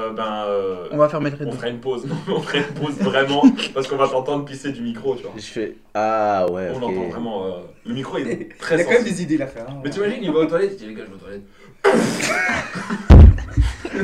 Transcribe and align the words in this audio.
euh, 0.00 0.10
ben, 0.12 0.44
euh, 0.48 0.88
On 0.90 0.96
va 0.96 1.08
fermer 1.08 1.30
le 1.30 1.36
on 1.46 1.52
fera 1.52 1.68
une 1.68 1.78
pause. 1.80 2.06
on 2.28 2.40
fera 2.40 2.58
une 2.58 2.64
pause 2.74 2.94
vraiment 3.00 3.42
parce 3.74 3.86
qu'on 3.86 3.96
va 3.96 4.08
t'entendre 4.08 4.44
pisser 4.44 4.72
du 4.72 4.80
micro, 4.82 5.14
tu 5.16 5.22
vois. 5.22 5.32
Je 5.36 5.42
fais 5.42 5.76
Ah 5.94 6.46
ouais, 6.50 6.70
On 6.74 6.78
ok. 6.78 6.82
entend 6.84 7.08
vraiment. 7.10 7.44
euh, 7.46 7.50
le 7.86 7.94
micro 7.94 8.18
est 8.18 8.22
Il 8.50 8.56
très 8.58 8.80
a 8.80 8.84
quand 8.84 8.90
même 8.92 9.04
des 9.04 9.22
idées 9.22 9.38
là 9.38 9.46
faire. 9.46 9.66
hein. 9.68 9.76
Mais 9.84 9.90
t'imagines, 9.90 10.18
il 10.22 10.32
va 10.32 10.40
aux 10.40 10.46
toilettes, 10.46 10.72
il 10.72 10.78
dit 10.78 10.86
les 10.86 10.94
gars, 10.94 11.02
je 11.06 11.10
vais 11.10 11.16
aux 11.16 11.18
toilettes. 11.18 11.44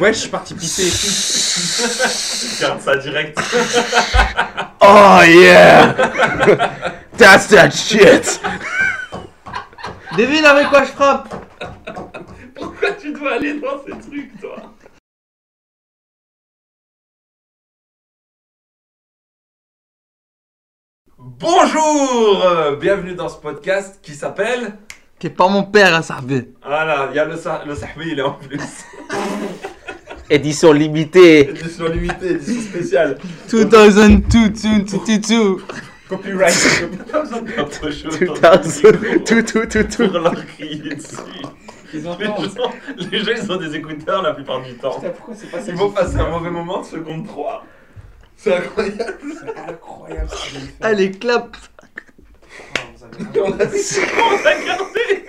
Ouais, 0.00 0.12
je 0.12 0.18
suis 0.18 0.28
parti 0.28 0.52
pisser 0.54 0.88
et 0.88 0.90
tout. 0.90 2.60
Garde 2.60 2.80
ça 2.82 2.96
direct. 2.98 3.38
Oh 4.82 5.20
yeah! 5.26 5.94
That's 7.16 7.46
that 7.48 7.70
shit! 7.70 8.40
Devine 10.18 10.44
avec 10.44 10.68
quoi 10.68 10.84
je 10.84 10.90
frappe 10.90 11.34
Pourquoi 12.54 12.90
tu 12.92 13.10
dois 13.12 13.32
aller 13.34 13.54
dans 13.54 13.78
ces 13.86 13.92
trucs, 14.06 14.38
toi? 14.40 14.56
Bonjour 21.38 22.42
euh, 22.46 22.76
Bienvenue 22.76 23.14
dans 23.14 23.28
ce 23.28 23.36
podcast 23.36 23.98
qui 24.00 24.14
s'appelle... 24.14 24.72
T'es 25.18 25.28
pas 25.28 25.48
mon 25.48 25.64
père, 25.64 25.94
hein, 25.94 26.00
fait. 26.00 26.48
Voilà, 26.64 27.08
il 27.10 27.16
y 27.16 27.18
a 27.18 27.26
le, 27.26 27.32
le 27.32 27.74
sahbi, 27.74 28.08
il 28.12 28.18
est 28.18 28.22
en 28.22 28.32
plus. 28.32 28.58
Édition 30.30 30.72
limitée! 30.72 31.50
Édition 31.50 31.88
limitée, 31.88 32.30
édition 32.32 32.62
spéciale. 32.62 33.18
2002, 33.50 34.48
2022. 34.48 35.56
Copyright. 36.08 36.88
Pas 37.12 37.20
besoin 37.20 37.42
de 37.42 37.50
faire 37.50 37.68
trop 37.68 37.90
chaud 37.90 38.08
2000, 38.10 38.40
dans 38.40 38.50
le 38.52 38.98
micro 38.98 39.18
tout, 39.26 39.42
tout, 39.42 39.66
tout, 39.66 39.82
tout. 39.82 40.08
Pour 40.08 40.18
leur 40.20 40.46
crier 40.46 40.94
dessus. 40.94 41.16
Ils 41.92 42.00
Les 42.00 42.02
gens, 42.02 42.16
les 43.10 43.18
gens, 43.18 43.32
ils 43.42 43.52
ont 43.52 43.56
des 43.56 43.76
écouteurs 43.76 44.22
la 44.22 44.32
plupart 44.32 44.62
du 44.62 44.74
temps. 44.74 44.94
Putain, 44.94 45.10
pourquoi 45.10 45.34
c'est 45.34 45.50
pas 45.50 45.60
ça 45.60 45.70
Ils 45.70 45.76
vont 45.76 45.90
passer 45.90 46.16
un 46.16 46.30
mauvais 46.30 46.50
moment 46.50 46.80
de 46.80 46.86
seconde 46.86 47.26
3. 47.26 47.64
C'est 48.36 48.54
incroyable. 48.54 49.18
C'est 49.40 49.58
incroyable 49.70 50.28
ce. 50.30 50.56
Allez, 50.84 51.10
clap. 51.12 51.56
Oh, 51.58 52.78
vous 52.94 53.04
avez- 53.04 53.40
On 53.40 53.52
a 53.60 53.64
dit 53.66 53.78
on 54.18 54.46
a 54.46 54.64
gardé. 54.66 55.28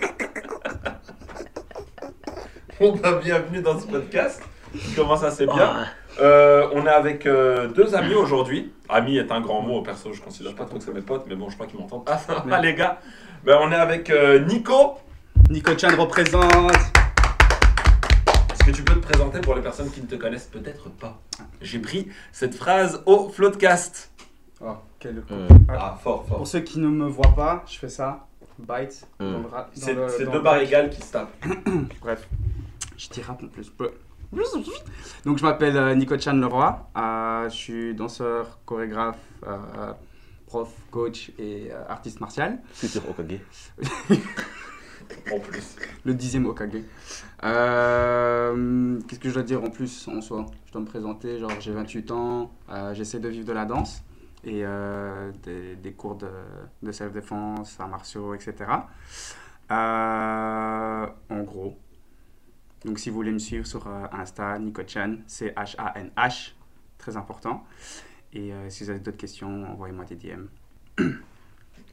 Bon 2.79 2.95
bah 2.95 3.19
bienvenue 3.23 3.61
dans 3.61 3.79
ce 3.79 3.87
podcast 3.87 4.41
qui 4.77 4.93
commence 4.93 5.23
assez 5.23 5.45
bien. 5.45 5.55
Ah, 5.59 5.85
Euh, 6.19 6.67
on 6.73 6.85
est 6.87 6.89
avec 6.89 7.25
euh, 7.27 7.67
deux 7.67 7.93
amis 7.95 8.15
aujourd'hui. 8.15 8.71
Ami 8.89 9.17
est 9.17 9.31
un 9.31 9.39
grand 9.41 9.61
mot, 9.61 9.81
perso 9.83 10.13
je 10.13 10.21
considère 10.21 10.55
pas 10.55 10.65
trop 10.65 10.77
que 10.79 10.83
c'est 10.83 10.93
mes 10.93 11.01
potes, 11.01 11.25
mais 11.27 11.35
bon 11.35 11.47
je 11.49 11.55
crois 11.55 11.67
qu'ils 11.67 11.79
m'entendent. 11.79 12.03
Ah 12.07 12.17
ça 12.27 12.43
va 12.45 12.59
les 12.61 12.73
gars. 12.75 12.99
Ben, 13.43 13.57
on 13.61 13.71
est 13.71 13.75
avec 13.75 14.09
euh, 14.09 14.39
Nico. 14.45 14.97
Nico 15.49 15.77
Chan 15.77 15.89
représente. 15.97 16.73
Que 18.67 18.71
tu 18.73 18.83
peux 18.83 18.95
te 18.95 18.99
présenter 19.07 19.39
pour 19.39 19.55
les 19.55 19.61
personnes 19.61 19.89
qui 19.89 20.01
ne 20.01 20.07
te 20.07 20.15
connaissent 20.15 20.47
peut-être 20.51 20.89
pas 20.89 21.21
J'ai 21.61 21.79
pris 21.79 22.09
cette 22.33 22.53
phrase 22.53 23.01
au 23.05 23.29
Floodcast. 23.29 24.11
Oh, 24.59 24.73
quel 24.99 25.21
con. 25.21 25.35
hum. 25.49 25.65
Ah 25.69 25.97
fort 26.03 26.25
fort. 26.27 26.37
Pour 26.39 26.47
ceux 26.47 26.59
qui 26.59 26.79
ne 26.79 26.89
me 26.89 27.07
voient 27.07 27.33
pas, 27.33 27.63
je 27.65 27.77
fais 27.79 27.87
ça. 27.87 28.27
Bite. 28.59 29.07
Mm. 29.21 29.31
dans 29.31 29.39
le 29.39 29.47
ra- 29.47 29.69
dans 29.73 29.81
C'est 29.85 29.93
le- 29.93 30.09
c'est 30.09 30.25
dans 30.25 30.31
deux 30.31 30.37
le- 30.39 30.43
barres 30.43 30.57
égales 30.59 30.89
qui 30.89 31.01
se 31.01 31.13
tapent. 31.13 31.33
Bref, 32.01 32.27
je 32.97 33.07
dis 33.07 33.21
rap 33.21 33.41
en 33.41 33.47
plus. 33.47 33.71
Donc 35.23 35.37
je 35.37 35.43
m'appelle 35.43 35.77
euh, 35.77 35.95
Nico 35.95 36.19
Chan 36.19 36.33
Leroy. 36.33 36.89
Euh, 36.97 37.49
je 37.49 37.55
suis 37.55 37.95
danseur, 37.95 38.59
chorégraphe, 38.65 39.15
euh, 39.47 39.93
prof, 40.47 40.67
coach 40.91 41.31
et 41.39 41.69
euh, 41.71 41.83
artiste 41.87 42.19
martial. 42.19 42.59
Futur 42.73 43.03
Okage. 43.09 43.39
En 45.31 45.39
plus. 45.39 45.75
Le 46.05 46.13
dixième 46.13 46.45
Okage. 46.45 46.83
Euh, 47.43 48.99
Qu'est-ce 49.07 49.19
que 49.19 49.29
je 49.29 49.33
dois 49.33 49.43
dire 49.43 49.63
en 49.63 49.69
plus 49.69 50.07
en 50.07 50.21
soi? 50.21 50.45
Je 50.65 50.71
dois 50.71 50.81
me 50.81 50.85
présenter, 50.85 51.39
genre 51.39 51.51
j'ai 51.59 51.71
28 51.71 52.11
ans, 52.11 52.51
euh, 52.69 52.93
j'essaie 52.93 53.19
de 53.19 53.29
vivre 53.29 53.45
de 53.45 53.53
la 53.53 53.65
danse 53.65 54.03
et 54.43 54.61
euh, 54.63 55.31
des, 55.43 55.93
cours 55.93 56.15
de, 56.15 56.91
self-défense, 56.91 57.79
arts 57.79 57.89
martiaux, 57.89 58.33
etc. 58.33 58.55
Euh, 59.71 61.07
en 61.29 61.43
gros. 61.43 61.77
Donc 62.85 62.99
si 62.99 63.09
vous 63.09 63.15
voulez 63.15 63.31
me 63.31 63.39
suivre 63.39 63.65
sur 63.65 63.87
Insta, 63.87 64.57
Nico-chan, 64.59 65.17
c'est 65.25 65.53
H-A-N-H, 65.55 66.53
très 66.97 67.17
important. 67.17 67.65
Et 68.33 68.51
si 68.69 68.83
vous 68.83 68.91
avez 68.91 68.99
d'autres 68.99 69.17
questions, 69.17 69.71
envoyez-moi 69.71 70.05
des 70.05 70.15
DM. 70.15 70.45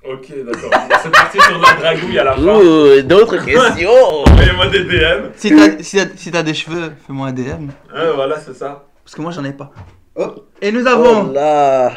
Ok 0.07 0.27
d'accord. 0.45 0.71
C'est 1.03 1.11
parti 1.11 1.41
sur 1.41 1.59
de 1.59 1.63
la 1.63 1.75
dragouille 1.81 2.19
à 2.19 2.25
la 2.25 2.35
fin. 2.35 2.43
Ouh, 2.43 3.01
d'autres 3.03 3.39
questions! 3.39 3.91
Envoyez-moi 4.27 4.67
des 4.69 4.85
DM. 4.85 5.31
Si 5.37 5.51
t'as 5.57 5.83
si 5.83 5.97
t'as- 5.97 6.17
si 6.17 6.31
t'as 6.31 6.43
des 6.43 6.53
cheveux, 6.55 6.93
fais-moi 7.07 7.29
un 7.29 7.33
DM. 7.33 7.69
Ouais, 7.95 8.13
voilà 8.15 8.39
c'est 8.39 8.55
ça. 8.55 8.85
Parce 9.03 9.15
que 9.15 9.23
moi, 9.23 9.31
j'en 9.33 9.45
ai 9.45 9.53
pas. 9.53 9.71
Oh. 10.17 10.27
Et 10.61 10.71
nous 10.73 10.85
Oh 10.85 10.89
avons. 10.89 11.33
là! 11.33 11.91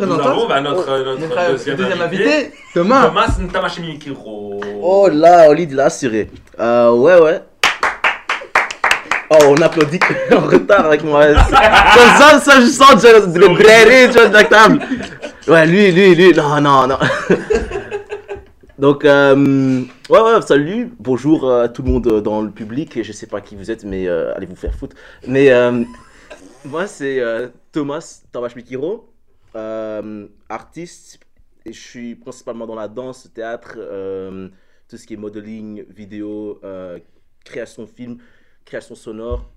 Nous 0.00 0.12
avons 0.12 0.48
bah, 0.48 0.60
notre, 0.60 0.86
notre 1.04 1.20
Notre 1.20 1.50
deuxième, 1.52 1.76
deuxième 1.76 2.00
invité. 2.02 2.24
invité, 2.24 2.52
Thomas. 2.74 3.06
Thomas 3.06 3.28
Ntamashimikiro. 3.40 4.60
Oh 4.82 5.08
là, 5.12 5.48
Oli 5.50 5.68
de 5.68 5.76
l'assuré. 5.76 6.30
Euh, 6.58 6.90
ouais, 6.92 7.20
ouais. 7.20 7.40
Oh, 9.34 9.46
on 9.48 9.62
applaudit 9.62 9.98
en 10.32 10.40
retard 10.40 10.86
avec 10.86 11.02
moi. 11.02 11.34
Ça, 11.34 12.18
ça, 12.18 12.40
ça, 12.40 12.60
je 12.60 12.66
sens 12.66 13.02
le 13.02 13.48
brailer, 13.48 14.08
tu 14.08 14.18
vois, 14.18 14.28
de 14.28 14.32
la 14.32 14.44
table. 14.44 14.80
Ouais, 15.48 15.66
lui, 15.66 15.90
lui, 15.90 16.14
lui, 16.14 16.32
non, 16.32 16.60
non, 16.60 16.86
non. 16.86 16.98
Donc, 18.78 19.04
euh, 19.04 19.82
ouais, 20.08 20.20
ouais, 20.20 20.42
salut, 20.42 20.92
bonjour 21.00 21.50
à 21.50 21.68
tout 21.68 21.82
le 21.82 21.90
monde 21.90 22.06
euh, 22.06 22.20
dans 22.20 22.42
le 22.42 22.50
public. 22.50 23.02
Je 23.02 23.12
sais 23.12 23.26
pas 23.26 23.40
qui 23.40 23.56
vous 23.56 23.72
êtes, 23.72 23.84
mais 23.84 24.06
euh, 24.06 24.32
allez 24.36 24.46
vous 24.46 24.54
faire 24.54 24.74
foutre. 24.74 24.94
Mais 25.26 25.50
euh, 25.50 25.82
moi, 26.64 26.86
c'est 26.86 27.20
Thomas 27.72 28.20
Tawashmikiro, 28.30 29.12
euh, 29.56 30.26
artiste. 30.48 31.18
Et 31.66 31.72
je 31.72 31.80
suis 31.80 32.14
principalement 32.14 32.66
dans 32.66 32.76
la 32.76 32.88
danse, 32.88 33.28
théâtre, 33.34 33.78
tout 34.88 34.96
ce 34.96 35.06
qui 35.06 35.14
est 35.14 35.16
modeling, 35.16 35.84
vidéo, 35.88 36.60
création 37.44 37.86
film, 37.86 38.18
création 38.64 38.94
sonore. 38.94 39.50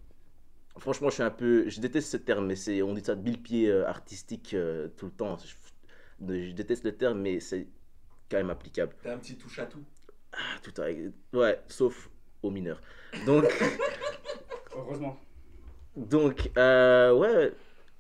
Franchement, 0.78 1.10
je 1.10 1.16
suis 1.16 1.24
un 1.24 1.32
peu. 1.32 1.70
Je 1.70 1.80
déteste 1.82 2.12
ce 2.12 2.18
terme, 2.18 2.46
mais 2.48 2.56
c'est, 2.56 2.82
on 2.84 2.94
dit 2.94 3.04
ça 3.04 3.16
de 3.16 3.22
mille 3.24 3.42
pieds 3.42 3.70
euh, 3.70 3.88
artistique 3.88 4.54
euh, 4.54 4.90
tout 4.98 5.06
le 5.08 5.12
temps. 5.12 5.38
Je, 5.40 6.48
je 6.48 6.52
déteste 6.54 6.84
le 6.86 6.96
terme, 6.96 7.20
mais 7.22 7.40
c'est 7.40 7.68
quand 8.30 8.38
même 8.38 8.50
applicable. 8.52 8.96
T'as 9.04 9.14
un 9.16 9.18
petit 9.18 9.38
touche 9.38 9.60
à 9.60 9.66
tout. 9.66 9.84
Ah, 10.34 10.60
tout 10.62 10.74
à... 10.82 10.88
Ouais, 11.38 11.60
sauf 11.68 12.10
aux 12.44 12.52
mineurs. 12.52 12.82
Donc, 13.26 13.46
Heureusement. 14.76 15.18
donc 15.96 16.52
euh, 16.58 17.14
ouais, 17.14 17.54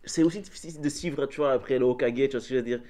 c'est 0.03 0.23
aussi 0.23 0.41
difficile 0.41 0.79
de 0.81 0.89
suivre, 0.89 1.25
tu 1.25 1.37
vois, 1.37 1.53
après 1.53 1.79
le 1.79 1.85
Hokage, 1.85 2.13
tu 2.13 2.27
vois 2.29 2.39
ce 2.39 2.49
que 2.49 2.53
je 2.53 2.55
veux 2.55 2.61
dire. 2.63 2.81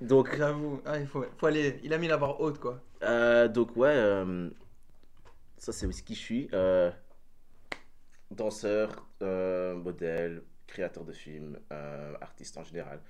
Donc, 0.00 0.36
J'avoue, 0.36 0.82
ah, 0.84 0.98
il 0.98 1.06
faut, 1.06 1.24
faut 1.38 1.46
aller. 1.46 1.78
Il 1.84 1.92
a 1.92 1.98
mis 1.98 2.08
la 2.08 2.16
barre 2.16 2.40
haute, 2.40 2.58
quoi. 2.58 2.82
Euh, 3.02 3.48
donc 3.48 3.76
ouais, 3.76 3.88
euh, 3.94 4.50
ça 5.58 5.72
c'est 5.72 5.86
aussi 5.86 6.02
qui 6.04 6.14
je 6.14 6.20
suis. 6.20 6.48
euh, 6.52 6.90
danseur, 8.32 9.06
euh, 9.22 9.74
modèle, 9.74 10.42
créateur 10.66 11.04
de 11.04 11.12
films, 11.12 11.58
euh, 11.72 12.14
artiste 12.20 12.56
en 12.58 12.64
général. 12.64 13.00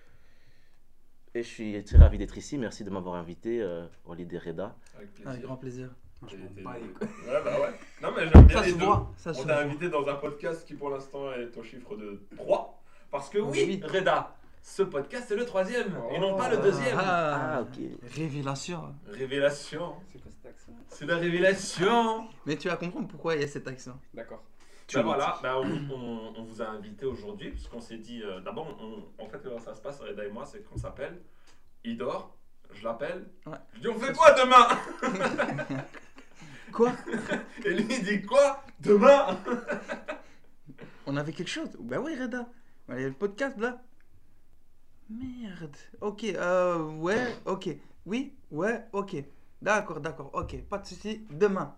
Et 1.35 1.43
je 1.43 1.49
suis 1.49 1.83
très 1.85 1.97
ravi 1.99 2.19
d'être 2.19 2.37
ici. 2.37 2.59
Merci 2.59 2.85
de 2.85 2.91
m'avoir 2.91 3.15
invité, 3.15 3.63
euh, 3.63 3.87
Oli 4.05 4.25
Reda. 4.37 4.77
Avec 4.97 5.09
Avec 5.09 5.13
plaisir. 5.15 5.43
grand 5.43 5.57
plaisir. 5.57 5.91
Je 6.29 6.37
t'es- 6.37 6.63
bats 6.63 6.75
les 6.81 6.89
couilles. 6.89 7.09
Ouais, 7.27 7.43
bah 7.45 7.61
ouais. 7.61 7.75
Non, 8.03 8.11
mais 8.15 8.29
j'aime 8.29 8.45
bien 8.47 8.59
Ça 8.61 8.65
les 8.67 8.73
se 8.73 8.79
deux. 8.79 8.85
voit. 8.85 9.13
Ça 9.17 9.35
se 9.35 9.41
On 9.43 9.45
t'a 9.47 9.59
invité 9.61 9.89
dans 9.89 10.07
un 10.07 10.15
podcast 10.17 10.65
qui 10.67 10.75
pour 10.75 10.91
l'instant 10.91 11.33
est 11.33 11.57
au 11.57 11.63
chiffre 11.65 11.97
de 11.97 12.23
3. 12.37 12.81
Parce 13.11 13.29
que 13.29 13.39
oui, 13.39 13.81
Oui. 13.83 13.83
Reda, 13.85 14.35
ce 14.63 14.83
podcast 14.85 15.25
c'est 15.29 15.37
le 15.37 15.45
troisième 15.45 15.93
et 16.13 16.19
non 16.21 16.37
pas 16.37 16.49
le 16.49 16.59
deuxième. 16.59 16.97
Ah, 16.99 17.57
Ah, 17.57 17.63
ok. 17.63 17.83
Révélation. 18.15 18.95
Révélation. 19.09 19.95
C'est 20.13 20.21
quoi 20.23 20.31
cet 20.31 20.47
accent? 20.47 20.73
C'est 20.89 21.07
la 21.07 21.17
révélation. 21.17 22.29
Mais 22.47 22.57
tu 22.57 22.69
vas 22.69 22.77
comprendre 22.77 23.09
pourquoi 23.09 23.35
il 23.35 23.41
y 23.41 23.45
a 23.45 23.49
cet 23.49 23.67
accent. 23.67 23.99
D'accord. 24.15 24.45
Ben 24.95 25.03
voilà, 25.03 25.39
ben 25.43 25.55
on, 25.57 25.95
on- 25.95 26.33
on 26.37 26.45
vous 26.45 26.61
a 26.63 26.67
invité 26.69 27.07
aujourd'hui 27.07 27.51
parce 27.51 27.69
qu'on 27.69 27.81
s'est 27.81 27.99
dit, 27.99 28.23
euh, 28.23 28.41
d'abord, 28.41 28.77
on- 28.81 29.23
en 29.23 29.27
fait, 29.29 29.41
comment 29.43 29.59
ça 29.59 29.75
se 29.75 29.81
passe, 29.81 30.01
Reda 30.01 30.25
et 30.25 30.31
moi, 30.31 30.45
c'est 30.47 30.63
qu'on 30.65 30.77
s'appelle, 30.77 31.21
il 31.85 31.97
dort, 31.97 32.37
je 32.73 32.85
l'appelle, 32.85 33.27
Ouais. 33.47 33.57
je 33.75 33.81
dis, 33.81 33.89
on 33.89 33.99
fait 33.99 34.13
quoi 34.13 34.33
demain 34.33 34.69
Quoi 36.73 36.93
Et 37.65 37.75
lui, 37.75 37.87
il 37.91 38.03
dit, 38.05 38.23
quoi 38.23 38.63
Demain 38.81 39.39
On 41.07 41.17
avait 41.17 41.33
quelque 41.33 41.49
chose 41.51 41.71
Bah 41.81 41.99
oui, 42.01 42.17
Reda. 42.19 42.47
Il 42.89 43.01
y 43.01 43.05
a 43.05 43.09
le 43.09 43.13
podcast 43.15 43.59
là. 43.59 43.83
Merde. 45.11 45.77
Ok, 46.01 46.25
euh, 46.25 46.79
ouais, 46.95 47.35
ok. 47.45 47.69
Oui, 48.07 48.35
ouais, 48.51 48.85
ok. 48.93 49.17
D'accord, 49.61 50.01
d'accord, 50.01 50.31
ok. 50.33 50.63
Pas 50.65 50.79
de 50.79 50.87
souci. 50.87 51.27
Demain. 51.31 51.75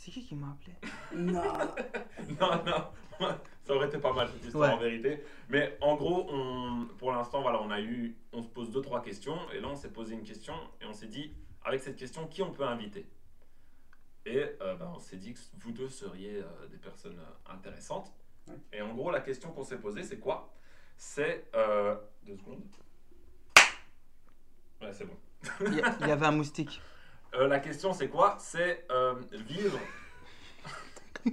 C'est 0.00 0.12
qui 0.12 0.24
qui 0.24 0.34
m'a 0.36 0.48
appelé? 0.52 0.74
Non. 1.14 1.42
Non, 2.40 2.64
non, 2.64 2.84
ça 3.64 3.74
aurait 3.74 3.88
été 3.88 3.98
pas 3.98 4.12
mal 4.12 4.28
cette 4.32 4.44
histoire 4.44 4.68
Ouais. 4.70 4.74
en 4.76 4.78
vérité. 4.78 5.24
Mais 5.48 5.76
en 5.80 5.96
gros, 5.96 6.26
on, 6.30 6.86
pour 6.98 7.10
l'instant, 7.12 7.42
voilà, 7.42 7.60
on 7.60 7.70
a 7.70 7.80
eu, 7.80 8.16
on 8.32 8.42
se 8.42 8.48
pose 8.48 8.70
deux 8.70 8.80
trois 8.80 9.02
questions 9.02 9.38
et 9.52 9.60
là 9.60 9.68
on 9.68 9.74
s'est 9.76 9.90
posé 9.90 10.14
une 10.14 10.22
question 10.22 10.54
et 10.80 10.84
on 10.86 10.92
s'est 10.92 11.08
dit, 11.08 11.32
avec 11.64 11.80
cette 11.80 11.96
question, 11.96 12.26
qui 12.28 12.42
on 12.42 12.52
peut 12.52 12.64
inviter? 12.64 13.06
Et 14.24 14.38
euh, 14.60 14.76
ben, 14.76 14.92
on 14.94 14.98
s'est 15.00 15.16
dit 15.16 15.34
que 15.34 15.40
vous 15.58 15.72
deux 15.72 15.88
seriez 15.88 16.36
euh, 16.42 16.68
des 16.70 16.76
personnes 16.78 17.18
euh, 17.18 17.52
intéressantes. 17.52 18.12
Ouais. 18.46 18.54
Et 18.72 18.82
en 18.82 18.94
gros, 18.94 19.10
la 19.10 19.20
question 19.20 19.50
qu'on 19.50 19.64
s'est 19.64 19.78
posée, 19.78 20.04
c'est 20.04 20.18
quoi? 20.20 20.54
C'est. 20.96 21.50
euh, 21.56 21.96
deux 22.24 22.36
secondes. 22.36 22.62
Ouais, 24.80 24.92
c'est 24.92 25.06
bon. 25.06 25.16
Il 25.66 25.74
y, 25.74 25.82
il 26.02 26.06
y 26.08 26.10
avait 26.12 26.26
un 26.26 26.32
moustique. 26.32 26.80
Euh, 27.34 27.46
la 27.48 27.58
question, 27.60 27.92
c'est 27.92 28.08
quoi? 28.08 28.36
C'est 28.40 28.84
euh, 28.90 29.14
vivre. 29.48 29.78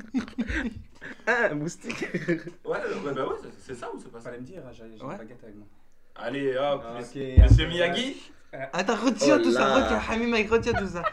Ah, 1.28 1.54
moustique. 1.54 2.06
Ouais, 2.66 2.78
ouais, 2.80 3.14
bah 3.14 3.28
ouais, 3.28 3.36
c'est- 3.42 3.50
c'est 3.60 3.76
ça 3.76 3.90
ou 3.94 4.00
c'est 4.00 4.12
pas 4.12 4.20
ça? 4.20 4.26
Fallait 4.30 4.42
me 4.42 4.46
dire, 4.46 4.62
j'ai 4.72 4.84
j'ai 4.98 5.04
Ouais. 5.04 5.14
une 5.14 5.18
baguette 5.20 5.44
avec 5.44 5.56
moi. 5.56 5.68
Allez, 6.16 6.56
hop, 6.58 6.84
Ah, 6.84 6.94
monsieur, 6.98 7.24
ok, 7.34 7.44
monsieur 7.44 7.64
après, 7.66 7.68
Miyagi? 7.68 8.32
Attends, 8.74 8.96
retiens 8.96 9.38
Oh 9.40 9.44
tout 9.44 9.52
ça, 9.52 9.60
là. 9.68 9.76
retiens. 10.00 10.48
Retient 10.50 10.74
tout 10.74 10.88
ça. 10.88 11.04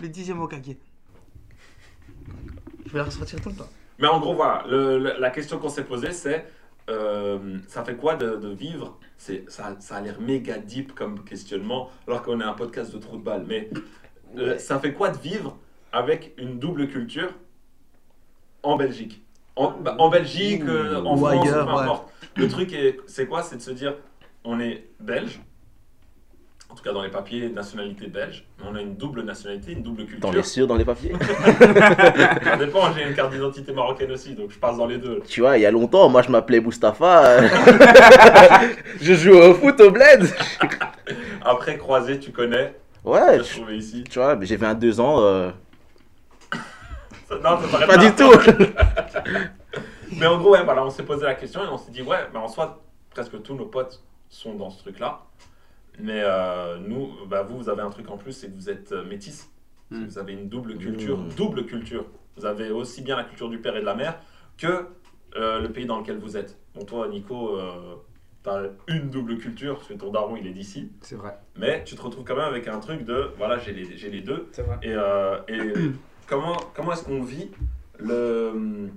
Le 0.00 0.08
dixième 0.08 0.40
Okage. 0.42 0.76
Je 2.86 2.90
vais 2.92 2.98
la 2.98 3.04
ressortir 3.04 3.40
tout 3.40 3.48
le 3.50 3.54
temps? 3.56 3.68
Mais 3.98 4.08
en 4.08 4.20
gros, 4.20 4.34
voilà, 4.34 4.64
le- 4.68 4.98
le- 4.98 5.14
la 5.18 5.30
question 5.30 5.58
qu'on 5.58 5.68
s'est 5.70 5.84
posée, 5.84 6.12
c'est 6.12 6.44
euh, 6.90 7.58
ça 7.68 7.84
fait 7.84 7.96
quoi 7.96 8.16
de, 8.16 8.36
de 8.36 8.48
vivre? 8.48 8.98
C'est, 9.16 9.48
ça, 9.50 9.76
ça 9.80 9.96
a 9.96 10.00
l'air 10.02 10.20
méga 10.20 10.58
deep 10.58 10.94
comme 10.94 11.24
questionnement, 11.24 11.90
alors 12.06 12.22
qu'on 12.22 12.40
est 12.40 12.44
un 12.44 12.54
podcast 12.54 12.92
de 12.92 12.98
trou 12.98 13.16
de 13.16 13.22
balle. 13.22 13.44
Mais 13.46 13.70
Ouais. 14.36 14.58
ça 14.58 14.78
fait 14.78 14.92
quoi 14.92 15.10
de 15.10 15.18
vivre 15.18 15.56
avec 15.92 16.32
une 16.38 16.58
double 16.58 16.88
culture 16.88 17.30
en 18.62 18.76
Belgique? 18.76 19.22
En, 19.56 19.70
bah, 19.72 19.96
en 19.98 20.08
Belgique, 20.08 20.62
euh, 20.66 21.02
en 21.04 21.16
France, 21.16 21.30
ailleurs, 21.44 21.66
peu 21.66 21.72
ouais. 21.74 21.80
importe. 21.80 22.12
Le 22.36 22.48
truc, 22.48 22.72
est, 22.72 22.98
c'est 23.06 23.26
quoi? 23.26 23.42
C'est 23.42 23.56
de 23.56 23.62
se 23.62 23.70
dire 23.72 23.94
on 24.44 24.58
est 24.60 24.84
belge, 24.98 25.40
en 26.70 26.74
tout 26.74 26.82
cas 26.82 26.92
dans 26.92 27.02
les 27.02 27.10
papiers, 27.10 27.50
nationalité 27.50 28.06
belge, 28.06 28.46
mais 28.58 28.64
on 28.70 28.74
a 28.74 28.80
une 28.80 28.96
double 28.96 29.22
nationalité, 29.24 29.72
une 29.72 29.82
double 29.82 30.06
culture. 30.06 30.30
T'en 30.30 30.32
es 30.36 30.42
sûr 30.42 30.66
dans 30.66 30.76
les 30.76 30.86
papiers 30.86 31.12
Ça 32.42 32.56
dépend, 32.56 32.90
j'ai 32.94 33.06
une 33.06 33.14
carte 33.14 33.30
d'identité 33.30 33.72
marocaine 33.72 34.10
aussi, 34.10 34.34
donc 34.34 34.50
je 34.50 34.58
passe 34.58 34.78
dans 34.78 34.86
les 34.86 34.96
deux. 34.96 35.20
Tu 35.28 35.42
vois, 35.42 35.58
il 35.58 35.60
y 35.60 35.66
a 35.66 35.70
longtemps, 35.70 36.08
moi 36.08 36.22
je 36.22 36.30
m'appelais 36.30 36.60
Mustapha. 36.60 37.26
euh, 37.26 37.48
je 39.02 39.12
jouais 39.12 39.48
au 39.48 39.54
foot 39.54 39.78
au 39.82 39.90
bled. 39.90 40.26
Après, 41.42 41.76
croisé, 41.76 42.18
tu 42.18 42.32
connais. 42.32 42.74
Ouais, 43.04 43.38
Je 43.42 43.60
tu, 43.60 43.74
ici. 43.76 44.04
tu 44.04 44.18
vois, 44.18 44.36
mais 44.36 44.46
j'ai 44.46 44.56
22 44.56 45.00
ans. 45.00 45.20
euh, 45.20 45.50
Ça- 47.28 47.38
Non, 47.38 47.58
ça 47.60 47.86
Pas 47.86 47.96
du 47.96 48.12
tout. 48.14 48.30
Mais 50.18 50.26
en 50.26 50.38
gros, 50.38 50.52
ouais, 50.52 50.62
voilà, 50.64 50.84
on 50.84 50.90
s'est 50.90 51.04
posé 51.04 51.24
la 51.24 51.34
question 51.34 51.64
et 51.64 51.68
on 51.68 51.78
s'est 51.78 51.90
dit, 51.90 52.02
ouais, 52.02 52.28
bah, 52.32 52.40
en 52.40 52.48
soi, 52.48 52.82
presque 53.10 53.42
tous 53.42 53.54
nos 53.54 53.64
potes 53.66 54.02
sont 54.28 54.54
dans 54.54 54.68
ce 54.70 54.78
truc-là. 54.80 55.22
Mais 55.98 56.20
euh, 56.22 56.78
nous, 56.78 57.10
bah, 57.28 57.42
vous, 57.42 57.56
vous 57.58 57.68
avez 57.70 57.82
un 57.82 57.90
truc 57.90 58.10
en 58.10 58.16
plus, 58.18 58.32
c'est 58.32 58.48
que 58.48 58.54
vous 58.54 58.68
êtes 58.70 58.92
euh, 58.92 59.04
métis. 59.04 59.50
Mm. 59.90 60.04
Vous 60.06 60.18
avez 60.18 60.34
une 60.34 60.48
double 60.48 60.76
culture, 60.76 61.18
Mm. 61.18 61.28
double 61.36 61.64
culture. 61.66 62.04
Vous 62.36 62.44
avez 62.46 62.70
aussi 62.70 63.00
bien 63.02 63.16
la 63.16 63.24
culture 63.24 63.48
du 63.48 63.58
père 63.58 63.76
et 63.76 63.80
de 63.80 63.86
la 63.86 63.94
mère 63.94 64.18
que 64.58 64.86
euh, 65.36 65.60
le 65.60 65.70
pays 65.72 65.86
dans 65.86 65.98
lequel 65.98 66.18
vous 66.18 66.36
êtes. 66.36 66.58
Bon, 66.74 66.84
toi, 66.84 67.08
Nico, 67.08 67.56
euh, 67.56 67.94
t'as 68.42 68.62
une 68.88 69.10
double 69.10 69.38
culture, 69.38 69.76
parce 69.76 69.88
que 69.88 69.94
ton 69.94 70.10
daron, 70.10 70.36
il 70.36 70.46
est 70.46 70.52
d'ici. 70.52 70.90
C'est 71.00 71.14
vrai, 71.16 71.38
Mais 71.56 71.84
tu 71.84 71.94
te 71.94 72.02
retrouves 72.02 72.24
quand 72.24 72.34
même 72.36 72.44
avec 72.44 72.66
un 72.68 72.80
truc 72.80 73.04
de, 73.04 73.30
voilà, 73.36 73.58
j'ai 73.58 73.72
les, 73.72 73.96
j'ai 73.96 74.10
les 74.10 74.20
deux. 74.20 74.48
c'est 74.52 74.62
vrai. 74.62 74.78
Et, 74.82 74.92
euh, 74.92 75.38
et 75.48 75.90
comment, 76.26 76.56
comment 76.74 76.92
est-ce 76.92 77.04
qu'on 77.04 77.22
vit 77.22 77.50
le, 77.98 78.90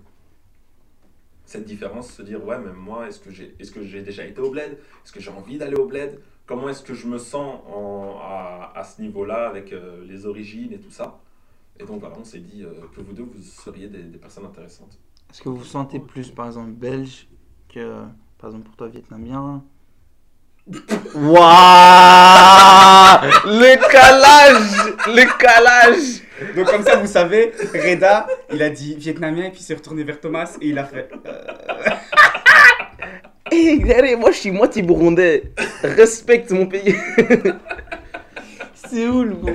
cette 1.45 1.65
différence 1.65 2.11
Se 2.11 2.21
dire, 2.21 2.43
ouais, 2.43 2.57
mais 2.57 2.73
moi, 2.73 3.07
est-ce 3.07 3.19
que 3.19 3.29
j'ai 3.29 3.55
est 3.59 3.83
j'ai 3.83 4.01
déjà 4.01 4.25
été 4.25 4.41
au 4.41 4.49
bled? 4.49 4.73
Est-ce 5.03 5.11
que 5.11 5.19
j'ai 5.19 5.31
envie 5.31 5.57
d'aller 5.57 5.75
au 5.75 5.85
bled? 5.85 6.19
Comment 6.47 6.69
est-ce 6.69 6.83
que 6.83 6.93
je 6.93 7.07
me 7.07 7.17
sens 7.17 7.61
en- 7.67 8.17
à, 8.21 8.71
à 8.75 8.83
ce 8.83 9.01
niveau-là 9.01 9.47
avec 9.47 9.73
euh, 9.73 10.03
les 10.05 10.25
origines 10.25 10.73
et 10.73 10.79
tout 10.79 10.91
ça? 10.91 11.19
Et 11.79 11.83
donc 11.83 11.99
voilà, 11.99 12.15
on 12.17 12.23
s'est 12.23 12.39
dit 12.39 12.63
euh, 12.63 12.71
que 12.95 13.01
vous 13.01 13.13
deux, 13.13 13.23
vous 13.23 13.41
seriez 13.41 13.87
des, 13.89 14.03
des 14.03 14.17
personnes 14.17 14.45
intéressantes. 14.45 14.97
Est-ce 15.29 15.41
que 15.41 15.49
vous 15.49 15.57
vous 15.57 15.63
sentez 15.65 15.99
plus, 15.99 16.31
par 16.31 16.45
exemple, 16.47 16.71
belge 16.71 17.27
que, 17.67 18.03
par 18.39 18.49
exemple, 18.49 18.65
pour 18.67 18.75
toi, 18.75 18.87
vietnamien 18.87 19.63
Waouh 21.13 21.31
Le 23.45 23.75
calage 23.91 24.95
Le 25.07 25.37
calage 25.37 26.21
Donc 26.55 26.65
comme 26.71 26.83
ça, 26.83 26.95
vous 26.97 27.07
savez, 27.07 27.53
Reda, 27.73 28.25
il 28.51 28.61
a 28.63 28.69
dit 28.69 28.95
vietnamien 28.95 29.43
et 29.45 29.51
puis 29.51 29.59
il 29.61 29.63
s'est 29.63 29.75
retourné 29.75 30.03
vers 30.03 30.19
Thomas 30.19 30.57
et 30.61 30.67
il 30.69 30.79
a 30.79 30.83
fait. 30.85 31.09
euh, 33.51 33.77
regardez, 33.81 34.15
moi 34.15 34.31
je 34.31 34.37
suis 34.37 34.51
moitié 34.51 34.81
burundais. 34.81 35.51
Respecte 35.83 36.51
mon 36.51 36.65
pays. 36.65 36.95
C'est 38.73 39.07
où 39.07 39.23
le 39.23 39.35
gros 39.35 39.49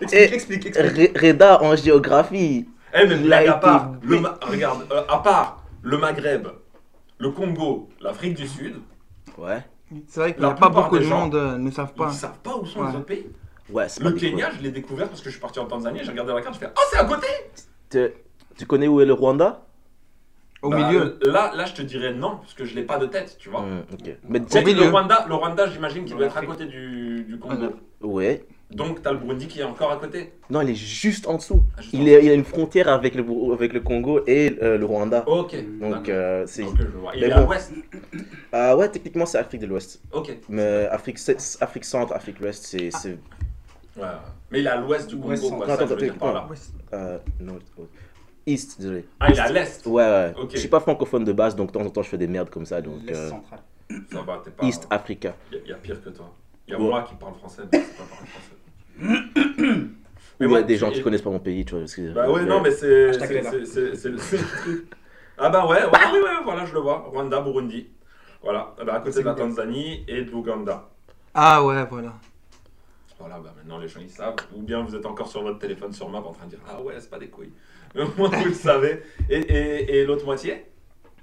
Explique, 0.00 0.32
explique, 0.32 0.66
explique. 0.66 1.14
Re- 1.16 1.26
Reda 1.26 1.62
en 1.62 1.76
géographie. 1.76 2.68
Eh, 2.94 3.06
mais 3.06 3.16
Il 3.24 3.32
a 3.32 3.42
été 3.42 3.66
le 4.02 4.16
regarde, 4.42 4.86
euh, 4.92 5.02
à 5.08 5.18
part 5.18 5.61
le 5.82 5.98
Maghreb, 5.98 6.48
le 7.18 7.30
Congo, 7.30 7.88
l'Afrique 8.00 8.34
du 8.34 8.46
Sud, 8.46 8.76
Ouais. 9.38 9.64
C'est 10.08 10.20
vrai 10.20 10.32
qu'il 10.32 10.42
La 10.42 10.48
n'y 10.48 10.54
a 10.54 10.56
pas 10.56 10.68
beaucoup 10.70 10.96
des 10.98 11.04
de 11.04 11.08
gens, 11.08 11.20
monde 11.22 11.34
euh, 11.34 11.58
ne 11.58 11.70
savent 11.70 11.92
ils 11.94 11.98
pas. 11.98 12.08
ne 12.08 12.12
savent 12.12 12.38
pas 12.42 12.56
où 12.56 12.64
sont 12.66 12.80
Ouais. 12.80 12.90
les 12.90 12.96
autres 12.96 13.04
pays. 13.06 13.26
Ouais, 13.70 13.88
c'est 13.88 14.02
Le 14.02 14.12
Kenya, 14.12 14.50
je 14.56 14.62
l'ai 14.62 14.70
découvert 14.70 15.08
parce 15.08 15.20
que 15.20 15.26
je 15.26 15.32
suis 15.32 15.40
parti 15.40 15.58
en 15.58 15.66
Tanzanie, 15.66 16.00
j'ai 16.02 16.10
regardé 16.10 16.32
la 16.32 16.40
carte, 16.42 16.54
je 16.54 16.60
fais 16.60 16.70
Oh, 16.74 16.80
c'est 16.90 16.98
à 16.98 17.04
côté 17.04 17.26
Tu, 17.90 18.08
tu 18.56 18.66
connais 18.66 18.88
où 18.88 19.00
est 19.00 19.04
le 19.06 19.12
Rwanda? 19.12 19.66
Au 20.62 20.70
Bah, 20.70 20.76
milieu. 20.76 21.18
Là, 21.24 21.52
là, 21.54 21.64
je 21.66 21.74
te 21.74 21.82
dirais 21.82 22.12
non, 22.14 22.36
parce 22.38 22.54
que 22.54 22.64
je 22.64 22.74
l'ai 22.74 22.84
pas 22.84 22.98
de 22.98 23.06
tête, 23.06 23.36
tu 23.38 23.48
vois. 23.50 23.64
Ok. 23.92 24.16
Mais 24.28 24.40
Au 24.40 24.66
le. 24.66 24.88
Rwanda, 24.90 25.26
le 25.28 25.34
Rwanda 25.34 25.66
j'imagine 25.66 26.04
qu'il 26.04 26.16
doit 26.16 26.26
être 26.26 26.36
à 26.38 26.46
côté 26.46 26.66
du, 26.66 27.24
du 27.24 27.38
Congo. 27.38 27.72
ouais. 28.02 28.44
Donc, 28.74 29.02
tu 29.02 29.08
as 29.08 29.12
le 29.12 29.18
Burundi 29.18 29.46
qui 29.46 29.60
est 29.60 29.64
encore 29.64 29.92
à 29.92 29.96
côté? 29.96 30.32
Non, 30.50 30.60
il 30.62 30.70
est 30.70 30.74
juste 30.74 31.26
en 31.26 31.36
dessous. 31.36 31.62
Ah, 31.76 31.82
juste 31.82 31.94
Il, 31.94 32.02
en 32.02 32.06
est, 32.06 32.24
il 32.24 32.30
a 32.30 32.34
une 32.34 32.44
frontière 32.44 32.88
avec 32.88 33.14
le, 33.14 33.24
avec 33.52 33.72
le 33.72 33.80
Congo 33.80 34.20
et 34.26 34.56
euh, 34.62 34.78
le 34.78 34.84
Rwanda. 34.84 35.24
Ok. 35.28 35.56
Donc, 35.80 36.08
euh, 36.08 36.44
c'est. 36.46 36.62
Il 36.62 37.20
Mais 37.20 37.26
est 37.28 37.32
à 37.32 37.40
l'ouest. 37.40 37.72
Ah 38.52 38.76
ouais, 38.76 38.88
techniquement, 38.90 39.24
c'est 39.24 39.38
Afrique 39.38 39.62
de 39.62 39.66
l'Ouest. 39.66 40.00
Ok. 40.12 40.36
Mais 40.50 40.86
Afrique, 40.90 41.18
Afrique 41.60 41.84
centre, 41.84 42.12
Afrique 42.14 42.36
de 42.38 42.42
l'Ouest, 42.44 42.64
c'est. 42.64 42.90
c'est- 42.90 43.18
Ouais. 43.96 44.04
Mais 44.50 44.60
il 44.60 44.66
est 44.66 44.70
à 44.70 44.76
l'ouest 44.80 45.08
du 45.08 45.16
Congo, 45.16 45.28
Ouest, 45.28 45.42
quoi. 45.50 45.64
attends, 45.70 45.86
ça, 45.86 45.94
attends, 45.94 46.14
par 46.18 46.32
là. 46.34 46.48
Euh, 46.94 47.18
non, 47.40 47.58
East, 48.46 48.80
désolé. 48.80 49.04
Ah, 49.20 49.30
il 49.30 49.36
est 49.36 49.40
à 49.40 49.50
l'est. 49.52 49.86
Ouais, 49.86 50.02
ouais. 50.02 50.34
Ok. 50.40 50.50
Je 50.52 50.58
suis 50.58 50.68
pas 50.68 50.80
francophone 50.80 51.24
de 51.24 51.32
base, 51.32 51.54
donc 51.54 51.68
de 51.68 51.72
temps 51.72 51.84
en 51.84 51.90
temps, 51.90 52.02
je 52.02 52.08
fais 52.08 52.18
des 52.18 52.26
merdes 52.26 52.50
comme 52.50 52.66
ça. 52.66 52.80
Donc, 52.80 52.94
L'Est 53.06 53.14
euh, 53.16 53.28
central. 53.28 53.60
Ça 54.10 54.22
va, 54.22 54.40
t'es 54.44 54.50
pas. 54.50 54.66
East 54.66 54.86
Africa. 54.90 55.34
Il 55.52 55.68
y, 55.68 55.72
a 55.72 55.76
pire 55.76 56.02
que 56.02 56.08
toi. 56.10 56.32
Il 56.66 56.72
y 56.72 56.74
a 56.74 56.78
Ouais. 56.80 56.84
moi 56.86 57.02
qui 57.02 57.14
parle 57.14 57.34
français, 57.34 57.62
mais 57.70 57.78
c'est 57.80 57.96
pas 57.96 58.04
parler 58.04 58.26
français. 58.26 58.56
Mais 60.40 60.46
ouais, 60.46 60.54
ouais, 60.54 60.64
des 60.64 60.76
gens 60.76 60.90
qui 60.90 61.02
connaissent 61.02 61.22
pas 61.22 61.30
mon 61.30 61.38
pays, 61.38 61.64
tu 61.64 61.72
vois. 61.72 61.80
parce 61.80 61.94
que- 61.94 62.12
Bah 62.12 62.30
ouais, 62.30 62.44
non, 62.44 62.60
mais 62.60 62.70
c'est. 62.72 63.12
Le 63.12 64.16
truc. 64.16 64.86
Ah 65.38 65.48
bah 65.50 65.66
ouais, 65.66 65.84
ouais, 65.84 65.90
oui, 66.12 66.18
ouais, 66.18 66.42
voilà, 66.44 66.64
je 66.66 66.74
le 66.74 66.80
vois. 66.80 66.98
Rwanda, 67.12 67.40
Burundi. 67.40 67.88
Voilà, 68.42 68.74
Eh 68.80 68.84
ben, 68.84 68.94
à 68.94 68.98
côté 69.00 69.20
de 69.20 69.24
la 69.24 69.34
Tanzanie 69.34 70.04
et 70.08 70.22
de 70.22 70.30
l'Ouganda. 70.30 70.88
Ah 71.34 71.64
ouais, 71.64 71.84
voilà. 71.88 72.12
Voilà, 73.18 73.38
bah 73.38 73.54
maintenant 73.56 73.78
les 73.78 73.86
gens 73.86 74.00
ils 74.00 74.10
savent. 74.10 74.34
Ou 74.54 74.62
bien 74.62 74.82
vous 74.82 74.96
êtes 74.96 75.06
encore 75.06 75.28
sur 75.28 75.42
votre 75.42 75.60
téléphone 75.60 75.92
sur 75.92 76.08
map 76.08 76.18
en 76.18 76.32
train 76.32 76.46
de 76.46 76.50
dire 76.50 76.58
Ah 76.68 76.82
ouais, 76.82 76.94
c'est 76.98 77.08
pas 77.08 77.20
des 77.20 77.28
couilles. 77.28 77.52
Mais 77.94 78.02
au 78.02 78.08
moins 78.18 78.28
vous 78.30 78.46
le 78.46 78.52
savez. 78.52 79.00
Et, 79.30 79.38
et, 79.38 79.98
et 79.98 80.04
l'autre 80.04 80.24
moitié? 80.24 80.66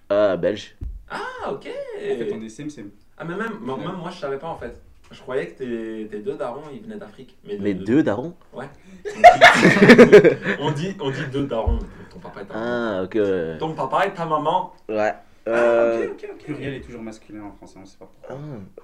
Ah, 0.10 0.38
belge. 0.38 0.78
Ah 1.10 1.52
ok 1.52 1.68
En 1.68 2.00
fait, 2.18 2.32
on 2.34 2.42
est 2.42 2.48
sim 2.50 2.70
sim. 2.70 2.86
Ah 3.18 3.26
mais 3.26 3.36
même, 3.36 3.60
moi- 3.60 3.78
même 3.78 3.98
moi 3.98 4.12
je 4.12 4.18
savais 4.18 4.40
pas 4.40 4.48
en 4.48 4.56
fait. 4.58 4.80
Je 5.12 5.20
croyais 5.22 5.48
que 5.48 5.58
tes, 5.58 6.08
tes 6.08 6.20
deux 6.20 6.36
darons 6.38 6.62
ils 6.72 6.82
venaient 6.82 6.98
d'Afrique. 6.98 7.36
Mais 7.44 7.58
Les 7.58 7.74
de- 7.74 7.84
deux 7.84 8.04
darons 8.04 8.36
on 10.60 10.72
dit, 10.72 10.96
on 11.00 11.10
dit 11.12 11.26
deux 11.32 11.48
darons. 11.48 11.80
Ton 12.12 12.20
papa 12.20 12.42
et 12.42 12.46
ta 12.46 12.54
maman. 12.54 12.66
Ah, 13.00 13.04
ok. 13.04 13.16
Ouais. 13.16 13.58
Ton 13.58 13.74
papa 13.74 14.06
et 14.08 14.14
ta 14.14 14.26
maman. 14.26 14.74
Ouais. 14.88 15.14
Ah, 15.46 15.50
Euh, 15.52 16.08
ok, 16.12 16.12
ok, 16.24 16.30
ok. 16.34 16.44
Pluriel 16.44 16.74
est 16.76 16.82
toujours 16.82 17.02
masculin 17.02 17.44
en 17.46 17.52
français, 17.54 17.80
on 17.82 17.86
sait 17.86 17.98
pas 17.98 18.06
pourquoi. 18.06 18.38
ah. 18.40 18.82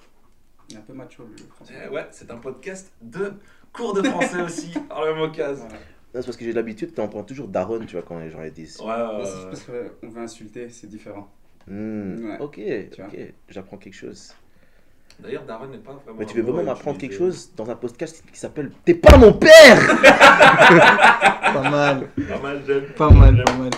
Il 0.70 0.76
est 0.76 0.80
un 0.80 0.82
peu 0.82 0.94
macho 0.94 1.24
le 1.24 1.38
français. 1.54 1.74
Eh 1.86 1.90
ouais, 1.94 2.08
c'est 2.10 2.32
un 2.32 2.38
podcast 2.38 2.92
de 3.02 3.34
cours 3.72 3.94
de 3.94 4.02
français 4.02 4.42
aussi, 4.46 4.74
la 4.90 5.06
même 5.14 5.22
occasion. 5.22 5.66
Voilà. 5.68 5.76
Non, 6.14 6.22
C'est 6.22 6.26
parce 6.26 6.38
que 6.38 6.46
j'ai 6.46 6.54
l'habitude, 6.54 6.94
t'entends 6.94 7.24
toujours 7.24 7.48
daron, 7.50 7.80
tu 7.86 7.94
vois, 7.96 8.02
quand 8.04 8.18
les 8.20 8.32
gens 8.32 8.42
les 8.42 8.50
disent. 8.52 8.80
Ouais, 8.82 8.90
euh, 8.90 9.24
c'est 9.26 9.46
parce 9.46 9.64
qu'on 10.02 10.08
veut 10.10 10.22
insulter, 10.22 10.70
c'est 10.70 10.88
différent. 10.88 11.30
Hmm, 11.68 12.26
Ouais. 12.26 12.38
Ok, 12.40 12.60
vois. 12.98 13.06
ok. 13.08 13.34
J'apprends 13.50 13.78
quelque 13.78 13.94
chose. 13.96 14.34
D'ailleurs, 15.20 15.44
Darren 15.44 15.68
n'est 15.68 15.78
pas 15.78 15.94
vraiment. 15.94 16.20
Mais 16.20 16.26
tu 16.26 16.36
veux 16.38 16.44
vraiment 16.44 16.64
m'apprendre 16.64 16.98
quelque 16.98 17.16
chose 17.16 17.52
dans 17.56 17.70
un 17.70 17.76
podcast 17.76 18.24
qui 18.32 18.38
s'appelle 18.40 18.72
T'es 18.84 18.96
pas 18.96 19.18
mon 19.18 19.34
père 19.34 19.80
Pas 20.04 21.70
mal. 21.70 22.10
Pas 22.28 22.40
mal, 22.40 22.62
j'aime. 22.68 22.86
Pas 22.98 23.10
mal, 23.10 23.44
pas 23.44 23.54
mal. 23.54 23.70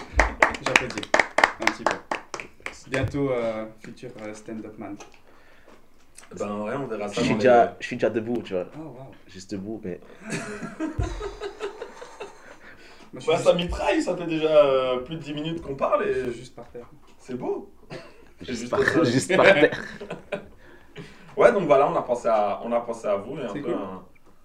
J'applaudis. 0.65 1.01
Un 1.62 1.65
petit 1.65 1.84
peu. 1.84 1.91
Bientôt, 2.89 3.29
euh, 3.32 3.65
futur 3.84 4.10
euh, 4.22 4.34
stand-up 4.34 4.77
man. 4.77 4.96
Ben 6.38 6.60
ouais, 6.62 6.74
on 6.75 6.88
verra 6.88 7.08
Je 7.08 7.13
ça. 7.15 7.22
suis 7.22 7.29
dans 7.32 7.38
déjà, 7.38 7.75
je 7.79 7.86
suis 7.86 7.96
déjà 7.98 8.10
debout, 8.10 8.41
tu 8.44 8.53
vois. 8.53 8.65
Oh. 8.77 8.96
Juste 9.27 9.51
debout, 9.51 9.79
mais. 9.84 10.00
Moi, 10.29 10.39
Bah, 13.13 13.20
juste- 13.34 13.44
ça 13.46 13.53
mitraille, 13.53 14.01
ça 14.01 14.15
fait 14.17 14.25
déjà 14.27 14.65
euh, 14.65 14.98
plus 15.00 15.15
de 15.15 15.22
10 15.22 15.34
minutes 15.34 15.62
qu'on 15.62 15.75
parle 15.75 16.06
et 16.08 16.32
juste 16.34 16.56
par 16.56 16.67
terre. 16.70 16.88
c'est 17.20 17.36
beau. 17.36 17.72
Juste, 18.41 18.60
juste 18.62 18.70
par, 18.70 18.82
ça. 18.84 19.03
juste 19.03 19.36
par 19.36 19.46
terre. 19.46 19.84
Ouais, 21.38 21.51
donc 21.51 21.63
voilà, 21.67 21.88
on 21.89 21.96
a 21.96 22.01
pensé 22.01 22.27
à, 22.27 22.60
on 22.65 22.72
a 22.72 22.79
pensé 22.82 23.08
à 23.08 23.15
vous 23.15 23.38
et 23.38 23.44
un 23.46 23.50
C'est 23.50 23.60
peu 23.62 23.67
cool. 23.72 23.74
un- 23.75 24.01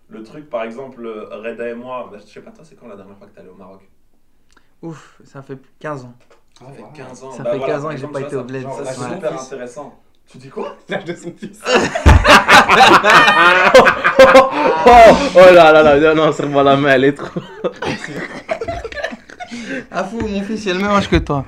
le 0.09 0.23
truc, 0.23 0.51
par 0.51 0.63
exemple, 0.65 1.07
Reda 1.31 1.69
et 1.71 1.75
moi, 1.75 2.09
bah, 2.13 2.19
je 2.25 2.31
sais 2.31 2.41
pas, 2.41 2.51
toi, 2.51 2.63
c'est 2.69 2.79
quand 2.79 2.87
la 2.87 2.97
dernière 2.97 3.17
fois 3.17 3.27
que 3.27 3.33
t'es 3.33 3.41
allé 3.41 3.49
au 3.49 3.55
Maroc? 3.55 3.81
Ouf, 4.83 5.19
ça 5.25 5.41
fait 5.43 5.57
15 5.79 6.05
ans. 6.05 6.13
Ça 6.59 6.67
fait 6.67 6.85
15 6.95 7.25
ans. 7.25 7.31
Ça 7.31 7.43
Bah 7.45 7.51
fait 7.53 7.57
voilà, 7.59 7.73
15 7.75 7.85
ans 7.85 7.89
que 7.91 7.97
j'ai 7.97 8.07
pas 8.09 8.21
tu 8.21 8.27
été 8.27 8.37
au 8.37 8.45
bled. 8.45 8.71
Ça, 8.71 8.85
c'est 8.85 8.95
c'est 8.95 9.15
super 9.15 9.41
intéressant. 9.41 9.99
Tu 10.27 10.39
dis 10.39 10.49
quoi? 10.51 10.77
L'âge 10.89 11.05
de 11.05 11.15
son 11.15 11.33
fils. 11.33 11.61
Oh, 14.85 15.17
oh 15.37 15.55
là 15.55 15.73
là 15.73 15.83
là, 15.83 15.99
non, 16.15 16.27
non, 16.27 16.33
serre-moi 16.33 16.63
la 16.63 16.77
main, 16.77 16.91
elle 16.91 17.05
est 17.05 17.13
trop. 17.15 17.41
Ah 19.91 20.05
fou, 20.05 20.21
mon 20.27 20.43
fils, 20.43 20.65
il 20.65 20.71
a 20.71 20.75
le 20.75 20.81
même 20.81 20.91
âge 20.91 21.09
que 21.09 21.17
toi. 21.17 21.45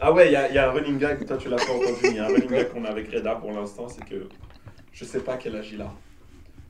Ah 0.00 0.12
ouais, 0.12 0.28
il 0.28 0.32
y, 0.32 0.36
a- 0.36 0.48
il 0.48 0.54
y 0.54 0.58
a 0.58 0.68
un 0.68 0.72
running 0.72 0.98
gag, 0.98 1.24
toi 1.26 1.36
tu 1.36 1.48
l'as 1.48 1.56
pas 1.56 1.62
entendu, 1.72 1.98
il 2.04 2.16
y 2.16 2.18
a 2.18 2.24
un 2.24 2.28
running 2.28 2.48
gag 2.50 2.72
qu'on 2.72 2.84
a 2.84 2.88
avec 2.90 3.10
Reda 3.12 3.34
pour 3.36 3.52
l'instant, 3.52 3.86
c'est 3.88 4.04
que 4.04 4.28
je 4.94 5.04
sais 5.04 5.20
pas 5.20 5.36
quel 5.36 5.56
âge 5.56 5.70
il 5.72 5.82
a. 5.82 5.90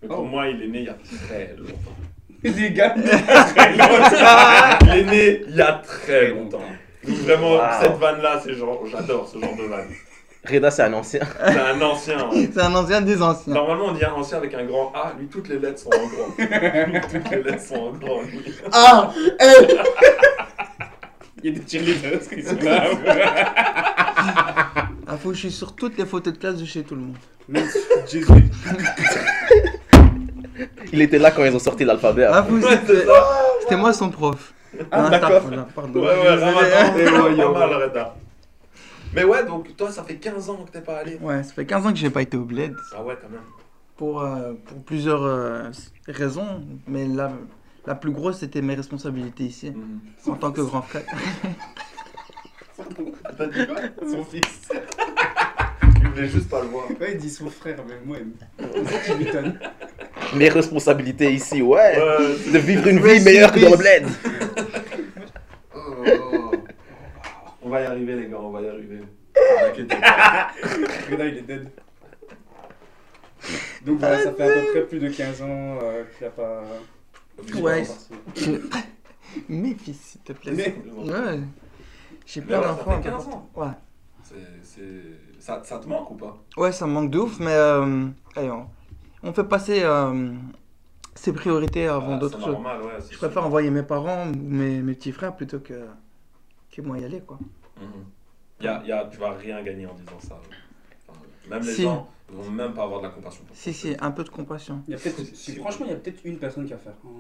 Mais 0.03 0.09
pour 0.09 0.21
Oh. 0.21 0.25
moi, 0.25 0.49
il 0.49 0.63
est 0.63 0.67
né 0.69 0.79
il 0.81 0.85
y 0.87 0.89
a 0.89 0.97
très 1.29 1.55
longtemps. 1.57 1.97
Les 2.43 2.71
gars. 2.73 2.95
il 2.97 4.91
est 4.99 5.05
né 5.05 5.43
il 5.49 5.57
y 5.57 5.61
a 5.63 5.73
très 5.75 6.29
longtemps. 6.31 6.61
Donc 7.07 7.17
vraiment, 7.19 7.53
Wow. 7.53 7.61
cette 7.83 7.97
vanne-là, 7.99 8.41
c'est 8.45 8.55
genre, 8.55 8.83
j'adore 8.91 9.29
ce 9.29 9.39
genre 9.39 9.57
de 9.57 9.63
vanne. 9.65 9.89
Reda, 10.47 10.71
c'est 10.71 10.83
un 10.83 10.93
ancien. 10.93 11.21
C'est 11.47 11.59
un 11.59 11.81
ancien. 11.81 12.19
C'est 12.53 12.61
un 12.61 12.75
ancien 12.75 13.01
des 13.01 13.23
anciens. 13.23 13.55
Normalement, 13.55 13.87
on 13.87 13.93
dit 13.93 14.05
un 14.05 14.13
ancien 14.13 14.37
avec 14.37 14.53
un 14.53 14.65
grand 14.65 14.93
A. 14.95 15.15
Lui, 15.19 15.27
toutes 15.29 15.49
les 15.49 15.59
lettres 15.59 15.79
sont 15.81 15.89
en 15.89 16.07
grand. 16.07 16.29
Lui, 16.87 17.01
toutes 17.01 17.31
les 17.31 17.43
lettres 17.43 17.63
sont 17.63 17.77
en 17.77 17.93
grand. 17.93 18.21
Ah 18.71 19.11
eh, 19.41 19.67
Il 21.43 21.51
y 21.51 21.57
a 21.57 21.59
des 21.59 21.67
cheerleaders 21.67 22.29
qui 22.29 22.43
sont 22.43 22.57
là. 22.63 22.91
Ah 25.07 25.17
fou, 25.17 25.33
je 25.35 25.39
suis 25.41 25.53
sur 25.53 25.75
toutes 25.75 25.99
les 25.99 26.07
photos 26.07 26.33
de 26.33 26.39
classe 26.39 26.57
de 26.57 26.65
chez 26.65 26.83
tout 26.83 26.95
le 26.95 27.03
monde. 27.03 27.17
Jésus. 28.09 28.27
Il 30.93 31.03
était 31.03 31.19
là 31.19 31.31
quand 31.31 31.45
ils 31.45 31.55
ont 31.55 31.59
sorti 31.59 31.85
l'alphabet. 31.85 32.25
Ah 32.25 32.47
c'était 33.61 33.77
moi 33.77 33.93
son 33.93 34.11
prof. 34.11 34.55
Ah, 34.91 35.09
d'accord. 35.09 35.43
Pardon. 35.75 36.01
Ouais, 36.01 36.07
ouais. 36.07 37.05
Ramadan, 37.07 37.79
Reda. 37.79 38.17
Mais 39.15 39.25
ouais, 39.25 39.45
donc 39.45 39.77
toi, 39.77 39.91
ça 39.93 40.03
fait 40.03 40.17
15 40.17 40.51
ans 40.51 40.65
que 40.67 40.73
t'es 40.73 40.81
pas 40.81 40.99
allé. 40.99 41.17
Ouais, 41.21 41.43
ça 41.45 41.53
fait 41.53 41.65
15 41.67 41.87
ans 41.87 41.91
que 41.93 41.99
j'ai 41.99 42.11
pas 42.11 42.23
été 42.23 42.37
au 42.37 42.45
bled. 42.45 42.75
Ah 42.97 43.03
ouais, 43.03 43.17
quand 43.21 43.29
même. 43.31 43.41
Pour, 43.97 44.23
euh, 44.23 44.55
pour 44.65 44.83
plusieurs 44.83 45.23
euh, 45.23 45.71
raisons. 46.09 46.65
Mais 46.89 47.07
la, 47.07 47.31
la 47.87 47.95
plus 47.95 48.11
grosse, 48.11 48.39
c'était 48.39 48.63
mes 48.63 48.75
responsabilités 48.75 49.45
ici. 49.45 49.71
Mhm. 49.71 50.33
En 50.33 50.37
tant 50.37 50.51
que 50.51 50.63
grand 50.63 50.83
frère. 50.83 51.03
T'as 53.37 53.47
dit 53.47 53.67
quoi 53.67 53.77
Son 54.11 54.25
fils. 54.25 54.69
Il 56.03 56.09
voulait 56.11 56.29
juste 56.29 56.49
pas 56.49 56.61
le 56.63 56.69
voir. 56.69 56.89
Ouais, 57.01 57.13
il 57.13 57.19
dit 57.19 57.31
son 57.31 57.49
frère, 57.51 57.79
mais 57.89 57.95
moi, 58.05 58.19
c'est 58.59 58.85
ça 58.85 58.99
qui 59.01 59.25
m'étonne. 59.25 59.59
Mes 60.37 60.49
responsabilités 60.49 61.33
ici, 61.33 61.61
ouais. 61.63 61.97
Ouais. 61.99 62.53
De 62.53 62.59
vivre 62.59 62.87
une 62.87 62.99
vie 63.01 63.21
meilleure 63.25 63.51
que 63.53 63.59
dans 63.61 63.71
le 63.71 63.77
bled. 63.77 64.07
Oh. 65.75 66.53
On 67.63 67.69
va 67.69 67.81
y 67.81 67.85
arriver, 67.87 68.15
les 68.17 68.29
gars, 68.29 68.39
on 68.39 68.51
va 68.51 68.61
y 68.61 68.69
arriver. 68.69 69.01
T'inquiète 69.35 69.89
pas. 69.89 70.51
Reda, 71.11 71.27
il 71.27 71.39
est 71.39 71.43
dead. 71.43 71.69
Donc 73.85 73.99
voilà, 73.99 74.23
ça 74.23 74.33
fait 74.33 74.43
à 74.43 74.61
peu 74.61 74.71
près 74.71 74.83
plus 74.83 74.99
de 75.01 75.09
15 75.09 75.43
ans 75.43 75.79
euh, 75.83 76.05
qu'il 76.17 76.27
a 76.27 76.31
pas. 76.31 76.63
Ouais. 77.61 77.85
Mes 79.49 79.75
fils, 79.83 79.97
s'il 80.01 80.21
te 80.21 80.33
plaît. 80.33 80.53
Mais- 80.53 80.75
Ouais. 80.97 81.41
J'ai 82.27 82.41
plein 82.41 82.61
ouais, 82.61 82.67
d'enfants. 82.67 83.03
fait 83.03 83.11
15 83.11 83.29
ans. 83.29 83.49
Ouais. 83.55 83.67
C'est, 84.23 84.35
c'est... 84.63 85.41
Ça, 85.41 85.61
ça 85.65 85.79
te 85.79 85.87
manque 85.89 86.11
ou 86.11 86.15
pas? 86.15 86.37
Ouais, 86.57 86.73
ça 86.73 86.87
me 86.87 86.93
manque 86.93 87.11
de 87.11 87.19
ouf, 87.19 87.39
mais 87.41 87.53
euh, 87.53 88.07
allez, 88.37 88.51
on, 88.51 88.67
on 89.23 89.33
fait 89.35 89.45
passer 89.45 89.83
euh, 89.83 90.33
ses 91.15 91.33
priorités 91.35 91.87
avant 91.87 92.15
Ah, 92.15 92.19
d'autres 92.19 92.39
C'est 92.39 92.45
choses. 92.45 92.55
normal, 92.55 92.83
ouais. 92.83 92.93
c'est 93.01 93.13
Je 93.13 93.19
préfère 93.19 93.43
sûr. 93.43 93.47
envoyer 93.47 93.71
mes 93.71 93.83
parents 93.83 94.27
ou 94.29 94.33
mes, 94.35 94.81
mes 94.81 94.95
petits 94.95 95.13
frères 95.13 95.37
plutôt 95.37 95.61
que, 95.61 95.87
que 96.73 96.81
moi 96.81 96.99
y 96.99 97.05
aller, 97.05 97.21
quoi. 97.21 97.39
Mhm. 97.81 98.05
Y 98.61 98.67
a, 98.69 98.83
y 98.87 98.93
a, 98.93 99.05
tu 99.05 99.19
vas 99.19 99.33
rien 99.33 99.63
gagner 99.63 99.87
en 99.87 99.95
disant 99.95 100.19
ça. 100.21 100.41
Enfin, 101.07 101.19
même 101.51 101.63
les 101.63 101.73
Si. 101.75 101.83
gens 101.83 102.09
vont 102.35 102.51
même 102.51 102.73
pas 102.75 102.83
avoir 102.85 103.01
de 103.01 103.07
la 103.07 103.13
compassion 103.13 103.45
pour 103.45 103.57
Si, 103.57 103.73
si, 103.73 103.97
un 104.01 104.11
peu 104.11 104.25
de 104.25 104.29
compassion. 104.31 104.83
Il 104.89 104.93
y 104.93 104.95
a 104.95 104.99
peut-être, 104.99 105.35
si, 105.35 105.57
franchement, 105.57 105.87
il 105.87 105.93
y 105.93 105.95
a 105.95 105.99
peut-être 105.99 106.21
une 106.25 106.39
personne 106.39 106.65
qui 106.65 106.73
va 106.73 106.79
faire. 106.79 106.95
Oh, 107.05 107.11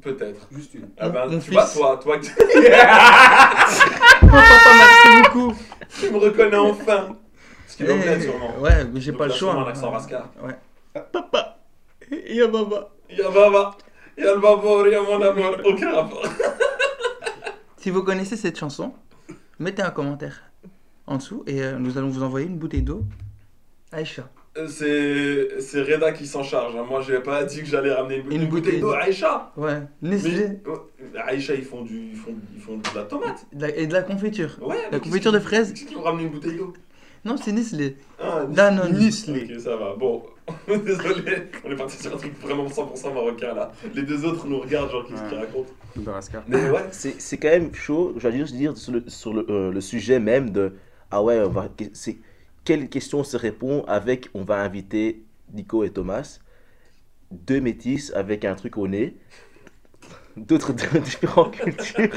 Peut-être. 0.00 0.48
juste 0.50 0.74
une. 0.74 0.88
Ah 0.98 1.08
ben, 1.08 1.26
Mon 1.28 1.38
tu 1.38 1.50
vois, 1.52 1.64
fils. 1.66 1.74
toi, 1.78 1.96
toi, 2.02 2.18
tu 2.18 2.30
papa, 4.20 4.70
merci 4.76 5.22
beaucoup. 5.22 5.54
tu 6.00 6.10
me 6.10 6.18
reconnais 6.18 6.56
enfin. 6.56 7.16
Parce 7.64 7.76
qu'il 7.76 7.86
est 7.86 8.16
Eh, 8.16 8.20
sûrement. 8.20 8.58
Ouais, 8.60 8.84
mais 8.84 9.00
j'ai 9.00 9.12
pas 9.12 9.24
il 9.26 9.28
le 9.28 9.34
a 9.34 9.36
choix. 9.36 9.50
sûrement 9.52 9.66
un 9.66 9.70
accent 9.70 9.90
rascar. 9.90 10.28
Ouais. 10.42 10.56
Papa, 11.12 11.58
ya 12.10 12.46
baba. 12.48 12.90
Ya 13.10 13.30
baba, 13.30 13.76
ya 14.18 14.34
le 14.34 14.40
baba, 14.40 14.88
ya 14.88 15.02
mon 15.02 15.20
amour, 15.22 15.56
aucun 15.64 15.92
rapport. 15.92 16.24
Si 17.76 17.90
vous 17.90 18.02
connaissez 18.02 18.36
cette 18.36 18.58
chanson, 18.58 18.94
mettez 19.58 19.82
un 19.82 19.90
commentaire 19.90 20.42
en 21.06 21.16
dessous 21.18 21.42
et 21.46 21.62
euh, 21.62 21.78
nous 21.78 21.98
allons 21.98 22.08
vous 22.08 22.22
envoyer 22.22 22.46
une 22.46 22.58
bouteille 22.58 22.82
d'eau. 22.82 23.04
Aïcha. 23.92 24.28
C'est, 24.66 25.60
c'est 25.60 25.80
Reda 25.82 26.12
qui 26.12 26.26
s'en 26.26 26.42
charge. 26.42 26.76
hein. 26.76 26.84
Moi, 26.88 27.00
je 27.00 27.12
n'ai 27.14 27.20
pas 27.20 27.42
dit 27.44 27.60
que 27.60 27.66
j'allais 27.66 27.92
ramener 27.92 28.16
une, 28.16 28.26
Une 28.26 28.42
une 28.42 28.48
bouteille 28.48 28.78
bouteille 28.78 28.80
d'eau. 28.80 28.92
Aïcha 28.92 29.50
Ouais, 29.56 29.80
Mais- 30.02 30.10
Nestlé 30.10 30.46
Aïcha, 31.26 31.54
ils 31.54 31.64
font, 31.64 31.82
du, 31.82 32.10
ils, 32.12 32.16
font, 32.16 32.34
ils 32.54 32.60
font 32.60 32.76
de 32.76 32.82
la 32.94 33.04
tomate. 33.04 33.46
de 33.52 33.62
la- 33.62 33.76
et 33.76 33.86
de 33.86 33.92
la 33.94 34.02
confiture. 34.02 34.58
Ouais, 34.60 34.76
La 34.90 35.00
confiture 35.00 35.32
de 35.32 35.38
fraises. 35.38 35.72
Qu'est-ce 35.72 35.86
qui 35.86 35.94
vont 35.94 36.02
ramener 36.02 36.24
une 36.24 36.30
bouteille 36.30 36.56
d'eau? 36.56 36.72
Non, 37.24 37.36
c'est 37.36 37.52
Nestlé. 37.52 37.96
Ah, 38.20 38.44
Danone. 38.48 38.94
Ok, 38.96 39.60
ça 39.60 39.76
va. 39.76 39.94
Bon, 39.96 40.22
désolé, 40.68 41.44
on 41.64 41.70
est 41.70 41.76
parti 41.76 41.96
sur 42.02 42.12
un 42.12 42.16
truc 42.18 42.32
vraiment 42.40 42.66
100% 42.66 43.14
marocain 43.14 43.54
là. 43.54 43.72
Les 43.94 44.02
deux 44.02 44.24
autres 44.24 44.46
nous 44.46 44.58
regardent, 44.60 44.90
genre, 44.90 45.06
qu'est-ce 45.06 45.22
qu'ils 45.28 45.38
racontent? 45.38 45.70
Mais 46.48 46.68
ouais, 46.70 46.80
C'est 46.90 47.20
c'est 47.20 47.38
quand 47.38 47.48
même 47.50 47.72
chaud, 47.74 48.12
je 48.16 48.28
vais 48.28 48.36
juste 48.36 48.54
dire 48.54 48.76
sur 48.76 48.92
le, 48.92 49.04
sur 49.06 49.32
le, 49.32 49.46
euh, 49.48 49.70
le 49.72 49.80
sujet 49.80 50.18
même 50.18 50.50
de 50.50 50.72
ah 51.10 51.22
ouais, 51.22 51.38
on 51.40 51.48
va, 51.50 51.68
c'est, 51.92 52.16
quelle 52.64 52.88
question 52.88 53.24
se 53.24 53.36
répond 53.36 53.84
avec 53.86 54.28
on 54.34 54.44
va 54.44 54.56
inviter 54.60 55.24
Nico 55.52 55.84
et 55.84 55.90
Thomas, 55.90 56.38
deux 57.30 57.60
métis 57.60 58.12
avec 58.14 58.44
un 58.44 58.54
truc 58.54 58.78
au 58.78 58.88
nez, 58.88 59.16
d'autres 60.36 60.72
de 60.72 60.98
différentes 60.98 61.56
cultures. 61.56 62.08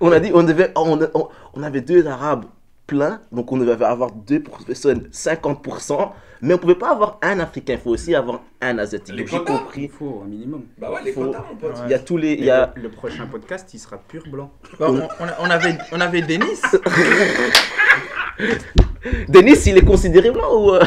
on 0.00 0.10
a 0.12 0.20
dit 0.20 0.30
on 0.32 0.42
devait 0.42 0.72
on, 0.76 0.98
on, 1.14 1.28
on 1.54 1.62
avait 1.62 1.82
deux 1.82 2.06
arabes 2.06 2.46
pleins, 2.86 3.20
donc 3.32 3.50
on 3.52 3.56
devait 3.56 3.84
avoir 3.84 4.12
deux 4.12 4.40
personnes 4.42 5.08
50%, 5.12 6.10
mais 6.42 6.54
on 6.54 6.58
pouvait 6.58 6.74
pas 6.76 6.90
avoir 6.90 7.18
un 7.22 7.40
africain, 7.40 7.74
il 7.74 7.78
faut 7.80 7.90
aussi 7.90 8.14
avoir 8.14 8.40
un 8.60 8.78
asiatique. 8.78 9.26
J'ai 9.26 9.44
compris. 9.44 9.84
Il 9.84 9.90
faut 9.90 10.22
un 10.24 10.28
minimum. 10.28 10.64
bah 10.78 10.90
ouais, 10.92 11.02
les 11.04 11.12
Faut- 11.12 11.24
quotas, 11.24 11.44
mon 11.50 11.56
pote. 11.56 11.72
Ouais. 11.76 11.82
Il 11.86 11.90
y 11.90 11.94
a 11.94 11.98
tous 11.98 12.16
les 12.16 12.34
il 12.34 12.44
y 12.44 12.50
a 12.50 12.72
le, 12.76 12.82
le 12.82 12.88
prochain 12.90 13.26
podcast, 13.26 13.72
il 13.74 13.78
sera 13.78 13.98
pur 13.98 14.22
blanc. 14.30 14.50
Bon, 14.78 15.08
on, 15.20 15.24
on 15.24 15.28
a- 15.28 15.36
on 15.40 15.50
avait, 15.50 15.78
on 15.92 16.00
avait 16.00 16.22
Denis. 16.22 16.60
Denis, 19.28 19.56
il 19.66 19.78
est 19.78 19.84
considéré 19.84 20.30
blanc 20.30 20.52
ou 20.54 20.70
euh, 20.74 20.82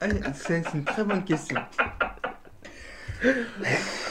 Ah, 0.00 0.06
C'est 0.34 0.62
une 0.74 0.84
très 0.84 1.04
bonne 1.04 1.24
question. 1.24 1.58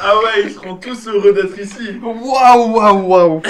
Ah 0.01 0.15
ouais, 0.17 0.43
ils 0.45 0.51
seront 0.51 0.75
tous 0.77 1.07
heureux 1.07 1.33
d'être 1.33 1.57
ici. 1.59 1.99
Waouh, 2.01 2.73
waouh, 2.75 3.07
waouh. 3.07 3.41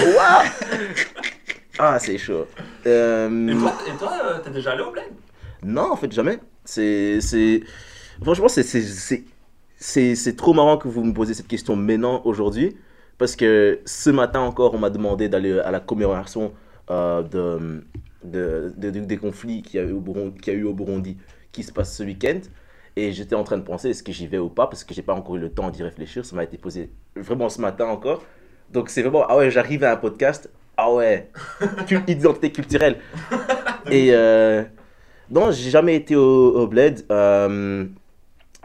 Ah, 1.86 2.00
c'est 2.00 2.18
chaud. 2.18 2.46
Euh, 2.86 3.48
Et 3.50 3.58
toi, 3.58 3.74
et 3.94 3.98
toi 3.98 4.12
euh, 4.24 4.40
t'es 4.42 4.52
déjà 4.52 4.72
allé 4.72 4.84
au 4.84 4.92
bled? 4.92 5.04
Non, 5.64 5.92
en 5.92 5.96
fait, 5.98 6.10
jamais. 6.14 6.40
C'est, 6.64 7.20
franchement, 8.22 8.48
c'est, 8.48 8.64
c'est, 8.64 10.36
trop 10.38 10.54
marrant 10.54 10.78
que 10.78 10.88
vous 10.88 11.04
me 11.04 11.14
posez 11.14 11.34
cette 11.34 11.50
question 11.50 11.76
maintenant, 11.76 12.22
aujourd'hui, 12.24 12.78
parce 13.18 13.36
que 13.36 13.82
ce 13.84 14.10
matin 14.12 14.40
encore, 14.40 14.74
on 14.74 14.78
m'a 14.78 14.90
demandé 14.90 15.28
d'aller 15.28 15.60
à 15.60 15.72
la 15.72 15.82
commémoration 15.82 16.54
euh, 16.90 17.22
de, 17.22 17.84
de, 18.24 18.74
de- 18.78 18.90
de- 18.92 19.00
des 19.02 19.18
conflits 19.18 19.62
qu'il 19.62 19.82
y 19.82 19.84
a 19.84 19.86
eu 19.86 19.92
au 19.92 20.00
Burundi, 20.00 20.40
qu'il 20.40 20.54
y 20.54 20.56
a 20.56 20.60
eu 20.60 20.64
au 20.64 20.74
Burundi, 20.74 21.18
qui 21.52 21.64
se 21.64 21.74
passe 21.74 21.94
ce 21.98 22.04
week-end. 22.04 22.40
Et 22.96 23.12
j'étais 23.12 23.36
en 23.36 23.44
train 23.44 23.58
de 23.58 23.64
penser, 23.64 23.90
est-ce 23.90 24.04
que 24.04 24.14
j'y 24.14 24.28
vais 24.28 24.38
ou 24.38 24.48
pas, 24.50 24.68
parce 24.68 24.86
que 24.86 24.94
j'ai 24.94 25.02
pas 25.02 25.16
encore 25.16 25.36
eu 25.36 25.40
le 25.40 25.52
temps 25.52 25.70
d'y 25.70 25.84
réfléchir. 25.84 26.24
Ça 26.26 26.34
m'a 26.38 26.46
été 26.46 26.58
posé 26.58 26.92
vraiment 27.18 27.50
ce 27.50 27.60
matin 27.60 27.88
encore. 27.88 28.24
Donc 28.72 28.90
c'est 28.90 29.02
vraiment, 29.02 29.26
ah 29.28 29.36
ouais, 29.36 29.52
j'arrive 29.52 29.84
à 29.84 29.92
un 29.92 29.98
podcast, 29.98 30.50
ah 30.78 30.92
ouais, 30.94 31.32
identité 32.08 32.52
culturelle. 32.52 33.00
Et 33.90 34.10
euh, 34.14 34.64
non, 35.30 35.52
j'ai 35.52 35.70
jamais 35.70 35.96
été 35.96 36.16
au, 36.16 36.56
au 36.56 36.68
bled. 36.68 37.06
euh, 37.12 37.86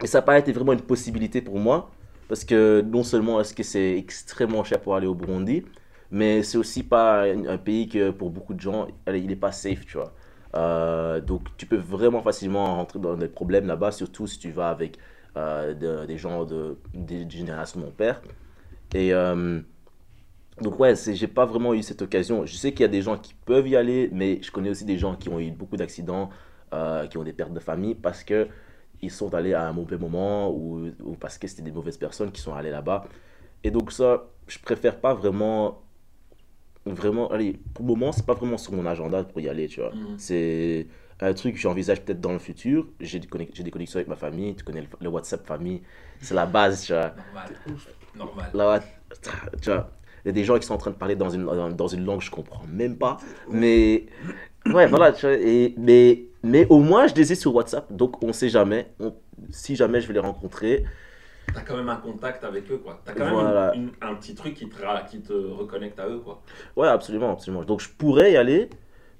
et 0.03 0.07
ça 0.07 0.19
n'a 0.19 0.21
pas 0.23 0.39
été 0.39 0.51
vraiment 0.53 0.73
une 0.73 0.81
possibilité 0.81 1.41
pour 1.41 1.59
moi. 1.59 1.91
Parce 2.27 2.45
que 2.45 2.81
non 2.81 3.03
seulement 3.03 3.41
est-ce 3.41 3.53
que 3.55 3.63
c'est 3.63 3.97
extrêmement 3.97 4.63
cher 4.63 4.81
pour 4.81 4.95
aller 4.95 5.07
au 5.07 5.15
Burundi, 5.15 5.65
mais 6.11 6.43
c'est 6.43 6.57
aussi 6.59 6.83
pas 6.83 7.23
un, 7.25 7.45
un 7.47 7.57
pays 7.57 7.89
que 7.89 8.11
pour 8.11 8.31
beaucoup 8.31 8.53
de 8.53 8.61
gens, 8.61 8.87
il 9.07 9.27
n'est 9.27 9.35
pas 9.35 9.51
safe, 9.51 9.85
tu 9.85 9.97
vois. 9.97 10.13
Euh, 10.55 11.21
donc 11.21 11.43
tu 11.57 11.65
peux 11.67 11.77
vraiment 11.77 12.21
facilement 12.23 12.75
rentrer 12.77 12.99
dans 12.99 13.15
des 13.17 13.27
problèmes 13.29 13.67
là-bas, 13.67 13.91
surtout 13.91 14.27
si 14.27 14.39
tu 14.39 14.51
vas 14.51 14.69
avec 14.71 14.97
euh, 15.37 15.73
de- 15.75 16.05
des 16.07 16.17
gens 16.17 16.45
de, 16.45 16.77
des 16.93 17.29
générations 17.29 17.79
de 17.81 17.85
mon 17.85 17.91
père. 17.91 18.21
Et 18.93 19.13
donc 20.61 20.79
ouais, 20.79 20.93
j'ai 20.95 21.27
pas 21.27 21.45
vraiment 21.45 21.73
eu 21.73 21.83
cette 21.83 22.01
occasion. 22.01 22.45
Je 22.45 22.55
sais 22.55 22.71
qu'il 22.71 22.81
y 22.81 22.85
a 22.85 22.89
des 22.89 23.01
gens 23.01 23.17
qui 23.17 23.33
peuvent 23.45 23.67
y 23.67 23.75
aller, 23.75 24.09
mais 24.11 24.39
je 24.41 24.51
connais 24.51 24.69
aussi 24.69 24.85
des 24.85 24.97
gens 24.97 25.15
qui 25.15 25.29
ont 25.29 25.39
eu 25.39 25.51
beaucoup 25.51 25.77
d'accidents, 25.77 26.29
euh, 26.73 27.07
qui 27.07 27.17
ont 27.17 27.23
des 27.23 27.33
pertes 27.33 27.53
de 27.53 27.59
famille, 27.59 27.95
parce 27.95 28.23
que 28.23 28.47
ils 29.01 29.11
sont 29.11 29.33
allés 29.33 29.53
à 29.53 29.65
un 29.65 29.71
mauvais 29.71 29.97
moment 29.97 30.51
ou, 30.51 30.91
ou 31.03 31.15
parce 31.15 31.37
que 31.37 31.47
c'était 31.47 31.61
des 31.61 31.71
mauvaises 31.71 31.97
personnes 31.97 32.31
qui 32.31 32.41
sont 32.41 32.53
allées 32.53 32.71
là-bas. 32.71 33.05
Et 33.63 33.71
donc 33.71 33.91
ça, 33.91 34.25
je 34.47 34.59
préfère 34.59 34.99
pas 34.99 35.13
vraiment, 35.13 35.81
vraiment, 36.85 37.29
allez, 37.31 37.59
pour 37.73 37.85
le 37.85 37.93
moment, 37.93 38.11
c'est 38.11 38.25
pas 38.25 38.33
vraiment 38.33 38.57
sur 38.57 38.73
mon 38.73 38.85
agenda 38.85 39.23
pour 39.23 39.39
y 39.39 39.47
aller, 39.47 39.67
tu 39.67 39.79
vois. 39.79 39.93
Mhm. 39.93 40.15
C'est 40.17 40.87
un 41.21 41.33
truc 41.33 41.55
que 41.55 41.59
j'envisage 41.59 42.01
peut-être 42.01 42.21
dans 42.21 42.33
le 42.33 42.39
futur. 42.39 42.87
J'ai 42.99 43.19
des, 43.19 43.27
connexions 43.27 43.97
avec 43.97 44.07
ma 44.07 44.15
famille, 44.15 44.55
tu 44.55 44.63
connais 44.63 44.81
le, 44.81 44.87
le 44.99 45.09
WhatsApp 45.09 45.45
famille, 45.45 45.81
c'est 46.19 46.35
la 46.35 46.45
base, 46.45 46.85
tu 46.85 46.93
vois. 46.93 47.13
Normal. 48.15 48.51
Normal. 48.51 48.51
Là, 48.53 48.79
tu 49.61 49.69
vois, 49.69 49.91
y 50.29 50.31
a 50.31 50.33
des 50.33 50.43
gens 50.45 50.57
qui 50.59 50.65
sont 50.67 50.73
en 50.73 50.77
train 50.77 50.91
de 50.91 50.95
parler 50.95 51.15
dans 51.15 51.29
une, 51.29 51.45
dans, 51.45 51.69
dans 51.69 51.87
une 51.87 52.05
langue 52.05 52.19
que 52.19 52.25
je 52.25 52.31
comprends 52.31 52.63
même 52.67 52.97
pas. 52.97 53.17
Mais, 53.49 54.05
ouais, 54.71 54.87
voilà, 54.87 55.11
tu 55.13 55.25
vois, 55.27 55.35
et, 55.35 55.75
mais, 55.77 56.25
mais 56.43 56.67
au 56.69 56.79
moins, 56.79 57.07
je 57.07 57.15
les 57.15 57.31
ai 57.31 57.35
sur 57.35 57.53
WhatsApp, 57.55 57.91
donc 57.93 58.23
on 58.23 58.33
sait 58.33 58.49
jamais. 58.49 58.87
On- 58.99 59.13
si 59.51 59.75
jamais 59.75 60.01
je 60.01 60.07
vais 60.07 60.13
les 60.13 60.19
rencontrer, 60.19 60.85
T'as 61.53 61.61
quand 61.61 61.77
même 61.77 61.89
un 61.89 61.95
contact 61.95 62.43
avec 62.43 62.69
eux, 62.71 62.77
quoi. 62.77 63.01
T'as 63.05 63.13
quand 63.13 63.25
même 63.25 63.33
Voilà. 63.33 63.71
une- 63.73 63.83
une- 63.83 63.91
un 64.01 64.13
petit 64.15 64.35
truc 64.35 64.53
qui 64.53 64.69
te, 64.69 65.09
qui 65.09 65.21
te 65.21 65.33
reconnecte 65.33 65.99
à 65.99 66.07
eux, 66.07 66.19
quoi. 66.19 66.43
ouais, 66.75 66.87
absolument, 66.87 67.31
absolument. 67.31 67.63
Donc 67.63 67.81
je 67.81 67.89
pourrais 67.89 68.33
y 68.33 68.37
aller, 68.37 68.69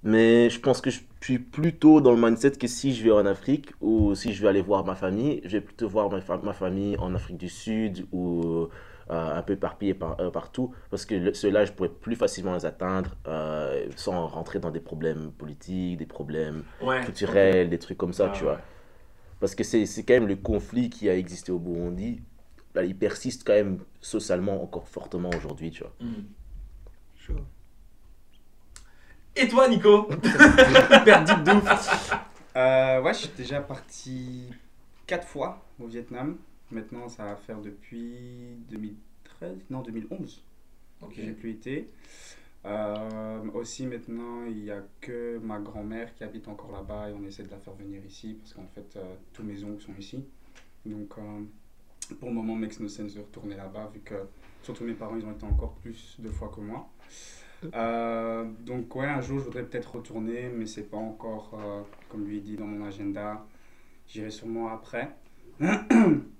mais 0.04 0.50
je 0.50 0.60
pense 0.60 0.82
que 0.82 0.90
je 0.90 1.00
suis 1.22 1.40
plutôt 1.40 2.02
dans 2.02 2.12
le 2.14 2.22
mindset 2.22 2.52
que 2.52 2.68
si 2.68 2.94
je 2.94 3.04
vais 3.04 3.12
en 3.12 3.26
Afrique 3.26 3.72
ou 3.82 4.14
si 4.16 4.34
je 4.34 4.42
vais 4.42 4.48
aller 4.48 4.62
voir 4.62 4.86
ma 4.86 4.96
famille, 4.96 5.42
je 5.44 5.50
vais 5.58 5.62
plutôt 5.62 5.90
voir 5.90 6.10
ma, 6.10 6.22
fa- 6.22 6.40
ma 6.44 6.54
famille 6.54 6.98
en 7.00 7.14
Afrique 7.16 7.38
du 7.38 7.50
Sud 7.50 8.06
ou 8.12 8.68
un 9.10 9.42
peu 9.42 9.54
éparpillé 9.54 9.94
par, 9.94 10.20
euh, 10.20 10.30
partout, 10.32 10.74
parce 10.90 11.06
que 11.06 11.34
ceux-là, 11.34 11.66
je 11.66 11.72
pourrais 11.72 11.90
plus 11.90 12.16
facilement 12.16 12.54
les 12.54 12.66
atteindre 12.66 13.16
euh, 13.28 13.88
sans 13.96 14.28
rentrer 14.28 14.60
dans 14.60 14.72
des 14.72 14.80
problèmes 14.80 15.32
politiques, 15.32 15.98
des 15.98 16.06
problèmes 16.06 16.64
Ouais. 16.82 17.02
culturels, 17.04 17.70
des 17.70 17.80
trucs 17.80 17.98
comme 17.98 18.14
ça, 18.14 18.30
Ah, 18.32 18.38
tu 18.38 18.44
vois. 18.44 18.54
ouais. 18.54 18.60
Parce 19.40 19.56
que 19.56 19.64
c'est 19.64 19.86
c'est 19.86 20.04
quand 20.04 20.14
même 20.16 20.28
le 20.28 20.36
conflit 20.36 20.90
qui 20.90 21.10
a 21.10 21.16
existé 21.18 21.52
au 21.52 21.60
Burundi. 21.60 22.22
Là, 22.76 22.84
il 22.84 22.96
persiste 22.96 23.46
quand 23.46 23.54
même 23.54 23.80
socialement 24.02 24.62
encore 24.64 24.88
fortement 24.88 25.30
aujourd'hui, 25.38 25.72
tu 25.72 25.84
vois. 25.84 25.94
Chaud. 27.16 27.46
Et 29.36 29.48
toi, 29.48 29.68
Nico? 29.68 30.10
Hyper 30.92 31.24
deep 31.24 31.44
de 31.44 31.52
ouf. 31.52 32.12
Euh, 32.56 33.02
ouais, 33.02 33.14
je 33.14 33.20
suis 33.20 33.30
déjà 33.38 33.62
parti 33.62 34.50
quatre 35.08 35.28
fois 35.28 35.62
au 35.80 35.88
Vietnam. 35.88 36.38
Maintenant, 36.72 37.10
ça 37.10 37.26
va 37.26 37.36
faire 37.36 37.60
depuis 37.62 38.58
2013, 38.70 39.58
non 39.70 39.82
2011. 39.82 40.44
Ok. 41.02 41.14
J'ai 41.16 41.32
plus 41.32 41.52
été. 41.52 41.90
Euh, 42.66 43.40
aussi 43.54 43.88
maintenant, 43.88 44.44
il 44.46 44.64
n'y 44.64 44.72
a 44.72 44.84
que 45.00 45.40
ma 45.40 45.60
grand-mère 45.60 46.14
qui 46.14 46.24
habite 46.24 46.48
encore 46.48 46.72
là-bas 46.72 47.10
et 47.10 47.14
on 47.14 47.24
essaie 47.26 47.44
de 47.44 47.52
la 47.52 47.58
faire 47.58 47.74
venir 47.74 48.06
ici 48.06 48.36
parce 48.40 48.54
qu'en 48.54 48.68
fait, 48.76 48.98
euh, 48.98 49.16
tous 49.34 49.44
mes 49.44 49.64
oncles 49.64 49.82
sont 49.82 49.96
ici. 49.98 50.26
Donc, 50.86 51.14
euh, 51.18 52.14
pour 52.20 52.30
le 52.30 52.36
moment, 52.36 52.56
makes 52.56 52.80
no 52.80 52.88
sense 52.88 53.14
de 53.14 53.22
retourner 53.22 53.56
là-bas 53.56 53.90
vu 53.94 54.02
que 54.02 54.16
surtout 54.62 54.84
mes 54.84 54.94
parents, 54.94 55.16
ils 55.16 55.26
ont 55.26 55.32
été 55.32 55.46
encore 55.46 55.74
plus 55.76 56.18
de 56.20 56.30
fois 56.30 56.52
que 56.54 56.60
moi. 56.60 56.90
Donc, 58.66 58.96
ouais, 58.96 59.08
un 59.08 59.22
jour, 59.22 59.40
je 59.40 59.46
voudrais 59.46 59.64
peut-être 59.64 59.96
retourner, 59.96 60.50
mais 60.50 60.66
c'est 60.66 60.90
pas 60.90 60.98
encore, 60.98 61.86
comme 62.10 62.26
lui 62.26 62.42
dit, 62.42 62.56
dans 62.56 62.66
mon 62.66 62.86
agenda. 62.86 63.46
J'irai 64.08 64.32
sûrement 64.32 64.70
après. 64.70 65.16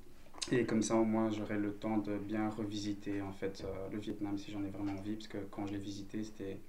Et 0.52 0.66
comme 0.66 0.82
ça, 0.82 0.96
au 0.96 1.04
moins, 1.04 1.30
j'aurai 1.30 1.58
le 1.58 1.74
temps 1.74 1.98
de 1.98 2.18
bien 2.18 2.50
revisiter 2.50 3.22
en 3.22 3.32
fait 3.32 3.64
euh, 3.64 3.90
le 3.92 4.00
Vietnam 4.00 4.38
si 4.38 4.52
j'en 4.52 4.64
ai 4.64 4.70
vraiment 4.70 4.94
envie, 4.94 5.14
parce 5.16 5.28
que 5.28 5.38
quand 5.52 5.68
je 5.68 5.74
l'ai 5.74 5.80
visité, 5.80 6.24
c'était 6.24 6.60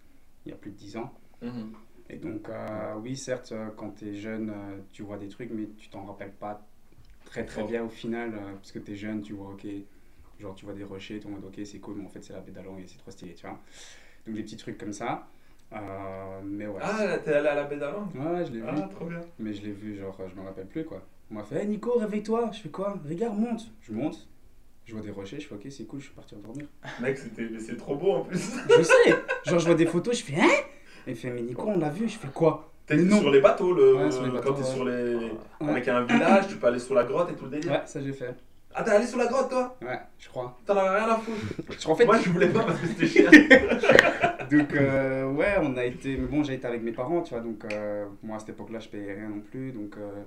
il 0.45 0.51
y 0.51 0.53
a 0.53 0.57
plus 0.57 0.71
de 0.71 0.77
10 0.77 0.97
ans. 0.97 1.15
Mhm. 1.43 1.73
Et 2.11 2.17
donc, 2.17 2.49
euh, 2.49 2.95
oui, 3.01 3.17
certes, 3.17 3.53
euh, 3.53 3.69
quand 3.77 3.91
tu 3.93 4.09
es 4.09 4.15
jeune, 4.15 4.53
tu 4.93 5.03
vois 5.03 5.17
des 5.17 5.29
trucs, 5.29 5.51
mais 5.51 5.69
tu 5.79 5.89
t'en 5.89 6.05
rappelles 6.05 6.33
pas 6.33 6.67
très 7.25 7.45
très 7.45 7.65
bien 7.65 7.85
au 7.85 7.89
final, 7.89 8.33
parce 8.57 8.73
que 8.73 8.81
tu 8.81 8.93
es 8.93 8.97
jeune, 8.97 9.23
tu 9.23 9.33
vois, 9.33 9.53
ok, 9.53 9.67
genre 10.41 10.55
tu 10.55 10.65
vois 10.65 10.75
des 10.75 10.85
rochers, 10.85 11.21
en 11.25 11.31
mode, 11.31 11.45
ok, 11.45 11.61
c'est 11.65 11.79
cool, 11.79 11.97
mais 11.97 12.05
en 12.05 12.09
fait, 12.09 12.23
c'est 12.23 12.33
la 12.33 12.41
baie 12.41 12.53
d'Along 12.53 12.79
et 12.79 12.87
c'est 12.87 12.99
trop 12.99 13.11
stylé, 13.11 13.35
tu 13.35 13.47
vois. 13.47 13.59
Donc, 14.27 14.35
des 14.35 14.43
petits 14.43 14.57
trucs 14.57 14.77
comme 14.77 14.93
ça. 14.93 15.29
Euh, 15.73 16.41
mais 16.45 16.67
ouais. 16.67 16.81
Ah, 16.83 17.17
t'es 17.25 17.33
allé 17.33 17.47
à 17.49 17.55
la 17.55 17.65
baie 17.65 17.79
d'Along 17.79 18.09
Ouais, 18.15 18.45
je 18.45 18.53
l'ai 18.53 18.61
vu. 18.61 18.67
Ah, 18.67 18.89
trop 18.91 19.07
bien. 19.07 19.21
Mais 19.39 19.55
je 19.55 19.63
l'ai 19.63 19.73
vu, 19.73 19.97
genre, 19.97 20.17
je 20.29 20.35
me 20.35 20.45
rappelle 20.45 20.67
plus 20.67 20.85
quoi. 20.85 21.03
On 21.31 21.35
m'a 21.35 21.45
fait, 21.45 21.63
hey, 21.63 21.69
Nico, 21.69 21.93
réveille-toi. 21.99 22.51
Je 22.53 22.61
fais 22.61 22.69
quoi? 22.71 22.99
Regarde, 23.09 23.39
monte. 23.39 23.71
Je 23.83 23.93
monte. 23.93 24.27
Je 24.85 24.93
vois 24.95 25.03
des 25.03 25.11
rochers, 25.11 25.39
je 25.39 25.47
fais, 25.47 25.55
ok, 25.55 25.67
c'est 25.71 25.85
cool, 25.85 26.01
je 26.01 26.07
suis 26.07 26.15
parti 26.15 26.35
endormir. 26.35 26.67
Mec, 27.01 27.17
c'était 27.17 27.49
mais 27.49 27.61
c'est 27.61 27.77
trop 27.77 27.95
beau 27.95 28.13
en 28.13 28.21
plus. 28.25 28.39
Je 28.77 28.83
sais 28.83 28.93
Genre, 29.47 29.59
je 29.61 29.67
vois 29.67 29.75
des 29.77 29.87
photos, 29.87 30.19
je 30.19 30.25
fais, 30.25 30.41
hein? 30.41 30.49
Il 31.07 31.15
fait, 31.15 31.31
mais 31.31 31.43
Nico, 31.43 31.63
on 31.69 31.79
l'a 31.79 31.91
vu. 31.91 32.09
Je 32.09 32.19
fais 32.19 32.29
quoi? 32.29 32.73
T'es 32.87 33.09
sur 33.09 33.31
les 33.31 33.41
bateaux, 33.41 33.73
le... 33.73 33.95
Ouais, 33.95 34.11
sur 34.11 34.25
les 34.25 34.31
bateaux, 34.31 34.49
quand 34.49 34.55
t'es 34.55 34.63
ouais. 34.67 34.75
sur 34.75 34.85
les. 34.85 35.15
Ouais. 35.61 35.71
Avec 35.71 35.87
un 35.87 36.03
village, 36.03 36.49
tu 36.49 36.57
peux 36.57 36.67
aller 36.67 36.81
sur 36.81 36.95
la 36.97 37.05
grotte 37.05 37.31
et 37.31 37.35
tout 37.37 37.45
le 37.45 37.51
délire. 37.53 37.71
Ouais, 37.71 37.83
ça 37.87 38.01
j'ai 38.03 38.13
fait. 38.13 38.35
Ah, 38.75 38.83
t'es 38.83 38.91
allé 38.91 39.07
sur 39.07 39.19
la 39.19 39.27
grotte 39.27 39.49
toi? 39.49 39.77
Ouais, 39.83 39.99
je 40.19 40.29
crois. 40.29 40.59
T'en 40.67 40.77
avais 40.77 40.99
rien 41.05 41.09
à 41.09 41.19
foutre. 41.19 41.91
En 41.91 41.95
fait, 41.95 42.05
Moi, 42.05 42.19
je 42.19 42.31
voulais 42.31 42.49
pas 42.49 42.65
parce 42.65 42.81
que 42.81 42.87
c'était 42.89 43.07
cher. 43.07 43.31
donc, 44.51 44.75
euh, 44.75 45.31
ouais, 45.31 45.55
on 45.61 45.77
a 45.77 45.85
été. 45.85 46.17
Mais 46.17 46.27
bon, 46.27 46.43
j'ai 46.43 46.55
été 46.55 46.67
avec 46.67 46.83
mes 46.83 46.93
parents, 46.93 47.23
tu 47.23 47.35
vois. 47.35 47.43
Donc, 47.43 47.65
euh, 47.73 48.07
moi, 48.23 48.37
à 48.37 48.39
cette 48.41 48.51
époque-là, 48.51 48.81
je 48.81 48.89
payais 48.89 49.15
rien 49.15 49.29
non 49.29 49.41
plus. 49.41 49.73
Donc, 49.73 49.95
euh, 49.97 50.23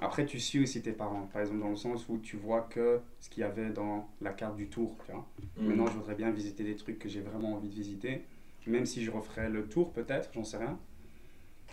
après, 0.00 0.26
tu 0.26 0.38
suis 0.38 0.62
aussi 0.62 0.82
tes 0.82 0.92
parents. 0.92 1.28
Par 1.32 1.40
exemple, 1.42 1.60
dans 1.60 1.70
le 1.70 1.76
sens 1.76 2.08
où 2.08 2.18
tu 2.18 2.36
vois 2.36 2.62
que 2.62 3.00
ce 3.20 3.30
qu'il 3.30 3.40
y 3.40 3.44
avait 3.44 3.70
dans 3.70 4.08
la 4.20 4.32
carte 4.32 4.56
du 4.56 4.68
tour, 4.68 4.96
tu 5.06 5.12
vois. 5.12 5.26
Mhm. 5.56 5.68
Maintenant, 5.68 5.86
je 5.86 5.92
voudrais 5.92 6.14
bien 6.14 6.30
visiter 6.30 6.64
des 6.64 6.76
trucs 6.76 6.98
que 6.98 7.08
j'ai 7.08 7.20
vraiment 7.20 7.54
envie 7.54 7.68
de 7.68 7.74
visiter. 7.74 8.24
Même 8.66 8.84
si 8.84 9.04
je 9.04 9.10
referais 9.10 9.48
le 9.48 9.66
tour, 9.66 9.92
peut-être, 9.92 10.30
j'en 10.34 10.44
sais 10.44 10.56
rien. 10.56 10.78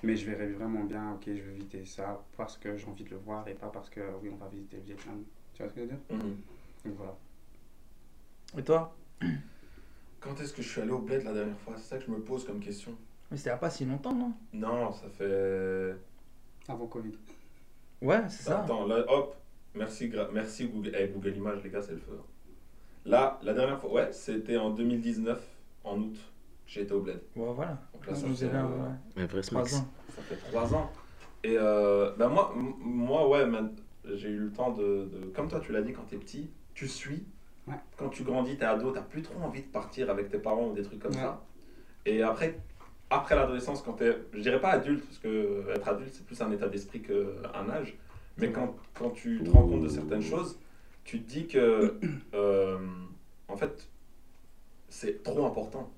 Mais 0.03 0.15
je 0.15 0.29
verrais 0.29 0.47
vraiment 0.47 0.83
bien, 0.83 1.13
ok, 1.13 1.23
je 1.25 1.31
vais 1.31 1.53
visiter 1.53 1.86
ça 1.86 2.23
parce 2.38 2.57
que 2.57 2.77
j'ai 2.77 2.86
envie 2.88 3.03
de 3.03 3.09
le 3.09 3.17
voir 3.17 3.47
et 3.47 3.53
pas 3.53 3.67
parce 3.67 3.89
que, 3.89 4.01
oui, 4.21 4.29
on 4.31 4.36
va 4.36 4.47
visiter 4.49 4.77
le 4.77 4.83
Vietnam. 4.83 5.23
Tu 5.53 5.63
vois 5.63 5.69
ce 5.69 5.73
que 5.73 5.79
je 5.79 5.86
veux 5.86 5.91
dire? 5.91 5.99
Mhm. 6.12 6.38
Donc 6.86 6.93
voilà. 6.97 7.17
Et 8.57 8.63
toi? 8.63 8.95
Quand 10.19 10.39
est-ce 10.39 10.53
que 10.53 10.62
je 10.62 10.69
suis 10.69 10.81
allé 10.81 10.91
au 10.91 10.99
bled 10.99 11.23
la 11.23 11.33
dernière 11.33 11.57
fois? 11.59 11.73
C'est 11.77 11.89
ça 11.89 11.97
que 11.97 12.05
je 12.05 12.12
me 12.12 12.19
pose 12.19 12.45
comme 12.45 12.59
question. 12.59 12.95
Mais 13.31 13.38
c'était 13.38 13.49
il 13.49 13.53
y 13.53 13.55
a 13.55 13.57
pas 13.57 13.69
si 13.69 13.86
longtemps, 13.86 14.13
non? 14.13 14.33
Non, 14.53 14.93
ça 14.93 15.09
fait. 15.09 15.95
Avant 16.67 16.88
Covid. 16.88 17.17
Ouais, 18.03 18.21
c'est 18.29 18.43
ça. 18.43 18.59
Attends, 18.63 18.85
là, 18.85 19.03
hop. 19.07 19.35
Merci, 19.75 20.07
gra- 20.09 20.29
merci 20.31 20.67
Google. 20.67 20.91
Google 21.13 21.35
Images, 21.37 21.63
les 21.63 21.69
gars, 21.71 21.81
c'est 21.81 21.93
le 21.93 21.97
feu. 21.99 22.19
Là, 23.05 23.39
la 23.43 23.53
dernière 23.53 23.79
fois, 23.79 23.91
ouais, 23.91 24.09
c'était 24.11 24.57
en 24.57 24.69
2019, 24.69 25.41
en 25.83 25.97
août. 25.99 26.17
J'ai 26.67 26.81
été 26.81 26.93
au 26.93 27.01
bled. 27.01 27.19
Ouais, 27.35 27.51
voilà. 27.53 27.77
Donc 27.93 28.05
là, 28.07 28.15
ça 28.15 28.27
fait, 28.27 28.45
un- 28.51 28.65
euh, 29.17 29.25
ouais, 29.27 29.43
smax. 29.43 29.73
ans. 29.75 29.87
ça 30.15 30.21
fait 30.21 30.35
trois 30.35 30.73
ans. 30.75 30.91
Et 31.43 31.57
euh, 31.57 32.11
ben 32.17 32.29
moi, 32.29 32.53
moi, 32.55 33.27
ouais, 33.27 33.45
j'ai 34.13 34.29
eu 34.29 34.37
le 34.39 34.51
temps 34.51 34.71
de, 34.71 35.09
de- 35.11 35.25
Comme 35.35 35.47
toi, 35.49 35.59
tu 35.59 35.71
l'as 35.73 35.81
dit, 35.81 35.91
quand 35.91 36.03
t'es 36.03 36.15
petit, 36.17 36.49
tu 36.73 36.87
suis. 36.87 37.25
Ouais. 37.67 37.75
Quand 37.97 38.09
tu 38.09 38.23
grandis, 38.23 38.57
t'es 38.57 38.65
ado, 38.65 38.91
t'as 38.91 39.01
plus 39.01 39.21
trop 39.21 39.41
envie 39.41 39.61
de 39.61 39.67
partir 39.67 40.09
avec 40.09 40.29
tes 40.29 40.37
parents 40.39 40.67
ou 40.69 40.73
des 40.73 40.83
trucs 40.83 40.99
comme 40.99 41.11
Ouais. 41.13 41.17
ça. 41.21 41.41
Et 42.05 42.21
après, 42.21 42.59
après 43.13 43.36
l'adolescence, 43.36 43.82
quand 43.82 43.93
t'es. 43.93 44.17
Je 44.34 44.39
dirais 44.41 44.60
pas 44.60 44.71
adulte, 44.71 45.06
parce 45.06 45.19
que 45.19 45.63
être 45.73 45.88
adulte, 45.88 46.12
c'est 46.13 46.26
plus 46.26 46.41
un 46.41 46.52
état 46.52 46.67
d'esprit 46.67 47.02
qu'un 47.02 47.69
âge. 47.69 47.95
Mais 48.38 48.52
quand, 48.52 48.76
quand 48.95 49.12
tu 49.12 49.41
te 49.43 49.49
rends 49.52 49.67
compte 49.67 49.84
de 49.84 49.88
certaines 49.88 50.21
choses, 50.21 50.60
tu 51.04 51.21
te 51.21 51.30
dis 51.30 51.47
que. 51.47 51.99
euh, 52.34 52.78
en 53.47 53.56
fait, 53.58 53.88
c'est 54.89 55.21
trop 55.23 55.45
important. 55.45 55.91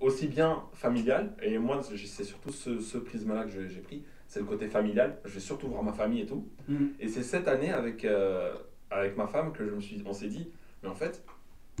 Aussi 0.00 0.26
bien 0.26 0.64
familial, 0.72 1.34
et 1.42 1.58
moi, 1.58 1.80
c'est 1.82 2.24
surtout 2.24 2.50
ce, 2.50 2.80
ce 2.80 2.98
prisme-là 2.98 3.44
que 3.44 3.50
j'ai 3.50 3.80
pris, 3.80 4.02
c'est 4.26 4.40
le 4.40 4.46
côté 4.46 4.66
familial. 4.66 5.18
Je 5.24 5.34
vais 5.34 5.40
surtout 5.40 5.68
voir 5.68 5.82
ma 5.82 5.92
famille 5.92 6.22
et 6.22 6.26
tout. 6.26 6.48
Mhm. 6.68 6.94
Et 6.98 7.08
c'est 7.08 7.22
cette 7.22 7.46
année 7.46 7.70
avec, 7.70 8.04
euh, 8.04 8.54
avec 8.90 9.16
ma 9.16 9.26
femme 9.26 9.52
que 9.52 9.64
je 9.64 9.70
me 9.70 9.80
suis, 9.80 10.02
on 10.06 10.12
s'est 10.12 10.28
dit, 10.28 10.48
mais 10.82 10.88
en 10.88 10.94
fait, 10.94 11.24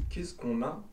qu'est-ce 0.08 0.34
qu'on 0.34 0.62
a? 0.62 0.84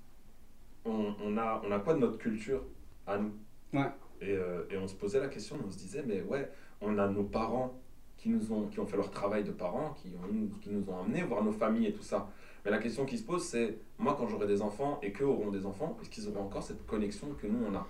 On, 0.86 1.14
on 1.24 1.38
a 1.38 1.62
On 1.66 1.72
a 1.72 1.80
quoi 1.80 1.94
de 1.94 2.00
notre 2.00 2.18
culture 2.18 2.64
à 3.06 3.18
nous? 3.18 3.34
Ouais. 3.74 3.90
et, 4.22 4.32
euh, 4.32 4.64
et 4.70 4.78
on 4.78 4.88
se 4.88 4.96
posait 4.96 5.20
la 5.20 5.28
question, 5.28 5.58
on 5.66 5.70
se 5.72 5.78
disait, 5.78 6.04
mais 6.06 6.22
ouais, 6.24 6.50
on 6.82 6.98
a 6.98 7.08
nos 7.08 7.24
parents 7.24 7.80
qui, 8.18 8.30
nous 8.30 8.52
ont, 8.52 8.68
qui 8.68 8.80
ont 8.80 8.86
fait 8.86 8.98
leur 8.98 9.12
travail 9.12 9.44
de 9.44 9.52
parents, 9.52 9.94
qui, 9.94 10.10
ont, 10.16 10.58
qui 10.60 10.70
nous 10.72 10.90
ont 10.90 11.00
amenés 11.00 11.24
voir 11.24 11.44
nos 11.44 11.52
familles 11.54 11.88
et 11.88 11.94
tout 11.94 12.04
ça. 12.04 12.30
Mais 12.66 12.72
la 12.72 12.80
question 12.80 13.06
qui 13.06 13.18
se 13.18 13.24
pose, 13.24 13.44
c'est, 13.44 13.78
moi, 13.98 14.16
quand 14.18 14.28
j'aurai 14.28 14.48
des 14.48 14.62
enfants 14.62 15.00
et 15.02 15.12
qu'eux 15.14 15.26
auront 15.26 15.52
des 15.52 15.66
enfants, 15.66 15.98
est-ce 16.02 16.10
qu'ils 16.10 16.28
auront 16.28 16.42
encore 16.46 16.64
cette 16.64 16.86
connexion 16.86 17.30
que 17.42 17.48
nous, 17.48 17.60
on 17.66 17.74
a? 17.76 17.88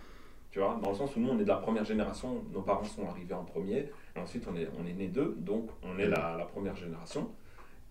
Tu 0.51 0.59
vois, 0.59 0.79
dans 0.81 0.89
le 0.89 0.95
sens 0.95 1.15
où 1.15 1.19
nous, 1.19 1.29
on 1.29 1.39
est 1.39 1.43
de 1.43 1.47
la 1.47 1.57
première 1.57 1.85
génération, 1.85 2.43
nos 2.51 2.61
parents 2.61 2.83
sont 2.83 3.07
arrivés 3.07 3.33
en 3.35 3.43
premier, 3.43 3.89
et 4.15 4.19
ensuite, 4.19 4.45
on 4.51 4.55
est, 4.55 4.67
on 4.79 4.85
est 4.85 4.93
né 4.93 5.07
d'eux, 5.07 5.35
donc 5.39 5.69
on 5.83 5.97
est 5.97 6.07
la, 6.07 6.35
la 6.37 6.45
première 6.45 6.75
génération. 6.75 7.31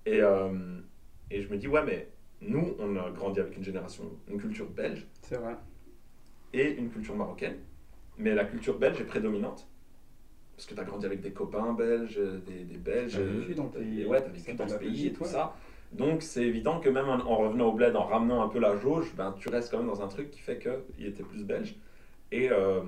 Et, 0.07 0.21
euh, 0.21 0.79
et 1.31 1.41
je 1.43 1.49
me 1.49 1.57
dis, 1.57 1.69
ouais, 1.69 1.85
mais 1.85 2.09
nous, 2.41 2.75
on 2.79 2.97
a 2.97 3.11
grandi 3.11 3.41
avec 3.41 3.57
une 3.57 3.65
génération, 3.65 4.05
une 4.29 4.39
culture 4.41 4.67
belge 4.71 5.07
C'est 5.23 5.37
vrai. 5.39 5.57
et 6.53 6.73
une 6.77 6.89
culture 6.91 7.17
marocaine. 7.17 7.57
Mais 8.19 8.35
la 8.35 8.45
culture 8.45 8.79
belge 8.79 9.01
est 9.01 9.05
prédominante. 9.05 9.69
Parce 10.57 10.67
que 10.67 10.75
tu 10.75 10.81
as 10.81 10.85
grandi 10.85 11.07
avec 11.07 11.21
des 11.21 11.31
copains 11.31 11.73
belges, 11.73 12.21
des, 12.47 12.65
des 12.65 12.79
Belges. 12.79 13.13
T'as 13.15 13.23
vécu 13.23 13.55
dans 13.55 13.67
pays. 13.69 14.05
Ouais, 14.05 14.21
tu 14.21 14.29
as 14.29 14.33
vécu 14.33 14.55
dans 14.55 14.69
ce 14.69 14.75
pays 14.75 15.07
et 15.07 15.13
tout 15.13 15.23
ouais. 15.23 15.29
ça. 15.29 15.55
Donc 15.93 16.23
c'est 16.23 16.43
évident 16.43 16.81
que 16.81 16.89
même 16.89 17.09
en, 17.09 17.15
en 17.15 17.37
revenant 17.37 17.69
au 17.69 17.73
bled, 17.73 17.97
en 17.97 18.05
ramenant 18.05 18.43
un 18.43 18.49
peu 18.49 18.59
la 18.59 18.77
jauge, 18.77 19.15
ben, 19.17 19.35
tu 19.39 19.49
restes 19.49 19.71
quand 19.71 19.79
même 19.79 19.87
dans 19.87 20.03
un 20.03 20.09
truc 20.09 20.31
qui 20.31 20.41
fait 20.41 20.59
qu'il 20.59 21.07
était 21.07 21.23
plus 21.23 21.45
belge. 21.45 21.77
Et, 22.31 22.51
euh, 22.51 22.83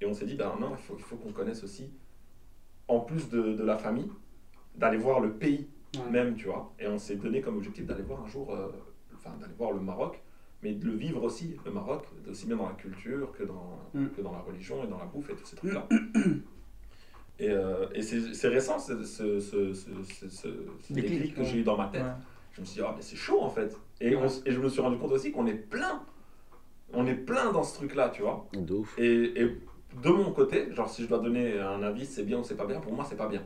et 0.00 0.06
on 0.06 0.12
s'est 0.12 0.26
dit, 0.26 0.34
ben 0.36 0.52
non, 0.60 0.72
il 0.96 1.02
faut, 1.02 1.16
qu'on 1.16 1.32
connaisse 1.32 1.64
aussi, 1.64 1.90
en 2.86 3.00
plus 3.00 3.28
de, 3.30 3.54
de 3.54 3.64
la 3.64 3.78
famille, 3.78 4.10
d'aller 4.76 4.98
voir 4.98 5.20
le 5.20 5.32
pays 5.32 5.66
Ouais. 5.96 6.10
même, 6.10 6.34
tu 6.36 6.46
vois. 6.46 6.74
Et 6.78 6.86
on 6.86 6.98
s'est 6.98 7.16
donné 7.16 7.40
comme 7.40 7.56
objectif 7.56 7.86
d'aller 7.86 8.02
voir 8.02 8.22
un 8.22 8.26
jour, 8.28 8.52
euh, 8.52 8.68
enfin 9.14 9.30
d'aller 9.40 9.54
voir 9.56 9.72
le 9.72 9.80
Maroc, 9.80 10.20
mais 10.62 10.72
de 10.72 10.86
le 10.86 10.94
vivre 10.96 11.22
aussi, 11.22 11.56
le 11.64 11.70
Maroc, 11.70 12.04
aussi 12.30 12.46
bien 12.46 12.56
dans 12.56 12.66
la 12.68 12.74
culture 12.74 13.32
que 13.32 13.44
dans, 13.44 13.78
Mm. 13.94 14.06
que 14.16 14.20
dans 14.22 14.32
la 14.32 14.40
religion 14.40 14.82
et 14.84 14.86
dans 14.86 14.98
la 14.98 15.04
bouffe 15.04 15.30
et 15.30 15.34
tous 15.34 15.46
ces 15.46 15.56
trucs-là. 15.56 15.86
Et, 17.38 17.50
euh, 17.50 17.86
et 17.94 18.00
c'est 18.00 18.32
c'est 18.32 18.48
récent 18.48 18.78
ce, 18.78 19.04
ce, 19.04 19.40
ce, 19.40 19.74
ce, 19.74 19.92
ce- 20.02 20.48
ce 20.80 20.92
Déclic, 20.92 21.34
que 21.34 21.40
ouais. 21.40 21.44
j'ai 21.46 21.58
eu 21.58 21.62
dans 21.64 21.76
ma 21.76 21.88
tête. 21.88 22.02
Ouais. 22.02 22.08
Je 22.52 22.62
me 22.62 22.64
suis 22.66 22.80
dit, 22.80 22.86
ah, 22.88 22.94
mais 22.96 23.02
c'est 23.02 23.16
chaud 23.16 23.42
en 23.42 23.50
fait. 23.50 23.76
Et, 24.00 24.16
on 24.16 24.24
et 24.26 24.52
je 24.52 24.58
me 24.58 24.70
suis 24.70 24.80
rendu 24.80 24.96
compte 24.96 25.12
aussi 25.12 25.32
qu'on 25.32 25.46
est 25.46 25.52
plein. 25.54 26.00
On 26.94 27.04
est 27.06 27.14
plein 27.14 27.52
dans 27.52 27.62
ce 27.62 27.74
truc-là, 27.76 28.08
tu 28.08 28.22
vois. 28.22 28.48
De 28.54 28.72
ouf. 28.72 28.98
Et, 28.98 29.38
et 29.42 29.44
de 30.02 30.08
mon 30.08 30.32
côté, 30.32 30.72
genre 30.72 30.88
si 30.88 31.02
je 31.02 31.08
dois 31.08 31.18
donner 31.18 31.58
un 31.60 31.82
avis, 31.82 32.06
c'est 32.06 32.22
bien 32.24 32.38
ou 32.38 32.42
c'est 32.42 32.56
pas 32.56 32.64
bien, 32.64 32.80
pour 32.80 32.94
moi 32.94 33.04
c'est 33.06 33.16
pas 33.16 33.28
bien. 33.28 33.42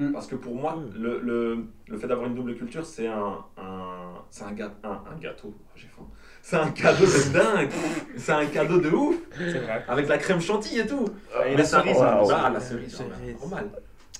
Mm. 0.00 0.10
Parce 0.10 0.26
que 0.26 0.34
pour 0.34 0.56
moi, 0.56 0.74
Mm. 0.74 0.90
le, 1.00 1.20
le, 1.20 1.64
le 1.86 1.96
fait 1.96 2.08
d'avoir 2.08 2.26
une 2.26 2.34
double 2.34 2.56
culture, 2.56 2.84
c'est 2.84 3.06
un, 3.06 3.44
un, 3.56 4.14
c'est 4.30 4.42
un, 4.42 4.56
un, 4.82 4.90
un 5.12 5.16
gâteau. 5.20 5.54
J'ai 5.76 5.86
faim. 5.86 6.08
C'est 6.50 6.56
un 6.56 6.70
cadeau 6.70 7.04
de 7.04 7.28
dingue. 7.30 7.68
C'est 8.16 8.32
un 8.32 8.46
cadeau 8.46 8.78
de 8.78 8.88
ouf. 8.88 9.16
C'est 9.36 9.58
vrai. 9.58 9.84
Avec 9.86 10.08
la 10.08 10.16
crème 10.16 10.40
chantilly 10.40 10.78
et 10.80 10.86
tout. 10.86 11.04
Et 11.44 11.50
Mais 11.50 11.56
la 11.58 11.64
ça- 11.64 11.80
cerise, 11.82 11.96
Ah, 12.00 12.50
la 12.54 12.58
cerise, 12.60 12.98
La 12.98 13.04
ah, 13.04 13.10
cerise. 13.20 13.36
normal. 13.40 13.70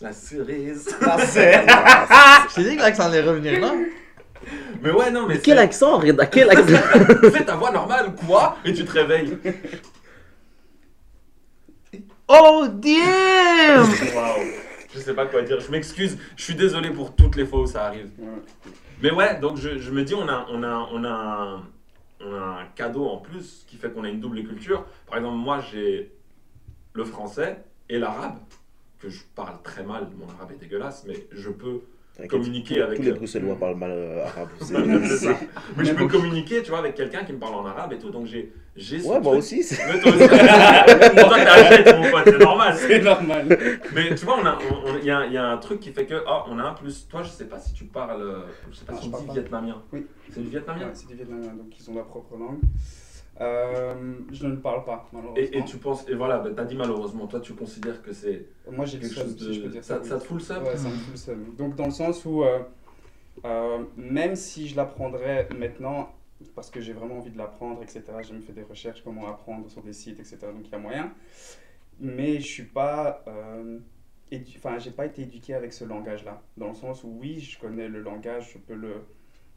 La 0.02 0.12
cerise. 0.12 0.88
Je 1.00 2.54
t'ai 2.54 2.64
dit 2.68 2.76
que 2.76 2.82
l'accent 2.82 3.04
allait 3.06 3.22
revenir, 3.22 3.58
non? 3.60 3.82
Mais 4.82 4.90
ouais, 4.90 5.10
non, 5.10 5.26
mais 5.26 5.38
Quel 5.38 5.56
c'est- 5.56 5.62
accent 5.62 5.96
Reda? 5.98 6.26
Quel 6.26 6.50
accent? 6.56 6.82
C'est 7.32 7.46
ta 7.46 7.56
voix 7.56 7.70
normale, 7.70 8.14
quoi? 8.26 8.58
Et 8.62 8.74
tu 8.74 8.84
te 8.84 8.92
réveilles. 8.92 9.38
Oh 12.28 12.66
damn 12.70 13.88
Waouh. 14.14 14.42
Je 14.94 14.98
sais 15.00 15.14
pas 15.14 15.24
quoi 15.24 15.40
dire. 15.42 15.60
Je 15.60 15.70
m'excuse. 15.70 16.18
Je 16.36 16.42
suis 16.44 16.54
désolé 16.54 16.90
pour 16.90 17.14
toutes 17.16 17.36
les 17.36 17.46
fois 17.46 17.60
où 17.60 17.66
ça 17.66 17.86
arrive. 17.86 18.10
Ouais. 18.18 18.28
Mais 19.02 19.12
ouais, 19.12 19.36
donc 19.40 19.56
je, 19.56 19.78
je 19.78 19.90
me 19.92 20.02
dis, 20.02 20.14
on 20.14 20.28
a, 20.28 20.46
on, 20.50 20.62
a, 20.62 20.88
on, 20.92 21.04
a 21.04 21.08
un, 21.08 21.62
on 22.20 22.34
a 22.34 22.62
un 22.62 22.66
cadeau 22.66 23.06
en 23.06 23.18
plus 23.18 23.64
qui 23.66 23.76
fait 23.76 23.90
qu'on 23.90 24.04
a 24.04 24.08
une 24.08 24.20
double 24.20 24.42
culture. 24.44 24.84
Par 25.06 25.18
exemple, 25.18 25.36
moi, 25.36 25.60
j'ai 25.60 26.12
le 26.92 27.04
français 27.04 27.64
et 27.88 27.98
l'arabe, 27.98 28.38
que 28.98 29.08
je 29.08 29.22
parle 29.34 29.62
très 29.62 29.84
mal. 29.84 30.08
Mon 30.16 30.28
arabe 30.34 30.52
est 30.52 30.58
dégueulasse, 30.58 31.04
mais 31.06 31.26
je 31.30 31.50
peux 31.50 31.82
communiquer 32.26 32.82
avec. 32.82 32.96
Tous 32.98 33.02
les 33.04 33.12
Bruxellois 33.12 33.54
parlent 33.56 33.76
mal 33.76 33.90
euh, 33.92 34.24
arabe. 34.26 34.48
c'est- 34.60 34.74
C'est 35.08 35.16
ça. 35.26 35.38
Mais 35.76 35.84
je 35.84 35.94
peux 35.94 36.08
communiquer, 36.08 36.62
tu 36.62 36.70
vois, 36.70 36.80
avec 36.80 36.94
quelqu'un 36.96 37.22
qui 37.24 37.32
me 37.32 37.38
parle 37.38 37.54
en 37.54 37.64
arabe 37.66 37.92
et 37.92 37.98
tout. 37.98 38.10
Donc 38.10 38.26
j'ai, 38.26 38.52
j'ai 38.76 38.98
ce 38.98 39.04
Ouais, 39.06 39.20
moi 39.20 39.32
truc. 39.32 39.38
aussi. 39.38 39.62
c'est- 39.62 39.80
Mais 39.86 40.00
toi 40.00 40.10
aussi. 40.10 40.18
Mon 41.96 42.10
pote, 42.10 42.22
c'est 42.24 42.38
normal. 42.38 42.74
C'est 42.88 43.02
normal. 43.02 43.58
Mais 43.94 44.14
tu 44.14 44.24
vois, 44.24 44.38
on 44.42 44.46
a, 44.46 44.58
on- 44.70 44.90
on- 44.90 44.98
il 44.98 45.04
y, 45.04 45.10
a, 45.10 45.26
il 45.26 45.32
y 45.32 45.36
a 45.36 45.46
un 45.46 45.58
truc 45.58 45.80
qui 45.80 45.90
fait 45.92 46.06
que, 46.06 46.22
oh, 46.26 46.40
on 46.48 46.58
a 46.58 46.62
un 46.64 46.74
plus. 46.74 47.06
Toi, 47.08 47.22
je 47.22 47.28
sais 47.28 47.44
pas 47.46 47.58
si 47.58 47.72
tu 47.72 47.84
parles, 47.84 48.20
euh, 48.22 48.38
je 48.70 48.76
sais 48.76 48.84
pas 48.84 48.92
Non, 48.94 49.00
si 49.00 49.08
dit 49.10 49.26
pas. 49.26 49.32
vietnamien. 49.34 49.82
Oui. 49.92 50.06
C'est 50.30 50.42
du 50.42 50.48
vietnamien. 50.48 50.86
Ouais, 50.86 50.90
c'est 50.94 51.06
du 51.08 51.14
vietnamien, 51.14 51.54
donc 51.54 51.68
ils 51.78 51.90
ont 51.90 51.94
leur 51.94 52.06
propre 52.06 52.36
langue. 52.36 52.58
Euh, 53.40 54.14
je 54.32 54.46
ne 54.46 54.56
parle 54.56 54.84
pas, 54.84 55.08
malheureusement. 55.12 55.36
Et, 55.52 55.58
et 55.58 55.64
tu 55.64 55.76
penses, 55.78 56.08
et 56.08 56.14
voilà, 56.14 56.38
bah, 56.38 56.50
t'as 56.56 56.64
dit 56.64 56.74
malheureusement, 56.76 57.26
toi 57.28 57.40
tu 57.40 57.54
considères 57.54 58.02
que 58.02 58.12
c'est 58.12 58.46
Moi 58.70 58.84
j'ai 58.84 58.98
le 58.98 59.02
quelque 59.02 59.14
seum, 59.14 59.24
chose 59.26 59.36
de. 59.36 59.52
si 59.52 59.54
je 59.54 59.62
peux 59.62 59.68
dire 59.68 59.84
ça. 59.84 59.96
ça, 59.96 60.00
oui. 60.02 60.08
ça 60.08 60.18
te 60.18 60.24
fout 60.24 60.38
le 60.38 60.42
seum? 60.42 60.64
Ouais, 60.64 60.76
ça 60.76 60.88
me 60.88 60.94
fout 60.94 61.12
le 61.12 61.16
seum. 61.16 61.54
Donc 61.56 61.76
dans 61.76 61.84
le 61.86 61.92
sens 61.92 62.24
où, 62.24 62.42
euh, 62.42 62.60
euh, 63.44 63.84
même 63.96 64.34
si 64.34 64.66
je 64.66 64.76
l'apprendrais 64.76 65.48
maintenant, 65.56 66.12
parce 66.56 66.70
que 66.70 66.80
j'ai 66.80 66.92
vraiment 66.92 67.18
envie 67.18 67.30
de 67.30 67.38
l'apprendre, 67.38 67.80
etc., 67.82 68.02
j'ai 68.22 68.32
même 68.32 68.42
fait 68.42 68.52
des 68.52 68.62
recherches 68.62 69.02
comment 69.04 69.28
apprendre 69.28 69.70
sur 69.70 69.82
des 69.82 69.92
sites, 69.92 70.18
etc., 70.18 70.38
donc 70.42 70.66
il 70.66 70.72
y 70.72 70.74
a 70.74 70.78
moyen, 70.78 71.12
mais 72.00 72.40
je 72.40 72.46
suis 72.46 72.64
pas... 72.64 73.24
Enfin, 74.56 74.78
j'ai 74.78 74.90
pas 74.90 75.06
été 75.06 75.22
éduqué 75.22 75.54
avec 75.54 75.72
ce 75.72 75.84
langage-là, 75.84 76.42
dans 76.56 76.68
le 76.68 76.74
sens 76.74 77.02
où 77.02 77.16
oui, 77.18 77.40
je 77.40 77.58
connais 77.58 77.88
le 77.88 78.00
langage, 78.00 78.52
je 78.52 78.58
peux 78.58 78.74
le 78.74 79.02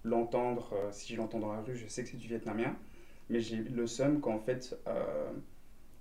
l'entendre, 0.04 0.74
euh, 0.74 0.88
si 0.92 1.14
je 1.14 1.18
l'entends 1.18 1.40
dans 1.40 1.54
la 1.54 1.62
rue, 1.62 1.76
je 1.76 1.88
sais 1.88 2.04
que 2.04 2.10
c'est 2.10 2.18
du 2.18 2.28
vietnamien, 2.28 2.76
mais 3.32 3.40
j'ai 3.40 3.58
le 3.58 3.88
seum 3.88 4.20
qu'en 4.20 4.40
fait, 4.40 4.78
euh, 4.88 5.32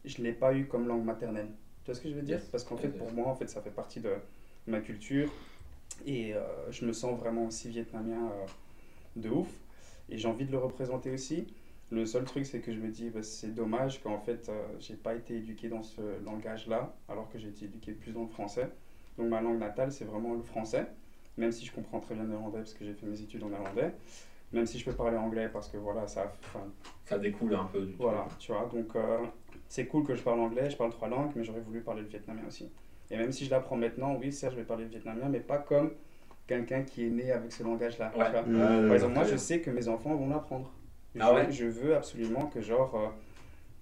je 0.05 0.21
l'ai 0.23 0.33
pas 0.33 0.55
eu 0.55 0.66
comme 0.66 0.87
langue 0.87 1.05
maternelle. 1.05 1.49
Tu 1.85 1.87
vois 1.87 1.95
ce 1.95 2.01
que 2.01 2.11
je 2.11 2.14
veux 2.14 2.23
dire? 2.23 2.38
Yes. 2.38 2.49
Parce 2.49 2.64
qu'en 2.64 2.77
fait, 2.77 2.88
pour 2.88 3.12
moi, 3.12 3.29
en 3.29 3.35
fait, 3.35 3.49
ça 3.49 3.62
fait 3.62 3.71
partie 3.71 4.01
de 4.01 4.12
ma 4.66 4.81
culture 4.81 5.31
et 6.07 6.35
euh, 6.35 6.40
je 6.71 6.85
me 6.85 6.93
sens 6.93 7.19
vraiment 7.19 7.47
aussi 7.47 7.69
vietnamien 7.69 8.31
euh, 8.31 8.47
de 9.16 9.31
ouf 9.31 9.49
et 10.09 10.19
j'ai 10.19 10.29
envie 10.29 10.45
de 10.45 10.53
le 10.53 10.59
représenter 10.59 11.11
aussi. 11.11 11.47
Le 11.90 12.07
seul 12.07 12.25
truc, 12.25 12.47
c'est 12.47 12.61
que 12.61 12.73
je 12.73 12.79
me 12.79 12.88
dis, 12.88 13.11
bah, 13.11 13.23
c'est 13.23 13.55
dommage 13.55 14.01
qu'en 14.03 14.19
fait, 14.19 14.49
euh, 14.49 14.62
j'ai 14.79 14.95
pas 14.95 15.14
été 15.14 15.37
éduqué 15.37 15.69
dans 15.69 15.83
ce 15.83 16.01
langage-là, 16.25 16.95
alors 17.09 17.29
que 17.31 17.38
j'ai 17.38 17.49
été 17.49 17.64
éduqué 17.64 17.93
plus 17.93 18.12
dans 18.12 18.23
le 18.23 18.29
français. 18.29 18.71
Donc 19.19 19.29
ma 19.29 19.40
langue 19.40 19.59
natale, 19.59 19.90
c'est 19.90 20.05
vraiment 20.05 20.35
le 20.35 20.43
français, 20.43 20.87
même 21.37 21.51
si 21.51 21.66
je 21.66 21.73
comprends 21.73 22.01
très 22.01 22.14
bien 22.14 22.25
le 22.25 22.31
néerlandais 22.31 22.59
parce 22.59 22.75
que 22.75 22.85
j'ai 22.85 22.95
fait 22.95 23.07
mes 23.07 23.21
études 23.21 23.43
en 23.43 23.49
néerlandais, 23.49 23.93
même 24.53 24.67
si 24.67 24.79
je 24.79 24.85
peux 24.85 24.93
parler 24.93 25.17
anglais 25.17 25.49
parce 25.53 25.69
que 25.69 25.77
voilà, 25.77 26.07
ça, 26.07 26.33
Ça 27.05 27.19
découle 27.19 27.55
un 27.55 27.65
peu 27.65 27.83
du. 27.83 27.95
voilà, 27.95 28.27
tu 28.39 28.53
vois. 28.53 28.69
Donc, 28.73 28.95
euh, 28.97 29.19
c'est 29.69 29.87
cool 29.87 30.05
que 30.05 30.15
je 30.15 30.23
parle 30.23 30.41
anglais, 30.41 30.71
je 30.71 30.77
parle 30.77 30.91
trois 30.91 31.09
langues, 31.09 31.31
mais 31.37 31.45
j'aurais 31.45 31.61
voulu 31.61 31.81
parler 31.81 32.03
le 32.03 32.09
vietnamien 32.09 32.43
aussi. 32.49 32.71
Et 33.11 33.17
même 33.17 33.33
si 33.33 33.45
je 33.45 33.51
l'apprends 33.51 33.77
maintenant, 33.77 34.17
oui, 34.17 34.33
certes, 34.33 34.55
je 34.55 34.59
vais 34.61 34.65
parler 34.67 34.85
le 34.85 34.91
vietnamien, 34.91 35.29
mais 35.29 35.41
pas 35.41 35.59
comme 35.59 35.93
quelqu'un 36.47 36.83
qui 36.83 37.07
est 37.07 37.11
né 37.11 37.31
avec 37.33 37.53
ce 37.53 37.63
langage-là. 37.63 38.11
tu 38.13 38.21
Ouais. 38.21 38.31
vois. 38.31 38.43
Par 38.43 38.95
exemple, 38.95 39.15
moi, 39.15 39.25
je 39.25 39.37
sais 39.37 39.61
que 39.61 39.71
mes 39.71 39.89
enfants 39.89 40.15
vont 40.15 40.29
l'apprendre. 40.29 40.71
Je, 41.15 41.21
Ah 41.23 41.35
ouais? 41.35 41.51
Je 41.51 41.67
veux 41.67 41.97
absolument 41.97 42.47
que, 42.47 42.61
genre, 42.61 42.93
euh, 42.97 43.09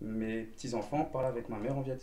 mes 0.01 0.43
petits-enfants 0.45 1.05
parlent 1.05 1.27
avec 1.27 1.49
ma 1.49 1.59
mère 1.59 1.77
en 1.77 1.83
viet. 1.83 1.99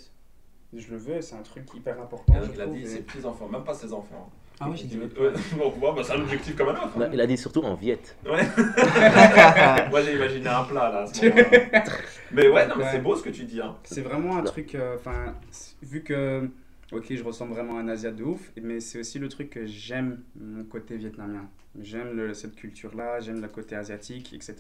Je 0.73 0.91
le 0.91 0.97
veux, 0.97 1.21
c'est 1.21 1.36
un 1.36 1.41
truc 1.41 1.71
hyper 1.73 1.99
important. 2.01 2.34
je 2.43 2.51
Il 2.51 2.62
a 2.62 2.67
dit 2.67 2.82
et- 2.82 2.86
ses 2.86 3.01
petits-enfants, 3.01 3.47
même 3.47 3.63
pas 3.63 3.73
ses 3.73 3.93
enfants. 3.93 4.30
Ah 4.59 4.69
oui, 4.69 4.77
j'ai 4.77 4.85
dit 4.87 4.97
Ouais, 4.97 5.07
viet. 5.07 5.57
donc, 5.57 5.75
ouais, 5.83 5.91
bah, 5.95 6.01
c'est 6.03 6.13
un 6.13 6.21
objectif 6.21 6.55
comme 6.55 6.69
un 6.69 6.75
autre. 6.75 6.97
Non, 6.97 7.09
Il 7.11 7.19
a 7.19 7.27
dit 7.27 7.37
surtout 7.37 7.61
en 7.61 7.75
viette. 7.75 8.17
Ouais. 8.25 8.41
Moi 9.89 10.01
j'ai 10.01 10.15
imaginé 10.15 10.47
un 10.47 10.63
plat 10.63 10.89
là. 10.91 10.99
à 11.01 11.07
ce 11.07 11.25
moment-là. 11.25 11.83
mais 12.31 12.47
ouais, 12.47 12.67
non, 12.67 12.75
mais 12.77 12.85
c'est 12.91 12.99
beau 12.99 13.15
ce 13.15 13.23
que 13.23 13.29
tu 13.29 13.43
dis. 13.43 13.59
Hein. 13.61 13.75
C'est 13.83 14.01
vraiment 14.01 14.37
un 14.37 14.43
truc, 14.43 14.75
euh, 14.75 14.95
enfin, 14.95 15.35
vu 15.81 16.03
que, 16.03 16.49
ok, 16.91 17.05
je 17.13 17.23
ressemble 17.23 17.53
vraiment 17.53 17.77
à 17.77 17.81
un 17.81 17.87
Asiat 17.89 18.11
de 18.11 18.23
ouf, 18.23 18.51
mais 18.61 18.79
c'est 18.79 18.99
aussi 18.99 19.19
le 19.19 19.27
truc 19.27 19.49
que 19.49 19.65
j'aime 19.65 20.21
mon 20.39 20.63
côté 20.63 20.95
vietnamien. 20.97 21.49
J'aime 21.81 22.15
le- 22.15 22.33
cette 22.33 22.55
culture-là, 22.55 23.19
j'aime 23.19 23.41
le 23.41 23.49
côté 23.49 23.75
asiatique, 23.75 24.33
etc. 24.33 24.55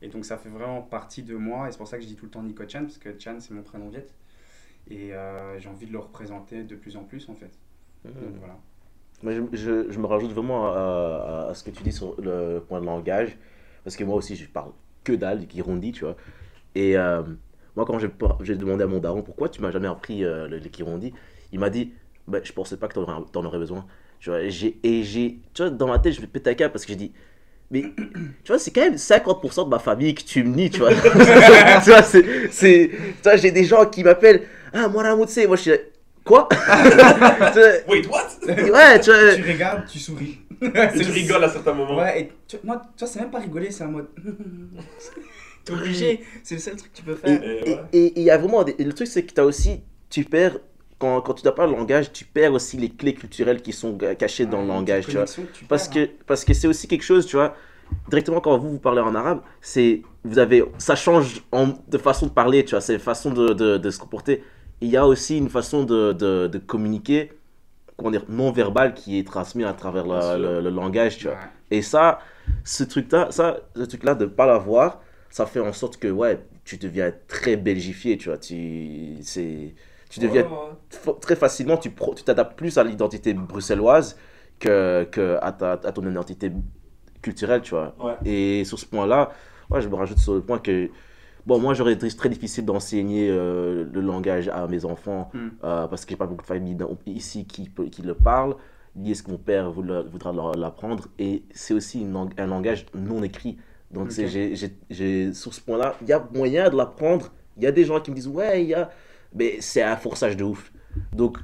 Et 0.00 0.08
donc 0.08 0.24
ça 0.24 0.36
fait 0.36 0.48
vraiment 0.48 0.80
partie 0.82 1.22
de 1.24 1.34
moi, 1.34 1.68
et 1.68 1.72
c'est 1.72 1.78
pour 1.78 1.88
ça 1.88 1.96
que 1.96 2.02
je 2.04 2.08
dis 2.08 2.14
tout 2.16 2.26
le 2.26 2.30
temps 2.30 2.42
Nico 2.42 2.62
Chan, 2.68 2.82
parce 2.82 2.98
que 2.98 3.08
Chan 3.18 3.36
c'est 3.40 3.52
mon 3.52 3.62
prénom 3.62 3.88
viet. 3.88 4.06
Et 4.88 5.12
euh, 5.12 5.58
j'ai 5.58 5.68
envie 5.68 5.86
de 5.86 5.92
le 5.92 5.98
représenter 5.98 6.62
de 6.62 6.74
plus 6.76 6.96
en 6.96 7.02
plus 7.04 7.28
en 7.28 7.34
fait. 7.34 7.50
Donc 8.04 8.14
voilà. 8.38 8.56
Mais 9.22 9.34
je, 9.52 9.86
je, 9.90 9.98
me 9.98 10.06
rajoute 10.06 10.32
vraiment 10.32 10.66
à, 10.72 11.48
à- 11.50 11.54
ce 11.54 11.62
que 11.62 11.70
tu 11.70 11.82
dis 11.82 11.92
sur 11.92 12.20
le 12.20 12.60
point 12.60 12.80
de 12.80 12.86
langage. 12.86 13.36
Parce 13.84 13.96
que 13.96 14.04
moi 14.04 14.16
aussi, 14.16 14.36
je 14.36 14.46
parle 14.46 14.72
que 15.04 15.12
dalle, 15.12 15.46
Kirundi, 15.46 15.92
tu 15.92 16.04
vois. 16.04 16.16
Et 16.74 16.96
euh, 16.96 17.22
moi, 17.76 17.84
quand 17.86 17.98
j'ai 17.98 18.56
demandé 18.56 18.84
à 18.84 18.86
mon 18.86 18.98
daron 18.98 19.22
pourquoi 19.22 19.48
tu 19.48 19.60
m'as 19.60 19.70
jamais 19.70 19.88
appris 19.88 20.24
euh, 20.24 20.48
le, 20.48 20.58
le 20.58 20.68
Kirundi, 20.68 21.12
il 21.52 21.58
m'a 21.58 21.70
dit 21.70 21.92
bah, 22.28 22.40
Je 22.42 22.52
pensais 22.52 22.76
pas 22.76 22.88
que 22.88 22.94
tu 22.94 23.00
en 23.00 23.44
aurais 23.44 23.58
besoin. 23.58 23.86
Tu 24.20 24.30
vois, 24.30 24.40
et 24.42 24.50
j'ai, 24.50 25.40
tu 25.52 25.62
vois, 25.62 25.70
dans 25.70 25.88
ma 25.88 25.98
tête, 25.98 26.14
je 26.14 26.20
me 26.20 26.26
pète 26.26 26.46
un 26.46 26.54
câble 26.54 26.72
parce 26.72 26.84
que 26.84 26.92
j'ai 26.92 26.96
dit 26.98 27.12
Mais 27.70 27.82
tu 28.44 28.48
vois, 28.48 28.58
c'est 28.58 28.70
quand 28.70 28.82
même 28.82 28.96
50% 28.96 29.64
de 29.64 29.68
ma 29.70 29.78
famille 29.80 30.14
que 30.14 30.22
tu 30.22 30.44
me 30.44 30.54
nies, 30.54 30.70
tu 30.70 30.78
vois. 30.80 30.90
tu 31.84 31.90
vois, 31.90 32.02
c'est, 32.02 32.90
j'ai 33.36 33.50
des 33.50 33.64
gens 33.64 33.86
qui 33.86 34.04
m'appellent 34.04 34.42
Ah, 34.72 34.88
moi, 34.88 35.02
Ramoutse. 35.02 35.38
Moi, 35.46 35.56
je 35.56 35.62
suis 35.62 35.72
Quoi? 36.24 36.48
Wait, 37.88 38.06
what? 38.06 38.28
Ouais, 38.46 39.00
tu 39.00 39.10
tu 39.10 39.50
regardes, 39.52 39.86
tu 39.88 39.98
souris. 39.98 40.38
Tu 40.62 41.10
rigoles 41.10 41.42
à 41.42 41.48
certains 41.48 41.72
moments. 41.72 41.96
Ouais, 41.98 42.20
et 42.20 42.32
tu, 42.46 42.56
moi, 42.62 42.80
tu 42.96 43.04
vois, 43.04 43.08
c'est 43.12 43.18
même 43.20 43.30
pas 43.32 43.40
rigoler, 43.40 43.72
c'est 43.72 43.82
un 43.82 43.88
mode. 43.88 44.06
T'es 45.64 45.72
obligé, 45.72 46.20
c'est 46.42 46.54
le 46.56 46.60
seul 46.60 46.76
truc 46.76 46.92
que 46.92 46.96
tu 46.98 47.02
peux 47.04 47.14
faire. 47.16 47.40
Et 47.92 48.12
il 48.16 48.22
y 48.22 48.30
a 48.30 48.38
vraiment. 48.38 48.62
des- 48.64 48.76
le 48.82 48.92
truc, 48.92 49.06
c'est 49.08 49.24
que 49.24 49.32
tu 49.32 49.40
as 49.40 49.44
aussi. 49.44 49.80
Tu 50.10 50.24
perds. 50.24 50.58
Quand, 50.98 51.20
quand 51.20 51.34
tu 51.34 51.44
n'as 51.44 51.50
pas 51.50 51.66
le 51.66 51.72
langage, 51.72 52.12
tu 52.12 52.24
perds 52.24 52.52
aussi 52.52 52.76
les 52.76 52.88
clés 52.90 53.14
culturelles 53.14 53.60
qui 53.60 53.72
sont 53.72 53.98
cachées 54.16 54.46
dans 54.46 54.62
le 54.62 54.68
langage, 54.68 55.04
une 55.06 55.10
tu 55.10 55.16
vois. 55.16 55.22
connexion 55.24 55.42
que 55.42 55.58
tu 55.58 55.64
Parce 55.64 55.88
perds, 55.88 56.06
que 56.06 56.12
parce 56.26 56.44
que 56.44 56.54
c'est 56.54 56.68
aussi 56.68 56.86
quelque 56.86 57.02
chose, 57.02 57.26
tu 57.26 57.34
vois. 57.34 57.56
Directement 58.08 58.40
quand 58.40 58.56
vous 58.56 58.70
vous 58.70 58.78
parlez 58.78 59.00
en 59.00 59.14
arabe, 59.16 59.40
c'est 59.60 60.02
vous 60.22 60.38
avez 60.38 60.62
ça 60.78 60.94
change 60.94 61.42
en, 61.50 61.70
de 61.88 61.98
façon 61.98 62.26
de 62.26 62.30
parler, 62.30 62.64
tu 62.64 62.70
vois. 62.70 62.80
C'est 62.80 62.94
une 62.94 63.00
façon 63.00 63.32
de, 63.32 63.48
de, 63.52 63.78
de 63.78 63.90
se 63.90 63.98
comporter. 63.98 64.44
Il 64.82 64.88
y 64.88 64.98
a 64.98 65.06
aussi 65.06 65.38
une 65.38 65.48
façon 65.48 65.84
de, 65.84 66.12
de, 66.12 66.46
de 66.48 66.58
communiquer, 66.58 67.32
non 68.28 68.50
verbal 68.52 68.94
qui 68.94 69.18
est 69.18 69.26
transmis 69.26 69.64
à 69.64 69.72
travers 69.74 70.06
la- 70.06 70.38
le, 70.38 70.60
le 70.60 70.70
langage, 70.70 71.18
tu 71.18 71.28
vois. 71.28 71.36
Ouais. 71.36 71.50
Et 71.70 71.82
ça, 71.82 72.20
ce 72.64 72.84
truc-là, 72.84 73.30
ça, 73.30 73.58
ce 73.76 73.82
truc-là 73.82 74.14
de 74.14 74.26
pas 74.26 74.46
l'avoir, 74.46 75.00
ça 75.30 75.46
fait 75.46 75.60
en 75.60 75.72
sorte 75.72 75.96
que 75.98 76.08
ouais, 76.08 76.44
tu 76.64 76.76
deviens 76.78 77.12
très 77.28 77.56
belgifié, 77.56 78.18
tu 78.18 78.28
vois. 78.28 78.38
Tu, 78.38 79.18
c'est, 79.22 79.74
tu 80.10 80.20
deviens 80.20 80.44
Ouais, 80.44 81.14
très 81.20 81.36
facilement, 81.36 81.76
tu 81.76 81.90
pro- 81.90 82.14
tu 82.14 82.24
t'adaptes 82.24 82.56
plus 82.58 82.76
à 82.78 82.84
l'identité 82.84 83.34
bruxelloise 83.34 84.18
que, 84.58 85.04
que 85.10 85.38
à, 85.40 85.52
ta, 85.52 85.72
à 85.72 85.92
ton 85.92 86.08
identité 86.10 86.52
culturelle, 87.22 87.62
tu 87.62 87.70
vois. 87.70 87.94
Ouais. 88.00 88.16
Et 88.24 88.64
sur 88.64 88.78
ce 88.78 88.86
point-là, 88.86 89.30
ouais, 89.70 89.80
je 89.80 89.88
me 89.88 89.94
rajoute 89.94 90.18
sur 90.18 90.34
le 90.34 90.42
point 90.42 90.58
que 90.58 90.90
bon, 91.46 91.58
moi 91.58 91.74
j'aurais 91.74 91.92
été 91.94 92.08
très 92.10 92.28
difficile 92.28 92.64
d'enseigner 92.64 93.28
euh, 93.30 93.84
le 93.92 94.00
langage 94.00 94.48
à 94.48 94.66
mes 94.66 94.84
enfants 94.84 95.30
Mm. 95.34 95.38
euh, 95.64 95.86
parce 95.88 96.04
que 96.04 96.10
j'ai 96.10 96.16
pas 96.16 96.26
beaucoup 96.26 96.42
de 96.42 96.46
familles 96.46 96.76
ici 97.06 97.44
qui, 97.46 97.70
le 98.04 98.14
parlent. 98.14 98.56
lié 98.96 99.12
à 99.12 99.14
ce 99.14 99.22
que 99.22 99.30
mon 99.30 99.38
père 99.38 99.70
voudra, 99.70 100.02
l'apprendre. 100.56 101.08
Et 101.18 101.42
c'est 101.52 101.74
aussi 101.74 102.00
une 102.02 102.28
un 102.38 102.46
langage 102.46 102.86
non 102.94 103.22
écrit. 103.22 103.56
Donc, 103.90 104.12
sur 104.12 105.54
ce 105.54 105.60
point-là, 105.60 105.96
il 106.02 106.08
y 106.08 106.12
a 106.12 106.26
moyen 106.34 106.68
de 106.70 106.76
l'apprendre. 106.76 107.30
Il 107.56 107.62
y 107.62 107.66
a 107.66 107.72
des 107.72 107.84
gens 107.84 108.00
qui 108.00 108.10
me 108.10 108.16
disent, 108.16 108.28
ouais, 108.28 108.62
il 108.62 108.68
y 108.70 108.74
a. 108.74 108.90
Mais 109.34 109.56
c'est 109.60 109.82
un 109.82 109.96
forçage 109.96 110.36
de 110.36 110.44
ouf. 110.44 110.72
Donc, 111.14 111.38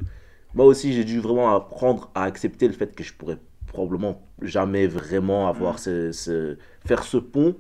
moi 0.55 0.67
aussi, 0.67 0.93
j'ai 0.93 1.05
dû 1.05 1.21
vraiment 1.21 1.55
apprendre 1.55 2.11
à 2.15 2.25
accepter 2.25 2.67
le 2.67 2.75
fait 2.75 2.95
que 2.95 3.03
je 3.05 3.13
pourrais 3.15 3.39
probablement 3.67 4.23
jamais 4.43 4.87
vraiment 4.87 5.49
avoir 5.49 5.79
ce, 5.79 6.13
ce- 6.13 6.57
faire 6.87 7.03
ce 7.03 7.19
pont 7.19 7.55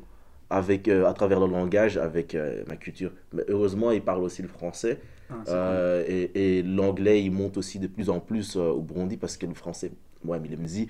avec, 0.50 0.88
euh, 0.88 1.06
à 1.06 1.12
travers 1.14 1.40
le 1.40 1.46
langage 1.46 1.98
avec 1.98 2.34
euh, 2.34 2.64
ma 2.68 2.76
culture. 2.76 3.12
Mais 3.32 3.44
heureusement, 3.48 3.90
ils 3.92 4.02
parlent 4.02 4.22
aussi 4.22 4.42
le 4.42 4.48
français. 4.48 5.00
Ah, 5.30 5.34
c'est 5.44 5.52
Euh, 5.54 6.04
et 6.08 6.58
et 6.58 6.62
l'anglais, 6.62 7.22
il 7.22 7.30
monte 7.32 7.56
aussi 7.58 7.78
de 7.78 7.87
plus 7.87 8.08
en 8.11 8.20
plus 8.20 8.56
euh, 8.56 8.70
au 8.70 8.80
Burundi 8.82 9.16
parce 9.18 9.37
que 9.37 9.46
le 9.46 9.54
français, 9.54 9.92
ouais, 10.24 10.38
mais 10.40 10.48
il 10.50 10.58
me 10.58 10.66
dit. 10.66 10.88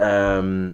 Euh, 0.00 0.72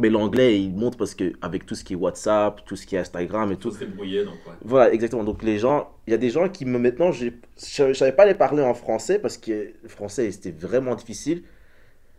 mais 0.00 0.10
l'anglais, 0.10 0.60
il 0.60 0.74
monte 0.74 0.96
parce 0.98 1.14
que 1.14 1.32
avec 1.40 1.66
tout 1.66 1.76
ce 1.76 1.84
qui 1.84 1.92
est 1.92 1.96
WhatsApp, 1.96 2.64
tout 2.66 2.74
ce 2.76 2.84
qui 2.86 2.96
est 2.96 2.98
Instagram 2.98 3.52
et 3.52 3.56
Tout 3.56 3.70
tout. 3.70 3.76
se 3.76 3.80
débrouiller, 3.84 4.24
donc 4.24 4.34
ouais. 4.46 4.54
Voilà, 4.64 4.92
exactement. 4.92 5.22
Donc 5.24 5.42
les 5.44 5.58
gens, 5.58 5.90
il 6.06 6.10
y 6.10 6.14
a 6.14 6.18
des 6.18 6.30
gens 6.30 6.48
qui 6.48 6.64
me 6.64 6.78
maintenant, 6.78 7.12
j'ai- 7.12 7.34
je 7.76 7.84
ne 7.84 7.92
savais 7.94 8.12
pas 8.12 8.26
les 8.26 8.34
parler 8.34 8.62
en 8.62 8.74
français 8.74 9.18
parce 9.20 9.38
que 9.38 9.72
le 9.82 9.88
français 9.88 10.30
c'était 10.32 10.50
vraiment 10.50 10.96
difficile. 10.96 11.44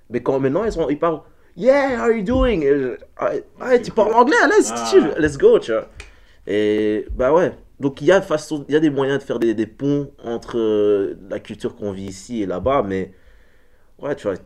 Mais 0.10 0.22
quand 0.22 0.40
maintenant 0.40 0.64
ils, 0.66 0.72
sont, 0.72 0.90
ils 0.90 1.00
parlent, 1.00 1.22
yeah, 1.56 1.98
how 1.98 2.04
are 2.10 2.12
you 2.18 2.24
doing? 2.24 2.62
Je- 2.62 2.98
Ah, 3.18 3.32
ah, 3.60 3.80
tu 3.80 3.92
parles 3.92 4.14
anglais, 4.14 4.36
allez, 4.44 4.62
c'est 4.62 4.74
Ah. 5.00 5.20
let's 5.20 5.38
go, 5.38 5.60
tu 5.60 5.72
vois. 5.72 5.88
Et 6.48 7.06
bah 7.12 7.34
ouais. 7.34 7.58
Donc 7.80 8.02
il 8.02 8.08
y 8.08 8.12
a 8.12 8.22
façon, 8.22 8.66
il 8.70 8.74
y 8.74 8.78
a 8.78 8.80
des 8.80 8.90
moyens 8.90 9.20
de 9.20 9.24
faire 9.24 9.40
des, 9.40 9.54
des 9.54 9.68
ponts 9.68 10.12
entre 10.24 10.58
euh, 10.58 11.16
la 11.30 11.40
culture 11.40 11.76
qu'on 11.76 11.92
vit 11.92 12.06
ici 12.06 12.42
et 12.42 12.46
là-bas, 12.46 12.84
mais 12.84 13.14
ouais, 14.00 14.16
tu 14.16 14.28
vois, 14.28 14.38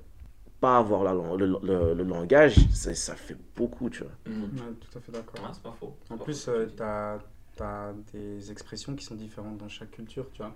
pas 0.61 0.77
avoir 0.77 1.03
la, 1.03 1.13
le, 1.13 1.47
le- 1.63 1.93
le 1.93 2.03
langage, 2.03 2.55
ça, 2.73 2.93
ça 2.95 3.15
fait 3.15 3.37
beaucoup, 3.55 3.89
tu 3.89 4.03
vois. 4.03 4.11
Ouais, 4.27 4.73
tout 4.79 4.97
à 4.97 5.01
fait 5.01 5.11
d'accord. 5.11 5.41
Ah, 5.45 5.51
c'est 5.53 5.63
pas 5.63 5.75
faux. 5.79 5.95
C'est 6.07 6.13
En 6.13 6.17
pas 6.17 6.23
plus, 6.25 6.47
euh, 6.49 6.65
tu 6.67 6.73
t'as 6.75 7.19
as 7.61 7.93
des 8.13 8.51
expressions 8.51 8.95
qui 8.95 9.03
sont 9.05 9.15
différentes 9.15 9.57
dans 9.57 9.67
chaque 9.69 9.91
culture, 9.91 10.27
tu 10.33 10.41
vois. 10.41 10.53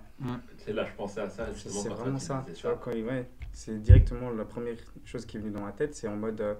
Tu 0.58 0.64
sais, 0.64 0.72
là, 0.72 0.84
je 0.84 0.92
pensais 0.96 1.20
à 1.20 1.28
ça, 1.30 1.46
C'est 1.54 1.88
vraiment 1.90 2.18
ça. 2.18 2.44
Tu 2.54 2.62
vois, 2.66 2.76
quand, 2.82 2.92
ouais, 2.92 3.28
c'est 3.54 3.80
directement 3.80 4.30
la 4.30 4.44
première 4.44 4.76
chose 5.04 5.24
qui 5.24 5.36
est 5.36 5.40
venue 5.40 5.52
dans 5.52 5.62
ma 5.62 5.72
tête, 5.72 5.94
c'est 5.94 6.08
en 6.08 6.16
mode, 6.16 6.40
euh, 6.40 6.54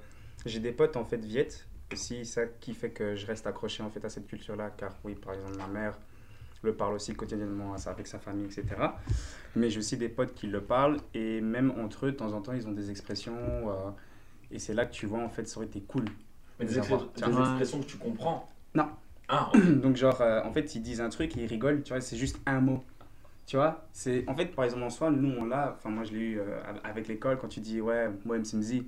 j'ai 0.46 0.60
des 0.60 0.72
potes 0.72 0.96
en 0.96 1.04
fait 1.04 1.22
viettes, 1.22 1.66
aussi 1.92 2.24
ça 2.24 2.46
qui 2.46 2.72
fait 2.72 2.90
que 2.90 3.14
je 3.14 3.26
reste 3.26 3.46
accroché 3.46 3.82
en 3.82 3.90
fait 3.90 4.04
à 4.04 4.08
cette 4.08 4.26
culture-là, 4.26 4.70
car 4.70 4.96
oui, 5.04 5.14
par 5.14 5.34
exemple, 5.34 5.56
ma 5.58 5.66
mère 5.66 5.98
le 6.62 6.74
parle 6.74 6.94
aussi 6.94 7.14
quotidiennement 7.14 7.74
à 7.74 7.78
ça, 7.78 7.90
avec 7.90 8.06
sa 8.06 8.18
famille, 8.18 8.46
etc. 8.46 8.64
Mais 9.54 9.68
j'ai 9.68 9.78
aussi 9.78 9.96
des 9.96 10.08
potes 10.08 10.34
qui 10.34 10.46
le 10.46 10.62
parlent, 10.62 10.98
et 11.12 11.40
même 11.40 11.72
entre 11.72 12.06
eux, 12.06 12.12
de 12.12 12.16
temps 12.16 12.32
en 12.32 12.40
temps, 12.40 12.54
ils 12.54 12.66
ont 12.66 12.72
des 12.72 12.90
expressions, 12.90 13.36
euh, 13.36 13.90
et 14.50 14.58
c'est 14.58 14.72
là 14.72 14.86
que 14.86 14.92
tu 14.92 15.06
vois 15.06 15.20
en 15.20 15.28
fait, 15.28 15.46
ça 15.46 15.58
aurait 15.58 15.66
été 15.66 15.82
cool. 15.82 16.06
Mais 16.58 16.66
des, 16.66 16.78
expressions 16.78 17.80
que 17.80 17.86
tu 17.86 17.98
comprends. 17.98 18.48
Non. 18.74 18.88
Ah. 19.28 19.50
Donc 19.82 19.96
genre, 19.96 20.20
euh, 20.20 20.42
en 20.44 20.52
fait, 20.52 20.74
ils 20.74 20.82
disent 20.82 21.00
un 21.00 21.08
truc 21.08 21.36
et 21.36 21.42
ils 21.42 21.46
rigolent, 21.46 21.82
tu 21.82 21.92
vois, 21.92 22.00
c'est 22.00 22.16
juste 22.16 22.40
un 22.46 22.60
mot. 22.60 22.82
Tu 23.46 23.56
vois, 23.56 23.88
c'est 23.92 24.24
en 24.28 24.34
fait, 24.34 24.46
par 24.54 24.64
exemple, 24.64 24.82
en 24.84 24.90
soi, 24.90 25.10
nous, 25.10 25.30
on 25.38 25.44
l'a, 25.44 25.74
enfin, 25.76 25.90
moi, 25.90 26.04
je 26.04 26.12
l'ai 26.12 26.20
eu 26.20 26.40
euh, 26.40 26.60
avec 26.82 27.08
l'école, 27.08 27.38
quand 27.38 27.48
tu 27.48 27.60
dis, 27.60 27.80
ouais, 27.80 28.08
moi, 28.24 28.36
MCMZ, 28.36 28.86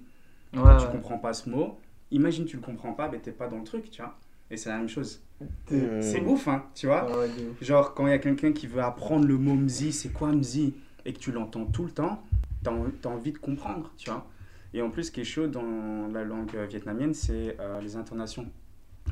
Ouais, 0.53 0.61
tu 0.77 0.89
ouais. 0.89 0.89
comprends 0.89 1.19
pas 1.19 1.35
ce 1.35 1.51
mot, 1.51 1.79
imagine, 2.11 2.47
tu 2.47 2.57
le 2.57 2.63
comprends 2.63 2.95
pas, 2.95 3.09
mais 3.11 3.19
t'es 3.21 3.33
pas 3.33 3.49
dans 3.49 3.59
le 3.59 3.65
truc, 3.65 3.91
tu 3.91 4.01
vois. 4.03 4.19
Et 4.51 4.57
c'est 4.57 4.71
la 4.71 4.79
même 4.79 4.89
chose. 4.89 5.23
Hmm. 5.71 5.89
C'est 6.01 6.23
ouf, 6.25 6.49
hein, 6.49 6.65
tu 6.75 6.87
vois. 6.87 7.11
Ouais. 7.11 7.57
Genre, 7.61 7.95
quand 7.95 8.07
il 8.07 8.11
y 8.11 8.13
a 8.15 8.19
quelqu'un 8.19 8.53
qui 8.53 8.67
veut 8.67 8.83
apprendre 8.83 9.27
le 9.27 9.37
mot 9.39 9.55
mzi, 9.55 9.93
c'est 9.93 10.11
quoi 10.13 10.33
mzi 10.33 10.75
Et 11.05 11.13
que 11.13 11.19
tu 11.19 11.33
l'entends 11.33 11.67
tout 11.67 11.85
le 11.85 11.91
temps, 11.91 12.23
t'as 12.63 12.71
en- 12.73 12.91
t'as 13.03 13.11
envie 13.11 13.33
de 13.33 13.39
comprendre, 13.39 13.93
tu 13.99 14.11
vois. 14.11 14.27
Et 14.75 14.83
en 14.83 14.91
plus, 14.91 15.05
ce 15.05 15.11
qui 15.11 15.21
est 15.21 15.25
chaud 15.25 15.47
dans 15.49 16.09
la 16.09 16.25
langue 16.25 16.55
euh, 16.57 16.67
vietnamienne, 16.67 17.15
c'est 17.15 17.57
euh, 17.61 17.81
les 17.81 17.97
intonations. 17.97 18.47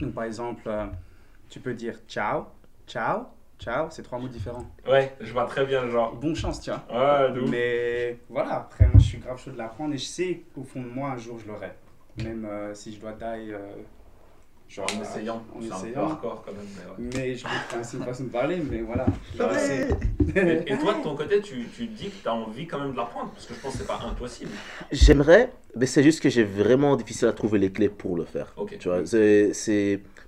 Donc, 0.00 0.14
par 0.14 0.24
exemple, 0.24 0.62
euh, 0.68 0.86
tu 1.50 1.60
peux 1.60 1.74
dire 1.74 1.98
ciao, 2.08 2.46
ciao, 2.86 3.26
ciao, 3.58 3.86
c'est 3.90 4.02
trois 4.02 4.18
mots 4.18 4.28
différents. 4.28 4.64
Ouais, 4.88 5.14
je 5.20 5.32
vois 5.32 5.44
très 5.46 5.64
bien 5.64 5.82
le 5.84 5.90
genre. 5.90 6.14
Bonne 6.14 6.36
chance, 6.36 6.60
tu 6.60 6.70
vois. 6.70 6.84
Ouais, 6.90 7.32
de 7.32 7.40
ouf. 7.40 7.50
Mais 7.50 8.18
voilà, 8.28 8.56
après, 8.56 8.86
moi, 8.86 8.96
je 8.98 9.04
suis 9.04 9.18
grave 9.18 9.38
chaud 9.42 9.50
de 9.50 9.58
l'apprendre 9.58 9.94
et 9.94 9.98
je 9.98 10.04
sais 10.04 10.42
qu'au 10.54 10.62
fond 10.64 10.82
de 10.82 10.88
moi, 10.88 11.10
un 11.10 11.16
jour, 11.18 11.38
je 11.38 11.46
l'aurai. 11.48 11.72
Même 12.22 12.44
euh, 12.44 12.74
si 12.74 12.94
je 12.94 13.00
dois 13.00 13.12
die, 13.12 13.52
euh, 13.52 13.58
Genre 14.66 14.86
en 14.96 14.98
euh, 14.98 15.02
essayant. 15.02 15.42
En 15.54 15.60
C'est 15.60 15.72
un 15.72 15.78
peu 15.80 15.86
essayant. 15.88 16.04
hardcore 16.08 16.42
quand 16.46 16.52
même. 16.52 16.66
mais 16.98 17.04
ouais. 17.04 17.10
Mais 17.28 17.34
je 17.34 17.44
enfin, 17.44 17.82
c'est 17.82 17.96
une 17.98 18.04
façon 18.04 18.24
de 18.24 18.28
parler, 18.30 18.56
mais 18.70 18.80
voilà. 18.80 19.04
Et, 20.36 20.72
et 20.72 20.78
toi, 20.78 20.94
de 20.94 21.02
ton 21.02 21.14
côté, 21.14 21.40
tu, 21.42 21.68
tu 21.76 21.86
dis 21.86 22.08
que 22.10 22.22
tu 22.22 22.28
as 22.28 22.34
envie 22.34 22.66
quand 22.66 22.80
même 22.80 22.92
de 22.92 22.96
l'apprendre 22.96 23.30
Parce 23.32 23.46
que 23.46 23.54
je 23.54 23.60
pense 23.60 23.72
que 23.74 23.78
c'est 23.80 23.86
pas 23.86 24.00
impossible. 24.04 24.50
J'aimerais, 24.90 25.52
mais 25.76 25.86
c'est 25.86 26.02
juste 26.02 26.20
que 26.20 26.28
j'ai 26.28 26.42
vraiment 26.44 26.96
difficile 26.96 27.28
à 27.28 27.32
trouver 27.32 27.58
les 27.58 27.70
clés 27.70 27.88
pour 27.90 28.16
le 28.16 28.24
faire. 28.24 28.52
Ok. 28.56 28.78
Tu 28.78 28.88
vois, 28.88 29.04
c'est- 29.06 29.52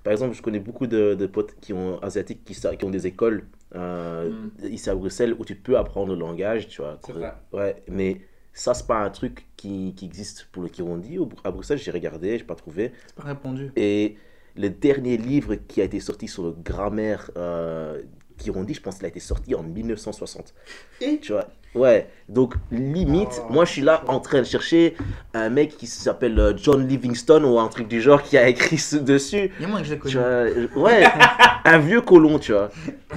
par 0.07 0.13
exemple, 0.13 0.35
je 0.37 0.41
connais 0.41 0.61
beaucoup 0.61 0.87
de, 0.87 1.15
de 1.15 1.25
potes 1.25 1.55
qui 1.59 1.73
ont 1.73 2.01
asiatiques 2.01 2.45
qui, 2.45 2.85
ont 2.85 2.89
des 2.89 3.07
écoles 3.07 3.43
euh, 3.75 4.29
Mm. 4.29 4.65
ici 4.71 4.89
à 4.89 4.95
Bruxelles 4.95 5.35
où 5.37 5.43
tu 5.43 5.53
peux 5.55 5.77
apprendre 5.77 6.13
le 6.13 6.17
langage, 6.17 6.69
tu 6.69 6.81
vois. 6.81 6.97
Vrai. 7.09 7.33
Ouais, 7.51 7.83
mais 7.89 8.21
ça 8.53 8.73
c'est 8.73 8.87
pas 8.87 8.99
un 8.99 9.09
truc 9.09 9.47
qui, 9.57 9.93
qui 9.97 10.05
existe 10.05 10.47
pour 10.53 10.63
le 10.63 10.69
Kirundi. 10.69 11.19
À 11.43 11.51
Bruxelles, 11.51 11.77
j'ai 11.77 11.91
regardé, 11.91 12.37
j'ai 12.37 12.45
pas 12.45 12.55
trouvé. 12.55 12.93
C'est 13.07 13.15
pas 13.15 13.23
répondu. 13.23 13.69
Et 13.75 14.15
le 14.55 14.69
dernier 14.69 15.17
livre 15.17 15.55
qui 15.55 15.81
a 15.81 15.83
été 15.83 15.99
sorti 15.99 16.29
sur 16.29 16.43
le 16.43 16.51
grammaire 16.51 17.29
euh, 17.35 18.01
Kirundi, 18.37 18.73
je 18.73 18.81
pense 18.81 18.95
qu'il 18.95 19.05
a 19.05 19.09
été 19.09 19.19
sorti 19.19 19.55
en 19.55 19.63
1960. 19.63 20.53
Et 21.01 21.19
Tu 21.19 21.31
vois 21.33 21.45
Ouais, 21.75 22.07
donc 22.27 22.55
limite, 22.71 23.41
Oh, 23.43 23.53
moi 23.53 23.65
je 23.65 23.71
suis 23.73 23.81
là 23.81 24.01
en 24.07 24.19
train 24.19 24.39
de 24.39 24.45
chercher 24.45 24.95
un 25.35 25.49
mec 25.49 25.77
qui 25.77 25.85
s'appelle 25.85 26.39
euh, 26.39 26.53
John 26.57 26.87
Livingstone 26.87 27.45
ou 27.45 27.59
un 27.59 27.67
truc 27.67 27.87
du 27.87 28.01
genre 28.01 28.23
qui 28.23 28.35
a 28.37 28.47
écrit 28.47 28.77
ce 28.79 28.95
dessus. 28.95 29.51
Il 29.59 29.61
y 29.61 29.65
a 29.65 29.67
moins 29.67 29.81
que 29.83 30.09
je 30.09 30.17
vois, 30.17 30.27
euh, 30.27 30.67
ouais, 30.75 31.03
un 31.65 31.77
vieux 31.77 32.01
colon, 32.01 32.39
tu 32.39 32.53
vois. 32.53 32.71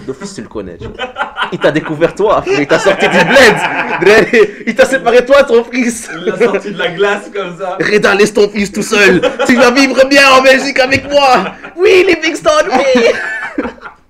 D'office, 0.06 0.34
tu 0.34 0.42
le 0.42 0.48
connais. 0.48 0.76
tu 0.76 0.88
vois. 0.88 0.96
Il 1.52 1.58
t'a 1.58 1.70
découvert 1.70 2.14
toi, 2.14 2.44
il 2.46 2.66
t'a 2.66 2.78
sorti 2.78 3.06
du 3.08 3.16
bled. 3.24 3.56
Il 4.66 4.74
t'a 4.74 4.86
séparé 4.86 5.24
toi, 5.24 5.42
ton 5.44 5.62
fils. 5.64 6.08
Il 6.14 6.24
l'a 6.24 6.38
sorti 6.38 6.72
de 6.72 6.78
la 6.78 6.88
glace 6.88 7.30
comme 7.34 7.58
ça. 7.58 7.76
Reda, 7.80 8.14
laisse 8.14 8.32
ton 8.32 8.48
fils 8.48 8.72
tout 8.72 8.82
seul. 8.82 9.20
Tu 9.46 9.56
vas 9.56 9.70
vivre 9.70 10.06
bien 10.08 10.30
en 10.30 10.42
Belgique 10.42 10.78
avec 10.78 11.10
moi. 11.10 11.44
Oui, 11.76 12.04
Livingstone, 12.06 12.68
oui. 12.72 13.04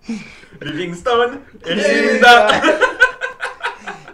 Livingstone 0.63 1.41
et 1.67 1.75
Linda. 1.75 2.49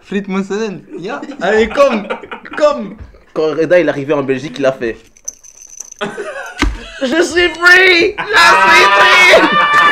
Fleet 0.03 0.25
Mossenen. 0.29 0.85
Ya. 0.99 1.21
Allez, 1.41 1.69
comme. 1.69 2.09
Comme. 2.57 2.97
Quand 3.33 3.55
Reda 3.55 3.79
il 3.79 3.87
est 3.87 3.91
arrivé 3.91 4.15
en 4.15 4.23
Belgique, 4.23 4.57
il 4.59 4.67
a 4.67 4.73
fait. 4.73 4.97
Je 7.03 7.23
suis 7.23 7.49
free! 7.51 8.17
Je 8.17 8.25
suis 8.25 8.85
free! 8.97 9.86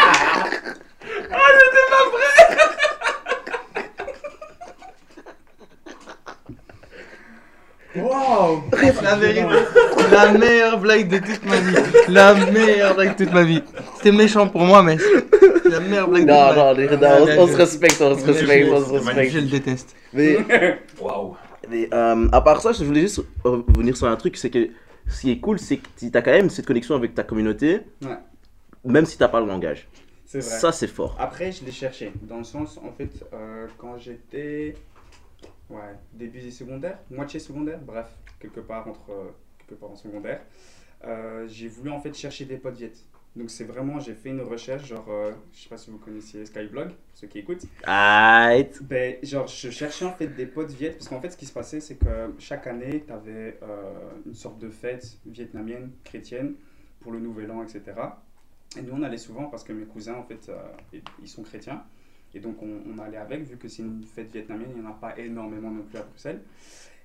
Waouh 7.96 8.62
La 9.02 9.16
vérité. 9.16 9.46
La 10.10 10.32
meilleure 10.32 10.78
blague 10.80 11.08
de 11.08 11.18
toute 11.18 11.44
ma 11.46 11.56
vie. 11.60 11.76
La 12.08 12.34
meilleure 12.34 12.94
blague 12.94 13.16
de 13.16 13.24
toute 13.24 13.32
ma 13.32 13.44
vie. 13.44 13.62
C'était 13.96 14.12
méchant 14.12 14.48
pour 14.48 14.62
moi, 14.62 14.82
mais 14.82 14.96
c'est 14.98 15.68
la 15.70 15.80
meilleure 15.80 16.08
blague 16.08 16.26
de 16.26 16.30
Non, 16.30 16.48
toute 16.48 16.56
ma 16.56 16.64
non, 16.64 16.74
vie. 16.74 16.86
Reda, 16.88 17.18
on, 17.22 17.42
on 17.42 17.46
se 17.46 17.56
respecte, 17.56 18.00
on 18.00 18.18
se 18.18 18.24
respecte, 18.26 18.66
je- 18.66 18.72
on 18.72 18.80
se 18.84 18.88
Je 18.88 18.92
respecte. 19.10 19.34
le 19.34 19.42
déteste. 19.42 19.94
Mais, 20.12 20.38
Waouh. 21.00 21.36
mais, 21.70 21.88
euh, 21.94 22.28
à 22.32 22.40
part 22.40 22.60
ça, 22.60 22.72
je 22.72 22.84
voulais 22.84 23.02
juste 23.02 23.20
revenir 23.44 23.96
sur 23.96 24.08
un 24.08 24.16
truc, 24.16 24.36
c'est 24.36 24.50
que 24.50 24.68
ce 25.08 25.20
qui 25.22 25.30
est 25.32 25.38
cool, 25.38 25.58
c'est 25.58 25.76
que 25.76 25.86
tu 25.98 26.10
as 26.12 26.22
quand 26.22 26.30
même 26.32 26.50
cette 26.50 26.66
connexion 26.66 26.94
avec 26.96 27.14
ta 27.14 27.22
communauté, 27.22 27.80
Ouais. 28.02 28.16
même 28.84 29.06
si 29.06 29.16
tu 29.18 29.26
pas 29.28 29.40
le 29.40 29.46
langage. 29.46 29.86
C'est 30.26 30.40
vrai. 30.40 30.58
Ça, 30.58 30.72
c'est 30.72 30.88
fort. 30.88 31.16
Après, 31.20 31.52
je 31.52 31.64
l'ai 31.64 31.70
cherché. 31.70 32.12
Dans 32.22 32.38
le 32.38 32.44
sens, 32.44 32.78
en 32.84 32.90
fait, 32.96 33.10
euh, 33.32 33.66
quand 33.78 33.96
j'étais. 33.98 34.74
Ouais, 35.70 35.94
début 36.12 36.50
secondaire, 36.50 36.98
moitié 37.10 37.40
secondaire, 37.40 37.80
bref, 37.80 38.06
quelque 38.38 38.60
part 38.60 38.86
entre. 38.86 39.10
euh, 39.10 39.30
quelque 39.58 39.80
part 39.80 39.90
en 39.90 39.96
secondaire, 39.96 40.42
euh, 41.04 41.46
j'ai 41.48 41.68
voulu 41.68 41.90
en 41.90 42.00
fait 42.00 42.14
chercher 42.14 42.44
des 42.44 42.58
potes 42.58 42.76
viettes. 42.76 42.98
Donc, 43.34 43.50
c'est 43.50 43.64
vraiment, 43.64 43.98
j'ai 43.98 44.14
fait 44.14 44.28
une 44.28 44.42
recherche, 44.42 44.86
genre, 44.86 45.06
euh, 45.08 45.32
je 45.52 45.62
sais 45.62 45.68
pas 45.68 45.76
si 45.76 45.90
vous 45.90 45.98
connaissiez 45.98 46.46
Skyblog, 46.46 46.88
pour 46.90 46.96
ceux 47.14 47.26
qui 47.26 47.38
écoutent. 47.40 47.64
Aight. 47.86 48.80
Ben, 48.82 49.16
genre, 49.24 49.46
je 49.48 49.70
cherchais 49.70 50.04
en 50.04 50.12
fait 50.12 50.28
des 50.28 50.46
potes 50.46 50.70
viettes, 50.70 50.98
parce 50.98 51.08
qu'en 51.08 51.20
fait, 51.20 51.30
ce 51.30 51.36
qui 51.36 51.46
se 51.46 51.52
passait, 51.52 51.80
c'est 51.80 51.96
que 51.96 52.32
chaque 52.38 52.66
année, 52.68 53.02
tu 53.06 53.12
avais 53.12 53.58
une 54.26 54.34
sorte 54.34 54.58
de 54.60 54.70
fête 54.70 55.18
vietnamienne, 55.26 55.90
chrétienne, 56.04 56.54
pour 57.00 57.10
le 57.12 57.18
Nouvel 57.18 57.50
An, 57.50 57.62
etc. 57.62 57.82
Et 58.76 58.82
nous, 58.82 58.92
on 58.94 59.02
allait 59.02 59.18
souvent 59.18 59.44
parce 59.46 59.64
que 59.64 59.72
mes 59.72 59.86
cousins, 59.86 60.14
en 60.14 60.24
fait, 60.24 60.48
euh, 60.48 61.00
ils 61.22 61.28
sont 61.28 61.42
chrétiens. 61.42 61.82
Et 62.34 62.40
donc, 62.40 62.62
on, 62.62 62.82
on 62.86 62.98
allait 62.98 63.16
avec, 63.16 63.42
vu 63.42 63.56
que 63.56 63.68
c'est 63.68 63.82
une 63.82 64.02
fête 64.02 64.32
vietnamienne, 64.32 64.70
il 64.74 64.80
n'y 64.80 64.86
en 64.86 64.90
a 64.90 64.94
pas 64.94 65.18
énormément 65.18 65.70
non 65.70 65.82
plus 65.82 65.98
à 65.98 66.02
Bruxelles. 66.02 66.40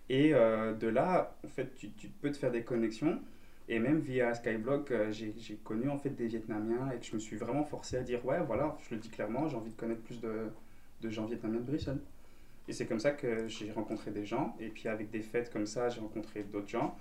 Et 0.09 0.33
euh, 0.33 0.73
de 0.73 0.87
là, 0.87 1.35
en 1.45 1.49
fait, 1.49 1.75
tu, 1.75 1.91
tu 1.91 2.07
peux 2.07 2.31
te 2.31 2.37
faire 2.37 2.51
des 2.51 2.63
connexions. 2.63 3.19
Et 3.67 3.77
même 3.77 3.99
via 3.99 4.33
Skyblock, 4.33 4.89
euh, 4.89 5.11
j'ai 5.11 5.31
j'ai 5.37 5.55
connu 5.57 5.89
en 5.89 5.97
fait 5.99 6.09
des 6.09 6.25
Vietnamiens 6.25 6.89
et 6.91 6.97
que 6.99 7.05
je 7.05 7.13
me 7.13 7.19
suis 7.19 7.37
vraiment 7.37 7.63
forcé 7.63 7.97
à 7.97 8.01
dire 8.01 8.25
ouais, 8.25 8.41
voilà, 8.41 8.75
je 8.81 8.95
le 8.95 8.99
dis 8.99 9.09
clairement, 9.09 9.47
j'ai 9.47 9.57
envie 9.57 9.69
de 9.69 9.75
connaître 9.75 10.01
plus 10.01 10.19
de, 10.19 10.47
de 11.01 11.09
gens 11.11 11.25
vietnamiens 11.25 11.59
de 11.59 11.65
Bruxelles. 11.65 11.99
Et 12.67 12.73
c'est 12.73 12.87
comme 12.87 12.99
ça 12.99 13.11
que 13.11 13.47
j'ai 13.47 13.71
rencontré 13.71 14.09
des 14.09 14.25
gens. 14.25 14.55
Et 14.59 14.69
puis 14.69 14.87
avec 14.89 15.11
des 15.11 15.21
fêtes 15.21 15.51
comme 15.51 15.67
ça, 15.67 15.89
j'ai 15.89 15.99
rencontré 15.99 16.43
d'autres 16.43 16.67
gens. 16.67 16.97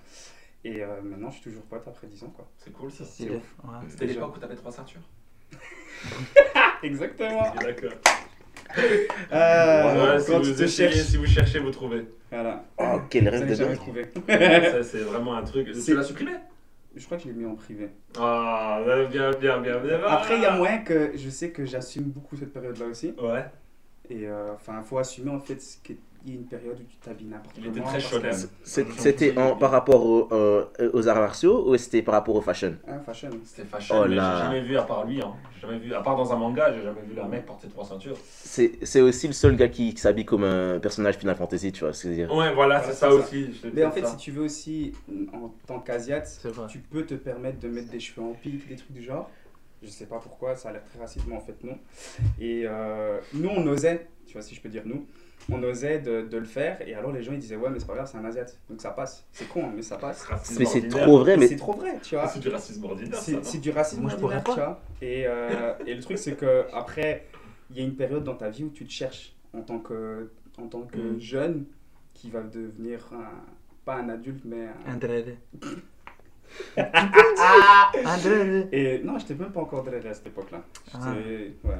Et 0.63 0.83
euh, 0.83 1.01
maintenant, 1.01 1.29
je 1.29 1.35
suis 1.35 1.43
toujours 1.43 1.63
pote 1.63 1.87
après 1.87 2.07
10 2.07 2.23
ans. 2.23 2.33
Quoi. 2.35 2.47
C'est 2.57 2.73
cool 2.73 2.91
ça. 2.91 3.03
Ouais. 3.03 3.79
C'était 3.87 4.05
l'époque 4.07 4.35
où 4.35 4.39
t'avais 4.39 4.55
trois 4.55 4.71
ceintures. 4.71 5.01
Exactement. 6.83 7.53
D'accord. 7.61 7.91
Euh, 9.31 10.13
Ouais, 10.13 10.19
si, 10.19 10.31
vous 10.31 10.41
tu 10.41 10.53
te 10.55 10.63
essayez, 10.63 10.91
cherches. 10.91 11.07
si 11.07 11.17
vous 11.17 11.25
cherchez, 11.25 11.59
vous 11.59 11.71
trouvez. 11.71 12.05
Voilà. 12.31 12.63
Oh, 12.77 12.99
quel 13.09 13.27
rêve 13.29 13.47
de 13.49 13.55
dingue. 13.55 13.75
trouvé. 13.75 14.05
ça, 14.27 14.83
c'est 14.83 14.99
vraiment 14.99 15.35
un 15.35 15.43
truc. 15.43 15.69
C'est- 15.73 15.83
Tu 15.91 15.95
l'as 15.95 16.03
supprimé? 16.03 16.31
Je 16.95 17.05
crois 17.05 17.17
que 17.17 17.23
je 17.23 17.29
l'ai 17.29 17.33
mis 17.33 17.45
en 17.45 17.55
privé. 17.55 17.89
Ah, 18.19 18.81
bien, 19.11 19.31
bien, 19.31 19.59
bien, 19.59 19.79
bien. 19.79 19.99
Après, 20.07 20.35
il 20.37 20.41
y 20.41 20.45
a 20.45 20.55
moyen 20.55 20.79
que 20.79 21.11
je 21.15 21.29
sais 21.29 21.51
que 21.51 21.65
j'assume 21.65 22.03
beaucoup 22.05 22.35
cette 22.35 22.51
période-là 22.53 22.85
aussi. 22.87 23.13
Ouais. 23.21 23.45
Et 24.09 24.27
euh, 24.27 24.53
enfin, 24.55 24.79
il 24.83 24.87
faut 24.87 24.97
assumer 24.97 25.29
en 25.31 25.39
fait 25.39 25.61
ce 25.61 25.77
qu'il 26.19 26.33
y 26.33 26.37
a 26.37 26.39
une 26.39 26.45
période 26.45 26.79
où 26.79 26.83
tu 26.83 26.97
t'habilles 26.97 27.27
n'importe 27.27 27.55
Il 27.57 27.63
comment. 27.65 27.75
était 27.77 27.85
très 27.85 27.99
shonen. 27.99 28.35
C'était 28.63 29.37
en- 29.37 29.55
par 29.55 29.71
rapport 29.71 30.27
euh, 30.31 30.65
aux 30.93 31.07
arts 31.07 31.19
martiaux 31.19 31.69
ou 31.69 31.77
c'était 31.77 32.01
par 32.01 32.13
rapport 32.15 32.35
au 32.35 32.41
fashion? 32.41 32.75
Ah, 32.87 32.99
fashion. 32.99 33.29
C'était 33.45 33.67
fashion, 33.67 33.95
Oh 33.99 34.05
mais 34.07 34.15
là. 34.15 34.35
j'ai 34.35 34.43
jamais 34.45 34.61
vu 34.61 34.77
à 34.77 34.83
part 34.83 35.05
lui. 35.05 35.21
Hein. 35.21 35.33
Jamais 35.61 35.77
vu, 35.79 35.93
à 35.93 36.01
part 36.01 36.15
dans 36.15 36.31
un 36.31 36.37
manga, 36.37 36.71
j'ai 36.73 36.81
jamais 36.83 37.01
vu 37.01 37.19
un 37.19 37.27
mec 37.27 37.45
porter 37.45 37.67
trois 37.67 37.83
ceintures. 37.85 38.17
C'est 38.23 38.73
c'est 38.83 39.01
aussi 39.01 39.27
le 39.27 39.33
seul 39.33 39.55
gars 39.55 39.67
qui, 39.69 39.93
qui 39.93 39.99
s'habille 40.01 40.25
comme 40.25 40.43
un 40.43 40.79
personnage 40.79 41.17
Final 41.17 41.35
Fantasy, 41.35 41.71
tu 41.71 41.81
vois 41.83 41.93
ce 41.93 42.03
que 42.03 42.09
je 42.09 42.13
veux 42.13 42.27
dire. 42.27 42.33
Ouais, 42.35 42.53
voilà, 42.53 42.81
c'est 42.83 42.93
ça 42.93 43.09
ça. 43.09 43.13
aussi. 43.13 43.49
Mais 43.73 43.83
en 43.83 43.91
fait, 43.91 44.01
ça. 44.01 44.11
si 44.11 44.17
tu 44.17 44.31
veux 44.31 44.43
aussi, 44.43 44.93
en 45.33 45.49
tant 45.67 45.79
qu'asiate, 45.79 46.39
tu 46.69 46.79
peux 46.79 47.05
te 47.05 47.15
permettre 47.15 47.59
de 47.59 47.67
mettre 47.67 47.89
des 47.89 47.99
cheveux 47.99 48.21
en 48.25 48.33
pique, 48.33 48.67
des 48.67 48.75
trucs 48.75 48.91
du 48.93 49.03
genre. 49.03 49.29
Je 49.81 49.87
sais 49.87 50.05
pas 50.07 50.19
pourquoi, 50.19 50.55
ça 50.57 50.69
a 50.69 50.71
l'air 50.73 50.83
très 50.83 50.99
raciste, 50.99 51.25
mais 51.27 51.35
en 51.35 51.39
fait 51.39 51.55
non. 51.63 51.77
Et 52.39 52.63
euh, 52.65 53.19
nous, 53.33 53.47
on 53.49 53.65
osait, 53.67 54.07
tu 54.27 54.33
vois, 54.33 54.41
si 54.41 54.53
je 54.53 54.59
peux 54.61 54.67
dire 54.67 54.81
nous, 54.85 55.05
on 55.51 55.61
osait 55.63 55.99
de, 55.99 56.21
de 56.21 56.37
le 56.37 56.45
faire. 56.45 56.87
Et 56.87 56.93
alors 56.93 57.11
les 57.11 57.23
gens 57.23 57.31
ils 57.33 57.39
disaient, 57.39 57.55
ouais, 57.55 57.69
mais 57.69 57.79
c'est 57.79 57.87
pas 57.87 57.95
grave, 57.95 58.09
c'est 58.11 58.17
un 58.17 58.25
asiate. 58.25 58.57
Donc 58.69 58.81
ça 58.81 58.91
passe. 58.91 59.25
C'est 59.31 59.47
con, 59.47 59.65
hein, 59.65 59.71
mais 59.75 59.81
ça 59.81 59.97
passe. 59.97 60.27
Mais 60.57 60.65
c'est 60.65 60.87
trop 60.87 61.19
vrai, 61.19 61.37
mais 61.37 61.47
C'est 61.47 61.55
trop 61.55 61.73
vrai, 61.73 61.97
tu 62.03 62.15
vois. 62.15 62.27
C'est 62.27 62.39
du 62.39 62.49
racisme 62.49 62.83
ordinaire. 62.85 63.19
C'est 63.19 63.57
du 63.59 63.71
racisme 63.71 64.01
Moi, 64.01 64.11
je 64.11 64.15
ordinaire, 64.15 64.43
pourrais 64.43 64.55
tu 64.57 64.61
vois. 64.61 64.81
Et, 65.01 65.23
euh, 65.27 65.73
et 65.85 65.93
le 65.95 66.01
truc, 66.01 66.17
c'est 66.17 66.33
que 66.35 66.65
après, 66.73 67.27
il 67.71 67.77
y 67.77 67.81
a 67.81 67.83
une 67.83 67.95
période 67.95 68.23
dans 68.23 68.35
ta 68.35 68.49
vie 68.49 68.63
où 68.63 68.69
tu 68.69 68.85
te 68.85 68.91
cherches 68.91 69.33
en 69.53 69.61
tant 69.61 69.79
que, 69.79 70.29
en 70.57 70.67
tant 70.67 70.81
que 70.81 70.97
Mm. 70.97 71.19
jeune 71.19 71.65
qui 72.13 72.29
va 72.29 72.41
devenir 72.41 73.07
un- 73.13 73.41
pas 73.85 73.95
un 73.95 74.09
adulte, 74.09 74.41
mais 74.45 74.67
un... 74.87 74.93
Un. 74.93 74.99
Et 78.71 79.01
non, 79.03 79.17
j'étais 79.19 79.35
même 79.35 79.51
pas 79.51 79.61
encore 79.61 79.83
dreadé 79.83 80.07
à 80.09 80.13
cette 80.13 80.27
époque-là. 80.27 80.61
Ah. 80.93 81.13
J'étais, 81.15 81.53
ouais, 81.63 81.75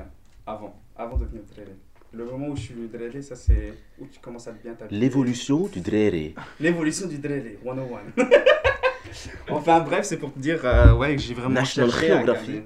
avant, 0.46 0.80
avant 0.96 1.18
de 1.18 1.26
devenir 1.26 1.44
dreadé. 1.54 1.72
Le 2.12 2.26
moment 2.26 2.48
où 2.50 2.56
je 2.56 2.62
suis 2.62 2.74
dreadé, 2.92 3.22
ça 3.22 3.36
c'est 3.36 3.74
où 4.00 4.08
tu 4.08 4.20
commences 4.20 4.48
à 4.48 4.52
bien 4.52 4.74
t'habiller. 4.74 5.00
l'évolution 5.00 5.68
du 5.68 5.80
dréré. 5.80 6.34
L'évolution 6.60 7.08
du 7.08 7.20
dreadé, 7.20 7.60
101. 7.64 7.78
enfin 9.50 9.80
bref, 9.82 10.06
c'est 10.06 10.18
pour 10.18 10.34
te 10.34 10.40
dire 10.40 10.60
euh, 10.66 10.94
ouais, 10.96 11.16
que 11.16 11.22
j'ai 11.22 11.36
vraiment 11.36 11.54
National 11.54 11.92
cherché 11.92 12.12
à 12.12 12.18
Geography. 12.20 12.62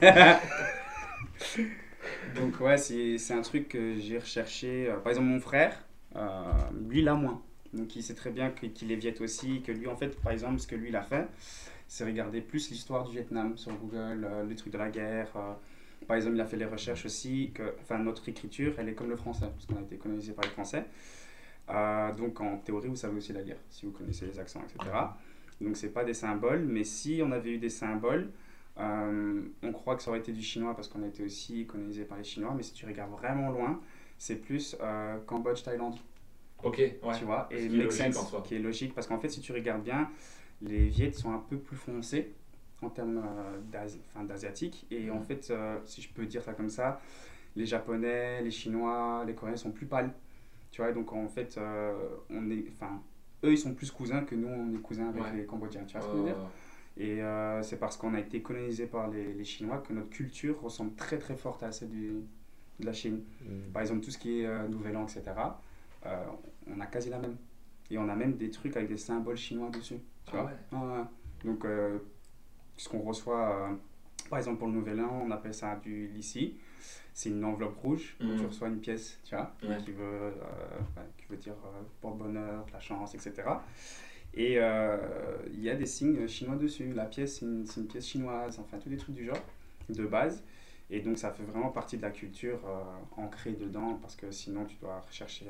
Donc 2.36 2.60
ouais, 2.60 2.76
c'est 2.76 3.32
un 3.32 3.42
truc 3.42 3.68
que 3.68 3.98
j'ai 3.98 4.18
recherché. 4.18 4.88
euh, 4.88 4.96
par 4.98 5.10
exemple, 5.10 5.28
mon 5.28 5.40
frère, 5.40 5.82
euh, 6.16 6.42
lui, 6.88 7.02
là 7.02 7.14
moins. 7.14 7.42
Donc 7.72 7.94
il 7.96 8.02
sait 8.02 8.14
très 8.14 8.30
bien 8.30 8.50
qu'il 8.50 8.90
est 8.92 8.96
viet 8.96 9.20
aussi, 9.22 9.62
que 9.62 9.72
lui, 9.72 9.86
en 9.86 9.96
fait, 9.96 10.20
par 10.20 10.32
exemple, 10.32 10.58
ce 10.58 10.66
que 10.66 10.74
lui, 10.76 10.88
il 10.88 10.96
a 10.96 11.02
fait, 11.02 11.26
c'est 11.88 12.04
regarder 12.04 12.40
plus 12.40 12.70
l'histoire 12.70 13.04
du 13.04 13.12
Vietnam 13.12 13.56
sur 13.56 13.72
Google, 13.72 14.26
euh, 14.28 14.44
les 14.48 14.54
trucs 14.56 14.72
de 14.72 14.78
la 14.78 14.90
guerre. 14.90 15.28
Par 16.10 16.16
exemple, 16.16 16.34
il 16.34 16.40
a 16.40 16.44
fait 16.44 16.56
les 16.56 16.64
recherches 16.64 17.04
aussi, 17.06 17.52
que 17.54 17.72
enfin, 17.80 17.96
notre 18.00 18.28
écriture, 18.28 18.74
elle 18.78 18.88
est 18.88 18.94
comme 18.94 19.10
le 19.10 19.16
français, 19.16 19.46
parce 19.54 19.64
qu'on 19.64 19.76
a 19.76 19.80
été 19.82 19.96
colonisé 19.96 20.32
par 20.32 20.42
les 20.44 20.50
Français. 20.50 20.84
Euh, 21.68 22.12
donc 22.14 22.40
en 22.40 22.56
théorie, 22.56 22.88
vous 22.88 22.96
savez 22.96 23.16
aussi 23.16 23.32
la 23.32 23.42
lire, 23.42 23.58
si 23.68 23.86
vous 23.86 23.92
connaissez 23.92 24.26
les 24.26 24.36
accents, 24.40 24.60
etc. 24.64 24.90
Donc 25.60 25.76
c'est 25.76 25.90
pas 25.92 26.02
des 26.02 26.12
symboles, 26.14 26.64
mais 26.66 26.82
si 26.82 27.20
on 27.24 27.30
avait 27.30 27.52
eu 27.52 27.58
des 27.58 27.68
symboles, 27.68 28.28
euh, 28.78 29.40
on 29.62 29.70
croit 29.70 29.94
que 29.94 30.02
ça 30.02 30.10
aurait 30.10 30.18
été 30.18 30.32
du 30.32 30.42
chinois 30.42 30.74
parce 30.74 30.88
qu'on 30.88 31.04
a 31.04 31.06
été 31.06 31.22
aussi 31.22 31.64
colonisé 31.68 32.02
par 32.02 32.18
les 32.18 32.24
Chinois, 32.24 32.54
mais 32.56 32.64
si 32.64 32.72
tu 32.72 32.86
regardes 32.86 33.12
vraiment 33.12 33.52
loin, 33.52 33.80
c'est 34.18 34.34
plus 34.42 34.76
euh, 34.80 35.16
Cambodge, 35.26 35.62
Thaïlande, 35.62 35.94
Ok, 36.64 36.78
ouais. 36.78 36.92
tu 37.16 37.24
vois, 37.24 37.46
Ce 37.52 37.56
et 37.56 37.68
qui 37.68 37.76
est 37.76 37.84
logique 37.84 38.02
sense, 38.14 38.16
en 38.16 38.26
soi. 38.26 38.42
qui 38.44 38.56
est 38.56 38.58
logique 38.58 38.94
parce 38.96 39.06
qu'en 39.06 39.20
fait, 39.20 39.28
si 39.28 39.40
tu 39.40 39.52
regardes 39.52 39.84
bien, 39.84 40.10
les 40.60 40.86
Viettes 40.88 41.14
sont 41.14 41.32
un 41.32 41.38
peu 41.48 41.56
plus 41.56 41.76
foncés 41.76 42.32
en 42.82 42.88
termes 42.90 43.22
euh, 43.24 44.22
d'asiatique, 44.24 44.86
et 44.90 45.10
en 45.10 45.18
Mhm. 45.18 45.24
fait, 45.24 45.48
euh, 45.50 45.78
si 45.84 46.02
je 46.02 46.08
peux 46.12 46.26
dire 46.26 46.42
ça 46.42 46.52
comme 46.54 46.70
ça, 46.70 47.00
les 47.56 47.66
Japonais, 47.66 48.42
les 48.42 48.50
Chinois, 48.50 49.24
les 49.26 49.34
Coréens 49.34 49.56
sont 49.56 49.72
plus 49.72 49.86
pâles, 49.86 50.12
tu 50.70 50.82
vois, 50.82 50.92
donc 50.92 51.12
en 51.12 51.28
fait, 51.28 51.56
euh, 51.58 51.92
on 52.30 52.50
est, 52.50 52.64
enfin, 52.72 53.02
eux 53.44 53.52
ils 53.52 53.58
sont 53.58 53.74
plus 53.74 53.90
cousins 53.90 54.22
que 54.24 54.34
nous, 54.34 54.48
on 54.48 54.74
est 54.74 54.78
cousins 54.82 55.08
avec 55.08 55.22
Ouais. 55.24 55.32
les 55.32 55.46
Cambodgiens, 55.46 55.84
tu 55.84 55.92
vois 55.94 56.02
ce 56.02 56.08
que 56.08 56.12
je 56.14 56.18
veux 56.18 56.24
dire? 56.24 56.38
et 56.96 57.22
euh, 57.22 57.62
c'est 57.62 57.78
parce 57.78 57.96
qu'on 57.96 58.14
a 58.14 58.20
été 58.20 58.42
colonisé 58.42 58.86
par 58.86 59.08
les, 59.08 59.32
les 59.34 59.44
Chinois 59.44 59.78
que 59.78 59.92
notre 59.92 60.10
culture 60.10 60.60
ressemble 60.60 60.94
très 60.96 61.18
très 61.18 61.36
forte 61.36 61.62
à 61.62 61.72
celle 61.72 61.90
du- 61.90 62.22
de 62.80 62.86
la 62.86 62.92
Chine. 62.92 63.22
Par 63.72 63.82
exemple, 63.82 64.00
tout 64.00 64.10
ce 64.10 64.18
qui 64.18 64.40
est 64.40 64.46
euh, 64.46 64.68
Nouvel 64.68 64.96
An, 64.96 65.06
etc., 65.06 65.62
euh, 66.06 66.24
on 66.66 66.80
a 66.80 66.86
quasi 66.86 67.10
la 67.10 67.18
même. 67.18 67.36
Et 67.90 67.98
on 67.98 68.08
a 68.08 68.16
même 68.16 68.36
des 68.36 68.50
trucs 68.50 68.76
avec 68.76 68.88
des 68.88 68.96
symboles 68.96 69.36
chinois 69.36 69.70
dessus. 69.70 70.00
Tu 70.26 70.32
Ah 70.32 70.42
vois? 70.42 70.50
ouais. 70.72 71.04
Donc, 71.44 71.64
ce 72.80 72.88
qu'on 72.88 73.00
reçoit, 73.00 73.68
euh, 73.70 73.74
par 74.30 74.38
exemple 74.38 74.58
pour 74.58 74.68
le 74.68 74.74
Nouvel 74.74 75.00
An, 75.00 75.22
on 75.26 75.30
appelle 75.30 75.52
ça 75.54 75.76
du 75.76 76.08
lissi. 76.08 76.56
C'est 77.12 77.28
une 77.28 77.44
enveloppe 77.44 77.76
rouge 77.76 78.16
où 78.20 78.24
Mhm. 78.24 78.38
tu 78.38 78.46
reçois 78.46 78.68
une 78.68 78.80
pièce, 78.80 79.18
tu 79.24 79.34
vois, 79.34 79.52
Ouais. 79.62 79.76
qui, 79.84 79.90
veut, 79.90 80.02
euh, 80.02 80.30
ouais, 80.96 81.02
qui 81.18 81.26
veut 81.28 81.36
dire 81.36 81.52
euh, 81.66 81.82
porte-bonheur, 82.00 82.64
la 82.72 82.80
chance, 82.80 83.14
etc. 83.14 83.42
Et 84.32 84.54
euh, 84.58 84.96
il 85.52 85.60
y 85.60 85.68
a 85.68 85.74
des 85.74 85.84
signes 85.86 86.26
chinois 86.26 86.56
dessus. 86.56 86.92
La 86.94 87.04
pièce, 87.04 87.38
c'est 87.40 87.44
une, 87.46 87.66
une 87.76 87.86
pièce 87.86 88.06
chinoise, 88.06 88.58
enfin, 88.60 88.78
tous 88.78 88.88
des 88.88 88.96
trucs 88.96 89.14
du 89.16 89.26
genre, 89.26 89.36
de 89.90 90.06
base. 90.06 90.42
Et 90.88 91.00
donc, 91.00 91.18
ça 91.18 91.30
fait 91.32 91.42
vraiment 91.42 91.68
partie 91.70 91.96
de 91.98 92.02
la 92.02 92.10
culture 92.10 92.60
euh, 92.66 92.82
ancrée 93.22 93.52
dedans, 93.52 93.98
parce 94.00 94.16
que 94.16 94.30
sinon, 94.30 94.64
tu 94.64 94.76
dois 94.76 95.00
rechercher 95.00 95.46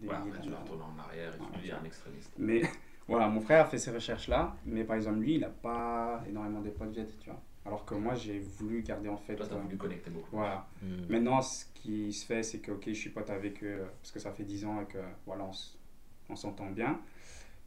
des 0.00 0.08
Ouais, 0.08 0.14
après, 0.14 0.40
tu 0.42 0.50
retourner 0.50 0.82
en 0.84 0.98
arrière 1.00 1.34
et 1.34 1.38
tu 1.38 1.58
deviens 1.58 1.78
un 1.80 1.84
extrémiste. 1.84 2.32
Mais 2.38 2.62
voilà, 3.08 3.28
mon 3.28 3.40
frère 3.40 3.64
a 3.64 3.68
fait 3.68 3.78
ces 3.78 3.90
recherches-là, 3.90 4.56
mais 4.64 4.84
par 4.84 4.96
exemple, 4.96 5.18
lui, 5.18 5.34
il 5.34 5.40
n'a 5.40 5.48
pas 5.50 6.22
énormément 6.28 6.60
de 6.60 6.70
potes 6.70 6.94
jet, 6.94 7.06
tu 7.20 7.28
vois. 7.28 7.40
Alors 7.66 7.84
que 7.84 7.94
moi, 7.94 8.14
j'ai 8.14 8.38
voulu 8.38 8.82
garder 8.82 9.08
en 9.08 9.16
fait. 9.16 9.36
Toi, 9.36 9.46
t'as 9.48 9.56
euh, 9.56 9.60
voulu 9.60 9.76
connecter 9.76 10.10
beaucoup. 10.10 10.28
voilà. 10.32 10.66
Mm. 10.82 10.86
Maintenant, 11.08 11.40
ce 11.42 11.64
qui 11.74 12.12
se 12.12 12.26
fait, 12.26 12.42
c'est 12.42 12.58
que, 12.58 12.72
ok, 12.72 12.84
je 12.88 12.92
suis 12.92 13.10
pote 13.10 13.30
avec 13.30 13.62
eux, 13.62 13.78
euh, 13.80 13.84
parce 14.00 14.10
que 14.10 14.18
ça 14.18 14.32
fait 14.32 14.44
10 14.44 14.64
ans 14.64 14.80
et 14.82 14.86
que, 14.86 14.98
voilà, 15.26 15.48
on, 16.28 16.36
s'entend 16.36 16.70
bien. 16.70 17.00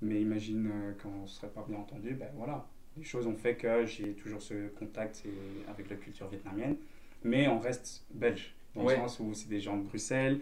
Mais 0.02 0.22
imagine 0.22 0.70
euh, 0.72 0.94
qu'on 1.02 1.24
ne 1.24 1.28
serait 1.28 1.50
pas 1.50 1.66
bien 1.68 1.78
entendu, 1.80 2.14
ben 2.14 2.30
voilà. 2.36 2.66
Les 2.96 3.04
choses 3.04 3.26
ont 3.28 3.36
fait 3.36 3.56
que 3.56 3.86
j'ai 3.86 4.14
toujours 4.14 4.42
ce 4.42 4.68
contact 4.70 5.24
et- 5.26 5.70
avec 5.70 5.90
la 5.90 5.96
culture 5.96 6.28
vietnamienne. 6.28 6.76
Mais 7.24 7.48
on 7.48 7.60
reste 7.60 8.04
belge, 8.12 8.54
dans 8.76 8.84
Ouais. 8.84 8.94
le 8.96 9.02
sens 9.02 9.20
où 9.20 9.34
c'est 9.34 9.50
des 9.50 9.60
gens 9.60 9.78
de 9.78 9.84
Bruxelles, 9.84 10.40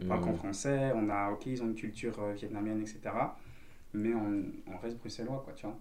on 0.00 0.04
parle 0.04 0.20
qu'en 0.22 0.34
français, 0.34 0.92
on 0.94 1.08
a, 1.08 1.30
ok, 1.30 1.46
ils 1.46 1.62
ont 1.62 1.66
une 1.66 1.74
culture 1.74 2.18
euh, 2.20 2.32
vietnamienne, 2.34 2.80
etc. 2.82 3.00
Mais 3.94 4.14
on, 4.14 4.44
on 4.72 4.78
reste 4.78 4.98
bruxellois, 4.98 5.42
quoi, 5.44 5.52
tu 5.54 5.66
vois. 5.66 5.76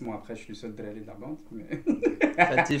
Bon, 0.00 0.12
après, 0.12 0.34
je 0.34 0.40
suis 0.42 0.50
le 0.50 0.54
seul 0.54 0.74
de 0.74 0.82
de 0.82 1.06
la 1.06 1.14
bande, 1.14 1.38
mais 1.50 1.68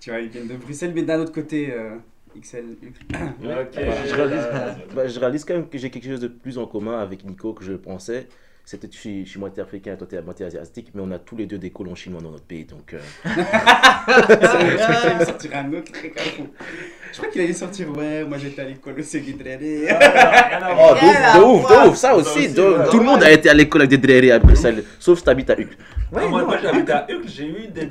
tu 0.00 0.10
vois, 0.10 0.20
ils 0.20 0.28
viennent 0.28 0.48
de 0.48 0.56
Bruxelles, 0.56 0.92
mais 0.94 1.02
d'un 1.02 1.20
autre 1.20 1.32
côté, 1.32 1.72
euh, 1.72 1.96
XL, 2.38 2.76
Ok. 2.82 3.74
je, 3.74 4.14
réalise, 4.14 4.48
bah, 4.94 5.06
je 5.06 5.18
réalise 5.20 5.44
quand 5.44 5.54
même 5.54 5.68
que 5.68 5.78
j'ai 5.78 5.90
quelque 5.90 6.08
chose 6.08 6.20
de 6.20 6.28
plus 6.28 6.58
en 6.58 6.66
commun 6.66 6.98
avec 6.98 7.24
Nico 7.24 7.54
que 7.54 7.64
je 7.64 7.72
pensais. 7.74 8.28
C'était 8.70 8.86
je 8.92 8.98
suis, 8.98 9.24
je 9.24 9.30
suis 9.30 9.40
moitié 9.40 9.62
africain 9.62 9.96
toi 9.96 10.06
t'es 10.06 10.20
moitié 10.20 10.44
asiatique, 10.44 10.88
mais 10.92 11.00
on 11.02 11.10
a 11.10 11.18
tous 11.18 11.36
les 11.36 11.46
deux 11.46 11.56
des 11.56 11.70
colons 11.70 11.94
chinois 11.94 12.20
dans 12.20 12.30
notre 12.32 12.44
pays, 12.44 12.66
donc 12.66 12.92
euh, 12.92 12.98
je 13.24 13.32
crois 13.32 14.36
qu'il 14.36 15.06
allait 15.08 15.18
me 15.20 15.24
sortir 15.24 15.50
un 15.54 15.72
autre. 15.72 15.92
Je 17.10 17.16
crois 17.16 17.28
qu'il 17.30 17.40
allait 17.40 17.52
sortir, 17.54 17.96
ouais, 17.96 18.24
moi 18.24 18.36
j'étais 18.36 18.60
à 18.60 18.64
l'école 18.66 18.98
au 18.98 19.02
Séguidréré. 19.02 19.88
Oh, 19.90 20.94
de 20.94 21.06
Yeah, 21.06 21.40
ouf, 21.40 21.40
de 21.40 21.44
ouf, 21.44 21.70
ouais. 21.70 21.84
de 21.84 21.88
ouf, 21.88 21.96
ça 21.96 22.14
aussi. 22.14 22.48
ouais. 22.48 22.88
Tout 22.90 22.98
le 22.98 23.04
monde 23.04 23.22
a 23.22 23.32
été 23.32 23.48
à 23.48 23.54
l'école 23.54 23.80
avec 23.80 23.90
des 23.90 23.96
drérés 24.06 24.32
à 24.32 24.38
Bruxelles, 24.38 24.84
sauf 24.98 25.16
si 25.18 25.24
t'habites 25.24 25.48
à 25.48 25.58
Uccle. 25.58 25.74
Ah, 26.14 26.26
moi, 26.26 26.42
moi 26.42 26.58
j'habite 26.62 26.90
à 26.90 27.06
Uccle, 27.08 27.26
j'ai 27.26 27.46
eu 27.46 27.68
des 27.68 27.88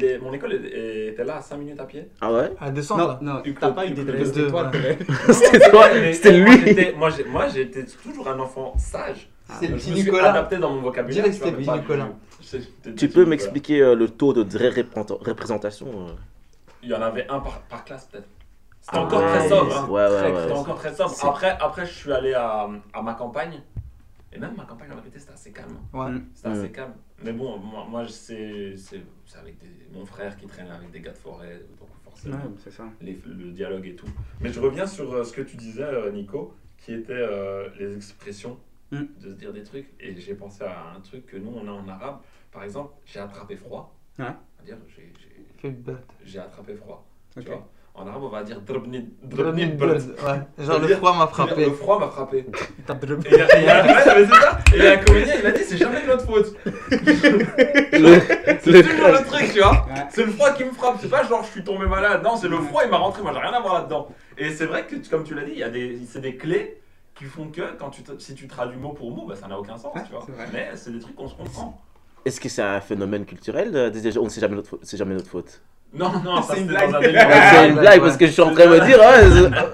les- 0.00 0.18
Mon 0.18 0.32
école 0.32 0.54
était 0.54 1.22
là 1.24 1.36
à 1.36 1.40
5 1.42 1.58
minutes 1.58 1.78
à 1.78 1.84
pied. 1.84 2.08
Ah 2.20 2.32
ouais? 2.32 2.50
À 2.60 2.72
descendre. 2.72 3.20
Non, 3.22 3.34
non, 3.34 3.42
t'as 3.60 3.70
pas 3.70 3.86
eu 3.86 3.90
des 3.90 4.02
ouais. 4.02 4.06
dréré. 4.24 4.98
C'était 5.30 5.70
toi, 5.70 5.86
c'était 6.12 6.32
lui. 6.32 6.52
j'étais- 6.66 6.92
Moi, 6.98 7.10
j'ai- 7.10 7.24
moi, 7.24 7.46
j'étais 7.54 7.84
toujours 7.84 8.26
un 8.26 8.40
enfant 8.40 8.74
sage. 8.78 9.28
C'est 9.58 9.68
le 9.68 9.78
Je 9.78 9.82
petit 9.84 9.92
Nicolas. 9.92 10.30
adapté 10.30 10.58
dans 10.58 10.70
mon 10.74 10.80
vocabulaire. 10.82 11.24
Direct, 11.24 11.34
tu 11.34 11.40
vois, 11.40 11.50
c'était 11.50 11.56
le 11.60 11.64
petit 11.64 11.80
Nicolas. 11.80 12.96
Tu 12.96 13.08
peux 13.08 13.24
m'expliquer 13.24 13.80
euh, 13.82 13.94
le 13.94 14.08
taux 14.08 14.32
de 14.32 14.42
représentation 15.24 15.86
euh? 16.08 16.12
Il 16.82 16.88
y 16.88 16.94
en 16.94 17.02
avait 17.02 17.28
un 17.28 17.38
par, 17.40 17.60
par 17.62 17.84
classe, 17.84 18.06
peut-être. 18.06 18.28
C'était 18.80 18.96
Ah, 18.98 19.02
encore 19.02 19.20
ouais, 19.22 19.28
très 19.38 19.48
sobre. 19.48 19.76
hein. 19.76 19.88
Ouais, 19.88 20.02
ouais, 20.02 20.08
Très- 20.18 20.32
ouais. 20.32 20.40
C'était 20.42 20.52
encore 20.52 20.76
très 20.78 20.94
sobre. 20.94 21.14
Après, 21.24 21.56
après, 21.60 21.86
je 21.86 21.92
suis 21.92 22.12
allé 22.12 22.34
à, 22.34 22.68
à 22.92 23.02
ma 23.02 23.14
campagne. 23.14 23.62
Et 24.32 24.38
même 24.38 24.54
ma 24.56 24.64
campagne, 24.64 24.90
en 24.90 24.96
vérité, 24.96 25.18
c'était 25.20 25.34
assez 25.34 25.52
calme. 25.52 25.76
Ouais. 25.92 26.10
Mm. 26.10 26.24
C'était 26.34 26.48
Mm. 26.48 26.52
assez 26.52 26.70
calme. 26.72 26.92
Mais 27.22 27.32
bon, 27.32 27.58
moi, 27.58 27.86
moi 27.88 28.04
c'est 28.08 28.74
avec 29.38 29.58
des, 29.60 29.68
mon 29.96 30.04
frère 30.04 30.36
qui 30.36 30.46
traîne 30.46 30.68
avec 30.70 30.90
des 30.90 31.00
gars 31.00 31.12
de 31.12 31.18
forêt. 31.18 31.60
Donc 31.78 31.88
forcément, 32.04 32.36
Ouais, 32.36 32.50
c'est 32.64 32.72
ça. 32.72 32.84
les- 33.00 33.20
le 33.24 33.52
dialogue 33.52 33.86
et 33.86 33.94
tout. 33.94 34.08
Mais 34.40 34.50
je 34.52 34.58
reviens 34.58 34.86
sur 34.86 35.12
euh, 35.12 35.22
ce 35.22 35.32
que 35.32 35.42
tu 35.42 35.56
disais, 35.56 35.84
euh, 35.84 36.10
Nico, 36.10 36.52
qui 36.78 36.94
était 36.94 37.12
euh, 37.12 37.68
les 37.78 37.94
expressions, 37.94 38.58
Mm. 38.92 39.04
de 39.20 39.30
se 39.30 39.34
dire 39.34 39.52
des 39.52 39.62
trucs. 39.64 39.88
Et 40.00 40.14
j'ai 40.20 40.34
pensé 40.34 40.64
à 40.64 40.92
un 40.96 41.00
truc 41.00 41.26
que 41.26 41.36
nous, 41.38 41.50
on 41.56 41.66
a 41.66 41.70
en 41.72 41.88
arabe. 41.88 42.18
Par 42.52 42.62
exemple, 42.62 42.92
j'ai 43.06 43.18
attrapé 43.20 43.56
froid. 43.56 43.94
Ouais. 44.18 44.26
C'est-à-dire, 44.56 44.76
j'ai- 46.24 46.38
attrapé 46.38 46.74
froid. 46.74 47.04
tu 47.32 47.40
Ok. 47.40 47.46
vois. 47.46 47.68
En 47.94 48.06
arabe, 48.06 48.22
on 48.22 48.28
va 48.30 48.42
dire 48.42 48.60
drobni 48.62 49.00
bird. 49.22 50.00
Ouais. 50.00 50.64
Genre 50.64 50.78
le 50.80 50.86
dire- 50.86 50.96
froid 50.98 51.16
m'a 51.16 51.26
frappé. 51.26 51.64
Le 51.66 51.72
froid 51.72 51.98
m'a 51.98 52.08
frappé. 52.08 52.38
Et 52.38 52.44
il 53.58 53.64
y 53.64 54.86
a- 54.86 54.92
un 54.92 54.96
comédien, 54.98 55.34
il 55.40 55.46
a 55.46 55.50
dit 55.52 55.62
c'est 55.64 55.76
jamais 55.76 56.00
de 56.02 56.06
notre 56.06 56.24
faute. 56.26 56.54
C'est 58.62 58.70
le 58.70 58.82
toujours 58.82 59.08
le 59.08 59.24
truc, 59.26 59.52
tu 59.52 59.58
vois. 59.60 59.72
Ouais. 59.72 60.06
C'est 60.10 60.24
le 60.24 60.32
froid 60.32 60.52
qui 60.52 60.64
me 60.64 60.70
frappe. 60.72 60.96
C'est 61.00 61.08
pas 61.10 61.24
genre 61.24 61.42
je 61.44 61.50
suis 61.50 61.64
tombé 61.64 61.86
malade. 61.86 62.22
Non, 62.22 62.36
c'est 62.36 62.48
le 62.48 62.58
froid, 62.58 62.82
il 62.84 62.90
m'a 62.90 62.98
rentré. 62.98 63.22
Moi, 63.22 63.32
j'ai 63.34 63.40
rien 63.40 63.52
à 63.52 63.60
voir 63.60 63.74
là-dedans. 63.80 64.08
Et 64.38 64.50
c'est 64.50 64.66
vrai 64.66 64.86
que, 64.86 64.96
comme 65.10 65.24
tu 65.24 65.34
l'as 65.34 65.44
dit, 65.44 65.52
il 65.52 65.58
y 65.58 65.62
a 65.62 65.68
des, 65.70 65.98
c'est 66.06 66.20
des 66.20 66.36
clés 66.36 66.80
qui 67.14 67.24
font 67.24 67.48
que 67.48 67.76
quand 67.78 67.90
tu 67.90 68.02
si 68.18 68.34
tu 68.34 68.48
traduis 68.48 68.78
mot 68.78 68.92
pour 68.92 69.10
mot, 69.10 69.26
bah, 69.26 69.36
ça 69.36 69.46
n'a 69.46 69.58
aucun 69.58 69.76
sens, 69.76 69.94
tu 70.06 70.12
vois. 70.12 70.26
Mais 70.52 70.70
c'est 70.74 70.92
des 70.92 71.00
trucs 71.00 71.14
qu'on 71.14 71.28
se 71.28 71.34
comprend. 71.34 71.80
Est-ce 72.24 72.40
que 72.40 72.48
c'est 72.48 72.62
un 72.62 72.80
phénomène 72.80 73.24
culturel 73.24 73.72
de 73.72 74.18
on 74.18 74.28
sait 74.28 74.40
jamais 74.40 74.56
notre 74.56 74.68
faute 74.70 74.80
C'est 74.82 74.96
jamais 74.96 75.14
notre 75.14 75.28
faute? 75.28 75.60
Non, 75.92 76.10
non, 76.24 76.40
ça 76.42 76.54
C'est 76.54 76.60
une 76.60 76.68
c'était 76.68 76.86
dans 76.86 76.94
un 76.94 77.00
blague. 77.00 77.42
c'est 77.50 77.68
une 77.68 77.78
blague 77.78 78.00
parce 78.00 78.16
que 78.16 78.26
je 78.26 78.32
suis 78.32 78.42
en 78.42 78.54
train 78.54 78.66
de 78.66 78.70
me 78.70 78.86
dire, 78.86 79.00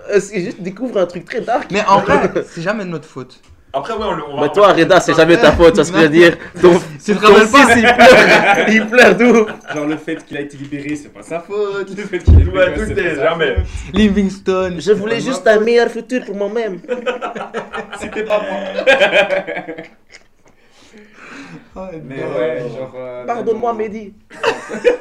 est-ce 0.09 0.33
que 0.33 0.41
je 0.41 0.63
découvre 0.63 0.99
un 0.99 1.07
truc 1.07 1.25
très 1.25 1.41
dark? 1.41 1.71
Mais 1.71 1.85
en 1.87 2.01
vrai, 2.01 2.33
c'est 2.47 2.63
jamais 2.63 2.85
de 2.85 2.91
notre 2.91 3.09
faute. 3.09 3.41
Après, 3.73 3.93
ouais, 3.93 3.99
on 4.03 4.13
le. 4.15 4.23
on 4.31 4.37
va- 4.37 4.43
Bah 4.43 4.49
toi, 4.49 4.73
Reda, 4.73 4.99
c'est 5.01 5.15
jamais 5.15 5.37
ta 5.37 5.53
faute, 5.53 5.69
tu 5.69 5.75
vois 5.77 5.85
ce 5.85 5.93
que 5.93 5.99
je 5.99 6.03
veux 6.05 6.09
dire. 6.09 6.37
Donc, 6.63 6.81
Tu 7.05 7.15
te 7.15 7.21
ton 7.21 7.27
rappelles 7.29 7.49
pas 7.49 7.67
fils, 7.67 7.77
il 7.77 7.83
pleure, 7.95 8.69
il 8.69 8.87
pleure 8.87 9.15
d'où 9.15 9.47
Genre 9.75 9.87
le 9.87 9.97
fait 9.99 10.25
qu'il 10.25 10.37
a 10.37 10.41
été 10.41 10.57
libéré, 10.57 10.97
c'est 10.97 11.13
pas 11.13 11.23
sa 11.23 11.41
faute. 11.41 11.89
Le 11.97 12.03
fait 12.05 12.19
qu'il 12.19 12.49
Ouais, 12.49 12.75
c'est 12.77 12.99
est 12.99 13.17
sa 13.17 13.25
jamais. 13.31 13.57
Livingstone. 13.93 14.81
Je 14.81 14.93
voulais 14.93 15.21
juste 15.21 15.47
un 15.47 15.61
meilleur 15.61 15.89
futur 15.91 16.25
pour 16.25 16.35
moi-même. 16.37 16.79
C'était 18.01 18.25
pas 18.25 18.41
moi. 18.41 18.59
Mais 22.05 22.17
ouais, 22.23 22.69
genre. 22.77 22.93
euh, 22.97 23.25
Pardonne-moi. 23.27 23.73
Mehdi. 23.75 24.15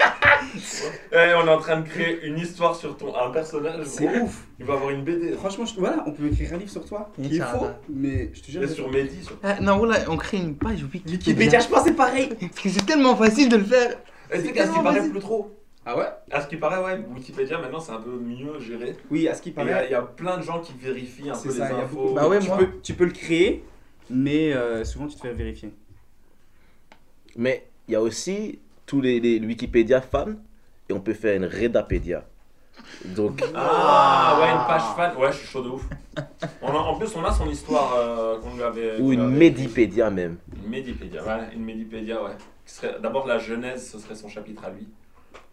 Eh, 1.11 1.33
on 1.35 1.45
est 1.47 1.51
en 1.51 1.59
train 1.59 1.81
de 1.81 1.87
créer 1.87 2.25
une 2.25 2.37
histoire 2.39 2.75
sur 2.75 2.97
ton 2.97 3.13
un 3.15 3.29
personnage. 3.31 3.85
C'est 3.85 4.05
gros. 4.07 4.25
ouf. 4.25 4.43
Il 4.59 4.65
va 4.65 4.73
avoir 4.73 4.89
une 4.91 5.03
BD. 5.03 5.33
Franchement, 5.33 5.65
je- 5.65 5.75
voilà, 5.79 6.03
on 6.07 6.11
peut 6.11 6.27
écrire 6.27 6.53
un 6.53 6.57
livre 6.57 6.69
sur 6.71 6.83
toi. 6.85 7.09
Il 7.19 7.29
Qui 7.29 7.37
est 7.37 7.41
faux, 7.41 7.67
mais 7.89 8.31
je 8.33 8.41
te 8.41 8.51
jure. 8.51 8.63
Et 8.63 8.67
sur 8.67 8.89
Mehdi. 8.89 9.23
Sur... 9.23 9.37
Ah, 9.43 9.59
non, 9.61 9.77
voilà, 9.77 9.97
on 10.09 10.17
crée 10.17 10.37
une 10.37 10.55
page 10.55 10.81
Wikipédia, 10.83 11.11
Wikipédia. 11.13 11.59
je 11.59 11.67
pense 11.67 11.83
que 11.83 11.89
c'est 11.89 11.95
pareil. 11.95 12.29
Parce 12.39 12.59
que 12.61 12.69
c'est 12.69 12.85
tellement 12.85 13.15
facile 13.15 13.49
de 13.49 13.57
le 13.57 13.63
faire. 13.65 13.91
Et 14.31 14.39
C'est 14.39 14.51
qu'à 14.51 14.63
ce 14.63 14.67
qui 14.69 14.73
tellement 14.73 14.83
paraît 14.83 14.95
facile. 14.97 15.11
plus 15.11 15.19
trop? 15.21 15.53
Ah 15.85 15.97
ouais? 15.97 16.05
À 16.31 16.41
ce 16.41 16.47
qui 16.47 16.57
paraît, 16.57 16.83
ouais, 16.83 16.99
Wikipédia 17.15 17.59
maintenant 17.59 17.79
c'est 17.79 17.91
un 17.93 18.01
peu 18.01 18.11
mieux 18.17 18.59
géré. 18.59 18.95
Oui, 19.11 19.27
à 19.27 19.35
ce 19.35 19.41
qui 19.41 19.49
Et 19.49 19.53
Il 19.57 19.57
y, 19.57 19.61
a- 19.61 19.73
paraît. 19.73 19.85
il 19.87 19.91
y 19.91 19.95
a 19.95 20.01
plein 20.01 20.37
de 20.37 20.43
gens 20.43 20.59
qui 20.59 20.73
vérifient 20.79 21.29
un 21.29 21.33
C'est 21.35 21.49
peu 21.49 21.53
les 21.53 21.59
ça, 21.59 21.69
il 21.71 21.77
y 21.77 21.81
a 21.81 21.83
infos. 21.83 21.95
beaucoup. 21.97 22.13
Bah 22.13 22.27
ouais, 22.27 22.39
tu, 22.39 22.47
moi. 22.47 22.57
peux, 22.57 22.67
tu 22.81 22.93
peux 22.93 23.05
le 23.05 23.11
créer, 23.11 23.63
mais 24.09 24.53
euh, 24.53 24.83
souvent 24.83 25.07
tu 25.07 25.15
te 25.15 25.21
fais 25.21 25.33
vérifier. 25.33 25.71
Mais 27.37 27.67
il 27.87 27.93
y 27.93 27.95
a 27.95 28.01
aussi 28.01 28.59
tous 28.85 28.99
les, 29.01 29.19
les 29.19 29.39
Wikipédia 29.39 30.01
fans 30.01 30.25
et 30.89 30.93
on 30.93 30.99
peut 30.99 31.13
faire 31.13 31.35
une 31.35 31.45
Redapédia. 31.45 32.25
Donc, 33.05 33.43
Ah 33.55 34.37
ouais, 34.39 34.49
une 34.51 34.67
page 34.67 34.95
fan. 34.95 35.17
Ouais, 35.17 35.31
je 35.31 35.37
suis 35.37 35.47
chaud 35.47 35.63
de 35.63 35.69
ouf. 35.69 35.83
On 36.61 36.69
a- 36.69 36.73
en 36.73 36.95
plus, 36.97 37.15
on 37.15 37.23
a 37.23 37.31
son 37.31 37.49
histoire 37.49 37.93
euh, 37.95 38.39
qu'on 38.39 38.55
lui 38.55 38.63
avait. 38.63 38.97
ou 38.99 39.05
qu'on 39.05 39.11
une 39.13 39.21
avait- 39.21 39.31
Medipédia 39.37 40.09
même. 40.09 40.37
Une 40.63 40.69
Médipédia, 40.69 41.23
ouais, 41.23 41.49
une 41.53 41.65
Médipédia, 41.65 42.23
ouais. 42.23 42.31
Qui 42.65 42.73
serait 42.73 42.95
d'abord 43.01 43.25
la 43.27 43.39
Genèse, 43.39 43.89
ce 43.91 43.97
serait 43.99 44.15
son 44.15 44.29
chapitre 44.29 44.63
à 44.65 44.69
lui. 44.69 44.87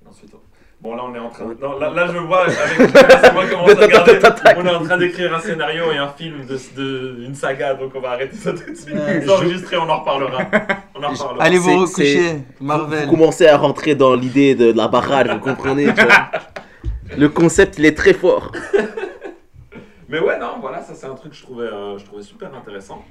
Et 0.04 0.08
ensuite. 0.08 0.32
Bon, 0.80 0.94
là, 0.94 1.02
on 1.06 1.14
est 1.14 1.18
en 1.18 1.30
train. 1.30 1.46
Non, 1.60 1.78
là, 1.78 1.90
là, 1.90 2.06
je 2.12 2.18
vois 2.18 2.42
avec 2.42 3.32
moi 3.32 3.46
commence 3.46 3.70
à 3.70 3.74
regarder. 3.74 4.18
On 4.56 4.66
est 4.66 4.74
en 4.74 4.84
train 4.84 4.98
d'écrire 4.98 5.34
un 5.34 5.40
scénario 5.40 5.90
et 5.92 5.96
un 5.96 6.08
film 6.08 6.44
de, 6.46 6.58
de 6.76 7.24
une 7.24 7.34
saga, 7.34 7.74
donc 7.74 7.92
on 7.94 8.00
va 8.00 8.10
arrêter 8.10 8.36
ça 8.36 8.52
tout 8.52 8.70
de 8.70 8.76
suite. 8.76 8.94
Ouais. 8.94 9.22
C'est 9.24 9.30
enregistré, 9.30 9.76
on 9.78 9.88
en 9.88 10.00
reparlera. 10.00 10.42
On 10.94 11.02
en 11.02 11.08
reparlera. 11.08 11.44
Allez 11.44 11.58
vous 11.58 11.80
recoucher, 11.80 12.42
Marvel. 12.60 13.06
Vous 13.06 13.10
commencez 13.12 13.46
à 13.46 13.56
rentrer 13.56 13.94
dans 13.94 14.14
l'idée 14.14 14.54
de 14.54 14.72
la 14.72 14.88
barrage, 14.88 15.28
vous 15.30 15.40
comprenez 15.40 15.86
tu 15.94 16.04
vois. 16.04 16.30
Le 17.16 17.28
concept, 17.28 17.78
il 17.78 17.86
est 17.86 17.96
très 17.96 18.12
fort. 18.12 18.52
Mais 20.08 20.18
ouais, 20.18 20.38
non, 20.38 20.58
voilà, 20.60 20.82
ça 20.82 20.94
c'est 20.94 21.06
un 21.06 21.14
truc 21.14 21.32
que 21.32 21.38
je 21.38 21.42
trouvais, 21.42 21.66
euh, 21.66 21.98
je 21.98 22.04
trouvais 22.04 22.22
super 22.22 22.54
intéressant. 22.54 23.04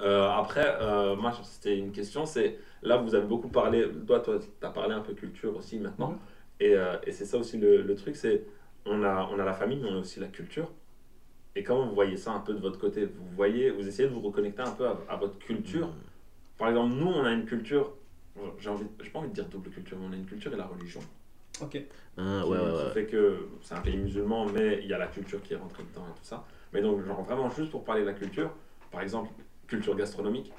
Euh, 0.00 0.30
après, 0.30 0.76
euh, 0.80 1.16
moi, 1.16 1.32
c'était 1.42 1.76
une 1.76 1.92
question, 1.92 2.24
c'est 2.24 2.58
là, 2.82 2.96
vous 2.96 3.14
avez 3.14 3.26
beaucoup 3.26 3.48
parlé, 3.48 3.86
toi, 4.06 4.20
toi, 4.20 4.38
tu 4.38 4.66
as 4.66 4.70
parlé 4.70 4.94
un 4.94 5.00
peu 5.00 5.12
culture 5.14 5.56
aussi 5.56 5.78
maintenant. 5.78 6.14
Et, 6.60 6.74
euh, 6.76 6.96
et 7.06 7.12
c'est 7.12 7.24
ça 7.24 7.38
aussi 7.38 7.58
le, 7.58 7.82
le 7.82 7.94
truc, 7.96 8.16
c'est 8.16 8.44
on 8.86 9.02
a, 9.02 9.28
on 9.32 9.38
a 9.38 9.44
la 9.44 9.52
famille, 9.54 9.78
mais 9.82 9.88
on 9.88 9.96
a 9.96 10.00
aussi 10.00 10.20
la 10.20 10.28
culture. 10.28 10.70
Et 11.56 11.62
comment 11.64 11.86
vous 11.86 11.94
voyez 11.94 12.16
ça 12.16 12.32
un 12.32 12.40
peu 12.40 12.54
de 12.54 12.60
votre 12.60 12.78
côté? 12.78 13.06
Vous 13.06 13.26
voyez, 13.34 13.70
vous 13.70 13.86
essayez 13.86 14.08
de 14.08 14.14
vous 14.14 14.20
reconnecter 14.20 14.62
un 14.62 14.70
peu 14.70 14.86
à, 14.86 14.96
à 15.08 15.16
votre 15.16 15.38
culture? 15.38 15.90
Par 16.56 16.68
exemple, 16.68 16.94
nous, 16.94 17.06
on 17.08 17.24
a 17.24 17.32
une 17.32 17.44
culture, 17.44 17.94
j'ai 18.58 18.70
envie, 18.70 18.86
j'ai 19.02 19.10
pas 19.10 19.18
envie 19.18 19.28
de 19.28 19.34
dire 19.34 19.46
double 19.46 19.70
culture, 19.70 19.98
mais 19.98 20.06
on 20.08 20.12
a 20.12 20.16
une 20.16 20.26
culture 20.26 20.52
et 20.52 20.56
la 20.56 20.66
religion. 20.66 21.00
Ok. 21.60 21.82
Ah, 22.16 22.40
qui, 22.44 22.50
ouais, 22.50 22.58
ouais, 22.58 22.64
qui 22.70 22.84
ouais. 22.84 22.90
fait 22.92 23.06
que 23.06 23.48
c'est 23.62 23.74
un 23.74 23.80
pays 23.80 23.96
musulman, 23.96 24.46
mais 24.46 24.80
il 24.82 24.88
y 24.88 24.94
a 24.94 24.98
la 24.98 25.08
culture 25.08 25.42
qui 25.42 25.54
est 25.54 25.56
rentrée 25.56 25.82
dedans 25.82 26.06
et 26.10 26.18
tout 26.18 26.24
ça. 26.24 26.44
Mais 26.72 26.80
donc, 26.82 27.04
genre 27.04 27.22
vraiment 27.22 27.50
juste 27.50 27.70
pour 27.70 27.84
parler 27.84 28.02
de 28.02 28.06
la 28.06 28.12
culture, 28.14 28.52
par 28.90 29.00
exemple, 29.02 29.30
culture 29.66 29.96
gastronomique, 29.96 30.52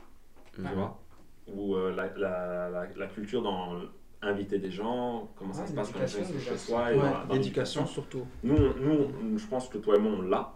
tu 0.54 0.62
Mhm. 0.62 0.74
vois, 0.74 1.00
ou 1.48 1.76
euh, 1.76 1.92
la, 1.96 2.08
la, 2.18 2.70
la, 2.70 2.88
la 2.96 3.08
culture 3.08 3.42
dans 3.42 3.76
inviter 4.22 4.60
des 4.60 4.72
gens, 4.72 5.30
comment 5.36 5.54
ça 5.54 5.66
se 5.66 5.74
passe 5.74 5.92
quand 5.92 6.00
on 6.00 6.02
l'éducation, 6.02 6.26
fait 6.26 6.34
déjà. 6.34 6.52
chez 6.52 6.58
soi, 6.58 6.90
l'éducation 7.32 7.86
surtout. 7.88 8.28
Nous, 8.44 8.56
nous, 8.80 9.38
je 9.38 9.46
pense 9.48 9.68
que 9.68 9.78
toi 9.78 9.96
et 9.96 10.00
moi, 10.00 10.12
on 10.18 10.22
l'a. 10.22 10.54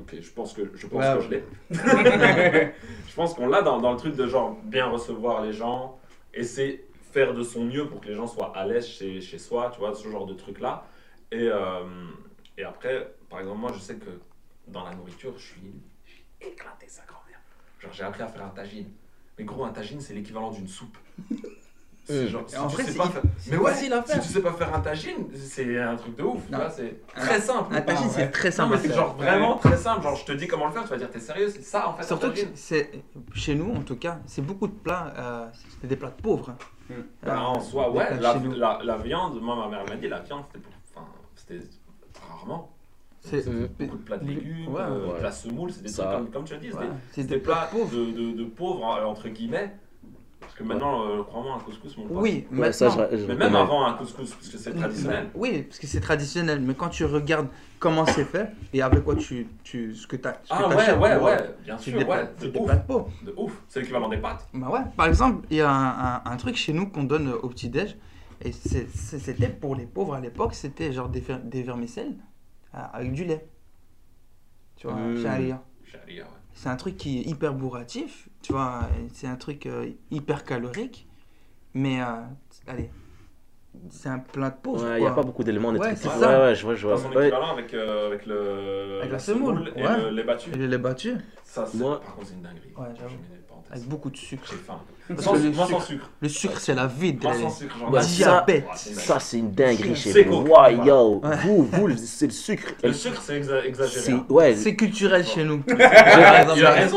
Ok, 0.00 0.16
je 0.20 0.30
pense 0.32 0.52
que 0.52 0.70
je, 0.74 0.86
pense 0.86 1.02
Ouais, 1.02 1.14
que 1.16 1.20
je 1.22 1.30
l'ai. 1.30 1.44
je 3.08 3.14
pense 3.14 3.32
qu'on 3.34 3.46
l'a 3.46 3.62
dans, 3.62 3.80
dans 3.80 3.92
le 3.92 3.96
truc 3.96 4.16
de 4.16 4.26
genre 4.26 4.56
bien 4.64 4.86
recevoir 4.86 5.42
les 5.42 5.52
gens, 5.52 5.98
essayer 6.34 6.86
faire 7.12 7.32
de 7.32 7.42
son 7.42 7.64
mieux 7.64 7.88
pour 7.88 8.00
que 8.00 8.08
les 8.08 8.14
gens 8.14 8.26
soient 8.26 8.54
à 8.56 8.66
l'aise 8.66 8.86
chez, 8.86 9.20
chez 9.20 9.38
soi, 9.38 9.70
tu 9.72 9.78
vois, 9.78 9.94
ce 9.94 10.08
genre 10.08 10.26
de 10.26 10.34
truc-là. 10.34 10.84
Et, 11.30 11.48
euh, 11.48 11.84
et 12.58 12.64
après, 12.64 13.14
par 13.30 13.38
exemple, 13.38 13.60
moi, 13.60 13.72
je 13.72 13.78
sais 13.78 13.94
que 13.96 14.10
dans 14.66 14.84
la 14.84 14.94
nourriture, 14.94 15.32
je 15.38 15.44
suis, 15.44 15.72
je 16.04 16.10
suis 16.10 16.24
éclaté, 16.40 16.86
sa 16.88 17.04
grand-mère. 17.04 17.38
Genre, 17.78 17.92
j'ai 17.92 18.02
appris 18.02 18.22
à 18.22 18.26
faire 18.26 18.44
un 18.44 18.48
tagine. 18.48 18.90
Mais 19.38 19.44
gros, 19.44 19.64
un 19.64 19.70
tagine, 19.72 20.00
c'est 20.00 20.12
l'équivalent 20.14 20.50
d'une 20.50 20.66
soupe. 20.68 20.98
Mm. 22.08 22.26
genre, 22.26 22.42
si 22.46 22.56
en 22.58 22.66
tu 22.66 22.74
vrai, 22.76 22.84
sais 22.84 22.94
pas 22.98 23.08
faire- 23.08 23.22
Mais 23.50 23.56
ouais, 23.56 23.74
si 23.74 23.90
tu 24.20 24.28
sais 24.28 24.42
pas 24.42 24.52
faire 24.52 24.74
un 24.74 24.80
tagine, 24.80 25.26
c'est 25.34 25.78
un 25.78 25.96
truc 25.96 26.16
de 26.16 26.22
ouf, 26.22 26.44
tu 26.46 26.52
Non. 26.52 26.58
vois, 26.58 26.70
c'est 26.70 27.00
très 27.14 27.40
simple. 27.40 27.74
Un 27.74 27.80
tagine, 27.80 28.10
c'est 28.10 28.30
très 28.30 28.50
simple 28.50 28.76
c'est 28.78 28.92
genre 28.92 29.14
vraiment 29.16 29.56
très 29.56 29.76
simple. 29.78 30.02
Genre, 30.02 30.14
je 30.16 30.24
te 30.26 30.32
dis 30.32 30.46
comment 30.46 30.66
le 30.66 30.72
faire, 30.72 30.82
tu 30.82 30.90
vas 30.90 30.96
dire, 30.98 31.10
t'es 31.10 31.20
sérieux, 31.20 31.48
c'est 31.48 31.62
ça 31.62 31.88
en 31.88 31.94
fait. 31.94 32.02
un 32.02 32.06
Surtout 32.06 32.30
que 32.32 32.40
c'est 32.54 32.90
chez 33.32 33.54
nous 33.54 33.72
en 33.74 33.80
tout 33.80 33.96
cas, 33.96 34.18
c'est 34.26 34.42
beaucoup 34.42 34.66
de 34.66 34.72
plats, 34.74 35.14
euh, 35.16 35.46
c'est 35.80 35.86
des 35.86 35.96
plats 35.96 36.10
de 36.10 36.20
pauvres. 36.22 36.50
hein. 36.50 36.56
Bah, 37.22 37.32
Euh, 37.32 37.36
en 37.38 37.60
soi, 37.60 37.90
ouais. 37.90 38.06
plats 38.18 38.34
La, 38.84 38.96
viande, 38.98 39.40
moi, 39.40 39.56
ma 39.56 39.68
mère 39.68 39.86
m'a 39.88 39.96
dit, 39.96 40.06
la 40.08 40.20
viande, 40.20 40.42
c'était 40.48 40.58
pour. 40.62 40.72
Enfin, 40.94 41.06
c'était 41.36 41.60
rarement. 42.28 42.70
C'est 43.22 43.48
beaucoup 43.48 43.96
de 43.96 44.02
plats 44.02 44.18
de 44.18 44.26
légumes, 44.28 44.68
Ouais, 44.68 44.82
euh, 44.82 45.06
ouais. 45.12 45.18
de 45.18 45.22
la 45.22 45.32
semoule, 45.32 45.72
c'est 45.72 45.80
des 45.82 45.88
Ça. 45.88 46.02
trucs 46.04 46.16
comme, 46.16 46.30
comme 46.30 46.44
tu 46.44 46.52
as 46.52 46.58
dit, 46.58 46.68
c'est 46.70 46.76
ouais, 46.76 46.84
des- 46.84 46.92
c'est 47.12 47.22
des 47.24 47.34
des 47.36 47.40
plats 47.40 47.68
pauvres. 47.72 47.90
de, 47.90 48.04
de, 48.12 48.32
de 48.36 48.44
pauvres, 48.44 48.84
entre 48.84 49.28
guillemets. 49.30 49.74
Parce 50.44 50.54
que 50.54 50.62
maintenant, 50.62 51.04
euh, 51.06 51.22
crois-moi, 51.24 51.56
un 51.56 51.58
couscous, 51.60 51.96
mon 51.96 52.04
pote. 52.08 52.16
Oui, 52.20 52.46
Ouais, 52.52 52.72
ça, 52.72 52.86
maintenant. 52.88 53.06
je, 53.10 53.16
je 53.16 53.22
Mais 53.22 53.28
même 53.34 53.38
reconnais. 53.54 53.58
avant 53.58 53.84
un 53.86 53.92
couscous, 53.94 54.30
parce 54.34 54.48
que 54.48 54.58
c'est 54.58 54.72
traditionnel. 54.74 55.30
Oui, 55.34 55.62
parce 55.62 55.78
que 55.78 55.86
c'est 55.86 56.00
traditionnel, 56.00 56.60
mais 56.60 56.74
quand 56.74 56.88
tu 56.88 57.04
regardes 57.04 57.48
comment 57.78 58.06
c'est 58.06 58.24
fait 58.24 58.50
et 58.72 58.80
avec 58.82 59.02
quoi 59.04 59.16
tu, 59.16 59.46
tu 59.64 59.94
ce 59.94 60.06
que 60.06 60.16
tu 60.16 60.28
as 60.28 60.40
Ah 60.50 60.68
ouais, 60.68 60.74
ouais, 60.92 61.16
ouais, 61.16 61.36
bien 61.64 61.76
c'est 61.78 61.90
sûr, 61.90 61.98
des, 61.98 62.04
ouais, 62.04 62.24
de 62.40 62.46
ouf, 62.58 62.70
de 62.70 62.76
pauvres. 62.86 63.10
de 63.24 63.34
ouf. 63.36 63.62
C'est 63.68 63.80
l'équivalent 63.80 64.08
des 64.08 64.18
pâtes. 64.18 64.48
Bah 64.54 64.70
ouais, 64.70 64.80
par 64.96 65.06
exemple, 65.06 65.46
il 65.50 65.56
y 65.56 65.60
a 65.60 65.70
un, 65.70 66.14
un- 66.16 66.22
un 66.24 66.36
truc 66.36 66.56
chez 66.56 66.72
nous 66.72 66.88
qu'on 66.88 67.04
donne 67.04 67.32
au 67.32 67.48
petit-déj, 67.48 67.96
et 68.42 68.52
c'est- 68.52 68.88
c'est- 68.94 69.18
c'était 69.18 69.48
pour 69.48 69.74
les 69.74 69.86
pauvres 69.86 70.14
à 70.14 70.20
l'époque, 70.20 70.54
c'était 70.54 70.92
genre 70.92 71.08
des 71.08 71.62
vermicelles 71.62 72.14
euh, 72.74 72.78
avec 72.92 73.12
du 73.12 73.24
lait. 73.24 73.46
Tu 74.76 74.86
vois, 74.86 74.96
Mm. 74.96 75.16
chez 75.22 75.28
Alia. 75.28 75.62
Sharia, 75.84 76.22
ouais. 76.24 76.28
C'est 76.52 76.68
un 76.68 76.76
truc 76.76 76.96
qui 76.96 77.18
est 77.18 77.22
hyper 77.22 77.54
bourratif, 77.54 78.28
tu 78.44 78.52
vois, 78.52 78.80
c'est 79.14 79.26
un 79.26 79.36
truc 79.36 79.64
euh, 79.64 79.88
hyper 80.10 80.44
calorique, 80.44 81.08
mais 81.72 82.02
euh, 82.02 82.20
allez, 82.66 82.90
c'est 83.88 84.10
un 84.10 84.18
plat 84.18 84.50
de 84.50 84.56
pauvre. 84.62 84.84
Ouais, 84.84 84.98
il 84.98 85.00
n'y 85.00 85.06
a 85.06 85.12
pas 85.12 85.22
beaucoup 85.22 85.42
d'éléments 85.44 85.72
nutritifs. 85.72 86.04
ouais, 86.12 86.20
ça. 86.20 86.40
ouais, 86.44 86.54
je 86.54 86.62
vois, 86.64 86.74
je 86.74 86.86
vois. 86.86 86.96
Dans 86.96 87.02
son 87.02 87.12
Ouais. 87.12 87.28
équivalent 87.28 87.52
avec, 87.52 87.72
euh, 87.72 88.06
avec 88.08 88.26
le 88.26 88.98
Avec 89.00 89.12
la 89.12 89.18
semoule, 89.18 89.72
et 89.74 89.82
ouais. 89.82 90.00
le 90.02 90.10
lait 90.10 90.24
battu. 90.24 90.50
Et 90.50 90.60
je 90.60 90.66
l'ai 90.66 90.78
battu. 90.78 91.16
Ça, 91.42 91.64
c'est 91.64 91.78
Moi- 91.78 92.00
par 92.02 92.16
contre, 92.16 92.26
c'est 92.28 92.34
une 92.34 92.42
dinguerie. 92.42 92.72
Ouais, 92.76 92.94
j'avoue. 93.00 93.16
Avec 93.70 93.88
beaucoup 93.88 94.10
de 94.10 94.16
sucre. 94.18 94.44
J'ai 94.50 94.56
faim. 94.58 94.78
Parce 95.06 95.22
Sans, 95.22 95.32
que 95.34 95.38
le 95.38 95.50
moi 95.50 95.66
sans 95.68 95.80
sucre, 95.80 96.10
le 96.22 96.28
sucre, 96.30 96.58
c'est 96.58 96.74
la 96.74 96.86
vie. 96.86 97.14
Moi 97.22 97.34
de- 97.34 97.38
sans 97.42 97.50
sucre, 97.50 97.76
ça- 98.00 98.06
Diabète. 98.16 98.64
Ça, 98.74 99.20
c'est 99.20 99.38
une 99.38 99.50
dinguerie 99.52 99.94
chez 99.94 100.12
C'est 100.12 100.22
vous. 100.22 100.46
Wow. 100.46 101.20
Vous, 101.44 101.62
vous, 101.64 101.90
c'est 101.98 102.24
le 102.24 102.32
sucre. 102.32 102.72
Le 102.82 102.92
sucre, 102.94 103.20
c'est 103.22 103.38
exa- 103.38 103.64
exagéré. 103.66 104.00
C'est, 104.02 104.12
hein. 104.12 104.24
ouais. 104.30 104.54
C'est 104.56 104.74
culturel 104.74 105.22
chez 105.26 105.44
nous. 105.44 105.62
Il 105.68 105.82
a 105.82 106.70
raison. 106.70 106.96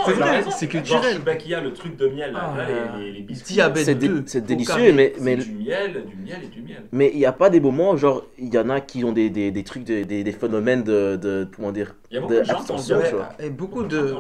C'est 0.52 0.72
Genre, 0.72 0.82
culturel. 0.84 1.20
bah, 1.26 1.36
qu'il 1.36 1.52
y 1.52 1.56
a 1.56 1.60
le 1.60 1.74
truc 1.74 1.98
de 1.98 2.08
miel, 2.08 2.32
là, 2.32 2.54
Ah, 2.54 2.58
là, 2.58 2.98
les, 2.98 3.22
biscuits. 3.24 3.56
diabète. 3.56 3.84
C'est, 4.26 4.46
délicieux, 4.46 4.94
mais, 4.94 5.14
du 5.36 5.52
miel, 5.52 6.06
du 6.08 6.16
miel 6.16 6.40
et 6.44 6.48
du 6.48 6.62
miel. 6.62 6.84
mais 6.94 7.12
il 7.14 7.18
n'y 7.20 7.26
a 7.26 7.34
pas 7.34 7.50
des 7.50 7.60
moments, 7.60 7.98
genre, 7.98 8.24
il 8.38 8.54
y 8.54 8.58
en 8.58 8.70
a 8.70 8.80
qui 8.80 9.04
ont 9.04 9.12
des, 9.12 9.30
des, 9.30 9.52
des 9.52 9.64
trucs, 9.66 9.84
de- 9.84 10.04
des, 10.04 10.24
des 10.24 10.32
phénomènes 10.32 10.84
de, 10.84 11.18
de, 11.18 11.46
comment 11.54 11.74
dire, 11.74 11.94
Il 12.10 12.16
y 12.16 12.18
a 12.18 12.22
beaucoup 12.22 12.34
de 12.34 12.40
de 12.40 12.44
gens 12.46 12.64
qui 12.64 12.72
ont 12.72 12.78
vois. 12.78 13.30
Et 13.40 13.50
beaucoup 13.50 13.84
de. 13.84 14.16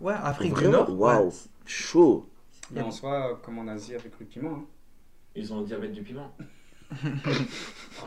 Ouais, 0.00 0.14
Afrique 0.22 0.54
du 0.54 0.68
Nord. 0.68 0.88
waouh, 0.98 1.30
chaud. 1.66 2.26
Mais 2.74 2.82
en 2.82 2.90
soi, 2.90 3.38
comme 3.42 3.58
en 3.58 3.68
Asie 3.68 3.94
avec 3.94 4.12
le 4.18 4.26
piment. 4.26 4.50
hein. 4.50 4.64
Ils 5.36 5.52
ont 5.52 5.60
le 5.60 5.66
diabète 5.66 5.92
du 5.92 6.02
piment. 6.02 6.30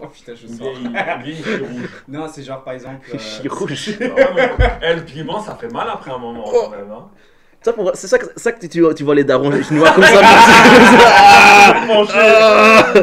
Oh 0.02 0.08
putain, 0.08 0.34
je 0.36 0.48
sont 0.48 0.64
rouges. 0.64 1.90
Non, 2.08 2.28
c'est 2.32 2.44
genre 2.44 2.64
par 2.64 2.74
exemple. 2.74 3.08
euh, 3.14 3.50
rouge. 3.50 3.98
Ah 4.00 4.04
ouais, 4.06 4.52
mais- 4.60 4.80
eh, 4.84 4.94
le 4.96 5.04
piment, 5.04 5.42
ça 5.42 5.56
fait 5.56 5.72
mal 5.72 5.88
après 5.90 6.12
un 6.12 6.18
moment 6.20 6.44
quand 6.44 6.70
même. 6.70 6.92
Hein. 6.92 7.10
Ça, 7.62 7.74
pour- 7.74 7.92
C'est 7.96 8.08
ça, 8.08 8.20
que- 8.20 8.40
ça 8.40 8.52
que 8.52 8.60
tu, 8.66 8.68
tu 8.96 9.04
vois 9.04 9.16
les 9.16 9.24
darons 9.24 9.52
chinois 9.64 9.92
comme 9.92 10.04
ça. 10.04 10.22
ah, 12.14 12.94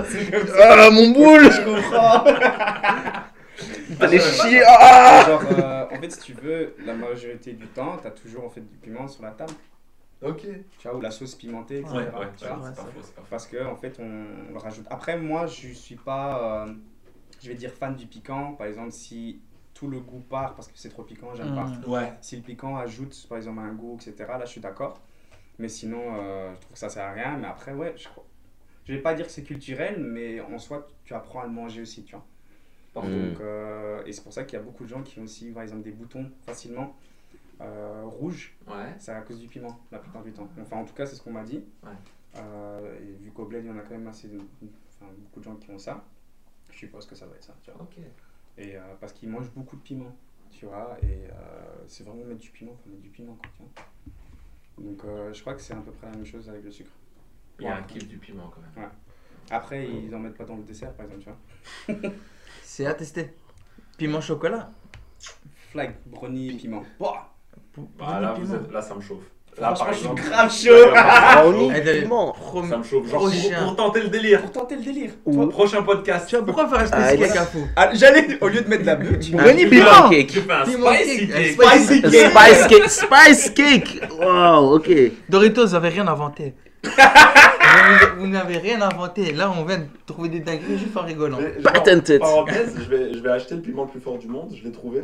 ah, 0.60 0.90
mon 0.90 1.10
boule 1.10 1.50
Je 1.50 1.60
comprends. 1.64 2.24
T'allais 3.98 4.20
chier 4.20 4.62
ah 4.66 5.24
Genre, 5.26 5.42
euh, 5.58 5.84
en 5.90 6.00
fait, 6.00 6.10
si 6.12 6.20
tu 6.20 6.32
veux, 6.34 6.74
la 6.84 6.94
majorité 6.94 7.52
du 7.52 7.66
temps, 7.66 7.96
t'as 8.02 8.10
toujours 8.10 8.44
en 8.44 8.50
fait 8.50 8.60
du 8.60 8.76
piment 8.76 9.06
sur 9.08 9.22
la 9.22 9.30
table. 9.30 9.52
Ok. 10.24 10.46
Tu 10.78 10.88
vois, 10.88 10.96
ou 10.96 11.00
la 11.00 11.10
sauce 11.10 11.34
pimentée, 11.34 11.78
etc. 11.80 11.94
Ouais, 11.94 12.02
ouais, 12.02 12.26
c'est 12.36 12.48
pas 12.48 12.56
faux, 12.56 13.00
c'est 13.02 13.14
pas 13.14 13.22
faux. 13.22 13.26
Parce 13.30 13.46
que 13.46 13.64
en 13.64 13.76
fait, 13.76 13.98
on, 14.00 14.52
le 14.52 14.58
rajoute. 14.58 14.86
Après, 14.90 15.18
moi, 15.18 15.46
je 15.46 15.68
suis 15.68 15.96
pas, 15.96 16.66
euh, 16.66 16.74
je 17.42 17.48
vais 17.48 17.54
dire 17.54 17.72
fan 17.72 17.94
du 17.94 18.06
piquant. 18.06 18.52
Par 18.52 18.66
exemple, 18.66 18.92
si 18.92 19.40
tout 19.74 19.88
le 19.88 20.00
goût 20.00 20.20
part 20.20 20.54
parce 20.54 20.68
que 20.68 20.78
c'est 20.78 20.88
trop 20.88 21.02
piquant, 21.02 21.34
j'aime 21.34 21.54
pas. 21.54 21.64
Mm. 21.64 21.90
Ouais. 21.90 22.12
Si 22.20 22.36
le 22.36 22.42
piquant 22.42 22.76
ajoute, 22.76 23.26
par 23.28 23.38
exemple, 23.38 23.60
un 23.60 23.72
goût, 23.72 23.96
etc. 23.96 24.14
Là, 24.28 24.44
je 24.44 24.50
suis 24.50 24.60
d'accord. 24.60 25.00
Mais 25.58 25.68
sinon, 25.68 26.02
euh, 26.16 26.52
je 26.54 26.60
trouve 26.60 26.72
que 26.72 26.78
ça 26.78 26.88
sert 26.88 27.04
à 27.04 27.12
rien. 27.12 27.36
Mais 27.36 27.46
après, 27.46 27.72
ouais, 27.72 27.94
je, 27.96 28.08
je 28.84 28.92
vais 28.94 29.00
pas 29.00 29.14
dire 29.14 29.26
que 29.26 29.32
c'est 29.32 29.44
culturel, 29.44 29.98
mais 30.00 30.40
en 30.40 30.58
soi, 30.58 30.88
tu 31.04 31.14
apprends 31.14 31.40
à 31.42 31.46
le 31.46 31.52
manger 31.52 31.82
aussi, 31.82 32.04
tu 32.04 32.14
vois. 32.14 32.24
Partout. 32.94 33.10
Mm. 33.10 33.30
Donc, 33.30 33.40
euh, 33.40 34.02
et 34.06 34.12
c'est 34.12 34.22
pour 34.22 34.32
ça 34.32 34.44
qu'il 34.44 34.58
y 34.58 34.62
a 34.62 34.64
beaucoup 34.64 34.84
de 34.84 34.88
gens 34.88 35.02
qui 35.02 35.18
ont 35.18 35.24
aussi, 35.24 35.50
par 35.50 35.62
exemple, 35.62 35.82
des 35.82 35.92
boutons 35.92 36.30
facilement 36.46 36.96
euh, 37.60 38.02
rouges. 38.04 38.56
Ouais. 38.66 38.94
C'est 38.98 39.12
à 39.12 39.20
cause 39.22 39.40
du 39.40 39.48
piment, 39.48 39.78
la 39.90 39.98
plupart 39.98 40.22
du 40.22 40.32
temps. 40.32 40.48
Enfin, 40.60 40.76
en 40.76 40.84
tout 40.84 40.94
cas, 40.94 41.06
c'est 41.06 41.16
ce 41.16 41.22
qu'on 41.22 41.32
m'a 41.32 41.44
dit. 41.44 41.64
Ouais. 41.82 41.90
Euh, 42.36 42.98
et 43.00 43.12
vu 43.22 43.30
qu'au 43.30 43.44
bled, 43.44 43.64
il 43.64 43.68
y 43.68 43.70
en 43.70 43.78
a 43.78 43.82
quand 43.82 43.90
même 43.90 44.06
assez, 44.08 44.28
enfin, 44.28 45.12
beaucoup 45.18 45.40
de 45.40 45.44
gens 45.44 45.56
qui 45.56 45.70
ont 45.70 45.78
ça. 45.78 46.04
Je 46.70 46.78
suppose 46.78 47.06
que 47.06 47.14
ça 47.14 47.26
doit 47.26 47.36
être 47.36 47.44
ça, 47.44 47.54
tu 47.62 47.70
vois. 47.70 47.88
Et 48.58 48.76
euh, 48.76 48.80
parce 49.00 49.12
qu'ils 49.12 49.28
mangent 49.28 49.50
beaucoup 49.50 49.76
de 49.76 49.82
piment, 49.82 50.14
tu 50.50 50.66
vois. 50.66 50.96
Et 51.02 51.06
euh, 51.06 51.34
c'est 51.86 52.04
vraiment 52.04 52.24
mettre 52.24 52.40
du 52.40 52.50
piment, 52.50 52.76
faut 52.82 52.90
mettre 52.90 53.02
du 53.02 53.10
piment, 53.10 53.34
quoi, 53.34 53.50
tu 53.56 53.62
vois. 53.62 54.90
Donc, 54.90 55.04
euh, 55.04 55.32
je 55.32 55.40
crois 55.40 55.54
que 55.54 55.60
c'est 55.60 55.74
à 55.74 55.76
peu 55.76 55.92
près 55.92 56.08
la 56.08 56.16
même 56.16 56.26
chose 56.26 56.48
avec 56.48 56.64
le 56.64 56.70
sucre. 56.70 56.90
Il 57.60 57.66
y 57.66 57.68
a 57.68 57.76
un 57.76 57.82
kiff 57.82 58.08
du 58.08 58.18
piment 58.18 58.48
quand 58.48 58.60
même. 58.60 58.90
Après, 59.50 59.88
ils 59.88 60.12
en 60.14 60.18
mettent 60.18 60.36
pas 60.36 60.44
dans 60.44 60.56
le 60.56 60.64
dessert, 60.64 60.92
par 60.94 61.06
exemple, 61.06 61.36
tu 61.86 61.94
vois. 61.94 62.10
C'est 62.62 62.86
à 62.86 62.94
tester. 62.94 63.34
Piment 63.96 64.20
chocolat. 64.20 64.72
Flag, 65.70 65.94
brownie, 66.06 66.56
piment. 66.56 66.82
Bah, 67.98 68.18
là, 68.20 68.34
vous 68.38 68.54
êtes- 68.54 68.72
là, 68.72 68.80
ça 68.82 68.94
me 68.94 69.00
chauffe. 69.00 69.18
Là, 69.60 69.72
Franchement, 69.74 69.84
par 69.84 69.92
je 69.94 69.98
suis 69.98 70.06
exemple, 70.08 70.22
grave 70.30 70.52
chaud. 70.52 72.34
Prom- 72.34 72.68
Ça 72.68 72.76
me 72.78 72.82
chauffe. 72.82 73.08
Genre, 73.08 73.20
pour, 73.20 73.30
Prochain. 73.30 73.64
pour 73.64 73.76
tenter 73.76 74.00
le 74.02 74.08
délire. 74.08 74.40
Pour 74.42 74.50
tenter 74.52 74.76
le 74.76 74.82
délire. 74.82 75.10
Ou- 75.24 75.46
Prochain 75.46 75.82
podcast. 75.84 76.26
Tu 76.28 76.34
vois, 76.36 76.44
pourquoi 76.44 76.66
faire 76.68 76.80
acheter 76.80 76.96
Ah, 76.98 77.10
ce 77.10 77.14
il- 77.14 77.20
cake 77.20 77.36
à 77.36 77.44
fou 77.44 77.58
Ah, 77.76 77.90
J'allais, 77.94 78.26
au 78.40 78.48
lieu 78.48 78.62
de 78.62 78.68
mettre 78.68 78.82
de 78.82 78.86
la 78.86 78.96
bœuf, 78.96 79.18
tu 79.20 79.32
Un 79.34 79.42
Brownie, 79.42 79.62
cake. 80.10 80.32
Fais 80.32 80.52
un 80.52 80.64
Piment 80.64 80.92
spicy 80.92 81.18
cake, 81.18 81.30
cake. 81.30 81.60
un 81.62 81.78
spicy 81.78 82.04
A 82.04 82.10
cake. 82.10 82.30
Spice 82.30 82.66
cake. 82.66 82.90
Spice 82.90 83.50
cake. 83.50 84.02
Wow, 84.20 84.74
ok. 84.74 84.90
Doritos, 85.28 85.66
vous 85.68 85.74
avez 85.76 85.88
rien 85.90 86.08
inventé. 86.08 86.54
vous 86.82 86.90
vous 88.18 88.26
n'avez 88.26 88.58
rien 88.58 88.82
inventé. 88.82 89.32
Là, 89.32 89.52
on 89.56 89.64
vient 89.64 89.78
de 89.78 89.86
trouver 90.06 90.28
des 90.30 90.40
dingueries 90.40 90.78
juste 90.78 90.96
en 90.96 91.02
rigolant. 91.02 91.38
Mais, 91.40 91.62
genre, 91.62 91.72
Patented. 91.72 92.20
Parenthèse, 92.20 92.74
je 92.76 92.88
vais, 92.96 93.14
je 93.14 93.18
vais 93.20 93.30
acheter 93.30 93.54
le 93.54 93.60
piment 93.62 93.84
le 93.84 93.88
plus 93.88 94.00
fort 94.00 94.18
du 94.18 94.26
monde. 94.26 94.52
Je 94.56 94.64
l'ai 94.64 94.72
trouvé. 94.72 95.02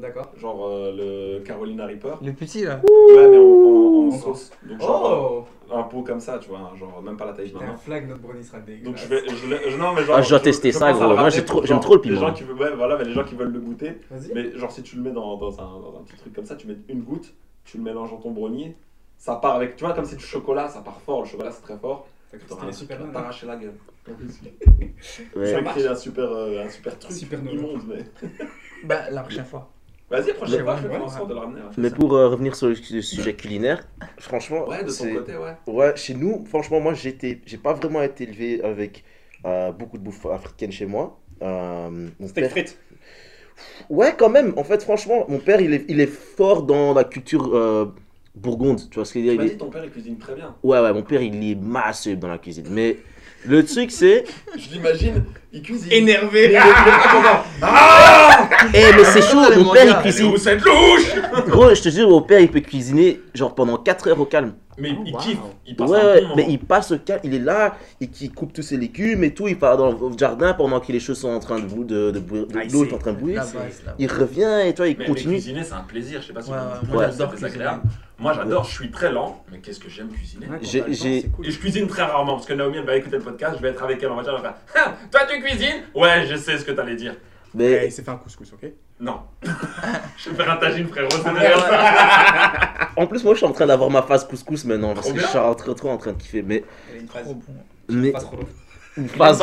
D'accord. 0.00 0.30
Genre 0.36 0.66
euh, 0.66 1.36
le 1.38 1.44
Carolina 1.44 1.86
Reaper. 1.86 2.18
Le 2.22 2.32
petit 2.32 2.64
là. 2.64 2.80
Ouais, 2.84 3.28
mais 3.28 3.36
en, 3.38 3.42
en- 3.42 4.04
en 4.04 4.06
Encore. 4.08 4.20
sauce. 4.36 4.50
Donc, 4.62 4.80
genre, 4.80 5.46
Oh 5.70 5.72
euh, 5.72 5.78
un 5.78 5.82
pot 5.84 6.02
comme 6.02 6.20
ça, 6.20 6.38
tu 6.38 6.48
vois. 6.48 6.72
Genre, 6.78 7.00
même 7.02 7.16
pas 7.16 7.26
la 7.26 7.32
taille 7.32 7.48
d'une 7.48 7.58
Putain, 7.58 7.70
main. 7.72 7.76
flag, 7.76 8.08
notre 8.08 8.20
brownie 8.22 8.42
sera 8.42 8.58
dégueulasse. 8.60 8.84
Donc 8.84 8.96
je 8.96 9.06
vais, 9.06 9.22
je 9.28 9.46
l'ai- 9.46 9.70
je- 9.70 9.76
non 9.76 9.92
mais 9.92 10.02
genre. 10.04 10.16
Ah, 10.18 10.22
je 10.22 10.30
dois 10.30 10.40
tester 10.40 10.72
ça, 10.72 10.86
pense 10.86 10.88
à 10.88 10.92
gros. 10.92 11.00
le 11.02 11.06
Moi, 11.08 11.16
ramener 11.16 11.30
j'ai 11.36 11.44
trop- 11.44 11.58
pour, 11.58 11.66
j'aime 11.66 11.76
genre, 11.76 11.84
trop 11.84 11.94
le 11.96 12.02
Les 12.02 12.08
piment. 12.08 12.20
gens 12.20 12.32
qui 12.32 12.42
veulent, 12.44 12.58
ouais, 12.58 12.74
voilà, 12.74 12.96
mais 12.98 13.04
les 13.04 13.12
gens 13.12 13.24
qui 13.24 13.34
veulent 13.34 13.52
le 13.52 13.60
goûter. 13.60 13.98
Vas-y. 14.10 14.32
Mais 14.34 14.56
genre 14.58 14.72
si 14.72 14.82
tu 14.82 14.96
le 14.96 15.02
mets 15.02 15.12
dans, 15.12 15.36
dans, 15.36 15.60
un, 15.60 15.80
dans 15.80 15.98
un 16.00 16.02
petit 16.04 16.16
truc 16.16 16.32
comme 16.34 16.46
ça, 16.46 16.56
tu 16.56 16.66
mets 16.66 16.76
une 16.88 17.02
goutte, 17.02 17.32
tu 17.64 17.76
le 17.78 17.82
mélanges 17.84 18.10
dans 18.10 18.16
ton 18.18 18.30
brownie, 18.30 18.74
ça 19.18 19.36
part 19.36 19.54
avec, 19.56 19.76
tu 19.76 19.84
vois 19.84 19.92
comme 19.94 20.04
c'est 20.06 20.16
du 20.16 20.24
chocolat, 20.24 20.68
ça 20.68 20.80
part 20.80 21.00
fort. 21.02 21.22
Le 21.22 21.28
chocolat 21.28 21.50
c'est 21.52 21.62
très 21.62 21.76
fort. 21.78 22.06
T'auras 22.30 22.40
c'était 22.48 22.62
un 22.62 22.66
les 22.68 22.72
super 22.72 23.00
hein. 23.02 23.10
t'arracher 23.12 23.46
la 23.46 23.56
gueule. 23.56 23.74
Ouais. 25.36 25.52
Ça 25.52 25.62
crée 25.62 25.86
un 25.86 25.94
super, 25.94 26.24
euh, 26.30 26.64
un 26.64 26.68
super 26.68 26.98
truc 26.98 27.20
immonde 27.22 27.82
mais. 27.88 28.04
Bah, 28.84 29.10
la 29.10 29.22
prochaine 29.22 29.44
fois. 29.44 29.68
Vas-y 30.10 30.32
prochaine 30.34 30.58
Mais 30.58 30.64
fois, 30.64 30.74
ouais, 30.74 30.80
je 30.82 30.88
vais 30.88 31.08
faire 31.10 31.26
de 31.26 31.34
le 31.34 31.40
ramener. 31.40 31.60
ouais. 31.60 31.68
Mais 31.78 31.90
pour 31.90 32.14
euh, 32.14 32.28
revenir 32.28 32.56
sur 32.56 32.68
le 32.68 32.74
su- 32.74 33.02
sujet 33.02 33.34
culinaire, 33.34 33.86
franchement, 34.18 34.66
Ouais, 34.68 34.82
de 34.84 34.90
ton 34.92 35.12
côté, 35.14 35.36
ouais. 35.36 35.56
Ouais, 35.66 35.96
chez 35.96 36.14
nous, 36.14 36.44
franchement, 36.46 36.80
moi, 36.80 36.94
j'étais, 36.94 37.40
j'ai 37.46 37.58
pas 37.58 37.72
vraiment 37.74 38.02
été 38.02 38.24
élevé 38.24 38.62
avec 38.62 39.04
euh, 39.46 39.72
beaucoup 39.72 39.98
de 39.98 40.02
bouffe 40.02 40.26
africaine 40.26 40.72
chez 40.72 40.86
moi. 40.86 41.18
Euh, 41.42 42.08
Steak 42.26 42.34
père- 42.34 42.50
frites. 42.50 42.78
Ouais, 43.88 44.14
quand 44.16 44.28
même. 44.28 44.52
En 44.56 44.64
fait, 44.64 44.82
franchement, 44.82 45.24
mon 45.28 45.38
père, 45.38 45.60
il 45.60 45.72
est, 45.74 45.84
il 45.88 46.00
est 46.00 46.06
fort 46.06 46.62
dans 46.62 46.92
la 46.94 47.04
culture 47.04 47.54
euh, 47.54 47.86
bourgonde. 48.34 48.80
Tu 48.90 48.94
vois 48.96 49.04
ce 49.04 49.14
que 49.14 49.20
je 49.20 49.24
veux 49.26 49.30
Tu 49.32 49.36
dire 49.36 49.44
m'as 49.44 49.50
dit 49.52 49.58
ton 49.58 49.70
père 49.70 49.84
il 49.84 49.90
cuisine 49.90 50.18
très 50.18 50.34
bien. 50.34 50.54
Ouais, 50.62 50.80
ouais, 50.80 50.92
mon 50.92 51.02
père, 51.02 51.22
il 51.22 51.42
est 51.50 51.54
massif 51.54 52.18
dans 52.18 52.28
la 52.28 52.38
cuisine. 52.38 52.66
Mais 52.70 52.98
le 53.46 53.64
truc, 53.64 53.90
c'est. 53.90 54.24
Je 54.56 54.70
l'imagine, 54.74 55.24
il 55.52 55.62
cuisine. 55.62 55.92
Énervé. 55.92 56.58
Eh, 58.74 58.92
mais 58.96 59.04
c'est 59.04 59.22
chaud, 59.22 59.38
Allez, 59.40 59.56
mon 59.62 59.72
père, 59.72 59.86
il 59.86 60.02
cuisine. 60.02 60.26
où 60.26 60.36
cette 60.36 60.60
louche 60.62 61.14
Gros, 61.48 61.74
je 61.74 61.82
te 61.82 61.88
jure, 61.88 62.08
mon 62.08 62.22
père, 62.22 62.40
il 62.40 62.50
peut 62.50 62.60
cuisiner 62.60 63.20
genre 63.34 63.54
pendant 63.54 63.76
4 63.76 64.08
heures 64.08 64.20
au 64.20 64.24
calme. 64.24 64.52
Mais 64.78 64.90
Oh, 64.98 65.02
il 65.04 65.12
wow. 65.12 65.18
kiffe, 65.20 65.38
il 65.66 65.76
passe 65.76 65.90
Ouais, 65.90 65.98
un 66.00 66.04
ouais, 66.14 66.22
mais 66.36 66.46
il 66.48 66.58
passe 66.58 66.90
au 66.92 66.98
calme, 66.98 67.20
il 67.24 67.34
est 67.34 67.38
là, 67.40 67.76
et 68.00 68.06
qui 68.06 68.30
coupe 68.30 68.52
tous 68.52 68.62
ses 68.62 68.76
légumes 68.78 69.24
et 69.24 69.34
tout, 69.34 69.46
il 69.48 69.58
part 69.58 69.76
dans 69.76 69.90
le 69.90 69.96
jardin 70.18 70.54
pendant 70.54 70.80
que 70.80 70.90
les 70.92 71.00
choses 71.00 71.18
sont 71.18 71.28
en 71.30 71.40
train 71.40 71.58
de 71.58 71.66
bouillir, 71.66 71.86
de, 71.86 72.10
de, 72.12 72.20
bouillir- 72.20 72.46
de- 72.46 72.58
Ah, 72.58 72.64
il 72.64 72.72
l'eau 72.72 72.84
est 72.84 72.92
en 72.94 72.98
train 72.98 73.12
de 73.12 73.18
bouillir. 73.18 73.42
Il 73.98 74.10
revient 74.10 74.60
et 74.66 74.72
toi, 74.74 74.86
il 74.88 74.96
Mais, 74.96 75.04
mais 75.04 75.06
continue. 75.06 75.34
cuisiner, 75.34 75.64
c'est 75.64 75.74
un 75.74 75.80
plaisir. 75.80 76.20
Je 76.22 76.28
sais 76.28 76.32
pas 76.32 76.40
si 76.42 76.50
Ouais, 76.50 76.56
vous 76.84 76.96
ouais, 76.98 77.06
j'adore 77.10 77.32
c'est 77.36 77.44
agréable. 77.44 77.82
Moi, 78.20 78.34
j'adore. 78.34 78.64
Je 78.64 78.70
suis 78.72 78.90
très 78.90 79.10
lent, 79.10 79.42
mais 79.50 79.58
qu'est-ce 79.58 79.80
que 79.80 79.88
j'aime 79.88 80.08
cuisiner. 80.10 80.46
J'ai- 80.60 80.84
j'ai- 80.88 81.18
Et 81.42 81.50
je 81.50 81.58
cuisine 81.58 81.86
très 81.86 82.02
rarement 82.02 82.34
parce 82.34 82.46
que 82.46 82.52
Naomi 82.52 82.76
elle 82.78 82.84
va 82.84 82.94
écouter 82.96 83.16
le 83.16 83.22
podcast, 83.22 83.54
je 83.56 83.62
vais 83.62 83.70
être 83.70 83.82
avec 83.82 84.02
elle 84.02 84.10
en 84.10 84.14
voiture, 84.14 84.34
elle 84.36 84.42
va 84.42 84.56
faire 84.74 84.84
Ah, 84.86 84.94
Toi 85.10 85.20
tu 85.30 85.40
cuisines? 85.42 85.82
Ouais, 85.94 86.26
je 86.28 86.36
sais 86.36 86.58
ce 86.58 86.64
que 86.64 86.72
t'allais 86.72 86.96
dire. 86.96 87.14
Mais 87.54 87.80
Eh, 87.82 87.86
il 87.86 87.92
s'est 87.92 88.02
fait 88.02 88.10
un 88.10 88.16
couscous, 88.16 88.52
ok? 88.52 88.68
Non. 89.00 89.20
je 90.18 90.30
vais 90.30 90.36
faire 90.36 90.52
un 90.52 90.56
tagine, 90.56 90.86
frérot, 90.86 91.08
c'est 91.10 91.24
Ouais, 91.30 91.40
derrière 91.40 91.58
ça. 91.68 92.88
en 92.96 93.06
plus, 93.06 93.24
moi, 93.24 93.32
je 93.32 93.38
suis 93.38 93.46
en 93.46 93.52
train 93.52 93.66
d'avoir 93.66 93.88
ma 93.90 94.02
phase 94.02 94.28
couscous 94.28 94.64
maintenant 94.66 94.92
parce 94.94 95.06
Trop 95.06 95.16
que 95.16 95.22
je 95.22 95.26
suis 95.26 95.38
en 95.38 95.54
train- 95.54 95.74
trop 95.74 95.90
en 95.90 95.96
train 95.96 96.12
de 96.12 96.18
kiffer. 96.22 96.42
Mais 96.42 96.62
Il 96.92 96.98
a 96.98 97.00
une 97.00 97.08
phase. 97.08 97.24
Trop 97.24 97.34
bon. 97.34 97.42
mais 97.88 98.12
Phase 98.12 98.24
chrono. 98.26 98.42
une 98.98 99.08
phase. 99.08 99.42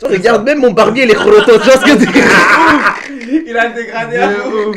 Tu 0.00 0.06
regarde 0.06 0.44
même 0.44 0.58
mon 0.60 0.72
barbier, 0.72 1.04
les 1.06 1.14
chronotos. 1.14 1.58
Tu 1.58 1.64
vois 1.64 1.76
ce 1.76 1.84
que 1.84 2.04
tu 2.04 3.44
Il 3.46 3.56
a 3.56 3.68
dégradé 3.68 4.16
un 4.16 4.28
peu. 4.32 4.72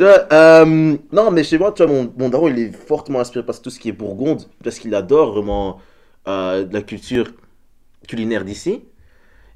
Euh, 0.00 0.96
non, 1.12 1.30
mais 1.30 1.44
chez 1.44 1.58
moi, 1.58 1.72
tu 1.72 1.84
vois, 1.84 1.92
mon, 1.92 2.12
mon 2.16 2.28
daron, 2.28 2.48
il 2.48 2.58
est 2.58 2.72
fortement 2.72 3.20
inspiré 3.20 3.44
par 3.44 3.60
tout 3.60 3.70
ce 3.70 3.78
qui 3.78 3.88
est 3.88 3.92
Bourgonde, 3.92 4.42
parce 4.62 4.78
qu'il 4.78 4.94
adore 4.94 5.32
vraiment 5.32 5.80
euh, 6.26 6.66
la 6.70 6.82
culture 6.82 7.32
culinaire 8.08 8.44
d'ici. 8.44 8.82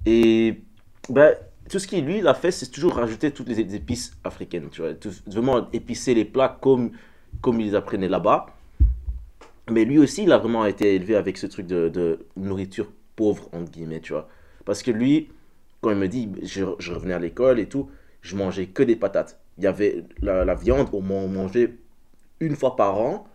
Et 0.07 0.61
ben, 1.09 1.35
tout 1.69 1.79
ce 1.79 1.87
qu'il, 1.87 2.05
lui, 2.05 2.19
il 2.19 2.27
a 2.29 2.35
fait, 2.35 2.51
c'est 2.51 2.71
toujours 2.71 2.95
rajouter 2.95 3.31
toutes 3.31 3.49
les 3.49 3.75
épices 3.75 4.13
africaines, 4.25 4.69
tu 4.71 4.83
vois, 4.83 4.93
vraiment 5.27 5.69
épicer 5.73 6.15
les 6.15 6.25
plats 6.25 6.57
comme, 6.61 6.93
comme 7.41 7.61
ils 7.61 7.75
apprenaient 7.77 8.09
là-bas. 8.09 8.47
Mais 9.71 9.85
lui 9.85 9.99
aussi, 9.99 10.23
il 10.23 10.33
a 10.33 10.39
vraiment 10.39 10.65
été 10.65 10.95
élevé 10.95 11.15
avec 11.17 11.37
ce 11.37 11.47
truc 11.47 11.67
de, 11.67 11.89
de 11.89 12.27
nourriture 12.37 12.91
pauvre, 13.17 13.49
entre 13.53 13.71
guillemets, 13.71 14.01
tu 14.01 14.13
vois. 14.13 14.29
Parce 14.65 14.83
que 14.83 14.91
lui, 14.91 15.29
quand 15.81 15.91
il 15.91 15.97
me 15.97 16.09
dit, 16.09 16.31
je, 16.43 16.65
je 16.79 16.93
revenais 16.93 17.15
à 17.15 17.19
l'école 17.19 17.59
et 17.59 17.67
tout, 17.67 17.91
je 18.23 18.37
mangeais 18.37 18.67
que 18.67 18.83
des 18.83 18.97
patates. 18.97 19.38
Il 19.59 19.65
y 19.65 19.67
avait 19.67 20.05
la, 20.23 20.45
la 20.45 20.55
viande, 20.55 20.89
on 20.93 21.01
mangeait 21.03 21.75
une 22.41 22.57
fois 22.57 22.77
par 22.77 22.99
an. 22.99 23.27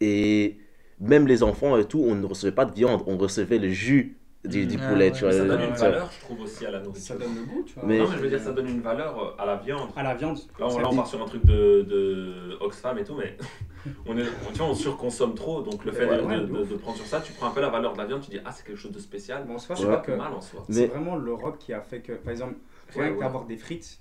Et 0.00 0.58
même 1.00 1.26
les 1.26 1.42
enfants 1.42 1.76
et 1.78 1.84
tout, 1.84 2.02
on 2.06 2.14
ne 2.14 2.26
recevait 2.26 2.52
pas 2.52 2.64
de 2.64 2.72
viande, 2.74 3.02
on 3.06 3.16
recevait 3.16 3.58
le 3.58 3.68
jus 3.70 4.16
du, 4.44 4.66
du 4.66 4.76
Ah 4.80 4.88
poulet, 4.88 5.06
ouais. 5.06 5.12
tu 5.12 5.24
vois. 5.24 5.32
ça 5.32 5.44
donne 5.44 5.60
une 5.62 5.74
valeur, 5.74 6.08
je 6.12 6.20
trouve, 6.20 6.40
aussi 6.42 6.64
à 6.64 6.70
la 6.70 6.78
Ça 6.78 6.84
nourriture. 6.84 7.18
donne 7.18 7.34
le 7.34 7.44
goût, 7.44 7.62
tu 7.66 7.74
vois. 7.74 7.84
Mais- 7.86 7.98
Non, 7.98 8.08
mais 8.08 8.16
je 8.16 8.22
veux 8.22 8.28
dire, 8.28 8.40
ça 8.40 8.52
donne 8.52 8.68
une 8.68 8.80
valeur 8.80 9.18
euh, 9.20 9.42
à 9.42 9.44
la 9.46 9.56
viande. 9.56 9.88
À 9.96 10.02
la 10.04 10.14
viande. 10.14 10.38
Là, 10.58 10.66
on, 10.66 10.70
ça 10.70 10.80
là, 10.82 10.88
on 10.90 10.94
part 10.96 11.06
sur 11.06 11.20
un 11.20 11.26
truc 11.26 11.44
de, 11.44 11.82
de 11.82 12.56
Oxfam 12.60 12.96
et 12.98 13.04
tout, 13.04 13.16
mais 13.16 13.36
on, 14.06 14.16
est, 14.16 14.22
on, 14.48 14.52
tu 14.52 14.58
vois, 14.58 14.68
on 14.68 14.74
surconsomme 14.74 15.34
trop. 15.34 15.62
Donc, 15.62 15.84
le 15.84 15.90
fait 15.92 16.06
Ouais, 16.08 16.18
de, 16.18 16.22
ouais, 16.22 16.64
de- 16.66 16.76
prendre 16.76 16.96
sur 16.96 17.06
ça, 17.06 17.20
tu 17.20 17.32
prends 17.32 17.48
un 17.48 17.50
peu 17.50 17.60
la 17.60 17.70
valeur 17.70 17.92
de 17.94 17.98
la 17.98 18.06
viande, 18.06 18.20
tu 18.20 18.30
dis, 18.30 18.38
ah, 18.44 18.52
c'est 18.52 18.64
quelque 18.64 18.78
chose 18.78 18.92
de 18.92 19.00
spécial. 19.00 19.44
Bon, 19.48 19.54
en 19.54 19.58
soi, 19.58 19.74
je 19.74 19.82
crois 19.82 19.96
Pas 19.96 20.02
que 20.02 20.12
mal 20.12 20.32
en 20.32 20.40
soi. 20.40 20.64
Mais- 20.68 20.74
c'est 20.74 20.86
vraiment 20.86 21.16
l'Europe 21.16 21.58
qui 21.58 21.72
a 21.72 21.80
fait 21.80 22.00
que, 22.00 22.12
par 22.12 22.30
exemple, 22.30 22.54
rien 22.94 23.02
Ouais, 23.02 23.08
que 23.10 23.14
ouais. 23.16 23.20
d'avoir 23.24 23.44
des 23.46 23.56
frites, 23.56 23.98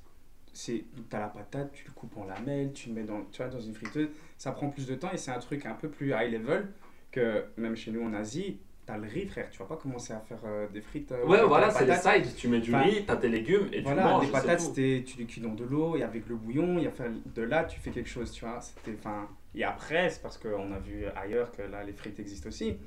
c'est 0.56 0.86
t'as 1.10 1.20
la 1.20 1.28
patate, 1.28 1.72
tu 1.74 1.86
le 1.86 1.91
coupes 1.93 2.18
en 2.18 2.24
lamelles, 2.26 2.72
tu 2.74 2.89
le 2.89 2.95
mets 2.95 3.03
dans, 3.03 3.22
tu 3.32 3.41
vois, 3.43 3.51
dans 3.51 3.60
une 3.60 3.74
friteuse, 3.76 4.10
ça 4.38 4.51
prend 4.51 4.70
plus 4.70 4.88
de 4.88 4.95
temps 4.95 5.12
et 5.14 5.18
c'est 5.18 5.32
un 5.32 5.39
truc 5.39 5.66
un 5.66 5.74
peu 5.74 5.89
plus 5.89 6.12
high 6.18 6.32
level 6.32 6.68
que 7.12 7.43
même 7.58 7.76
chez 7.76 7.91
nous 7.91 8.03
en 8.03 8.14
Asie, 8.14 8.58
t'as 8.86 8.97
le 8.97 9.08
riz, 9.08 9.26
frère, 9.26 9.49
tu 9.49 9.58
vas 9.60 9.66
pas 9.66 9.78
commencer 9.78 10.14
à 10.14 10.20
faire 10.20 10.39
euh, 10.45 10.68
des 10.68 10.82
frites. 10.82 11.12
euh, 11.12 11.26
Ouais, 11.26 11.43
voilà, 11.43 11.72
c'est 11.72 11.86
les 11.86 11.95
sides. 11.95 12.36
Tu 12.36 12.47
mets 12.47 12.60
du 12.60 12.74
Enfin, 12.74 12.84
riz, 12.84 13.06
t'as 13.06 13.16
tes 13.16 13.30
légumes 13.30 13.68
et 13.72 13.78
tu 13.78 13.84
Voilà, 13.84 14.03
manges. 14.03 14.26
les 14.28 14.32
patates, 14.32 14.60
c'était, 14.62 15.03
tu 15.06 15.18
les 15.18 15.26
cuis 15.26 15.41
dans 15.41 15.53
de 15.56 15.64
l'eau, 15.64 15.95
et 15.97 16.03
avec 16.03 16.28
le 16.28 16.36
bouillon, 16.36 16.78
et 16.80 16.89
faire 16.91 17.10
de 17.36 17.41
là, 17.41 17.64
tu 17.64 17.80
fais 17.80 17.89
quelque 17.91 18.10
chose, 18.10 18.32
tu 18.32 18.45
vois. 18.45 18.60
C'était, 18.62 18.95
enfin, 18.99 19.28
et 19.56 19.64
après, 19.64 20.10
c'est 20.10 20.22
parce 20.22 20.38
qu'on 20.38 20.72
a 20.72 20.80
vu 20.80 21.06
ailleurs 21.16 21.51
que 21.51 21.64
là, 21.64 21.84
les 21.84 21.93
frites 21.93 22.20
existent 22.20 22.49
aussi. 22.49 22.78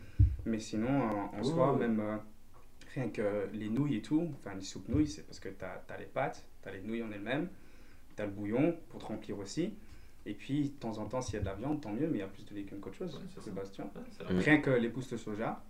Mais 0.47 0.61
sinon, 0.61 0.89
en, 1.03 1.39
en 1.39 1.43
soi, 1.43 1.77
même 1.77 2.01
euh, 2.01 2.17
rien 2.99 3.09
que 3.11 3.49
les 3.53 3.69
nouilles 3.69 3.97
et 3.97 4.03
tout, 4.03 4.29
enfin, 4.41 4.55
les 4.57 4.65
soupes 4.65 4.89
nouilles, 4.89 5.07
c'est 5.07 5.23
parce 5.23 5.41
que 5.41 5.49
tu 5.49 5.65
as, 5.65 5.99
les 5.99 6.05
pâtes, 6.07 6.45
tu 6.63 6.69
as 6.69 6.73
les 6.73 6.81
nouilles 6.81 7.03
en 7.03 7.11
elles-mêmes, 7.13 7.49
tu 8.17 8.23
as 8.23 8.27
le 8.27 8.33
bouillon 8.33 8.77
pour 8.91 9.01
te 9.01 9.07
remplir 9.07 9.39
aussi. 9.39 9.73
Et 10.27 10.35
puis, 10.35 10.65
de 10.71 10.75
temps 10.81 10.99
en 10.99 11.07
temps, 11.07 11.23
s'il 11.23 11.35
y 11.35 11.37
a 11.39 11.41
de 11.41 11.47
la 11.47 11.55
viande, 11.55 11.81
tant 11.81 11.93
mieux, 11.93 12.07
mais 12.07 12.19
il 12.19 12.21
y 12.21 12.23
a 12.23 12.27
plus 12.27 12.45
de 12.45 12.55
légumes 12.55 12.81
qu'autre 12.81 12.97
chose, 12.97 13.15
Ouais, 13.15 13.21
c'est 13.35 13.41
ça. 13.41 13.45
Sébastien. 13.47 13.85
Ouais. 14.29 14.35
Mm. 14.35 14.39
Rien 14.39 14.59
que 14.61 14.71
les 14.71 14.89
pousses 14.89 15.11
de 15.11 15.17
soja, 15.17 15.63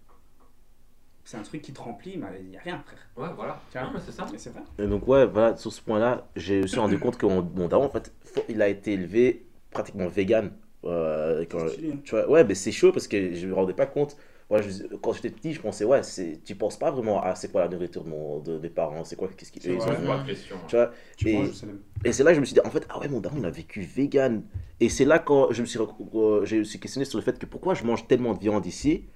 c'est 1.25 1.37
un 1.37 1.43
truc 1.43 1.61
qui 1.63 1.73
te 1.73 1.81
remplit, 1.81 2.17
mais 2.17 2.27
il 2.41 2.47
n'y 2.49 2.57
a 2.57 2.61
rien, 2.61 2.79
frère. 2.79 2.99
Ouais, 3.17 3.29
voilà. 3.37 3.61
C'est 3.71 4.13
ça. 4.13 4.27
Mais 4.33 4.39
c'est 4.39 4.51
vrai. 4.51 4.63
Et 4.79 4.87
donc 4.87 5.07
ouais, 5.07 5.27
voilà, 5.27 5.57
sur 5.57 5.73
ce 5.73 5.83
point-là, 5.83 6.27
j'ai 6.35 6.63
aussi 6.63 6.79
rendu 6.79 6.99
compte 6.99 7.19
que 7.19 7.27
mon, 7.27 7.43
mon 7.43 7.69
daron, 7.69 7.85
en 7.85 7.91
fait, 7.91 8.13
faut- 8.25 8.45
il 8.49 8.63
a 8.63 8.69
été 8.69 8.95
élevé 8.95 9.47
pratiquement 9.71 10.09
vegan. 10.09 10.51
Euh, 10.85 11.45
quand- 11.51 11.67
hein. 11.67 11.99
tu 12.05 12.11
vois, 12.13 12.29
ouais, 12.31 12.45
mais 12.45 12.55
c'est 12.55 12.73
chaud 12.73 12.93
parce 12.93 13.07
que 13.09 13.35
je 13.35 13.47
me 13.47 13.53
rendais 13.55 13.75
pas 13.75 13.87
compte. 13.87 14.17
Voilà, 14.49 14.67
je- 14.67 14.97
quand 14.97 15.13
j'étais 15.13 15.31
petit, 15.31 15.53
je 15.53 15.61
pensais, 15.61 15.85
ouais, 15.85 16.01
tu 16.45 16.55
penses 16.57 16.79
pas 16.79 16.91
vraiment 16.91 17.23
à 17.23 17.35
c'est 17.35 17.51
quoi 17.53 17.63
la 17.63 17.69
nourriture 17.69 18.03
de, 18.05 18.09
mon, 18.09 18.39
de 18.41 18.59
mes 18.59 18.71
parents, 18.71 19.05
c'est 19.05 19.17
quoi, 19.17 19.29
qu'est-ce 19.37 19.53
qu'ils 19.53 19.65
ils 19.67 19.89
ont- 19.89 20.07
Pas 20.07 20.19
de 20.19 20.23
pression. 20.25 20.57
Tu 20.67 20.77
vois, 20.77 20.91
Tu 21.17 21.29
Et- 21.29 21.53
c'est 21.53 21.67
le- 21.67 21.83
et 22.05 22.13
c'est 22.13 22.23
là 22.23 22.31
que 22.31 22.37
je 22.37 22.41
me 22.41 22.45
suis 22.47 22.55
dit, 22.55 22.61
en 22.65 22.71
fait, 22.71 22.87
ah 22.89 22.99
ouais, 23.01 23.09
mon 23.09 23.21
daron, 23.21 23.37
il 23.39 23.45
a 23.45 23.51
vécu 23.51 23.81
vegan. 23.83 24.43
Et 24.81 24.89
c'est 24.89 25.05
là 25.05 25.19
quand 25.19 25.53
je 25.53 25.61
me 25.63 25.67
suis, 25.67 25.79
euh, 26.15 26.45
j'ai 26.45 26.61
aussi 26.61 26.79
questionné 26.81 27.05
sur 27.05 27.19
le 27.19 27.25
fait 27.25 27.39
que 27.39 27.47
pourquoi 27.47 27.75
je 27.75 27.85
mange 27.85 28.07
tellement 28.07 28.35
de 28.35 28.39
viande 28.41 28.65
ici? 28.67 29.07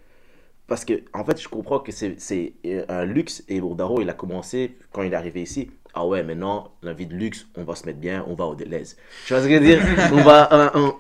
Parce 0.66 0.85
que, 0.85 1.03
en 1.12 1.24
fait, 1.24 1.41
je 1.41 1.49
comprends 1.49 1.80
que 1.80 1.93
c'est 1.93 2.14
c'est, 2.20 2.55
euh, 2.66 2.85
un 2.89 3.05
luxe. 3.05 3.45
Et 3.49 3.61
mon 3.61 3.74
daron, 3.74 4.01
il 4.01 4.09
a 4.09 4.14
commencé 4.14 4.76
quand 4.93 5.03
il 5.03 5.12
est 5.12 5.16
arrivé 5.16 5.43
ici. 5.43 5.70
Ah 5.95 6.07
ouais, 6.07 6.22
maintenant, 6.22 6.72
la 6.83 6.95
vie 6.95 7.07
de 7.07 7.14
luxe, 7.14 7.47
on 7.57 7.64
va 7.64 7.74
se 7.74 7.85
mettre 7.87 7.99
bien, 7.99 8.24
on 8.28 8.35
va 8.35 8.47
au 8.47 8.55
Deleuze. 8.55 8.97
Tu 9.24 9.35
vois 9.35 9.43
ce 9.43 9.49
que 9.49 9.55
je 9.55 9.59
veux 9.59 9.64
dire? 9.66 9.83
On 10.12 10.22
va. 10.22 10.53
euh, 10.53 10.70
on- 10.74 10.95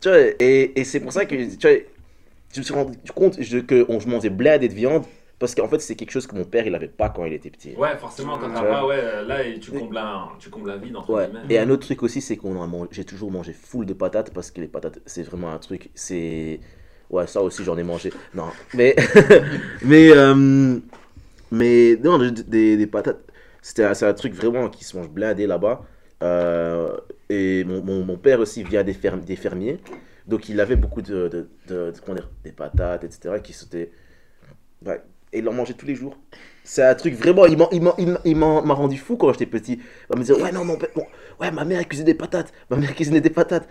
tu 0.00 0.08
vois, 0.08 0.18
et, 0.40 0.80
et 0.80 0.84
c'est 0.84 1.00
pour 1.00 1.12
ça 1.12 1.26
que, 1.26 1.34
tu 1.34 1.68
vois, 1.68 1.76
je 2.52 2.58
me 2.60 2.64
suis 2.64 2.74
rendu 2.74 2.98
compte 3.14 3.36
que 3.36 3.86
je 4.00 4.08
mangeais 4.08 4.30
et 4.64 4.68
de 4.68 4.74
viande. 4.74 5.04
Parce 5.38 5.54
qu'en 5.54 5.68
fait, 5.68 5.80
c'est 5.80 5.94
quelque 5.96 6.10
chose 6.10 6.26
que 6.26 6.36
mon 6.36 6.44
père, 6.44 6.66
il 6.66 6.74
avait 6.74 6.86
pas 6.86 7.08
quand 7.08 7.24
il 7.24 7.32
était 7.32 7.48
petit. 7.48 7.74
Ouais, 7.74 7.96
forcément, 7.96 8.36
quand 8.36 8.52
t'as 8.52 8.62
pas, 8.62 8.86
ouais, 8.86 9.24
là, 9.26 9.38
tu 9.58 9.70
combles 9.70 9.96
un, 9.96 10.28
tu 10.38 10.50
combles 10.50 10.68
la 10.68 10.76
vide, 10.76 10.94
entre 10.94 11.08
Ouais. 11.14 11.28
guillemets. 11.28 11.40
Et 11.48 11.58
un 11.58 11.70
autre 11.70 11.86
truc 11.86 12.02
aussi, 12.02 12.20
c'est 12.20 12.36
qu'on 12.36 12.60
a 12.62 12.66
mangé, 12.66 12.90
j'ai 12.92 13.04
toujours 13.06 13.30
mangé 13.30 13.54
full 13.54 13.86
de 13.86 13.94
patates 13.94 14.34
parce 14.34 14.50
que 14.50 14.60
les 14.60 14.66
patates, 14.68 14.98
c'est 15.06 15.22
vraiment 15.22 15.50
un 15.50 15.58
truc, 15.58 15.88
c'est, 15.94 16.60
ouais, 17.08 17.26
ça 17.26 17.40
aussi 17.40 17.64
j'en 17.64 17.78
ai 17.78 17.82
mangé. 17.82 18.12
Non, 18.34 18.48
mais, 18.74 18.94
mais, 19.82 20.10
euh, 20.14 20.78
mais 21.50 21.96
non, 22.04 22.18
des, 22.18 22.76
des, 22.76 22.86
patates, 22.86 23.20
c'était, 23.62 23.84
un- 23.84 23.94
c'est 23.94 24.06
un 24.06 24.12
truc 24.14 24.34
vraiment 24.34 24.68
qui 24.68 24.84
se 24.84 24.94
mange 24.94 25.08
blindé 25.08 25.46
là-bas. 25.46 25.82
Euh, 26.22 26.94
et 27.30 27.64
mon, 27.64 27.82
mon, 27.82 28.04
mon 28.04 28.18
père 28.18 28.40
aussi 28.40 28.62
vient 28.62 28.84
des, 28.84 28.92
ferm- 28.92 29.24
des 29.24 29.36
fermiers, 29.36 29.78
donc 30.30 30.48
il 30.48 30.60
avait 30.60 30.76
beaucoup 30.76 31.02
de, 31.02 31.28
de, 31.28 31.50
de- 31.68 31.92
de- 31.92 32.14
dire, 32.14 32.30
des 32.44 32.52
patates, 32.52 33.04
etc. 33.04 33.40
qui 33.42 33.52
s'étaient, 33.52 33.92
ouais, 34.86 35.02
et 35.32 35.38
il 35.40 35.48
en 35.48 35.52
mangeait 35.52 35.74
tous 35.74 35.86
les 35.86 35.94
jours. 35.94 36.16
C'est 36.64 36.82
un 36.84 36.94
truc 36.94 37.14
vraiment, 37.14 37.46
il 37.46 37.58
m'a, 37.58 37.68
il 37.72 37.82
il 37.98 38.08
il 38.24 38.36
rendu 38.74 38.98
fou 38.98 39.16
quand 39.16 39.32
j'étais 39.32 39.46
petit. 39.46 39.80
Il 40.12 40.18
me 40.18 40.24
dire, 40.24 40.38
ouais, 40.40 40.52
non, 40.52 40.64
mon 40.64 40.76
bon, 40.94 41.04
ouais, 41.40 41.50
ma 41.50 41.64
mère 41.64 41.86
cuisinait 41.88 42.12
des 42.12 42.18
patates, 42.18 42.52
ma 42.70 42.76
mère 42.76 42.94
cuisinait 42.94 43.20
des 43.20 43.30
patates. 43.30 43.68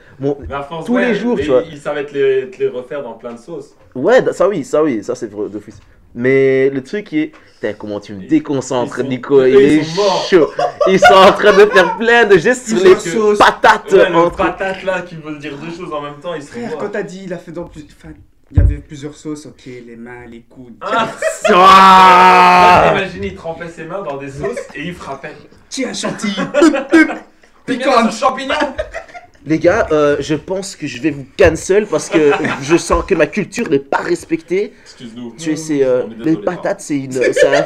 Force, 0.64 0.86
Tous 0.86 0.96
ouais, 0.96 1.08
les 1.08 1.16
jours, 1.16 1.40
tu 1.40 1.48
vois. 1.48 1.64
Ils 1.72 1.80
savaient 1.80 2.06
te 2.06 2.14
les, 2.14 2.50
te 2.52 2.58
les 2.60 2.68
refaire 2.68 3.04
dans 3.04 3.14
plein 3.14 3.34
de 3.34 3.40
sauces. 3.40 3.76
ouais, 3.96 4.34
ça 4.34 4.48
oui, 4.48 4.64
ça 4.64 4.84
oui, 4.84 5.04
ça 5.04 5.16
c'est 5.16 5.30
d'office. 5.30 5.80
Mais 6.16 6.70
le 6.70 6.84
truc 6.84 7.06
qui 7.08 7.20
est, 7.20 7.32
putain, 7.56 7.74
comment 7.74 8.00
tu 8.00 8.14
me 8.14 8.28
déconcentres, 8.28 9.04
Nico, 9.04 9.46
il 9.46 9.54
ils 9.54 9.80
est 9.80 9.84
sont 9.84 9.96
morts. 10.02 10.26
chaud. 10.30 10.52
Ils 10.88 11.00
sont 11.00 11.14
en 11.14 11.32
train 11.34 11.54
de 11.54 11.66
faire 11.68 11.98
plein 11.98 12.26
de 12.26 12.38
gestes 12.38 12.68
sur 12.70 12.78
les 12.84 12.96
que- 12.96 13.38
patates. 13.38 13.92
Ouais, 13.92 14.12
entre- 14.14 14.36
patate 14.38 14.84
là 14.84 15.02
qui 15.02 15.16
veut 15.16 15.38
dire 15.38 15.56
deux 15.58 15.72
choses 15.72 15.94
en 15.94 16.02
même 16.02 16.20
temps, 16.22 16.34
ils 16.34 16.42
Frère, 16.42 16.78
quand 16.78 16.90
t'as 16.90 17.04
dit, 17.04 17.22
il 17.26 17.34
a 17.34 17.38
fait 17.38 17.52
dans 17.52 17.66
plus. 17.66 17.86
Enfin, 18.02 18.14
il 18.52 18.58
y 18.58 18.60
avait 18.60 18.78
plusieurs 18.78 19.14
sauces, 19.14 19.46
ok, 19.46 19.66
les 19.66 19.96
mains, 19.96 20.26
les 20.28 20.42
coudes. 20.42 20.74
Ah, 20.82 21.08
Ah 21.54 22.94
Imagine, 22.98 23.24
il 23.26 23.36
trempait 23.36 23.70
ses 23.70 23.86
mains 23.86 24.02
dans 24.02 24.18
des 24.18 24.32
sauces 24.32 24.58
et 24.74 24.82
il 24.84 24.94
frappait. 24.96 25.36
Tiens, 25.70 25.94
chantilly 25.94 26.34
Piquant 27.66 28.10
champignon 28.10 28.56
Les 29.50 29.58
gars, 29.58 29.88
euh, 29.92 30.16
je 30.20 30.36
pense 30.36 30.76
que 30.76 30.86
je 30.86 31.02
vais 31.02 31.10
vous 31.10 31.26
cancel 31.38 31.88
parce 31.88 32.08
que 32.08 32.32
je 32.62 32.78
sens 32.78 33.04
que 33.04 33.16
ma 33.16 33.26
culture 33.26 33.68
n'est 33.68 33.80
pas 33.80 33.98
respectée. 33.98 34.74
Excuse-nous. 34.84 35.34
Tu 35.40 35.56
sais, 35.56 35.56
c'est, 35.56 35.84
euh, 35.84 36.04
les 36.20 36.24
désolé, 36.24 36.46
patates, 36.46 36.82
c'est 36.82 37.00
une. 37.00 37.12
c'est 37.12 37.48
un- 37.48 37.66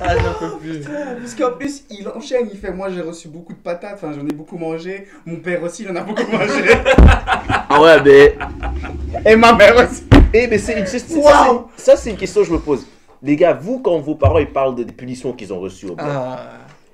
Ah, 0.00 0.14
j'en 0.18 0.34
peux 0.34 0.56
plus. 0.58 0.80
Parce 1.20 1.34
qu'en 1.34 1.52
plus, 1.56 1.84
il 1.90 2.06
enchaîne, 2.08 2.48
il 2.52 2.58
fait 2.58 2.70
Moi 2.72 2.90
j'ai 2.90 3.00
reçu 3.00 3.28
beaucoup 3.28 3.52
de 3.54 3.58
patates, 3.58 3.94
enfin 3.94 4.12
j'en 4.12 4.26
ai 4.26 4.32
beaucoup 4.32 4.58
mangé. 4.58 5.06
Mon 5.26 5.36
père 5.36 5.62
aussi, 5.62 5.82
il 5.84 5.90
en 5.90 5.96
a 5.96 6.00
beaucoup 6.02 6.30
mangé. 6.30 6.62
Ah 7.76 7.80
ouais, 7.82 8.00
mais. 8.04 8.36
Et 9.26 9.34
ma 9.36 9.52
mère 9.52 9.74
aussi. 9.76 10.04
Eh, 10.32 10.46
mais 10.46 10.58
c'est 10.58 10.78
une, 10.78 10.86
c'est- 10.86 10.98
c'est- 11.00 11.16
Wow. 11.16 11.68
c'est- 11.76 11.90
ça, 11.92 11.96
c'est 11.96 12.10
une 12.10 12.16
question 12.16 12.42
que 12.42 12.46
je 12.48 12.52
me 12.52 12.58
pose. 12.58 12.86
Les 13.22 13.34
gars, 13.36 13.52
vous, 13.54 13.80
quand 13.80 13.98
vos 13.98 14.14
parents 14.14 14.38
ils 14.38 14.46
parlent 14.50 14.76
de- 14.76 14.84
des 14.84 14.92
punitions 14.92 15.32
qu'ils 15.32 15.52
ont 15.52 15.58
reçues 15.60 15.86
au 15.86 15.94
bled, 15.96 16.06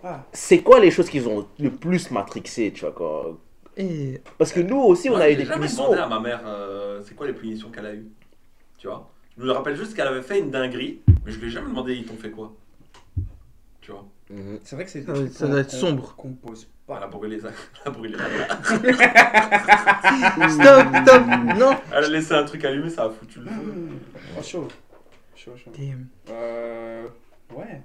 Ah. 0.03 0.25
c'est 0.33 0.63
quoi 0.63 0.81
les 0.81 0.91
choses 0.91 1.09
qu'ils 1.11 1.29
ont 1.29 1.47
le 1.59 1.71
plus 1.71 2.11
matrixé, 2.11 2.73
tu 2.73 2.81
vois, 2.83 2.93
quand... 2.93 3.39
Et 3.77 4.21
Parce 4.39 4.53
que 4.53 4.61
nous 4.61 4.79
aussi, 4.79 5.09
on 5.09 5.13
Moi, 5.17 5.23
a 5.25 5.31
eu 5.31 5.37
des 5.37 5.45
punitions. 5.45 5.85
demandé 5.85 6.01
à 6.01 6.09
ma 6.09 6.21
mère 6.21 6.41
euh, 6.47 7.01
c'est 7.07 7.15
quoi 7.15 7.27
les 7.27 7.33
punitions 7.33 7.71
qu'elle 7.71 7.87
a 7.87 7.95
eues. 7.95 8.09
Tu 8.79 8.89
vois 8.89 9.11
Je 9.39 9.45
me 9.45 9.53
rappelle 9.53 9.77
juste 9.77 9.95
qu'elle 9.95 10.09
avait 10.09 10.23
fait 10.23 10.39
une 10.41 10.51
dinguerie, 10.51 11.01
mais 11.25 11.33
je 11.33 11.39
lui 11.39 11.49
ai 11.49 11.51
jamais 11.51 11.69
demandé 11.69 11.95
ils 11.95 12.05
t'ont 12.05 12.17
fait 12.17 12.31
quoi. 12.31 12.53
Tu 13.81 13.93
vois 13.93 14.05
Mhm. 14.31 14.61
C'est 14.63 14.77
vrai 14.77 14.85
que 14.85 14.91
c'est. 14.93 15.03
Ça 15.03 15.13
doit- 15.13 15.29
ça 15.29 15.49
doit 15.49 15.59
être 15.61 15.73
sombre. 15.73 16.15
Qu'on 16.17 16.33
pose 16.35 16.69
Elle 16.89 16.95
pas. 16.95 17.01
a 17.03 17.07
brûlé 17.09 17.41
ça. 17.41 17.49
Elle 17.85 17.89
a 17.89 17.91
brûlé 17.91 18.17
la 18.17 18.25
Stop, 20.49 20.87
stop, 21.03 21.23
non. 21.59 21.77
Elle 21.93 22.05
a 22.05 22.09
laissé 22.09 22.35
un 22.35 22.45
truc 22.45 22.65
allumé, 22.65 22.91
ça 22.91 23.05
a 23.05 23.11
foutu 23.11 23.41
le 23.41 23.47
feu. 23.47 23.89
Oh, 24.39 24.43
chaud. 24.43 24.69
Chaud, 25.35 25.53
chaud. 25.57 25.71
Damn. 25.77 26.07
Euh, 26.31 27.07
ouais. 27.57 27.83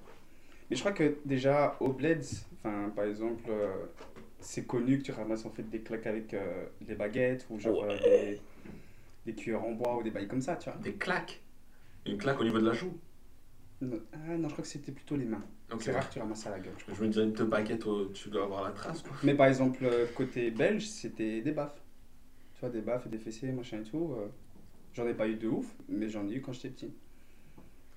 Mais 0.69 0.75
je 0.75 0.81
crois 0.81 0.93
que 0.93 1.17
déjà, 1.25 1.75
au 1.79 1.89
Bleds, 1.93 2.45
enfin, 2.57 2.91
par 2.95 3.05
exemple, 3.05 3.43
euh, 3.49 3.85
c'est 4.39 4.65
connu 4.65 4.97
que 4.99 5.03
tu 5.03 5.11
ramasses 5.11 5.45
en 5.45 5.51
fait 5.51 5.69
des 5.69 5.81
claques 5.81 6.07
avec 6.07 6.33
euh, 6.33 6.65
des 6.81 6.95
baguettes 6.95 7.45
ou 7.49 7.59
genre 7.59 7.83
euh, 7.83 7.97
des, 7.99 8.41
des 9.25 9.33
cuillères 9.33 9.63
en 9.63 9.71
bois 9.73 9.97
ou 9.97 10.03
des 10.03 10.11
bails 10.11 10.27
comme 10.27 10.41
ça, 10.41 10.55
tu 10.55 10.69
vois. 10.69 10.79
Des 10.79 10.93
claques. 10.93 11.41
Une 12.05 12.17
claque 12.17 12.39
au 12.39 12.43
niveau 12.43 12.59
de 12.59 12.65
la 12.67 12.73
joue. 12.73 12.97
Non, 13.81 13.99
ah, 14.13 14.17
non 14.37 14.47
je 14.47 14.53
crois 14.53 14.63
que 14.63 14.69
c'était 14.69 14.91
plutôt 14.91 15.15
les 15.17 15.25
mains. 15.25 15.43
C'est 15.79 15.91
rare 15.91 16.07
que 16.07 16.13
tu 16.13 16.19
ramasses 16.19 16.47
à 16.47 16.51
la 16.51 16.59
gueule. 16.59 16.73
je 16.77 16.83
crois. 16.83 16.95
Je 16.95 17.03
me 17.03 17.07
disais, 17.09 17.25
deux 17.27 17.45
baguettes, 17.45 17.85
au- 17.87 18.07
tu 18.07 18.29
dois 18.29 18.43
avoir 18.45 18.63
la 18.63 18.71
trace. 18.71 19.01
Quoi. 19.01 19.11
Mais 19.23 19.33
par 19.35 19.47
exemple, 19.47 19.83
euh, 19.83 20.05
côté 20.15 20.49
belge, 20.51 20.85
c'était 20.87 21.41
des 21.41 21.51
baffes. 21.51 21.81
Tu 22.53 22.61
vois, 22.61 22.69
des 22.69 22.81
baffes 22.81 23.05
et 23.07 23.09
des 23.09 23.17
fessées, 23.17 23.51
machin 23.51 23.79
et 23.81 23.83
tout. 23.83 24.13
euh, 24.17 24.27
j'en 24.93 25.07
ai 25.07 25.13
pas 25.13 25.27
eu 25.27 25.35
de 25.35 25.47
ouf, 25.47 25.75
mais 25.89 26.07
j'en 26.07 26.27
ai 26.27 26.33
eu 26.35 26.41
quand 26.41 26.53
j'étais 26.53 26.69
petit. 26.69 26.93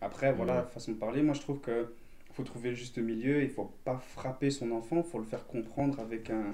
Après, 0.01 0.33
voilà, 0.33 0.65
façon 0.65 0.93
de 0.93 0.97
parler, 0.97 1.23
moi 1.23 1.35
je 1.35 1.41
trouve 1.41 1.61
que 1.61 1.93
faut 2.39 2.45
trouver 2.45 2.71
le 2.71 2.77
juste 2.77 2.99
milieu, 2.99 3.43
il 3.43 3.51
faut 3.51 3.73
pas 3.85 4.01
frapper 4.15 4.51
son 4.51 4.71
enfant, 4.71 5.03
faut 5.03 5.19
le 5.19 5.25
faire 5.25 5.45
comprendre 5.49 5.99
avec 5.99 6.31
un. 6.31 6.45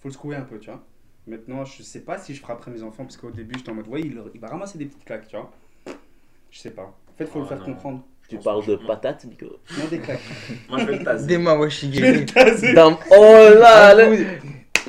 faut 0.00 0.08
le 0.08 0.12
secouer 0.12 0.36
un 0.36 0.40
peu, 0.40 0.58
tu 0.58 0.70
vois. 0.70 0.82
Maintenant, 1.26 1.66
je 1.66 1.82
sais 1.82 2.00
pas 2.00 2.16
si 2.18 2.34
je 2.34 2.40
frapperai 2.40 2.70
mes 2.70 2.82
enfants, 2.82 3.04
parce 3.04 3.18
qu'au 3.18 3.30
début 3.30 3.58
j'étais 3.58 3.70
en 3.70 3.74
mode, 3.74 3.88
ouais, 3.88 4.00
il, 4.00 4.18
il 4.34 4.40
va 4.40 4.48
ramasser 4.48 4.78
des 4.78 4.86
petites 4.86 5.04
claques, 5.04 5.28
tu 5.28 5.36
vois. 5.36 5.52
Je 6.50 6.58
sais 6.58 6.70
pas. 6.70 6.84
En 6.84 7.12
fait, 7.18 7.26
faut 7.26 7.40
le 7.40 7.44
Ah, 7.44 7.48
faire 7.48 7.58
non. 7.58 7.64
comprendre. 7.66 8.04
Tu 8.26 8.38
parles 8.38 8.64
de 8.64 8.76
patates, 8.76 9.26
Nico? 9.26 9.58
Non, 9.78 9.84
des 9.90 9.98
claques. 9.98 10.20
Moi, 10.70 10.78
je 10.78 10.84
vais 10.86 10.98
le 10.98 11.04
taser. 11.04 11.26
Dema 11.26 11.56
Washigiri. 11.58 12.24
Dans- 12.74 12.98
Oh 13.10 13.48
là 13.60 13.94
le, 13.94 14.16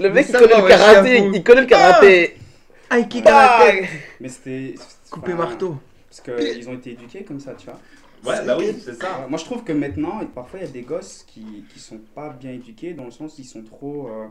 le 0.02 0.10
mec, 0.10 0.26
il 0.30 0.34
connaît 0.34 0.62
le 0.62 0.68
karaté, 0.70 1.18
j'avoue. 1.18 1.34
il 1.36 1.44
connaît 1.44 1.62
le 1.62 1.68
karaté 1.68 2.38
Aiki 2.92 3.22
Ah 3.26 3.30
karaté. 3.30 3.88
Mais 4.22 4.30
c'était. 4.30 4.76
Enfin, 5.12 5.36
marteau. 5.36 5.78
Parce 6.10 6.22
qu'ils 6.22 6.70
ont 6.70 6.76
été 6.76 6.92
éduqués 6.92 7.24
comme 7.26 7.42
ça, 7.42 7.54
tu 7.56 7.66
vois. 7.66 7.80
Ouais, 8.26 8.46
bah 8.46 8.58
oui, 8.60 8.76
c'est 8.84 8.94
ça. 8.96 9.22
Ah, 9.24 9.28
moi, 9.28 9.38
je 9.38 9.46
trouve 9.46 9.64
que 9.64 9.72
maintenant, 9.74 10.26
parfois, 10.28 10.60
il 10.60 10.66
y 10.66 10.70
a 10.70 10.72
des 10.72 10.82
gosses 10.82 11.24
qui, 11.28 11.66
qui 11.74 11.80
sont 11.80 12.00
pas 12.16 12.30
bien 12.30 12.52
éduqués, 12.52 12.94
dans 12.94 13.06
le 13.06 13.12
sens 13.12 13.40
ils 13.40 13.46
sont 13.46 13.64
trop 13.64 14.08
euh, 14.10 14.28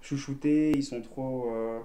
chouchoutés, 0.00 0.72
ils 0.74 0.84
sont 0.84 1.00
trop. 1.02 1.50
euh, 1.52 1.78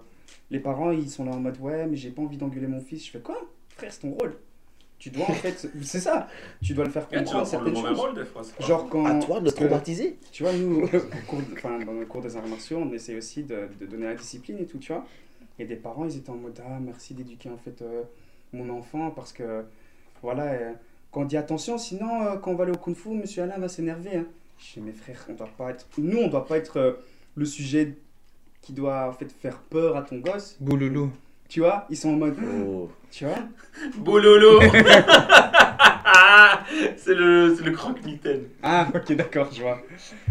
les 0.51 0.59
parents, 0.59 0.91
ils 0.91 1.09
sont 1.09 1.25
là 1.25 1.31
en 1.31 1.39
mode 1.39 1.59
ouais, 1.59 1.85
mais 1.87 1.97
j'ai 1.97 2.11
pas 2.11 2.21
envie 2.21 2.37
d'engueuler 2.37 2.67
mon 2.67 2.79
fils. 2.81 3.05
Je 3.05 3.11
fais 3.11 3.19
quoi? 3.19 3.37
Frère, 3.75 3.91
c'est 3.91 4.01
ton 4.01 4.11
rôle. 4.11 4.35
Tu 4.99 5.09
dois 5.09 5.25
en 5.29 5.33
fait, 5.33 5.67
c'est 5.81 5.99
ça. 5.99 6.27
Tu 6.61 6.73
dois 6.73 6.85
le 6.85 6.91
faire 6.91 7.07
comprendre 7.09 7.25
prendre 7.45 7.65
le 7.65 7.73
certaines 7.75 7.75
choses. 7.89 7.99
rôle 7.99 8.15
des 8.15 8.23
fois. 8.25 8.41
c'est 8.43 8.55
pas- 8.55 8.63
Genre 8.65 8.87
quand. 8.89 9.05
À 9.05 9.19
toi 9.19 9.39
de 9.41 9.45
le 9.45 9.51
traumatiser. 9.51 10.17
tu 10.31 10.43
vois, 10.43 10.53
nous, 10.53 10.87
cours 11.27 11.39
de- 11.39 11.53
enfin, 11.53 11.79
dans 11.79 11.91
le 11.93 12.05
cours 12.05 12.21
des 12.21 12.37
arts 12.37 12.47
martiaux, 12.47 12.77
on 12.77 12.91
essaie 12.93 13.15
aussi 13.17 13.43
de, 13.43 13.67
de 13.81 13.85
donner 13.85 14.05
la 14.05 14.15
discipline 14.15 14.59
et 14.59 14.65
tout, 14.65 14.77
tu 14.77 14.93
vois. 14.93 15.05
Et 15.59 15.65
des 15.65 15.75
parents, 15.75 16.05
ils 16.05 16.15
étaient 16.17 16.29
en 16.29 16.35
mode 16.37 16.59
Ah, 16.65 16.79
merci 16.79 17.13
d'éduquer 17.13 17.49
en 17.49 17.57
fait 17.57 17.81
euh, 17.81 18.03
mon 18.53 18.69
enfant 18.69 19.11
parce 19.11 19.33
que, 19.33 19.65
voilà, 20.21 20.53
euh, 21.13 21.15
quand 21.15 21.21
on 21.21 21.25
dit 21.25 21.37
attention, 21.37 21.77
sinon, 21.77 22.23
euh, 22.23 22.37
quand 22.37 22.51
on 22.51 22.55
va 22.55 22.63
aller 22.63 22.73
au 22.73 22.77
kung 22.77 22.95
fu, 22.95 23.09
monsieur 23.09 23.43
Alain 23.43 23.57
va 23.57 23.67
s'énerver. 23.67 24.17
Hein. 24.17 24.25
Je 24.57 24.73
dis 24.73 24.81
Mes 24.81 24.91
frères, 24.91 25.25
on 25.29 25.33
doit 25.33 25.49
pas 25.57 25.71
être. 25.71 25.87
Nous, 25.97 26.17
on 26.17 26.27
doit 26.27 26.45
pas 26.45 26.57
être 26.57 26.77
euh, 26.77 26.93
le 27.35 27.45
sujet 27.45 27.97
qui 28.61 28.73
doit 28.73 29.07
en 29.07 29.13
fait 29.13 29.31
faire 29.31 29.57
peur 29.57 29.97
à 29.97 30.03
ton 30.03 30.17
gosse. 30.17 30.57
Bouloulou. 30.59 31.11
Tu 31.49 31.59
vois, 31.59 31.85
ils 31.89 31.97
sont 31.97 32.09
en 32.09 32.17
mode. 32.17 32.35
Oh. 32.65 32.89
Tu 33.11 33.25
vois 33.25 33.39
Boulolo 33.97 34.59
C'est 36.97 37.13
le, 37.13 37.53
c'est 37.55 37.63
le 37.63 37.71
croque-mitaine. 37.71 38.45
Ah, 38.63 38.87
ok, 38.93 39.13
d'accord, 39.13 39.49
je 39.51 39.61
vois. 39.61 39.81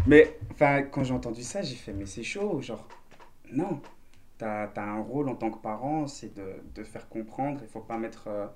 Mais, 0.06 0.36
enfin, 0.50 0.82
quand 0.82 1.04
j'ai 1.04 1.14
entendu 1.14 1.42
ça, 1.42 1.62
j'ai 1.62 1.76
fait, 1.76 1.92
mais 1.92 2.06
c'est 2.06 2.22
chaud, 2.24 2.60
genre, 2.60 2.88
non. 3.52 3.80
T'as 4.38 4.68
as 4.74 4.82
un 4.82 5.00
rôle 5.00 5.28
en 5.28 5.36
tant 5.36 5.50
que 5.50 5.58
parent, 5.58 6.08
c'est 6.08 6.34
de, 6.34 6.56
de 6.74 6.82
faire 6.82 7.08
comprendre, 7.08 7.60
il 7.62 7.68
faut 7.68 7.80
pas 7.80 7.98
mettre... 7.98 8.24
euh, 8.28 8.46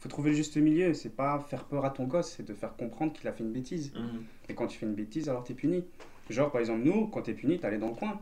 faut 0.00 0.08
trouver 0.08 0.30
le 0.30 0.36
juste 0.36 0.56
milieu, 0.56 0.94
c'est 0.94 1.14
pas 1.14 1.38
faire 1.40 1.64
peur 1.64 1.84
à 1.84 1.90
ton 1.90 2.04
gosse, 2.04 2.34
c'est 2.36 2.42
de 2.42 2.54
faire 2.54 2.74
comprendre 2.76 3.12
qu'il 3.12 3.28
a 3.28 3.32
fait 3.32 3.44
une 3.44 3.52
bêtise. 3.52 3.92
Mhm. 3.94 4.24
Et 4.48 4.54
quand 4.54 4.66
tu 4.66 4.78
fais 4.78 4.86
une 4.86 4.94
bêtise, 4.94 5.28
alors 5.28 5.44
t'es 5.44 5.54
puni. 5.54 5.84
Genre, 6.28 6.50
par 6.50 6.60
exemple, 6.60 6.82
nous, 6.84 7.06
quand 7.08 7.22
t'es 7.22 7.34
puni, 7.34 7.58
t'allais 7.58 7.78
dans 7.78 7.88
le 7.88 7.94
coin. 7.94 8.20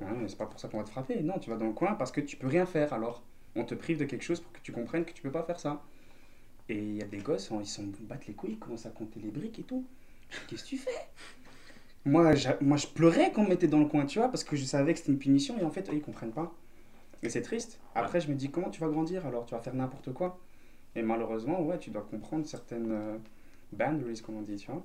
Hein, 0.00 0.16
c'est 0.26 0.36
pas 0.36 0.46
pour 0.46 0.58
ça 0.58 0.68
qu'on 0.68 0.78
va 0.78 0.84
te 0.84 0.90
frapper, 0.90 1.22
non, 1.22 1.38
tu 1.38 1.48
vas 1.48 1.56
dans 1.56 1.66
le 1.66 1.72
coin 1.72 1.94
parce 1.94 2.10
que 2.10 2.20
tu 2.20 2.36
peux 2.36 2.48
rien 2.48 2.66
faire, 2.66 2.92
alors 2.92 3.22
on 3.54 3.64
te 3.64 3.74
prive 3.74 3.98
de 3.98 4.04
quelque 4.04 4.24
chose 4.24 4.40
pour 4.40 4.52
que 4.52 4.60
tu 4.60 4.72
comprennes 4.72 5.04
que 5.04 5.12
tu 5.12 5.22
peux 5.22 5.30
pas 5.30 5.44
faire 5.44 5.60
ça. 5.60 5.82
Et 6.68 6.76
il 6.76 6.96
y 6.96 7.02
a 7.02 7.06
des 7.06 7.18
gosses, 7.18 7.52
hein, 7.52 7.58
ils 7.60 7.66
s'en 7.66 7.84
battent 8.00 8.26
les 8.26 8.34
couilles, 8.34 8.52
ils 8.52 8.58
commencent 8.58 8.86
à 8.86 8.90
compter 8.90 9.20
les 9.20 9.30
briques 9.30 9.58
et 9.60 9.62
tout. 9.62 9.84
Qu'est-ce 10.48 10.64
que 10.64 10.68
tu 10.68 10.78
fais? 10.78 10.90
Moi, 12.04 12.32
moi, 12.60 12.76
je 12.76 12.86
pleurais 12.88 13.30
quand 13.32 13.42
on 13.42 13.44
me 13.44 13.50
mettait 13.50 13.68
dans 13.68 13.78
le 13.78 13.86
coin, 13.86 14.06
tu 14.06 14.18
vois, 14.18 14.28
parce 14.28 14.42
que 14.42 14.56
je 14.56 14.64
savais 14.64 14.92
que 14.92 14.98
c'était 14.98 15.12
une 15.12 15.18
punition 15.18 15.56
et 15.60 15.62
en 15.62 15.70
fait, 15.70 15.88
eux, 15.88 15.94
ils 15.94 16.02
comprennent 16.02 16.32
pas. 16.32 16.52
Et 17.22 17.28
c'est 17.28 17.42
triste. 17.42 17.78
Après, 17.94 18.20
je 18.20 18.28
me 18.28 18.34
dis, 18.34 18.50
comment 18.50 18.70
tu 18.70 18.80
vas 18.80 18.88
grandir 18.88 19.24
alors? 19.26 19.46
Tu 19.46 19.54
vas 19.54 19.60
faire 19.60 19.74
n'importe 19.74 20.12
quoi. 20.12 20.40
Et 20.94 21.02
malheureusement, 21.02 21.62
ouais, 21.62 21.78
tu 21.78 21.90
dois 21.90 22.02
comprendre 22.02 22.46
certaines 22.46 22.92
euh, 22.92 23.18
boundaries, 23.72 24.20
comme 24.20 24.36
on 24.36 24.42
dit, 24.42 24.56
tu 24.56 24.70
vois. 24.70 24.84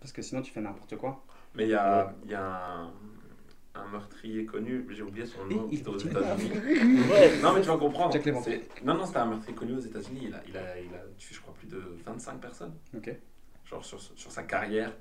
Parce 0.00 0.12
que 0.12 0.22
sinon, 0.22 0.42
tu 0.42 0.52
fais 0.52 0.60
n'importe 0.60 0.96
quoi. 0.96 1.24
Mais 1.54 1.64
il 1.64 1.70
y 1.70 1.74
a, 1.74 2.14
y 2.26 2.34
a 2.34 2.82
un, 2.84 2.92
un 3.74 3.88
meurtrier 3.90 4.44
connu, 4.44 4.86
j'ai 4.90 5.02
oublié 5.02 5.26
son 5.26 5.44
nom, 5.46 5.68
qui 5.68 5.76
était 5.76 5.88
aux 5.88 5.98
États-Unis. 5.98 6.50
Ouais. 7.10 7.38
Non, 7.42 7.52
mais 7.54 7.60
tu 7.60 7.68
vas 7.68 7.76
comprendre. 7.76 8.16
Non, 8.84 8.94
non, 8.94 9.06
c'était 9.06 9.18
un 9.18 9.26
meurtrier 9.26 9.54
connu 9.54 9.74
aux 9.74 9.80
États-Unis. 9.80 10.20
Il 10.24 10.34
a, 10.34 10.42
il, 10.48 10.56
a, 10.56 10.80
il 10.80 10.94
a 10.94 11.00
tué, 11.16 11.34
je 11.34 11.40
crois, 11.40 11.54
plus 11.54 11.68
de 11.68 11.82
25 12.04 12.40
personnes. 12.40 12.74
Ok. 12.96 13.14
Genre 13.64 13.84
sur, 13.84 14.00
sur 14.00 14.30
sa 14.32 14.42
carrière. 14.42 14.92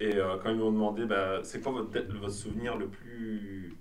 Et 0.00 0.16
euh, 0.16 0.36
quand 0.42 0.50
ils 0.50 0.56
m'ont 0.56 0.72
demandé, 0.72 1.06
bah, 1.06 1.40
c'est 1.44 1.60
quoi 1.62 1.72
votre, 1.72 1.98
votre 2.18 2.32
souvenir 2.32 2.76
le 2.76 2.88
plus, 2.88 3.74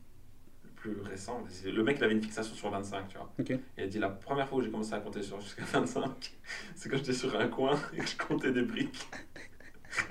plus 0.84 1.02
récent 1.02 1.42
Le 1.66 1.84
mec, 1.84 1.98
il 2.00 2.04
avait 2.04 2.14
une 2.14 2.22
fixation 2.22 2.56
sur 2.56 2.70
25, 2.70 3.08
tu 3.08 3.18
vois. 3.18 3.30
Et 3.40 3.58
il 3.78 3.84
a 3.84 3.88
dit, 3.88 4.00
la 4.00 4.10
première 4.10 4.48
fois 4.48 4.58
où 4.58 4.62
j'ai 4.62 4.70
commencé 4.70 4.94
à 4.94 5.00
compter 5.00 5.22
sur 5.22 5.40
jusqu'à 5.40 5.64
25, 5.64 6.10
c'est 6.76 6.90
quand 6.90 6.98
j'étais 6.98 7.14
sur 7.14 7.40
un 7.40 7.48
coin 7.48 7.80
et 7.94 7.98
que 7.98 8.08
je 8.08 8.18
comptais 8.18 8.52
des 8.52 8.64
briques. 8.64 9.08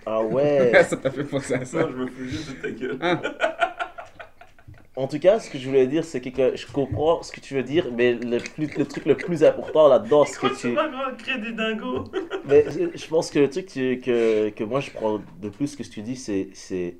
Ah 0.07 0.23
ouais. 0.25 0.83
ça 0.85 0.97
t'a 0.97 1.11
fait 1.11 1.25
penser 1.25 1.55
à 1.55 1.65
ça. 1.65 1.81
Non, 1.83 1.91
je 1.91 1.97
me 1.97 2.07
fous 2.07 2.25
juste 2.25 2.51
de 2.51 2.55
ta 2.63 2.71
gueule. 2.71 2.99
En 4.95 5.09
tout 5.09 5.19
cas, 5.19 5.41
ce 5.41 5.51
que 5.51 5.59
je 5.59 5.67
voulais 5.67 5.87
dire, 5.87 6.05
c'est 6.05 6.21
que, 6.21 6.29
que 6.29 6.57
je 6.57 6.67
comprends 6.67 7.23
ce 7.23 7.33
que 7.33 7.41
tu 7.41 7.55
veux 7.55 7.63
dire, 7.63 7.91
mais 7.93 8.13
le, 8.15 8.39
plus, 8.39 8.69
le 8.77 8.85
truc 8.87 9.07
le 9.07 9.17
plus 9.17 9.43
important 9.43 9.89
là-dedans, 9.89 10.25
c'est 10.27 10.39
que 10.39 10.55
tu 10.59 10.75
vas 10.75 11.13
créer 11.19 11.39
des 11.39 11.53
dingos? 11.53 12.05
Mais 12.47 12.65
je 12.71 12.97
je 12.97 13.07
pense 13.09 13.31
que 13.31 13.39
le 13.39 13.49
truc 13.49 13.67
que, 13.67 13.95
que, 13.95 14.51
que 14.51 14.65
moi 14.65 14.81
je 14.81 14.91
prends 14.91 15.19
de 15.41 15.49
plus 15.49 15.77
que 15.77 15.83
ce 15.83 15.89
que 15.89 15.95
tu 15.95 16.03
dis, 16.03 16.17
c'est. 16.17 16.49
c'est- 16.55 16.97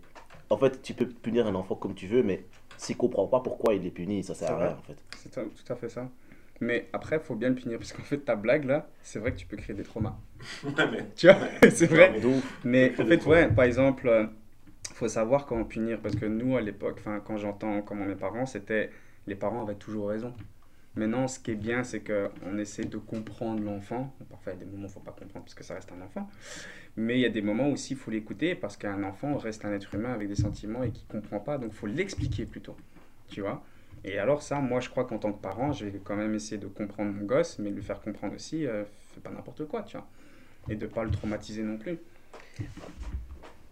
En 0.51 0.57
fait, 0.59 0.83
tu 0.83 0.93
peux 0.95 1.07
punir 1.07 1.47
un 1.47 1.55
enfant 1.55 1.75
comme 1.75 1.95
tu 1.95 2.07
veux, 2.07 2.23
mais 2.23 2.45
s'il 2.77 2.97
comprend 2.97 3.27
pas 3.27 3.41
pourquoi 3.41 3.75
il 3.75 3.87
est 3.87 3.91
puni, 3.91 4.23
ça 4.23 4.35
sert 4.35 4.49
C'est 4.49 4.55
à 4.55 4.57
vrai. 4.57 4.69
rien 4.69 4.77
en 4.79 4.83
fait. 4.83 4.97
C'est 5.17 5.31
tout 5.33 5.73
à 5.73 5.77
fait 5.77 5.89
ça. 5.89 6.09
Mais 6.61 6.89
après, 6.93 7.19
faut 7.19 7.35
bien 7.35 7.49
le 7.49 7.55
punir, 7.57 7.79
parce 7.79 7.93
qu'en 7.93 8.03
fait, 8.03 8.19
ta 8.19 8.37
blague 8.37 8.65
là, 8.65 8.89
c'est 9.03 9.19
vrai 9.19 9.33
que 9.33 9.37
tu 9.39 9.47
peux 9.47 9.57
créer 9.57 9.75
des 9.75 9.83
traumas. 9.83 10.17
Mais. 10.65 11.07
Tu 11.17 11.27
vois, 11.27 11.37
c'est 11.71 11.87
vrai. 11.87 12.15
Mais 12.65 12.93
en 13.01 13.05
fait, 13.07 13.27
ouais, 13.27 13.49
par 13.49 13.65
exemple, 13.65 14.07
euh, 14.09 14.27
faut 14.95 15.09
savoir 15.09 15.47
comment 15.47 15.65
punir, 15.65 15.99
parce 16.01 16.15
que 16.15 16.27
nous, 16.27 16.57
à 16.57 16.61
l'époque, 16.61 16.99
enfin, 17.01 17.21
quand 17.25 17.37
j'entends 17.37 17.83
comment 17.83 18.05
mes 18.05 18.15
parents, 18.15 18.47
c'était 18.47 18.91
les 19.27 19.35
parents 19.35 19.63
avaient 19.65 19.75
toujours 19.75 20.09
raison. 20.11 20.33
Maintenant, 20.95 21.27
ce 21.27 21.39
qui 21.39 21.53
est 21.53 21.57
bien, 21.57 21.85
c'est 21.85 22.01
qu'on 22.01 22.59
essaie 22.59 22.85
de 22.85 22.99
comprendre 22.99 23.63
l'enfant. 23.63 24.15
Parfois, 24.29 24.53
il 24.53 24.59
y 24.59 24.63
a 24.63 24.65
des 24.65 24.71
moments 24.71 24.83
où 24.83 24.87
il 24.87 24.89
ne 24.89 24.93
faut 24.93 25.01
pas 25.01 25.13
comprendre, 25.13 25.45
parce 25.45 25.55
que 25.55 25.65
ça 25.65 25.75
reste 25.75 25.91
un 25.93 26.03
enfant. 26.03 26.29
Mais 26.97 27.17
il 27.17 27.21
y 27.21 27.27
a 27.27 27.31
des 27.31 27.41
moments 27.41 27.69
aussi, 27.69 27.95
il 27.95 27.97
faut 27.97 28.11
l'écouter, 28.11 28.55
parce 28.55 28.77
qu'un 28.77 29.03
enfant 29.03 29.37
reste 29.39 29.65
un 29.65 29.73
être 29.73 29.95
humain 29.95 30.13
avec 30.13 30.29
des 30.29 30.35
sentiments 30.35 30.83
et 30.83 30.91
qui 30.91 31.07
ne 31.09 31.21
comprend 31.21 31.41
pas, 31.41 31.57
donc 31.57 31.71
il 31.73 31.77
faut 31.77 31.87
l'expliquer 31.87 32.45
plutôt. 32.45 32.77
Tu 33.29 33.41
vois 33.41 33.65
Et 34.05 34.19
alors, 34.19 34.43
ça, 34.43 34.61
moi, 34.61 34.81
je 34.81 34.91
crois 34.91 35.07
qu'en 35.07 35.19
tant 35.19 35.33
que 35.33 35.41
parent, 35.41 35.73
je 35.73 35.87
vais 35.87 36.01
quand 36.05 36.17
même 36.17 36.35
essayer 36.35 36.59
de 36.59 36.67
comprendre 36.67 37.11
mon 37.11 37.25
gosse, 37.25 37.59
mais 37.59 37.71
lui 37.71 37.83
faire 37.83 38.01
comprendre 38.03 38.35
aussi, 38.35 38.67
euh, 38.67 38.85
fais 39.15 39.21
pas 39.21 39.31
n'importe 39.31 39.67
quoi, 39.67 39.83
tu 39.85 39.97
vois. 39.97 40.07
Et 40.69 40.77
de 40.77 40.87
ne 40.87 40.91
pas 40.91 41.05
le 41.05 41.11
traumatiser 41.11 41.63
non 41.63 41.79
plus. 41.79 41.99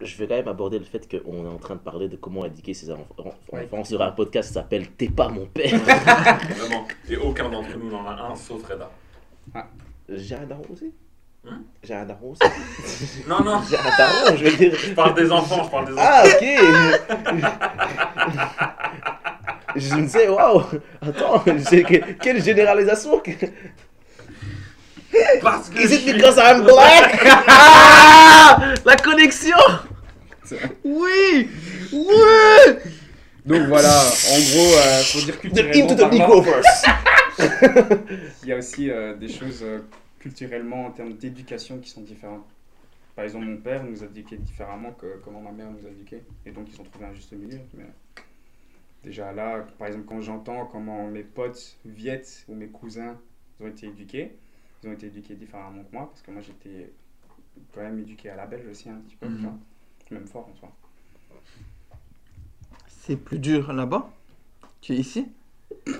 Je 0.03 0.17
vais 0.17 0.27
quand 0.27 0.35
même 0.35 0.47
aborder 0.47 0.79
le 0.79 0.85
fait 0.85 1.07
qu'on 1.09 1.45
est 1.45 1.49
en 1.49 1.57
train 1.57 1.75
de 1.75 1.79
parler 1.79 2.07
de 2.09 2.15
comment 2.15 2.45
éduquer 2.45 2.73
ses 2.73 2.89
enfants. 2.91 3.05
Ouais. 3.51 3.67
enfants 3.71 3.83
sur 3.83 4.01
un 4.01 4.11
podcast 4.11 4.49
qui 4.49 4.53
s'appelle 4.55 4.87
T'es 4.91 5.09
pas 5.09 5.27
mon 5.29 5.45
père. 5.45 5.77
Vraiment. 5.79 6.87
Et 7.09 7.17
aucun 7.17 7.49
d'entre 7.49 7.77
nous 7.77 7.89
n'en 7.91 8.07
a 8.07 8.13
un, 8.31 8.35
sauf 8.35 8.63
Reda. 8.67 8.89
J'ai 10.09 10.35
un 10.35 10.45
daron 10.45 10.63
aussi. 10.73 10.91
Hein? 11.47 11.61
J'ai 11.83 11.93
un 11.95 12.05
daron 12.05 12.31
aussi. 12.31 13.23
Non, 13.27 13.43
non, 13.43 13.61
J'ai 13.69 13.77
un 13.77 13.97
daron, 13.97 14.35
je 14.37 14.43
veux 14.45 14.57
dire. 14.57 14.75
je 14.75 14.91
parle 14.93 15.13
des 15.15 15.31
enfants, 15.31 15.63
je 15.63 15.69
parle 15.69 15.85
des 15.85 15.93
enfants. 15.93 16.03
Ah, 16.05 16.23
ok 16.25 16.43
Je 19.75 19.95
me 19.95 20.01
disais, 20.01 20.27
waouh 20.27 20.63
Attends, 21.01 21.43
quelle 22.21 22.43
généralisation 22.43 23.19
que- 23.19 23.31
Parce 25.41 25.69
que 25.69 25.79
Is 25.79 25.93
it 25.93 26.01
suis- 26.01 26.13
because 26.13 26.37
I'm 26.37 26.63
black? 26.63 27.25
Ah 27.47 28.59
La 28.85 28.95
connexion 28.97 29.55
Oui 30.83 31.49
Oui 31.91 32.73
Donc 33.45 33.67
voilà, 33.67 33.89
en 33.89 34.39
gros, 34.39 34.73
euh, 34.75 35.01
faut 35.03 35.19
dire 35.19 35.37
The 35.37 35.41
culturellement 35.41 35.95
the 35.95 35.99
parlant, 35.99 36.51
il 38.43 38.49
y 38.49 38.51
a 38.51 38.57
aussi 38.57 38.89
euh, 38.89 39.15
des 39.15 39.29
choses 39.29 39.63
euh, 39.63 39.79
culturellement 40.19 40.85
en 40.85 40.91
termes 40.91 41.13
d'éducation 41.13 41.79
qui 41.79 41.89
sont 41.89 42.01
différentes. 42.01 42.45
Par 43.15 43.25
exemple, 43.25 43.45
mon 43.45 43.57
père 43.57 43.83
nous 43.83 44.03
a 44.03 44.05
éduqués 44.05 44.37
différemment 44.37 44.91
que 44.91 45.19
comment 45.23 45.41
ma 45.41 45.51
mère 45.51 45.69
nous 45.71 45.85
a 45.85 45.89
éduqués. 45.89 46.23
Et 46.45 46.51
donc, 46.51 46.67
ils 46.71 46.79
ont 46.79 46.83
trouvé 46.83 47.05
un 47.05 47.13
juste 47.13 47.33
milieu. 47.33 47.59
Mais 47.73 47.85
déjà 49.03 49.31
là, 49.33 49.65
par 49.77 49.87
exemple, 49.87 50.05
quand 50.07 50.21
j'entends 50.21 50.65
comment 50.65 51.07
mes 51.07 51.23
potes 51.23 51.77
viettes 51.85 52.45
ou 52.47 52.55
mes 52.55 52.67
cousins 52.67 53.17
ont 53.59 53.67
été 53.67 53.87
éduqués, 53.87 54.37
ils 54.83 54.89
ont 54.89 54.93
été 54.93 55.07
éduqués 55.07 55.35
différemment 55.35 55.83
que 55.83 55.93
moi, 55.93 56.09
parce 56.09 56.21
que 56.21 56.31
moi, 56.31 56.41
j'étais 56.41 56.91
quand 57.73 57.81
même 57.81 57.99
éduqué 57.99 58.29
à 58.29 58.35
la 58.35 58.45
belge 58.45 58.67
aussi, 58.69 58.89
un 58.89 58.95
petit 58.95 59.15
peu. 59.15 59.27
Même 60.11 60.27
fort 60.27 60.49
en 60.53 60.59
soi. 60.59 60.69
C'est 62.87 63.15
plus 63.15 63.39
dur 63.39 63.73
là-bas 63.73 64.09
Tu 64.81 64.93
es 64.93 64.97
ici? 64.97 65.27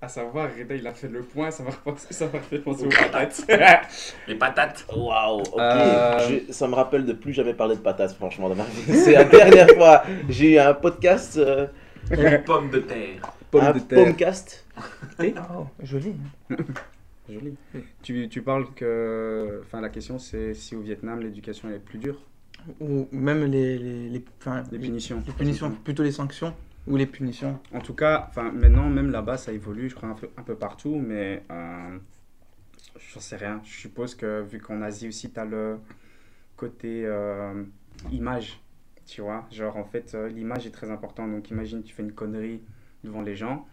À 0.00 0.06
savoir, 0.06 0.48
Reda, 0.56 0.76
il 0.76 0.86
a 0.86 0.94
fait 0.94 1.08
le 1.08 1.22
point, 1.22 1.50
ça 1.50 1.64
m'a 1.64 1.70
repensé- 1.70 2.12
ça 2.14 2.26
m'a 2.32 2.38
fait 2.38 2.60
penser 2.60 2.84
Aux 2.84 2.86
aux 2.86 2.88
patates. 2.90 3.44
Les 4.28 4.36
patates. 4.36 4.86
Waouh, 4.96 5.40
ok. 5.40 5.58
Euh, 5.58 6.18
Je- 6.46 6.52
ça 6.52 6.68
me 6.68 6.74
rappelle 6.76 7.04
de 7.04 7.12
plus 7.14 7.32
jamais 7.32 7.52
parler 7.52 7.74
de 7.74 7.80
patates, 7.80 8.12
franchement, 8.14 8.48
de 8.48 8.54
ma 8.54 8.62
vie. 8.62 8.94
C'est 8.96 9.14
la 9.14 9.24
dernière 9.24 9.68
fois. 9.70 10.04
J'ai 10.28 10.54
eu 10.54 10.58
un 10.58 10.72
podcast. 10.72 11.36
euh, 11.38 11.66
Pommes 12.46 12.70
de 12.70 12.78
terre. 12.78 13.22
Pomme 13.50 13.64
un 13.64 13.72
de 13.72 13.80
terre. 13.80 14.04
podcast. 14.04 14.64
Oh, 15.20 15.66
joli. 15.82 16.14
Joli. 17.28 17.56
Tu, 18.00 18.28
tu 18.28 18.40
parles 18.42 18.72
que. 18.76 19.62
Enfin, 19.66 19.80
la 19.80 19.88
question, 19.88 20.20
c'est 20.20 20.54
si 20.54 20.76
au 20.76 20.80
Vietnam, 20.80 21.18
l'éducation 21.20 21.68
est 21.70 21.80
plus 21.80 21.98
dure. 21.98 22.20
Ou 22.80 23.08
même 23.12 23.44
les, 23.44 23.78
les, 23.78 24.08
les, 24.10 24.24
enfin, 24.40 24.62
Les 24.70 24.78
punitions. 24.78 25.22
les 25.26 25.32
punitions, 25.32 25.70
plutôt 25.70 26.02
les 26.02 26.12
sanctions 26.12 26.54
ou 26.86 26.96
les 26.96 27.06
punitions. 27.06 27.58
En 27.72 27.80
tout 27.80 27.94
cas, 27.94 28.26
enfin, 28.28 28.50
maintenant, 28.50 28.88
même 28.88 29.10
là-bas, 29.10 29.36
ça 29.36 29.52
évolue, 29.52 29.90
je 29.90 29.94
crois, 29.94 30.08
un 30.08 30.14
peu, 30.14 30.28
un 30.36 30.42
peu 30.42 30.54
partout, 30.54 30.96
mais. 30.96 31.42
Euh, 31.50 31.98
J'en 33.14 33.20
sais 33.20 33.36
rien. 33.36 33.60
Je 33.64 33.72
suppose 33.76 34.14
que, 34.14 34.42
vu 34.42 34.58
qu'en 34.60 34.82
Asie 34.82 35.08
aussi, 35.08 35.30
tu 35.30 35.38
as 35.38 35.44
le 35.44 35.78
côté 36.56 37.04
euh, 37.06 37.62
image. 38.10 38.60
Tu 39.06 39.20
vois 39.22 39.46
Genre, 39.50 39.76
en 39.76 39.84
fait, 39.84 40.14
euh, 40.14 40.28
l'image 40.28 40.66
est 40.66 40.70
très 40.70 40.90
importante. 40.90 41.30
Donc, 41.30 41.50
imagine, 41.50 41.82
tu 41.82 41.94
fais 41.94 42.02
une 42.02 42.12
connerie 42.12 42.60
devant 43.04 43.22
les 43.22 43.36
gens. 43.36 43.66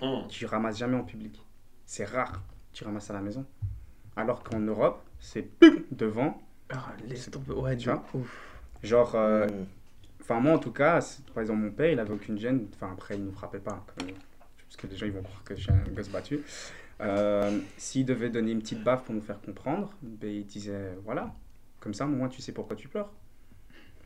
Hum. 0.00 0.28
tu 0.28 0.46
ramasses 0.46 0.78
jamais 0.78 0.96
en 0.96 1.02
public. 1.02 1.44
C'est 1.84 2.04
rare. 2.04 2.42
Tu 2.72 2.84
ramasses 2.84 3.10
à 3.10 3.14
la 3.14 3.20
maison. 3.20 3.44
Alors 4.16 4.44
qu'en 4.44 4.60
Europe, 4.60 5.02
c'est 5.18 5.48
devant. 5.90 6.40
Ah, 6.70 6.92
laisse 7.06 7.30
tomber. 7.30 7.52
Ouais, 7.52 7.76
Tu 7.76 7.88
vois 7.88 8.04
Ouf. 8.14 8.54
Genre, 8.82 9.14
euh, 9.14 9.46
Mm. 9.46 9.66
enfin 10.20 10.40
moi 10.40 10.52
en 10.52 10.58
tout 10.58 10.70
cas, 10.72 11.00
par 11.34 11.40
exemple 11.42 11.60
mon 11.62 11.70
père, 11.70 11.90
il 11.90 11.98
avait 11.98 12.12
aucune 12.12 12.38
gêne, 12.38 12.68
enfin 12.74 12.92
après 12.92 13.14
il 13.16 13.22
ne 13.22 13.26
nous 13.26 13.32
frappait 13.32 13.58
pas, 13.58 13.84
parce 13.96 14.76
que 14.76 14.86
les 14.86 14.96
gens 14.96 15.06
ils 15.06 15.12
vont 15.12 15.22
croire 15.22 15.42
que 15.44 15.54
je 15.56 15.62
suis 15.62 15.70
un 15.72 15.78
gosse 15.94 16.08
battu. 16.10 16.40
Euh, 17.00 17.58
S'il 17.76 18.04
devait 18.04 18.28
donner 18.30 18.52
une 18.52 18.60
petite 18.60 18.82
baffe 18.84 19.04
pour 19.04 19.14
nous 19.14 19.20
faire 19.20 19.40
comprendre, 19.40 19.90
ben, 20.02 20.30
il 20.30 20.44
disait 20.46 20.92
voilà, 21.04 21.32
comme 21.80 21.94
ça 21.94 22.04
au 22.04 22.08
moins 22.08 22.28
tu 22.28 22.40
sais 22.42 22.52
pourquoi 22.52 22.76
tu 22.76 22.88
pleures. 22.88 23.10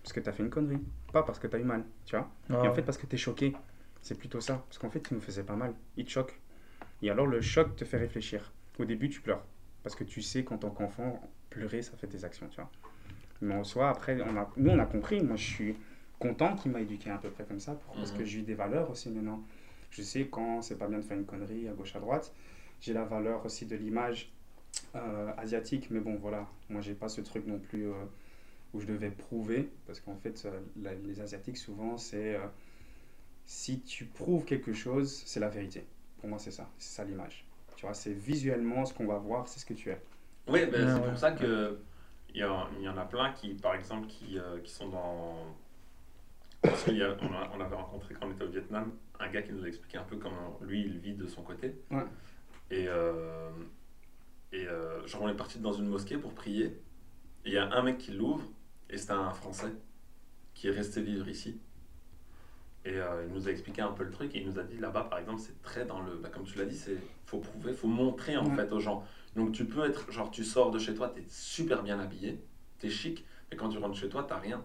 Parce 0.02 0.12
que 0.12 0.20
tu 0.20 0.28
as 0.28 0.32
fait 0.32 0.42
une 0.42 0.50
connerie, 0.50 0.80
pas 1.12 1.22
parce 1.22 1.38
que 1.38 1.46
tu 1.46 1.56
as 1.56 1.58
eu 1.58 1.64
mal, 1.64 1.84
tu 2.06 2.16
vois. 2.16 2.30
Et 2.64 2.68
en 2.68 2.72
fait 2.72 2.82
parce 2.82 2.98
que 2.98 3.06
tu 3.06 3.14
es 3.16 3.18
choqué, 3.18 3.52
c'est 4.00 4.16
plutôt 4.18 4.40
ça. 4.40 4.64
Parce 4.68 4.78
qu'en 4.78 4.90
fait 4.90 5.06
il 5.10 5.14
nous 5.14 5.20
faisait 5.20 5.44
pas 5.44 5.56
mal, 5.56 5.74
il 5.96 6.04
te 6.06 6.10
choque. 6.10 6.38
Et 7.02 7.10
alors 7.10 7.26
le 7.26 7.40
choc 7.40 7.76
te 7.76 7.84
fait 7.84 7.98
réfléchir. 7.98 8.52
Au 8.78 8.84
début 8.84 9.08
tu 9.10 9.20
pleures, 9.20 9.44
parce 9.82 9.94
que 9.96 10.04
tu 10.04 10.22
sais 10.22 10.44
qu'en 10.44 10.56
tant 10.58 10.70
qu'enfant, 10.70 11.20
pleurer 11.52 11.82
ça 11.82 11.96
fait 11.96 12.06
des 12.06 12.24
actions, 12.24 12.48
tu 12.48 12.56
vois. 12.56 12.70
Mais 13.40 13.54
en 13.54 13.64
soi, 13.64 13.90
après, 13.90 14.20
on 14.22 14.36
a, 14.36 14.50
nous 14.56 14.70
on 14.70 14.78
a 14.78 14.86
compris, 14.86 15.22
moi 15.22 15.36
je 15.36 15.44
suis 15.44 15.76
content 16.18 16.54
qu'il 16.56 16.72
m'a 16.72 16.80
éduqué 16.80 17.10
à 17.10 17.18
peu 17.18 17.30
près 17.30 17.44
comme 17.44 17.60
ça, 17.60 17.74
pour- 17.74 17.94
parce 17.96 18.12
Mhm. 18.12 18.18
que 18.18 18.24
j'ai 18.24 18.40
eu 18.40 18.42
des 18.42 18.54
valeurs 18.54 18.90
aussi 18.90 19.10
maintenant. 19.10 19.42
Je 19.90 20.02
sais 20.02 20.28
quand 20.28 20.62
c'est 20.62 20.78
pas 20.78 20.88
bien 20.88 20.98
de 20.98 21.04
faire 21.04 21.18
une 21.18 21.26
connerie 21.26 21.68
à 21.68 21.72
gauche 21.72 21.96
à 21.96 22.00
droite. 22.00 22.34
J'ai 22.80 22.94
la 22.94 23.04
valeur 23.04 23.44
aussi 23.46 23.66
de 23.66 23.76
l'image 23.76 24.32
euh, 24.96 25.32
asiatique, 25.38 25.88
mais 25.90 26.00
bon 26.00 26.16
voilà, 26.16 26.48
moi 26.70 26.80
j'ai 26.82 26.94
pas 26.94 27.08
ce 27.10 27.20
truc 27.22 27.46
non 27.46 27.58
plus 27.60 27.88
euh, 27.88 27.94
où 28.74 28.80
je 28.80 28.86
devais 28.86 29.10
prouver, 29.10 29.70
parce 29.86 30.00
qu'en 30.00 30.16
fait 30.16 30.44
euh, 30.46 30.60
la- 30.82 30.94
les 30.94 31.20
asiatiques 31.20 31.58
souvent 31.58 31.98
c'est 31.98 32.36
si 33.46 33.80
tu 33.82 34.06
prouves 34.06 34.44
quelque 34.44 34.72
chose, 34.72 35.22
c'est 35.26 35.40
la 35.40 35.48
vérité. 35.48 35.86
Pour 36.18 36.28
moi 36.28 36.38
c'est 36.38 36.50
ça, 36.50 36.68
c'est 36.78 36.94
ça 36.96 37.04
l'image. 37.04 37.44
Tu 37.76 37.86
vois, 37.86 37.94
c'est 37.94 38.12
visuellement 38.12 38.84
ce 38.84 38.94
qu'on 38.94 39.06
va 39.06 39.18
voir, 39.18 39.48
c'est 39.48 39.58
ce 39.60 39.66
que 39.66 39.74
tu 39.74 39.90
es. 39.90 40.00
Oui, 40.48 40.66
ben, 40.66 40.72
Ouais, 40.72 40.92
c'est 40.94 41.00
ouais. 41.00 41.08
pour 41.08 41.18
ça 41.18 41.32
que 41.32 41.78
il 42.34 42.38
y, 42.38 42.42
a- 42.42 42.68
il 42.78 42.82
y 42.82 42.88
en 42.88 42.96
a 42.96 43.04
plein 43.04 43.32
qui, 43.32 43.54
par 43.54 43.74
exemple, 43.74 44.06
qui, 44.06 44.38
euh, 44.38 44.58
qui 44.60 44.70
sont 44.72 44.88
dans. 44.88 45.54
Parce 46.62 46.86
on, 46.88 47.60
avait 47.60 47.74
rencontré 47.74 48.14
quand 48.14 48.28
on 48.28 48.30
était 48.32 48.44
au 48.44 48.48
Vietnam 48.48 48.92
un 49.18 49.28
gars 49.30 49.42
qui 49.42 49.52
nous 49.52 49.64
a 49.64 49.68
expliqué 49.68 49.98
un 49.98 50.04
peu 50.04 50.16
comment 50.16 50.58
lui 50.62 50.80
il 50.82 50.98
vit 50.98 51.14
de 51.14 51.26
son 51.26 51.42
côté. 51.42 51.74
Ouais. 51.90 52.04
Et, 52.70 52.86
euh, 52.88 53.50
et 54.52 54.66
euh, 54.66 55.04
genre 55.06 55.22
on 55.22 55.28
est 55.28 55.34
parti 55.36 55.58
dans 55.58 55.72
une 55.72 55.86
mosquée 55.88 56.18
pour 56.18 56.32
prier. 56.34 56.66
Et 57.44 57.48
il 57.48 57.52
y 57.52 57.58
a 57.58 57.68
un 57.72 57.82
mec 57.82 57.98
qui 57.98 58.12
l'ouvre 58.12 58.44
et 58.88 58.96
c'était 58.96 59.12
un 59.12 59.30
Français 59.30 59.72
qui 60.54 60.68
est 60.68 60.72
resté 60.72 61.02
vivre 61.02 61.28
ici. 61.28 61.60
Et 62.84 62.94
euh, 62.96 63.24
il 63.28 63.32
nous 63.34 63.46
a 63.48 63.50
expliqué 63.52 63.80
un 63.80 63.92
peu 63.92 64.02
le 64.04 64.10
truc 64.10 64.34
et 64.34 64.40
il 64.40 64.46
nous 64.46 64.58
a 64.58 64.64
dit 64.64 64.76
là-bas 64.78 65.04
par 65.04 65.20
exemple 65.20 65.40
c'est 65.40 65.60
très 65.62 65.84
dans 65.84 66.00
le. 66.00 66.16
bah, 66.16 66.30
comme 66.32 66.42
tu 66.44 66.58
l'as 66.58 66.64
dit, 66.64 66.76
c'est 66.76 66.96
faut 67.26 67.38
prouver, 67.38 67.72
faut 67.74 67.86
montrer 67.88 68.36
en 68.36 68.44
Ouais. 68.46 68.56
fait 68.56 68.72
aux 68.72 68.80
gens. 68.80 69.04
Donc 69.36 69.52
tu 69.52 69.64
peux 69.64 69.84
être, 69.84 70.10
genre 70.10 70.30
tu 70.30 70.42
sors 70.44 70.70
de 70.72 70.78
chez 70.78 70.92
toi, 70.94 71.08
t'es 71.08 71.22
super 71.28 71.82
bien 71.84 72.00
habillé, 72.00 72.40
t'es 72.80 72.90
chic, 72.90 73.24
mais 73.50 73.56
quand 73.56 73.68
tu 73.68 73.78
rentres 73.78 73.96
chez 73.96 74.08
toi, 74.08 74.24
t'as 74.28 74.38
rien. 74.38 74.64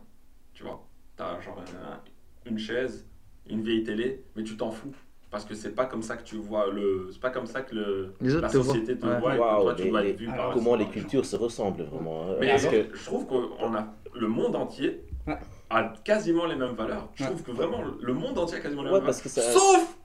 Tu 0.53 0.63
vois? 0.63 0.84
T'as 1.15 1.39
genre 1.41 1.59
un- 1.59 2.01
une 2.49 2.57
chaise, 2.57 3.05
une 3.47 3.61
vieille 3.61 3.84
télé, 3.84 4.24
mais 4.36 4.43
tu 4.43 4.57
t'en 4.57 4.72
fous. 4.72 4.95
Parce 5.30 5.45
que 5.45 5.53
c'est 5.53 5.76
pas 5.76 5.86
comme 5.86 6.01
ça 6.01 6.18
que 6.18 6.24
tu 6.24 6.38
vois 6.38 6.72
le. 6.72 7.09
C'est 7.11 7.20
pas 7.20 7.30
comme 7.30 7.45
ça 7.45 7.61
que 7.61 7.76
le, 7.76 8.13
la 8.22 8.49
société 8.49 8.97
te 8.97 9.05
Ouais. 9.05 9.20
voit 9.20 9.34
et 9.36 9.38
que 9.38 9.41
Waouh, 9.41 9.61
toi 9.63 9.76
tu 9.76 9.89
dois 9.89 10.01
les- 10.01 10.09
être 10.11 10.20
vu 10.20 10.26
par 10.28 10.53
Comment 10.53 10.76
les 10.76 10.88
cultures 10.88 11.26
se 11.26 11.36
ressemblent 11.36 11.84
vraiment. 11.84 12.32
hein. 12.32 12.36
Mais 12.39 12.47
Parce 12.47 12.65
alors, 12.65 12.88
que 12.89 12.95
je 12.97 13.05
trouve 13.05 13.28
qu'on 13.28 13.76
a 13.76 13.93
le 14.15 14.28
monde 14.28 14.55
entier 14.55 15.01
Ouais. 15.28 15.38
A 15.70 15.93
quasiment 16.03 16.45
les 16.45 16.55
mêmes 16.55 16.76
valeurs. 16.76 17.09
Je 17.15 17.24
Ouais. 17.24 17.30
trouve 17.30 17.43
que 17.43 17.51
vraiment 17.51 17.82
le 18.01 18.13
monde 18.13 18.38
entier 18.38 18.57
a 18.57 18.59
quasiment 18.61 18.84
les 18.84 18.89
Ouais, 18.89 18.95
mêmes 18.97 19.05
parce 19.05 19.22
que 19.22 19.30
valeurs. 19.30 19.51
ça- 19.53 19.59
Sauf 19.59 19.95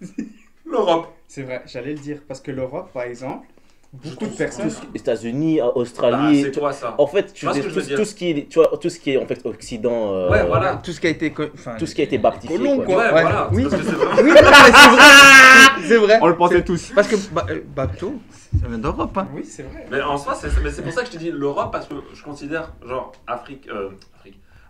l'Europe. 0.66 1.08
C'est 1.28 1.42
vrai, 1.42 1.62
j'allais 1.66 1.92
le 1.94 1.98
dire, 1.98 2.18
parce 2.26 2.40
que 2.40 2.50
l'Europe 2.50 2.90
par 2.92 3.02
exemple, 3.04 3.46
beaucoup 3.92 4.26
de 4.26 4.34
personnes. 4.34 4.70
États-Unis, 4.94 5.58
Bah, 5.60 5.72
Australie, 5.74 6.42
c'est 6.44 6.50
tu- 6.52 6.60
quoi 6.60 6.72
ça? 6.72 6.94
en 6.96 7.06
fait, 7.06 7.32
tu 7.32 7.46
tout, 7.46 8.04
ce 8.04 8.14
qui 8.14 8.30
est, 8.30 8.48
tu 8.48 8.58
vois, 8.58 8.76
tout 8.78 8.88
ce 8.88 8.98
qui 8.98 9.10
est 9.12 9.16
en 9.18 9.26
fait 9.26 9.44
Occident. 9.44 10.12
euh, 10.14 10.30
Ouais, 10.30 10.46
voilà. 10.46 10.76
Tout 10.76 10.92
ce 10.92 11.00
qui 11.00 11.06
a 11.08 11.10
été. 11.10 11.32
Enfin, 11.54 11.76
Tout 11.78 11.86
ce 11.86 11.94
qui 11.94 12.00
a 12.00 12.04
été 12.04 12.16
baptisé. 12.18 12.54
colons, 12.56 12.76
quoi. 12.76 12.84
quoi. 12.86 12.96
Ouais, 12.96 13.04
Ouais. 13.12 13.20
voilà. 13.22 13.50
Oui. 13.52 13.66
C'est. 13.68 13.76
Oui, 14.22 14.30
vrai. 14.30 14.42
C'est 15.86 15.96
vrai. 15.98 16.18
On 16.22 16.26
le 16.28 16.36
pensait 16.36 16.64
tous. 16.64 16.92
Parce 16.94 17.08
que 17.08 17.16
ba- 17.34 17.46
euh, 17.50 17.60
bateau, 17.74 18.14
ça 18.60 18.68
vient 18.68 18.78
d'Europe. 18.78 19.16
Hein. 19.18 19.28
Oui, 19.34 19.44
c'est 19.44 19.64
vrai. 19.64 19.86
Mais 19.90 20.00
en 20.00 20.16
soi, 20.16 20.34
c'est 20.34 20.48
pour 20.82 20.92
ça 20.92 21.00
que 21.02 21.06
je 21.08 21.12
te 21.12 21.18
dis 21.18 21.30
l'Europe, 21.30 21.70
parce 21.72 21.86
que 21.86 21.94
je 22.14 22.22
considère, 22.22 22.72
genre, 22.86 23.12
Afrique, 23.26 23.68
euh, 23.68 23.88
Afrique 23.88 24.00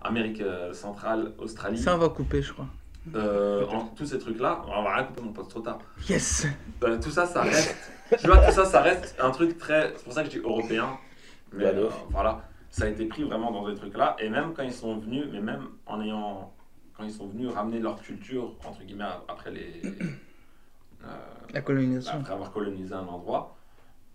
Amérique 0.04 0.40
euh, 0.40 0.72
centrale, 0.72 1.32
Australie, 1.38 1.78
Ça, 1.78 1.94
on 1.94 1.98
va 1.98 2.08
couper, 2.08 2.42
je 2.42 2.52
crois. 2.52 2.66
euh, 3.14 3.66
en- 3.66 3.86
tous 3.96 4.06
ces 4.06 4.18
trucs-là, 4.18 4.62
on 4.66 4.82
va 4.82 4.94
rien 4.96 5.04
couper, 5.04 5.22
mon 5.22 5.32
pote, 5.32 5.48
trop 5.48 5.60
tard. 5.60 5.78
Yes. 6.08 6.46
Euh, 6.84 6.98
tout 7.00 7.10
ça, 7.10 7.26
ça 7.26 7.42
reste, 7.42 7.76
tu 8.20 8.26
vois, 8.26 8.38
tout 8.38 8.52
ça, 8.52 8.64
ça 8.64 8.80
reste 8.82 9.16
un 9.20 9.30
truc 9.30 9.58
très, 9.58 9.92
c'est 9.96 10.04
pour 10.04 10.12
ça 10.12 10.22
que 10.22 10.30
je 10.30 10.38
dis 10.38 10.44
européen, 10.44 10.88
mais 11.52 11.72
de 11.72 11.80
euh, 11.80 11.88
voilà, 12.10 12.42
ça 12.70 12.84
a 12.84 12.88
été 12.88 13.04
pris 13.06 13.22
vraiment 13.24 13.50
dans 13.50 13.68
des 13.68 13.74
trucs-là, 13.74 14.16
et 14.18 14.28
même 14.28 14.52
quand 14.54 14.62
ils 14.62 14.72
sont 14.72 14.96
venus, 14.98 15.26
mais 15.32 15.40
même 15.40 15.66
en 15.86 16.00
ayant, 16.00 16.52
quand 16.96 17.04
ils 17.04 17.12
sont 17.12 17.26
venus 17.26 17.48
ramener 17.52 17.78
leur 17.80 18.00
culture, 18.02 18.52
entre 18.64 18.82
guillemets, 18.84 19.04
après 19.28 19.50
les... 19.50 19.82
euh, 21.04 21.08
La 21.52 21.60
colonisation. 21.60 22.18
après 22.20 22.32
avoir 22.34 22.52
colonisé 22.52 22.94
un 22.94 23.06
endroit, 23.06 23.56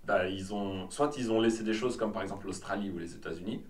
bah, 0.08 0.28
ils 0.28 0.54
ont, 0.54 0.90
soit 0.90 1.12
ils 1.18 1.32
ont 1.32 1.42
laissé 1.42 1.64
des 1.64 1.74
choses 1.74 1.98
comme 1.98 2.12
par 2.14 2.22
exemple 2.24 2.46
l'Australie 2.48 2.90
ou 2.90 2.98
les 2.98 3.14
États-Unis, 3.16 3.62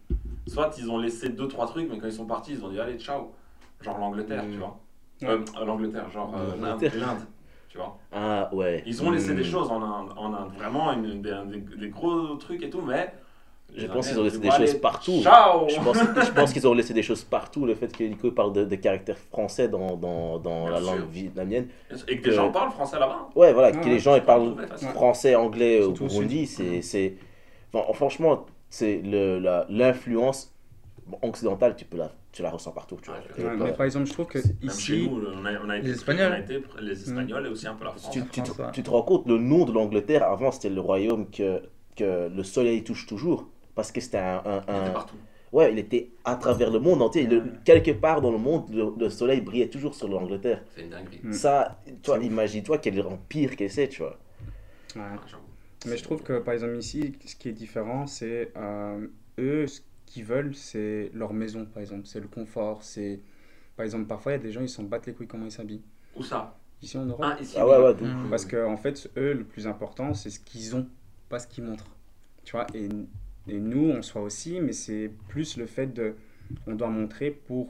soit 0.48 0.72
ils 0.78 0.90
ont 0.92 1.00
laissé 1.00 1.30
deux 1.30 1.48
trois 1.48 1.66
trucs, 1.66 1.90
mais 1.90 1.98
quand 1.98 2.06
ils 2.08 2.14
sont 2.14 2.26
partis, 2.28 2.54
ils 2.54 2.64
ont 2.64 2.70
dit 2.70 2.80
allez 2.80 2.98
ciao, 3.00 3.32
genre 3.82 3.98
l'Angleterre, 3.98 4.44
Mm. 4.46 4.52
tu 4.52 4.58
vois, 4.58 4.80
Ouais. 5.24 5.28
Euh, 5.30 5.40
euh, 5.60 5.66
l'Angleterre, 5.66 6.10
genre 6.12 6.32
euh, 6.38 6.56
l'Inde, 6.62 6.80
tu 7.70 7.78
vois. 7.80 7.98
Ah 8.12 8.54
ouais. 8.54 8.84
Ils 8.86 9.02
ont 9.04 9.10
laissé 9.10 9.34
des 9.34 9.44
choses 9.44 9.72
en 9.72 9.82
Inde, 9.82 10.12
en 10.16 10.32
Inde, 10.32 10.52
vraiment 10.54 10.94
une- 10.94 11.24
des, 11.24 11.34
des- 11.48 11.76
des 11.78 11.90
gros 11.90 12.36
trucs 12.36 12.62
et 12.62 12.70
tout, 12.70 12.82
mais 12.82 13.12
Je 13.76 13.86
pense 13.86 14.08
qu'ils 14.08 14.20
ont 14.20 14.24
laissé 14.24 14.40
des 14.40 14.50
choses 14.52 14.74
partout. 14.76 15.22
Ciao. 15.22 15.68
Je 15.70 15.76
pense, 15.80 15.98
je 16.26 16.32
pense 16.32 16.54
qu'ils 16.54 16.68
ont 16.68 16.74
laissé 16.74 16.94
des 16.94 17.04
choses 17.04 17.24
partout. 17.24 17.66
Le 17.66 17.76
fait 17.76 17.96
que 17.96 18.04
Nico 18.04 18.32
parle 18.32 18.54
de, 18.54 18.66
de 18.66 18.76
caractère 18.76 19.18
français 19.18 19.68
dans, 19.68 19.96
dans, 19.98 20.40
dans 20.40 20.68
la 20.70 20.78
sûr. 20.82 20.86
langue 20.96 21.10
vietnamienne. 21.12 21.68
Et 22.08 22.20
que 22.20 22.30
les 22.30 22.36
gens 22.36 22.52
parlent 22.52 22.72
français 22.72 22.98
là-bas. 23.00 23.30
Ouais, 23.36 23.54
voilà, 23.54 23.68
Ouais, 23.70 23.74
que 23.80 23.86
ouais, 23.86 23.92
les 23.92 24.00
gens 24.00 24.16
ils 24.16 24.24
parlent 24.24 24.56
facile. 24.68 24.88
français, 24.90 25.36
anglais 25.36 25.80
au 25.82 25.96
Surtout 25.96 26.06
au 26.06 26.08
Burundi, 26.08 26.48
c'est. 26.48 26.82
c'est- 26.82 27.16
Enfin, 27.74 27.94
franchement, 27.94 28.46
c'est 28.70 29.02
le- 29.04 29.38
la- 29.40 29.66
l'influence 29.70 30.54
bon, 31.06 31.20
occidentale, 31.22 31.76
tu, 31.76 31.86
peux 31.86 31.98
la, 31.98 32.12
tu 32.32 32.42
la 32.42 32.50
ressens 32.50 32.72
partout. 32.72 32.98
Tu 33.02 33.12
vois. 33.12 33.20
Ouais, 33.50 33.56
mais 33.58 33.74
par 33.74 33.86
exemple, 33.86 34.08
je 34.08 34.14
trouve 34.14 34.26
que 34.28 34.40
ici, 34.64 35.08
nous, 35.12 35.22
on 35.40 35.46
a, 35.46 35.52
on 35.64 35.70
a 35.70 35.78
été 35.78 35.88
Les 35.90 35.94
Espagnols. 35.94 36.32
on 36.32 36.36
a 36.36 36.40
été 36.40 36.64
les 36.82 36.92
Espagnols 36.94 37.46
et 37.46 37.50
aussi 37.50 37.68
un 37.68 37.74
peu 37.76 37.84
la 37.86 37.92
France. 37.92 38.10
tu, 38.12 38.20
ouais. 38.22 38.26
tu 38.74 38.82
te 38.84 38.90
rends 38.90 39.02
compte, 39.04 39.28
le 39.28 39.38
nom 39.38 39.66
de 39.66 39.72
l'Angleterre, 39.74 40.24
avant, 40.24 40.52
c'était 40.52 40.70
le 40.70 40.82
royaume 40.82 41.30
que, 41.30 41.62
que 41.96 42.30
le 42.34 42.44
soleil 42.44 42.84
touche 42.84 43.06
toujours. 43.06 43.48
Parce 43.78 43.92
que 43.94 44.02
c'était 44.02 44.18
un, 44.18 44.42
un- 44.44 44.64
On 44.68 44.82
était 44.84 44.92
partout. 44.94 45.16
Ouais, 45.54 45.72
il 45.72 45.80
était 45.80 46.10
à 46.26 46.36
travers 46.36 46.70
le 46.72 46.80
monde 46.80 47.02
entier. 47.02 47.26
Le- 47.26 47.42
quelque 47.64 47.92
part 47.92 48.20
dans 48.20 48.32
le 48.32 48.38
monde, 48.38 48.70
le, 48.70 48.92
le 49.00 49.10
soleil 49.10 49.40
brillait 49.40 49.70
toujours 49.70 49.96
sur 49.96 50.10
l'Angleterre. 50.10 50.62
C'est 50.76 50.82
une 50.82 50.90
dinguerie. 50.90 51.22
Mm. 51.24 51.32
Ça, 51.32 51.80
toi, 52.04 52.18
imagine-toi 52.20 52.80
quel 52.80 53.00
empire 53.02 53.56
que 53.56 53.68
c'est, 53.70 53.88
tu 53.88 54.02
vois. 54.02 54.20
Ouais. 54.96 55.02
Ah. 55.06 55.20
Mais 55.86 55.96
je 55.96 56.04
trouve 56.04 56.22
que 56.24 56.40
par 56.40 56.54
exemple 56.56 56.76
ici, 56.76 57.14
ce 57.24 57.36
qui 57.36 57.48
est 57.50 57.54
différent, 57.54 58.08
c'est 58.08 58.52
euh, 58.58 59.08
eux, 59.40 59.68
ce 59.68 59.82
qu'ils 60.08 60.26
veulent, 60.26 60.56
c'est 60.56 61.12
leur 61.14 61.34
maison, 61.34 61.66
par 61.66 61.82
exemple. 61.82 62.08
C'est 62.08 62.20
le 62.20 62.28
confort. 62.28 62.84
C'est 62.84 63.22
par 63.78 63.86
exemple, 63.86 64.06
parfois 64.08 64.32
il 64.34 64.36
y 64.36 64.40
a 64.40 64.44
des 64.44 64.52
gens, 64.52 64.62
ils 64.62 64.68
s'en 64.70 64.84
battent 64.84 65.06
les 65.06 65.14
couilles 65.14 65.28
comment 65.28 65.46
ils 65.46 65.52
s'habillent. 65.52 65.84
Où 66.16 66.24
ça? 66.24 66.58
Ici 66.82 66.98
en 66.98 67.06
Europe. 67.06 67.22
Ah, 67.24 67.38
ici. 67.40 67.56
Ah 67.58 67.66
ouais, 67.68 67.78
ouais, 67.78 67.94
Mm. 67.94 68.30
Parce 68.30 68.46
que 68.46 68.66
en 68.66 68.76
fait, 68.76 69.10
eux, 69.18 69.34
le 69.34 69.44
plus 69.46 69.66
important, 69.68 70.14
c'est 70.16 70.32
ce 70.32 70.40
qu'ils 70.40 70.76
ont, 70.76 70.88
pas 71.30 71.38
ce 71.40 71.48
qu'ils 71.48 71.64
montrent. 71.64 71.86
Tu 72.44 72.52
vois, 72.54 72.66
et, 72.74 72.90
et 73.48 73.60
nous, 73.60 73.90
on 73.90 74.02
soit 74.02 74.22
aussi, 74.22 74.60
mais 74.62 74.74
c'est 74.74 75.12
plus 75.30 75.58
le 75.58 75.66
fait 75.66 75.88
de, 75.88 76.16
on 76.66 76.76
doit 76.76 76.90
montrer 76.90 77.32
pour 77.32 77.70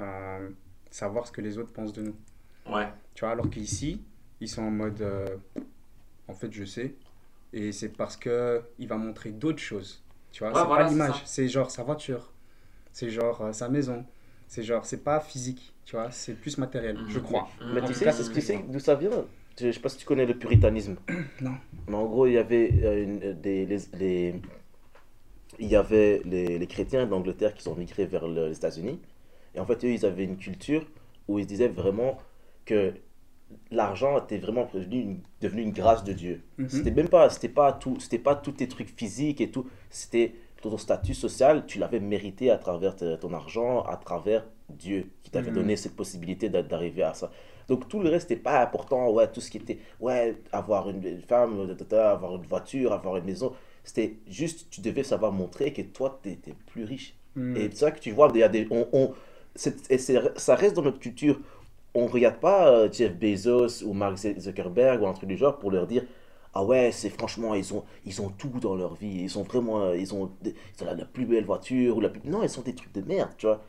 euh, 0.00 0.48
savoir 0.90 1.26
ce 1.26 1.32
que 1.32 1.40
les 1.40 1.58
autres 1.58 1.72
pensent 1.72 1.92
de 1.92 2.02
nous. 2.02 2.14
Ouais. 2.72 2.88
Tu 3.14 3.20
vois, 3.20 3.30
alors 3.30 3.48
qu'ici, 3.50 4.00
ils 4.40 4.48
sont 4.48 4.62
en 4.62 4.70
mode, 4.70 5.00
euh, 5.02 5.26
en 6.28 6.34
fait, 6.34 6.52
je 6.52 6.64
sais, 6.64 6.94
et 7.52 7.72
c'est 7.72 7.90
parce 7.90 8.16
que 8.16 8.62
il 8.78 8.88
va 8.88 8.96
montrer 8.96 9.30
d'autres 9.30 9.58
choses. 9.60 10.02
Tu 10.32 10.40
vois, 10.42 10.48
Ouais, 10.52 10.58
c'est 10.60 10.66
voilà, 10.66 10.82
pas 10.84 10.88
c'est 10.88 10.94
l'image, 10.94 11.22
c'est 11.24 11.48
genre 11.48 11.70
sa 11.70 11.82
voiture, 11.84 12.32
c'est 12.92 13.10
genre 13.10 13.40
euh, 13.42 13.52
sa 13.52 13.68
maison, 13.68 14.04
c'est 14.48 14.62
genre, 14.64 14.84
c'est 14.84 15.04
pas 15.04 15.20
physique, 15.20 15.72
tu 15.84 15.94
vois, 15.96 16.10
c'est 16.10 16.34
plus 16.34 16.58
matériel, 16.58 16.98
je 17.08 17.18
Mhm. 17.18 17.24
crois. 17.24 17.48
Mhm. 17.60 17.72
Mais 17.74 17.80
En 17.80 17.84
tu 17.86 17.92
tout 17.92 17.98
sais, 18.00 18.10
c'est 18.12 18.22
ce 18.24 18.40
sais 18.40 18.56
que- 18.58 18.72
d'où 18.72 18.78
ça 18.80 18.94
vient? 18.96 19.10
Je 19.60 19.70
sais 19.70 19.78
pas 19.78 19.88
si 19.88 19.98
tu 19.98 20.04
connais 20.04 20.26
le 20.26 20.34
puritanisme. 20.36 20.96
Non. 21.40 21.54
Mais 21.86 21.94
en 21.94 22.06
gros, 22.06 22.26
il 22.26 22.32
y 22.32 22.38
avait 22.38 22.72
euh, 22.82 23.04
une- 23.04 23.40
des, 23.40 23.64
les, 23.66 23.78
les- 23.96 24.42
il 25.58 25.68
y 25.68 25.76
avait 25.76 26.22
les, 26.24 26.58
les 26.58 26.66
chrétiens 26.66 27.06
d'Angleterre 27.06 27.54
qui 27.54 27.62
sont 27.62 27.74
migrés 27.74 28.06
vers 28.06 28.26
le- 28.28 28.48
les 28.48 28.56
États-Unis. 28.56 29.00
Et 29.54 29.60
en 29.60 29.66
fait, 29.66 29.84
eux, 29.84 29.90
ils 29.90 30.04
avaient 30.06 30.24
une 30.24 30.36
culture 30.36 30.84
où 31.28 31.38
ils 31.38 31.46
disaient 31.46 31.68
vraiment 31.68 32.18
que 32.64 32.94
l'argent 33.70 34.18
était 34.18 34.38
vraiment 34.38 34.68
devenu 34.72 35.00
une, 35.00 35.20
devenu 35.40 35.62
une 35.62 35.72
grâce 35.72 36.04
de 36.04 36.12
Dieu. 36.12 36.42
Mhm. 36.58 36.68
C'était 36.68 36.90
même 36.90 37.08
pas, 37.08 37.28
c'était 37.30 37.48
pas 37.48 37.72
tout, 37.72 37.98
c'était 38.00 38.18
pas 38.18 38.34
tous 38.34 38.52
tes 38.52 38.68
trucs 38.68 38.88
physiques 38.96 39.40
et 39.40 39.50
tout. 39.50 39.66
C'était 39.90 40.34
ton 40.62 40.78
statut 40.78 41.14
social, 41.14 41.66
tu 41.66 41.78
l'avais 41.78 42.00
mérité 42.00 42.50
à 42.50 42.56
travers 42.56 42.96
ton 42.96 43.32
argent, 43.34 43.82
à 43.82 43.96
travers 43.98 44.46
Dieu 44.70 45.10
qui 45.22 45.30
t'avait 45.30 45.50
Mhm. 45.50 45.56
donné 45.56 45.76
cette 45.76 45.94
possibilité 45.94 46.48
d'a- 46.48 46.62
d'arriver 46.62 47.02
à 47.02 47.12
ça. 47.14 47.30
Donc 47.68 47.86
tout 47.88 48.00
le 48.00 48.08
reste 48.08 48.30
n'était 48.30 48.42
pas 48.42 48.62
important. 48.62 49.10
Ouais, 49.10 49.30
tout 49.30 49.40
ce 49.42 49.50
qui 49.50 49.58
était, 49.58 49.78
ouais, 50.00 50.36
avoir 50.52 50.88
une, 50.88 51.20
femme, 51.22 51.68
avoir 51.92 52.36
une 52.36 52.46
voiture, 52.46 52.92
avoir 52.92 53.16
une 53.18 53.24
maison. 53.24 53.52
C'était 53.84 54.16
juste, 54.28 54.68
tu 54.70 54.80
devais 54.80 55.04
savoir 55.04 55.32
montrer 55.32 55.72
que 55.72 55.82
toi, 55.82 56.18
tu 56.22 56.30
étais 56.30 56.54
plus 56.66 56.84
riche. 56.84 57.16
Mhm. 57.36 57.56
Et 57.56 57.68
c'est 57.70 57.76
ça 57.76 57.90
que 57.92 58.00
tu 58.00 58.10
vois, 58.12 58.30
il 58.34 58.40
y 58.40 58.42
a 58.42 58.48
des, 58.48 58.66
on, 58.70 58.88
on- 58.92 59.14
c'est- 59.54 59.90
et 59.90 59.98
c'est- 59.98 60.38
ça 60.38 60.54
reste 60.56 60.74
dans 60.76 60.82
notre 60.82 60.98
culture. 61.00 61.38
On 61.94 62.06
regarde 62.06 62.36
pas 62.40 62.68
euh, 62.70 62.88
Jeff 62.92 63.14
Bezos 63.14 63.84
ou 63.84 63.92
Mark 63.92 64.16
Zuckerberg 64.18 65.02
ou 65.02 65.06
un 65.06 65.12
truc 65.12 65.28
du 65.28 65.36
genre 65.36 65.58
pour 65.58 65.70
leur 65.70 65.86
dire 65.86 66.04
ah 66.54 66.64
ouais 66.64 66.92
c'est 66.92 67.10
franchement 67.10 67.54
ils 67.54 67.74
ont 67.74 67.84
ils 68.04 68.20
ont 68.22 68.28
tout 68.30 68.48
dans 68.60 68.74
leur 68.76 68.94
vie 68.94 69.22
ils 69.22 69.38
ont 69.38 69.42
vraiment 69.42 69.82
euh, 69.82 69.96
ils 69.96 70.14
ont 70.14 70.30
ils 70.44 70.82
ont 70.82 70.86
la, 70.86 70.94
la 70.94 71.04
plus 71.04 71.26
belle 71.26 71.44
voiture 71.44 71.96
ou 71.96 72.00
la 72.00 72.08
plus 72.08 72.20
non 72.28 72.42
ils 72.42 72.48
sont 72.48 72.62
des 72.62 72.74
trucs 72.74 72.92
de 72.92 73.00
merde 73.02 73.30
tu 73.38 73.46
vois 73.46 73.62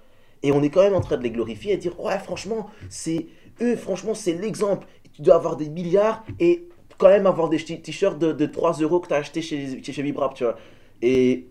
et 0.43 0.51
on 0.51 0.61
est 0.61 0.69
quand 0.69 0.81
même 0.81 0.93
en 0.95 1.01
train 1.01 1.17
de 1.17 1.23
les 1.23 1.31
glorifier 1.31 1.73
et 1.73 1.77
dire 1.77 1.99
ouais 1.99 2.19
franchement 2.19 2.69
c'est 2.89 3.27
eux 3.61 3.75
franchement 3.75 4.13
c'est 4.13 4.33
l'exemple 4.33 4.87
tu 5.13 5.21
dois 5.21 5.35
avoir 5.35 5.55
des 5.57 5.69
milliards 5.69 6.23
et 6.39 6.67
quand 6.97 7.09
même 7.09 7.27
avoir 7.27 7.49
des 7.49 7.57
t-shirts 7.63 8.17
de, 8.19 8.31
de 8.31 8.45
3 8.45 8.73
euros 8.79 8.99
que 8.99 9.07
tu 9.07 9.13
as 9.13 9.17
acheté 9.17 9.41
chez, 9.41 9.81
chez, 9.83 10.01
Vibrap 10.01 10.33
tu 10.33 10.43
vois. 10.43 10.55
Et 11.01 11.47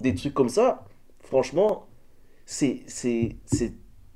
des 0.00 0.14
trucs 0.14 0.34
comme 0.34 0.48
ça 0.48 0.84
franchement 1.20 1.86
c'est 2.44 2.82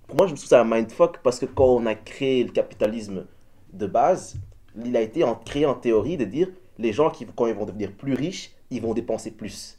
pour 0.07 0.17
moi 0.17 0.27
je 0.27 0.33
me 0.33 0.37
trouve 0.37 0.49
c'est 0.49 0.57
un 0.57 0.65
mindfuck 0.65 1.19
parce 1.23 1.39
que 1.39 1.47
quand 1.47 1.67
on 1.67 1.87
a 1.87 1.95
créé 1.95 2.43
le 2.45 2.51
capitalisme 2.51 3.27
de 3.73 3.87
base 3.87 4.37
il 4.85 4.97
a 4.97 5.01
été 5.01 5.25
en, 5.25 5.35
créé 5.35 5.67
en 5.67 5.75
théorie 5.75 6.17
de 6.17 6.25
dire 6.25 6.49
les 6.79 6.93
gens 6.93 7.11
qui 7.11 7.27
quand 7.27 7.47
ils 7.47 7.55
vont 7.55 7.65
devenir 7.67 7.93
plus 7.93 8.15
riches 8.15 8.53
ils 8.71 8.83
vont 8.83 8.95
dépenser 8.95 9.31
plus. 9.31 9.79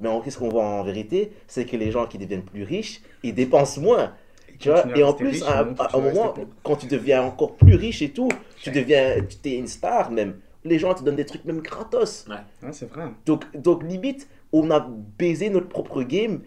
Mais 0.00 0.08
en- 0.08 0.20
qu'est-ce 0.20 0.38
qu'on 0.38 0.48
voit 0.48 0.64
en 0.64 0.82
vérité? 0.82 1.32
C'est 1.46 1.64
que 1.66 1.76
les 1.76 1.92
gens 1.92 2.06
qui 2.06 2.18
deviennent 2.18 2.44
plus 2.44 2.64
riches 2.64 3.00
ils 3.22 3.34
dépensent 3.34 3.80
moins 3.80 4.12
tu 4.58 4.68
vois 4.68 4.84
et 4.96 5.02
en 5.02 5.12
plus 5.12 5.42
à, 5.42 5.60
un 5.60 5.98
moment 6.00 6.28
pauvre. 6.28 6.48
quand 6.62 6.76
tu 6.76 6.86
deviens 6.86 7.22
encore 7.22 7.56
plus 7.56 7.74
riche 7.74 8.02
et 8.02 8.10
tout 8.10 8.28
tu 8.60 8.70
deviens 8.70 9.16
tu 9.42 9.48
es 9.50 9.56
une 9.56 9.66
star 9.66 10.10
même 10.10 10.36
les 10.64 10.78
gens 10.78 10.94
te 10.94 11.02
donnent 11.02 11.16
des 11.16 11.26
trucs 11.26 11.44
même 11.44 11.60
gratos 11.60 12.26
Ouais, 12.28 12.72
c'est 12.72 12.88
vrai. 12.88 13.10
donc, 13.26 13.44
donc 13.56 13.82
limite, 13.82 14.28
on 14.52 14.70
a 14.70 14.80
baisé 15.18 15.50
notre 15.50 15.68
propre 15.68 16.02
game 16.02 16.40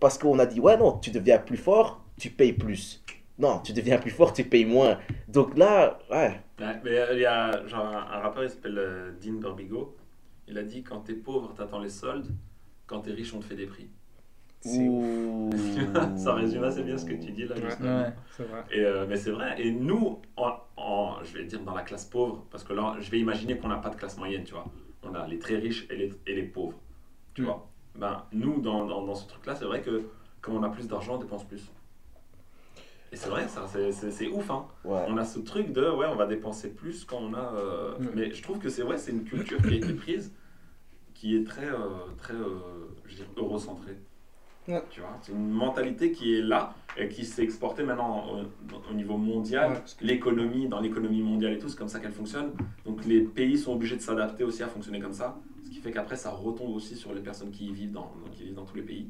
parce 0.00 0.18
qu'on 0.18 0.38
a 0.38 0.46
dit, 0.46 0.60
ouais, 0.60 0.76
non, 0.76 0.98
tu 0.98 1.10
deviens 1.10 1.38
plus 1.38 1.56
fort, 1.56 2.04
tu 2.18 2.30
payes 2.30 2.52
plus. 2.52 3.04
Non, 3.38 3.60
tu 3.60 3.72
deviens 3.72 3.98
plus 3.98 4.10
fort, 4.10 4.32
tu 4.32 4.44
payes 4.44 4.64
moins. 4.64 4.98
Donc 5.28 5.56
là, 5.56 5.98
ouais. 6.10 6.40
Mais 6.58 7.06
il 7.12 7.20
y 7.20 7.26
a 7.26 7.66
genre, 7.66 7.86
un, 7.86 8.16
un 8.16 8.20
rappeur, 8.20 8.44
il 8.44 8.50
s'appelle 8.50 8.78
euh, 8.78 9.12
Dean 9.20 9.34
Burbigo. 9.34 9.96
Il 10.48 10.58
a 10.58 10.62
dit 10.62 10.82
quand 10.82 11.00
t'es 11.00 11.14
pauvre, 11.14 11.54
t'attends 11.54 11.78
les 11.78 11.90
soldes. 11.90 12.34
Quand 12.86 13.00
t'es 13.00 13.12
riche, 13.12 13.34
on 13.34 13.40
te 13.40 13.44
fait 13.44 13.54
des 13.54 13.66
prix. 13.66 13.90
C'est 14.60 14.88
Ouh. 14.88 15.50
Ça 16.16 16.34
résume 16.34 16.64
assez 16.64 16.82
bien 16.82 16.98
ce 16.98 17.04
que 17.04 17.14
tu 17.14 17.30
dis 17.30 17.44
là. 17.46 17.54
Ouais. 17.54 17.62
justement. 17.62 18.00
Ouais. 18.02 18.12
C'est 18.36 18.42
vrai. 18.44 18.64
Et, 18.72 18.80
euh, 18.80 19.06
mais 19.08 19.16
c'est 19.16 19.30
vrai. 19.30 19.54
Et 19.60 19.70
nous, 19.70 20.20
en, 20.36 20.56
en- 20.76 21.22
je 21.24 21.32
vais 21.36 21.44
dire 21.44 21.60
dans 21.62 21.74
la 21.74 21.82
classe 21.82 22.04
pauvre, 22.06 22.44
parce 22.50 22.64
que 22.64 22.72
là, 22.72 22.96
je 23.00 23.10
vais 23.10 23.18
imaginer 23.20 23.56
qu'on 23.56 23.68
n'a 23.68 23.76
pas 23.76 23.90
de 23.90 23.96
classe 23.96 24.18
moyenne, 24.18 24.44
tu 24.44 24.52
vois. 24.54 24.66
On 25.04 25.14
a 25.14 25.26
les 25.28 25.38
très 25.38 25.56
riches 25.56 25.86
et 25.90 25.96
les, 25.96 26.12
et 26.26 26.34
les 26.34 26.42
pauvres, 26.42 26.78
tu 27.34 27.42
Mm. 27.42 27.44
vois. 27.44 27.68
Ben, 27.94 28.24
nous, 28.32 28.60
dans, 28.60 28.84
dans, 28.84 29.02
dans 29.04 29.14
ce 29.14 29.28
truc-là, 29.28 29.54
c'est 29.54 29.64
vrai 29.64 29.80
que 29.80 30.02
comme 30.40 30.54
on 30.56 30.62
a 30.62 30.68
plus 30.68 30.86
d'argent, 30.88 31.14
on 31.14 31.18
dépense 31.18 31.44
plus. 31.44 31.70
Et 33.10 33.16
c'est 33.16 33.30
vrai, 33.30 33.48
ça, 33.48 33.66
c'est- 33.66 33.90
c'est 33.92 34.10
c'est 34.10 34.28
ouf, 34.28 34.50
hein. 34.50 34.66
Ouais. 34.84 35.04
On 35.08 35.16
a 35.16 35.24
ce 35.24 35.38
truc 35.38 35.72
de, 35.72 35.88
ouais, 35.88 36.06
on 36.06 36.16
va 36.16 36.26
dépenser 36.26 36.68
plus 36.74 37.04
quand 37.04 37.18
on 37.18 37.32
a... 37.34 37.54
euh, 37.54 37.98
Mm. 37.98 38.08
Mais 38.14 38.34
je 38.34 38.42
trouve 38.42 38.58
que 38.58 38.68
c'est 38.68 38.82
vrai, 38.82 38.98
c'est 38.98 39.12
une 39.12 39.24
culture 39.24 39.58
qui 39.62 39.68
a 39.74 39.76
été 39.76 39.94
prise, 39.94 40.32
qui 41.14 41.36
est 41.36 41.44
très, 41.44 41.66
euh, 41.66 41.78
très 42.18 42.34
euh, 42.34 42.58
je 43.06 43.10
veux 43.10 43.16
dire, 43.24 43.26
eurocentrée. 43.36 43.96
Ouais. 44.68 44.82
Tu 44.90 45.00
vois, 45.00 45.16
c'est 45.22 45.32
une 45.32 45.48
mentalité 45.50 46.12
qui 46.12 46.36
est 46.36 46.42
là 46.42 46.74
et 46.96 47.08
qui 47.08 47.24
s'est 47.24 47.42
exportée 47.42 47.82
maintenant 47.84 48.26
au, 48.28 48.90
au 48.90 48.94
niveau 48.94 49.16
mondial. 49.16 49.70
Ouais, 49.72 49.78
parce 49.78 49.94
que- 49.94 50.04
L'économie, 50.04 50.68
dans 50.68 50.80
l'économie 50.80 51.22
mondiale 51.22 51.54
et 51.54 51.58
tout, 51.58 51.68
c'est 51.68 51.78
comme 51.78 51.88
ça 51.88 52.00
qu'elle 52.00 52.12
fonctionne. 52.12 52.52
Donc 52.84 53.04
les 53.06 53.22
pays 53.22 53.56
sont 53.58 53.72
obligés 53.72 53.96
de 53.96 54.02
s'adapter 54.02 54.44
aussi 54.44 54.62
à 54.62 54.68
fonctionner 54.68 55.00
comme 55.00 55.14
ça. 55.14 55.38
Ce 55.64 55.70
qui 55.70 55.76
fait 55.80 55.90
qu'après, 55.90 56.16
ça 56.16 56.30
retombe 56.30 56.70
aussi 56.76 56.96
sur 56.96 57.14
les 57.14 57.20
personnes 57.22 57.50
qui 57.50 57.66
y 57.66 57.72
vivent 57.72 57.92
dans, 57.92 58.12
qui 58.32 58.44
vivent 58.44 58.54
dans 58.54 58.64
tous 58.66 58.76
les 58.76 58.82
pays. 58.82 59.08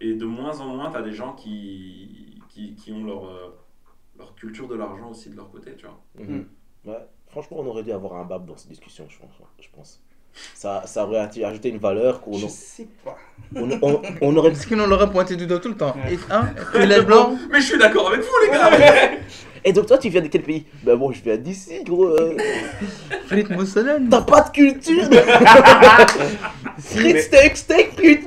Et 0.00 0.14
de 0.14 0.24
moins 0.24 0.58
en 0.60 0.74
moins, 0.74 0.90
tu 0.90 0.96
as 0.96 1.02
des 1.02 1.12
gens 1.12 1.34
qui, 1.34 2.40
qui, 2.48 2.74
qui 2.74 2.90
ont 2.92 3.04
leur, 3.04 3.26
euh, 3.26 3.50
leur 4.18 4.34
culture 4.34 4.66
de 4.66 4.74
l'argent 4.76 5.10
aussi 5.10 5.28
de 5.30 5.36
leur 5.36 5.50
côté, 5.50 5.74
tu 5.76 5.84
vois. 5.86 6.00
Mhm. 6.18 6.46
Ouais. 6.86 7.06
Franchement, 7.26 7.58
on 7.60 7.66
aurait 7.66 7.82
dû 7.82 7.92
avoir 7.92 8.14
un 8.14 8.24
bab 8.24 8.46
dans 8.46 8.56
cette 8.56 8.70
discussion, 8.70 9.06
je 9.08 9.18
pense. 9.18 9.30
Je 9.60 9.68
pense. 9.74 10.02
Ça, 10.54 10.82
ça 10.86 11.04
aurait 11.04 11.28
ajouté 11.44 11.68
une 11.70 11.78
valeur 11.78 12.20
qu'on 12.20 12.32
Je 12.38 12.46
sais 12.46 12.88
pas. 13.04 13.16
on, 13.54 13.68
on, 13.82 14.00
on 14.20 14.36
aurait 14.36 14.50
Parce 14.52 14.64
qu'on 14.66 14.76
l'aurait 14.86 15.10
pointé 15.10 15.36
du 15.36 15.46
doigt 15.46 15.58
tout 15.58 15.68
le 15.68 15.76
temps. 15.76 15.94
Ouais. 16.04 16.14
Et, 16.14 16.18
hein, 16.30 16.48
tu 16.72 16.86
lèves 16.86 17.04
blanc. 17.06 17.36
Mais 17.50 17.60
je 17.60 17.66
suis 17.66 17.78
d'accord 17.78 18.08
avec 18.08 18.20
vous, 18.20 18.28
les 18.46 18.50
gars 18.52 18.70
Et 19.64 19.74
donc 19.74 19.84
toi, 19.86 19.98
tu 19.98 20.08
viens 20.08 20.22
de 20.22 20.28
quel 20.28 20.42
pays? 20.42 20.64
Ben 20.82 20.96
bon, 20.96 21.12
je 21.12 21.22
viens 21.22 21.36
d'ici, 21.36 21.84
gros. 21.84 22.06
euh. 22.06 22.34
Frites 23.26 23.50
mousseline. 23.50 24.08
T'as 24.10 24.22
pas 24.22 24.40
de 24.42 24.50
culture 24.52 25.02
Frites, 26.78 27.02
Mais- 27.14 27.20
steak, 27.20 27.56
steak, 27.58 27.92
frites. 27.92 28.26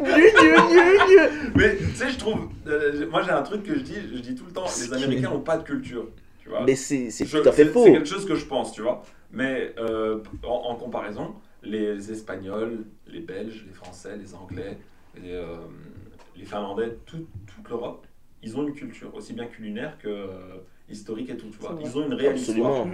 Mais 1.55 1.75
tu 1.77 1.95
sais, 1.95 2.09
je 2.11 2.17
trouve... 2.19 2.49
euh, 2.67 3.07
moi, 3.09 3.21
j'ai 3.23 3.31
un 3.31 3.41
truc 3.41 3.63
que 3.63 3.73
je 3.73 3.79
dis, 3.79 3.95
je 4.13 4.19
dis 4.19 4.35
tout 4.35 4.45
le 4.45 4.51
temps, 4.51 4.65
les 4.79 4.93
Américains 4.93 5.29
n'ont 5.31 5.39
pas 5.39 5.57
de 5.57 5.63
culture, 5.63 6.05
tu 6.41 6.49
vois. 6.49 6.61
Mais 6.65 6.75
c'est 6.75 7.09
tout 7.25 7.47
à 7.49 7.51
fait 7.51 7.65
faux. 7.65 7.83
C'est 7.85 7.93
quelque 7.93 8.07
chose 8.09 8.25
que 8.27 8.35
je 8.35 8.45
pense, 8.45 8.71
tu 8.73 8.81
vois. 8.81 9.01
Mais 9.31 9.73
euh, 9.79 10.19
en, 10.47 10.69
en 10.71 10.75
comparaison, 10.75 11.33
les 11.63 12.11
Espagnols, 12.11 12.85
les 13.07 13.19
Belges, 13.21 13.63
les 13.67 13.73
Français, 13.73 14.15
les 14.17 14.35
Anglais, 14.35 14.77
les, 15.15 15.31
euh, 15.33 15.57
les 16.35 16.45
Finlandais, 16.45 16.97
tout- 17.05 17.27
toute 17.47 17.69
l'Europe, 17.69 18.05
ils 18.41 18.57
ont 18.57 18.67
une 18.67 18.73
culture 18.73 19.13
aussi 19.15 19.33
bien 19.33 19.45
culinaire 19.45 19.97
que 19.99 20.07
euh, 20.09 20.57
historique 20.89 21.29
et 21.29 21.37
tout, 21.37 21.47
tu 21.49 21.57
vois. 21.59 21.77
Ils 21.81 21.97
ont 21.97 22.05
une 22.05 22.13
réelle 22.13 22.37
histoire. 22.37 22.87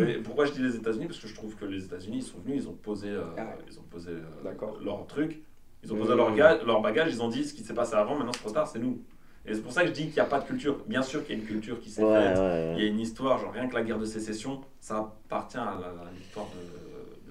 Et 0.00 0.14
pourquoi 0.24 0.46
je 0.46 0.52
dis 0.52 0.62
les 0.62 0.76
États-Unis? 0.76 1.06
Parce 1.06 1.18
que 1.18 1.28
je 1.28 1.34
trouve 1.34 1.54
que 1.56 1.66
les 1.66 1.84
États-Unis, 1.84 2.18
ils 2.18 2.22
sont 2.22 2.38
venus, 2.38 2.62
ils 2.64 2.68
ont 2.68 2.72
posé, 2.74 3.10
euh, 3.10 3.24
Ah 3.36 3.54
ils 3.70 3.78
ont 3.78 3.82
posé 3.82 4.10
euh, 4.12 4.52
leur 4.82 5.06
truc, 5.06 5.42
ils 5.82 5.92
ont 5.92 5.96
posé 5.96 6.14
Mmh. 6.14 6.16
leur, 6.16 6.34
ga- 6.34 6.62
leur 6.64 6.80
bagage, 6.80 7.12
ils 7.12 7.22
ont 7.22 7.28
dit 7.28 7.44
ce 7.44 7.52
qui 7.52 7.62
s'est 7.62 7.74
passé 7.74 7.94
avant, 7.94 8.16
maintenant 8.16 8.32
c'est 8.32 8.40
trop 8.40 8.50
tard, 8.50 8.66
c'est 8.66 8.78
nous. 8.78 9.02
Et 9.46 9.52
c'est 9.52 9.60
pour 9.60 9.72
ça 9.72 9.82
que 9.82 9.88
je 9.88 9.92
dis 9.92 10.04
qu'il 10.06 10.14
n'y 10.14 10.20
a 10.20 10.24
pas 10.24 10.40
de 10.40 10.46
culture. 10.46 10.78
Bien 10.86 11.02
sûr 11.02 11.22
qu'il 11.22 11.36
y 11.36 11.38
a 11.38 11.42
une 11.42 11.46
culture 11.46 11.78
qui 11.78 11.90
s'est 11.90 12.02
Ouais, 12.02 12.28
faite, 12.28 12.38
ouais, 12.38 12.72
il 12.78 12.82
y 12.82 12.86
a 12.86 12.88
une 12.88 12.98
histoire, 12.98 13.38
genre 13.38 13.52
rien 13.52 13.68
que 13.68 13.74
la 13.74 13.82
guerre 13.82 13.98
de 13.98 14.06
sécession, 14.06 14.62
ça 14.80 14.96
appartient 15.26 15.58
à 15.58 15.78
l'histoire 16.18 16.46
de 16.46 16.83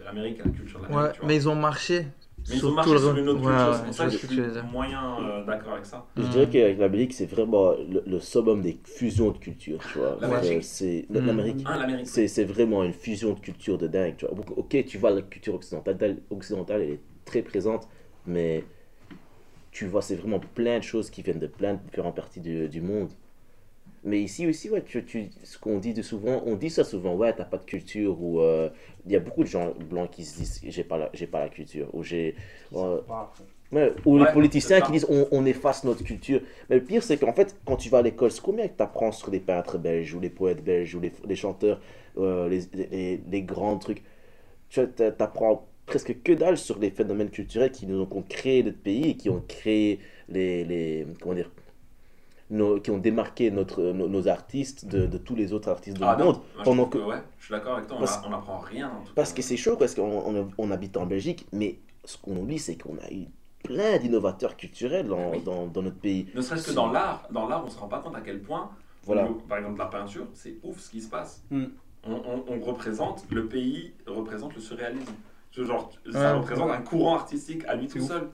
l'Amérique, 0.05 0.39
à 0.41 0.45
la 0.45 0.51
culture 0.51 0.79
de 0.79 0.85
l'Amérique. 0.87 1.21
Ouais, 1.21 1.27
mais 1.27 1.35
ils 1.35 1.49
ont 1.49 1.55
marché. 1.55 2.07
Mais 2.49 2.55
ils 2.57 2.65
ont 2.65 2.71
marché 2.71 2.97
sur 2.97 3.17
une 3.17 3.29
autre 3.29 3.39
culture, 3.39 3.67
ouais, 3.69 3.73
c'est 3.77 3.85
pour 3.85 3.93
ça 3.93 4.05
que 4.05 4.11
je 4.11 4.17
suis 4.17 4.27
dire. 4.27 4.65
moyen 4.65 5.17
euh, 5.21 5.45
d'accord 5.45 5.73
avec 5.73 5.85
ça. 5.85 6.05
Je 6.17 6.23
dirais 6.23 6.49
qu'avec 6.49 6.77
l'Amérique, 6.77 7.13
c'est 7.13 7.25
vraiment 7.25 7.71
le, 7.71 8.03
le 8.05 8.19
summum 8.19 8.61
des 8.61 8.77
fusions 8.83 9.31
de 9.31 9.37
culture, 9.37 9.79
tu 9.93 9.99
vois. 9.99 10.17
La 10.19 10.27
Belgique. 10.27 10.63
c'est 10.63 11.05
Mm. 11.09 11.25
l'Amérique. 11.25 11.63
L'Amérique. 11.63 12.07
C'est 12.07 12.43
vraiment 12.43 12.83
une 12.83 12.91
fusion 12.93 13.33
de 13.33 13.39
culture 13.39 13.77
de 13.77 13.87
dingue, 13.87 14.15
tu 14.17 14.25
vois. 14.25 14.35
Donc, 14.35 14.57
Ok, 14.57 14.83
tu 14.85 14.97
vois, 14.97 15.11
la 15.11 15.21
culture 15.21 15.55
occidentale, 15.55 16.17
occidentale, 16.29 16.81
elle 16.81 16.89
est 16.91 16.99
très 17.23 17.41
présente, 17.43 17.87
mais 18.27 18.65
tu 19.71 19.87
vois, 19.87 20.01
c'est 20.01 20.15
vraiment 20.15 20.39
plein 20.39 20.79
de 20.79 20.83
choses 20.83 21.09
qui 21.09 21.21
viennent 21.21 21.39
de 21.39 21.47
plein 21.47 21.75
de 21.75 21.79
différentes 21.79 22.15
parties 22.15 22.41
du, 22.41 22.67
du 22.69 22.81
monde. 22.81 23.09
Mais 24.05 24.21
ici 24.21 24.47
aussi, 24.47 24.69
ouais, 24.69 24.83
tu, 24.83 25.03
tu- 25.05 25.29
ce 25.43 25.57
qu'on 25.57 25.79
dit 25.79 25.93
de 25.93 26.01
souvent, 26.01 26.43
on 26.45 26.55
dit 26.55 26.69
ça 26.69 26.83
souvent, 26.83 27.15
ouais, 27.15 27.33
t'as 27.33 27.45
pas 27.45 27.57
de 27.57 27.63
culture, 27.65 28.21
ou 28.21 28.41
euh, 28.41 28.69
il 29.05 29.11
y 29.13 29.15
a 29.15 29.19
beaucoup 29.19 29.43
de 29.43 29.49
gens 29.49 29.73
blancs 29.89 30.09
qui 30.11 30.25
se 30.25 30.37
disent, 30.39 30.59
j'ai 30.67 30.83
pas 30.83 30.97
la, 30.97 31.09
j'ai 31.13 31.27
pas 31.27 31.39
la 31.39 31.49
culture, 31.49 31.89
ou 31.93 32.03
j'ai... 32.03 32.35
ouais, 32.71 32.99
Ouais, 33.71 33.91
ou 34.05 34.17
Ouais, 34.17 34.19
les 34.19 34.27
politiciens 34.27 34.81
qui 34.81 34.91
disent 34.91 35.07
on, 35.09 35.27
on 35.31 35.45
efface 35.45 35.83
notre 35.83 36.03
culture. 36.03 36.41
Mais 36.69 36.75
le 36.77 36.83
pire, 36.83 37.03
c'est 37.03 37.17
qu'en 37.17 37.33
fait, 37.33 37.55
quand 37.65 37.75
tu 37.77 37.89
vas 37.89 37.99
à 37.99 38.01
l'école, 38.03 38.31
c'est 38.31 38.41
combien 38.41 38.67
que 38.67 38.77
tu 38.77 38.83
apprends 38.83 39.11
sur 39.11 39.31
les 39.31 39.39
peintres 39.39 39.79
belges, 39.79 40.13
ou 40.13 40.19
les 40.19 40.29
poètes 40.29 40.63
belges, 40.63 40.93
ou 40.95 40.99
les, 40.99 41.11
les 41.25 41.35
chanteurs, 41.35 41.81
euh, 42.17 42.47
les, 42.49 42.61
les, 42.91 43.21
les 43.29 43.41
grands 43.41 43.77
trucs? 43.79 44.03
Tu 44.69 44.81
apprends 45.19 45.67
presque 45.85 46.21
que 46.23 46.33
dalle 46.33 46.57
sur 46.57 46.79
les 46.79 46.91
phénomènes 46.91 47.29
culturels 47.29 47.71
qui 47.71 47.87
nous 47.87 48.01
ont, 48.01 48.05
qui 48.07 48.17
ont 48.17 48.23
créé 48.23 48.63
notre 48.63 48.79
pays 48.79 49.09
et 49.11 49.17
qui 49.17 49.29
ont 49.29 49.43
créé 49.47 49.99
les. 50.29 50.65
les 50.65 51.07
comment 51.21 51.35
dire 51.35 51.51
nos- 52.49 52.79
qui 52.79 52.91
ont 52.91 52.97
démarqué 52.97 53.49
notre, 53.51 53.81
nos, 53.81 54.07
nos 54.07 54.27
artistes 54.27 54.85
de, 54.85 55.05
de 55.05 55.17
tous 55.17 55.35
les 55.35 55.53
autres 55.53 55.69
artistes 55.69 55.97
du 55.97 56.03
Ah 56.03 56.15
non, 56.19 56.25
monde. 56.25 56.35
moi, 56.35 56.43
je 56.59 56.63
pendant 56.63 56.85
que, 56.85 56.97
que, 56.97 57.03
ouais, 57.03 57.23
je 57.39 57.45
suis 57.45 57.51
d'accord 57.53 57.73
avec 57.75 57.87
toi, 57.87 57.97
on 57.97 57.99
Parce- 58.01 58.17
a- 58.17 58.23
on 58.27 58.29
n'apprend 58.29 58.57
rien. 58.59 58.89
en 58.89 59.03
tout 59.05 59.13
parce 59.15 59.31
cas. 59.31 59.37
que 59.37 59.41
c'est 59.41 59.57
chaud, 59.57 59.75
parce 59.77 59.95
qu'on 59.95 60.03
on, 60.35 60.49
on 60.57 60.71
habite 60.71 60.97
en 60.97 61.05
Belgique, 61.05 61.47
mais 61.51 61.79
ce 62.05 62.17
qu'on 62.17 62.35
oublie, 62.37 62.59
c'est 62.59 62.75
qu'on 62.75 62.97
a 62.97 63.11
eu 63.11 63.27
plein 63.63 63.97
d'innovateurs 63.97 64.57
culturels 64.57 65.07
dans, 65.07 65.31
Oui. 65.31 65.41
dans, 65.43 65.67
dans 65.67 65.81
notre 65.81 65.97
pays. 65.99 66.27
Ne 66.35 66.41
serait-ce 66.41 66.67
que 66.69 66.73
dans 66.75 66.91
l'art, 66.91 67.27
dans 67.31 67.47
l'art, 67.47 67.63
on 67.65 67.69
se 67.69 67.79
rend 67.79 67.87
pas 67.87 67.99
compte 67.99 68.15
à 68.15 68.21
quel 68.21 68.41
point, 68.41 68.69
Voilà. 69.05 69.27
par 69.47 69.57
exemple, 69.57 69.79
la 69.79 69.85
peinture, 69.85 70.27
c'est 70.33 70.55
ouf 70.63 70.79
ce 70.79 70.89
qui 70.91 71.01
se 71.01 71.09
passe. 71.09 71.43
Mm. 71.49 71.65
On, 72.05 72.11
on- 72.11 72.43
on 72.49 72.59
représente, 72.59 73.23
le 73.31 73.45
pays 73.47 73.93
représente 74.05 74.53
le 74.55 74.59
surréalisme. 74.61 75.13
Ce 75.51 75.63
Genre, 75.63 75.91
ça 76.11 76.33
Ouais. 76.33 76.39
représente 76.39 76.71
un 76.71 76.81
courant 76.81 77.15
artistique 77.15 77.63
à 77.65 77.75
lui 77.75 77.87
tout 77.87 77.99
ouf. 77.99 78.07
seul. 78.07 78.27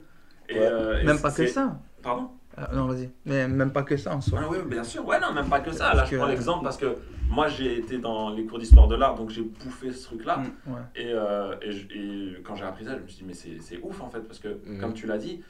Et, 0.48 0.54
Ouais. 0.54 0.60
euh, 0.66 1.00
et 1.00 1.04
Même 1.04 1.20
pas 1.20 1.30
que 1.30 1.46
ça. 1.46 1.78
Pardon? 2.02 2.28
Ah, 2.32 2.39
non, 2.72 2.86
vas-y. 2.86 3.10
Mais 3.26 3.46
même 3.48 3.72
pas 3.72 3.82
que 3.82 3.96
ça 3.96 4.14
en 4.14 4.20
soi. 4.20 4.40
Ah 4.42 4.48
oui, 4.50 4.58
bien 4.66 4.84
sûr. 4.84 5.06
Ouais, 5.06 5.18
non, 5.20 5.32
même 5.32 5.48
pas 5.48 5.60
que 5.60 5.72
ça. 5.72 5.88
Là, 5.90 5.96
Parce 5.96 6.10
je 6.10 6.14
que- 6.14 6.20
prends 6.20 6.28
l'exemple 6.28 6.64
parce 6.64 6.76
que 6.76 6.96
moi, 7.28 7.48
j'ai 7.48 7.78
été 7.78 7.98
dans 7.98 8.30
les 8.30 8.44
cours 8.44 8.58
d'histoire 8.58 8.88
de 8.88 8.96
l'art, 8.96 9.14
donc 9.14 9.30
j'ai 9.30 9.42
bouffé 9.42 9.92
ce 9.92 10.04
truc-là. 10.06 10.38
Mm. 10.38 10.72
Ouais. 10.72 10.80
Et, 10.96 11.12
euh, 11.12 11.54
et, 11.62 12.42
quand 12.42 12.56
j'ai 12.56 12.64
appris 12.64 12.84
ça, 12.84 12.96
je 12.96 13.02
me 13.02 13.06
suis 13.08 13.18
dit, 13.18 13.24
mais 13.26 13.34
c'est 13.34 13.58
c'est 13.60 13.78
ouf 13.82 14.00
en 14.00 14.10
fait, 14.10 14.20
parce 14.20 14.38
que 14.38 14.60
Mhm. 14.66 14.80
comme 14.80 14.94
tu 14.94 15.06
l'as 15.06 15.18
dit, 15.18 15.42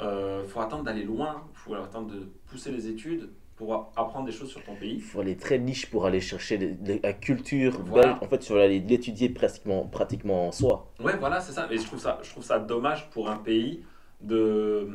euh, 0.00 0.44
faut 0.44 0.60
attendre 0.60 0.84
d'aller 0.84 1.04
loin, 1.04 1.44
faut 1.54 1.74
attendre 1.74 2.08
de 2.12 2.28
pousser 2.50 2.70
les 2.72 2.88
études 2.88 3.28
pour 3.56 3.90
apprendre 3.96 4.26
des 4.26 4.32
choses 4.32 4.50
sur 4.50 4.62
ton 4.64 4.72
Il 4.74 4.78
pays. 4.78 5.00
faut 5.00 5.20
aller 5.20 5.36
très 5.36 5.58
niche 5.58 5.90
pour 5.90 6.04
aller 6.04 6.20
chercher 6.20 6.58
les- 6.58 6.76
les- 6.84 7.00
la 7.02 7.14
culture 7.14 7.80
Voilà. 7.86 8.08
belge. 8.08 8.18
En 8.22 8.28
fait, 8.28 8.36
il 8.44 8.48
faut 8.48 8.56
aller 8.56 8.80
l'étudier 8.80 9.30
pratiquement, 9.30 9.84
pratiquement 9.86 10.48
en 10.48 10.52
soi. 10.52 10.92
Ouais, 11.02 11.16
voilà, 11.18 11.40
c'est 11.40 11.52
ça. 11.52 11.66
Et 11.70 11.78
je 11.78 11.84
trouve 11.86 11.98
ça, 11.98 12.18
je 12.22 12.28
trouve 12.30 12.44
ça 12.44 12.58
dommage 12.58 13.08
pour 13.10 13.30
un 13.30 13.36
pays 13.38 13.82
de. 14.20 14.88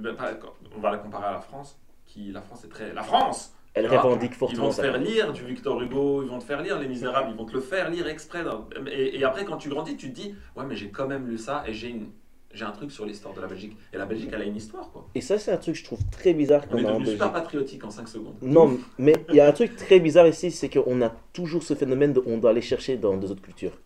Ben, 0.00 0.14
pas- 0.14 0.32
On 0.76 0.80
va 0.80 0.90
la 0.90 0.98
comparer 0.98 1.26
à 1.26 1.32
la 1.32 1.40
France, 1.40 1.78
qui 2.06 2.32
la 2.32 2.42
France 2.42 2.64
est 2.64 2.68
très. 2.68 2.92
La 2.92 3.02
France 3.02 3.54
Elle 3.74 3.86
revendique 3.86 4.32
Ils 4.32 4.36
fortement 4.36 4.64
vont 4.64 4.70
te 4.70 4.74
ça. 4.76 4.82
faire 4.82 4.98
lire 4.98 5.32
du 5.32 5.44
Victor 5.44 5.80
Hugo, 5.80 6.22
ils 6.24 6.28
vont 6.28 6.38
te 6.38 6.44
faire 6.44 6.60
lire 6.62 6.78
Les 6.78 6.88
Misérables, 6.88 7.30
ils 7.30 7.36
vont 7.36 7.44
te 7.46 7.52
le 7.54 7.60
faire 7.60 7.88
lire 7.90 8.06
exprès. 8.08 8.42
dans- 8.42 8.68
Et, 8.90 9.18
et 9.18 9.24
après, 9.24 9.44
quand 9.44 9.56
tu 9.58 9.68
grandis, 9.68 9.96
tu 9.96 10.10
te 10.10 10.14
dis 10.14 10.34
Ouais, 10.56 10.64
mais 10.66 10.74
j'ai 10.76 10.88
quand 10.90 11.06
même 11.06 11.28
lu 11.28 11.38
ça 11.38 11.62
et 11.66 11.72
j'ai 11.72 11.88
une... 11.90 12.08
j'ai 12.52 12.64
un 12.64 12.72
truc 12.72 12.90
sur 12.90 13.06
l'histoire 13.06 13.32
de 13.32 13.40
la 13.40 13.46
Belgique. 13.46 13.76
Et 13.92 13.96
la 13.96 14.06
Belgique, 14.06 14.30
elle 14.32 14.42
a 14.42 14.44
une 14.44 14.56
histoire, 14.56 14.90
quoi. 14.90 15.06
Et 15.14 15.20
ça, 15.20 15.38
c'est 15.38 15.52
un 15.52 15.56
truc 15.56 15.74
que 15.74 15.80
je 15.80 15.84
trouve 15.84 16.00
très 16.10 16.34
bizarre 16.34 16.62
On 16.68 16.72
qu'on 16.72 16.78
est 16.78 16.84
a 16.84 16.88
en 16.88 16.90
devenu 16.94 17.04
Belgique. 17.04 17.12
super 17.22 17.32
patriotique 17.32 17.84
en 17.84 17.90
5 17.90 18.08
secondes. 18.08 18.34
Non, 18.42 18.76
mais 18.98 19.14
il 19.28 19.36
y 19.36 19.40
a 19.40 19.46
un 19.46 19.52
truc 19.52 19.76
très 19.76 20.00
bizarre 20.00 20.26
ici, 20.26 20.50
c'est 20.50 20.68
qu'on 20.68 21.00
a 21.02 21.10
toujours 21.32 21.62
ce 21.62 21.74
phénomène 21.74 22.12
de 22.12 22.20
on 22.26 22.38
doit 22.38 22.50
aller 22.50 22.60
chercher 22.62 22.96
dans 22.96 23.16
des 23.16 23.30
autres 23.30 23.42
cultures. 23.42 23.78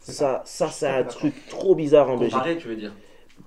Ça, 0.00 0.42
ça 0.44 0.68
c'est 0.68 0.88
un 0.88 1.04
truc 1.04 1.32
trop 1.48 1.74
bizarre 1.74 2.10
en 2.10 2.16
Belgique. 2.18 2.34
Comparé, 2.34 2.56
tu 2.58 2.68
veux 2.68 2.76
dire 2.76 2.92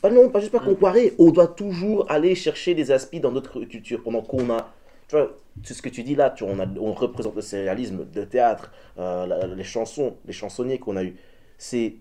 Pas 0.01 0.09
non, 0.11 0.29
pas 0.29 0.39
juste 0.39 0.51
pas 0.51 0.59
Mm. 0.59 0.65
comparer. 0.65 1.13
On 1.19 1.31
doit 1.31 1.47
toujours 1.47 2.05
aller 2.11 2.35
chercher 2.35 2.73
des 2.75 2.91
aspects 2.91 3.19
dans 3.19 3.31
d'autres 3.31 3.61
cultures 3.65 4.03
pendant 4.03 4.21
qu'on 4.21 4.49
a. 4.51 4.73
Tu 5.07 5.15
vois, 5.15 5.37
c'est 5.63 5.73
ce 5.73 5.81
que 5.81 5.89
tu 5.89 6.03
dis 6.03 6.15
là. 6.15 6.29
Tu, 6.31 6.43
on, 6.43 6.59
a, 6.59 6.65
on 6.79 6.93
représente 6.93 7.35
le 7.35 7.41
sérialisme, 7.41 8.05
le 8.15 8.25
théâtre, 8.27 8.71
euh, 8.97 9.25
la- 9.27 9.47
les 9.47 9.63
chansons, 9.63 10.17
les 10.25 10.33
chansonniers 10.33 10.79
qu'on 10.79 10.95
a 10.97 11.03
eu. 11.03 11.15
C'est, 11.57 11.95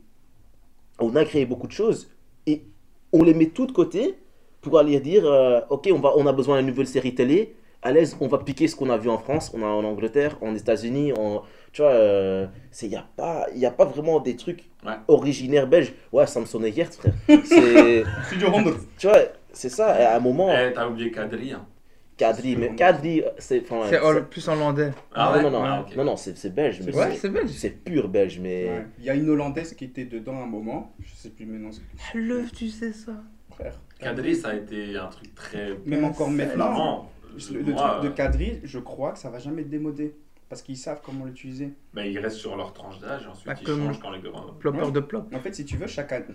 on 1.00 1.14
a 1.16 1.24
créé 1.24 1.46
beaucoup 1.46 1.66
de 1.66 1.72
choses 1.72 2.08
et 2.46 2.62
on 3.12 3.22
les 3.22 3.34
met 3.34 3.46
tout 3.46 3.66
de 3.66 3.72
côté 3.72 4.16
pour 4.60 4.78
aller 4.78 4.98
dire, 5.00 5.24
euh, 5.26 5.60
ok, 5.70 5.88
on 5.92 5.98
va, 6.00 6.12
on 6.16 6.26
a 6.26 6.32
besoin 6.32 6.58
d'une 6.58 6.68
nouvelle 6.68 6.86
série 6.86 7.14
télé. 7.14 7.54
À 7.82 7.92
l'aise, 7.92 8.16
on 8.20 8.28
va 8.28 8.38
piquer 8.38 8.66
ce 8.66 8.76
qu'on 8.76 8.88
a 8.90 8.96
vu 8.96 9.10
en 9.10 9.18
France, 9.18 9.52
on 9.54 9.62
a 9.62 9.66
en 9.66 9.84
Angleterre, 9.84 10.38
en 10.40 10.54
États-Unis, 10.54 11.12
en, 11.12 11.42
tu 11.74 11.82
vois, 11.82 11.90
euh, 11.90 12.46
c'est 12.70 12.88
y 12.88 12.96
a 12.96 13.04
pas, 13.16 13.46
y 13.54 13.66
a 13.66 13.70
pas 13.70 13.84
vraiment 13.84 14.20
des 14.20 14.36
trucs 14.36 14.64
Ouais. 14.86 14.94
originaires 15.08 15.66
belges. 15.66 15.92
Ouais, 16.12 16.26
Samson 16.26 16.62
et 16.64 16.72
Gert, 16.72 16.92
frère. 16.92 17.12
C'est 17.44 18.04
Studio 18.26 18.50
Rondo. 18.50 18.72
tu 18.98 19.06
vois, 19.08 19.18
c'est 19.52 19.68
ça, 19.70 20.00
et 20.00 20.04
à 20.04 20.16
un 20.16 20.20
moment, 20.20 20.48
Eh, 20.54 20.72
t'as 20.72 20.86
oublié 20.88 21.10
Kadri. 21.10 21.52
Hein. 21.52 21.66
Kadri, 22.16 22.54
mais 22.56 22.74
Kadri, 22.76 23.22
c'est. 23.38 23.62
enfin, 23.62 23.88
C'est 23.90 24.28
plus 24.30 24.46
hollandais. 24.48 24.92
Ah 25.14 25.30
non, 25.30 25.36
ouais? 25.36 25.42
non, 25.42 25.50
non, 25.50 25.64
Ah, 25.64 25.86
non, 25.96 26.04
non, 26.04 26.16
c'est 26.16 26.36
c'est 26.38 26.54
belge, 26.54 26.80
mais 26.86 26.94
Ouais, 26.94 27.16
c'est- 27.16 27.28
belge. 27.28 27.50
c'est 27.50 27.70
pur 27.70 28.08
belge, 28.08 28.38
mais. 28.40 28.64
Ouais. 28.68 28.86
Il 29.00 29.04
y 29.04 29.10
a 29.10 29.14
une 29.14 29.28
Hollandaise 29.28 29.74
qui 29.74 29.86
était 29.86 30.04
dedans 30.04 30.40
un 30.40 30.46
moment. 30.46 30.94
Je 31.00 31.12
sais 31.14 31.30
plus 31.30 31.44
maintenant. 31.44 31.70
que- 31.70 32.18
Le, 32.18 32.44
tu 32.54 32.68
sais 32.68 32.92
ça. 32.92 33.12
Frère. 33.50 33.80
Kadri, 33.98 34.36
ça 34.36 34.48
a 34.50 34.54
été 34.54 34.96
un 34.96 35.06
truc 35.08 35.34
très 35.34 35.76
Même 35.86 36.04
encore 36.04 36.30
maintenant. 36.30 37.10
Le, 37.50 37.58
le 37.62 37.74
truc 37.74 38.02
de 38.02 38.08
euh, 38.08 38.10
Kadri, 38.10 38.60
je 38.62 38.78
crois 38.78 39.10
que 39.12 39.18
ça 39.18 39.28
va 39.30 39.38
jamais 39.40 39.64
démoder. 39.64 40.14
Parce 40.48 40.62
qu'ils 40.62 40.76
savent 40.76 41.00
comment 41.04 41.24
l'utiliser. 41.24 41.72
ben, 41.94 42.04
ils 42.04 42.18
restent 42.18 42.36
sur 42.36 42.56
leur 42.56 42.72
tranche 42.72 42.98
d'âge 43.00 43.24
et 43.24 43.26
ensuite 43.26 43.46
Bah, 43.46 43.54
ils 43.60 43.64
comme- 43.66 43.84
changent 43.86 44.00
quand 44.00 44.10
les 44.10 44.20
grands. 44.20 44.52
Plopper 44.54 44.82
Ouais. 44.82 44.92
de 44.92 45.00
plop. 45.00 45.24
En 45.34 45.40
fait, 45.40 45.54
si 45.54 45.64
tu 45.64 45.76
veux, 45.76 45.86
chaque 45.86 46.12
année, 46.12 46.26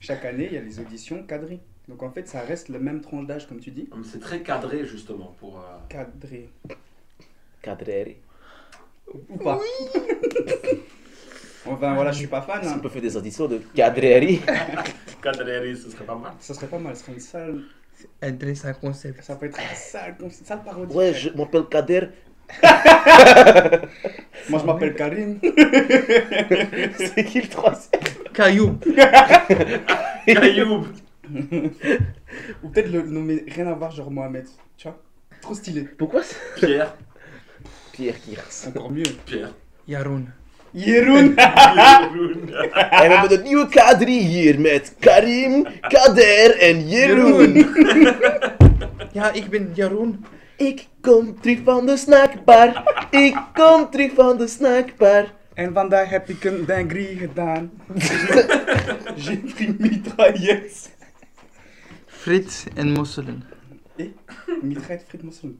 chaque 0.00 0.24
année, 0.24 0.46
il 0.50 0.54
y 0.54 0.58
a 0.58 0.60
les 0.60 0.80
auditions 0.80 1.22
Kadri. 1.24 1.60
Donc 1.88 2.02
en 2.02 2.10
fait, 2.10 2.26
ça 2.28 2.40
reste 2.40 2.68
le 2.68 2.78
même 2.80 3.00
tranche 3.00 3.26
d'âge, 3.26 3.46
comme 3.46 3.60
tu 3.60 3.70
dis. 3.70 3.88
C'est 4.04 4.20
très 4.20 4.42
cadré 4.42 4.84
justement 4.86 5.34
pour. 5.38 5.58
euh, 5.58 5.62
Kadri. 5.88 6.48
Kadri. 7.62 8.16
Ou 9.28 9.36
pas. 9.36 9.60
enfin 11.66 11.94
voilà, 11.94 12.12
je 12.12 12.18
suis 12.18 12.26
pas 12.26 12.42
fan. 12.42 12.62
Si 12.62 12.68
hein. 12.68 12.74
on 12.76 12.80
peut 12.80 12.88
faire 12.88 13.02
des 13.02 13.16
auditions 13.16 13.46
de 13.48 13.58
Kadri. 13.74 14.40
Cadreri, 15.22 15.76
ce 15.76 15.90
serait 15.90 16.04
pas 16.04 16.14
mal. 16.16 16.32
Ça 16.40 16.54
serait 16.54 16.66
pas 16.66 16.78
mal, 16.78 16.94
ce 16.96 17.02
serait 17.02 17.12
une 17.14 17.20
sale. 17.20 17.62
Adresse 18.20 18.64
un 18.64 18.72
concept. 18.74 19.22
Ça 19.22 19.36
peut 19.36 19.46
être 19.46 19.58
une 19.58 19.76
sale, 19.76 20.16
sale 20.30 20.62
parodie. 20.64 20.94
Ouais, 20.94 21.14
je 21.14 21.30
m'appelle 21.30 21.64
Kader. 21.70 22.08
Moi, 24.48 24.60
je 24.60 24.66
m'appelle 24.66 24.94
Karim. 24.94 25.38
c'est 26.96 27.24
qui 27.24 27.40
le 27.40 27.48
troisième 27.48 28.02
Caillou. 28.32 28.78
Cailloub 30.26 30.86
Ou 32.62 32.68
peut-être 32.68 32.90
le 32.92 33.02
nommer 33.02 33.44
rien 33.48 33.66
à 33.68 33.72
voir, 33.74 33.90
genre 33.90 34.10
Mohamed. 34.10 34.46
Tu 34.76 34.88
vois? 34.88 34.98
Trop 35.40 35.54
stylé. 35.54 35.82
Pourquoi 35.82 36.22
Pierre. 36.56 36.94
Pierre 37.92 38.20
Kiers. 38.20 38.68
Encore 38.68 38.90
mieux. 38.90 39.02
Pierre. 39.24 39.52
Yaroun. 39.86 40.26
Yeroun 40.74 41.36
En 41.36 43.08
we 43.08 43.14
hebben 43.14 43.38
een 43.38 43.42
nieuwe 43.42 43.66
K3 43.68 44.06
hier 44.06 44.60
met 44.60 44.94
Karim, 44.98 45.66
Kader 45.80 46.58
en 46.58 46.88
Jeroen. 46.88 47.66
Ja, 49.12 49.32
ik 49.32 49.50
ben 49.50 49.70
Yaroun. 49.74 50.24
Ik 50.56 50.86
kom 51.00 51.40
terug 51.40 51.58
van 51.64 51.86
de 51.86 51.96
snackbar. 51.96 52.82
Ik 53.10 53.36
kom 53.54 53.90
terug 53.90 54.12
van 54.14 54.36
de 54.38 54.46
snackbar. 54.46 55.24
En 55.54 55.72
vandaag 55.72 56.08
heb 56.10 56.28
ik 56.28 56.44
een 56.44 56.64
dinguerie 56.64 57.16
gedaan. 57.16 57.70
J'ai 59.24 59.36
pris 59.54 59.76
mitraillette. 59.78 60.88
Frits 62.06 62.64
en 62.74 62.92
mosselen. 62.92 63.42
Mitraillette 64.62 65.04
frites 65.08 65.22
mosselen. 65.24 65.58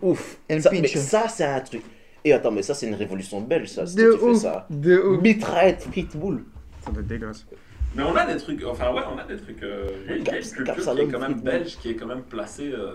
Ouf. 0.00 0.38
En 0.48 0.60
ça, 0.60 0.70
mais 0.70 0.80
pincho. 0.80 0.98
ça, 1.00 1.28
c'est 1.28 1.44
un 1.44 1.60
truc. 1.60 1.82
Et 2.24 2.32
attends, 2.32 2.52
mais 2.54 2.62
ça, 2.62 2.74
c'est 2.74 2.86
une 2.86 2.94
révolution 2.94 3.40
belge, 3.40 3.68
ça. 3.68 3.86
Si 3.86 3.96
De 3.96 4.12
tu 4.12 4.18
fais 4.18 4.24
ouf. 4.24 4.38
ça. 4.38 4.66
De 4.70 4.98
ouf. 4.98 5.20
Mitraillette, 5.22 5.82
frites, 5.90 6.16
boule. 6.16 6.44
Ça 6.84 6.90
doit 6.90 7.00
être 7.02 7.08
dégueulasse. 7.08 7.46
Mais 7.94 8.02
on 8.04 8.16
a 8.16 8.24
des 8.24 8.38
trucs, 8.40 8.64
enfin 8.64 8.90
ouais, 8.94 9.02
on 9.12 9.18
a 9.18 9.24
des 9.24 9.36
trucs. 9.36 9.62
euh, 9.62 9.86
il 10.08 10.24
y 10.24 10.30
a 10.30 10.38
une 10.38 10.42
culture 10.50 10.94
qui 10.94 11.00
est 11.02 11.08
quand 11.08 11.18
même 11.20 11.40
belge, 11.40 11.76
qui 11.78 11.90
est 11.90 11.94
quand 11.96 12.06
même 12.06 12.22
placée, 12.22 12.70
euh, 12.72 12.94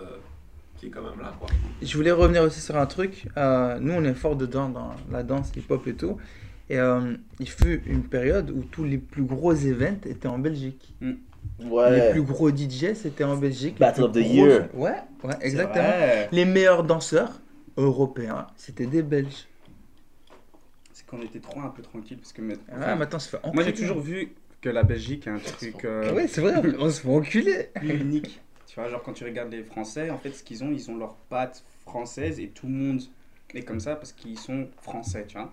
qui 0.77 0.87
est 0.87 0.89
quand 0.89 1.01
même 1.01 1.19
là 1.21 1.33
quoi. 1.39 1.47
Je 1.81 1.97
voulais 1.97 2.11
revenir 2.11 2.43
aussi 2.43 2.61
sur 2.61 2.77
un 2.77 2.85
truc. 2.85 3.27
Euh, 3.37 3.77
nous, 3.79 3.93
on 3.93 4.03
est 4.03 4.13
fort 4.13 4.35
dedans 4.35 4.69
dans 4.69 4.91
la 5.11 5.23
danse 5.23 5.51
hip-hop 5.55 5.85
et 5.87 5.93
tout. 5.95 6.17
Et 6.69 6.77
euh, 6.79 7.15
il 7.39 7.49
fut 7.49 7.81
une 7.85 8.03
période 8.03 8.51
où 8.51 8.61
tous 8.63 8.83
les 8.83 8.97
plus 8.97 9.23
gros 9.23 9.53
events 9.53 10.01
étaient 10.05 10.27
en 10.27 10.37
Belgique. 10.39 10.93
Les 11.01 11.15
Ouais. 11.69 12.11
plus 12.11 12.21
gros 12.23 12.49
DJ, 12.51 12.93
c'était 12.93 13.23
en 13.23 13.37
Belgique. 13.37 13.79
Battle 13.79 14.01
Les 14.01 14.05
of 14.07 14.11
the 14.11 14.17
Year. 14.17 14.69
Ouais, 14.73 14.93
exactement. 15.41 15.85
Les 16.31 16.45
meilleurs 16.45 16.83
danseurs 16.83 17.39
européens, 17.77 18.47
c'était 18.57 18.85
des 18.85 19.01
Belges. 19.01 19.47
C'est 20.93 21.05
qu'on 21.05 21.21
était 21.21 21.39
trop 21.39 21.61
un 21.61 21.69
peu 21.69 21.81
tranquille 21.81 22.17
parce 22.17 22.33
que 22.33 22.41
mais- 22.41 22.57
Ah, 22.71 22.75
enfin, 22.79 22.95
maintenant, 22.95 23.19
ça 23.19 23.37
fait 23.39 23.53
moi 23.53 23.63
j'ai 23.63 23.73
toujours 23.73 23.99
vu 24.01 24.33
que 24.61 24.69
la 24.69 24.83
Belgique 24.83 25.27
a 25.27 25.33
un 25.33 25.39
truc 25.39 25.85
euh, 25.85 26.13
Ouais, 26.13 26.27
c'est 26.27 26.41
vrai, 26.41 26.53
on 26.79 26.89
se 26.89 27.01
fait 27.01 27.07
enculer. 27.09 27.69
unique. 27.83 28.41
Tu 28.77 28.81
vois, 28.83 28.91
genre 28.91 29.01
quand 29.01 29.13
tu 29.13 29.23
regardes 29.23 29.51
les 29.51 29.63
Français, 29.63 30.11
en 30.11 30.19
fait 30.19 30.29
ce 30.29 30.43
qu'ils 30.43 30.63
ont, 30.63 30.71
ils 30.71 30.91
ont 30.91 30.97
leur 30.97 31.15
patte 31.29 31.63
française 31.81 32.39
et 32.39 32.49
tout 32.49 32.67
le 32.67 32.73
monde 32.73 33.01
est 33.55 33.63
comme 33.63 33.79
ça 33.79 33.95
parce 33.95 34.11
qu'ils 34.11 34.37
sont 34.37 34.67
français, 34.83 35.25
tu 35.27 35.35
vois. 35.35 35.51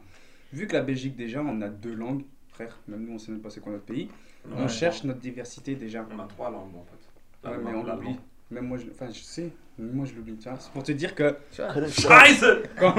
Vu 0.52 0.66
que 0.66 0.74
la 0.74 0.82
Belgique 0.82 1.16
déjà, 1.16 1.40
on 1.40 1.62
a 1.62 1.68
deux 1.70 1.94
langues, 1.94 2.24
frère, 2.48 2.78
même 2.86 3.06
nous 3.06 3.14
on 3.14 3.18
sait 3.18 3.32
même 3.32 3.40
pas 3.40 3.48
c'est 3.48 3.60
quoi 3.60 3.72
notre 3.72 3.86
pays, 3.86 4.10
on 4.54 4.64
Ouais. 4.64 4.68
cherche 4.68 5.04
notre 5.04 5.20
diversité 5.20 5.74
déjà. 5.74 6.06
On 6.14 6.18
a 6.18 6.26
trois 6.26 6.50
langues 6.50 6.76
en 6.76 6.84
fait. 6.84 7.48
Ouais, 7.48 7.56
mais 7.64 7.70
on 7.74 7.82
l'oublie. 7.82 8.20
Même 8.50 8.66
moi, 8.66 8.76
je, 8.76 8.90
enfin, 8.90 9.08
je 9.08 9.20
sais, 9.20 9.50
même 9.78 9.92
moi 9.92 10.04
je 10.04 10.14
l'oublie, 10.14 10.36
tu 10.36 10.46
vois. 10.46 10.58
C'est 10.60 10.70
pour 10.70 10.82
te 10.82 10.92
dire 10.92 11.14
que 11.14 11.34
Scheiße 11.50 12.44
quand, 12.78 12.92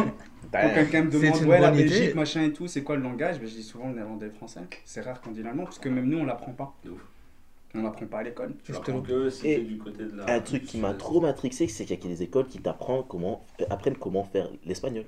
Quand 0.51 0.73
quelqu'un 0.73 1.03
me 1.03 1.11
demande, 1.11 1.43
ouais, 1.43 1.59
la 1.59 1.71
idée. 1.71 1.83
Belgique, 1.83 2.15
machin 2.15 2.41
et 2.41 2.51
tout, 2.51 2.65
c'est 2.65 2.81
quoi 2.81 2.95
le 2.95 3.03
langage 3.03 3.39
ben, 3.39 3.47
Je 3.47 3.53
dis 3.53 3.61
souvent 3.61 3.89
le 3.89 3.93
néerlandais 3.93 4.25
et 4.25 4.29
le 4.29 4.35
français. 4.35 4.61
C'est 4.85 5.01
rare 5.01 5.21
qu'on 5.21 5.29
dit 5.29 5.43
l'allemand, 5.43 5.65
parce 5.65 5.77
que 5.77 5.87
même 5.87 6.07
nous, 6.09 6.17
on 6.17 6.25
l'apprend 6.25 6.53
pas. 6.53 6.73
De 6.83 6.89
ouf. 6.89 7.01
On 7.75 7.83
l'apprend 7.83 8.05
pas 8.05 8.19
à 8.19 8.23
l'école. 8.23 8.53
Tu 8.63 8.73
Juste 8.73 8.87
l'apprends 8.87 9.01
que 9.01 9.45
Et 9.45 9.57
du 9.59 9.77
côté 9.77 10.03
de 10.03 10.15
la. 10.15 10.35
Un 10.35 10.39
truc 10.39 10.65
qui 10.65 10.77
m'a 10.77 10.93
trop 10.93 11.19
matrixé, 11.19 11.67
c'est 11.67 11.85
qu'il 11.85 12.01
y 12.01 12.05
a 12.05 12.07
des 12.15 12.23
écoles 12.23 12.47
qui 12.47 12.59
t'apprennent 12.59 13.03
comment, 13.07 13.45
euh, 13.61 13.65
apprennent 13.69 13.97
comment 13.97 14.23
faire 14.23 14.49
l'espagnol. 14.65 15.05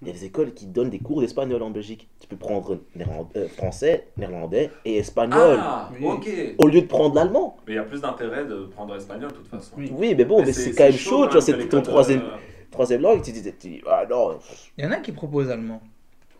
Il 0.00 0.06
y 0.06 0.10
a 0.10 0.14
des 0.14 0.26
écoles 0.26 0.54
qui 0.54 0.66
donnent 0.66 0.90
des 0.90 1.00
cours 1.00 1.20
d'espagnol 1.20 1.60
en 1.60 1.70
Belgique. 1.70 2.08
Tu 2.20 2.28
peux 2.28 2.36
prendre 2.36 2.78
néerland- 2.94 3.28
euh, 3.36 3.48
français, 3.48 4.06
néerlandais 4.16 4.70
et 4.84 4.98
espagnol. 4.98 5.58
Ah, 5.60 5.90
Oui. 5.98 6.06
ok. 6.06 6.28
Au 6.58 6.68
lieu 6.68 6.82
de 6.82 6.86
prendre 6.86 7.16
l'allemand. 7.16 7.56
Mais 7.66 7.72
il 7.72 7.76
y 7.76 7.80
a 7.80 7.82
plus 7.82 8.00
d'intérêt 8.00 8.44
de 8.44 8.66
prendre 8.66 8.94
espagnol 8.94 9.30
de 9.32 9.36
toute 9.36 9.48
façon. 9.48 9.74
Oui. 9.76 9.90
Oui, 9.92 10.14
mais 10.16 10.24
bon, 10.24 10.44
mais 10.44 10.52
c'est 10.52 10.72
quand 10.72 10.84
même 10.84 10.92
chaud, 10.92 11.26
tu 11.26 11.32
vois, 11.32 11.40
c'est 11.40 11.68
ton 11.68 11.82
troisième, 11.82 12.22
troisième 12.70 13.02
langue. 13.02 13.22
Tu 13.22 13.32
dis, 13.32 13.42
tu 13.42 13.50
dis, 13.68 13.80
ah 13.88 14.04
non. 14.08 14.38
Il 14.76 14.84
y 14.84 14.86
en 14.86 14.92
a 14.92 14.96
qui 14.96 15.10
proposent 15.10 15.50
allemand. 15.50 15.80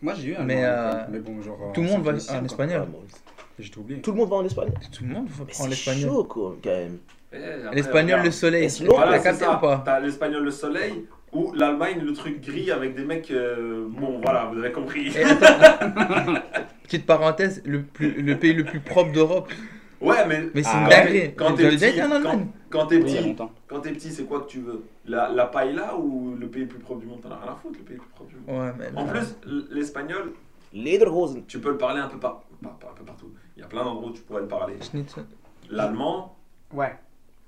Moi, 0.01 0.13
j'ai 0.13 0.29
eu 0.29 0.35
un 0.35 0.43
Mais, 0.43 0.63
euh, 0.63 0.93
mais 1.09 1.19
bon, 1.19 1.41
genre. 1.41 1.73
Tout 1.73 1.81
le 1.81 1.87
euh, 1.87 1.91
monde 1.91 2.03
va 2.03 2.13
en 2.13 2.45
espagnol. 2.45 2.87
J'ai 3.59 3.69
tout 3.69 3.81
oublié. 3.81 4.01
Tout 4.01 4.11
le 4.11 4.17
monde 4.17 4.29
va 4.29 4.37
en 4.37 4.45
Espagne. 4.45 4.69
Tout 4.91 5.03
le 5.03 5.09
monde 5.13 5.27
va 5.27 5.43
Mais 5.45 5.51
prendre 5.51 5.69
c'est 5.69 5.69
l'espagnol. 5.69 6.09
chaud, 6.09 6.23
quoi, 6.23 6.55
quand 6.63 6.69
même. 6.69 6.97
L'espagnol, 7.73 8.21
le 8.23 8.31
soleil. 8.31 8.69
Voilà, 8.87 9.19
c'est 9.19 9.33
ça. 9.33 9.55
pas 9.57 9.81
T'as 9.85 9.99
l'espagnol 9.99 10.43
le 10.43 10.51
soleil 10.51 11.05
ou 11.31 11.51
l'Allemagne 11.53 11.99
le 12.01 12.13
truc 12.13 12.41
gris 12.41 12.71
avec 12.71 12.95
des 12.95 13.03
mecs. 13.03 13.29
euh, 13.31 13.85
Bon, 13.89 14.19
voilà, 14.23 14.45
vous 14.51 14.57
avez 14.59 14.71
compris. 14.71 15.11
Petite 16.83 17.05
parenthèse, 17.05 17.61
le, 17.65 17.83
plus, 17.83 18.21
le 18.21 18.37
pays 18.37 18.53
le 18.53 18.63
plus 18.63 18.79
propre 18.79 19.11
d'Europe. 19.11 19.51
Ouais, 20.01 20.25
mais. 20.27 20.43
Mais 20.55 20.63
c'est 20.63 20.69
Ah, 20.73 20.83
une 20.83 20.89
dinguerie. 20.89 21.33
Quand 21.35 21.53
t'es 21.53 21.69
petit, 21.69 23.19
en 23.19 23.35
quand, 23.35 23.51
quand 23.67 23.79
t'es 23.81 23.91
petit, 23.91 24.11
c'est 24.11 24.23
quoi 24.23 24.41
que 24.41 24.47
tu 24.47 24.59
veux? 24.59 24.83
La, 25.05 25.29
la 25.29 25.45
paella 25.45 25.95
ou 25.97 26.35
le 26.39 26.47
pays 26.47 26.63
le 26.63 26.67
plus 26.67 26.79
propre 26.79 27.01
du 27.01 27.07
monde? 27.07 27.21
T'en 27.21 27.31
as 27.31 27.35
rien 27.43 27.51
à 27.51 27.55
foutre, 27.61 27.77
le 27.79 27.83
pays 27.85 27.95
le 27.97 28.01
plus 28.01 28.09
propre 28.09 28.29
du 28.29 28.35
monde. 28.37 28.61
Ouais, 28.65 28.71
mais 28.79 28.85
En 28.99 29.05
là- 29.05 29.11
plus, 29.11 29.35
l'espagnol, 29.71 30.31
Lederhosen. 30.73 31.43
tu 31.47 31.59
peux 31.59 31.69
le 31.71 31.77
parler 31.77 31.99
un 31.99 32.07
peu, 32.07 32.17
par... 32.17 32.41
pas- 32.63 32.77
pas 32.79 32.91
un 32.91 32.97
peu 32.97 33.03
partout. 33.03 33.31
Il 33.59 33.63
y 33.63 33.65
a 33.65 33.67
plein 33.67 33.83
d'endroits 33.83 34.09
où 34.11 34.13
tu 34.13 34.21
pourrais 34.21 34.39
le 34.39 34.47
parler. 34.47 34.75
Schnitzel. 34.81 35.25
L'allemand, 35.69 36.33
Ouais, 36.73 36.95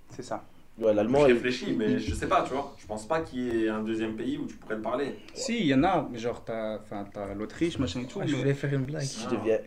c'est 0.10 0.24
ça. 0.24 0.44
Ouais, 0.78 0.92
je 0.92 0.96
l'allemand, 0.98 1.26
il- 1.26 1.32
réfléchis, 1.34 1.72
mais 1.78 2.00
je 2.00 2.14
sais 2.14 2.28
pas, 2.28 2.44
tu 2.44 2.52
vois. 2.52 2.76
Je 2.78 2.86
pense 2.86 3.08
pas 3.08 3.22
qu'il 3.22 3.40
y 3.40 3.64
ait 3.66 3.70
un 3.70 3.82
deuxième 3.82 4.18
pays 4.18 4.38
où 4.38 4.46
tu 4.46 4.56
pourrais 4.56 4.76
le 4.76 4.82
parler. 4.82 5.16
Si, 5.34 5.58
il 5.58 5.68
y 5.68 5.74
en 5.74 5.84
a, 5.86 6.06
mais 6.12 6.18
genre, 6.18 6.44
t'as 6.44 6.80
enfin, 6.80 7.06
t'as 7.14 7.34
l'Autriche, 7.34 7.80
machin 7.80 8.02
et 8.02 8.08
tout. 8.08 8.20
Ah, 8.22 8.26
je 8.28 8.36
voulais 8.36 8.54
faire 8.54 8.74
une 8.74 8.84
blague. 8.84 9.04
si 9.04 9.22
je 9.24 9.30
deviens. 9.36 9.60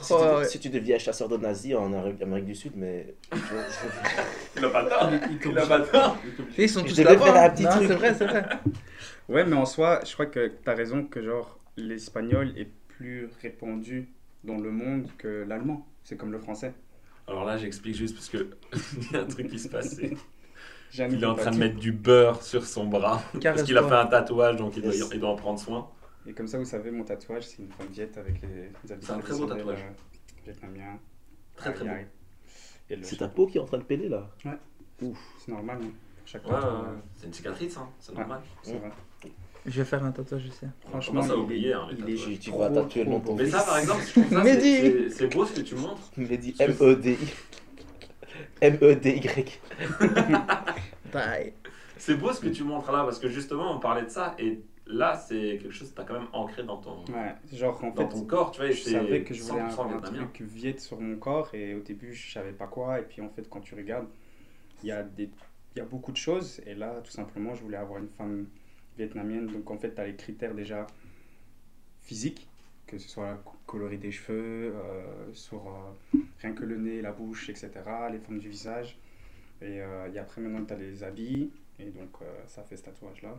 Si, 0.00 0.12
Oh, 0.14 0.18
tu, 0.18 0.36
ouais. 0.38 0.44
si 0.46 0.58
tu 0.60 0.70
deviens 0.70 0.98
chasseur 0.98 1.28
de 1.28 1.36
nazis 1.36 1.74
en 1.74 1.92
Amérique, 1.92 2.44
du 2.46 2.54
Sud, 2.54 2.72
mais. 2.74 3.14
je- 3.32 3.38
je- 3.38 4.58
Il 4.60 4.64
a 4.64 4.70
pas 4.70 4.84
tort. 4.86 5.10
Il- 5.12 5.38
il 5.44 5.50
Il 5.50 5.58
a 5.58 5.66
pas 5.66 5.80
tort. 5.80 6.16
Ils 6.56 6.68
sont 6.70 6.86
Je 6.86 6.94
tous 6.94 7.02
là-bas. 7.02 7.24
faire 7.24 7.34
un 7.36 7.44
hein. 7.46 7.50
petit 7.50 7.62
Non, 7.64 7.70
truc. 7.70 7.86
C'est 7.88 7.94
vrai, 7.94 8.14
c'est 8.14 8.26
vrai. 8.26 8.46
Ouais, 9.28 9.44
mais 9.44 9.56
en 9.56 9.66
soi, 9.66 10.00
je 10.06 10.12
crois 10.14 10.26
que 10.26 10.48
tu 10.62 10.70
as 10.70 10.74
raison 10.74 11.04
que 11.04 11.22
genre 11.22 11.58
l'espagnol 11.76 12.52
est 12.56 12.68
plus 12.88 13.28
répandu 13.42 14.08
dans 14.46 14.56
le 14.56 14.70
monde 14.70 15.08
que 15.18 15.44
l'allemand. 15.46 15.86
C'est 16.04 16.16
comme 16.16 16.32
le 16.32 16.38
français. 16.38 16.72
Alors 17.26 17.44
là, 17.44 17.56
j'explique 17.56 17.96
juste 17.96 18.14
parce 18.14 18.28
que 18.28 18.50
il 19.00 19.12
y 19.12 19.16
a 19.16 19.20
un 19.22 19.26
truc 19.26 19.48
qui 19.48 19.58
se 19.58 19.68
passait. 19.68 20.16
Il 20.96 21.22
est 21.22 21.26
en 21.26 21.34
train 21.34 21.50
de 21.50 21.58
mettre 21.58 21.76
du 21.76 21.90
beurre 21.92 22.42
sur 22.42 22.64
son 22.64 22.86
bras 22.86 23.20
parce 23.42 23.64
qu'il 23.64 23.76
a 23.76 23.82
fait 23.86 23.94
un 23.94 24.06
tatouage, 24.06 24.56
donc 24.56 24.76
il 24.76 24.82
doit, 24.82 24.94
Yes. 24.94 25.10
il 25.12 25.18
doit 25.20 25.30
en 25.30 25.36
prendre 25.36 25.58
soin. 25.58 25.90
Et 26.26 26.32
comme 26.32 26.46
ça, 26.46 26.58
vous 26.58 26.64
savez, 26.64 26.90
mon 26.92 27.02
tatouage, 27.02 27.42
c'est 27.48 27.58
une 27.58 27.70
femme 27.70 27.88
viette 27.90 28.16
avec 28.16 28.40
les, 28.40 28.48
les 28.48 28.70
C'est 28.84 29.10
un 29.10 29.18
très 29.18 29.36
beau 29.36 29.46
tatouage. 29.46 29.80
euh, 29.80 30.44
vietnamiens. 30.44 30.98
Très 31.56 31.74
très 31.74 31.84
beau. 31.84 33.00
C'est 33.02 33.16
ta 33.16 33.28
peau 33.28 33.46
qui 33.48 33.58
est 33.58 33.60
en 33.60 33.64
train 33.64 33.78
de 33.78 33.82
peler 33.82 34.08
là. 34.08 34.30
C'est 34.98 35.48
normal, 35.48 35.78
hein, 35.82 35.88
chaque 36.24 36.46
Ouais, 36.46 36.52
ouais, 36.54 36.58
ouais. 36.60 36.64
euh, 36.64 36.94
c'est 37.14 37.26
une 37.26 37.32
cicatrice, 37.32 37.76
hein. 37.76 37.88
c'est 37.98 38.12
Ouais. 38.12 38.18
normal. 38.20 38.40
c'est 38.62 38.78
vrai. 38.78 38.90
Je 39.66 39.78
vais 39.80 39.84
faire 39.84 40.04
un 40.04 40.12
tatouage. 40.12 40.42
Franchement, 40.88 41.20
commence 41.22 41.30
à 41.30 41.34
il 41.34 41.38
est- 41.38 41.42
oublier, 41.42 41.72
hein, 41.74 41.88
les 41.90 41.96
il 41.96 42.00
est 42.00 42.16
tatouages. 42.16 42.38
Tu, 42.40 42.50
vas 42.52 42.70
tatouer 42.70 43.04
le 43.04 43.10
nom 43.10 43.18
de. 43.18 43.32
Mais 43.32 43.46
ça, 43.50 43.62
par 43.64 43.78
exemple, 43.78 44.02
je 44.06 44.10
trouve 44.12 44.24
ça, 44.30 44.44
c'est- 44.44 44.54
Mehdi. 44.54 44.76
c'est 44.80 45.10
c'est 45.10 45.26
beau 45.34 45.44
ce 45.44 45.52
que 45.54 45.60
tu 45.60 45.74
montres. 45.74 46.10
Mehdi, 46.16 46.54
M-E-D-I. 46.58 47.16
M-E-D-Y. 48.60 49.60
Bye. 51.12 51.52
C'est 51.98 52.14
beau 52.16 52.32
ce 52.32 52.40
que 52.40 52.48
tu 52.48 52.62
montres 52.64 52.92
là, 52.92 53.04
parce 53.04 53.18
que 53.18 53.28
justement, 53.28 53.74
on 53.76 53.80
parlait 53.80 54.04
de 54.04 54.10
ça, 54.10 54.34
et 54.38 54.60
là, 54.86 55.16
c'est 55.16 55.58
quelque 55.60 55.70
chose 55.72 55.90
que 55.90 55.94
tu 55.96 56.00
as 56.00 56.04
quand 56.04 56.14
même 56.14 56.28
ancré 56.32 56.62
dans 56.62 56.76
ton, 56.78 56.98
Ouais, 57.12 57.34
genre 57.52 57.82
en 57.82 57.90
dans 57.90 58.02
fait, 58.08 58.08
ton 58.14 58.24
corps, 58.24 58.50
tu 58.52 58.60
vois, 58.60 58.70
je 58.70 58.80
c'est 58.82 58.90
savais 58.92 59.22
que 59.22 59.34
je 59.34 59.42
voulais 59.42 59.62
un, 59.62 59.68
100% 59.68 59.82
un 59.84 59.88
vietnamien. 59.88 60.26
truc 60.32 60.42
viette 60.48 60.80
sur 60.80 61.00
mon 61.00 61.16
corps 61.16 61.48
et 61.54 61.74
au 61.74 61.80
début 61.80 62.12
je 62.14 62.32
savais 62.32 62.52
pas 62.52 62.66
quoi 62.66 63.00
et 63.00 63.02
puis 63.02 63.20
en 63.22 63.28
fait 63.30 63.48
quand 63.48 63.60
tu 63.60 63.74
regardes 63.74 64.06
il 64.82 64.88
y 64.88 64.92
a 64.92 65.02
des 65.02 65.30
il 65.74 65.78
y 65.78 65.80
a 65.80 65.84
beaucoup 65.84 66.12
de 66.12 66.16
choses 66.16 66.60
et 66.66 66.74
là 66.74 67.00
tout 67.02 67.10
simplement 67.10 67.54
je 67.54 67.62
voulais 67.62 67.76
avoir 67.78 67.98
une 68.00 68.08
femme 68.08 68.46
vietnamienne 68.96 69.46
donc 69.46 69.70
en 69.70 69.78
fait 69.78 69.94
tu 69.94 70.00
as 70.00 70.06
les 70.06 70.16
critères 70.16 70.54
déjà 70.54 70.86
physiques 72.02 72.48
que 72.86 72.98
ce 72.98 73.08
soit 73.08 73.42
coloris 73.66 73.98
des 73.98 74.12
cheveux 74.12 74.74
euh, 74.74 75.32
sur 75.34 75.66
euh, 75.68 76.18
rien 76.40 76.52
que 76.52 76.64
le 76.64 76.76
nez 76.78 77.02
la 77.02 77.12
bouche 77.12 77.48
etc 77.50 77.70
les 78.12 78.18
formes 78.18 78.38
du 78.38 78.48
visage 78.48 78.98
et, 79.60 79.80
euh, 79.80 80.12
et 80.12 80.18
après 80.18 80.40
maintenant 80.40 80.64
tu 80.64 80.72
as 80.72 80.76
les 80.76 81.02
habits 81.02 81.50
et 81.78 81.86
donc 81.90 82.16
ça 82.46 82.62
fait 82.62 82.76
ce 82.76 82.84
tatouage 82.84 83.22
là 83.22 83.34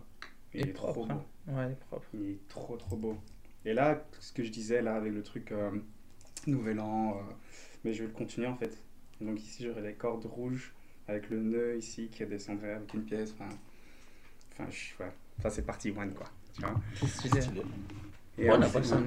il 0.54 0.62
Il 0.62 0.70
est 0.70 0.74
trop 0.74 0.94
beau 0.94 1.08
hein. 1.10 1.24
Ouais, 1.48 1.68
il 1.68 1.72
est 1.72 1.76
propre. 1.76 2.08
il 2.14 2.30
est 2.32 2.48
trop 2.50 2.78
trop 2.78 2.96
beau. 2.96 3.18
Et 3.66 3.74
là, 3.74 4.02
ce 4.22 4.32
que 4.32 4.44
je 4.44 4.50
disais 4.52 4.82
là 4.82 4.96
avec 4.96 5.12
le 5.14 5.22
truc 5.24 5.54
Nouvel 6.46 6.80
An, 6.80 7.20
mais 7.84 7.94
je 7.94 8.04
vais 8.04 8.08
le 8.08 8.14
continuer 8.14 8.48
en 8.48 8.56
fait. 8.56 8.82
Donc 9.20 9.40
ici 9.42 9.64
j'aurai 9.66 9.82
les 9.82 9.94
cordes 9.94 10.26
rouges 10.26 10.74
avec 11.08 11.30
le 11.30 11.42
nœud 11.42 11.78
ici 11.78 12.08
qui 12.10 12.24
redescendrait 12.24 12.74
avec 12.74 12.94
une 12.94 13.04
pièce. 13.04 13.34
Enfin, 13.34 13.50
enfin, 14.54 14.70
je- 14.70 15.04
ouais. 15.04 15.12
Ça 15.42 15.50
c'est 15.50 15.66
partie 15.66 15.92
one 15.92 16.14
quoi. 16.14 16.28
Tu 16.56 16.62
vois 16.62 16.74
Et 18.40 18.50
On 18.52 18.58
n'a 18.58 18.68
pas 18.68 18.84
ça, 18.84 18.98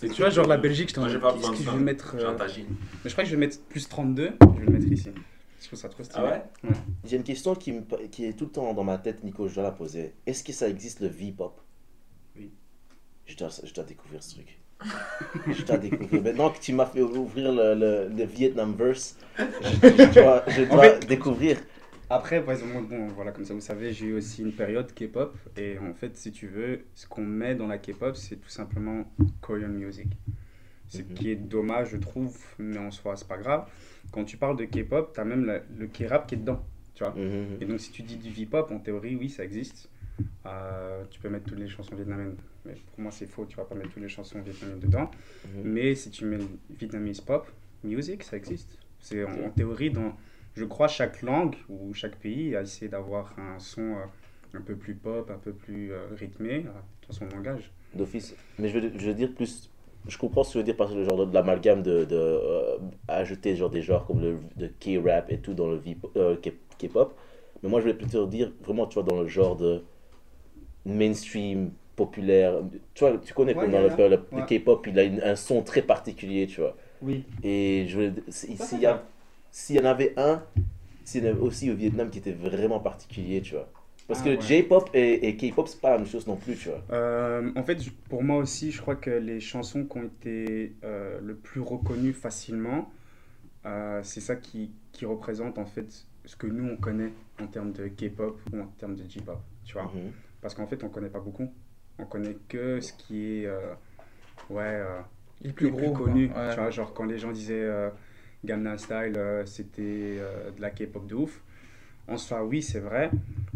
tu 0.00 0.08
vois, 0.20 0.30
genre 0.30 0.46
la 0.48 0.56
Belgique, 0.56 0.88
je 0.90 0.94
t'en 0.94 1.08
j'ai 1.08 1.18
pas 1.18 1.32
qu'est-ce 1.32 1.48
besoin 1.50 1.72
je 1.72 1.78
vais 1.78 1.84
mettre 1.84 2.16
euh. 2.18 2.36
Mais 2.36 2.64
je 3.04 3.10
crois 3.10 3.24
que 3.24 3.30
je 3.30 3.34
vais 3.36 3.40
mettre 3.40 3.60
plus 3.62 3.88
32, 3.88 4.32
je 4.40 4.60
vais 4.60 4.66
le 4.66 4.72
mettre 4.72 4.86
ici. 4.92 5.10
Je 5.60 5.66
trouve 5.68 5.78
ça 5.78 5.88
trop 5.88 6.02
stylé. 6.04 6.22
Ah 6.26 6.30
ouais 6.64 6.70
J'ai 7.06 7.16
une 7.16 7.22
question 7.22 7.54
qui, 7.54 7.72
me, 7.72 7.80
qui 8.08 8.26
est 8.26 8.34
tout 8.34 8.44
le 8.46 8.50
temps 8.50 8.74
dans 8.74 8.84
ma 8.84 8.98
tête, 8.98 9.24
Nico, 9.24 9.48
je 9.48 9.54
dois 9.54 9.62
la 9.62 9.70
poser. 9.70 10.12
Est-ce 10.26 10.44
que 10.44 10.52
ça 10.52 10.68
existe 10.68 11.00
le 11.00 11.06
V-pop? 11.08 11.58
Oui. 12.36 12.50
Je 13.24 13.34
dois, 13.36 13.48
je 13.64 13.72
dois 13.72 13.84
découvrir 13.84 14.22
ce 14.22 14.34
truc. 14.34 14.58
je 15.46 15.62
dois 15.64 15.78
découvrir. 15.78 16.22
Maintenant 16.22 16.50
que 16.50 16.58
tu 16.58 16.74
m'as 16.74 16.84
fait 16.84 17.00
ouvrir 17.00 17.50
le, 17.52 17.74
le, 17.74 18.08
le 18.14 18.24
Vietnam 18.24 18.74
verse, 18.76 19.16
je, 19.38 19.44
je 19.88 20.20
dois, 20.20 20.44
je 20.48 20.62
dois 20.64 20.82
fait- 20.82 21.06
découvrir. 21.06 21.56
Après, 22.10 22.42
par 22.44 22.52
exemple, 22.54 22.82
bon, 22.88 23.06
voilà, 23.08 23.32
comme 23.32 23.44
ça, 23.44 23.54
vous 23.54 23.60
savez, 23.60 23.92
j'ai 23.92 24.06
eu 24.06 24.12
aussi 24.14 24.42
une 24.42 24.52
période 24.52 24.92
K-pop. 24.94 25.36
Et 25.56 25.78
en 25.78 25.94
fait, 25.94 26.16
si 26.16 26.32
tu 26.32 26.46
veux, 26.46 26.80
ce 26.94 27.06
qu'on 27.06 27.24
met 27.24 27.54
dans 27.54 27.66
la 27.66 27.78
K-pop, 27.78 28.14
c'est 28.16 28.36
tout 28.36 28.48
simplement 28.50 29.04
Korean 29.40 29.68
music. 29.68 30.08
Ce 30.88 30.98
Mhm. 30.98 31.14
qui 31.14 31.30
est 31.30 31.36
dommage, 31.36 31.90
je 31.90 31.96
trouve, 31.96 32.36
mais 32.58 32.78
en 32.78 32.90
soi, 32.90 33.16
c'est 33.16 33.26
pas 33.26 33.38
grave. 33.38 33.66
Quand 34.12 34.24
tu 34.24 34.36
parles 34.36 34.56
de 34.56 34.64
K-pop, 34.64 35.12
tu 35.14 35.20
as 35.20 35.24
même 35.24 35.44
la- 35.46 35.62
le 35.78 35.86
K-rap 35.86 36.26
qui 36.28 36.34
est 36.34 36.38
dedans. 36.38 36.64
Tu 36.94 37.02
vois 37.02 37.14
Mhm. 37.14 37.58
Et 37.60 37.64
donc, 37.64 37.80
si 37.80 37.90
tu 37.90 38.02
dis 38.02 38.16
du 38.16 38.30
V-pop, 38.30 38.70
en 38.70 38.78
théorie, 38.78 39.16
oui, 39.16 39.28
ça 39.28 39.42
existe. 39.44 39.88
Euh, 40.46 41.02
tu 41.10 41.18
peux 41.20 41.28
mettre 41.28 41.46
toutes 41.46 41.58
les 41.58 41.68
chansons 41.68 41.96
vietnamiennes. 41.96 42.36
Mais 42.64 42.74
pour 42.74 43.00
moi, 43.00 43.10
c'est 43.10 43.26
faux, 43.26 43.46
tu 43.46 43.56
vas 43.56 43.64
pas 43.64 43.74
mettre 43.74 43.90
toutes 43.92 44.02
les 44.02 44.08
chansons 44.08 44.40
vietnamiennes 44.42 44.78
dedans. 44.78 45.10
Mhm. 45.46 45.62
Mais 45.64 45.94
si 45.96 46.10
tu 46.10 46.24
mets 46.26 46.36
le 46.38 46.46
Vietnamese 46.70 47.20
pop 47.20 47.50
music, 47.82 48.22
ça 48.22 48.36
existe. 48.36 48.78
C'est 49.00 49.24
en, 49.24 49.46
en 49.46 49.50
théorie 49.50 49.90
dans, 49.90 50.16
je 50.54 50.64
crois, 50.64 50.88
chaque 50.88 51.22
langue 51.22 51.56
ou 51.68 51.92
chaque 51.94 52.16
pays 52.16 52.54
a 52.56 52.62
essayé 52.62 52.88
d'avoir 52.88 53.34
un 53.38 53.58
son 53.58 53.82
euh, 53.96 54.58
un 54.58 54.60
peu 54.60 54.76
plus 54.76 54.94
pop, 54.94 55.30
un 55.30 55.38
peu 55.38 55.52
plus 55.52 55.92
euh, 55.92 56.06
rythmé 56.16 56.64
euh, 56.66 56.70
dans 57.08 57.12
son 57.14 57.26
langage. 57.26 57.70
D'office. 57.94 58.34
Mais 58.58 58.68
je 58.68 58.78
veux, 58.78 58.92
je 58.98 59.06
veux 59.06 59.14
dire 59.14 59.32
plus. 59.34 59.70
Je 60.06 60.18
comprends 60.18 60.44
ce 60.44 60.48
que 60.50 60.52
tu 60.52 60.58
veux 60.58 60.64
dire 60.64 60.76
par 60.76 60.94
le 60.94 61.04
genre 61.04 61.16
de, 61.16 61.24
de 61.24 61.34
l'amalgame 61.34 61.82
de, 61.82 62.04
de 62.04 62.14
euh, 62.16 62.76
ajouter 63.08 63.56
genre 63.56 63.70
des 63.70 63.80
genres 63.82 64.06
comme 64.06 64.20
le 64.20 64.36
de 64.56 64.66
K-rap 64.68 65.30
et 65.30 65.38
tout 65.38 65.54
dans 65.54 65.68
le 65.70 65.80
euh, 66.16 66.36
K-pop. 66.78 67.16
Mais 67.62 67.68
moi 67.70 67.80
je 67.80 67.84
voulais 67.84 67.96
plutôt 67.96 68.26
dire 68.26 68.52
vraiment 68.62 68.86
tu 68.86 68.94
vois 68.94 69.02
dans 69.02 69.22
le 69.22 69.28
genre 69.28 69.56
de 69.56 69.82
mainstream 70.84 71.70
populaire. 71.96 72.54
Tu 72.94 73.04
vois, 73.04 73.18
tu 73.18 73.32
connais 73.34 73.54
Ouais, 73.54 73.60
comme 73.60 73.70
dans 73.72 73.80
le, 73.80 73.88
le- 73.88 73.94
yeah. 73.96 74.18
le 74.36 74.42
K-pop, 74.42 74.86
il 74.86 74.98
a 74.98 75.04
une- 75.04 75.22
un 75.22 75.36
son 75.36 75.62
très 75.62 75.82
particulier, 75.82 76.46
tu 76.46 76.60
vois. 76.60 76.76
Oui. 77.02 77.24
Et 77.42 77.86
je 77.88 78.10
Ça, 78.28 78.46
s'il 78.46 78.56
c'est 78.56 78.76
y, 78.78 78.86
a-. 78.86 79.02
s'il 79.56 79.76
y 79.76 79.80
en 79.80 79.84
avait 79.84 80.12
un, 80.16 80.42
s'il 81.04 81.22
y 81.22 81.28
en 81.28 81.30
avait 81.30 81.40
aussi 81.40 81.70
au 81.70 81.76
Vietnam 81.76 82.10
qui 82.10 82.18
était 82.18 82.32
vraiment 82.32 82.80
particulier, 82.80 83.40
tu 83.40 83.54
vois. 83.54 83.68
Parce 84.08 84.20
Ah, 84.20 84.24
que 84.24 84.30
ouais. 84.30 84.40
J-pop 84.40 84.90
et, 84.92 85.28
et 85.28 85.36
K-pop, 85.36 85.68
c'est 85.68 85.80
pas 85.80 85.90
la 85.92 85.98
même 85.98 86.06
chose 86.08 86.26
non 86.26 86.34
plus, 86.36 86.56
tu 86.56 86.68
vois. 86.70 86.82
Euh, 86.90 87.50
en 87.54 87.62
fait, 87.62 87.78
pour 88.08 88.22
moi 88.24 88.38
aussi, 88.38 88.72
je 88.72 88.80
crois 88.82 88.96
que 88.96 89.10
les 89.10 89.38
chansons 89.38 89.84
qui 89.84 89.96
ont 89.96 90.02
été 90.04 90.74
euh, 90.82 91.20
le 91.22 91.36
plus 91.36 91.60
reconnues 91.60 92.12
facilement, 92.12 92.90
euh, 93.64 94.00
c'est 94.02 94.20
ça 94.20 94.34
qui, 94.34 94.72
qui 94.92 95.06
représente 95.06 95.56
en 95.58 95.64
fait 95.66 96.04
ce 96.24 96.36
que 96.36 96.46
nous 96.48 96.68
on 96.68 96.76
connaît 96.76 97.12
en 97.40 97.46
termes 97.46 97.72
de 97.72 97.86
K-pop 97.86 98.38
ou 98.52 98.60
en 98.60 98.66
termes 98.78 98.96
de 98.96 99.04
J-pop, 99.08 99.38
tu 99.64 99.74
vois. 99.74 99.84
Mhm. 99.84 100.10
Parce 100.42 100.54
qu'en 100.54 100.66
fait, 100.66 100.82
on 100.82 100.88
connaît 100.88 101.08
pas 101.08 101.20
beaucoup. 101.20 101.48
On 102.00 102.04
connaît 102.06 102.36
que 102.48 102.80
ce 102.80 102.92
qui 102.92 103.38
est, 103.42 103.46
euh, 103.46 103.72
ouais, 104.50 104.62
euh, 104.64 105.00
est 105.44 105.52
plus 105.52 105.66
les 105.66 105.72
gros. 105.72 105.92
plus 105.94 106.04
connu. 106.04 106.26
Ouais. 106.26 106.50
Tu 106.50 106.56
vois, 106.60 106.70
genre 106.70 106.92
quand 106.92 107.04
les 107.04 107.18
gens 107.18 107.30
disaient 107.30 107.54
euh, 107.62 107.88
Gangnam 108.44 108.78
Style, 108.78 109.14
euh, 109.16 109.46
c'était 109.46 110.16
euh, 110.18 110.50
de 110.50 110.60
la 110.60 110.70
K-pop 110.70 111.06
de 111.06 111.14
ouf. 111.14 111.42
En 112.06 112.18
soi, 112.18 112.44
oui, 112.44 112.62
c'est 112.62 112.80
vrai, 112.80 113.10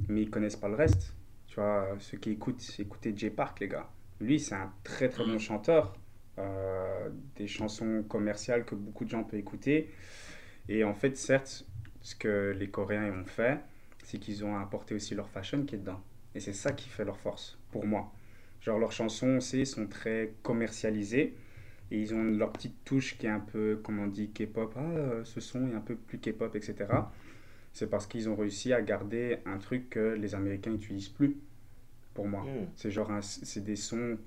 mais 0.09 0.23
ils 0.23 0.31
connaissent 0.31 0.57
pas 0.57 0.69
le 0.69 0.75
reste. 0.75 1.15
Tu 1.47 1.57
vois, 1.57 1.89
ceux 2.01 2.19
qui 2.19 2.31
écoutent, 2.31 2.63
écoutez 2.79 3.13
Jay 3.17 3.31
Park, 3.31 3.61
les 3.61 3.69
gars. 3.69 3.89
Lui, 4.21 4.41
c'est 4.41 4.55
un 4.55 4.73
très 4.85 5.09
très 5.09 5.25
bon 5.25 5.39
chanteur. 5.39 5.95
Euh, 6.39 7.09
des 7.37 7.49
chansons 7.49 8.05
commerciales 8.09 8.65
que 8.65 8.75
beaucoup 8.75 9.05
de 9.05 9.11
gens 9.11 9.25
peuvent 9.25 9.41
écouter. 9.41 9.91
Et 10.69 10.85
en 10.85 10.95
fait, 10.95 11.17
certes, 11.17 11.67
ce 12.01 12.15
que 12.15 12.55
les 12.57 12.69
Coréens 12.69 13.13
ont 13.13 13.27
fait, 13.27 13.59
c'est 14.05 14.19
qu'ils 14.19 14.45
ont 14.45 14.57
apporté 14.57 14.95
aussi 14.95 15.15
leur 15.15 15.29
fashion 15.29 15.65
qui 15.65 15.75
est 15.75 15.79
dedans. 15.79 16.01
Et 16.35 16.41
c'est 16.41 16.53
ça 16.53 16.73
qui 16.73 16.89
fait 16.89 17.05
leur 17.05 17.19
force, 17.19 17.59
pour 17.73 17.87
moi. 17.87 18.13
Genre, 18.61 18.79
leurs 18.79 18.93
chansons, 18.93 19.29
on 19.29 19.41
sait, 19.41 19.65
sont 19.65 19.87
très 19.87 20.35
commercialisées. 20.43 21.35
Et 21.91 22.01
ils 22.01 22.15
ont 22.15 22.23
leur 22.23 22.53
petite 22.53 22.85
touche 22.85 23.17
qui 23.17 23.27
est 23.27 23.31
un 23.31 23.41
peu, 23.41 23.81
comme 23.83 23.99
on 23.99 24.07
dit, 24.07 24.31
K-pop. 24.31 24.73
Ah, 24.77 24.81
euh, 24.81 25.25
ce 25.25 25.41
son 25.41 25.69
est 25.71 25.75
un 25.75 25.81
peu 25.81 25.95
plus 25.97 26.19
K-pop, 26.19 26.55
etc. 26.55 26.75
C'est 27.73 27.89
parce 27.89 28.07
qu'ils 28.07 28.29
ont 28.29 28.37
réussi 28.37 28.73
à 28.73 28.83
garder 28.83 29.39
un 29.47 29.59
truc 29.59 29.91
que 29.91 30.15
les 30.15 30.35
Américains 30.35 30.71
n'utilisent 30.73 31.09
plus, 31.09 31.37
pour 32.15 32.27
moi. 32.29 32.43
Mhm. 32.43 32.67
C'est 32.77 32.91
genre, 32.91 33.11
c'est 33.23 33.65
des 33.65 33.77
sons 33.77 34.19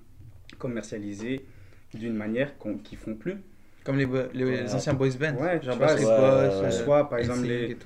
commercialisés 0.57 1.45
d'une 1.93 2.15
manière 2.15 2.57
qu'on, 2.57 2.77
qu'ils 2.77 2.97
font 2.97 3.15
plus. 3.15 3.35
Comme 3.83 3.97
les, 3.97 4.05
bo- 4.05 4.29
les, 4.33 4.45
les 4.45 4.61
Ouais. 4.63 4.73
anciens 4.73 4.93
boys 4.93 5.09
band. 5.19 5.35
Ouais, 5.35 5.61
genre 5.61 5.77
Backstreet 5.77 6.05
ouais, 6.05 6.15
Boys, 6.49 6.61
ouais. 6.61 6.71
Soit, 6.71 7.09
par 7.09 7.19
exemple, 7.19 7.41
les, 7.47 7.77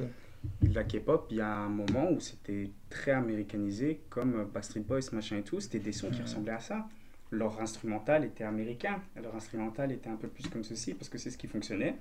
la 0.73 0.83
K-pop, 0.83 1.27
il 1.31 1.37
y 1.37 1.41
a 1.41 1.53
un 1.53 1.69
moment 1.69 2.11
où 2.11 2.19
c'était 2.19 2.69
très 2.89 3.11
américanisé, 3.11 4.01
comme 4.09 4.45
Backstreet 4.53 4.81
Boys, 4.81 4.99
machin 5.13 5.37
et 5.37 5.43
tout. 5.43 5.59
C'était 5.59 5.79
des 5.79 5.91
sons 5.91 6.09
qui 6.09 6.17
Mhm. 6.19 6.23
ressemblaient 6.25 6.51
à 6.53 6.59
ça. 6.59 6.87
Leur 7.35 7.61
instrumental 7.61 8.25
était 8.25 8.43
américain. 8.43 9.01
Leur 9.21 9.35
instrumental 9.35 9.91
était 9.91 10.09
un 10.09 10.15
peu 10.17 10.27
plus 10.27 10.47
comme 10.49 10.63
ceci, 10.63 10.93
parce 10.93 11.09
que 11.09 11.17
c'est 11.17 11.31
ce 11.31 11.37
qui 11.37 11.47
fonctionnait. 11.47 11.95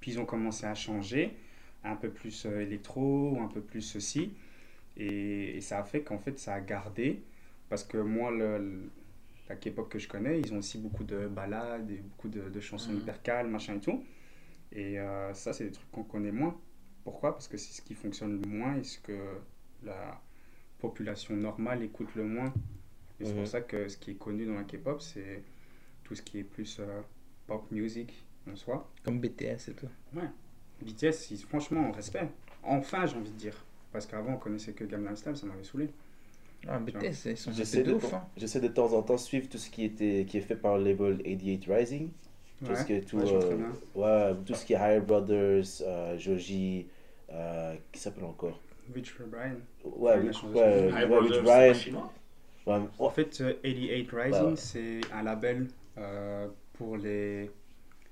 Puis 0.00 0.12
ils 0.12 0.20
ont 0.20 0.26
commencé 0.26 0.66
à 0.66 0.74
changer, 0.74 1.36
un 1.84 1.96
peu 1.96 2.10
plus 2.10 2.46
euh, 2.46 2.60
électro, 2.62 3.38
un 3.40 3.48
peu 3.48 3.60
plus 3.60 3.82
ceci. 3.82 4.32
Et, 4.96 5.56
et 5.56 5.60
ça 5.60 5.78
a 5.80 5.84
fait 5.84 6.02
qu'en 6.02 6.18
fait, 6.18 6.38
ça 6.38 6.54
a 6.54 6.60
gardé. 6.60 7.22
Parce 7.68 7.84
que 7.84 7.98
moi, 7.98 8.30
le, 8.30 8.58
le- 8.58 8.90
la 9.48 9.56
K-pop 9.56 9.88
que 9.88 9.98
je 9.98 10.08
connais, 10.08 10.40
ils 10.40 10.52
ont 10.54 10.58
aussi 10.58 10.78
beaucoup 10.78 11.04
de 11.04 11.28
ballades 11.28 11.90
et 11.90 11.96
beaucoup 11.98 12.28
de, 12.28 12.48
de 12.48 12.60
chansons 12.60 12.92
Mhm. 12.92 12.98
hyper 12.98 13.22
calmes, 13.22 13.50
machin 13.50 13.76
et 13.76 13.80
tout. 13.80 14.04
Et 14.72 14.98
euh, 15.00 15.32
ça, 15.34 15.52
c'est 15.52 15.64
des 15.66 15.72
trucs 15.72 15.90
qu'on 15.92 16.04
connaît 16.04 16.32
moins. 16.32 16.56
Pourquoi? 17.04 17.32
Parce 17.32 17.48
que 17.48 17.56
c'est 17.56 17.72
ce 17.74 17.82
qui 17.82 17.94
fonctionne 17.94 18.40
le 18.42 18.48
moins 18.48 18.76
et 18.76 18.84
ce 18.84 18.98
que 18.98 19.16
la 19.84 20.20
population 20.78 21.36
normale 21.36 21.82
écoute 21.82 22.14
le 22.16 22.24
moins. 22.24 22.52
Et 23.20 23.24
c'est 23.24 23.32
Mhm. 23.32 23.38
pour 23.38 23.46
ça 23.48 23.60
que 23.62 23.88
ce 23.88 23.96
qui 23.96 24.12
est 24.12 24.14
connu 24.14 24.46
dans 24.46 24.54
la 24.54 24.64
K-pop, 24.64 25.00
c'est 25.00 25.42
tout 26.04 26.14
ce 26.14 26.22
qui 26.22 26.38
est 26.40 26.44
plus 26.44 26.78
euh, 26.80 27.00
pop 27.46 27.70
music 27.70 28.12
en 28.50 28.56
soi. 28.56 28.90
Comme 29.04 29.20
BTS 29.20 29.68
et 29.70 29.72
tout. 29.74 29.88
BTS, 30.82 31.30
ils- 31.30 31.38
franchement, 31.38 31.90
respect. 31.92 32.28
Enfin, 32.62 33.06
j'ai 33.06 33.16
envie 33.16 33.30
de 33.30 33.36
dire. 33.36 33.64
Parce 33.92 34.06
qu'avant, 34.06 34.34
on 34.34 34.36
connaissait 34.36 34.72
que 34.72 34.84
Gangnam 34.84 35.16
Style, 35.16 35.36
ça 35.36 35.46
m'avait 35.46 35.64
saoulé. 35.64 35.88
Ah, 36.68 36.78
BTS, 36.78 37.26
ils 37.30 37.36
sont 37.36 37.52
J'essaie 37.52 37.82
de. 37.82 37.94
Hein. 37.94 38.26
j'essaie 38.36 38.60
de 38.60 38.68
temps 38.68 38.92
en 38.92 39.02
temps 39.02 39.16
suivre 39.18 39.48
tout 39.48 39.58
ce 39.58 39.70
qui, 39.70 39.84
était, 39.84 40.26
qui 40.28 40.38
est 40.38 40.42
fait 40.42 40.56
par 40.56 40.76
le 40.78 40.84
label 40.84 41.18
88 41.22 41.64
Rising. 41.68 42.10
Tout 42.64 42.74
ce 42.74 42.84
qui 42.84 42.92
est 42.94 43.00
tout, 43.02 43.18
ouais, 43.18 43.26
je 43.26 43.32
vois 43.32 43.40
très 43.40 43.52
euh, 43.52 44.30
ouais, 44.32 44.36
tout 44.46 44.54
ce 44.54 44.64
qui 44.64 44.72
est 44.72 44.76
Higher 44.76 45.00
Brothers, 45.00 45.64
euh, 45.82 46.18
Joji, 46.18 46.86
euh, 47.30 47.76
qui 47.92 48.00
s'appelle 48.00 48.24
encore? 48.24 48.58
Rich 48.94 49.14
Brian. 49.26 49.56
Ouais, 49.84 50.14
Rich, 50.16 50.42
ouais, 50.44 50.92
ouais, 50.92 51.42
Brian. 51.42 52.10
Ouais, 52.66 52.80
En 52.98 53.10
fait, 53.10 53.40
euh, 53.40 53.52
88 53.62 54.10
Rising, 54.12 54.42
Ouais, 54.42 54.50
ouais. 54.50 54.56
c'est 54.56 55.00
un 55.12 55.22
label 55.22 55.68
euh, 55.98 56.48
pour 56.74 56.96
les. 56.96 57.50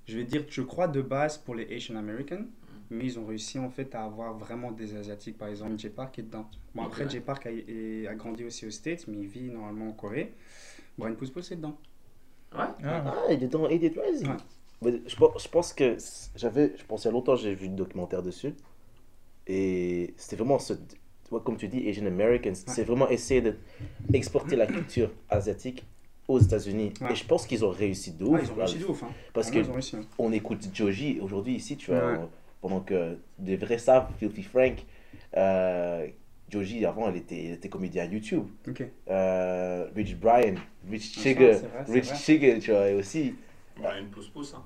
Je 0.06 0.18
vais 0.18 0.24
dire, 0.24 0.44
je 0.48 0.62
crois 0.62 0.86
de 0.86 1.02
base 1.02 1.39
pour 1.39 1.55
les 1.55 1.74
Asian 1.74 1.97
Americans, 1.97 2.47
mais 2.90 3.05
ils 3.05 3.18
ont 3.18 3.26
réussi 3.26 3.59
en 3.59 3.70
fait 3.70 3.94
à 3.94 4.05
avoir 4.05 4.35
vraiment 4.36 4.70
des 4.70 4.94
Asiatiques. 4.97 5.39
Par 5.39 5.48
exemple, 5.48 5.78
Jay 5.78 5.89
Park 5.89 6.18
est 6.18 6.22
dedans. 6.22 6.48
Bon, 6.74 6.85
après. 6.85 7.09
Jay 7.09 7.20
Park 7.20 7.47
a, 7.47 8.14
grandi 8.14 8.44
aussi 8.44 8.66
aux 8.66 8.70
States, 8.70 9.06
mais 9.09 9.18
il 9.18 9.26
vit 9.26 9.51
normalement 9.51 9.89
en 9.89 9.93
Corée. 9.93 10.32
Brian 10.98 11.14
Pousse 11.14 11.51
est 11.51 11.56
dedans. 11.56 11.76
Ouais. 12.52 12.64
Ah, 12.85 13.05
Ah, 13.06 13.32
il 13.32 13.43
est 13.43 13.48
dans 13.48 13.62
88 13.66 13.98
Rising. 13.98 14.28
Ouais. 14.28 14.36
Mais 14.82 15.02
Je, 15.06 15.16
pense, 15.16 15.43
je 15.43 15.48
pense 15.48 15.72
que 15.72 15.97
j'avais, 16.36 16.74
je 16.76 16.85
pense 16.85 17.05
il 17.05 17.06
y 17.06 17.09
a 17.09 17.12
longtemps, 17.12 17.36
j'ai 17.36 17.55
vu 17.55 17.66
un 17.68 17.70
documentaire 17.72 18.22
dessus. 18.22 18.55
Et 19.47 20.14
c'était 20.16 20.36
vraiment 20.36 20.59
ce, 20.59 20.74
comme 21.30 21.56
tu 21.56 21.68
dis, 21.68 21.88
Asian 21.88 22.06
Americans, 22.06 22.55
c'est 22.55 22.84
vraiment 22.84 23.09
essayer 23.09 23.42
d'exporter 24.09 24.56
la 24.56 24.66
culture 24.66 25.10
asiatique 25.28 25.84
aux 26.28 26.38
États-Unis. 26.38 26.92
Ouais. 27.01 27.12
Et 27.12 27.14
je 27.16 27.24
pense 27.24 27.46
qu'ils 27.46 27.64
ont 27.64 27.70
réussi 27.70 28.12
de 28.12 28.24
Ah, 28.24 28.28
ouf. 28.28 28.40
ils 28.44 28.51
ont 28.52 28.55
réussi 28.55 28.78
de 28.78 28.84
ouf. 28.86 29.02
Hein. 29.02 29.09
Parce 29.32 29.48
Vraiment, 29.48 29.62
que 29.62 29.66
ils 29.66 29.70
ont 29.70 29.74
réussi, 29.74 29.96
hein. 29.96 30.05
on 30.18 30.32
écoute 30.32 30.68
Joji 30.72 31.18
aujourd'hui 31.20 31.55
ici, 31.55 31.76
tu 31.76 31.90
vois, 31.90 32.28
pendant 32.60 32.80
que 32.80 33.18
des 33.38 33.56
vrais 33.56 33.78
savent, 33.78 34.09
Filthy 34.18 34.42
Frank, 34.42 34.84
euh, 35.36 36.06
Joji 36.51 36.84
avant, 36.86 37.09
elle 37.09 37.16
était, 37.16 37.44
elle 37.46 37.52
était 37.55 37.68
comédien 37.68 38.05
YouTube. 38.05 38.46
Euh, 39.10 39.86
Rich 39.94 40.16
Brian, 40.18 40.55
Rich 40.88 41.14
Ah, 41.16 41.20
c'est 41.22 41.92
Rich. 41.92 42.14
Chigga, 42.14 42.59
tu 42.59 42.70
vois, 42.70 42.88
et 42.88 42.94
aussi. 42.94 43.34
Brian 43.76 44.05
Pousse-Pousse, 44.10 44.55
hein. 44.55 44.62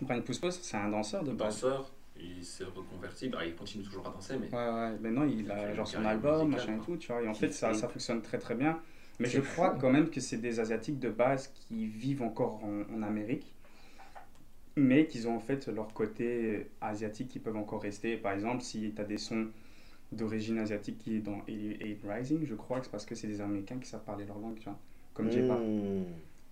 Brian 0.00 0.22
Pousse 0.22 0.40
c'est 0.62 0.76
un 0.76 0.88
danseur 0.88 1.24
de 1.24 1.32
base. 1.32 1.60
danseur, 1.62 1.90
il 2.20 2.44
s'est 2.44 2.64
reconverti, 2.64 3.28
bah, 3.28 3.44
il 3.44 3.54
continue 3.54 3.84
toujours 3.84 4.06
à 4.06 4.10
danser, 4.10 4.34
mais 4.38 4.48
Ouais, 4.48 4.72
ouais. 4.72 4.98
Maintenant, 5.00 5.24
il 5.24 5.40
Il 5.40 5.50
a 5.50 5.74
genre 5.74 5.86
son 5.86 6.04
album, 6.04 6.48
musicale, 6.48 6.74
machin 6.74 6.82
et 6.82 6.84
tout, 6.84 6.96
tu 6.96 7.12
vois. 7.12 7.22
Et 7.22 7.28
en 7.28 7.34
fait, 7.34 7.52
ça, 7.52 7.74
ça 7.74 7.88
fonctionne 7.88 8.22
très 8.22 8.38
très 8.38 8.54
bien. 8.54 8.80
Mais 9.18 9.28
je 9.28 9.40
crois 9.40 9.72
fou. 9.72 9.80
quand 9.80 9.90
même 9.90 10.10
que 10.10 10.20
c'est 10.20 10.36
des 10.38 10.60
Asiatiques 10.60 10.98
de 10.98 11.10
base 11.10 11.48
qui 11.48 11.86
vivent 11.86 12.22
encore 12.22 12.62
en, 12.62 12.82
en 12.94 13.02
Amérique, 13.02 13.52
mais 14.76 15.06
qu'ils 15.06 15.26
ont 15.28 15.36
en 15.36 15.40
fait 15.40 15.66
leur 15.68 15.92
côté 15.92 16.70
asiatique 16.80 17.28
qui 17.28 17.38
peuvent 17.40 17.56
encore 17.56 17.82
rester. 17.82 18.16
Par 18.16 18.32
exemple, 18.32 18.62
si 18.62 18.92
tu 18.94 19.00
as 19.00 19.04
des 19.04 19.18
sons 19.18 19.48
d'origine 20.12 20.58
asiatique 20.58 20.98
qui 20.98 21.16
est 21.16 21.20
dans 21.20 21.40
88 21.40 22.00
Rising, 22.04 22.44
je 22.46 22.54
crois 22.54 22.78
que 22.78 22.86
c'est 22.86 22.90
parce 22.92 23.04
que 23.04 23.14
c'est 23.14 23.26
des 23.26 23.40
Américains 23.40 23.78
qui 23.78 23.88
savent 23.88 24.04
parler 24.04 24.24
leur 24.24 24.38
langue, 24.38 24.58
tu 24.58 24.64
vois. 24.64 24.78
Comme 25.14 25.30
Jay 25.30 25.46
Park. 25.46 25.60
Hmm. 25.60 26.04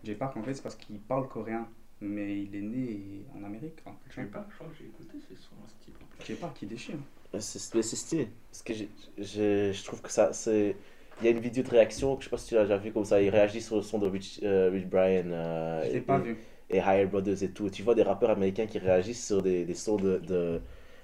Jay 0.02 0.14
Park, 0.14 0.36
en 0.36 0.42
fait, 0.42 0.54
c'est 0.54 0.62
parce 0.62 0.76
qu'il 0.76 0.98
parle 1.00 1.28
coréen, 1.28 1.68
mais 2.00 2.42
il 2.42 2.54
est 2.54 2.60
né 2.60 3.24
en 3.34 3.42
Amérique. 3.44 3.82
quoi. 3.82 3.94
je 4.08 4.14
sais 4.14 4.24
pas, 4.24 4.46
je 4.50 4.54
crois 4.56 4.68
que 4.68 4.74
j'ai 4.78 4.84
écouté 4.86 5.16
ces 5.28 5.36
sons 5.36 5.56
à 5.64 5.68
ce 5.68 5.90
plus. 5.90 6.26
Jay 6.26 6.34
Park, 6.34 6.58
il 6.62 6.68
déchire. 6.68 6.96
C'est 7.38 7.74
mais 7.74 7.82
c'est 7.82 7.96
stylé. 7.96 8.28
Parce 8.50 8.62
que 8.62 8.72
j'ai- 8.74 8.88
je, 9.18 9.72
je 9.72 9.84
trouve 9.84 10.00
que 10.00 10.10
ça, 10.10 10.32
c'est. 10.32 10.76
Il 11.20 11.24
y 11.24 11.28
a 11.28 11.30
une 11.30 11.40
vidéo 11.40 11.62
de 11.62 11.70
réaction, 11.70 12.14
que 12.16 12.22
je 12.22 12.26
sais 12.26 12.30
pas 12.30 12.36
si 12.38 12.48
tu 12.48 12.54
l'as 12.54 12.62
déjà 12.64 12.76
vu 12.76 12.92
comme 12.92 13.04
ça, 13.06 13.20
il 13.22 13.30
réagit 13.30 13.62
sur 13.62 13.76
le 13.76 13.82
son 13.82 13.98
de 13.98 14.06
Rich, 14.06 14.40
euh, 14.42 14.70
Rich 14.70 14.86
Brian 14.86 15.24
euh, 15.30 15.82
Je 15.86 15.90
l'ai 15.92 15.96
et, 15.96 16.00
pas 16.02 16.18
et, 16.18 16.22
vu. 16.22 16.36
et 16.70 16.78
Higher 16.80 17.06
Brothers 17.06 17.42
et 17.42 17.50
tout. 17.50 17.70
Tu 17.70 17.82
vois 17.82 17.94
des 17.94 18.02
rappeurs 18.02 18.30
américains 18.30 18.66
qui 18.66 18.78
réagissent 18.78 19.26
sur 19.26 19.42
des, 19.42 19.64
des 19.64 19.74
sons 19.74 19.96
de, 19.96 20.18
de, 20.18 20.60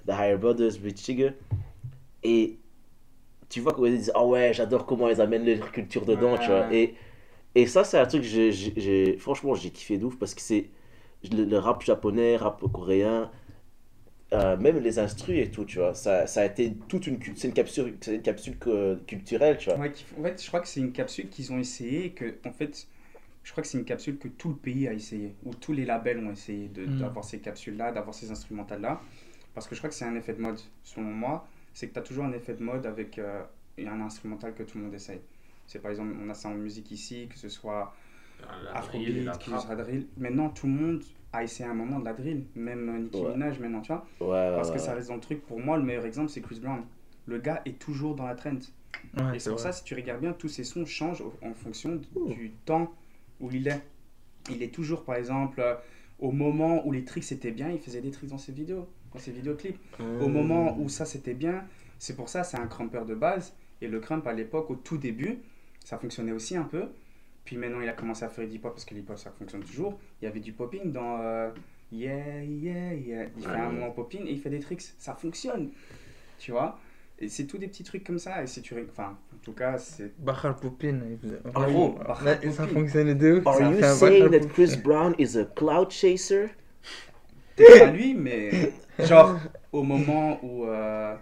de 0.06 0.12
Higher 0.12 0.36
Brothers, 0.36 0.72
Rich 0.82 0.98
Chigga. 1.00 1.32
Et 2.22 2.58
tu 3.48 3.60
vois 3.60 3.74
qu'ils 3.74 3.96
disent 3.98 4.12
Ah 4.14 4.24
ouais, 4.26 4.52
j'adore 4.54 4.86
comment 4.86 5.08
ils 5.08 5.20
amènent 5.20 5.44
leur 5.46 5.72
culture 5.72 6.04
dedans, 6.06 6.32
Ouais, 6.32 6.38
tu 6.38 6.46
vois. 6.48 6.72
Et, 6.74 6.94
et 7.54 7.66
ça, 7.66 7.84
c'est 7.84 7.98
un 7.98 8.06
truc 8.06 8.22
que 8.22 8.28
j'ai- 8.28 9.16
franchement, 9.18 9.54
j'ai 9.54 9.70
kiffé 9.70 9.98
de 9.98 10.04
ouf 10.06 10.16
parce 10.18 10.34
que 10.34 10.40
c'est 10.40 10.70
le, 11.30 11.44
le 11.44 11.58
rap 11.58 11.82
japonais, 11.82 12.36
rap 12.36 12.60
coréen, 12.72 13.30
euh, 14.32 14.56
même 14.56 14.78
les 14.78 14.98
instrus 14.98 15.38
et 15.38 15.50
tout, 15.50 15.64
tu 15.64 15.78
vois. 15.78 15.94
Ça, 15.94 16.26
ça 16.26 16.40
a 16.40 16.44
été 16.46 16.74
toute 16.88 17.06
une, 17.06 17.18
c'est 17.36 17.48
une 17.48 17.54
capsule, 17.54 17.96
c'est 18.00 18.16
une 18.16 18.22
capsule 18.22 18.56
culturelle, 19.06 19.58
tu 19.58 19.66
vois. 19.70 19.78
Ouais, 19.78 19.92
qui- 19.92 20.04
en 20.18 20.22
fait, 20.22 20.42
je 20.42 20.46
crois 20.48 20.60
que 20.60 20.68
c'est 20.68 20.80
une 20.80 20.92
capsule 20.92 21.28
qu'ils 21.30 21.52
ont 21.52 21.58
essayé, 21.58 22.06
et 22.06 22.10
que, 22.12 22.34
en 22.46 22.52
fait, 22.52 22.86
je 23.44 23.50
crois 23.52 23.62
que 23.62 23.68
c'est 23.68 23.78
une 23.78 23.84
capsule 23.84 24.18
que 24.18 24.28
tout 24.28 24.50
le 24.50 24.56
pays 24.56 24.88
a 24.88 24.92
essayé, 24.94 25.34
ou 25.44 25.54
tous 25.54 25.72
les 25.72 25.84
labels 25.86 26.18
ont 26.26 26.32
essayé 26.32 26.68
de- 26.68 26.86
Mm. 26.86 26.98
d'avoir 26.98 27.24
ces 27.24 27.40
capsules-là, 27.40 27.92
d'avoir 27.92 28.14
ces 28.14 28.30
instrumentales-là, 28.30 29.02
parce 29.54 29.66
que 29.68 29.74
je 29.74 29.80
crois 29.80 29.90
que 29.90 29.96
c'est 29.96 30.04
un 30.06 30.16
effet 30.16 30.34
de 30.34 30.40
mode. 30.42 30.60
Selon 30.84 31.06
moi, 31.12 31.48
c'est 31.74 31.88
que 31.88 31.94
tu 31.94 31.98
as 31.98 32.02
toujours 32.02 32.24
un 32.24 32.32
effet 32.32 32.54
de 32.54 32.62
mode 32.62 32.86
avec 32.86 33.18
euh, 33.18 33.42
un 33.78 34.00
instrumental 34.02 34.54
que 34.54 34.62
tout 34.62 34.78
le 34.78 34.84
monde 34.84 34.94
essaye. 34.94 35.20
C'est 35.66 35.80
par 35.80 35.90
exemple, 35.90 36.14
on 36.22 36.28
a 36.30 36.34
ça 36.34 36.48
en 36.48 36.54
musique 36.54 36.90
ici, 36.90 37.28
que 37.30 37.38
ce 37.38 37.48
soit 37.48 37.94
La 38.64 38.70
la 38.72 38.76
Afrobeat, 38.78 39.38
trap. 39.38 39.60
soit 39.60 39.76
drill. 39.76 40.06
Maintenant, 40.16 40.48
tout 40.50 40.66
le 40.66 40.72
monde 40.72 41.02
a 41.32 41.42
essayé 41.44 41.68
un 41.68 41.74
moment 41.74 41.98
de 41.98 42.04
la 42.04 42.12
drill, 42.12 42.44
même 42.54 42.88
euh, 42.88 42.98
Nicki 42.98 43.22
Ouais. 43.22 43.30
Minaj 43.32 43.58
maintenant, 43.60 43.80
tu 43.80 43.92
vois. 43.92 44.06
Ouais, 44.20 44.54
Parce 44.54 44.68
ouais, 44.68 44.74
que 44.76 44.80
ça 44.80 44.94
reste 44.94 45.08
dans 45.08 45.14
le 45.14 45.20
truc. 45.20 45.46
Pour 45.46 45.58
moi, 45.60 45.76
le 45.76 45.82
meilleur 45.84 46.04
exemple, 46.04 46.28
c'est 46.30 46.40
Chris 46.42 46.60
Brown. 46.60 46.82
Le 47.26 47.38
gars 47.38 47.62
est 47.64 47.78
toujours 47.78 48.14
dans 48.14 48.26
la 48.26 48.34
trend. 48.34 48.50
Ouais, 49.16 49.36
Et 49.36 49.38
c'est 49.38 49.50
pour 49.50 49.58
vrai. 49.58 49.70
ça, 49.70 49.72
si 49.72 49.84
tu 49.84 49.94
regardes 49.94 50.20
bien, 50.20 50.32
tous 50.32 50.48
ces 50.48 50.64
sons 50.64 50.84
changent 50.84 51.20
au- 51.22 51.32
en 51.42 51.54
fonction 51.54 52.00
du 52.26 52.50
temps 52.64 52.92
où 53.40 53.50
il 53.50 53.68
est. 53.68 53.80
Il 54.50 54.62
est 54.62 54.74
toujours, 54.74 55.04
par 55.04 55.16
exemple, 55.16 55.60
euh, 55.60 55.74
au 56.18 56.32
moment 56.32 56.86
où 56.86 56.92
les 56.92 57.04
tricks 57.04 57.30
étaient 57.32 57.50
bien, 57.52 57.70
il 57.70 57.78
faisait 57.78 58.00
des 58.00 58.10
tricks 58.10 58.28
dans 58.30 58.38
ses 58.38 58.52
vidéos, 58.52 58.88
dans 59.12 59.18
ses 59.20 59.30
vidéoclips. 59.32 59.78
Au 60.20 60.28
Hmm. 60.28 60.32
moment 60.32 60.76
où 60.78 60.88
ça 60.88 61.04
c'était 61.04 61.34
bien, 61.34 61.64
c'est 61.98 62.16
pour 62.16 62.28
ça, 62.28 62.42
c'est 62.44 62.56
un 62.58 62.66
crumper 62.66 63.04
de 63.06 63.14
base. 63.14 63.54
Et 63.80 63.88
le 63.88 64.00
crump 64.00 64.26
à 64.26 64.32
l'époque, 64.32 64.70
au 64.70 64.76
tout 64.76 64.98
début, 64.98 65.38
ça 65.84 65.98
fonctionnait 65.98 66.32
aussi 66.32 66.56
un 66.56 66.64
peu. 66.64 66.84
Puis 67.44 67.56
maintenant, 67.56 67.80
il 67.80 67.88
a 67.88 67.92
commencé 67.92 68.24
à 68.24 68.28
faire 68.28 68.46
du 68.46 68.54
hip-hop 68.56 68.72
parce 68.72 68.84
que 68.84 68.94
l'hip-hop 68.94 69.18
ça 69.18 69.30
fonctionne 69.30 69.62
toujours. 69.62 69.98
Il 70.20 70.24
y 70.26 70.28
avait 70.28 70.40
du 70.40 70.52
popping 70.52 70.92
dans 70.92 71.18
euh, 71.20 71.50
Yeah, 71.90 72.42
yeah, 72.44 72.94
yeah. 72.94 73.24
Il 73.36 73.42
fait 73.42 73.48
un 73.50 73.66
Ouais. 73.66 73.72
moment 73.72 73.90
popping 73.90 74.26
et 74.26 74.30
il 74.30 74.40
fait 74.40 74.48
des 74.50 74.60
tricks. 74.60 74.82
Ça 74.98 75.14
fonctionne. 75.14 75.70
Tu 76.38 76.50
vois 76.52 76.78
Et 77.18 77.28
c'est 77.28 77.44
tous 77.46 77.58
des 77.58 77.66
petits 77.68 77.84
trucs 77.84 78.04
comme 78.04 78.18
ça. 78.18 78.42
Et 78.42 78.46
si 78.46 78.62
tu. 78.62 78.74
Enfin, 78.90 79.16
en 79.34 79.38
tout 79.42 79.52
cas, 79.52 79.76
c'est. 79.76 80.12
Bahar 80.18 80.56
Poupin. 80.56 81.00
il 81.10 81.18
faisait- 81.18 81.40
Ah, 81.54 81.66
gros, 81.66 81.90
Ouais, 81.98 82.04
Bahar 82.04 82.18
Poupin. 82.40 82.50
Ça 82.52 82.66
fonctionnait 82.66 83.14
de 83.14 83.32
ouf. 83.38 83.46
Are 83.46 83.60
you 83.60 83.84
un 83.84 83.94
saying 83.94 84.30
that. 84.30 84.46
Chris 84.48 84.76
Brown 84.82 85.14
is 85.18 85.36
a 85.36 85.44
cloud 85.44 85.90
chaser? 85.90 86.46
Peut-être 87.56 87.78
pas 87.86 87.90
lui, 87.90 88.14
mais. 88.14 88.72
Genre, 89.00 89.38
au 89.72 89.82
moment 89.82 90.38
où. 90.42 90.64
euh, 90.66 91.14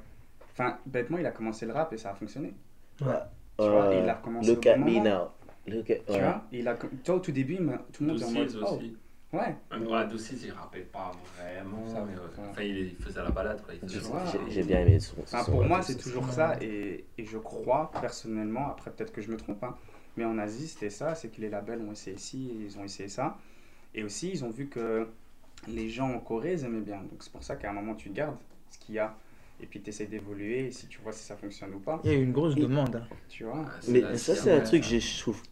Enfin, 0.53 0.79
bêtement, 0.85 1.17
il 1.19 1.25
a 1.27 1.31
commencé 1.31 1.65
le 1.65 1.73
rap 1.73 1.91
et 1.95 1.97
ça 1.97 2.11
a 2.11 2.15
fonctionné. 2.15 2.53
Tu 2.99 3.05
vois, 3.05 3.27
Euh, 3.61 4.01
il 4.03 4.09
a 4.09 4.15
recommencé 4.15 4.51
Look 4.55 4.67
au 4.67 4.69
at 4.69 4.77
me 4.77 4.99
now. 5.01 5.29
Look 5.67 5.91
at. 5.91 5.97
Tu 6.07 6.13
ouais. 6.13 6.21
vois 6.21 6.45
il 6.53 6.67
a, 6.69 6.75
toi, 7.05 7.15
au 7.17 7.19
tout 7.21 7.33
début, 7.33 7.57
tout 7.93 8.03
le 8.05 8.09
monde 8.09 8.17
était 8.17 8.25
en 8.27 8.31
mode. 8.33 8.59
Oh, 8.63 8.75
aussi. 8.77 8.97
ouais. 9.33 9.57
Même 9.71 9.87
ouais, 9.87 10.07
Doucise, 10.09 10.43
il 10.45 10.51
rappelle 10.53 10.87
pas 10.87 11.13
vraiment. 11.39 11.87
Ça, 11.89 12.05
mais, 12.07 12.15
ouais. 12.15 12.21
ouais. 12.21 12.49
Enfin, 12.51 12.63
il, 12.63 12.95
faisait 12.97 13.23
la 13.23 13.31
balade. 13.31 13.63
Quoi. 13.63 13.75
J'ai- 14.51 14.63
bien 14.63 14.81
aimé 14.81 14.99
son. 15.01 15.17
Enfin, 15.23 15.45
son- 15.45 15.53
pour 15.53 15.65
moi, 15.65 15.83
c'est 15.83 15.97
toujours 15.97 16.29
ça. 16.33 16.57
Et, 16.61 17.05
et 17.19 17.25
je 17.25 17.39
crois 17.39 17.91
personnellement, 18.01 18.69
après 18.71 18.91
peut-être 18.91 19.13
que 19.13 19.21
je 19.21 19.31
me 19.31 19.37
trompe, 19.37 19.63
hein, 19.63 19.77
mais 20.17 20.25
en 20.25 20.39
Asie, 20.39 20.67
c'était 20.69 20.91
ça 20.91 21.15
c'est 21.15 21.29
que 21.29 21.41
les 21.41 21.49
labels 21.51 21.81
ont 21.83 21.93
essayé 21.93 22.17
ci 22.17 22.51
ils 22.67 22.79
ont 22.79 22.85
essayé 22.85 23.09
ça. 23.09 23.37
Et 23.95 24.03
aussi, 24.03 24.31
ils 24.31 24.45
ont 24.45 24.51
vu 24.51 24.67
que 24.69 25.09
les 25.69 25.89
gens 25.91 26.11
en 26.11 26.19
Corée, 26.21 26.55
ils 26.55 26.65
aimaient 26.65 26.81
bien. 26.81 26.99
Donc 26.99 27.21
c'est 27.23 27.33
pour 27.33 27.43
ça 27.43 27.57
qu'à 27.57 27.71
un 27.71 27.73
moment, 27.75 27.95
tu 27.95 28.09
gardes 28.11 28.37
ce 28.71 28.79
qu'il 28.79 28.95
y 28.95 28.99
a. 28.99 29.15
Et 29.63 29.67
puis 29.67 29.81
tu 29.83 29.91
essaies 29.91 30.07
d'évoluer. 30.07 30.67
Et 30.69 30.71
si 30.73 30.87
tu 30.87 31.01
vois 31.03 31.13
si 31.13 31.23
ça 31.23 31.37
fonctionne 31.37 31.75
ou 31.75 31.81
pas, 31.81 32.01
Il 32.05 32.11
y 32.11 32.15
a 32.15 32.17
une 32.19 32.33
grosse 32.33 32.57
Et- 32.57 32.61
demande. 32.61 32.97
hein. 32.97 33.07
tu 33.29 33.45
vois. 33.45 33.65
Ah, 33.69 33.79
Mais 33.89 34.17
ça, 34.17 34.35
c'est 34.35 34.53
un 34.53 34.61
truc 34.61 34.81
que 34.83 34.89
je 34.89 34.99
je 34.99 35.21
trouve 35.21 35.43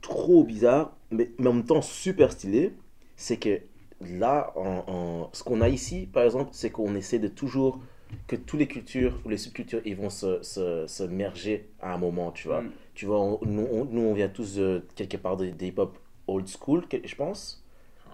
trop 0.00 0.44
bizarre, 0.44 0.96
mais, 1.10 1.30
mais 1.38 1.48
en 1.48 1.52
même 1.54 1.64
temps 1.64 1.82
super 1.82 2.32
stylé. 2.32 2.72
C'est 3.16 3.38
que 3.38 3.60
là, 4.00 4.52
en, 4.56 4.84
en- 4.86 5.30
ce 5.32 5.42
qu'on 5.42 5.60
a 5.60 5.68
ici, 5.68 6.08
par 6.12 6.24
exemple, 6.24 6.50
c'est 6.52 6.70
qu'on 6.70 6.94
essaie 6.94 7.18
de 7.18 7.28
toujours 7.28 7.80
que 8.28 8.36
toutes 8.36 8.60
les 8.60 8.68
cultures 8.68 9.18
ou 9.24 9.28
les 9.30 9.36
subcultures, 9.38 9.80
ils 9.84 9.96
vont 9.96 10.10
se, 10.10 10.42
se, 10.42 10.86
se 10.86 11.02
merger 11.02 11.68
à 11.80 11.94
un 11.94 11.98
moment, 11.98 12.30
tu 12.32 12.48
vois. 12.48 12.62
Mm. 12.62 12.70
Tu 12.94 13.06
vois, 13.06 13.20
on- 13.20 13.40
nous, 13.44 13.66
on, 13.72 13.84
nous, 13.86 14.02
on 14.02 14.14
vient 14.14 14.28
tous 14.28 14.56
de, 14.56 14.84
quelque 14.94 15.16
part 15.16 15.36
de, 15.36 15.46
des 15.46 15.68
hip-hop 15.68 15.98
old 16.26 16.46
school, 16.48 16.86
que- 16.88 16.98
je 17.06 17.14
pense. 17.16 17.64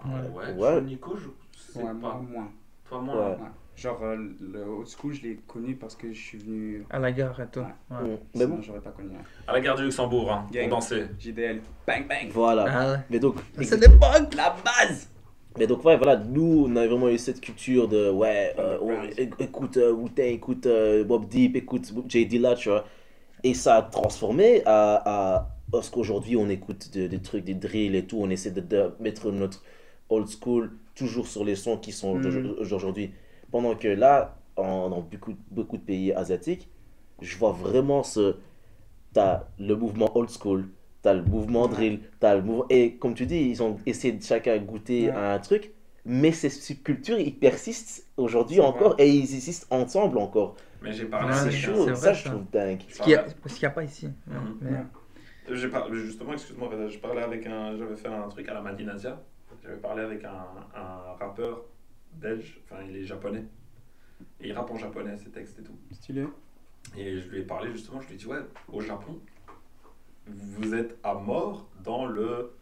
Ouais, 0.05 0.11
Ouais. 0.53 0.53
ouais. 0.75 0.81
Nico, 0.81 1.15
je 1.17 1.29
sais 1.61 1.79
Ouais, 1.79 1.85
pas. 1.85 1.93
moi, 1.93 2.21
moins. 2.29 2.51
Toi, 2.89 3.01
moi, 3.01 3.15
Ouais. 3.15 3.37
Genre, 3.75 3.99
euh, 4.03 4.15
le 4.39 4.63
old 4.63 4.87
school, 4.87 5.13
je 5.13 5.23
l'ai 5.23 5.39
connu 5.47 5.75
parce 5.75 5.95
que 5.95 6.13
je 6.13 6.19
suis 6.21 6.37
venu. 6.37 6.85
À 6.91 6.99
la 6.99 7.11
gare 7.11 7.39
et 7.41 7.47
tout. 7.51 7.59
Ouais. 7.61 7.65
Ouais. 7.89 8.03
Mm. 8.03 8.17
Mais 8.35 8.41
Sinon, 8.41 8.55
bon, 8.55 8.61
j'aurais 8.61 8.81
pas 8.81 8.91
connu. 8.91 9.09
hein. 9.19 9.23
à 9.47 9.53
la 9.53 9.61
gare 9.61 9.75
du 9.75 9.83
Luxembourg, 9.83 10.31
hein, 10.31 10.47
Gang. 10.51 10.65
on 10.67 10.69
dansait. 10.69 11.07
JDL. 11.19 11.61
Bang, 11.87 12.07
bang. 12.07 12.29
voilà. 12.31 12.65
Ah. 12.69 13.03
Mais 13.09 13.19
donc, 13.19 13.35
C'est 13.61 13.77
l'époque 13.79 14.33
La 14.37 14.55
base 14.63 15.09
Mais 15.57 15.65
donc, 15.67 15.83
ouais, 15.85 15.97
voilà, 15.97 16.17
nous, 16.17 16.65
on 16.69 16.75
a 16.75 16.85
vraiment 16.85 17.09
eu 17.09 17.17
cette 17.17 17.41
culture 17.41 17.87
de, 17.87 18.11
ouais, 18.11 18.53
euh, 18.59 18.77
on- 18.81 19.03
écoute 19.39 19.77
euh, 19.77 19.91
Wu-Tang, 19.91 20.25
écoute 20.25 20.65
euh, 20.67 21.03
Bob 21.03 21.27
Deep, 21.27 21.55
écoute 21.55 21.91
J. 22.07 22.25
Dilla, 22.27 22.53
tu 22.55 22.69
vois. 22.69 22.85
Et 23.43 23.53
ça 23.55 23.75
a 23.77 23.81
transformé 23.81 24.61
à, 24.65 25.01
à, 25.35 25.49
à 25.73 25.81
ce 25.81 25.89
qu'aujourd'hui, 25.91 26.37
on 26.37 26.47
écoute 26.49 26.91
de- 26.93 27.07
des 27.07 27.19
trucs, 27.21 27.43
des 27.43 27.55
drills 27.55 27.95
et 27.95 28.05
tout, 28.05 28.17
on 28.21 28.29
essaie 28.29 28.51
de, 28.51 28.61
de 28.61 28.91
mettre 28.99 29.31
notre 29.31 29.63
old 30.09 30.27
school 30.27 30.71
toujours 30.95 31.25
sur 31.27 31.43
les 31.43 31.55
sons 31.55 31.77
qui 31.77 31.91
sont 31.91 32.15
Hmm. 32.15 32.21
d'aujourd'hui- 32.21 32.55
aujourd'hui. 32.59 33.11
Pendant 33.53 33.75
que 33.77 33.87
là, 33.89 34.37
en- 34.57 34.89
dans 34.89 35.01
beaucoup, 35.01 35.35
beaucoup 35.51 35.77
de 35.77 35.83
pays 35.83 36.13
asiatiques, 36.13 36.69
je 37.21 37.37
vois 37.37 37.53
vraiment 37.53 38.03
ce. 38.03 38.37
T'as 39.13 39.43
le 39.59 39.75
mouvement 39.75 40.15
old 40.17 40.29
school, 40.29 40.69
t'as 41.03 41.13
le 41.13 41.23
mouvement 41.23 41.67
drill, 41.67 41.99
t'as 42.19 42.35
le 42.35 42.41
mouvement. 42.41 42.65
Et 42.69 42.95
comme 42.97 43.13
tu 43.13 43.25
dis, 43.27 43.41
ils 43.49 43.61
ont 43.63 43.77
essayé 43.85 44.13
de 44.13 44.23
chacun 44.23 44.57
goûter 44.59 45.07
Ouais. 45.07 45.11
à 45.11 45.33
un 45.35 45.39
truc, 45.39 45.71
mais 46.05 46.31
ces 46.31 46.49
subcultures, 46.49 47.19
ils 47.19 47.35
persistent 47.35 48.07
aujourd'hui 48.17 48.59
encore 48.61 48.95
et 48.99 49.09
ils 49.09 49.35
existent 49.35 49.67
ensemble 49.75 50.17
encore. 50.17 50.55
Mais 50.81 50.91
j'ai 50.93 51.05
parlé 51.05 51.27
Ouais, 51.27 51.33
C'est 51.33 51.51
chaud, 51.51 51.85
vrai, 51.85 51.95
ça 51.95 52.13
je 52.13 52.25
trouve 52.25 52.45
dingue. 52.51 52.81
Ce 52.89 53.01
qu'il 53.01 53.15
a, 53.15 53.25
n'y 53.25 53.65
a 53.65 53.69
pas 53.69 53.83
ici. 53.83 54.09
Mais-. 54.61 55.55
J'ai 55.55 55.67
parlé, 55.69 55.99
justement, 55.99 56.33
excuse-moi, 56.33 56.69
Reda, 56.69 56.87
je 56.89 56.97
parlais 56.99 57.21
avec 57.21 57.45
un, 57.47 57.75
j'avais 57.77 57.95
fait 57.97 58.07
un 58.07 58.27
truc 58.29 58.47
à 58.49 58.53
la 58.53 58.61
Madinasia. 58.61 59.21
J'avais 59.63 59.77
parlé 59.77 60.01
avec 60.03 60.23
un, 60.25 60.45
un 60.75 61.13
rappeur 61.19 61.65
belge, 62.15 62.61
enfin 62.63 62.83
il 62.87 62.95
est 62.95 63.05
japonais. 63.05 63.45
Et 64.39 64.49
il 64.49 64.53
rappe 64.53 64.71
en 64.71 64.77
japonais 64.77 65.17
ses 65.17 65.29
textes 65.29 65.59
et 65.59 65.63
tout. 65.63 65.77
Stylé. 65.91 66.25
Et 66.97 67.19
je 67.19 67.29
lui 67.29 67.39
ai 67.39 67.43
parlé 67.43 67.71
justement, 67.71 68.01
je 68.01 68.07
lui 68.07 68.15
ai 68.15 68.17
dit, 68.17 68.27
ouais, 68.27 68.41
au 68.71 68.81
Japon, 68.81 69.19
vous 70.27 70.73
êtes 70.75 70.97
à 71.03 71.13
mort 71.15 71.69
dans 71.83 72.05
le 72.05 72.53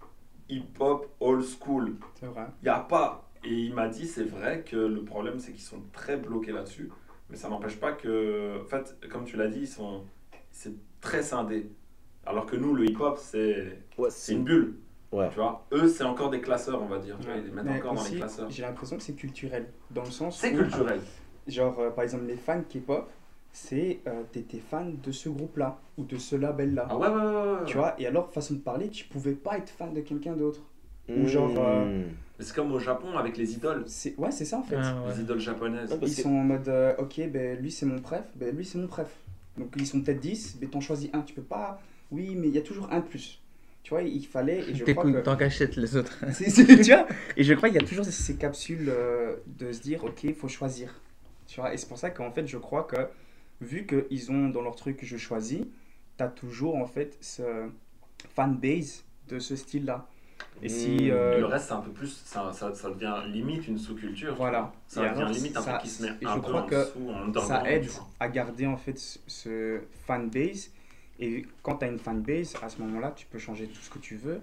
hip-hop 0.49 1.07
old 1.19 1.43
school. 1.43 1.95
C'est 2.19 2.27
vrai. 2.27 2.47
Il 2.61 2.65
n'y 2.65 2.69
a 2.69 2.79
pas. 2.79 3.29
Et 3.43 3.53
il 3.53 3.73
m'a 3.73 3.87
dit, 3.87 4.07
c'est 4.07 4.23
vrai 4.23 4.63
que 4.63 4.75
le 4.75 5.03
problème, 5.03 5.39
c'est 5.39 5.51
qu'ils 5.51 5.63
sont 5.63 5.81
très 5.91 6.17
bloqués 6.17 6.51
là-dessus. 6.51 6.91
Mais 7.29 7.37
ça 7.37 7.49
n'empêche 7.49 7.79
pas 7.79 7.93
que, 7.93 8.61
en 8.61 8.65
fait, 8.65 8.97
comme 9.09 9.25
tu 9.25 9.37
l'as 9.37 9.47
dit, 9.47 9.61
ils 9.61 9.67
sont, 9.67 10.03
c'est 10.51 10.73
très 10.99 11.23
scindé. 11.23 11.71
Alors 12.25 12.45
que 12.45 12.55
nous, 12.55 12.73
le 12.75 12.85
hip-hop, 12.85 13.17
c'est, 13.17 13.79
Ouais, 13.97 14.09
c'est 14.11 14.33
une 14.33 14.43
bulle. 14.43 14.75
Ouais. 15.11 15.27
Tu 15.29 15.35
vois, 15.35 15.65
eux, 15.73 15.87
c'est 15.89 16.03
encore 16.03 16.29
des 16.29 16.39
classeurs, 16.41 16.81
on 16.81 16.85
va 16.87 16.97
dire. 16.99 17.17
Tu 17.19 17.27
vois, 17.27 17.35
ils 17.35 17.43
les 17.45 17.51
mettent 17.51 17.65
Mais 17.65 17.77
encore 17.79 17.95
dans 17.95 18.03
les 18.03 18.17
classeurs. 18.17 18.49
J'ai 18.49 18.61
l'impression 18.61 18.97
que 18.97 19.03
c'est 19.03 19.13
culturel. 19.13 19.67
Dans 19.91 20.03
le 20.03 20.11
sens 20.11 20.39
C'est 20.39 20.53
culturel. 20.53 21.01
genre, 21.47 21.77
euh, 21.79 21.89
par 21.89 22.03
exemple, 22.03 22.25
les 22.25 22.37
fans 22.37 22.61
K-pop, 22.61 23.09
c'est 23.51 23.99
euh, 24.07 24.23
t'étais 24.31 24.59
fan 24.59 24.95
de 25.03 25.11
ce 25.11 25.27
groupe-là 25.27 25.77
ou 25.97 26.05
de 26.05 26.17
ce 26.17 26.35
label-là. 26.37 26.87
Ah 26.89 26.97
ouais, 26.97 27.07
ouais, 27.07 27.13
ouais. 27.13 27.23
ouais. 27.23 27.65
Tu 27.65 27.75
vois, 27.77 27.93
et 27.99 28.07
alors, 28.07 28.31
façon 28.31 28.53
de 28.53 28.59
parler, 28.59 28.89
tu 28.89 29.05
pouvais 29.05 29.33
pas 29.33 29.57
être 29.57 29.69
fan 29.69 29.93
de 29.93 29.99
quelqu'un 30.01 30.33
d'autre. 30.33 30.61
Ou 31.09 31.27
genre, 31.27 31.51
euh, 31.57 32.03
Hmm. 32.05 32.11
C'est 32.39 32.55
comme 32.55 32.71
au 32.71 32.79
Japon 32.79 33.17
avec 33.17 33.37
les 33.37 33.53
idoles. 33.53 33.83
C'est 33.85 34.17
Ouais, 34.17 34.31
c'est 34.31 34.45
ça 34.45 34.57
en 34.57 34.63
fait. 34.63 34.77
Ah, 34.81 34.95
ouais. 35.05 35.13
Les 35.13 35.21
idoles 35.21 35.39
japonaises. 35.39 35.95
Ils 36.01 36.09
sont 36.11 36.29
en 36.29 36.43
mode, 36.43 36.67
euh, 36.69 36.95
ok, 36.97 37.21
ben 37.29 37.59
lui 37.59 37.69
c'est 37.69 37.85
mon 37.85 37.99
préf, 37.99 38.23
ben 38.35 38.55
lui 38.55 38.65
c'est 38.65 38.79
mon 38.79 38.87
préf. 38.87 39.09
Donc 39.57 39.73
ils 39.77 39.85
sont 39.85 40.01
peut-être 40.01 40.19
10, 40.21 40.57
mais 40.61 40.67
t'en 40.67 40.79
choisis 40.79 41.09
un. 41.13 41.21
Tu 41.21 41.33
peux 41.35 41.43
pas. 41.43 41.79
Oui, 42.11 42.33
mais 42.35 42.47
il 42.47 42.55
y 42.55 42.57
a 42.57 42.61
toujours 42.61 42.87
un 42.91 42.99
de 42.99 43.05
plus. 43.05 43.39
Tu 43.83 43.89
vois, 43.89 44.03
il 44.03 44.25
fallait. 44.25 44.59
Et 44.69 44.75
je 44.75 44.83
crois 44.85 45.03
que. 45.11 45.19
tant 45.21 45.35
qu'achètes 45.35 45.75
les 45.75 45.95
autres. 45.97 46.17
Tu 46.37 46.63
vois 46.91 47.07
Et 47.35 47.43
je 47.43 47.53
crois 47.53 47.69
qu'il 47.69 47.81
y 47.81 47.83
a 47.83 47.87
toujours 47.87 48.05
ces 48.05 48.35
capsules 48.35 48.87
euh, 48.89 49.35
de 49.47 49.71
se 49.71 49.81
dire, 49.81 50.03
ok, 50.03 50.23
il 50.23 50.35
faut 50.35 50.47
choisir. 50.47 51.01
Tu 51.47 51.59
vois, 51.59 51.73
et 51.73 51.77
c'est 51.77 51.87
pour 51.87 51.97
ça 51.97 52.09
qu'en 52.11 52.31
fait, 52.31 52.45
je 52.47 52.57
crois 52.57 52.83
que 52.83 52.95
vu 53.59 53.85
qu'ils 53.87 54.31
ont 54.31 54.49
dans 54.49 54.61
leur 54.61 54.75
truc 54.75 54.99
je 55.03 55.17
choisis, 55.17 55.61
tu 56.17 56.23
as 56.23 56.27
toujours 56.27 56.75
en 56.75 56.85
fait 56.85 57.17
ce 57.21 57.41
fanbase 58.35 59.03
de 59.27 59.39
ce 59.39 59.55
style-là. 59.55 60.07
Et 60.61 60.69
si. 60.69 60.89
Mm. 60.95 61.09
euh, 61.11 61.37
Et 61.37 61.39
le 61.39 61.45
reste, 61.47 61.67
c'est 61.67 61.73
un 61.73 61.81
peu 61.81 61.91
plus. 61.91 62.21
Ça, 62.25 62.51
ça, 62.53 62.73
ça 62.75 62.89
devient 62.89 63.15
limite 63.27 63.67
une 63.67 63.77
sous-culture. 63.77 64.31
tu 64.33 64.37
Voilà. 64.37 64.71
Ça 64.87 65.01
Et 65.05 65.09
devient 65.09 65.19
alors, 65.21 65.31
limite 65.31 65.57
un 65.57 65.61
ça- 65.61 65.71
truc 65.73 65.83
qui 65.83 65.89
se 65.89 66.03
met 66.03 66.09
et 66.21 66.25
un 66.25 66.29
je 66.35 66.35
peu 66.35 66.41
crois 66.41 66.61
en 66.61 66.65
que 66.67 66.75
dessous, 66.75 67.09
en 67.09 67.21
underground, 67.23 67.47
ça 67.65 67.71
aide 67.71 67.87
à 68.19 68.29
garder 68.29 68.65
en 68.67 68.77
fait 68.77 68.97
ce- 68.97 69.19
ce 69.27 69.79
fanbase. 70.05 70.71
Et 71.21 71.45
quand 71.63 71.77
tu 71.77 71.85
as 71.85 71.87
une 71.87 71.99
fanbase, 71.99 72.55
à 72.61 72.69
ce 72.69 72.79
moment-là, 72.81 73.13
tu 73.15 73.25
peux 73.27 73.37
changer 73.39 73.67
tout 73.67 73.79
ce 73.81 73.89
que 73.89 73.99
tu 73.99 74.15
veux. 74.15 74.41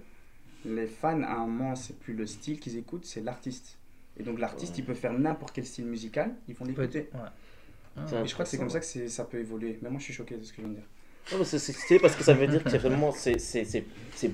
Les 0.65 0.87
fans, 0.87 1.23
à 1.23 1.33
un 1.35 1.47
moment, 1.47 1.75
c'est 1.75 1.99
plus 1.99 2.15
le 2.15 2.27
style 2.27 2.59
qu'ils 2.61 2.77
écoutent, 2.79 3.05
c'est 3.05 3.21
l'artiste. 3.21 3.79
Et 4.19 4.23
donc 4.23 4.39
l'artiste, 4.39 4.73
Ouais. 4.75 4.79
il 4.81 4.85
peut 4.85 4.95
faire 4.95 5.13
n'importe 5.13 5.53
quel 5.55 5.67
style 5.67 5.87
musical, 5.87 6.35
ils 6.49 6.55
vont 6.55 6.65
l'écouter. 6.65 7.11
Ouais. 7.15 7.21
Ah, 7.97 8.05
C'est 8.07 8.17
Et 8.23 8.27
je 8.27 8.33
crois 8.33 8.45
que 8.45 8.51
c'est 8.51 8.59
comme 8.59 8.71
ça 8.71 8.81
que 8.81 9.09
ça 9.09 9.25
peut 9.25 9.39
évoluer. 9.39 9.79
Mais 9.83 9.91
moi, 9.91 9.99
je 9.99 10.05
suis 10.05 10.15
choqué 10.15 10.37
de 10.37 10.43
ce 10.45 10.53
que 10.53 10.59
je 10.59 10.63
viens 10.63 10.71
de 10.71 10.75
dire. 10.77 11.45
C'est- 11.45 11.99
parce 11.99 12.17
que 12.17 12.23
ça 12.25 12.33
veut 12.33 12.47
dire 12.47 12.65
que 12.65 12.71
c'est 12.71 12.79
vraiment 12.79 13.13
c'est- 13.13 13.37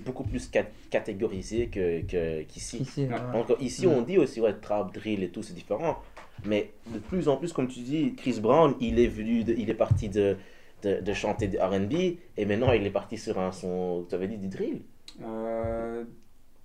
beaucoup 0.05 0.23
plus 0.23 0.47
cat- 0.49 0.71
catégorisé 0.91 1.66
que 1.69 2.03
que- 2.03 2.43
qu'ici. 2.43 2.79
Ici, 2.79 3.05
ouais. 3.07 3.15
Encore 3.35 3.61
ici, 3.61 3.87
on 3.87 4.03
dit 4.03 4.16
aussi 4.19 4.41
ouais 4.41 4.55
trap, 4.55 4.95
drill 4.95 5.23
et 5.25 5.29
tout, 5.31 5.43
c'est 5.43 5.55
différent. 5.55 6.01
Mais 6.45 6.73
de 6.93 6.99
plus 6.99 7.27
en 7.29 7.37
plus, 7.37 7.53
comme 7.53 7.69
tu 7.69 7.81
dis, 7.81 8.15
Chris 8.16 8.39
Brown, 8.41 8.75
il 8.81 8.99
est 9.01 9.09
venu, 9.09 9.43
de- 9.45 9.55
il 9.55 9.71
est 9.71 9.75
parti 9.75 10.09
de, 10.09 10.37
de, 10.85 11.01
de 11.01 11.12
chanter 11.12 11.48
de 11.48 11.59
R&B 11.59 12.19
et 12.36 12.44
maintenant 12.47 12.73
il 12.73 12.85
est 12.86 12.90
parti 12.90 13.16
sur 13.19 13.39
un 13.39 13.52
son, 13.52 14.05
tu 14.09 14.15
avais 14.15 14.28
dit 14.28 14.39
du 14.39 14.48
drill. 14.48 14.82
Euh, 15.23 16.05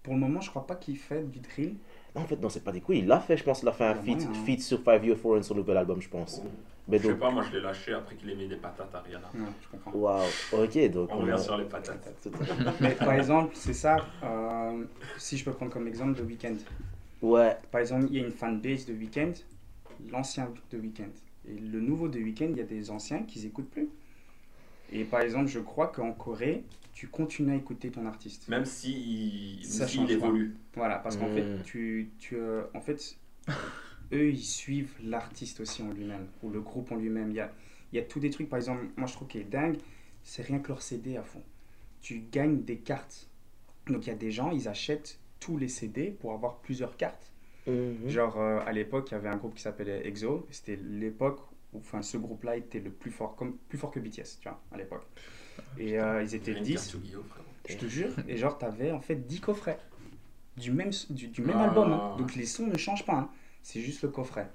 pour 0.04 0.14
le 0.14 0.20
moment, 0.20 0.42
je 0.42 0.50
crois 0.50 0.66
pas 0.68 0.76
qu'il 0.76 0.98
fait 0.98 1.24
du 1.24 1.40
drill. 1.40 1.76
Non, 2.16 2.22
en 2.22 2.26
fait, 2.26 2.38
non, 2.42 2.50
c'est 2.50 2.64
pas 2.64 2.72
des 2.72 2.82
couilles. 2.82 3.00
Il 3.00 3.08
l'a 3.08 3.20
fait, 3.20 3.38
je 3.38 3.44
pense, 3.44 3.62
il 3.62 3.68
a 3.68 3.72
fait 3.72 3.86
un 3.86 3.96
feat, 3.96 4.26
hein. 4.28 4.34
feat 4.46 4.62
sur 4.62 4.80
Five 4.82 5.06
Year 5.06 5.16
Foreign 5.18 5.44
sur 5.44 5.54
le 5.56 5.62
nouvel 5.62 5.78
album, 5.78 6.02
je 6.02 6.10
pense. 6.10 6.42
Mais 6.88 6.98
Je 6.98 7.04
sais 7.04 7.10
donc, 7.10 7.20
pas, 7.20 7.30
moi 7.30 7.44
je 7.44 7.56
l'ai 7.56 7.62
lâché 7.62 7.94
après 7.94 8.16
qu'il 8.16 8.30
ait 8.32 8.36
mis 8.36 8.48
des 8.48 8.56
patates 8.56 8.94
à 8.96 9.00
Rihanna. 9.02 9.30
Non, 9.36 9.46
je 9.62 9.68
comprends. 9.70 9.92
waouh, 9.94 10.26
ok, 10.54 10.90
donc 10.92 11.10
On 11.12 11.20
revient 11.20 11.32
a- 11.34 11.38
sur 11.38 11.56
les 11.58 11.66
patates. 11.66 12.28
Mais 12.82 12.96
par 12.96 13.14
exemple, 13.14 13.52
c'est 13.54 13.74
ça. 13.76 13.98
euh, 14.24 14.84
si 15.18 15.38
je 15.38 15.46
peux 15.46 15.52
prendre 15.52 15.72
comme 15.72 15.88
exemple 15.88 16.20
The 16.20 16.26
Weeknd. 16.26 16.56
Ouais, 17.22 17.56
Par 17.72 17.82
exemple, 17.82 18.08
il 18.10 18.18
y 18.18 18.24
a 18.24 18.26
une 18.26 18.32
fanbase 18.32 18.86
de 18.88 18.94
Weeknd, 18.94 19.34
l'ancien 20.12 20.52
de 20.72 20.78
Weeknd. 20.80 21.12
Et 21.48 21.54
le 21.54 21.80
nouveau 21.80 22.08
de 22.08 22.18
Weeknd, 22.18 22.48
il 22.52 22.58
y 22.58 22.62
a 22.62 22.64
des 22.64 22.90
anciens 22.90 23.22
qui 23.24 23.40
n'écoutent 23.44 23.70
plus. 23.70 23.90
Et 24.92 25.04
par 25.04 25.22
exemple, 25.22 25.48
je 25.48 25.60
crois 25.60 25.88
qu'en 25.88 26.12
Corée, 26.12 26.64
tu 26.94 27.08
continues 27.08 27.54
à 27.54 27.56
écouter 27.56 27.92
ton 27.92 28.06
artiste. 28.06 28.48
Même 28.50 28.66
si 28.66 29.60
Ça 29.64 29.86
évolue. 30.10 30.56
Voilà, 30.76 30.98
parce 30.98 31.18
qu'en 31.18 31.30
fait, 31.30 31.64
tu, 31.64 32.10
tu, 32.20 32.36
euh, 32.36 32.64
en 32.74 32.82
fait, 32.82 33.16
eux, 34.12 34.30
ils 34.30 34.44
suivent 34.44 34.94
l'artiste 35.04 35.60
aussi 35.60 35.82
en 35.82 35.92
lui-même, 35.92 36.28
ou 36.44 36.50
le 36.50 36.62
groupe 36.62 36.92
en 36.92 36.96
lui-même. 36.96 37.30
Il 37.30 37.36
y 37.36 37.40
a, 37.40 37.52
il 37.92 37.96
y 37.98 38.00
a 38.00 38.04
tous 38.04 38.20
des 38.20 38.30
trucs, 38.30 38.50
par 38.50 38.58
exemple, 38.58 38.86
moi 38.98 39.08
je 39.08 39.14
trouve 39.14 39.28
qui 39.28 39.38
est 39.40 39.44
dingue, 39.44 39.78
c'est 40.24 40.42
rien 40.42 40.60
que 40.60 40.70
leur 40.70 40.82
CD 40.82 41.18
à 41.18 41.24
fond. 41.24 41.42
Tu 42.02 42.24
gagnes 42.32 42.64
des 42.64 42.78
cartes. 42.78 43.28
Donc 43.88 44.06
il 44.06 44.10
y 44.10 44.14
a 44.14 44.16
des 44.16 44.32
gens, 44.32 44.52
ils 44.52 44.68
achètent 44.68 45.20
tous 45.40 45.58
les 45.58 45.68
CD 45.68 46.12
pour 46.12 46.34
avoir 46.34 46.58
plusieurs 46.58 46.98
cartes. 46.98 47.32
Mhm. 47.68 48.08
Genre, 48.08 48.40
euh, 48.40 48.60
à 48.66 48.72
l'époque, 48.72 49.08
il 49.12 49.14
y 49.14 49.18
avait 49.18 49.30
un 49.30 49.38
groupe 49.38 49.56
qui 49.56 49.62
s'appelait 49.62 50.08
EXO. 50.08 50.48
C'était 50.50 50.76
l'époque 50.76 51.40
où 51.49 51.49
enfin, 51.76 52.02
ce 52.02 52.18
groupe-là 52.18 52.56
était 52.58 52.80
le 52.80 52.90
plus 52.92 53.12
fort, 53.12 53.36
comme, 53.36 53.58
plus 53.70 53.78
fort 53.78 53.92
que 53.92 54.00
BTS, 54.00 54.40
tu 54.42 54.50
vois, 54.50 54.60
à 54.72 54.78
l'époque. 54.78 55.06
Et 55.78 56.00
euh, 56.00 56.24
ils 56.24 56.36
étaient 56.36 56.54
Une 56.54 56.64
10, 56.64 56.74
carte 56.76 56.94
Yu-Gi-Oh, 56.94 57.24
frérot. 57.30 57.46
je 57.68 57.78
te 57.78 57.86
jure. 57.86 58.10
Et 58.28 58.38
genre, 58.38 58.58
t'avais 58.58 58.92
en 58.92 59.00
fait 59.00 59.16
10 59.28 59.42
coffrets 59.42 59.80
du 60.58 60.72
même, 60.72 60.92
du, 61.10 61.28
du 61.28 61.42
même 61.42 61.58
Ah. 61.58 61.66
album. 61.66 61.92
hein. 61.94 62.16
Donc 62.18 62.36
les 62.36 62.46
sons 62.46 62.68
ne 62.68 62.78
changent 62.78 63.06
pas, 63.06 63.14
hein. 63.16 63.30
c'est 63.62 63.82
juste 63.82 64.02
le 64.04 64.10
coffret. 64.10 64.50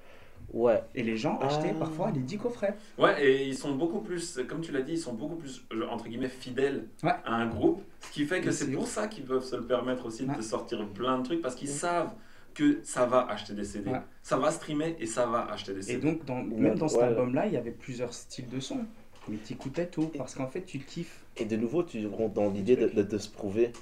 ouais. 0.52 0.82
Et 0.94 1.02
les 1.02 1.16
gens 1.16 1.38
achetaient 1.38 1.72
Ah. 1.74 1.78
parfois 1.78 2.10
les 2.10 2.20
10 2.20 2.38
coffrets. 2.38 2.74
Ouais, 2.98 3.24
et 3.24 3.46
ils 3.46 3.56
sont 3.56 3.74
beaucoup 3.74 4.00
plus, 4.00 4.40
comme 4.48 4.60
tu 4.60 4.72
l'as 4.72 4.82
dit, 4.82 4.92
ils 4.92 4.98
sont 4.98 5.14
beaucoup 5.14 5.36
plus, 5.36 5.64
entre 5.90 6.06
guillemets, 6.08 6.28
fidèles 6.28 6.88
Ouais. 7.02 7.12
à 7.24 7.34
un 7.36 7.46
groupe. 7.46 7.82
Ce 8.00 8.10
qui 8.12 8.24
fait 8.26 8.40
que 8.40 8.50
c'est 8.50 8.70
pour 8.70 8.86
ça 8.86 9.08
qu'ils 9.08 9.24
peuvent 9.24 9.44
se 9.44 9.56
le 9.56 9.64
permettre 9.66 10.06
aussi 10.06 10.26
de 10.26 10.30
Ouais. 10.32 10.42
sortir 10.42 10.86
plein 10.88 11.18
de 11.18 11.24
trucs 11.24 11.40
parce 11.42 11.54
qu'ils 11.54 11.68
savent 11.68 12.12
que 12.54 12.80
ça 12.84 13.04
va 13.06 13.26
acheter 13.28 13.52
des 13.54 13.64
CD. 13.64 13.90
Ouais. 13.90 14.00
Ça 14.22 14.36
va 14.38 14.50
streamer 14.50 14.96
et 15.00 15.06
ça 15.06 15.26
va 15.26 15.46
acheter 15.50 15.74
des 15.74 15.80
Et 15.90 15.94
CD. 15.94 16.06
donc, 16.12 16.24
dans, 16.24 16.42
même 16.42 16.76
dans 16.76 16.88
cet 16.88 16.98
Ouais. 17.00 17.04
album-là, 17.06 17.46
il 17.46 17.52
y 17.52 17.56
avait 17.56 17.72
plusieurs 17.72 18.14
styles 18.14 18.48
de 18.48 18.60
sons. 18.60 18.84
Mais 19.28 19.38
tu 19.44 19.54
écoutais 19.54 19.86
tout 19.86 20.10
parce 20.16 20.34
qu'en 20.34 20.46
fait, 20.48 20.62
tu 20.62 20.78
kiffes. 20.78 21.24
Et 21.36 21.44
de 21.46 21.56
nouveau, 21.56 21.82
tu 21.82 22.06
rentres 22.06 22.34
dans 22.34 22.50
l'idée 22.50 22.76
de, 22.76 22.88
de, 22.88 23.02
de 23.02 23.18
se 23.18 23.28
prouver. 23.28 23.72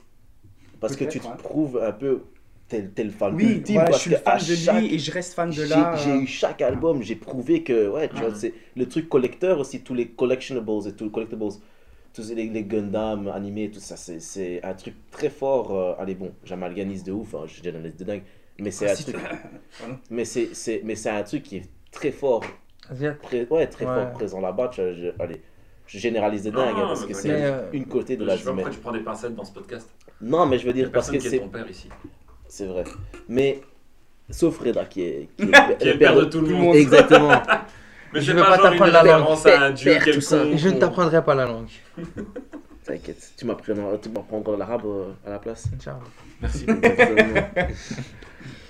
Parce 0.80 0.96
que 0.96 1.04
tu 1.04 1.20
te 1.20 1.26
ouais. 1.26 1.36
prouves 1.36 1.80
un 1.82 1.92
peu 1.92 2.22
tel, 2.68 2.90
tel 2.92 3.10
fan 3.10 3.34
Oui, 3.34 3.44
ultime. 3.56 3.74
voilà, 3.76 3.92
je 3.92 3.98
suis 3.98 4.10
que 4.10 4.16
fan 4.16 4.38
de 4.38 4.54
chaque- 4.54 4.80
lui 4.82 4.94
et 4.94 4.98
je 4.98 5.12
reste 5.12 5.34
fan 5.34 5.50
de 5.50 5.62
là. 5.62 5.94
j'ai 5.96 6.10
euh, 6.12 6.20
eu 6.20 6.26
chaque 6.26 6.62
album, 6.62 7.02
j'ai 7.02 7.16
prouvé 7.16 7.62
que, 7.62 7.88
ouais, 7.88 8.08
tu 8.08 8.16
Ouais. 8.16 8.20
vois, 8.28 8.34
c'est 8.34 8.54
le 8.76 8.88
truc 8.88 9.08
collecteur 9.08 9.58
aussi, 9.60 9.82
tous 9.82 9.94
les 9.94 10.08
collectionables 10.08 10.70
et 10.88 10.92
tous 10.92 11.04
les 11.04 11.10
collectibles, 11.10 11.44
tous 12.14 12.30
les, 12.34 12.48
les 12.48 12.64
Gundam 12.64 13.28
animés, 13.28 13.70
tout 13.70 13.80
ça, 13.80 13.96
c'est- 13.96 14.20
c'est 14.20 14.62
un 14.64 14.74
truc 14.74 14.94
très 15.10 15.30
fort. 15.30 15.74
euh, 15.76 15.94
allez, 15.98 16.14
bon, 16.14 16.32
j'amalganise 16.44 17.04
de 17.04 17.12
ouf, 17.12 17.34
hein, 17.34 17.44
je 17.46 17.62
généralise 17.62 17.96
de 17.96 18.04
dingue, 18.04 18.22
mais 18.58 18.70
c'est 18.70 18.88
Ah, 18.88 18.92
un 18.92 18.94
truc, 18.96 19.16
Pardon. 19.80 19.98
mais 20.10 20.24
c'est 20.24 20.54
c'est- 20.54 20.80
mais 20.84 20.94
c'est 20.94 21.10
un 21.10 21.22
truc 21.22 21.42
qui 21.42 21.56
est 21.58 21.68
très 21.90 22.10
fort, 22.12 22.42
pré- 23.22 23.46
ouais, 23.50 23.66
très 23.66 23.84
Ouais. 23.86 23.94
fort 23.94 24.10
présent 24.12 24.40
là-bas. 24.40 24.70
je- 24.76 25.12
allez, 25.20 25.40
je 25.86 25.98
généralise 25.98 26.42
de 26.44 26.50
dingue, 26.50 26.74
hein, 26.76 26.80
non, 26.80 26.86
parce 26.88 27.04
que 27.06 27.14
c'est 27.14 27.30
euh, 27.32 27.62
une 27.72 27.86
côté 27.86 28.16
de 28.16 28.22
Je 28.24 28.28
la 28.28 28.36
sais 28.38 28.44
pas 28.44 28.50
vie 28.50 28.56
pourquoi 28.56 28.70
tu 28.72 28.78
prends 28.80 28.92
des 28.92 29.00
pincettes 29.00 29.34
dans 29.34 29.44
ce 29.44 29.52
podcast. 29.52 29.88
Non, 30.20 30.46
mais 30.46 30.58
je 30.58 30.66
veux 30.66 30.72
dire, 30.72 30.90
parce 30.92 31.10
que 31.10 31.18
c'est 31.18 31.38
ton 31.38 31.48
père 31.48 31.68
ici. 31.68 31.88
c'est 32.48 32.66
vrai. 32.66 32.84
Mais, 33.28 33.60
sauf 34.30 34.58
Reda 34.58 34.84
qui 34.84 35.02
est, 35.02 35.28
qui 35.36 35.42
est, 35.44 35.78
Qui 35.78 35.88
est 35.88 35.92
le 35.94 35.98
père 35.98 36.14
de 36.16 36.24
tout 36.26 36.40
le 36.40 36.54
monde. 36.54 36.76
Exactement. 36.76 37.32
Mais 38.14 38.20
Je 38.20 38.26
c'est 38.26 38.32
veux 38.34 38.42
pas 38.42 38.58
t'apprendre 38.58 38.92
la 38.92 39.02
langue. 39.02 39.06
référence 39.22 39.46
à 39.46 39.60
un 39.62 39.70
dieu 39.70 39.92
Père, 39.92 40.14
tout 40.14 40.20
ça. 40.20 40.36
quelconque. 40.42 40.58
Je 40.58 40.68
ne 40.68 40.78
t'apprendrai 40.78 41.24
pas 41.24 41.34
la 41.34 41.46
langue. 41.46 41.68
T'inquiète, 42.84 43.32
tu 43.38 43.46
tu 43.46 43.46
m'apprendras 43.46 44.56
l'arabe 44.58 44.84
euh, 44.84 45.12
à 45.26 45.30
la 45.30 45.38
place. 45.38 45.66
Inch'Allah. 45.74 46.00
Merci. 46.42 46.66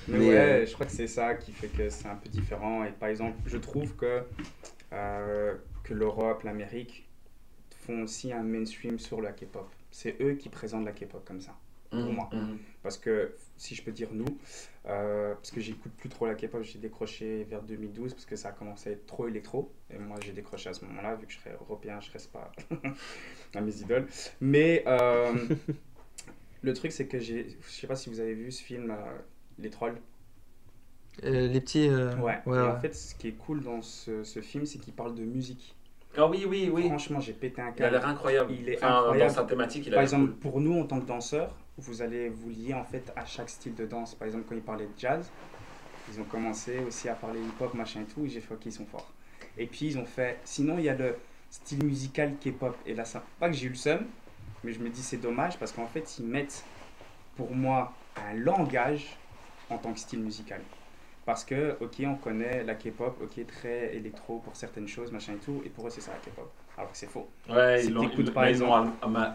Mais, 0.09 0.19
Mais, 0.19 0.29
ouais, 0.29 0.37
euh, 0.37 0.67
je 0.67 0.73
crois 0.75 0.87
que 0.87 0.93
c'est 0.93 1.07
ça 1.07 1.35
qui 1.35 1.53
fait 1.53 1.69
que 1.69 1.89
c'est 1.89 2.09
un 2.09 2.17
peu 2.17 2.29
différent. 2.29 2.85
Et 2.85 2.93
par 2.93 3.09
exemple, 3.09 3.39
je 3.47 3.57
trouve 3.59 3.95
que, 3.97 4.25
euh, 4.93 5.57
que 5.85 5.95
l'Europe, 5.95 6.43
l'Amérique 6.45 7.09
font 7.87 8.03
aussi 8.03 8.33
un 8.33 8.43
mainstream 8.43 8.99
sur 8.99 9.21
la 9.21 9.33
K-pop. 9.33 9.69
C'est 9.91 10.17
eux 10.21 10.35
qui 10.35 10.49
présentent 10.49 10.85
la 10.85 10.93
K-pop 10.93 11.25
comme 11.27 11.41
ça. 11.41 11.57
pour 12.01 12.01
Mhm, 12.01 12.15
moi. 12.15 12.31
mhm. 12.33 12.59
Parce 12.83 12.99
que, 12.99 13.37
si 13.59 13.75
je 13.75 13.83
peux 13.83 13.93
dire 13.93 14.09
nous, 14.13 14.39
euh, 14.87 15.35
parce 15.35 15.51
que 15.51 15.61
j'écoute 15.61 15.93
plus 15.99 16.09
trop 16.09 16.27
la 16.27 16.35
K-pop, 16.35 16.63
j'ai 16.63 16.79
décroché 16.79 17.45
vers 17.45 17.63
2012 17.63 18.15
parce 18.15 18.25
que 18.27 18.37
ça 18.37 18.49
a 18.49 18.53
commencé 18.53 18.91
à 18.91 18.93
être 18.95 19.07
trop 19.07 19.29
électro. 19.29 19.73
Et 19.91 19.99
moi, 19.99 20.19
j'ai 20.21 20.33
décroché 20.33 20.71
à 20.71 20.75
ce 20.75 20.85
moment-là, 20.87 21.17
vu 21.17 21.27
que 21.27 21.33
je 21.33 21.39
serais 21.39 21.53
européen, 21.61 22.01
je 22.01 22.11
reste 22.13 22.33
pas 22.33 22.51
à 23.55 23.61
mes 23.61 23.77
idoles. 23.81 24.07
Mais 24.41 24.85
euh, 24.87 25.35
le 26.63 26.73
truc, 26.75 26.93
c'est 26.93 27.07
que 27.07 27.19
j'ai, 27.19 27.57
je 27.67 27.71
sais 27.71 27.87
pas 27.87 27.97
si 27.97 28.11
vous 28.11 28.21
avez 28.21 28.35
vu 28.35 28.51
ce 28.53 28.63
film, 28.63 28.91
euh, 28.91 28.97
Les 29.63 29.71
Trolls. 29.71 29.97
Euh, 31.25 31.49
les 31.49 31.61
petits. 31.61 31.89
euh, 31.89 32.15
Ouais. 32.17 32.39
ouais, 32.47 32.59
Et 32.59 32.61
ouais. 32.61 32.69
en 32.69 32.81
fait, 32.81 32.95
ce 32.95 33.15
qui 33.15 33.29
est 33.29 33.33
cool 33.33 33.63
dans 33.63 33.83
ce, 33.83 34.25
ce 34.25 34.41
film, 34.41 34.67
c'est 34.67 34.79
qu'il 34.79 34.93
parle 34.95 35.15
de 35.15 35.23
musique. 35.23 35.75
Ah 36.17 36.27
oui, 36.27 36.45
oui, 36.47 36.71
oui. 36.73 36.89
Franchement, 36.89 37.21
j'ai 37.21 37.33
pété 37.33 37.61
un 37.63 37.67
Il 37.67 37.69
a 37.69 37.73
câble. 37.73 37.93
l'air 37.97 38.07
incroyable. 38.07 38.53
Il 38.53 38.69
est 38.69 38.77
Enfin, 38.79 38.99
incroyable. 38.99 39.31
Dans 39.31 39.35
sa 39.41 39.45
thématique, 39.45 39.87
il 39.87 39.93
a 39.93 39.97
Par 39.97 40.03
exemple, 40.03 40.27
cool. 40.33 40.37
pour 40.37 40.61
nous, 40.61 40.79
en 40.81 40.85
tant 40.85 41.01
que 41.01 41.07
danseurs, 41.07 41.55
vous 41.79 42.03
allez 42.03 42.29
vous 42.29 42.51
lier 42.51 42.75
en 42.75 42.85
fait 42.85 43.13
à 43.17 43.25
chaque 43.25 43.49
style 43.49 43.75
de 43.75 43.87
danse. 43.87 44.15
Par 44.15 44.27
exemple, 44.27 44.45
quand 44.49 44.55
ils 44.55 44.61
parlaient 44.63 44.85
de 44.87 44.99
jazz, 44.99 45.31
ils 46.13 46.21
ont 46.21 46.25
commencé 46.25 46.81
aussi 46.81 47.09
à 47.09 47.15
parler 47.15 47.41
hip-hop, 47.41 47.73
machin 47.75 48.03
et 48.03 48.05
tout, 48.13 48.25
et 48.27 48.29
j'ai 48.29 48.41
fait 48.41 48.53
ok, 48.55 48.67
ils 48.67 48.73
sont 48.73 48.85
forts. 48.87 49.11
Et 49.57 49.67
puis 49.67 49.87
ils 49.87 49.99
ont 49.99 50.05
fait. 50.05 50.39
Sinon, 50.45 50.77
il 50.79 50.85
y 50.85 50.89
a 50.91 50.95
le 50.95 51.17
style 51.51 51.85
musical 51.85 52.35
K-pop. 52.43 52.77
Et 52.85 52.95
là, 52.95 53.05
ça, 53.05 53.23
pas 53.39 53.49
que 53.49 53.55
j'ai 53.55 53.67
eu 53.67 53.71
le 53.71 53.75
seum, 53.75 54.01
mais 54.65 54.73
je 54.73 54.81
me 54.81 54.89
dis 54.91 55.03
c'est 55.03 55.17
dommage 55.19 55.59
parce 55.59 55.73
qu'en 55.73 55.87
fait, 55.87 56.19
ils 56.19 56.27
mettent 56.27 56.65
pour 57.37 57.55
moi 57.55 57.93
un 58.17 58.35
langage 58.35 59.17
en 59.73 59.79
tant 59.79 59.93
que 59.93 59.99
style 59.99 60.21
musical. 60.21 60.61
Parce 61.25 61.45
que, 61.45 61.77
ok, 61.81 62.03
on 62.05 62.17
connaît 62.17 62.65
la 62.65 62.75
K-pop, 62.75 63.17
ok, 63.23 63.47
très 63.47 63.95
électro 63.95 64.41
pour 64.41 64.57
certaines 64.57 64.89
choses, 64.89 65.13
machin 65.13 65.35
et 65.35 65.45
tout, 65.45 65.63
et 65.65 65.69
pour 65.69 65.87
eux, 65.87 65.91
c'est 65.91 66.01
ça 66.01 66.11
la 66.13 66.19
K-pop. 66.19 66.51
Alors 66.77 66.91
que 66.91 66.97
c'est 66.97 67.07
faux. 67.07 67.29
Ouais, 67.49 67.81
si 67.81 67.89
ils 67.89 67.93
l'ont 67.93 68.09
ils- 68.19 68.33
par 68.33 68.47
ils 68.47 68.51
exemple- 68.53 68.89
am- 69.03 69.31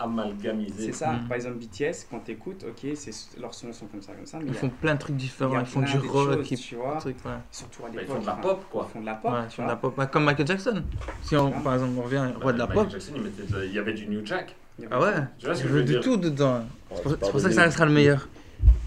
amalgamisé. 0.00 0.86
C'est 0.86 0.92
ça. 0.92 1.12
Mhm. 1.12 1.28
Par 1.28 1.36
exemple, 1.36 1.56
BTS, 1.56 2.06
quand 2.10 2.18
t'écoutes, 2.20 2.64
ok, 2.64 2.90
c'est- 2.96 3.38
leurs 3.38 3.54
sons 3.54 3.72
sont 3.72 3.86
comme 3.86 4.02
ça, 4.02 4.14
comme 4.14 4.26
ça, 4.26 4.38
mais 4.38 4.46
Ils 4.46 4.50
a- 4.50 4.54
font 4.54 4.70
plein 4.70 4.94
de 4.94 4.98
trucs 4.98 5.16
différents. 5.16 5.58
a 5.58 5.60
Ils 5.60 5.66
font 5.66 5.80
du 5.82 5.98
rock, 6.08 6.34
choses, 6.38 6.50
ils 6.50 6.58
tu 6.58 6.74
vois. 6.76 6.96
trucs, 6.96 7.24
ouais. 7.24 7.30
surtout 7.50 7.82
à 7.84 7.86
Bah, 7.88 7.90
ils 7.94 8.00
l'époque. 8.00 8.16
font 8.16 8.22
de 8.22 8.26
la 8.26 8.32
enfin, 8.32 8.42
pop, 8.42 8.64
quoi. 8.70 8.86
Ils 8.88 8.92
font 8.92 9.00
de 9.00 9.06
la 9.06 9.14
pop, 9.14 9.32
Ouais, 9.32 9.38
tu 9.42 9.46
ils 9.46 9.50
font 9.54 9.62
de 9.62 9.66
vois. 9.66 9.74
la 9.74 9.76
pop. 9.76 9.94
Bah, 9.96 10.06
comme 10.06 10.24
Michael 10.24 10.46
Jackson. 10.46 10.82
Si 11.22 11.36
on, 11.36 11.50
par 11.52 11.74
exemple, 11.74 11.92
on 11.98 12.02
revient, 12.02 12.32
roi 12.40 12.52
de 12.52 12.58
la 12.58 12.66
Bah, 12.66 12.74
Michael 12.74 12.84
pop. 12.84 12.90
Jackson, 12.92 13.12
il, 13.16 13.22
mettait 13.22 13.42
de- 13.42 13.64
il 13.66 13.72
y 13.74 13.78
avait 13.78 13.92
du 13.94 14.08
New 14.08 14.24
Jack. 14.26 14.56
Ah 14.90 14.98
ouais? 15.00 15.12
Tu 15.38 15.46
vois 15.46 15.54
ce 15.54 15.60
Il 15.60 15.62
que 15.64 15.68
je 15.68 15.74
veux 15.74 15.82
du 15.84 15.92
dire? 15.92 16.00
tout 16.00 16.16
dedans. 16.16 16.58
Ouais, 16.58 16.64
C'est 16.96 17.02
pour, 17.18 17.40
ça 17.40 17.48
que 17.48 17.54
ça 17.54 17.62
restera 17.62 17.84
le 17.84 17.92
meilleur. 17.92 18.28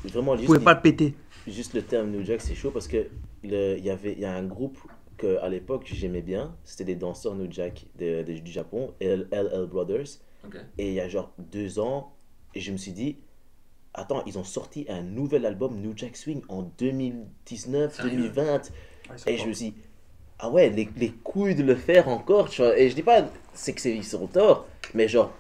Vraiment, 0.06 0.32
Vous 0.34 0.38
juste, 0.40 0.48
pouvez 0.48 0.60
pas 0.64 0.74
le 0.74 0.82
péter. 0.82 1.14
juste 1.48 1.74
le 1.74 1.82
terme 1.84 2.10
New 2.12 2.24
Jack, 2.24 2.42
c'est 2.42 2.56
chaud 2.56 2.72
parce 2.72 2.88
que 2.88 3.08
il 3.44 3.52
y 3.52 3.90
avait 3.90 4.14
il 4.14 4.20
y 4.20 4.26
a 4.26 4.34
un 4.34 4.44
groupe 4.44 4.78
que 5.18 5.38
à 5.38 5.50
l'époque 5.50 5.84
j'aimais 5.92 6.22
bien. 6.22 6.56
C'était 6.64 6.84
des 6.86 6.96
danseurs 6.96 7.36
New 7.36 7.52
Jack 7.52 7.86
de- 8.00 8.24
de- 8.24 8.40
du 8.40 8.52
Japon, 8.52 8.94
L- 9.00 9.28
LL 9.32 9.66
Brothers. 9.68 10.20
Et 10.80 10.88
il 10.88 10.94
y 10.94 11.00
a 11.00 11.08
genre 11.08 11.32
deux 11.38 11.78
ans, 11.78 12.14
et 12.56 12.60
je 12.62 12.72
me 12.72 12.78
suis 12.78 12.94
dit, 12.94 13.18
attends, 13.94 14.24
ils 14.26 14.40
ont 14.40 14.44
sorti 14.44 14.86
un 14.90 15.04
nouvel 15.04 15.46
album 15.46 15.80
New 15.80 15.94
Jack 15.96 16.18
Swing 16.18 16.42
en 16.50 16.64
2019, 16.80 17.94
Sérieux 17.96 18.10
2020. 18.12 18.44
Ouais, 18.54 18.60
ils 19.14 19.20
sont 19.20 19.30
Et 19.30 19.38
je 19.38 19.48
me 19.48 19.54
suis 19.54 19.66
dit, 19.72 19.76
ah 20.40 20.50
ouais, 20.50 20.70
les, 20.72 20.90
les 20.98 21.10
couilles 21.12 21.54
de 21.54 21.62
le 21.64 21.76
faire 21.76 22.08
encore, 22.08 22.50
tu 22.50 22.64
vois. 22.64 22.76
Et 22.80 22.90
je 22.90 22.96
dis 22.96 23.04
pas, 23.04 23.30
c'est 23.54 23.74
que 23.74 23.82
c'est 23.82 23.96
ils 23.96 24.04
sont 24.04 24.26
tort, 24.26 24.66
mais 24.96 25.08
genre, 25.08 25.32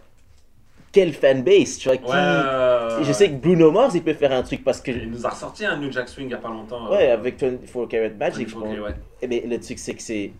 quelle 0.91 1.13
fanbase, 1.13 1.77
tu 1.77 1.88
vois. 1.89 1.97
Qui... 1.97 2.03
Ouais, 2.05 2.11
ouais, 2.11 2.99
Et 2.99 3.03
je 3.03 3.07
ouais. 3.07 3.13
sais 3.13 3.30
que 3.30 3.35
Bruno 3.35 3.72
Mars, 3.72 3.93
il 3.95 4.03
peut 4.03 4.13
faire 4.13 4.31
un 4.31 4.41
truc 4.43 4.63
parce 4.63 4.81
que. 4.81 4.91
Il 4.91 5.09
nous 5.09 5.26
a 5.26 5.30
ressorti 5.30 5.65
un 5.65 5.77
New 5.77 5.91
Jack 5.91 6.09
Swing 6.09 6.27
il 6.27 6.31
y 6.31 6.34
a 6.34 6.38
pas 6.38 6.49
longtemps. 6.49 6.89
Ouais, 6.91 7.09
euh, 7.09 7.13
avec 7.13 7.39
24 7.39 7.85
Karat 7.88 8.09
Magic, 8.09 8.49
je 8.49 8.53
pense. 8.55 8.63
ouais. 8.63 8.95
Et 9.22 9.27
mais 9.27 9.43
le 9.47 9.59
truc, 9.59 9.80
c'est 9.80 9.93
que 9.93 10.01
c'est. 10.01 10.31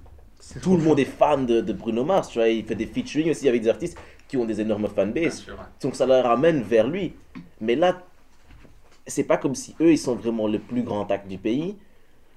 Tout 0.61 0.75
le 0.75 0.83
monde 0.83 0.99
est 0.99 1.05
fan 1.05 1.45
de, 1.45 1.61
de 1.61 1.71
Bruno 1.73 2.03
Mars, 2.03 2.29
tu 2.29 2.39
vois. 2.39 2.49
Il 2.49 2.65
fait 2.65 2.75
des 2.75 2.87
featuring 2.87 3.29
aussi 3.29 3.47
avec 3.47 3.61
des 3.61 3.69
artistes 3.69 3.97
qui 4.27 4.37
ont 4.37 4.45
des 4.45 4.59
énormes 4.59 4.87
fanbases. 4.87 5.45
ouais. 5.47 5.53
Donc 5.81 5.95
ça 5.95 6.05
leur 6.05 6.23
ramène 6.25 6.61
vers 6.63 6.87
lui. 6.87 7.13
Mais 7.61 7.75
là, 7.75 8.01
c'est 9.07 9.23
pas 9.23 9.37
comme 9.37 9.55
si 9.55 9.75
eux, 9.81 9.91
ils 9.91 9.97
sont 9.97 10.15
vraiment 10.15 10.47
le 10.47 10.59
plus 10.59 10.83
grand 10.83 11.09
acte 11.11 11.27
du 11.27 11.37
pays. 11.37 11.75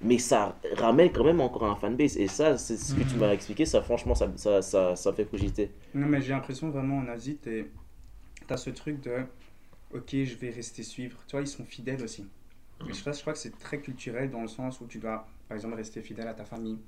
Mais 0.01 0.17
ça 0.19 0.55
ramène 0.75 1.09
quand 1.11 1.23
même 1.23 1.41
encore 1.41 1.63
un 1.63 1.75
fanbase. 1.75 2.17
Et 2.17 2.27
ça, 2.27 2.57
c'est 2.57 2.77
ce 2.77 2.93
que 2.93 3.01
tu 3.01 3.15
Mhm. 3.15 3.21
m'as 3.21 3.31
expliqué. 3.33 3.65
Ça, 3.65 3.81
franchement, 3.81 4.13
ça, 4.13 4.29
ça, 4.35 4.61
ça, 4.61 4.95
ça 4.95 5.13
fait 5.13 5.25
cogiter. 5.25 5.71
Non, 5.93 6.05
mais 6.05 6.21
j'ai 6.21 6.33
l'impression 6.33 6.69
vraiment 6.69 6.97
en 6.97 7.07
Asie, 7.07 7.37
t'es- 7.37 7.65
t'as 8.47 8.57
ce 8.57 8.69
truc 8.69 9.01
de 9.01 9.23
ok, 9.91 10.09
je 10.23 10.35
vais 10.35 10.49
rester 10.49 10.83
suivre. 10.83 11.17
Tu 11.27 11.31
vois, 11.31 11.41
ils 11.41 11.47
sont 11.47 11.65
fidèles 11.65 12.03
aussi. 12.03 12.23
Mhm. 12.81 12.89
Et 12.89 12.93
je, 12.93 13.01
crois- 13.01 13.13
je 13.13 13.21
crois 13.21 13.33
que 13.33 13.39
c'est 13.39 13.57
très 13.57 13.79
culturel 13.79 14.29
dans 14.29 14.41
le 14.41 14.47
sens 14.47 14.81
où 14.81 14.87
tu 14.87 14.99
dois, 14.99 15.27
par 15.47 15.55
exemple, 15.55 15.75
rester 15.75 16.01
fidèle 16.01 16.27
à 16.27 16.33
ta 16.33 16.45
famille. 16.45 16.79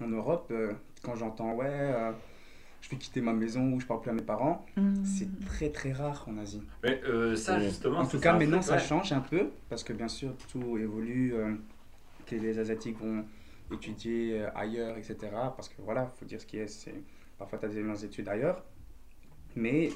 En 0.00 0.08
Europe, 0.08 0.48
euh, 0.50 0.72
quand 1.02 1.14
j'entends 1.14 1.52
ouais, 1.54 1.66
euh, 1.70 2.12
je 2.80 2.90
vais 2.90 2.96
quitter 2.96 3.20
ma 3.20 3.32
maison 3.32 3.72
ou 3.72 3.80
je 3.80 3.86
parle 3.86 4.00
plus 4.00 4.10
à 4.10 4.14
mes 4.14 4.22
parents, 4.22 4.64
c'est 5.04 5.28
très 5.46 5.70
très 5.70 5.92
rare 5.92 6.24
en 6.28 6.36
Asie. 6.38 6.62
Mais 6.82 7.00
euh, 7.04 7.36
ça, 7.36 7.60
justement. 7.60 7.98
En 8.00 8.06
tout 8.06 8.18
cas, 8.20 8.32
maintenant, 8.36 8.62
ça 8.62 8.78
change 8.78 9.12
un 9.12 9.20
peu 9.20 9.50
parce 9.68 9.84
que 9.84 9.92
bien 9.92 10.08
sûr, 10.08 10.34
tout 10.50 10.76
évolue. 10.78 11.34
euh, 11.34 11.54
que 12.26 12.36
les 12.36 12.58
Asiatiques 12.58 12.98
vont 12.98 13.22
étudier 13.70 14.40
euh, 14.40 14.48
ailleurs, 14.54 14.96
etc. 14.96 15.16
Parce 15.54 15.68
que 15.68 15.74
voilà, 15.82 16.06
faut 16.18 16.24
dire 16.24 16.40
ce 16.40 16.46
qui 16.46 16.56
est. 16.56 16.66
c'est 16.68 16.94
Parfois, 17.38 17.58
tu 17.58 17.66
as 17.66 17.68
des 17.68 17.82
meilleures 17.82 18.02
études 18.02 18.28
ailleurs. 18.28 18.64
Mais 19.56 19.90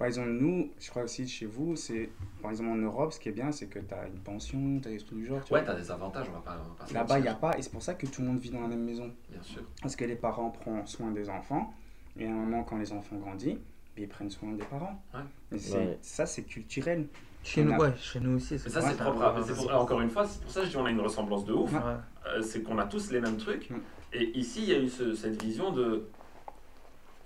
par 0.00 0.06
exemple, 0.06 0.30
nous, 0.30 0.70
je 0.80 0.88
crois 0.88 1.02
aussi 1.02 1.28
chez 1.28 1.44
vous, 1.44 1.76
c'est 1.76 2.08
par 2.40 2.50
exemple 2.52 2.70
en 2.70 2.76
Europe, 2.76 3.12
ce 3.12 3.20
qui 3.20 3.28
est 3.28 3.32
bien, 3.32 3.52
c'est 3.52 3.66
que 3.66 3.78
tu 3.78 3.92
as 3.92 4.06
une 4.06 4.18
pension, 4.20 4.80
tu 4.80 4.88
as 4.88 4.92
des 4.92 4.96
trucs 4.96 5.18
du 5.18 5.26
genre. 5.26 5.44
tu 5.44 5.52
Ouais, 5.52 5.60
vois. 5.62 5.74
t'as 5.74 5.78
des 5.78 5.90
avantages, 5.90 6.26
on 6.30 6.32
va 6.32 6.40
pas. 6.40 6.58
Là-bas, 6.90 7.18
il 7.18 7.22
n'y 7.22 7.28
a 7.28 7.34
pas. 7.34 7.58
Et 7.58 7.60
c'est 7.62 7.70
pour 7.70 7.82
ça 7.82 7.92
que 7.92 8.06
tout 8.06 8.22
le 8.22 8.28
monde 8.28 8.38
vit 8.38 8.48
dans 8.48 8.62
la 8.62 8.68
même 8.68 8.82
maison. 8.82 9.10
Bien 9.30 9.42
sûr. 9.42 9.60
Parce 9.82 9.94
que 9.96 10.06
les 10.06 10.16
parents 10.16 10.48
prennent 10.48 10.86
soin 10.86 11.10
des 11.10 11.28
enfants. 11.28 11.74
Et 12.18 12.26
à 12.26 12.30
un 12.30 12.34
moment, 12.34 12.62
quand 12.64 12.78
les 12.78 12.90
enfants 12.94 13.16
grandissent, 13.16 13.58
ils 13.98 14.08
prennent 14.08 14.30
soin 14.30 14.52
des 14.52 14.64
parents. 14.64 15.02
Ouais. 15.12 15.20
Et 15.52 15.58
c'est- 15.58 15.76
Ouais. 15.76 15.98
Ça, 16.00 16.24
c'est 16.24 16.44
culturel. 16.44 17.06
Chez 17.44 17.62
nous, 17.62 17.72
a- 17.74 17.78
ouais, 17.78 17.92
chez 17.98 18.20
nous 18.20 18.36
aussi. 18.36 18.54
Mais 18.54 18.58
ça, 18.70 18.80
c'est 18.80 18.96
propre. 18.96 19.20
à- 19.22 19.32
pour- 19.34 19.74
encore 19.74 20.00
une 20.00 20.08
fois, 20.08 20.26
c'est 20.26 20.40
pour 20.40 20.50
ça 20.50 20.60
que 20.60 20.66
je 20.66 20.70
dis 20.70 20.76
on 20.78 20.86
a 20.86 20.90
une 20.90 21.00
ressemblance 21.00 21.44
de 21.44 21.52
ouf. 21.52 21.72
Ouais. 21.74 21.78
Euh, 22.26 22.40
c'est 22.40 22.62
qu'on 22.62 22.78
a 22.78 22.86
tous 22.86 23.10
les 23.10 23.20
mêmes 23.20 23.36
trucs. 23.36 23.68
Et 24.14 24.38
ici, 24.38 24.62
il 24.62 24.68
y 24.70 24.74
a 24.74 24.78
eu 24.78 24.88
ce- 24.88 25.14
cette 25.14 25.42
vision 25.42 25.72
de. 25.72 26.06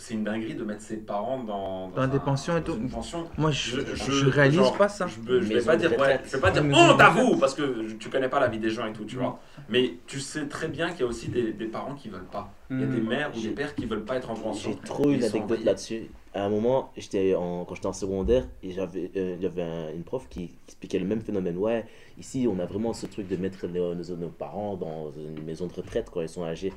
C'est 0.07 0.13
une 0.13 0.25
dinguerie 0.25 0.55
de 0.55 0.65
mettre 0.65 0.83
ses 0.83 0.99
parents 0.99 1.43
dans, 1.43 1.89
Dans 1.89 2.07
des 2.07 2.17
un- 2.17 2.21
pensions 2.21 2.55
et 2.59 2.61
dans 2.61 2.75
tout. 2.75 2.79
une 2.79 2.91
pension. 2.91 3.27
Moi, 3.39 3.51
je, 3.53 3.81
je, 3.95 4.29
réalise 4.29 4.57
genre, 4.59 4.77
pas 4.77 4.91
ça. 4.91 5.07
Je, 5.07 5.19
vais 5.33 5.63
pas 5.63 5.77
dire, 5.77 5.93
ouais, 5.99 6.21
je 6.27 6.33
vais 6.37 6.41
pas 6.43 6.51
dire 6.51 6.63
retraite. 6.63 7.13
vous 7.15 7.37
parce 7.39 7.55
que 7.55 7.91
tu 7.95 8.11
connais 8.11 8.29
pas 8.29 8.39
la 8.39 8.49
vie 8.49 8.59
des 8.59 8.69
gens 8.69 8.85
et 8.87 8.93
tout, 8.93 9.07
tu 9.07 9.17
vois. 9.17 9.41
Mais 9.71 9.95
tu 10.07 10.21
sais 10.21 10.47
très 10.47 10.69
bien 10.69 10.91
qu'il 10.91 11.01
y 11.01 11.03
a 11.05 11.07
aussi 11.07 11.29
des, 11.31 11.55
des 11.55 11.65
parents 11.69 11.95
qui 11.95 12.11
veulent 12.11 12.27
pas. 12.31 12.53
Il 12.71 12.81
y 12.81 12.83
a 12.83 12.87
des 12.87 13.01
Mm. 13.01 13.09
mères 13.09 13.31
ou 13.35 13.41
des 13.41 13.49
pères 13.49 13.75
qui 13.75 13.87
veulent 13.87 14.05
pas 14.05 14.17
être 14.17 14.31
en 14.31 14.35
pension. 14.35 14.73
J'ai 14.73 14.77
trop 14.87 15.09
anecdote 15.09 15.35
envoyés. 15.43 15.65
là-dessus. 15.65 16.03
À 16.35 16.45
un 16.45 16.49
moment, 16.51 16.93
j'étais 16.99 17.35
en, 17.35 17.65
quand 17.65 17.75
j'étais 17.75 17.87
en 17.87 17.93
secondaire, 17.95 18.45
et 18.63 18.73
j'avais, 18.73 19.11
euh, 19.17 19.37
il 19.39 19.43
y 19.43 19.47
avait 19.47 19.63
un- 19.63 19.91
une 19.95 20.03
prof 20.05 20.29
qui 20.29 20.51
expliquait 20.67 20.99
le 20.99 21.07
même 21.07 21.23
phénomène. 21.23 21.57
Ouais, 21.57 21.87
ici, 22.19 22.47
on 22.47 22.59
a 22.59 22.67
vraiment 22.67 22.93
ce 22.93 23.07
truc 23.07 23.27
de 23.27 23.37
mettre 23.37 23.67
nos, 23.69 23.95
nos- 23.95 24.17
nos 24.17 24.29
parents 24.29 24.77
dans 24.77 25.13
une 25.13 25.43
maison 25.45 25.67
de 25.67 25.73
retraite 25.73 26.11
quand 26.13 26.21
ils 26.21 26.29
sont 26.29 26.45
âgés. 26.45 26.75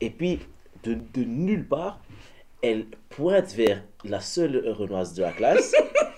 Et 0.00 0.08
puis, 0.08 0.38
de, 0.84 0.94
de 0.94 1.24
nulle 1.24 1.66
part, 1.66 2.00
elle 2.70 2.84
pointe 3.10 3.52
vers 3.54 3.82
la 4.04 4.20
seule 4.20 4.62
renoise 4.78 5.14
de 5.14 5.22
la 5.22 5.30
classe. 5.32 5.72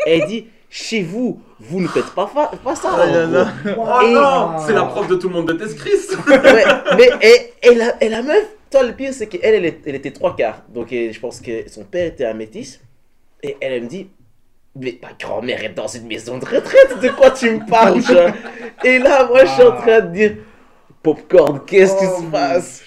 et 0.07 0.19
elle 0.19 0.27
dit 0.27 0.47
Chez 0.71 1.03
vous, 1.03 1.41
vous 1.61 1.81
ne 1.81 1.89
faites 1.89 2.11
pas, 2.15 2.27
fa- 2.27 2.51
pas 2.63 2.75
ça. 2.75 2.91
Oh 2.95 2.99
là 3.13 3.27
là. 3.27 3.49
Oh 3.79 4.59
Et- 4.61 4.67
C'est 4.67 4.73
la 4.75 4.85
prof 4.85 5.07
de 5.09 5.15
tout 5.17 5.29
le 5.29 5.35
monde 5.35 5.51
déteste 5.53 5.79
Christ 5.79 6.17
ouais, 6.27 6.65
mais 6.97 7.09
et, 7.23 7.53
et 7.71 7.75
la, 7.75 8.03
et 8.03 8.09
la 8.09 8.23
meuf, 8.23 8.45
toi 8.71 8.83
le 8.83 8.93
pire 8.93 9.13
c'est 9.15 9.27
qu'elle 9.29 9.55
elle, 9.55 9.65
est- 9.65 9.81
elle 9.87 9.95
était 9.95 10.11
trois 10.13 10.35
quarts. 10.35 10.63
Donc 10.69 10.93
et 10.93 11.13
je 11.13 11.21
pense 11.21 11.41
que 11.41 11.69
son 11.71 11.85
père 11.85 12.07
était 12.07 12.25
un 12.27 12.35
métis. 12.35 12.81
Et 13.43 13.57
elle, 13.61 13.73
elle 13.75 13.83
me 13.85 13.89
dit 13.89 14.09
Mais 14.75 14.99
ma 15.03 15.11
grand-mère 15.19 15.63
est 15.65 15.75
dans 15.75 15.87
une 15.87 16.07
maison 16.07 16.39
de 16.39 16.45
retraite, 16.45 16.99
de 17.01 17.09
quoi 17.11 17.31
tu 17.31 17.51
me 17.51 17.67
parles 17.69 18.01
Et 18.85 18.99
là, 18.99 19.27
moi 19.27 19.45
je 19.45 19.51
suis 19.53 19.63
en 19.63 19.77
train 19.77 20.01
de 20.01 20.13
dire 20.13 20.37
Popcorn, 21.07 21.61
qu'est-ce 21.65 21.97
qui 21.99 22.05
Oh, 22.05 22.17
se 22.19 22.23
mon 22.23 22.31
passe? 22.31 22.83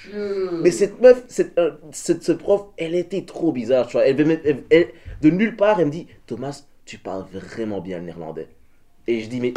Mais 0.61 0.71
cette 0.71 1.01
meuf, 1.01 1.23
cette, 1.29 1.57
cette, 1.93 2.21
ce 2.23 2.33
prof, 2.33 2.65
elle 2.77 2.93
était 2.95 3.21
trop 3.23 3.53
bizarre, 3.53 3.87
tu 3.87 3.93
vois. 3.93 4.05
Elle, 4.05 4.19
elle- 4.43 4.63
elle- 4.69 4.87
de 5.21 5.29
nulle 5.29 5.55
part, 5.55 5.79
elle 5.79 5.85
me 5.85 5.91
dit 5.91 6.07
Thomas, 6.27 6.63
tu 6.83 6.97
parles 6.97 7.23
vraiment 7.31 7.79
bien 7.79 7.99
le 7.99 8.03
néerlandais. 8.05 8.47
Et 9.07 9.21
je 9.21 9.29
dis 9.29 9.39
Mais 9.39 9.53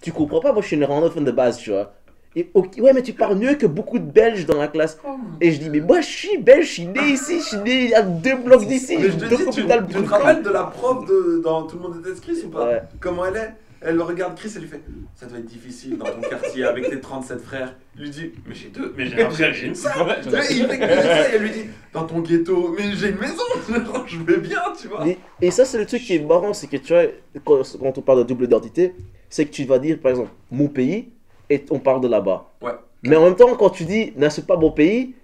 tu 0.00 0.12
comprends 0.12 0.40
pas, 0.40 0.52
moi 0.52 0.62
je 0.62 0.68
suis 0.68 0.76
néerlandophone 0.76 1.24
de 1.24 1.32
base, 1.32 1.58
tu 1.58 1.70
vois. 1.70 1.92
Et, 2.36 2.50
ouais, 2.54 2.92
mais 2.92 3.02
tu 3.02 3.12
parles 3.14 3.36
mieux 3.36 3.54
que 3.54 3.66
beaucoup 3.66 3.98
de 3.98 4.04
Belges 4.04 4.46
dans 4.46 4.58
la 4.58 4.68
classe. 4.68 4.98
Et 5.40 5.50
je 5.52 5.58
dis, 5.60 5.70
mais 5.70 5.80
moi 5.80 6.00
je 6.00 6.06
suis 6.08 6.38
belge, 6.38 6.66
je 6.66 6.72
suis 6.72 6.86
né 6.86 7.00
ici, 7.12 7.38
je 7.40 7.44
suis 7.44 7.56
né 7.58 7.94
à 7.94 8.02
deux 8.02 8.36
blocs 8.36 8.66
d'ici. 8.66 8.96
Je 9.00 9.08
te 9.08 9.24
dis, 9.24 9.44
tu, 9.50 9.62
tu 9.62 9.66
te 9.66 9.78
Bruxelles. 9.78 10.04
rappelles 10.08 10.42
de 10.42 10.50
la 10.50 10.64
prof 10.64 11.04
de, 11.06 11.40
dans 11.42 11.62
Tout 11.64 11.76
le 11.76 11.82
monde 11.82 12.02
déteste 12.02 12.22
Chris 12.24 12.42
ou 12.44 12.48
pas? 12.48 12.66
Ouais. 12.66 12.82
Comment 13.00 13.24
elle 13.26 13.36
est? 13.36 13.54
Elle 13.86 14.00
regarde 14.00 14.34
Chris 14.36 14.52
et 14.56 14.60
lui 14.60 14.68
fait 14.68 14.80
Ça 15.14 15.26
doit 15.26 15.38
être 15.38 15.46
difficile 15.46 15.98
dans 15.98 16.06
ton 16.06 16.20
quartier 16.20 16.64
avec 16.64 16.88
tes 16.88 17.00
37 17.00 17.40
frères. 17.40 17.74
Il 17.96 18.02
lui 18.02 18.10
dit 18.10 18.32
Mais 18.46 18.54
j'ai 18.54 18.68
deux, 18.68 18.94
mais 18.96 19.06
j'ai 19.06 19.22
un 19.22 19.30
frère, 19.30 19.52
j'ai 19.52 19.66
une 19.66 19.74
sœur. 19.74 20.16
Il 20.24 20.66
fait 20.66 20.78
que 20.78 20.86
ça 20.86 21.30
et 21.30 21.34
elle 21.34 21.42
lui 21.42 21.50
dit 21.50 21.64
Dans 21.92 22.04
ton 22.04 22.20
ghetto, 22.20 22.74
mais 22.76 22.92
j'ai 22.94 23.10
une 23.10 23.18
maison, 23.18 23.42
je 24.06 24.18
vais 24.20 24.38
bien, 24.38 24.60
tu 24.80 24.88
vois. 24.88 25.06
Et, 25.06 25.18
et 25.40 25.50
ça, 25.50 25.64
c'est 25.64 25.78
le 25.78 25.86
truc 25.86 26.02
qui 26.02 26.14
est 26.16 26.18
marrant, 26.20 26.54
c'est 26.54 26.66
que 26.66 26.78
tu 26.78 26.92
vois, 26.92 27.04
quand, 27.44 27.62
quand 27.78 27.98
on 27.98 28.02
parle 28.02 28.20
de 28.20 28.24
double 28.24 28.44
identité, 28.44 28.94
c'est 29.28 29.44
que 29.44 29.50
tu 29.50 29.64
vas 29.64 29.78
dire, 29.78 29.98
par 30.00 30.10
exemple, 30.10 30.30
mon 30.50 30.68
pays, 30.68 31.10
et 31.50 31.64
on 31.70 31.78
parle 31.78 32.00
de 32.00 32.08
là-bas. 32.08 32.50
Ouais. 32.62 32.72
Mais 33.02 33.16
en 33.16 33.24
même 33.24 33.36
temps, 33.36 33.54
quand 33.54 33.70
tu 33.70 33.84
dis, 33.84 34.12
c'est 34.30 34.46
pas 34.46 34.56
mon 34.56 34.70
pays, 34.70 35.14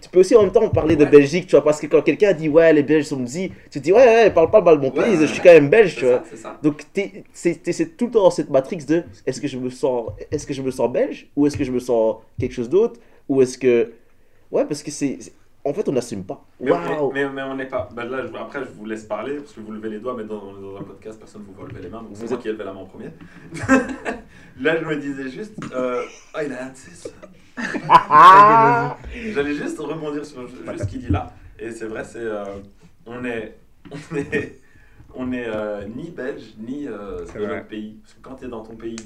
tu 0.00 0.08
peux 0.08 0.20
aussi 0.20 0.34
en 0.36 0.42
même 0.42 0.52
temps 0.52 0.68
parler 0.68 0.96
de. 0.96 1.04
Belgique, 1.04 1.46
tu 1.46 1.52
vois, 1.56 1.64
parce 1.64 1.80
que 1.80 1.86
quand 1.86 2.02
quelqu'un 2.02 2.32
dit 2.32 2.48
ouais, 2.48 2.72
les 2.72 2.82
Belges 2.82 3.04
sont 3.06 3.16
dit, 3.20 3.50
tu 3.70 3.78
te 3.78 3.84
dis 3.84 3.92
ouais, 3.92 3.98
ouais, 4.04 4.30
parle 4.30 4.50
pas 4.50 4.60
mal 4.60 4.76
de 4.78 4.82
mon 4.82 4.90
pays, 4.90 5.16
ouais, 5.16 5.26
je 5.26 5.32
suis 5.32 5.40
quand 5.42 5.52
même 5.52 5.68
belge, 5.68 5.96
tu 5.96 6.04
vois. 6.06 6.22
ça. 6.36 6.58
Donc 6.62 6.84
t'es- 6.92 7.24
c'est 7.32 7.96
tout 7.96 8.06
le 8.06 8.12
temps 8.12 8.22
dans 8.22 8.30
cette 8.30 8.50
matrix 8.50 8.78
de 8.86 9.02
est-ce 9.26 9.40
que 9.40 9.48
je 9.48 9.58
me 9.58 9.70
sens 9.70 10.06
est-ce 10.30 10.46
que 10.46 10.54
je 10.54 10.62
me 10.62 10.70
sens 10.70 10.90
belge 10.90 11.28
ou 11.36 11.46
est-ce 11.46 11.56
que 11.56 11.64
je 11.64 11.72
me 11.72 11.80
sens 11.80 12.16
quelque 12.38 12.52
chose 12.52 12.68
d'autre 12.68 13.00
ou 13.28 13.42
est-ce 13.42 13.58
que 13.58 13.92
ouais 14.52 14.64
parce 14.64 14.82
que 14.82 14.90
c'est- 14.90 15.18
en 15.64 15.72
fait 15.74 15.88
on 15.88 15.92
n'assume 15.92 16.24
pas. 16.24 16.44
Mais, 16.60 16.70
Waouh. 16.70 17.12
mais, 17.12 17.24
mais, 17.26 17.30
mais 17.32 17.42
on 17.42 17.54
n'est 17.56 17.66
pas. 17.66 17.88
bah 17.94 18.04
là, 18.04 18.26
je- 18.26 18.36
après, 18.36 18.60
je 18.64 18.70
vous 18.70 18.84
laisse 18.86 19.04
parler 19.04 19.36
parce 19.36 19.52
que 19.52 19.60
vous 19.60 19.72
levez 19.72 19.90
les 19.90 19.98
doigts, 19.98 20.14
mais 20.16 20.24
dans, 20.24 20.56
est 20.56 20.60
dans 20.60 20.76
un 20.78 20.82
podcast, 20.82 21.18
personne 21.18 21.42
ne 21.42 21.46
vous 21.46 21.52
voit 21.52 21.68
lever 21.68 21.82
les 21.82 21.88
mains, 21.88 22.02
donc 22.02 22.10
c'est 22.14 22.22
Vous 22.22 22.28
moi 22.28 22.36
êtes- 22.36 22.42
qui 22.42 22.48
ai 22.48 22.52
levé 22.52 22.64
la 22.64 22.72
main 22.72 22.80
en 22.80 22.86
premier. 22.86 23.10
là, 24.60 24.80
je 24.80 24.84
me 24.84 24.96
disais 24.96 25.28
juste. 25.30 25.54
Euh, 25.74 26.02
ah, 26.34 26.44
il 26.44 26.52
a 26.52 26.64
un 26.64 26.70
de 26.70 26.76
ces 26.76 26.94
sons. 26.94 27.10
Ah 27.88 28.96
J'allais 29.34 29.54
juste 29.54 29.78
rebondir 29.78 30.24
sur 30.24 30.46
juste 30.48 30.78
ce 30.78 30.84
qu'il 30.86 31.00
dit 31.00 31.12
là. 31.12 31.32
Et 31.58 31.70
c'est 31.70 31.86
vrai, 31.86 32.04
c'est. 32.04 32.18
euh, 32.20 32.44
on 33.06 33.24
est. 33.24 33.56
On 34.12 34.16
est. 34.16 34.56
On 35.14 35.32
est 35.32 35.46
euh, 35.48 35.84
ni 35.88 36.10
belge, 36.10 36.54
ni 36.58 36.86
euh, 36.86 37.24
C'est 37.26 37.38
de 37.40 37.44
vrai. 37.44 37.56
notre 37.56 37.66
pays. 37.68 37.98
Parce 38.02 38.14
que 38.14 38.20
quand 38.22 38.34
tu 38.36 38.44
es 38.44 38.48
dans 38.48 38.62
ton 38.62 38.76
pays, 38.76 38.96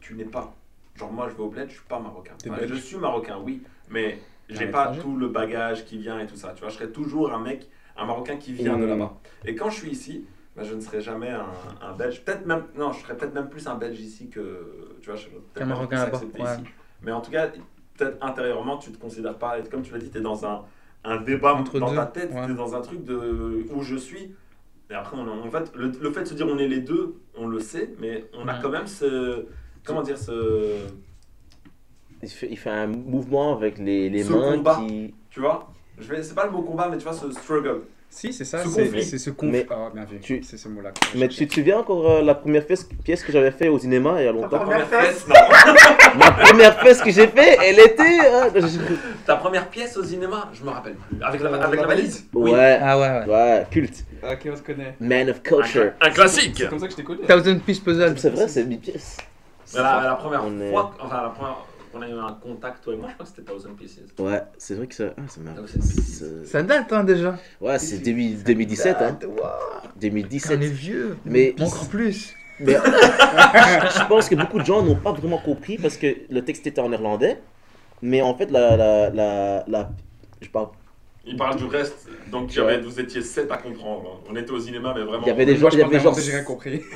tu 0.00 0.14
n'es 0.14 0.24
pas. 0.24 0.54
Genre, 0.96 1.10
moi, 1.10 1.28
je 1.30 1.34
vais 1.34 1.42
au 1.42 1.48
bled, 1.48 1.68
je 1.68 1.74
suis 1.74 1.84
pas 1.88 1.98
marocain. 1.98 2.34
Enfin, 2.46 2.58
je 2.66 2.74
suis 2.74 2.96
marocain, 2.98 3.38
oui, 3.42 3.62
mais 3.90 4.18
j'ai 4.48 4.66
pas 4.66 4.94
tout 4.96 5.16
le 5.16 5.28
bagage 5.28 5.84
qui 5.84 5.98
vient 5.98 6.18
et 6.20 6.26
tout 6.26 6.36
ça. 6.36 6.52
Tu 6.54 6.60
vois, 6.60 6.68
je 6.70 6.74
serai 6.76 6.90
toujours 6.90 7.32
un 7.32 7.38
mec, 7.40 7.68
un 7.96 8.06
marocain 8.06 8.36
qui 8.36 8.52
vient 8.52 8.78
de 8.78 8.84
Mmh. 8.86 8.88
là-bas. 8.90 9.18
Et 9.44 9.54
quand 9.54 9.70
je 9.70 9.76
suis 9.76 9.90
ici, 9.90 10.24
bah, 10.56 10.62
je 10.64 10.74
ne 10.74 10.80
serai 10.80 11.00
jamais 11.00 11.30
un, 11.30 11.46
un 11.82 11.92
belge. 11.92 12.24
Peut-être 12.24 12.46
même. 12.46 12.64
Non, 12.78 12.92
je 12.92 13.00
serais 13.02 13.16
peut-être 13.16 13.34
même 13.34 13.48
plus 13.48 13.66
un 13.66 13.74
belge 13.74 14.00
ici 14.00 14.28
que. 14.28 14.96
Tu 15.00 15.10
vois, 15.10 15.16
je 15.16 15.28
serais 15.54 15.66
Marocain 15.66 16.00
accepté 16.00 16.40
ouais. 16.40 16.54
ici. 16.54 16.62
Mais 17.02 17.12
en 17.12 17.20
tout 17.20 17.30
cas, 17.30 17.48
peut-être 17.96 18.16
intérieurement, 18.24 18.78
tu 18.78 18.90
te 18.92 18.98
considères 18.98 19.36
pas. 19.38 19.58
Et 19.58 19.62
comme 19.64 19.82
tu 19.82 19.92
l'as 19.92 19.98
dit, 19.98 20.10
tu 20.10 20.18
es 20.18 20.20
dans 20.22 20.46
un, 20.46 20.64
un 21.04 21.20
débat 21.20 21.54
Entre 21.54 21.78
dans 21.78 21.90
deux, 21.90 21.96
ta 21.96 22.06
tête, 22.06 22.32
ouais. 22.32 22.46
tu 22.46 22.52
es 22.52 22.54
dans 22.54 22.74
un 22.74 22.80
truc 22.80 23.04
de 23.04 23.66
où 23.74 23.82
je 23.82 23.96
suis. 23.96 24.34
Et 24.90 24.94
après, 24.94 25.16
on, 25.16 25.28
en 25.28 25.50
fait, 25.50 25.72
le, 25.74 25.90
le 26.00 26.10
fait 26.12 26.22
de 26.22 26.26
se 26.28 26.34
dire 26.34 26.46
on 26.48 26.58
est 26.58 26.68
les 26.68 26.80
deux, 26.80 27.16
on 27.36 27.48
le 27.48 27.58
sait, 27.60 27.94
mais 27.98 28.24
on 28.32 28.46
a 28.48 28.54
quand 28.54 28.70
même 28.70 28.86
ce. 28.86 29.46
Comment 29.84 30.02
dire 30.02 30.18
ce. 30.18 30.72
Il, 32.26 32.30
fait, 32.30 32.48
il 32.50 32.58
fait 32.58 32.70
un 32.70 32.86
mouvement 32.88 33.56
avec 33.56 33.78
les, 33.78 34.10
les 34.10 34.22
Ce 34.24 34.32
mains 34.32 34.56
combat. 34.56 34.80
qui 34.86 35.14
Tu 35.30 35.40
vois 35.40 35.68
je 35.98 36.08
vais, 36.12 36.22
C'est 36.22 36.34
pas 36.34 36.44
le 36.44 36.50
mot 36.50 36.60
combat, 36.62 36.88
mais 36.90 36.98
tu 36.98 37.04
vois 37.04 37.14
ce 37.14 37.30
struggle. 37.30 37.82
Si, 38.08 38.32
c'est 38.32 38.44
ça, 38.44 38.62
Ce 38.62 38.68
c'est 38.68 38.84
conflit. 38.84 39.04
c'est 39.04 39.18
ce 39.18 39.30
conflit. 39.30 39.50
Mais 39.52 39.66
Ah, 39.70 39.90
bien 39.92 40.04
vu. 40.04 40.20
tu- 40.20 40.42
C'est 40.42 40.56
ce 40.56 40.68
mot-là. 40.68 40.90
mais 41.16 41.28
tu 41.28 41.46
te 41.46 41.54
souviens 41.54 41.78
encore 41.78 42.08
euh, 42.08 42.22
la 42.22 42.34
première 42.34 42.64
pièce, 42.64 42.88
pièce 43.04 43.22
que 43.22 43.32
j'avais 43.32 43.50
fait 43.50 43.68
au 43.68 43.78
cinéma 43.78 44.20
il 44.20 44.24
y 44.24 44.28
a 44.28 44.32
Ta 44.32 44.38
longtemps? 44.38 44.58
première 44.60 44.86
fesse 44.86 45.26
Non 45.28 45.34
Ma 46.18 46.30
première 46.32 46.78
pièce 46.78 47.02
que 47.02 47.10
j'ai 47.10 47.26
fait, 47.26 47.56
elle 47.64 47.78
était 47.80 48.02
euh, 48.02 48.50
je- 48.54 48.94
Ta 49.26 49.36
première 49.36 49.68
pièce 49.68 49.96
au 49.96 50.04
cinéma 50.04 50.48
Je 50.52 50.62
me 50.64 50.70
rappelle 50.70 50.94
plus. 50.94 51.22
Avec 51.22 51.40
la, 51.42 51.54
avec 51.62 51.80
la 51.80 51.86
valise? 51.86 52.26
Oui. 52.32 52.52
ouais, 52.52 52.78
Ah 52.80 52.98
ouais, 52.98 53.08
ouais. 53.26 53.34
ouais, 53.34 53.66
culte. 53.70 54.04
Ok, 54.22 54.48
on 54.52 54.56
se 54.56 54.62
connaît. 54.62 54.94
Man 55.00 55.28
of 55.30 55.42
culture. 55.42 55.92
Un 56.00 56.10
classique 56.10 56.54
C'est 56.56 56.68
comme 56.68 56.78
ça 56.78 56.86
que 56.86 56.92
je 56.92 56.96
t'ai 56.96 57.04
connu. 57.04 57.20
Thousand 57.26 57.58
Piece 57.58 57.80
Puzzle. 57.80 58.14
C'est 58.18 58.30
vrai, 58.30 58.48
c'est 58.48 58.64
10 58.68 58.76
pièces. 58.78 59.16
Mais 59.74 59.80
la, 59.80 60.00
la 60.04 60.14
première 60.14 60.44
On 60.44 60.60
est- 60.60 60.72
enfin 60.74 61.22
la 61.22 61.28
première 61.30 61.56
qu'on 61.96 62.02
a 62.02 62.08
eu 62.08 62.12
un 62.18 62.32
contact, 62.34 62.82
toi 62.84 62.94
et 62.94 62.96
moi, 62.96 63.08
je 63.08 63.14
crois 63.14 63.26
que 63.26 63.32
c'était 63.34 63.50
Thousand 63.50 63.74
Pieces. 63.74 64.00
Ouais, 64.18 64.42
c'est 64.58 64.74
vrai 64.74 64.86
que 64.86 64.94
ça. 64.94 65.04
Ah, 65.16 65.22
ça. 65.28 65.40
Ah, 66.58 66.62
date 66.62 66.92
hein, 66.92 67.04
déjà. 67.04 67.38
Ouais, 67.60 67.78
c'est 67.78 67.98
2000 67.98 68.42
2017, 68.42 68.96
hein. 69.00 69.18
On 69.22 69.26
est 69.96 70.00
2017. 70.00 70.60
vieux. 70.60 71.16
Mais- 71.24 71.54
Mais 71.58 71.64
encore 71.64 71.88
plus. 71.88 72.34
Mais 72.58 72.72
je 72.74 74.08
pense 74.08 74.28
que 74.28 74.34
beaucoup 74.34 74.58
de 74.58 74.64
gens 74.64 74.82
n'ont 74.82 74.96
pas 74.96 75.12
vraiment 75.12 75.38
compris 75.38 75.76
parce 75.76 75.96
que 75.96 76.06
le 76.30 76.42
texte 76.44 76.66
était 76.66 76.80
en 76.80 76.88
néerlandais. 76.88 77.38
Mais 78.02 78.22
en 78.22 78.34
fait, 78.36 78.50
la. 78.50 78.76
la, 78.76 79.10
la, 79.10 79.64
la- 79.68 79.90
je 80.40 80.48
parle. 80.48 80.68
Il 81.26 81.36
parle 81.36 81.56
du 81.56 81.64
reste, 81.64 82.08
donc 82.30 82.50
vous 82.84 83.00
étiez 83.00 83.20
7 83.22 83.50
à 83.50 83.56
comprendre. 83.56 84.22
On 84.30 84.36
était 84.36 84.50
au 84.52 84.60
cinéma, 84.60 84.92
mais 84.96 85.02
vraiment. 85.02 85.24
Il 85.24 85.28
y 85.28 85.32
avait 85.32 85.46
des 85.46 85.56
gens. 85.56 85.68
Il 85.70 85.78
y 85.78 85.82
avait 85.82 85.98
genre. 86.00 86.18
j'ai 86.18 86.32
rien 86.32 86.42
compris. 86.44 86.82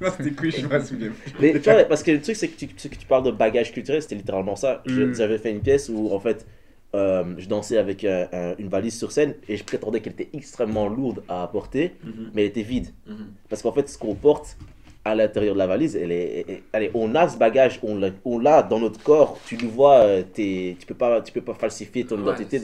Non, 0.00 0.10
c'était 0.16 0.30
cool, 0.30 0.52
je 0.52 0.64
me 0.64 0.78
souviens. 0.80 1.10
Mais 1.40 1.54
tu 1.54 1.58
vois, 1.70 1.82
parce 1.82 2.04
que 2.04 2.12
le 2.12 2.20
truc, 2.22 2.36
c'est 2.36 2.46
que 2.46 2.56
tu, 2.56 2.68
tu- 2.68 2.88
que 2.88 2.94
tu 2.94 3.04
parles 3.04 3.24
de 3.24 3.32
bagage 3.32 3.72
culturel, 3.72 4.00
c'était 4.00 4.14
littéralement 4.14 4.54
ça. 4.54 4.80
Mm. 4.86 5.12
J'avais 5.14 5.38
fait 5.38 5.50
une 5.50 5.58
pièce 5.60 5.88
où, 5.88 6.12
en 6.14 6.20
fait, 6.20 6.46
euh, 6.94 7.24
je 7.36 7.48
dansais 7.48 7.78
avec 7.78 8.04
un- 8.04 8.28
un- 8.32 8.54
une 8.60 8.68
valise 8.68 8.96
sur 8.96 9.10
scène 9.10 9.34
et 9.48 9.56
je 9.56 9.64
prétendais 9.64 9.98
qu'elle 10.00 10.12
était 10.12 10.28
extrêmement 10.34 10.86
lourde 10.88 11.24
à 11.28 11.42
apporter, 11.42 11.94
Mhm, 12.04 12.30
mais 12.32 12.42
elle 12.42 12.48
était 12.48 12.62
vide. 12.62 12.90
mhm. 13.08 13.26
Parce 13.48 13.60
qu'en 13.62 13.72
fait, 13.72 13.88
ce 13.88 13.98
qu'on 13.98 14.14
porte 14.14 14.56
à 15.04 15.16
l'intérieur 15.16 15.54
de 15.54 15.58
la 15.58 15.66
valise, 15.66 15.96
elle 15.96 16.12
est, 16.12 16.62
elle- 16.70 16.90
on 16.94 17.16
a 17.16 17.28
ce 17.28 17.36
bagage, 17.36 17.80
on 17.82 18.38
l'a, 18.38 18.62
dans 18.62 18.78
notre 18.78 19.02
corps. 19.02 19.40
Tu 19.46 19.56
le 19.56 19.66
vois, 19.66 19.96
euh, 20.02 20.22
t'es- 20.22 20.76
tu 20.78 20.86
peux 20.86 20.94
pas, 20.94 21.22
tu 21.22 21.32
peux 21.32 21.40
pas 21.40 21.54
falsifier 21.54 22.04
ton 22.06 22.14
Ouais, 22.18 22.22
identité. 22.22 22.60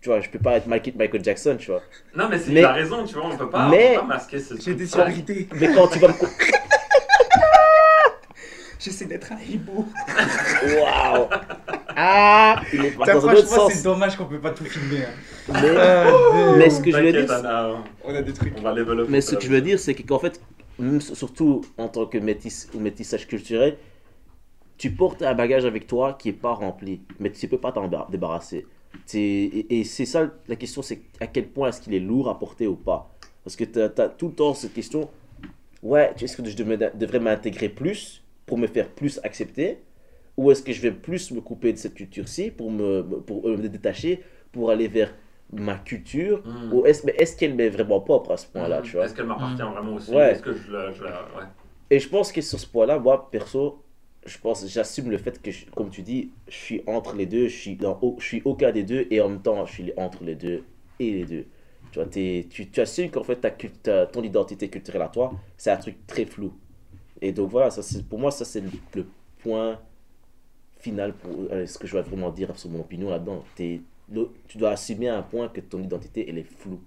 Tu 0.00 0.08
vois, 0.08 0.20
je 0.20 0.28
peux 0.30 0.38
pas 0.38 0.56
être 0.56 0.66
Michael, 0.66 0.94
Michael 0.96 1.24
Jackson, 1.24 1.56
tu 1.58 1.70
vois. 1.70 1.82
Non, 2.14 2.28
mais 2.28 2.38
c'est 2.38 2.50
Mais- 2.52 2.60
il 2.60 2.64
a 2.64 2.72
raison, 2.72 3.04
tu 3.04 3.14
vois, 3.14 3.26
on 3.26 3.36
peut 3.36 3.48
pas, 3.50 3.68
Mais- 3.68 3.90
on 3.96 4.00
peut 4.02 4.08
pas 4.08 4.14
masquer 4.14 4.38
ce 4.38 4.54
J'ai 4.60 4.74
des. 4.74 5.48
Mais 5.60 5.72
quand 5.74 5.88
tu 5.88 5.98
vas 5.98 6.08
me, 6.08 6.14
J'essaie 8.78 9.06
d'être 9.06 9.32
un 9.32 9.38
hibou. 9.40 9.88
waouh, 10.62 11.26
ah, 11.96 12.60
il 12.72 12.84
est 12.84 12.90
parti 12.90 13.10
Putain, 13.10 13.14
dans 13.14 13.28
un 13.28 13.32
autre 13.32 13.46
Franchement, 13.46 13.68
c'est 13.68 13.74
sens. 13.76 13.82
dommage 13.82 14.16
qu'on 14.16 14.26
peut 14.26 14.38
pas 14.38 14.50
tout 14.50 14.64
filmer. 14.64 15.04
hein. 15.04 15.52
Mais, 16.52 16.58
mais 16.58 16.70
ce 16.70 16.80
que 16.82 16.90
je 16.92 16.96
veux 16.98 17.12
dire, 17.12 17.24
c'est- 17.26 17.34
Anna, 17.34 17.70
On 18.04 18.14
a 18.14 18.22
des 18.22 18.32
trucs. 18.32 18.52
on 18.58 18.60
va 18.62 18.74
développer. 18.74 19.10
Mais 19.10 19.20
ce 19.22 19.34
que 19.34 19.42
je 19.42 19.48
veux 19.48 19.60
dire, 19.62 19.78
c'est 19.80 19.94
que- 19.94 20.02
qu'en 20.02 20.18
fait, 20.18 20.40
surtout 21.00 21.62
en 21.78 21.88
tant 21.88 22.06
que 22.06 22.18
métis 22.18 22.68
ou 22.74 22.80
métissage 22.80 23.26
culturel, 23.26 23.76
tu 24.78 24.90
portes 24.90 25.22
un 25.22 25.34
bagage 25.34 25.64
avec 25.64 25.86
toi 25.86 26.12
qui 26.18 26.28
est 26.28 26.32
pas 26.34 26.52
rempli, 26.52 27.00
mais 27.18 27.30
tu 27.32 27.48
peux 27.48 27.58
pas 27.58 27.72
t'en 27.72 27.88
débar- 27.88 28.10
débarrasser. 28.10 28.66
Et, 29.14 29.78
et 29.80 29.84
c'est 29.84 30.06
ça 30.06 30.30
la 30.48 30.56
question, 30.56 30.82
c'est 30.82 31.00
à 31.20 31.26
quel 31.26 31.48
point 31.48 31.68
est-ce 31.68 31.80
qu'il 31.80 31.94
est 31.94 32.00
lourd 32.00 32.28
à 32.28 32.38
porter 32.38 32.66
ou 32.66 32.76
pas? 32.76 33.10
Parce 33.44 33.56
que 33.56 33.64
tu 33.64 33.80
as, 33.80 34.08
tout 34.08 34.28
le 34.28 34.34
temps 34.34 34.54
cette 34.54 34.74
question, 34.74 35.08
ouais, 35.82 36.12
est-ce 36.20 36.36
que 36.36 36.48
je 36.48 36.56
devrais, 36.56 37.20
m'intégrer 37.20 37.68
plus 37.68 38.22
pour 38.44 38.58
me 38.58 38.66
faire 38.66 38.88
plus 38.88 39.20
accepter? 39.22 39.78
Ou 40.36 40.50
est-ce 40.50 40.62
que 40.62 40.72
je 40.72 40.82
vais 40.82 40.90
plus 40.90 41.30
me 41.30 41.40
couper 41.40 41.72
de 41.72 41.78
cette 41.78 41.94
culture-ci 41.94 42.50
pour 42.50 42.70
me, 42.70 43.02
pour 43.02 43.48
euh, 43.48 43.56
me 43.56 43.68
détacher, 43.68 44.22
pour 44.52 44.70
aller 44.70 44.88
vers 44.88 45.14
ma 45.52 45.76
culture? 45.76 46.42
Mhm. 46.44 46.72
Ou 46.72 46.86
est-ce 46.86 47.06
mais 47.06 47.14
est-ce 47.18 47.36
qu'elle 47.36 47.54
m'est 47.54 47.70
vraiment 47.70 48.00
propre 48.00 48.32
à 48.32 48.36
ce 48.36 48.46
point-là, 48.46 48.82
tu 48.82 48.96
vois? 48.96 49.06
Est-ce 49.06 49.14
qu'elle 49.14 49.26
m'appartient 49.26 49.62
vraiment 49.62 49.94
aussi? 49.94 50.10
Ouais. 50.10 50.32
Est-ce 50.32 50.42
que 50.42 50.52
je 50.52 50.70
la. 50.70 50.92
Je 50.92 51.04
la... 51.04 51.10
Ouais. 51.10 51.46
Et 51.88 52.00
je 52.00 52.08
pense 52.08 52.32
que 52.32 52.40
sur 52.40 52.58
ce 52.58 52.66
point-là, 52.66 52.98
moi, 52.98 53.30
perso, 53.30 53.82
je 54.26 54.38
pense, 54.38 54.66
j'assume 54.68 55.10
le 55.10 55.18
fait 55.18 55.40
que, 55.42 55.50
je- 55.50 55.66
comme 55.70 55.90
tu 55.90 56.02
dis, 56.02 56.34
je 56.48 56.54
suis 56.56 56.82
entre 56.86 57.16
les 57.16 57.26
deux, 57.26 57.48
je 57.48 57.56
suis, 57.56 57.76
dans, 57.76 57.98
au- 58.02 58.16
je 58.20 58.26
suis 58.26 58.42
aucun 58.44 58.72
des 58.72 58.84
deux, 58.84 59.06
et 59.10 59.20
en 59.20 59.28
même 59.30 59.42
temps, 59.42 59.64
je 59.66 59.72
suis 59.72 59.92
entre 59.96 60.24
les 60.24 60.34
deux 60.36 60.64
et 60.98 61.12
les 61.12 61.26
deux. 61.26 61.46
Tu 61.90 61.98
vois, 61.98 62.06
t'es- 62.08 62.46
tu, 62.50 62.70
tu 62.70 62.80
assumes 62.80 63.10
qu'en 63.10 63.24
fait, 63.24 63.36
ta, 63.40 63.50
ta- 63.50 64.06
ton 64.06 64.22
identité 64.22 64.68
culturelle 64.70 65.02
à 65.02 65.08
toi, 65.08 65.38
c'est 65.56 65.70
un 65.70 65.76
truc 65.78 66.06
très 66.06 66.24
flou. 66.26 66.52
Et 67.22 67.32
donc 67.32 67.50
voilà, 67.50 67.70
ça, 67.70 67.82
c'est- 67.82 68.04
pour 68.08 68.18
moi, 68.18 68.30
ça, 68.32 68.44
c'est 68.44 68.60
le, 68.62 68.70
le 68.94 69.06
point 69.38 69.80
final 70.78 71.14
pour 71.16 71.48
euh, 71.52 71.66
ce 71.66 71.78
que 71.78 71.86
je 71.86 71.96
vais 71.96 72.02
vraiment 72.02 72.30
dire 72.30 72.58
sur 72.58 72.70
mon 72.70 72.80
opinion 72.80 73.10
là-dedans. 73.10 73.44
Tu 73.56 74.58
dois 74.58 74.70
assumer 74.70 75.08
à 75.08 75.18
un 75.18 75.22
point 75.22 75.48
que 75.48 75.60
ton 75.60 75.82
identité, 75.82 76.26
elle 76.28 76.38
est 76.38 76.44
floue. 76.44 76.80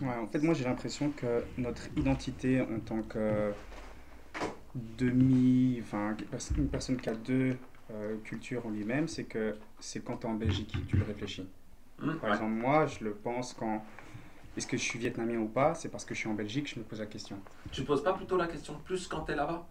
Ouais, 0.00 0.08
en 0.14 0.26
fait, 0.28 0.38
moi 0.40 0.54
j'ai 0.54 0.64
l'impression 0.64 1.10
que 1.10 1.44
notre 1.58 1.88
identité 1.96 2.60
en 2.60 2.78
tant 2.80 3.02
que 3.02 3.52
demi. 4.74 5.78
Enfin, 5.82 6.16
une 6.56 6.68
personne 6.68 6.96
qui 6.96 7.08
a 7.08 7.14
deux 7.14 7.56
euh, 7.90 8.16
cultures 8.24 8.66
en 8.66 8.70
lui-même, 8.70 9.08
c'est 9.08 9.24
que 9.24 9.54
c'est 9.80 10.04
quand 10.04 10.18
tu 10.18 10.26
es 10.26 10.30
en 10.30 10.34
Belgique, 10.34 10.74
tu 10.88 10.96
le 10.96 11.04
réfléchis. 11.04 11.46
Mhm, 12.00 12.16
Par 12.16 12.24
ouais. 12.24 12.36
exemple, 12.36 12.52
moi 12.52 12.86
je 12.86 13.04
le 13.04 13.12
pense 13.12 13.54
quand. 13.54 13.84
Est-ce 14.56 14.66
que 14.66 14.76
je 14.76 14.82
suis 14.82 14.98
vietnamien 14.98 15.38
ou 15.38 15.48
pas 15.48 15.74
C'est 15.74 15.88
parce 15.88 16.04
que 16.04 16.14
je 16.14 16.20
suis 16.20 16.28
en 16.28 16.34
Belgique, 16.34 16.68
je 16.68 16.78
me 16.78 16.84
pose 16.84 17.00
la 17.00 17.06
question. 17.06 17.38
Tu 17.70 17.84
poses 17.84 18.02
pas 18.02 18.12
plutôt 18.12 18.36
la 18.36 18.46
question 18.46 18.74
plus 18.84 19.06
quand 19.06 19.20
t'es 19.22 19.34
là-bas? 19.34 19.66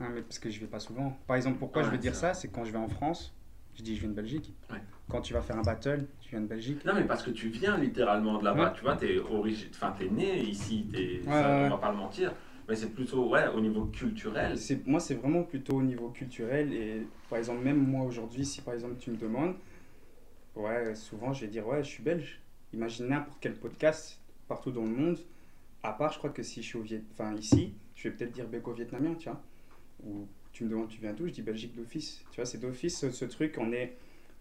Ah, 0.00 0.08
mais 0.12 0.22
parce 0.22 0.40
que 0.40 0.50
je 0.50 0.58
vais 0.58 0.66
pas 0.66 0.80
souvent. 0.80 1.16
Par 1.28 1.36
exemple, 1.36 1.58
pourquoi 1.58 1.82
Ouais, 1.82 1.86
je 1.88 1.92
veux 1.92 1.98
dire 1.98 2.14
ça 2.16 2.34
C'est 2.34 2.48
quand 2.48 2.64
je 2.64 2.72
vais 2.72 2.78
en 2.78 2.88
France, 2.88 3.32
je 3.76 3.82
dis 3.82 3.94
je 3.94 4.00
viens 4.00 4.10
de 4.10 4.14
Belgique. 4.14 4.52
Ouais. 4.70 4.78
Quand 5.08 5.20
tu 5.20 5.32
vas 5.32 5.42
faire 5.42 5.56
un 5.56 5.62
battle, 5.62 6.06
tu 6.20 6.30
viens 6.30 6.40
de 6.40 6.46
Belgique. 6.46 6.84
Non, 6.84 6.94
mais 6.94 7.04
parce 7.04 7.22
que 7.22 7.30
tu 7.30 7.48
viens 7.48 7.76
littéralement 7.76 8.38
de 8.38 8.44
là-bas. 8.44 8.70
Ouais. 8.70 8.72
Tu 8.74 8.82
vois, 8.82 8.96
t'es 8.96 9.18
origi... 9.18 9.68
enfin, 9.70 9.94
t'es 9.96 10.08
né 10.08 10.42
ici. 10.42 10.86
Ouais, 10.92 11.20
ça, 11.24 11.48
on 11.66 11.68
va 11.70 11.76
pas 11.76 11.90
le 11.92 11.98
mentir. 11.98 12.32
Mais 12.68 12.76
c'est 12.76 12.90
plutôt, 12.90 13.28
ouais, 13.28 13.46
au 13.48 13.60
niveau 13.60 13.84
culturel. 13.86 14.56
Moi, 14.86 15.00
c'est 15.00 15.14
vraiment 15.14 15.42
plutôt 15.42 15.76
au 15.76 15.82
niveau 15.82 16.08
culturel. 16.08 16.72
Et 16.72 17.06
par 17.28 17.38
exemple, 17.38 17.62
même 17.62 17.76
moi 17.76 18.04
aujourd'hui, 18.04 18.44
si 18.46 18.62
par 18.62 18.74
exemple 18.74 18.96
tu 18.98 19.10
me 19.10 19.16
demandes, 19.16 19.54
ouais, 20.56 20.94
souvent 20.94 21.32
je 21.32 21.42
vais 21.42 21.48
dire, 21.48 21.66
ouais, 21.66 21.82
je 21.82 21.88
suis 21.88 22.02
belge. 22.02 22.40
Imagine 22.72 23.08
n'importe 23.08 23.38
quel 23.40 23.54
podcast 23.54 24.18
partout 24.48 24.70
dans 24.70 24.84
le 24.84 24.90
monde. 24.90 25.18
À 25.82 25.92
part, 25.92 26.12
je 26.12 26.18
crois 26.18 26.30
que 26.30 26.42
si 26.42 26.62
je 26.62 26.68
suis 26.68 26.78
au 26.78 26.82
Viet... 26.82 27.02
enfin, 27.12 27.34
ici, 27.36 27.74
je 27.94 28.08
vais 28.08 28.14
peut-être 28.14 28.32
dire 28.32 28.48
béco-vietnamien, 28.48 29.14
tu 29.14 29.28
vois. 29.28 29.42
Ou 30.02 30.26
tu 30.52 30.64
me 30.64 30.70
demandes, 30.70 30.88
tu 30.88 31.00
viens 31.00 31.12
d'où? 31.12 31.26
Je 31.26 31.32
dis 31.32 31.42
Belgique 31.42 31.74
d'office. 31.74 32.24
Tu 32.30 32.36
vois, 32.36 32.46
c'est 32.46 32.58
d'office 32.58 33.10
ce, 33.10 33.24
truc. 33.26 33.56
On 33.58 33.72
est... 33.72 33.96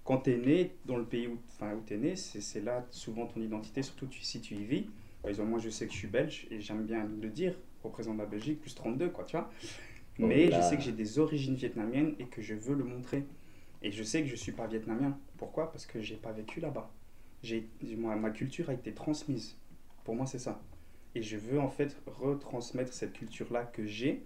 Quand 0.05 0.19
tu 0.19 0.31
es 0.31 0.37
né 0.37 0.71
dans 0.85 0.97
le 0.97 1.05
pays 1.05 1.27
où, 1.27 1.37
enfin, 1.49 1.73
où 1.75 1.81
tu 1.85 1.93
es 1.93 1.97
né, 1.97 2.15
c'est 2.15 2.61
là 2.61 2.85
souvent 2.91 3.25
ton 3.25 3.41
identité, 3.41 3.81
surtout 3.81 4.07
si 4.11 4.39
tu 4.39 4.55
y 4.55 4.63
vis. 4.63 4.89
Par 5.21 5.29
exemple, 5.29 5.49
moi, 5.49 5.59
je 5.59 5.69
sais 5.69 5.85
que 5.85 5.93
je 5.93 5.97
suis 5.97 6.07
belge 6.07 6.47
et 6.49 6.59
j'aime 6.59 6.83
bien 6.83 7.05
le 7.21 7.29
dire, 7.29 7.55
représente 7.83 8.17
la 8.17 8.25
Belgique, 8.25 8.61
plus 8.61 8.73
32, 8.75 9.09
quoi, 9.09 9.23
tu 9.25 9.35
vois. 9.35 9.49
Oh 10.19 10.27
Mais 10.27 10.51
je 10.51 10.61
sais 10.61 10.77
que 10.77 10.83
j'ai 10.83 10.91
des 10.91 11.19
origines 11.19 11.55
vietnamiennes 11.55 12.15
et 12.19 12.25
que 12.25 12.41
je 12.41 12.53
veux 12.53 12.75
le 12.75 12.83
montrer. 12.83 13.25
Et 13.81 13.91
je 13.91 14.03
sais 14.03 14.21
que 14.21 14.27
je 14.27 14.35
suis 14.35 14.51
pas 14.51 14.67
vietnamien. 14.67 15.17
Pourquoi? 15.37 15.71
Parce 15.71 15.85
que 15.85 16.01
j'ai 16.01 16.15
pas 16.15 16.31
vécu 16.31 16.59
là-bas. 16.59 16.89
J'ai, 17.41 17.67
moi, 17.97 18.15
ma 18.15 18.29
culture 18.29 18.69
a 18.69 18.73
été 18.73 18.93
transmise. 18.93 19.57
Pour 20.05 20.15
moi, 20.15 20.25
c'est 20.25 20.39
ça. 20.39 20.61
Et 21.15 21.21
je 21.21 21.37
veux 21.37 21.59
en 21.59 21.69
fait 21.69 21.97
retransmettre 22.07 22.93
cette 22.93 23.13
culture-là 23.13 23.65
que 23.65 23.85
j'ai 23.85 24.23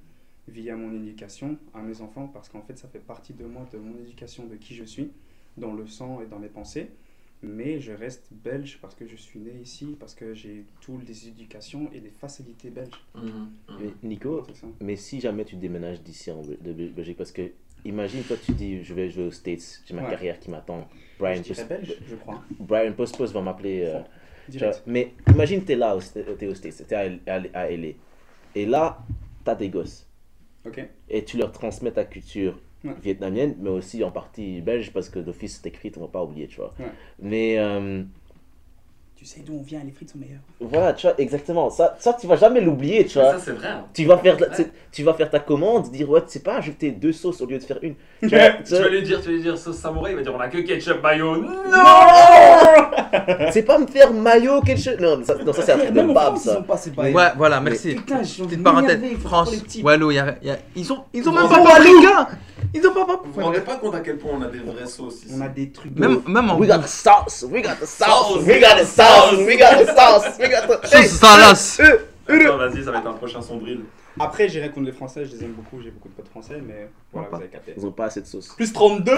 via 0.48 0.76
mon 0.76 0.94
éducation 0.94 1.58
à 1.74 1.82
mes 1.82 2.02
enfants 2.02 2.28
parce 2.28 2.50
qu'en 2.50 2.62
fait, 2.62 2.78
ça 2.78 2.88
fait 2.88 3.00
partie 3.00 3.34
de 3.34 3.46
moi, 3.46 3.66
de 3.74 3.78
mon 3.78 3.98
éducation, 3.98 4.46
de 4.46 4.56
qui 4.56 4.76
je 4.76 4.84
suis, 4.84 5.12
dans 5.58 5.74
le 5.74 5.88
sang 5.88 6.22
et 6.22 6.28
dans 6.28 6.40
mes 6.40 6.48
pensées. 6.48 6.92
Mais 7.44 7.80
je 7.80 7.92
reste 7.92 8.30
belge 8.32 8.80
parce 8.82 8.96
que 8.96 9.06
je 9.06 9.16
suis 9.16 9.40
né 9.40 9.52
ici, 9.62 9.96
parce 10.00 10.16
que 10.16 10.34
j'ai 10.34 10.66
toutes 10.82 11.08
les 11.08 11.28
éducations 11.28 11.90
et 11.94 12.00
des 12.00 12.10
facilités 12.10 12.70
belges. 12.72 12.90
Mhm, 13.16 13.24
mhm. 13.24 13.52
Mais 13.80 13.94
Nico, 14.10 14.44
mais 14.82 14.96
si 14.96 15.20
jamais 15.20 15.46
tu 15.46 15.56
déménages 15.56 16.02
d'ici 16.02 16.32
en 16.32 16.42
de 16.42 16.74
Belgique, 16.74 17.18
parce 17.18 17.32
que 17.32 17.52
imagine 17.86 18.24
toi 18.24 18.38
tu 18.44 18.54
dis 18.54 18.84
je 18.84 18.94
vais 18.94 19.10
jouer 19.10 19.26
aux 19.26 19.32
States, 19.32 19.82
j'ai 19.86 19.94
ma 19.94 20.04
Ouais. 20.04 20.10
carrière 20.10 20.40
qui 20.40 20.50
m'attend. 20.50 20.88
Brian, 21.20 21.36
je 21.44 21.50
Post- 21.50 21.68
belge, 21.68 21.96
je 22.10 22.16
crois. 22.16 22.44
Brian 22.60 22.94
Post 22.94 23.18
Post 23.18 23.34
va 23.34 23.42
m'appeler. 23.42 23.84
euh, 23.86 24.02
tu 24.52 24.60
mais 24.88 25.14
imagine 25.32 25.64
t'es 25.64 25.76
là, 25.76 25.96
au 25.96 26.00
Sta- 26.00 26.36
t'es 26.38 26.48
aux 26.48 26.56
States, 26.56 26.88
t'es 26.88 26.96
à, 26.96 27.02
à, 27.28 27.42
à 27.54 27.70
LA, 27.70 27.90
et 28.56 28.66
là 28.66 29.06
t'as 29.44 29.56
des 29.56 29.70
gosses. 29.70 30.06
Ok. 30.66 30.82
et 31.10 31.24
tu 31.24 31.38
leur 31.38 31.52
transmets 31.54 31.92
ta 31.94 32.04
culture 32.04 32.60
Ouais. 32.88 32.96
vietnamienne, 33.04 33.56
mais 33.60 33.70
aussi 33.70 34.04
en 34.04 34.12
partie 34.12 34.62
belge, 34.62 34.92
parce 34.94 35.10
que 35.10 35.20
d'office 35.20 35.60
c'est 35.62 35.70
écrit, 35.70 35.92
on 35.98 36.02
va 36.02 36.08
pas 36.08 36.24
oublier, 36.24 36.48
tu 36.48 36.58
vois. 36.58 36.74
Ouais. 36.80 36.86
Mais 37.20 37.56
euh, 37.58 38.04
Tu 39.16 39.26
sais 39.26 39.42
d'où 39.46 39.58
on 39.60 39.64
vient, 39.64 39.82
les 39.84 39.92
frites 39.92 40.12
sont 40.12 40.20
meilleures. 40.20 40.42
voilà, 40.62 40.94
tu 40.94 41.08
vois, 41.08 41.16
exactement. 41.20 41.72
Ça, 41.72 41.96
ça 42.00 42.14
tu 42.14 42.28
vas 42.28 42.36
jamais 42.36 42.62
l'oublier, 42.62 43.04
tu 43.06 43.18
vois. 43.18 43.32
ça, 43.34 43.40
c'est 43.40 43.52
vrai. 43.52 43.68
hein. 43.70 43.86
Tu 43.94 44.06
vas, 44.06 44.18
faire, 44.20 44.38
la- 44.40 44.48
tu- 44.92 45.04
vas 45.04 45.14
faire 45.16 45.30
ta 45.32 45.40
commande, 45.40 45.90
dire 45.90 46.08
ouais, 46.08 46.22
tu 46.22 46.30
sais 46.30 46.40
pas, 46.42 46.58
ajouter 46.58 46.92
deux 46.92 47.12
sauces 47.14 47.42
au 47.42 47.48
lieu 47.48 47.58
de 47.58 47.64
faire 47.64 47.80
une. 47.82 47.96
Tu 48.22 48.28
vois, 48.30 48.50
tu 48.52 48.64
Tu 48.64 48.74
vas 48.76 48.90
lui 48.90 49.02
dire, 49.02 49.20
tu 49.20 49.28
vas 49.28 49.32
lui 49.34 49.42
dire 49.42 49.58
sauce 49.58 49.78
samouraï, 49.78 50.12
il 50.14 50.18
va 50.18 50.22
dire 50.22 50.34
on 50.36 50.40
a 50.40 50.48
que 50.50 50.60
ketchup 50.60 51.02
mayo. 51.02 51.36
Non 51.42 51.50
c'est 53.52 53.64
pas 53.64 53.78
me 53.80 53.88
faire 53.88 54.14
maillot, 54.14 54.62
quelque 54.62 54.82
chose. 54.82 54.98
Non, 55.00 55.24
ça, 55.24 55.36
non, 55.36 55.54
ça 55.54 55.62
c'est 55.64 55.72
un 55.74 55.78
truc 55.80 55.92
de 55.92 56.14
bab, 56.14 56.38
ça. 56.38 56.64
Ouais, 56.98 57.14
voilà, 57.38 57.60
merci. 57.62 57.96
Putain, 57.96 58.20
Petite 58.20 58.64
parenthèse, 58.64 59.00
France, 59.20 59.52
ouais. 59.52 59.82
Wallo, 59.84 60.12
ils 60.12 60.94
ont, 60.94 61.04
ils 61.14 61.28
ont 61.28 61.32
même 61.34 61.48
pas 61.50 61.64
paprika 61.64 62.30
Ils 62.74 62.86
ont 62.88 62.94
pas 62.94 63.00
Vous 63.02 63.08
vous 63.08 63.18
paprika 63.18 63.42
rendez 63.44 63.62
pas 63.62 63.76
compte 63.78 63.96
à 63.96 64.00
quel 64.02 64.18
point 64.18 64.32
on 64.34 64.42
a 64.42 64.48
des 64.48 64.60
vraies 64.60 64.86
sauces 64.88 65.24
ici 65.26 65.34
On 65.38 65.42
a 65.42 65.48
des 65.50 65.70
trucs 65.72 65.94
de 65.94 66.00
Même, 66.00 66.22
même 66.28 66.50
en 66.50 66.58
We 66.58 66.70
got 66.70 66.80
the 66.80 66.88
sauce, 66.88 67.44
we 67.50 67.62
got 67.62 67.76
the 67.80 67.86
sauce, 67.86 68.08
Sauce, 68.08 68.44
we 68.46 68.60
got 68.60 68.76
the 68.82 68.86
sauce, 68.86 69.38
we 69.46 69.58
got 69.58 69.78
the 69.84 69.88
sauce, 69.88 70.38
we 70.40 70.50
got 70.50 70.68
the. 70.68 70.86
Sauce 70.88 71.20
salace. 71.20 71.80
Attends, 72.28 72.58
vas-y, 72.58 72.84
ça 72.84 72.92
va 72.92 73.00
être 73.00 73.08
un 73.08 73.14
prochain 73.14 73.42
sombril. 73.42 73.82
Après, 74.20 74.50
j'irai 74.50 74.70
contre 74.72 74.88
les 74.88 74.92
Français, 74.92 75.26
je 75.26 75.32
les 75.36 75.44
aime 75.44 75.52
beaucoup, 75.54 75.82
j'ai 75.82 75.92
beaucoup 75.92 76.10
de 76.10 76.14
potes 76.16 76.28
français, 76.30 76.60
mais 76.66 76.90
voilà, 77.14 77.28
Pas. 77.30 77.38
vous 77.38 77.44
avez 77.44 77.52
capté. 77.52 77.74
Ils 77.78 77.86
ont 77.86 77.92
pas 77.92 78.06
assez 78.06 78.22
de 78.22 78.26
sauce. 78.26 78.50
Plus 78.56 78.74
32 78.74 79.14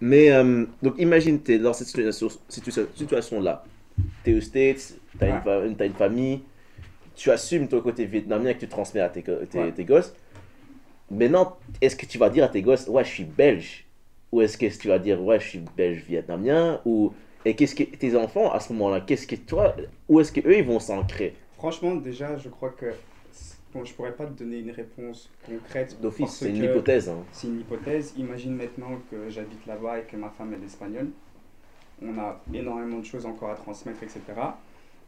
Mais 0.00 0.30
euh, 0.32 0.66
donc 0.82 0.94
imagine 0.98 1.40
t'es 1.40 1.58
dans 1.58 1.72
cette 1.72 1.86
situation, 1.86 2.28
situation, 2.48 2.86
situation 2.94 3.40
là. 3.40 3.64
T'es 4.24 4.34
aux 4.34 4.40
States, 4.40 4.94
t'as 5.18 5.26
une, 5.28 5.34
Ouais. 5.46 5.66
une- 5.68 5.76
t'as 5.76 5.86
une 5.86 5.94
famille, 5.94 6.42
tu 7.14 7.30
assumes 7.30 7.68
ton 7.68 7.80
côté 7.80 8.04
vietnamien 8.04 8.52
que 8.54 8.60
tu 8.60 8.68
transmets 8.68 9.00
à 9.00 9.08
tes, 9.08 9.22
tes, 9.22 9.58
Ouais. 9.58 9.72
tes 9.72 9.84
gosses. 9.84 10.12
Maintenant, 11.12 11.58
est-ce 11.80 11.94
que 11.94 12.06
tu 12.06 12.18
vas 12.18 12.30
dire 12.30 12.44
à 12.44 12.48
tes 12.48 12.62
gosses, 12.62 12.88
ouais, 12.88 13.04
je 13.04 13.10
suis 13.10 13.24
belge? 13.24 13.84
Ou 14.32 14.40
est-ce 14.40 14.56
que 14.56 14.66
tu 14.66 14.88
vas 14.88 14.98
dire, 14.98 15.22
ouais, 15.22 15.38
je 15.38 15.48
suis 15.48 15.62
belge 15.76 16.04
vietnamien? 16.08 16.80
Ou 16.86 17.12
et 17.44 17.56
qu'est-ce 17.56 17.74
que 17.74 17.82
tes 17.82 18.16
enfants 18.16 18.52
à 18.52 18.60
ce 18.60 18.72
moment-là, 18.72 19.00
qu'est-ce 19.00 19.26
que 19.26 19.36
toi, 19.36 19.74
où 20.08 20.20
est-ce 20.20 20.30
que 20.30 20.40
eux 20.46 20.58
ils 20.58 20.64
vont 20.64 20.78
s'ancrer? 20.78 21.34
Franchement, 21.56 21.94
déjà, 21.96 22.36
je 22.36 22.48
crois 22.48 22.70
que. 22.70 22.86
Bon, 23.74 23.84
je 23.84 23.94
pourrais 23.94 24.12
pas 24.12 24.26
te 24.26 24.38
donner 24.38 24.58
une 24.58 24.70
réponse 24.70 25.30
concrète. 25.46 25.98
D'office, 26.00 26.30
c'est 26.30 26.50
une 26.50 26.64
hypothèse. 26.64 27.08
Hein. 27.08 27.24
C'est 27.32 27.46
une 27.46 27.60
hypothèse. 27.60 28.12
Imagine 28.18 28.54
maintenant 28.54 29.00
que 29.10 29.30
j'habite 29.30 29.64
là-bas 29.66 30.00
et 30.00 30.02
que 30.02 30.14
ma 30.16 30.28
femme 30.28 30.52
est 30.52 30.64
espagnole. 30.64 31.08
On 32.02 32.18
a 32.18 32.40
énormément 32.52 32.98
de 32.98 33.04
choses 33.04 33.24
encore 33.24 33.50
à 33.50 33.54
transmettre, 33.54 34.02
etc. 34.02 34.20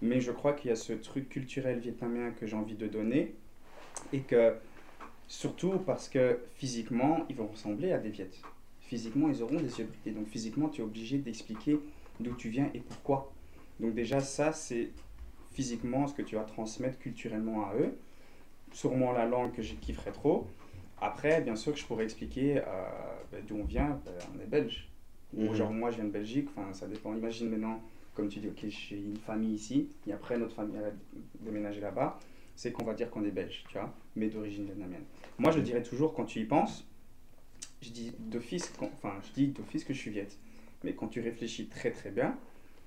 Mais 0.01 0.20
je 0.20 0.32
crois 0.32 0.55
qu'il 0.55 0.70
y 0.70 0.72
a 0.72 0.76
ce 0.76 0.94
truc 0.94 1.28
culturel 1.28 1.78
vietnamien 1.78 2.31
que 2.31 2.47
j'ai 2.47 2.56
envie 2.56 2.74
de 2.74 2.86
donner. 2.86 3.35
Et 4.12 4.20
que, 4.20 4.55
surtout 5.28 5.78
parce 5.86 6.09
que 6.09 6.38
physiquement, 6.55 7.24
ils 7.28 7.36
vont 7.36 7.46
ressembler 7.46 7.92
à 7.92 7.98
des 7.98 8.10
Viettes. 8.10 8.40
Physiquement, 8.80 9.28
ils 9.28 9.42
auront 9.42 9.56
des 9.56 9.78
yeux 9.78 9.86
bridés. 9.86 10.10
Donc 10.12 10.28
physiquement, 10.28 10.68
tu 10.68 10.80
es 10.80 10.84
obligé 10.84 11.18
d'expliquer 11.18 11.78
d'où 12.20 12.34
tu 12.34 12.48
viens 12.48 12.70
et 12.74 12.80
pourquoi. 12.80 13.32
Donc 13.80 13.94
déjà, 13.94 14.20
ça, 14.20 14.52
c'est 14.52 14.90
physiquement 15.52 16.06
ce 16.06 16.14
que 16.14 16.22
tu 16.22 16.36
vas 16.36 16.44
transmettre 16.44 16.98
culturellement 16.98 17.66
à 17.66 17.74
eux. 17.74 17.96
Sûrement 18.72 19.12
la 19.12 19.26
langue 19.26 19.52
que 19.52 19.62
je 19.62 19.74
kifferais 19.74 20.12
trop. 20.12 20.46
Après, 21.01 21.40
bien 21.40 21.56
sûr 21.56 21.72
que 21.72 21.78
je 21.78 21.86
pourrais 21.86 22.05
expliquer 22.05 22.59
euh, 22.59 22.62
ben, 23.32 23.44
d'où 23.46 23.56
on 23.56 23.64
vient, 23.64 24.01
ben, 24.05 24.12
on 24.36 24.40
est 24.40 24.46
belge. 24.46 24.88
Ou 25.36 25.46
Mhm. 25.46 25.55
genre 25.55 25.70
moi 25.72 25.90
je 25.90 25.96
viens 25.96 26.05
de 26.05 26.10
Belgique, 26.10 26.48
enfin 26.56 26.72
ça 26.72 26.86
dépend. 26.86 27.14
Imagine 27.14 27.51
maintenant, 27.51 27.82
comme 28.14 28.28
tu 28.28 28.38
dis, 28.38 28.48
ok 28.48 28.66
j'ai 28.68 28.96
une 28.96 29.16
famille 29.16 29.55
ici, 29.55 29.88
et 30.06 30.12
après 30.12 30.38
notre 30.38 30.55
famille 30.55 30.76
a 30.78 30.92
déménagé 31.40 31.80
là-bas, 31.80 32.18
c'est 32.56 32.72
qu'on 32.72 32.85
va 32.85 32.94
dire 32.94 33.10
qu'on 33.10 33.24
est 33.24 33.31
belge, 33.31 33.64
tu 33.68 33.74
vois, 33.78 33.93
mais 34.16 34.28
d'origine 34.28 34.64
vietnamienne. 34.66 35.05
Moi 35.39 35.51
je 35.51 35.60
dirais 35.60 35.82
toujours 35.82 36.14
quand 36.14 36.24
tu 36.24 36.40
y 36.40 36.44
penses, 36.44 36.86
je 37.82 37.90
dis 37.90 38.12
d'office, 38.18 38.72
enfin 38.81 39.14
je 39.26 39.32
dis 39.32 39.47
d'office 39.48 39.85
que 39.85 39.93
je 39.93 39.98
suis 39.98 40.10
viette. 40.10 40.39
Mais 40.82 40.94
quand 40.94 41.09
tu 41.09 41.20
réfléchis 41.20 41.66
très 41.66 41.90
très 41.90 42.10
bien, 42.10 42.36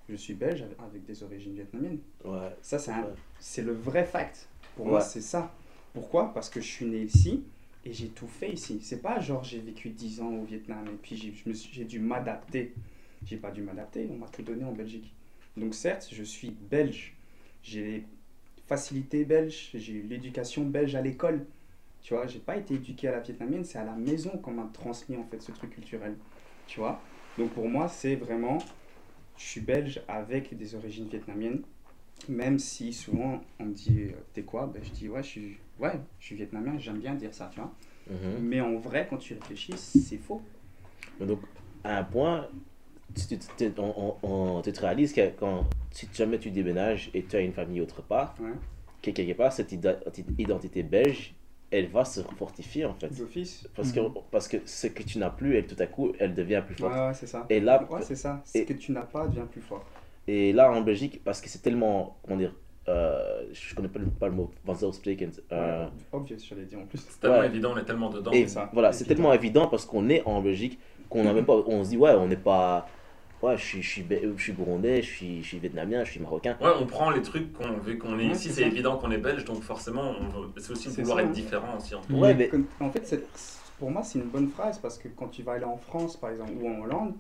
je 0.10 0.16
suis 0.16 0.34
belge 0.34 0.64
avec- 0.80 1.04
des 1.06 1.24
origines 1.24 1.54
vietnamiennes. 1.56 2.00
Ouais. 2.24 2.56
Ça, 2.62 2.80
c'est 2.80 2.92
Ouais. 2.92 2.98
c'est 3.40 3.62
le 3.64 3.74
vrai 3.74 4.06
fact. 4.06 4.48
Pour 4.76 4.86
Ouais. 4.86 4.92
moi, 4.92 5.02
c'est 5.02 5.22
ça. 5.22 5.54
Pourquoi? 5.94 6.34
Parce 6.34 6.50
que 6.50 6.62
je 6.62 6.68
suis 6.68 6.86
né 6.86 7.02
ici 7.02 7.44
et 7.84 7.92
j'ai 7.92 8.08
tout 8.10 8.28
fait 8.28 8.52
ici. 8.52 8.80
C'est 8.82 9.02
pas 9.02 9.20
genre 9.20 9.44
j'ai 9.44 9.60
vécu 9.60 9.90
10 9.90 10.22
ans 10.22 10.32
au 10.32 10.44
Vietnam 10.44 10.86
et 10.88 10.98
puis 11.02 11.34
j'ai 11.72 11.86
dû 11.86 12.00
m'adapter. 12.00 12.74
J'ai 13.26 13.38
pas 13.38 13.50
dû 13.52 13.62
m'adapter, 13.64 14.08
on 14.12 14.16
m'a 14.18 14.28
tout 14.28 14.44
donné 14.44 14.64
en 14.64 14.72
Belgique. 14.74 15.12
Donc 15.58 15.74
certes, 15.74 16.08
je 16.12 16.24
suis 16.24 16.52
belge. 16.52 17.16
J'ai 17.64 18.06
les 18.68 18.76
facilités 18.76 19.26
belges, 19.26 19.70
j'ai 19.74 19.94
eu 19.94 20.02
l'éducation 20.04 20.66
belge 20.66 20.96
à 20.96 21.02
l'école. 21.02 21.46
Tu 22.02 22.14
vois, 22.14 22.28
j'ai 22.28 22.40
pas 22.40 22.58
été 22.58 22.76
éduqué 22.76 23.08
à 23.08 23.12
la 23.12 23.20
vietnamienne, 23.20 23.64
c'est 23.64 23.80
à 23.80 23.84
la 23.86 23.96
maison 23.96 24.32
qu'on 24.38 24.52
m'a 24.52 24.70
transmis 24.74 25.18
en 25.18 25.24
fait 25.26 25.42
ce 25.42 25.52
truc 25.52 25.72
culturel. 25.72 26.16
Tu 26.68 26.80
vois? 26.80 27.02
Donc 27.38 27.54
pour 27.54 27.68
moi, 27.68 27.88
c'est 27.88 28.16
vraiment 28.16 28.58
je 29.38 29.46
suis 29.46 29.62
belge 29.62 30.02
avec 30.08 30.56
des 30.58 30.76
origines 30.76 31.08
vietnamiennes. 31.08 31.62
Même 32.28 32.60
si 32.60 32.94
souvent 32.94 33.42
on 33.60 33.66
me 33.66 33.74
dit 33.74 34.10
euh, 34.12 34.12
t'es 34.34 34.42
quoi? 34.44 34.68
Ben, 34.68 34.82
Je 34.84 34.92
dis 34.92 35.08
ouais 35.08 35.24
je, 35.24 35.28
suis, 35.28 35.58
ouais, 35.80 35.94
je 36.20 36.26
suis 36.26 36.36
vietnamien, 36.36 36.78
j'aime 36.78 37.00
bien 37.00 37.14
dire 37.16 37.34
ça, 37.34 37.50
tu 37.54 37.60
vois. 37.60 37.74
Mhm. 38.10 38.40
Mais 38.42 38.62
en 38.62 38.76
vrai, 38.78 39.08
quand 39.10 39.18
tu 39.18 39.34
réfléchis, 39.34 39.78
c'est 39.78 40.18
faux. 40.18 40.42
Donc, 41.20 41.40
à 41.84 42.00
un 42.00 42.04
point, 42.04 42.48
tu, 43.18 43.38
tu- 43.38 43.48
tu- 43.58 43.72
on, 43.80 44.16
on- 44.24 44.28
on- 44.58 44.62
tu 44.62 44.72
te 44.72 44.80
réalises 44.82 45.14
que 45.14 45.30
quand, 45.40 45.66
si 45.92 46.08
jamais 46.14 46.40
tu 46.40 46.52
déménages 46.52 47.10
et 47.14 47.24
tu 47.24 47.36
as 47.36 47.40
une 47.42 47.54
famille 47.54 47.82
autre 47.82 48.02
part, 48.02 48.36
Ouais. 48.40 48.52
que 49.02 49.12
quelque 49.12 49.36
part, 49.36 49.52
cette 49.54 49.72
identité 50.38 50.84
belge, 50.84 51.34
elle 51.72 51.88
va 51.88 52.06
se 52.06 52.22
fortifier 52.38 52.86
en 52.86 52.94
fait. 52.94 53.10
D'office. 53.18 53.68
Parce 53.76 53.92
que, 53.92 54.00
parce 54.32 54.48
que 54.48 54.58
ce 54.66 54.88
que 54.88 55.04
tu 55.04 55.18
n'as 55.20 55.30
plus, 55.30 55.58
elle, 55.58 55.68
tout 55.68 55.76
à 55.80 55.86
coup, 55.88 56.14
elle 56.20 56.34
devient 56.34 56.64
plus 56.66 56.76
forte. 56.76 56.94
ouais, 56.94 57.14
c'est 57.14 57.28
ça. 57.28 57.46
Et 57.50 57.60
là, 57.60 57.86
Ouais, 57.90 58.02
c'est 58.02 58.16
ça. 58.16 58.42
Ce 58.46 58.58
et- 58.60 58.66
que 58.66 58.74
tu 58.74 58.92
n'as 58.92 59.02
pas 59.02 59.28
devient 59.28 59.46
plus 59.52 59.62
fort. 59.62 59.84
et 60.28 60.54
là, 60.54 60.72
en 60.72 60.82
Belgique, 60.82 61.22
parce 61.24 61.42
que 61.42 61.50
c'est 61.50 61.60
tellement, 61.62 62.18
comment 62.24 62.38
dire, 62.38 62.54
euh, 62.90 63.44
je 63.52 63.76
connais 63.76 63.90
pas 63.90 64.00
le, 64.00 64.06
pas 64.06 64.28
le 64.30 64.34
mot, 64.34 64.50
vanzelfsprekend. 64.66 65.32
Euh, 65.52 65.86
Ouais, 65.86 65.92
obvious, 66.14 66.38
j'allais 66.48 66.64
dire 66.64 66.80
en 66.80 66.86
plus. 66.86 67.00
C'est 67.00 67.20
tellement 67.20 67.40
Ouais. 67.40 67.48
évident, 67.48 67.74
on 67.76 67.78
est 67.78 67.84
tellement 67.84 68.10
dedans. 68.10 68.32
et 68.32 68.44
c'est 68.48 68.54
ça. 68.54 68.70
voilà, 68.72 68.94
c'est 68.94 69.04
tellement 69.04 69.34
évident 69.34 69.68
parce 69.68 69.86
qu'on 69.86 70.08
est 70.10 70.24
en 70.26 70.42
Belgique 70.42 70.80
qu'on 71.10 71.24
pas, 71.44 71.54
on 71.68 71.84
se 71.84 71.90
dit, 71.90 71.98
ouais, 71.98 72.12
on 72.12 72.28
n'est 72.28 72.36
pas, 72.38 72.88
ouais, 73.42 73.58
je 73.58 73.64
suis, 73.64 73.82
je 73.82 73.90
suis, 73.90 74.06
je 74.38 74.42
suis 74.44 74.52
burundais, 74.54 75.02
je 75.02 75.08
suis, 75.08 75.44
je 75.44 75.48
suis 75.48 75.60
vietnamien, 75.60 76.04
je 76.04 76.12
suis 76.12 76.20
marocain. 76.20 76.58
Ouais, 76.62 76.72
on 76.80 76.86
prend 76.86 77.10
les 77.10 77.22
trucs 77.22 77.54
qu'on 77.54 77.78
vu 77.78 77.98
qu'on 77.98 78.18
est 78.20 78.28
Ouais, 78.28 78.32
ici, 78.34 78.50
c'est 78.52 78.64
évident 78.64 78.98
qu'on 78.98 79.12
est 79.12 79.18
belge, 79.18 79.46
donc 79.46 79.62
forcément, 79.64 80.16
c'est 80.58 80.72
aussi 80.72 80.90
vouloir 80.90 81.18
ça, 81.20 81.24
être 81.24 81.32
différent 81.32 81.78
aussi. 81.78 81.96
entre 81.96 82.12
Ouais, 82.14 82.34
Mais 82.34 82.50
en 82.80 82.92
fait, 82.92 83.24
pour 83.80 83.92
moi, 83.92 84.04
c'est 84.04 84.20
une 84.20 84.26
bonne 84.30 84.50
phrase 84.50 84.80
parce 84.80 84.98
que 84.98 85.08
quand 85.10 85.28
tu 85.28 85.44
vas 85.44 85.54
aller 85.54 85.66
en 85.66 85.78
France, 85.78 86.18
par 86.18 86.32
exemple, 86.32 86.52
ou 86.60 86.68
en 86.68 86.82
Hollande, 86.82 87.14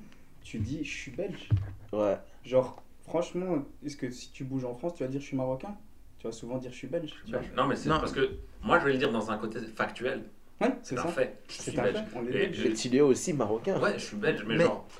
tu 0.43 0.57
dis 0.59 0.83
je 0.83 0.95
suis 0.97 1.11
belge. 1.11 1.49
ouais. 1.93 2.17
Genre, 2.45 2.81
franchement, 3.01 3.65
est-ce 3.85 3.97
que 3.97 4.09
si 4.09 4.31
tu 4.31 4.43
bouges 4.45 4.63
en 4.65 4.73
France, 4.75 4.93
tu 4.95 5.03
vas 5.03 5.09
dire 5.09 5.19
je 5.21 5.25
suis 5.25 5.37
marocain? 5.37 5.75
Tu 6.19 6.25
vas 6.25 6.31
souvent 6.33 6.57
dire 6.57 6.71
je 6.71 6.77
suis 6.77 6.87
belge. 6.87 7.13
Tu 7.25 7.31
vois? 7.31 7.41
Non, 7.55 7.67
mais 7.67 7.75
c'est 7.75 7.89
Non. 7.89 7.99
parce 7.99 8.11
que 8.13 8.37
moi, 8.63 8.79
je 8.79 8.85
vais 8.85 8.93
le 8.93 8.97
dire 8.97 9.11
dans 9.11 9.29
un 9.29 9.37
côté 9.37 9.59
factuel. 9.59 10.23
Ouais, 10.59 10.69
C'est 10.81 10.95
c'est 10.95 11.01
un 11.01 11.03
ça. 11.03 11.09
fait. 11.09 11.37
Je 11.47 11.53
C'est 11.53 11.71
suis 11.71 11.79
un 11.79 11.83
belge. 11.83 11.97
fait. 11.97 12.17
On 12.17 12.23
est 12.25 12.29
Et 12.29 12.31
belge. 12.31 12.55
je- 12.57 12.67
Et 12.69 12.73
tu 12.73 12.95
es 12.95 13.01
aussi 13.01 13.33
marocain. 13.33 13.79
Ouais, 13.79 13.93
je 13.99 14.03
suis 14.05 14.17
belge, 14.17 14.43
mais, 14.47 14.55
Mais- 14.57 14.63
genre, 14.63 14.87
je- 14.89 14.95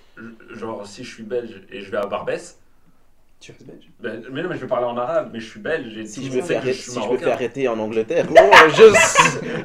genre, 0.53 0.85
si 0.87 1.03
je 1.03 1.13
suis 1.13 1.23
belge 1.23 1.61
et 1.71 1.81
je 1.81 1.91
vais 1.91 1.97
à 1.97 2.05
Barbès, 2.05 2.57
Tu 3.39 3.51
restes 3.51 3.65
belge? 3.67 3.87
ben, 3.99 4.23
mais 4.31 4.41
non, 4.41 4.49
mais 4.49 4.55
je 4.55 4.61
vais 4.61 4.67
parler 4.67 4.85
en 4.87 4.97
arabe, 4.97 5.29
mais 5.31 5.39
je 5.39 5.47
suis 5.49 5.59
belge 5.59 5.95
et 5.97 6.05
Si 6.07 6.25
je, 6.25 6.35
me 6.35 6.41
fais 6.41 6.55
arrêter, 6.55 6.73
je 6.73 6.81
suis 6.81 6.91
si 6.91 6.95
je 6.95 6.99
me 6.99 7.03
fais 7.03 7.09
marocain. 7.09 7.31
arrêter 7.31 7.67
en 7.67 7.77
Angleterre, 7.77 8.25
oh, 8.31 8.69
je... 8.75 8.83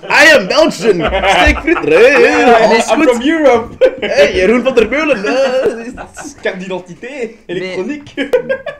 I 0.09 0.37
am 0.37 0.47
Belgian! 0.47 0.99
Steak 1.31 1.59
frites, 1.61 1.89
hey, 1.89 2.83
I'm 2.91 3.03
from 3.03 3.23
Europe 3.23 3.85
hey, 4.03 4.35
Jeroen 4.35 4.63
van 4.63 4.73
der 4.73 4.89
Meulen. 4.91 5.23
Carte 6.43 6.59
d'identité 6.59 7.39
électronique 7.49 8.21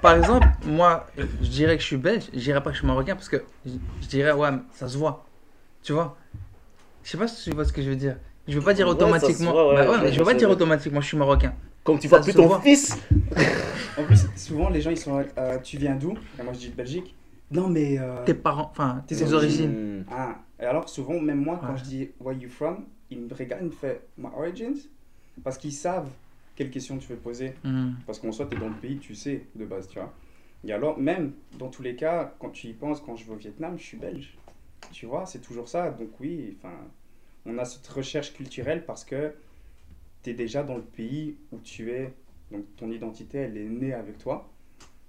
Par 0.03 0.17
exemple, 0.17 0.47
moi, 0.67 1.07
je 1.17 1.49
dirais 1.49 1.77
que 1.77 1.83
je 1.83 1.87
suis 1.87 1.97
belge, 1.97 2.25
je 2.35 2.39
dirais 2.41 2.63
pas 2.63 2.71
que 2.71 2.75
je 2.77 2.81
suis 2.81 2.87
marocain 2.87 3.15
parce 3.15 3.29
que 3.29 3.43
je 3.65 3.73
je 4.03 4.07
dirais, 4.09 4.33
ouais, 4.33 4.51
mais 4.51 4.59
ça 4.75 4.89
se 4.89 4.99
voit. 4.99 5.25
Tu 5.83 5.93
vois? 5.95 6.17
Je 7.03 7.11
sais 7.11 7.19
pas 7.19 7.27
si 7.29 7.43
tu 7.51 7.55
vois 7.57 7.65
ce 7.65 7.73
que 7.73 7.83
je 7.83 7.89
veux 7.89 7.97
dire. 7.97 8.17
Je 8.49 8.59
veux 8.59 8.65
pas 8.65 8.75
dire 8.75 8.87
Ouais, 8.87 8.93
automatiquement. 8.93 9.53
voit, 9.53 9.69
ouais, 9.69 9.75
Bah 9.85 9.91
ouais, 9.91 9.97
je 9.99 10.03
mais 10.05 10.13
je 10.13 10.19
veux 10.19 10.25
pas 10.25 10.35
dire 10.35 10.51
automatiquement, 10.51 11.01
je 11.01 11.07
suis 11.07 11.17
marocain. 11.17 11.55
Comme 11.85 11.99
tu 11.99 12.09
vois 12.09 12.21
plus 12.21 12.35
ton 12.35 12.47
voit. 12.47 12.61
fils. 12.61 12.97
En 13.99 14.05
plus, 14.05 14.27
souvent, 14.37 14.71
les 14.71 14.81
gens, 14.81 14.91
ils 14.91 14.97
sont 14.97 15.23
euh, 15.37 15.59
tu 15.63 15.77
viens 15.77 15.95
d'où? 15.95 16.15
Et 16.39 16.43
moi, 16.43 16.55
je 16.55 16.59
dis 16.61 16.69
de 16.71 16.75
Belgique. 16.75 17.15
Non, 17.51 17.69
mais. 17.69 17.99
euh, 17.99 18.25
Tes 18.25 18.33
parents, 18.33 18.69
enfin, 18.71 19.05
tes 19.07 19.15
Tes 19.17 19.33
origines. 19.35 19.99
Hmm. 20.01 20.05
Ah, 20.11 20.39
et 20.59 20.65
alors 20.65 20.89
souvent, 20.89 21.21
même 21.21 21.43
moi, 21.43 21.61
quand 21.61 21.77
je 21.77 21.85
dis 21.85 22.09
Where 22.19 22.35
you 22.37 22.49
from, 22.49 22.87
ils 23.11 23.21
me 23.21 23.35
regardent, 23.35 23.63
ils 23.63 23.67
me 23.67 23.71
font 23.71 23.95
My 24.17 24.29
origins? 24.35 24.79
Parce 25.45 25.59
qu'ils 25.59 25.73
savent 25.75 26.09
quelle 26.57 26.71
question 26.71 26.97
tu 26.97 27.09
veux 27.09 27.17
poser. 27.19 27.53
Hmm. 27.65 27.91
Parce 28.07 28.19
qu'en 28.19 28.33
soit, 28.33 28.47
tu 28.47 28.57
es 28.57 28.61
dans 28.61 28.69
le 28.69 28.75
pays, 28.75 28.97
tu 28.97 29.15
sais, 29.15 29.45
de 29.55 29.67
base, 29.67 29.87
tu 29.89 29.99
vois. 29.99 30.11
Et 30.65 30.73
alors, 30.73 30.99
même, 30.99 31.33
dans 31.59 31.69
tous 31.69 31.83
les 31.83 31.95
cas, 31.95 32.33
quand 32.39 32.49
tu 32.51 32.69
y 32.69 32.73
penses, 32.73 33.01
quand 33.05 33.15
je 33.17 33.25
vais 33.27 33.33
au 33.33 33.37
Vietnam, 33.37 33.75
je 33.79 33.83
suis 33.85 33.99
belge. 33.99 34.39
Tu 34.91 35.05
vois, 35.05 35.27
c'est 35.27 35.41
toujours 35.41 35.69
ça. 35.69 35.91
Donc 35.91 36.09
oui, 36.19 36.57
enfin, 36.59 36.75
on 37.47 37.59
a 37.59 37.65
cette 37.65 37.87
recherche 37.89 38.33
culturelle 38.33 38.85
parce 38.85 39.05
que 39.05 39.33
tu 40.23 40.31
es 40.31 40.35
déjà 40.35 40.63
dans 40.63 40.77
le 40.77 40.83
pays 40.83 41.37
où 41.51 41.59
tu 41.59 41.91
es. 41.91 42.13
Donc 42.51 42.65
ton 42.77 42.91
identité, 42.91 43.39
elle 43.39 43.57
est 43.57 43.69
née 43.69 43.93
avec 43.95 44.19
toi. 44.19 44.49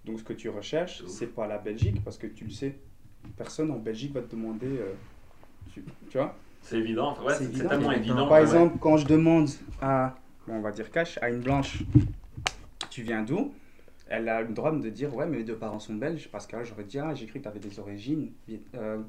Donc 0.06 0.20
ce 0.20 0.24
que 0.24 0.34
tu 0.34 0.50
recherches, 0.50 1.04
c'est 1.08 1.28
pas 1.34 1.48
la 1.48 1.58
Belgique 1.58 2.04
parce 2.04 2.18
que 2.18 2.28
tu 2.28 2.46
le 2.46 2.50
sais. 2.52 2.76
Personne 3.38 3.72
en 3.72 3.78
Belgique 3.78 4.14
va 4.14 4.22
te 4.22 4.32
demander. 4.36 4.68
euh, 4.68 4.94
tu, 5.74 5.84
tu 6.10 6.18
vois? 6.18 6.36
C'est 6.62 6.78
évident. 6.78 7.18
Ouais, 7.24 7.34
C'est 7.36 7.52
tellement 7.52 7.88
Par 7.88 7.94
évident. 7.94 8.28
Par 8.28 8.38
exemple, 8.40 8.78
quand 8.80 8.98
je 8.98 9.06
demande 9.06 9.50
à, 9.82 10.16
on 10.48 10.62
va 10.62 10.72
dire 10.72 10.90
cash, 10.92 11.18
à 11.22 11.30
une 11.30 11.42
blanche, 11.42 11.84
tu 12.90 13.04
viens 13.04 13.24
d'où? 13.24 13.54
Elle 14.08 14.28
a 14.30 14.42
le 14.42 14.54
droit 14.54 14.72
de 14.72 14.78
me 14.78 14.92
dire, 14.92 15.14
ouais, 15.16 15.26
mais 15.26 15.38
mes 15.38 15.44
deux 15.44 15.56
parents 15.56 15.80
sont 15.80 15.96
belges, 15.96 16.30
parce 16.32 16.46
que 16.46 16.56
là, 16.56 16.64
j'aurais 16.64 16.84
dit, 16.84 17.00
ah, 17.00 17.14
j'ai 17.16 17.26
cru 17.26 17.40
que 17.40 17.44
tu 17.44 17.50
avais 17.50 17.60
des 17.60 17.80
origines 17.80 18.32
euh, 18.76 19.02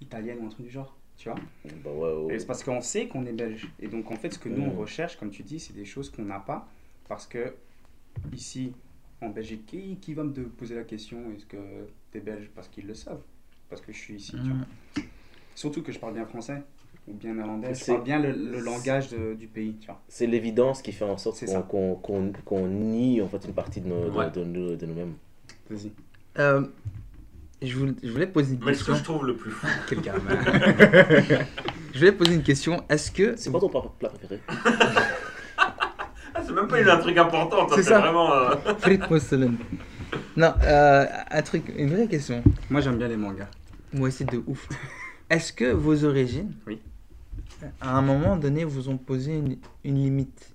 italiennes 0.00 0.38
ou 0.42 0.46
un 0.46 0.48
truc 0.48 0.66
du 0.66 0.70
genre, 0.72 0.96
tu 1.16 1.28
vois 1.28 1.38
Bah 1.84 1.90
ouais, 1.90 2.12
ouais. 2.24 2.34
Et 2.34 2.38
c'est 2.38 2.46
parce 2.46 2.62
qu'on 2.64 2.80
sait 2.80 3.06
qu'on 3.08 3.24
est 3.26 3.32
belge. 3.32 3.68
Et 3.80 3.88
donc, 3.88 4.10
en 4.10 4.16
fait, 4.16 4.32
ce 4.32 4.38
que 4.38 4.48
nous, 4.48 4.62
on 4.62 4.70
recherche, 4.78 5.16
comme 5.16 5.30
tu 5.30 5.42
dis, 5.42 5.60
c'est 5.60 5.74
des 5.74 5.84
choses 5.84 6.10
qu'on 6.10 6.22
n'a 6.24 6.40
pas, 6.40 6.66
parce 7.08 7.26
que 7.26 7.54
ici, 8.32 8.72
en 9.20 9.28
Belgique, 9.28 9.66
qui, 9.66 9.96
qui 10.00 10.14
va 10.14 10.24
me 10.24 10.32
poser 10.32 10.74
la 10.74 10.82
question, 10.84 11.18
est-ce 11.36 11.46
que 11.46 11.56
tu 12.10 12.18
es 12.18 12.20
belge? 12.20 12.50
Parce 12.54 12.68
qu'ils 12.68 12.86
le 12.86 12.94
savent, 12.94 13.22
parce 13.70 13.80
que 13.82 13.92
je 13.92 13.98
suis 13.98 14.14
ici, 14.14 14.32
tu 14.32 14.50
vois. 14.50 15.04
Surtout 15.54 15.82
que 15.82 15.92
je 15.92 15.98
parle 15.98 16.14
bien 16.14 16.26
français 16.26 16.62
ou 17.06 17.12
bien 17.12 17.34
néerlandais. 17.34 17.74
Je 17.74 17.80
C'est- 17.84 17.92
parle 17.92 18.04
bien 18.04 18.18
le, 18.18 18.32
le 18.32 18.60
langage 18.60 19.10
de- 19.10 19.34
du 19.34 19.46
pays, 19.46 19.76
tu 19.78 19.86
vois. 19.86 20.00
C'est 20.08 20.26
l'évidence 20.26 20.82
qui 20.82 20.92
fait 20.92 21.04
en 21.04 21.18
sorte 21.18 21.40
qu'on 21.40 21.46
ça. 21.46 21.62
qu'on- 21.62 21.94
qu'on- 21.96 22.32
qu'on 22.44 22.66
nie 22.68 23.20
en 23.20 23.28
fait 23.28 23.44
une 23.44 23.52
partie 23.54 23.80
de 23.80 23.88
nos- 23.88 24.04
de- 24.10 24.16
Ouais. 24.16 24.30
de 24.30 24.44
nous- 24.44 24.76
de 24.76 24.86
nous-mêmes. 24.86 25.14
Vas-y. 25.68 25.92
Euh, 26.38 26.66
je, 27.62 27.76
voulais, 27.76 27.92
je 28.02 28.10
voulais 28.10 28.26
poser 28.26 28.54
une 28.54 28.64
Mais 28.64 28.74
ce 28.74 28.84
que 28.84 28.92
question. 28.92 28.94
je 28.96 29.02
trouve 29.04 29.26
le 29.26 29.36
plus 29.36 29.50
fou, 29.50 29.66
Quelqu'un. 29.88 30.14
je 31.92 31.98
voulais 31.98 32.12
poser 32.12 32.34
une 32.34 32.42
question. 32.42 32.84
Est-ce 32.88 33.10
que. 33.10 33.36
C'est 33.36 33.50
quoi 33.50 33.60
ton 33.60 33.68
plat 33.68 33.82
plat 33.98 34.08
préféré? 34.10 34.40
Ah, 36.34 36.40
c'est 36.44 36.52
même 36.52 36.66
pas 36.68 36.80
une 36.80 36.88
un 36.88 36.96
truc 36.98 37.16
important. 37.18 37.66
C'est 37.70 37.76
C'est 37.82 37.90
ça. 37.90 38.00
vraiment. 38.00 38.32
euh, 38.32 38.54
Frites 38.78 39.08
mousseline. 39.10 39.56
Non, 40.36 40.52
euh, 40.62 41.06
un 41.30 41.42
truc, 41.42 41.72
une 41.76 41.90
vraie 41.94 42.08
question. 42.08 42.42
Moi, 42.70 42.80
j'aime 42.80 42.96
bien 42.98 43.08
les 43.08 43.16
mangas. 43.16 43.48
Moi 43.92 44.08
aussi 44.08 44.24
de 44.24 44.42
ouf. 44.46 44.66
Est-ce 45.28 45.52
que 45.52 45.72
vos 45.72 46.04
origines, 46.04 46.52
Oui. 46.66 46.80
à 47.80 47.96
un 47.96 48.02
moment 48.02 48.36
donné, 48.36 48.64
vous 48.64 48.88
ont 48.88 48.96
posé 48.98 49.36
une, 49.36 49.56
une 49.84 49.96
limite? 49.96 50.48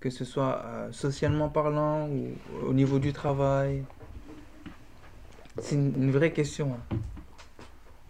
Que 0.00 0.10
ce 0.10 0.26
soit 0.26 0.62
euh, 0.66 0.88
socialement 0.92 1.48
parlant 1.48 2.06
ou 2.08 2.28
au 2.68 2.74
niveau 2.74 2.98
du 2.98 3.14
travail? 3.14 3.84
C'est 5.60 5.74
une, 5.76 5.92
une 5.96 6.10
vraie 6.10 6.32
question. 6.32 6.76
hein. 6.92 6.96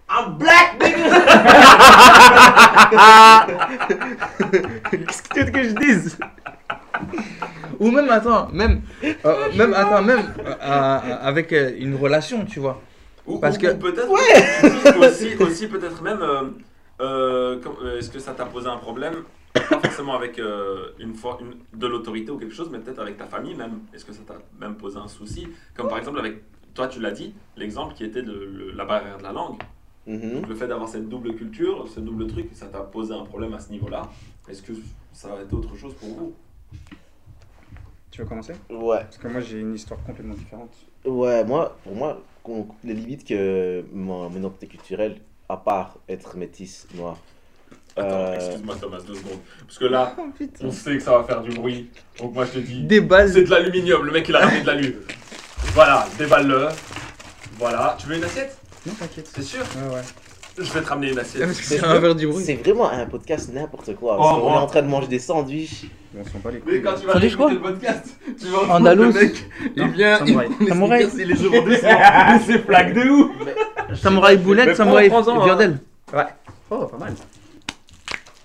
Un 0.09 0.29
black 0.31 0.75
nigga 0.83 1.05
Qu'est-ce 4.91 5.23
que 5.23 5.35
tu 5.35 5.41
veux 5.45 5.51
que 5.51 5.63
je 5.65 5.75
dise? 5.75 6.19
Ou 7.81 7.91
même, 7.91 8.09
attends, 8.11 8.49
même, 8.53 8.83
euh, 9.03 9.53
même, 9.57 9.75
attends, 9.75 10.03
même 10.03 10.33
euh, 10.39 10.55
euh, 10.63 11.17
avec 11.23 11.53
euh, 11.53 11.73
une 11.79 11.97
relation, 11.97 12.45
tu 12.45 12.61
vois. 12.61 12.81
Ou, 13.27 13.39
Parce 13.39 13.57
ou- 13.57 13.61
que- 13.61 13.73
ou 13.73 13.77
peut-être 13.79 14.11
aussi, 14.99 15.35
aussi 15.43 15.67
peut-être 15.69 16.03
même 16.03 16.21
euh, 16.23 16.43
euh, 17.01 17.99
est-ce 17.99 18.11
que 18.11 18.19
ça 18.19 18.33
t'a 18.33 18.45
posé 18.47 18.69
un 18.69 18.77
problème? 18.77 19.25
Pas 19.55 19.81
forcément 19.81 20.15
avec 20.15 20.39
euh, 20.39 20.91
une, 20.99 21.15
une- 21.41 21.57
de 21.79 21.87
l'autorité 21.87 22.31
ou 22.31 22.39
quelque 22.39 22.55
chose 22.55 22.69
mais 22.71 22.79
peut-être 22.79 23.01
avec 23.01 23.17
ta 23.17 23.25
famille 23.27 23.55
même 23.55 23.81
est-ce 23.95 24.05
que 24.05 24.13
ça 24.13 24.21
t'a 24.27 24.35
même 24.61 24.75
posé 24.77 24.99
un 24.99 25.09
souci? 25.09 25.49
Comme 25.77 25.89
par 25.89 25.99
exemple 25.99 26.19
avec 26.19 26.43
toi 26.75 26.89
tu 26.89 27.01
l'as 27.01 27.11
dit 27.13 27.35
l'exemple 27.57 27.95
qui 27.95 28.05
était 28.05 28.23
de, 28.23 28.33
le- 28.33 28.73
la 28.73 28.85
barrière 28.85 29.19
de 29.19 29.23
la 29.23 29.33
langue 29.33 29.57
Mhm. 30.07 30.33
Donc, 30.35 30.49
le 30.49 30.55
fait 30.55 30.69
d'avoir 30.69 30.87
cette 30.87 31.09
double 31.09 31.35
culture 31.35 31.89
ce 31.89 31.99
double 32.01 32.27
truc 32.27 32.49
ça 32.53 32.67
t'a 32.67 32.81
posé 32.81 33.15
un 33.15 33.25
problème 33.25 33.55
à 33.55 33.59
ce 33.59 33.71
niveau 33.73 33.89
là 33.89 34.03
est-ce 34.51 34.61
que 34.61 34.73
ça 35.15 35.29
a 35.33 35.43
été 35.43 35.55
autre 35.55 35.75
chose 35.77 35.95
pour 35.95 36.09
vous? 36.11 36.35
Tu 38.11 38.21
veux 38.21 38.27
commencer? 38.29 38.53
Ouais. 38.71 38.99
Parce 39.01 39.17
que 39.19 39.29
moi, 39.29 39.41
j'ai 39.41 39.59
une 39.61 39.75
histoire 39.75 39.99
complètement 40.05 40.35
différente. 40.35 40.71
Ouais, 41.05 41.43
moi, 41.45 41.77
pour 41.83 41.95
moi, 41.97 42.23
les 42.85 42.95
limites 42.95 43.25
que 43.27 43.85
mon, 43.93 44.29
mon 44.29 44.39
identité 44.39 44.67
culturelle, 44.67 45.17
à 45.49 45.57
part 45.57 45.99
être 46.09 46.37
métisse, 46.37 46.87
noir. 46.95 47.17
Attends, 47.97 48.09
euh, 48.11 48.35
excuse-moi 48.35 48.77
Thomas, 48.81 49.01
deux 49.01 49.15
secondes. 49.15 49.39
Parce 49.67 49.79
que 49.79 49.85
là, 49.87 50.15
Oh, 50.19 50.23
on 50.63 50.71
sait 50.71 50.97
que 50.97 51.03
ça 51.03 51.17
va 51.17 51.25
faire 51.25 51.43
du 51.43 51.51
bruit. 51.51 51.91
Donc 52.19 52.35
moi 52.35 52.45
je 52.45 52.53
te 52.53 52.59
dis, 52.59 52.83
Des 52.83 53.01
bases. 53.01 53.33
c'est 53.35 53.45
de 53.45 53.51
l'aluminium. 53.51 54.05
Le 54.05 54.13
mec 54.13 54.29
il 54.29 54.37
a 54.37 54.41
ramené 54.41 54.61
de 54.63 54.67
l'alu. 54.67 54.97
Voilà, 55.75 56.07
déballe-le. 56.17 56.69
Voilà. 57.59 57.97
Tu 57.99 58.07
veux 58.07 58.17
une 58.17 58.23
assiette? 58.23 58.57
Non, 58.87 58.93
t'inquiète. 58.93 59.29
C'est 59.35 59.43
sûr? 59.43 59.59
Ouais, 59.77 59.97
ouais. 59.97 60.03
Je 60.57 60.73
vais 60.73 60.81
te 60.81 60.89
ramener 60.89 61.11
une 61.11 61.19
assiette. 61.19 61.53
C'est 61.53 61.83
un 61.83 61.99
verre 61.99 62.15
du 62.15 62.29
bruit. 62.29 62.45
C'est 62.45 62.55
vraiment 62.55 62.89
un 62.89 63.07
podcast 63.07 63.53
n'importe 63.53 63.97
quoi. 63.97 64.17
Oh, 64.21 64.41
oh. 64.45 64.51
est 64.51 64.53
en 64.53 64.67
train 64.67 64.83
de 64.83 64.87
manger 64.87 65.09
des 65.09 65.19
sandwichs. 65.19 65.87
Mais 66.15 66.23
on 66.33 66.39
bat 66.39 66.53
les 66.53 66.63
Mais 66.65 66.81
quand 66.81 66.95
tu 66.95 67.07
vas 67.07 67.15
écouter 67.15 67.35
quoi? 67.35 67.53
le 67.53 67.61
podcast, 67.61 68.07
tu 68.41 68.47
vas 68.47 68.73
Andalous. 68.73 69.03
le 69.03 69.13
mec. 69.15 69.51
Il 69.75 69.89
vient, 69.89 70.21
il 70.25 70.29
Samouraï. 70.29 70.49
les 70.61 70.69
Samouraï. 70.69 71.09
il 71.13 71.27
les 71.27 71.35
doucement. 71.35 72.41
C'est 72.47 72.59
plaque 72.65 72.95
de 72.95 73.11
ouf. 73.11 73.33
Samouraï 74.01 74.37
boulette, 74.37 74.67
Mais 74.69 74.75
samouraï 74.77 75.11
hein. 75.13 75.45
viandel. 75.45 75.79
Oh, 76.71 76.87
pas 76.87 76.99
mal. 76.99 77.15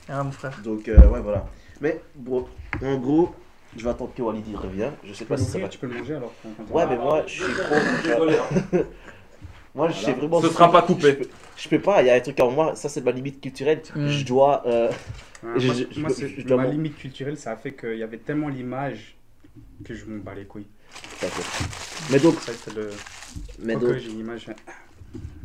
Ah, 0.10 0.24
mon 0.24 0.32
frère. 0.32 0.60
Donc, 0.64 0.88
euh, 0.88 0.98
ouais, 1.10 1.22
voilà. 1.22 1.46
Mais, 1.80 2.02
bon, 2.16 2.48
en 2.84 2.96
gros, 2.96 3.36
je 3.78 3.84
vais 3.84 3.90
attendre 3.90 4.14
que 4.16 4.22
Walidi 4.22 4.56
revienne. 4.56 4.94
Je 5.04 5.14
sais 5.14 5.26
Tu 5.26 5.30
pas 5.30 5.38
si 5.38 5.46
ça 5.46 5.60
va. 5.60 5.68
tu 5.70 5.78
peux 5.78 5.88
le 5.88 5.98
manger 5.98 6.16
alors 6.16 6.34
Ouais, 6.72 6.86
mais 6.88 6.98
moi, 6.98 7.24
je 7.28 7.44
suis 7.44 7.54
trop. 7.54 7.76
Désolé. 8.04 8.36
hein. 8.38 8.78
Moi, 9.76 9.90
je 9.90 10.04
sais 10.04 10.14
vraiment. 10.14 10.42
Ce 10.42 10.50
sera 10.50 10.72
pas 10.72 10.82
coupé. 10.82 11.02
Je 11.10 11.12
peux, 11.14 11.30
je 11.56 11.70
peux 11.70 11.80
pas, 11.80 12.02
il 12.02 12.08
y 12.08 12.10
a 12.10 12.16
un 12.16 12.20
truc 12.20 12.40
en 12.40 12.50
moi, 12.52 12.76
ça 12.76 12.90
c'est 12.90 13.02
ma 13.02 13.12
limite 13.12 13.40
culturelle. 13.40 13.82
Mm. 13.96 14.08
Je 14.10 14.26
dois. 14.26 14.64
euh, 14.66 14.90
Ouais, 15.44 15.60
Je- 15.60 15.68
moi, 15.68 15.76
je- 15.76 15.94
je 15.96 16.00
moi, 16.02 16.10
peux- 16.10 16.16
c'est- 16.16 16.30
je 16.42 16.46
dois 16.48 16.58
ma 16.58 16.68
limite 16.68 16.98
culturelle, 16.98 17.38
ça 17.38 17.52
a 17.52 17.56
fait 17.56 17.74
qu'il 17.74 17.96
y 17.98 18.04
avait 18.04 18.18
tellement 18.18 18.50
l'image 18.50 19.16
que 19.86 19.94
je 19.94 20.06
m'en 20.06 20.22
bats 20.24 20.34
les 20.34 20.46
couilles. 20.46 20.66
Mais 22.12 22.20
donc, 22.20 22.40
Ça, 22.42 22.52
c'est 22.54 22.74
le. 22.76 22.90
mais 23.60 23.76
donc, 23.76 23.96
j'ai 23.98 24.10
une 24.10 24.20
image. 24.20 24.48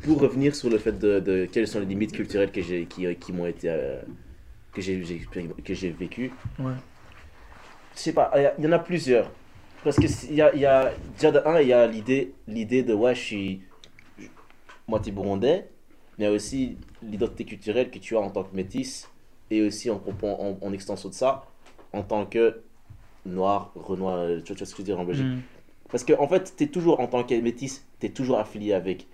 pour 0.03 0.21
revenir 0.21 0.57
sur 0.57 0.71
le 0.71 0.79
fait 0.79 0.99
de, 0.99 1.21
de 1.21 1.47
quelles 1.51 1.69
sont 1.69 1.81
les 1.81 1.87
limites 1.87 2.13
culturelles 2.13 2.51
que 2.51 2.63
j'ai 2.63 2.87
qui, 2.87 3.15
qui 3.17 3.33
m'ont 3.33 3.47
été 3.47 3.69
euh, 3.71 4.01
j'ai 4.77 5.03
que 5.65 5.75
j'ai 5.75 5.91
vécu 5.91 6.33
Ouais. 6.59 6.73
Je 7.95 8.01
sais 8.01 8.13
pas 8.13 8.31
il 8.59 8.65
y 8.65 8.69
en 8.69 8.73
a 8.73 8.79
plusieurs 8.79 9.31
parce 9.83 9.97
que 9.97 10.07
il 10.31 10.35
y 10.35 10.43
a, 10.43 10.55
il 10.55 10.61
y 10.61 10.67
a 10.67 10.93
déjà 11.15 11.31
de 11.31 11.41
un 11.47 11.61
il 11.61 11.69
y 11.69 11.73
a 11.73 11.87
l'idée 11.87 12.35
l'idée 12.47 12.83
de 12.83 12.95
ouais 12.95 13.15
je 13.15 13.21
suis 13.21 13.63
moitié 14.89 15.13
burundais 15.13 15.71
mais 16.19 16.25
il 16.25 16.29
y 16.29 16.31
a 16.31 16.33
aussi 16.33 16.79
l'identité 17.03 17.45
culturelle 17.45 17.91
que 17.91 17.99
tu 17.99 18.17
as 18.17 18.21
en 18.21 18.31
tant 18.31 18.45
que 18.45 18.55
métis 18.55 19.09
et 19.51 19.63
aussi 19.63 19.91
en, 19.91 20.03
en, 20.23 20.59
en 20.61 20.73
extension 20.73 21.09
de 21.09 21.15
ça 21.15 21.45
en 21.93 22.03
tant 22.03 22.27
que 22.27 22.63
noir 23.27 23.73
renoir 23.75 24.19
euh, 24.19 24.41
tu 24.43 24.55
vois 24.55 24.67
ce 24.67 24.73
que 24.73 24.79
je 24.79 24.83
veux 24.83 24.85
dire 24.85 25.01
en 25.01 25.05
Belgique? 25.05 25.29
Mm. 25.29 25.41
parce 25.91 26.05
que 26.05 26.13
en 26.19 26.29
fait, 26.29 26.55
tu 26.57 26.65
es 26.65 26.67
toujours, 26.69 27.01
en 27.01 27.07
tant 27.07 27.25
que 27.25 27.35
métis, 27.41 27.87
tu 28.01 28.07
es 28.07 28.11
toujours 28.11 28.39
affilié 28.39 28.73
avec 28.75 29.07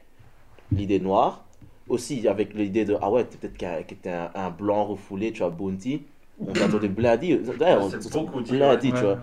l'idée 0.72 1.00
noire. 1.00 1.44
Aussi 1.88 2.26
avec 2.28 2.54
l'idée 2.54 2.84
de, 2.84 2.96
ah 3.02 3.10
ouais, 3.10 3.24
t'es 3.24 3.36
peut-être 3.48 4.06
un, 4.06 4.30
un 4.34 4.50
blanc 4.50 4.84
refoulé, 4.86 5.32
tu 5.32 5.40
vois, 5.40 5.50
bounty. 5.50 6.04
On 6.40 6.52
t'attendait 6.52 6.88
bladi. 6.88 7.36
D'ailleurs, 7.58 7.84
on- 7.84 7.90
C'est 7.90 8.12
beaucoup 8.12 8.40
dit, 8.40 8.52
Bladi, 8.52 8.88
ouais. 8.88 8.94
tu 8.98 9.04
vois. 9.04 9.18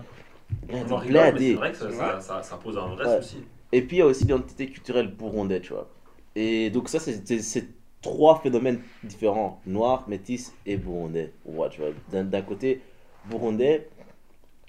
On 0.70 0.76
en 0.92 0.96
Bladi, 0.96 0.96
rigole, 0.96 1.06
mais 1.06 1.10
bladi. 1.10 1.50
c'est 1.50 1.54
vrai 1.54 1.72
que 1.72 1.78
ça, 1.78 1.90
ça, 1.90 2.20
ça, 2.20 2.42
ça 2.42 2.56
pose 2.56 2.78
un 2.78 2.86
vrai 2.88 3.06
Ouais. 3.06 3.22
souci. 3.22 3.36
Et 3.72 3.82
puis 3.82 3.96
il 3.96 3.98
y 4.00 4.02
a 4.02 4.06
aussi 4.06 4.22
l'identité 4.24 4.70
culturelle 4.70 5.08
burundais, 5.08 5.60
tu 5.60 5.72
vois. 5.72 5.88
Et 6.34 6.70
donc 6.70 6.88
ça, 6.88 6.98
c'est 7.00 7.26
c'est- 7.26 7.40
c'est 7.42 7.66
trois 8.00 8.40
phénomènes 8.40 8.80
différents, 9.02 9.60
noir, 9.66 10.08
métis 10.08 10.54
et 10.66 10.76
burundais. 10.76 11.32
moi, 11.46 11.68
tu 11.68 11.80
vois. 11.80 11.90
D'un 12.08 12.24
d'un 12.24 12.42
côté, 12.42 12.82
burundais, 13.24 13.88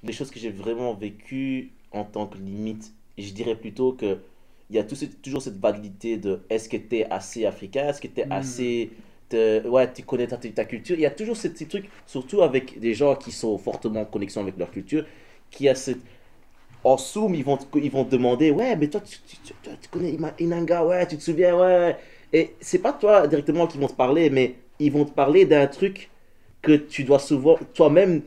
les 0.04 0.14
choses 0.14 0.32
que 0.32 0.40
j'ai 0.40 0.52
vraiment 0.52 0.94
vécues 0.94 1.74
en 1.92 2.04
tant 2.06 2.28
que 2.28 2.38
limite, 2.38 2.94
je 3.18 3.32
dirais 3.34 3.56
plutôt 3.56 3.94
que 3.94 4.20
il 4.70 4.76
y 4.76 4.80
a 4.80 4.84
tout 4.84 4.96
toujours 5.24 5.42
cette 5.42 5.58
validité 5.60 6.18
de 6.18 6.42
est-ce 6.50 6.70
que 6.70 6.78
tu 6.78 6.98
es 6.98 7.10
assez 7.12 7.46
africain, 7.46 7.88
est-ce 7.90 8.02
que 8.02 8.08
tu 8.08 8.22
es 8.22 8.26
Mm. 8.26 8.32
assez... 8.32 8.92
te- 9.30 9.68
ouais, 9.68 9.92
tu 9.94 10.04
connais 10.04 10.28
ta, 10.28 10.38
ta 10.38 10.66
culture. 10.66 10.96
Il 10.98 11.02
y 11.02 11.06
a 11.06 11.12
toujours 11.12 11.38
ce 11.38 11.48
petit 11.48 11.68
truc, 11.68 11.90
surtout 12.06 12.42
avec 12.44 12.80
des 12.80 12.94
gens 12.94 13.16
qui 13.16 13.32
sont 13.32 13.58
fortement 13.58 14.02
en 14.02 14.06
connexion 14.06 14.42
avec 14.42 14.58
leur 14.58 14.72
culture, 14.72 15.06
qui 15.52 15.70
a 15.70 15.76
cette 15.76 16.00
en 16.84 16.98
Zoom, 16.98 17.36
ils 17.36 17.44
vont, 17.44 17.58
te, 17.58 17.78
ils 17.78 17.92
vont 17.92 18.04
demander 18.06 18.52
Ouais, 18.52 18.76
mais 18.76 18.88
toi, 18.90 19.02
tu, 19.02 19.18
tu, 19.28 19.38
tu- 19.44 19.54
tu 19.82 19.90
connais 19.90 20.18
Inanga, 20.40 20.86
ouais, 20.86 21.06
tu 21.08 21.18
te 21.18 21.24
souviens, 21.24 21.58
ouais. 21.60 21.98
Et 22.32 22.56
c'est 22.62 22.80
pas 22.80 22.94
toi 22.94 23.28
directement 23.28 23.68
qui 23.68 23.78
vont 23.78 23.88
te 23.88 23.94
parler, 23.94 24.30
mais 24.30 24.56
ils 24.80 24.92
vont 24.92 25.06
te 25.06 25.12
parler 25.12 25.46
d'un 25.46 25.68
truc 25.68 26.10
que 26.62 26.74
tu 26.74 27.04
dois 27.04 27.20
souvent, 27.20 27.58
toi-même, 27.74 28.22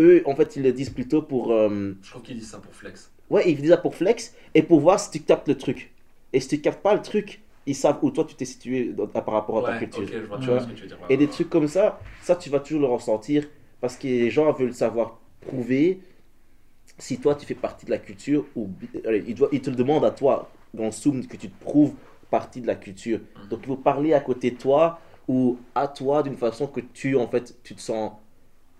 eux, 0.00 0.22
en 0.26 0.34
fait, 0.36 0.56
ils 0.56 0.62
le 0.62 0.72
disent 0.72 0.90
plutôt 0.90 1.22
pour. 1.22 1.52
euh, 1.52 1.92
Je 2.02 2.10
trouve 2.10 2.22
qu'ils 2.22 2.38
disent 2.38 2.50
ça 2.50 2.58
pour 2.58 2.74
flex. 2.74 3.10
Ouais, 3.30 3.50
ils 3.50 3.56
disent 3.60 3.70
ça 3.70 3.76
pour 3.76 3.94
flex 3.94 4.34
et 4.54 4.62
pour 4.62 4.80
voir 4.80 4.98
si 5.00 5.10
tu 5.10 5.20
captes 5.20 5.48
le 5.48 5.56
truc. 5.56 5.90
Et 6.32 6.40
si 6.40 6.48
tu 6.48 6.60
captes 6.60 6.82
pas 6.82 6.94
le 6.94 7.02
truc, 7.02 7.40
ils 7.70 7.74
savent 7.74 7.98
où 8.02 8.10
toi 8.10 8.24
tu 8.24 8.34
t'es 8.34 8.44
situé 8.44 8.86
dans- 8.92 9.06
par 9.06 9.34
rapport 9.34 9.58
à 9.58 9.72
ta 9.72 9.78
culture. 9.78 10.02
ok, 10.02 10.10
je 10.12 10.26
vois 10.26 10.38
tu 10.38 10.44
très 10.44 10.52
bien 10.52 10.58
vois. 10.58 10.60
ce 10.60 10.72
que 10.72 10.76
tu 10.76 10.82
veux 10.82 10.88
dire. 10.88 10.98
Et 11.08 11.16
des 11.16 11.28
trucs 11.28 11.50
comme 11.50 11.68
ça, 11.68 12.00
ça 12.22 12.34
tu 12.36 12.50
vas 12.50 12.60
toujours 12.60 12.80
le 12.82 12.86
ressentir 12.88 13.48
parce 13.80 13.96
que 13.96 14.06
les 14.08 14.30
gens 14.30 14.50
veulent 14.52 14.74
savoir 14.74 15.18
prouver 15.40 16.00
si 16.98 17.18
toi 17.18 17.34
tu 17.34 17.46
fais 17.46 17.54
partie 17.54 17.86
de 17.86 17.90
la 17.90 17.98
culture 17.98 18.44
ou 18.56 18.68
allez, 19.06 19.22
ils, 19.28 19.34
doivent- 19.34 19.50
ils 19.52 19.60
te 19.60 19.70
le 19.70 19.76
demandent 19.76 20.04
à 20.04 20.10
toi 20.10 20.50
dans 20.74 20.90
Zoom 20.90 21.26
que 21.26 21.36
tu 21.36 21.48
te 21.48 21.64
prouves 21.64 21.94
partie 22.30 22.60
de 22.60 22.66
la 22.66 22.74
culture. 22.74 23.20
Mhm. 23.20 23.48
Donc 23.50 23.60
ils 23.62 23.68
vont 23.68 23.76
parler 23.76 24.12
à 24.14 24.20
côté 24.20 24.50
de 24.50 24.56
toi 24.56 24.98
ou 25.28 25.58
à 25.74 25.86
toi 25.88 26.22
d'une 26.22 26.36
façon 26.36 26.66
que 26.66 26.80
tu 26.80 27.16
en 27.16 27.28
fait 27.28 27.56
tu 27.62 27.74
te 27.74 27.80
sens 27.80 28.12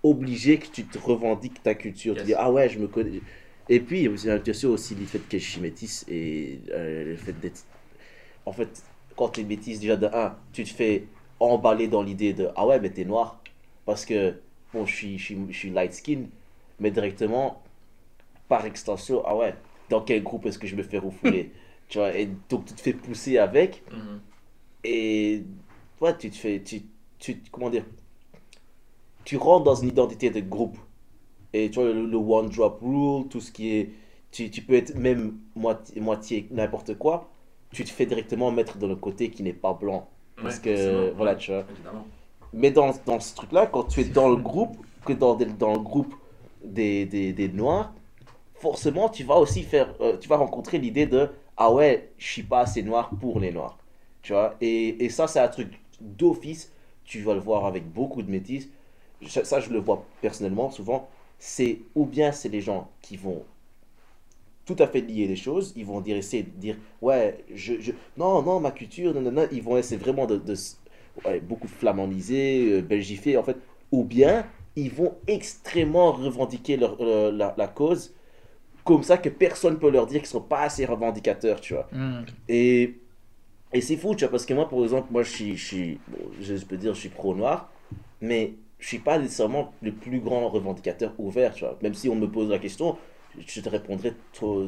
obligé 0.02 0.58
que 0.58 0.66
tu 0.68 0.84
te 0.84 0.98
revendiques 0.98 1.62
ta 1.62 1.74
culture. 1.74 2.14
Tu 2.14 2.20
Yes. 2.20 2.26
dis 2.28 2.34
ah 2.36 2.50
ouais 2.50 2.68
je 2.68 2.78
me 2.78 2.88
connais. 2.88 3.20
Et 3.68 3.80
puis 3.80 4.04
il 4.04 4.24
y 4.26 4.30
a 4.30 4.38
bien 4.38 4.52
sûr 4.54 4.70
aussi 4.70 4.94
le 4.94 5.04
fait 5.04 5.18
que 5.18 5.38
je 5.38 5.44
suis 5.50 5.60
métisse 5.60 6.04
et 6.08 6.60
euh, 6.72 7.04
le 7.10 7.16
fait 7.16 7.38
d'être 7.38 7.64
en 8.48 8.52
fait, 8.52 8.84
quand 9.16 9.30
tu 9.30 9.40
es 9.42 9.44
métisse, 9.44 9.80
déjà 9.80 9.96
de 9.96 10.06
1, 10.06 10.36
tu 10.52 10.64
te 10.64 10.70
fais 10.70 11.08
emballer 11.40 11.88
dans 11.88 12.02
l'idée 12.02 12.32
de 12.34 12.50
Ah 12.56 12.66
ouais, 12.66 12.80
mais 12.80 12.90
t'es 12.90 13.04
noir. 13.04 13.40
Parce 13.86 14.04
que, 14.06 14.40
bon, 14.72 14.86
je 14.86 14.94
suis, 14.94 15.18
je 15.18 15.24
suis, 15.24 15.38
je 15.50 15.58
suis 15.58 15.70
light 15.70 15.92
skin, 15.94 16.24
mais 16.80 16.90
directement, 16.90 17.62
par 18.48 18.66
extension, 18.66 19.22
ah 19.26 19.36
ouais, 19.36 19.54
dans 19.90 20.02
quel 20.02 20.22
groupe 20.22 20.46
est-ce 20.46 20.58
que 20.58 20.66
je 20.66 20.76
me 20.76 20.82
fais 20.82 20.98
refouler? 20.98 21.52
Tu 21.88 21.98
vois, 21.98 22.14
et 22.16 22.26
donc 22.50 22.66
tu 22.66 22.74
te 22.74 22.80
fais 22.82 22.94
pousser 22.94 23.38
avec, 23.38 23.82
Mhm. 23.92 24.20
et 24.84 25.44
ouais, 26.00 26.16
tu 26.18 26.30
te 26.30 26.36
fais. 26.36 26.62
Tu, 26.62 26.82
tu, 27.18 27.42
comment 27.50 27.70
dire? 27.70 27.84
Tu 29.24 29.36
rentres 29.36 29.64
dans 29.64 29.74
une 29.74 29.88
identité 29.90 30.30
de 30.30 30.40
groupe. 30.40 30.78
Et 31.52 31.70
tu 31.70 31.80
vois, 31.80 31.92
le, 31.92 32.06
le 32.06 32.16
one 32.16 32.48
drop 32.50 32.80
rule, 32.82 33.28
tout 33.28 33.40
ce 33.40 33.52
qui 33.52 33.70
est. 33.76 33.90
Tu, 34.32 34.50
tu 34.50 34.62
peux 34.62 34.74
être 34.74 34.94
même 34.96 35.38
moitié, 35.56 36.00
moitié 36.00 36.48
n'importe 36.50 36.98
quoi. 36.98 37.30
Tu 37.72 37.84
te 37.84 37.90
fais 37.90 38.06
directement 38.06 38.50
mettre 38.50 38.78
dans 38.78 38.86
le 38.86 38.96
côté 38.96 39.30
qui 39.30 39.42
n'est 39.42 39.52
pas 39.52 39.74
blanc. 39.74 40.08
Parce 40.42 40.56
Ouais, 40.56 40.62
que, 40.62 41.12
voilà, 41.16 41.34
tu 41.36 41.50
vois. 41.52 41.64
Évidemment. 41.70 42.06
Mais 42.52 42.70
dans, 42.70 42.92
dans 43.06 43.20
ce 43.20 43.34
truc-là, 43.34 43.66
quand 43.66 43.84
tu 43.84 44.00
es 44.00 44.04
dans 44.04 44.28
le 44.28 44.36
groupe, 44.36 44.76
que 45.04 45.12
dans, 45.12 45.34
des- 45.34 45.44
dans 45.46 45.72
le 45.74 45.78
groupe 45.80 46.14
des, 46.64 47.04
des, 47.06 47.32
des 47.32 47.48
noirs, 47.48 47.92
forcément, 48.54 49.08
tu 49.08 49.24
vas 49.24 49.36
aussi 49.36 49.62
faire. 49.62 49.94
euh, 50.00 50.16
tu 50.18 50.28
vas 50.28 50.36
rencontrer 50.36 50.78
l'idée 50.78 51.06
de 51.06 51.30
Ah 51.56 51.72
ouais, 51.72 52.10
je 52.18 52.26
suis 52.26 52.42
pas 52.42 52.60
assez 52.60 52.82
noir 52.82 53.10
pour 53.20 53.40
les 53.40 53.52
noirs. 53.52 53.78
Tu 54.22 54.32
vois 54.32 54.54
et, 54.60 55.04
et 55.04 55.10
ça, 55.10 55.26
c'est 55.28 55.40
un 55.40 55.48
truc 55.48 55.80
d'office. 56.00 56.72
Tu 57.04 57.22
vas 57.22 57.34
le 57.34 57.40
voir 57.40 57.66
avec 57.66 57.90
beaucoup 57.92 58.22
de 58.22 58.30
métis. 58.30 58.68
Ça, 59.28 59.44
ça, 59.44 59.60
je 59.60 59.70
le 59.70 59.78
vois 59.80 60.04
personnellement 60.20 60.70
souvent. 60.70 61.08
C'est 61.38 61.80
ou 61.94 62.06
bien 62.06 62.32
c'est 62.32 62.48
les 62.48 62.60
gens 62.60 62.88
qui 63.02 63.16
vont 63.16 63.44
tout 64.68 64.76
à 64.84 64.88
fait 64.88 65.00
lier 65.02 65.26
les 65.28 65.36
choses. 65.36 65.72
Ils 65.76 65.86
vont 65.86 66.00
dire, 66.02 66.16
essayer 66.16 66.44
de 66.44 66.50
dire, 66.50 66.76
ouais, 67.02 67.44
je, 67.54 67.80
je... 67.80 67.92
non, 68.18 68.42
non, 68.42 68.60
ma 68.60 68.70
culture, 68.72 69.14
non, 69.14 69.22
non, 69.22 69.32
non. 69.32 69.48
Ils 69.52 69.62
vont 69.62 69.78
essayer 69.78 69.98
vraiment 69.98 70.26
de, 70.26 70.36
de 70.38 70.52
s- 70.52 70.80
ouais, 71.24 71.40
beaucoup 71.40 71.68
flamandiser, 71.68 72.72
euh, 72.74 72.82
belgifier, 72.82 73.36
en 73.38 73.42
fait. 73.44 73.56
Ou 73.92 74.04
bien, 74.04 74.46
ils 74.76 74.90
vont 74.92 75.16
extrêmement 75.26 76.12
revendiquer 76.12 76.76
leur, 76.76 76.98
euh, 77.00 77.32
la, 77.32 77.54
la 77.58 77.68
cause, 77.68 78.14
comme 78.84 79.02
ça 79.02 79.18
que 79.18 79.28
personne 79.30 79.78
peut 79.78 79.90
leur 79.90 80.06
dire 80.06 80.20
qu'ils 80.20 80.28
sont 80.28 80.40
pas 80.42 80.62
assez 80.62 80.86
revendicateurs, 80.86 81.60
tu 81.60 81.74
vois. 81.74 81.90
Hmm. 81.92 82.24
Et, 82.48 82.96
et 83.72 83.80
c'est 83.80 83.96
fou, 83.96 84.14
tu 84.14 84.24
vois, 84.24 84.30
parce 84.30 84.46
que 84.46 84.54
moi, 84.54 84.68
par 84.68 84.80
exemple, 84.82 85.08
moi, 85.12 85.22
je 85.22 85.30
suis, 85.30 85.56
je 85.56 85.66
suis 85.66 86.00
bon, 86.08 86.18
je 86.40 86.54
peux 86.64 86.76
dire, 86.76 86.94
je 86.94 87.00
suis 87.00 87.08
pro-noir, 87.10 87.70
mais 88.20 88.54
je 88.78 88.86
suis 88.88 88.98
pas 88.98 89.18
nécessairement 89.18 89.74
le 89.82 89.92
plus 89.92 90.20
grand 90.20 90.48
revendicateur 90.48 91.14
ouvert, 91.18 91.54
tu 91.54 91.64
vois. 91.64 91.78
Même 91.82 91.94
si 91.94 92.08
on 92.08 92.14
me 92.14 92.30
pose 92.30 92.48
la 92.48 92.58
question, 92.58 92.96
je 93.46 93.60
te 93.60 93.68
répondrai 93.68 94.12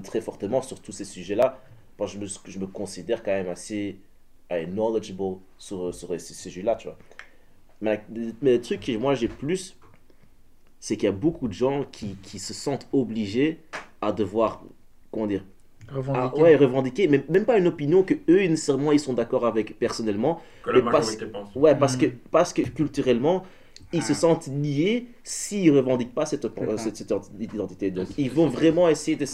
très 0.05 0.21
fortement 0.21 0.63
sur 0.63 0.81
tous 0.81 0.93
ces 0.93 1.05
sujets-là. 1.05 1.61
Parce 1.97 2.15
que 2.15 2.19
je 2.19 2.25
me, 2.25 2.51
je 2.53 2.59
me 2.59 2.67
considère 2.67 3.23
quand 3.23 3.33
même 3.33 3.49
assez 3.49 3.99
euh, 4.53 4.67
knowledgeable 4.67 5.37
sur, 5.59 5.95
sur 5.95 6.09
ces 6.21 6.35
sujets-là, 6.35 6.77
tu 6.77 6.89
vois. 6.89 6.99
Mais, 7.83 8.03
mais 8.43 8.55
le 8.55 8.61
truc 8.61 8.81
que 8.81 8.97
moi 8.97 9.15
j'ai 9.15 9.29
plus, 9.29 9.77
c'est 10.79 10.97
qu'il 10.97 11.05
y 11.07 11.09
a 11.09 11.13
beaucoup 11.13 11.47
de 11.49 11.53
gens 11.53 11.85
qui, 11.93 12.17
qui 12.23 12.39
se 12.39 12.55
sentent 12.55 12.87
obligés 12.93 13.59
à 14.01 14.13
devoir, 14.13 14.63
comment 15.11 15.27
dire, 15.27 15.45
Revendiquer. 15.91 16.41
ouais, 16.41 16.57
revendiquer, 16.57 17.09
mais 17.09 17.25
même 17.29 17.45
pas 17.45 17.59
une 17.59 17.67
opinion 17.67 18.03
que 18.05 18.15
eux, 18.29 18.47
nécessairement, 18.47 18.93
ils 18.93 19.01
sont 19.01 19.13
d'accord 19.13 19.45
avec 19.45 19.77
personnellement. 19.79 20.41
Que 20.63 20.71
la 20.71 20.77
Mais 20.77 20.83
pas- 20.85 20.91
majorité 20.93 21.27
pense. 21.27 21.49
Ouais, 21.57 21.75
parce, 21.75 21.97
Mm. 21.97 22.01
que, 22.01 22.07
parce 22.31 22.53
que 22.53 22.63
culturellement, 22.63 23.43
ils 23.93 24.03
se 24.03 24.12
Ah. 24.12 24.17
sentent 24.17 24.47
liés 24.49 25.07
s'ils 25.25 25.71
revendiquent 25.75 26.15
pas 26.15 26.27
cette, 26.27 26.43
ça. 26.43 26.79
cette, 26.79 26.97
cette 26.97 27.12
identité. 27.41 27.91
Donc, 27.91 28.07
C'est- 28.09 28.23
ils 28.23 28.31
vont 28.31 28.49
vraiment 28.49 28.89
essayer 28.89 29.17
de 29.17 29.25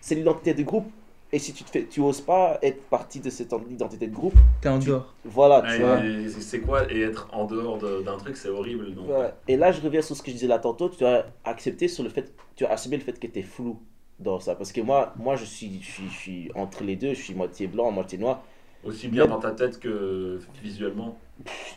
C'est 0.00 0.14
l'identité 0.14 0.54
de 0.54 0.62
groupe. 0.62 0.86
Et 1.30 1.38
si 1.38 1.52
tu 1.52 1.62
te 1.62 1.68
fais, 1.70 1.84
tu 1.84 2.00
oses 2.00 2.22
pas 2.22 2.58
être 2.62 2.80
partie 2.88 3.20
de 3.20 3.28
cette 3.28 3.52
identité 3.70 4.06
de 4.06 4.14
groupe, 4.14 4.32
T'es 4.62 4.70
en 4.70 4.78
tu- 4.78 4.88
dehors. 4.88 5.14
voilà, 5.26 5.60
tu 5.70 5.82
vois. 5.82 6.02
et 6.02 6.26
c'est 6.30 6.60
quoi 6.60 6.90
Et 6.90 7.02
être 7.02 7.28
en 7.34 7.44
dehors 7.44 7.76
de- 7.76 8.00
d'un 8.00 8.16
truc, 8.16 8.34
c'est 8.34 8.48
horrible. 8.48 8.94
Donc, 8.94 9.10
Ouais. 9.10 9.30
Et 9.46 9.58
là, 9.58 9.70
je 9.70 9.82
reviens 9.82 10.00
sur 10.00 10.16
ce 10.16 10.22
que 10.22 10.28
je 10.30 10.36
disais 10.36 10.46
là 10.46 10.58
tantôt. 10.58 10.88
Tu 10.88 11.04
as 11.04 11.26
accepté 11.44 11.86
sur 11.86 12.02
le 12.02 12.08
fait, 12.08 12.32
tu 12.56 12.64
as 12.64 12.70
assumé 12.70 12.96
le 12.96 13.02
fait 13.02 13.20
que 13.20 13.26
tu 13.26 13.40
es 13.40 13.42
flou 13.42 13.78
dans 14.18 14.40
ça. 14.40 14.54
Parce 14.54 14.72
que 14.72 14.80
moi, 14.80 15.12
moi 15.18 15.36
je, 15.36 15.44
suis, 15.44 15.80
je, 15.82 15.90
suis, 15.90 16.08
je 16.08 16.16
suis 16.16 16.50
entre 16.54 16.82
les 16.82 16.96
deux. 16.96 17.12
Je 17.12 17.20
suis 17.20 17.34
moitié 17.34 17.66
blanc, 17.66 17.90
moitié 17.90 18.16
noir. 18.16 18.42
Aussi 18.84 19.08
bien 19.08 19.26
dans 19.26 19.38
ta 19.38 19.50
tête 19.50 19.78
que 19.80 20.40
visuellement. 20.62 21.18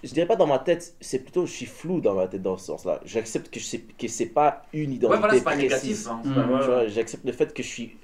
Je 0.03 0.11
dirais 0.13 0.25
pas 0.25 0.35
dans 0.35 0.47
ma 0.47 0.59
tête, 0.59 0.95
c'est 0.99 1.19
plutôt 1.19 1.45
je 1.45 1.51
suis 1.51 1.65
flou 1.65 2.01
dans 2.01 2.15
ma 2.15 2.27
tête 2.27 2.41
dans 2.41 2.57
ce 2.57 2.65
sens-là. 2.67 2.99
J'accepte 3.05 3.49
que 3.53 3.59
je 3.59 3.77
que 3.97 4.07
c'est 4.07 4.25
pas 4.27 4.63
une 4.73 4.93
identité 4.93 5.07
Ouais, 5.13 5.19
voilà, 5.19 5.33
c'est 5.35 5.43
pas 5.43 5.51
précise. 5.51 6.07
négatif. 6.07 6.07
Hein, 6.09 6.21
Mm. 6.25 6.69
ouais. 6.69 6.89
J'accepte 6.89 7.25
le 7.25 7.31
fait 7.31 7.53
que 7.53 7.61
je 7.63 7.67
suis 7.67 7.97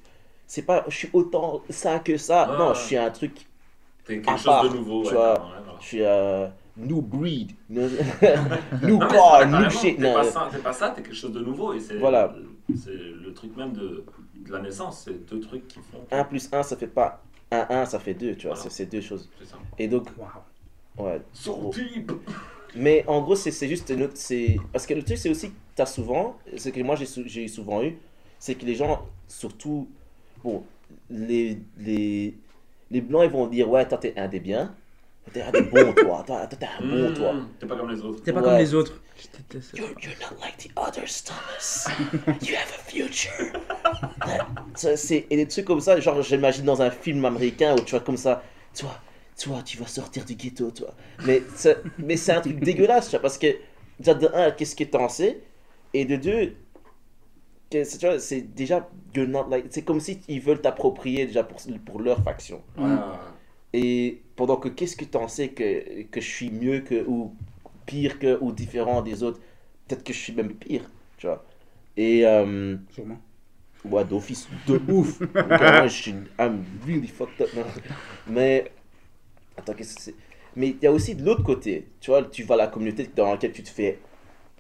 c'est 0.45 0.61
pas 0.61 0.85
je 0.88 0.95
suis 0.95 1.09
autant 1.13 1.61
ça 1.69 1.99
que 1.99 2.15
ça. 2.17 2.49
Ouais, 2.51 2.57
non, 2.57 2.67
ouais. 2.69 2.75
je 2.75 2.79
suis 2.81 2.97
un 2.97 3.09
truc 3.09 3.47
T'es 4.05 4.13
à 4.13 4.15
quelque 4.17 4.31
chose 4.38 4.43
part, 4.45 4.69
de 4.69 4.77
nouveau. 4.77 5.01
tu 5.03 5.09
ouais, 5.09 5.13
vois. 5.15 5.34
carrément, 5.35 5.49
ouais, 5.51 5.57
voilà. 5.65 5.77
je 5.81 5.85
suis 5.85 6.01
euh, 6.03 6.47
new 6.77 7.01
breed, 7.01 7.51
new, 7.69 7.81
new 8.84 8.97
Non, 8.97 8.99
mais 8.99 9.09
c'est 9.09 9.15
car, 9.15 9.39
pas 9.39 9.45
new 9.45 9.69
shit. 9.69 9.97
T'es 9.97 10.01
Non, 10.03 10.13
pas, 10.13 10.23
ça, 10.23 10.49
t'es 10.51 10.57
pas 10.59 10.73
ça, 10.73 10.89
t'es 10.91 11.01
quelque 11.01 11.15
chose 11.15 11.31
de 11.34 11.39
nouveau. 11.41 11.73
Et 11.73 11.79
c'est 11.79 11.97
Voilà. 11.97 12.34
c'est 12.81 12.91
le 12.93 13.34
truc 13.34 13.57
même 13.57 13.73
de, 13.73 14.05
de 14.45 14.51
la 14.51 14.59
naissance. 14.59 15.01
C'est 15.05 15.25
deux 15.27 15.39
trucs 15.41 15.67
qui 15.67 15.79
font. 15.79 16.05
1 16.11 16.23
plus 16.25 16.47
1 16.53 16.63
ça 16.63 16.77
fait 16.77 16.88
pas 16.88 17.21
1 17.51 17.65
1 17.69 17.85
ça 17.85 17.99
fait 17.99 18.13
2, 18.13 18.35
tu 18.35 18.47
vois, 18.47 18.55
Voilà. 18.55 18.69
c'est 18.69 18.85
deux 18.85 19.01
choses. 19.01 19.27
C'est 19.39 19.47
ça. 19.49 19.57
Et 19.79 19.88
donc. 19.88 20.07
Ouais, 20.98 21.22
So 21.34 21.72
deep 21.74 22.11
Mais 22.76 23.03
en 23.07 23.22
gros, 23.22 23.36
c'est 23.36 23.52
c'est 23.52 23.68
juste 23.68 23.90
une 23.90 24.03
autre. 24.03 24.14
c'est- 24.15 24.57
Parce 24.72 24.86
que 24.86 24.94
le 24.94 25.03
truc, 25.03 25.18
c'est 25.18 25.30
aussi 25.30 25.49
que 25.49 25.56
tu 25.76 25.82
as 25.82 25.86
souvent, 25.86 26.38
ce 26.56 26.69
que 26.69 26.82
moi 26.82 26.95
j'ai 26.95 27.06
sou- 27.06 27.24
j'ai 27.26 27.48
souvent 27.48 27.82
eu, 27.84 27.98
c'est 28.40 28.56
que 28.56 28.65
les 28.65 28.76
gens, 28.76 29.06
surtout, 29.28 29.88
bon, 30.44 30.64
les, 31.10 31.57
les, 31.78 32.36
les 32.91 33.02
blancs, 33.02 33.24
ils 33.26 33.32
vont 33.32 33.48
dire 33.48 33.69
Ouais, 33.69 33.88
toi, 33.88 33.98
t'es 33.98 34.14
un 34.18 34.28
des 34.28 34.40
biens, 34.40 34.74
t'es 35.34 35.41
un 35.41 35.52
des 35.52 35.61
bons, 35.64 35.94
toi, 35.94 36.24
toi, 36.26 36.45
t'es 36.48 36.65
un 36.65 36.86
bon, 36.86 37.14
toi. 37.14 37.34
Mmh, 37.34 37.48
T'es 37.60 37.65
pas 37.68 37.76
comme 37.78 37.90
les 37.90 38.02
autres. 38.02 38.24
T'es 38.24 38.34
pas 38.34 38.40
Ouais. 38.41 38.45
comme 38.45 38.57
les 38.57 38.74
autres. 38.74 39.02
Je 39.18 39.28
déteste 39.38 39.72
ça. 39.72 39.78
You're, 39.78 39.90
you're 40.02 40.14
not 40.22 40.38
like 40.40 40.57
the 40.57 40.69
others, 40.78 41.24
Thomas. 41.24 41.88
You 42.44 42.56
have 42.56 42.72
a 42.78 42.84
future. 42.91 43.52
Et 45.30 45.36
des 45.36 45.48
trucs 45.48 45.65
comme 45.65 45.82
ça, 45.82 45.99
genre, 45.99 46.22
j'imagine 46.22 46.65
dans 46.65 46.82
un 46.82 46.91
film 46.91 47.26
américain 47.26 47.76
où 47.76 47.80
tu 47.82 47.91
vois 47.91 47.99
comme 48.02 48.18
ça, 48.18 48.44
toi, 48.78 48.91
toi, 49.38 49.64
tu 49.64 49.77
vas 49.77 49.88
sortir 49.88 50.26
du 50.26 50.35
ghetto, 50.35 50.72
toi. 50.72 50.95
Mais, 51.23 51.47
ça- 51.55 51.76
mais 51.97 52.18
c'est 52.18 52.34
un 52.34 52.41
truc 52.41 52.61
dégueulasse, 52.61 53.05
tu 53.07 53.11
vois, 53.11 53.22
parce 53.22 53.38
que, 53.38 53.47
déjà, 53.99 54.14
de 54.14 54.27
un, 54.34 54.51
qu'est-ce 54.51 54.76
que 54.76 54.84
t'en 54.85 55.09
sais? 55.09 55.41
Et 55.93 56.05
de 56.05 56.15
deux, 56.18 56.55
que- 57.72 57.84
c'est- 57.84 57.97
tu 57.97 58.05
vois, 58.05 58.19
c'est 58.19 58.41
déjà, 58.41 58.89
like. 59.49 59.65
C'est 59.72 59.84
comme 59.84 59.99
si 59.99 60.22
ils 60.27 60.41
veulent 60.41 60.61
t'approprier 60.61 61.26
déjà 61.26 61.43
pour, 61.43 61.59
pour 61.85 61.99
leur 62.01 62.23
faction. 62.23 62.61
Et 63.73 64.23
pendant 64.35 64.57
que 64.57 64.69
qu'est-ce 64.69 64.95
que 64.95 65.05
t'en 65.05 65.27
sais 65.27 65.49
que, 65.49 66.03
que 66.03 66.22
je 66.22 66.27
suis 66.30 66.49
mieux 66.49 66.81
que, 66.81 67.05
ou 67.07 67.35
pire 67.85 68.19
que, 68.19 68.38
ou 68.41 68.51
différent 68.51 69.01
des 69.01 69.23
autres 69.23 69.39
Peut-être 69.88 70.03
que 70.03 70.14
je 70.14 70.19
suis 70.19 70.34
même 70.34 70.53
pire, 70.53 70.89
tu 71.18 71.27
vois. 71.27 71.45
Et, 71.95 72.26
euh, 72.26 72.77
Sûrement. 72.89 73.19
ouais, 73.85 74.05
d'office, 74.05 74.49
de 74.65 74.81
ouf. 74.88 75.22
Carrément, 75.57 75.88
je 75.88 75.93
suis, 76.01 76.11
I'm 76.39 76.64
really 76.85 77.07
fucked 77.07 77.41
up. 77.41 77.51
Mais, 78.26 78.72
attends, 79.57 79.73
qu'est-ce 79.73 79.95
que 79.95 80.01
c'est? 80.01 80.15
Mais 80.55 80.69
il 80.69 80.84
y 80.84 80.88
a 80.88 80.91
aussi 80.91 81.15
de 81.15 81.23
l'autre 81.23 81.43
côté, 81.43 81.88
tu 81.99 82.11
vois, 82.11 82.23
tu 82.23 82.45
à 82.51 82.55
la 82.55 82.67
communauté 82.67 83.09
dans 83.15 83.31
laquelle 83.31 83.51
tu 83.51 83.63
te 83.63 83.69
fais, 83.69 83.99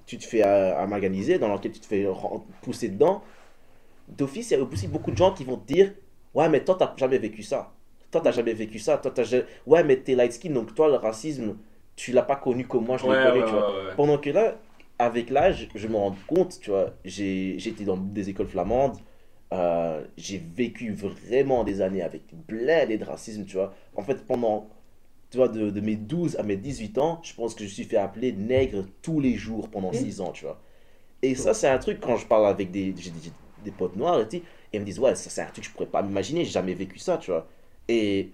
tu 0.05 0.17
te 0.17 0.25
fais 0.25 0.45
euh, 0.45 0.77
amalganiser, 0.79 1.39
dans 1.39 1.49
laquelle 1.49 1.71
tu 1.73 1.79
te 1.81 1.87
fais 1.87 2.07
pousser 2.61 2.89
dedans. 2.89 3.23
D'office, 4.07 4.51
il 4.51 4.57
y 4.57 4.61
a 4.61 4.63
aussi 4.63 4.87
beaucoup 4.87 5.11
de 5.11 5.17
gens 5.17 5.33
qui 5.33 5.43
vont 5.43 5.57
te 5.57 5.67
dire, 5.73 5.93
ouais, 6.33 6.49
mais 6.49 6.63
toi, 6.63 6.75
t'as 6.79 6.93
jamais 6.97 7.17
vécu 7.17 7.43
ça. 7.43 7.73
Toi, 8.11 8.21
t'as 8.21 8.31
jamais 8.31 8.53
vécu 8.53 8.79
ça. 8.79 8.97
Toi, 8.97 9.11
t'as 9.13 9.23
Ouais, 9.65 9.83
mais 9.83 9.97
t'es 9.97 10.15
light 10.15 10.31
skin, 10.33 10.51
donc 10.51 10.73
toi, 10.75 10.87
le 10.87 10.95
racisme, 10.95 11.57
tu 11.95 12.13
l'as 12.13 12.21
pas 12.23 12.37
connu 12.37 12.65
comme 12.67 12.85
moi, 12.85 12.97
je 12.97 13.03
l'ai 13.03 13.09
Ouais, 13.09 13.17
connu, 13.17 13.39
ouais, 13.39 13.45
tu 13.45 13.53
vois. 13.53 13.67
ouais, 13.67 13.85
ouais. 13.87 13.93
Pendant 13.97 14.17
que 14.17 14.29
là, 14.29 14.59
avec 14.99 15.29
l'âge, 15.29 15.67
je 15.75 15.87
me 15.87 15.95
rends 15.97 16.15
compte, 16.27 16.59
tu 16.61 16.69
vois, 16.69 16.93
j'ai 17.03 17.55
été 17.57 17.83
dans 17.85 17.97
des 17.97 18.29
écoles 18.29 18.47
flamandes, 18.47 18.97
euh, 19.53 20.03
j'ai 20.17 20.37
vécu 20.55 20.93
vraiment 20.93 21.63
des 21.63 21.81
années 21.81 22.01
avec 22.01 22.23
plein 22.47 22.85
de 22.85 23.03
racisme, 23.03 23.45
tu 23.45 23.55
vois. 23.57 23.73
En 23.95 24.03
fait, 24.03 24.25
pendant 24.25 24.69
tu 25.29 25.37
vois, 25.37 25.49
de, 25.49 25.69
de 25.69 25.81
mes 25.81 25.95
12 25.95 26.37
à 26.37 26.43
mes 26.43 26.57
18 26.57 26.97
ans, 26.99 27.19
je 27.23 27.33
pense 27.33 27.53
que 27.53 27.61
je 27.61 27.65
me 27.65 27.69
suis 27.69 27.83
fait 27.83 27.97
appeler 27.97 28.31
nègre 28.31 28.85
tous 29.01 29.19
les 29.19 29.35
jours 29.35 29.69
pendant 29.69 29.91
6 29.91 30.21
ans, 30.21 30.31
tu 30.31 30.45
vois. 30.45 30.59
Et 31.21 31.35
ça, 31.35 31.53
c'est 31.53 31.67
un 31.67 31.77
truc, 31.79 31.99
quand 31.99 32.15
je 32.15 32.25
parle 32.27 32.47
avec 32.47 32.71
des, 32.71 32.93
j'ai 32.97 33.09
des, 33.09 33.31
des 33.63 33.71
potes 33.71 33.95
noirs, 33.95 34.21
et, 34.21 34.27
tout, 34.27 34.41
ils 34.73 34.79
me 34.79 34.85
disent, 34.85 34.99
ouais, 34.99 35.15
ça, 35.15 35.29
c'est 35.29 35.41
un 35.41 35.45
truc 35.45 35.63
que 35.63 35.69
je 35.69 35.71
pourrais 35.71 35.87
pas 35.87 36.01
m'imaginer, 36.01 36.45
j'ai 36.45 36.51
jamais 36.51 36.73
vécu 36.73 36.99
ça, 36.99 37.17
tu 37.17 37.31
vois. 37.31 37.47
Et 37.87 38.31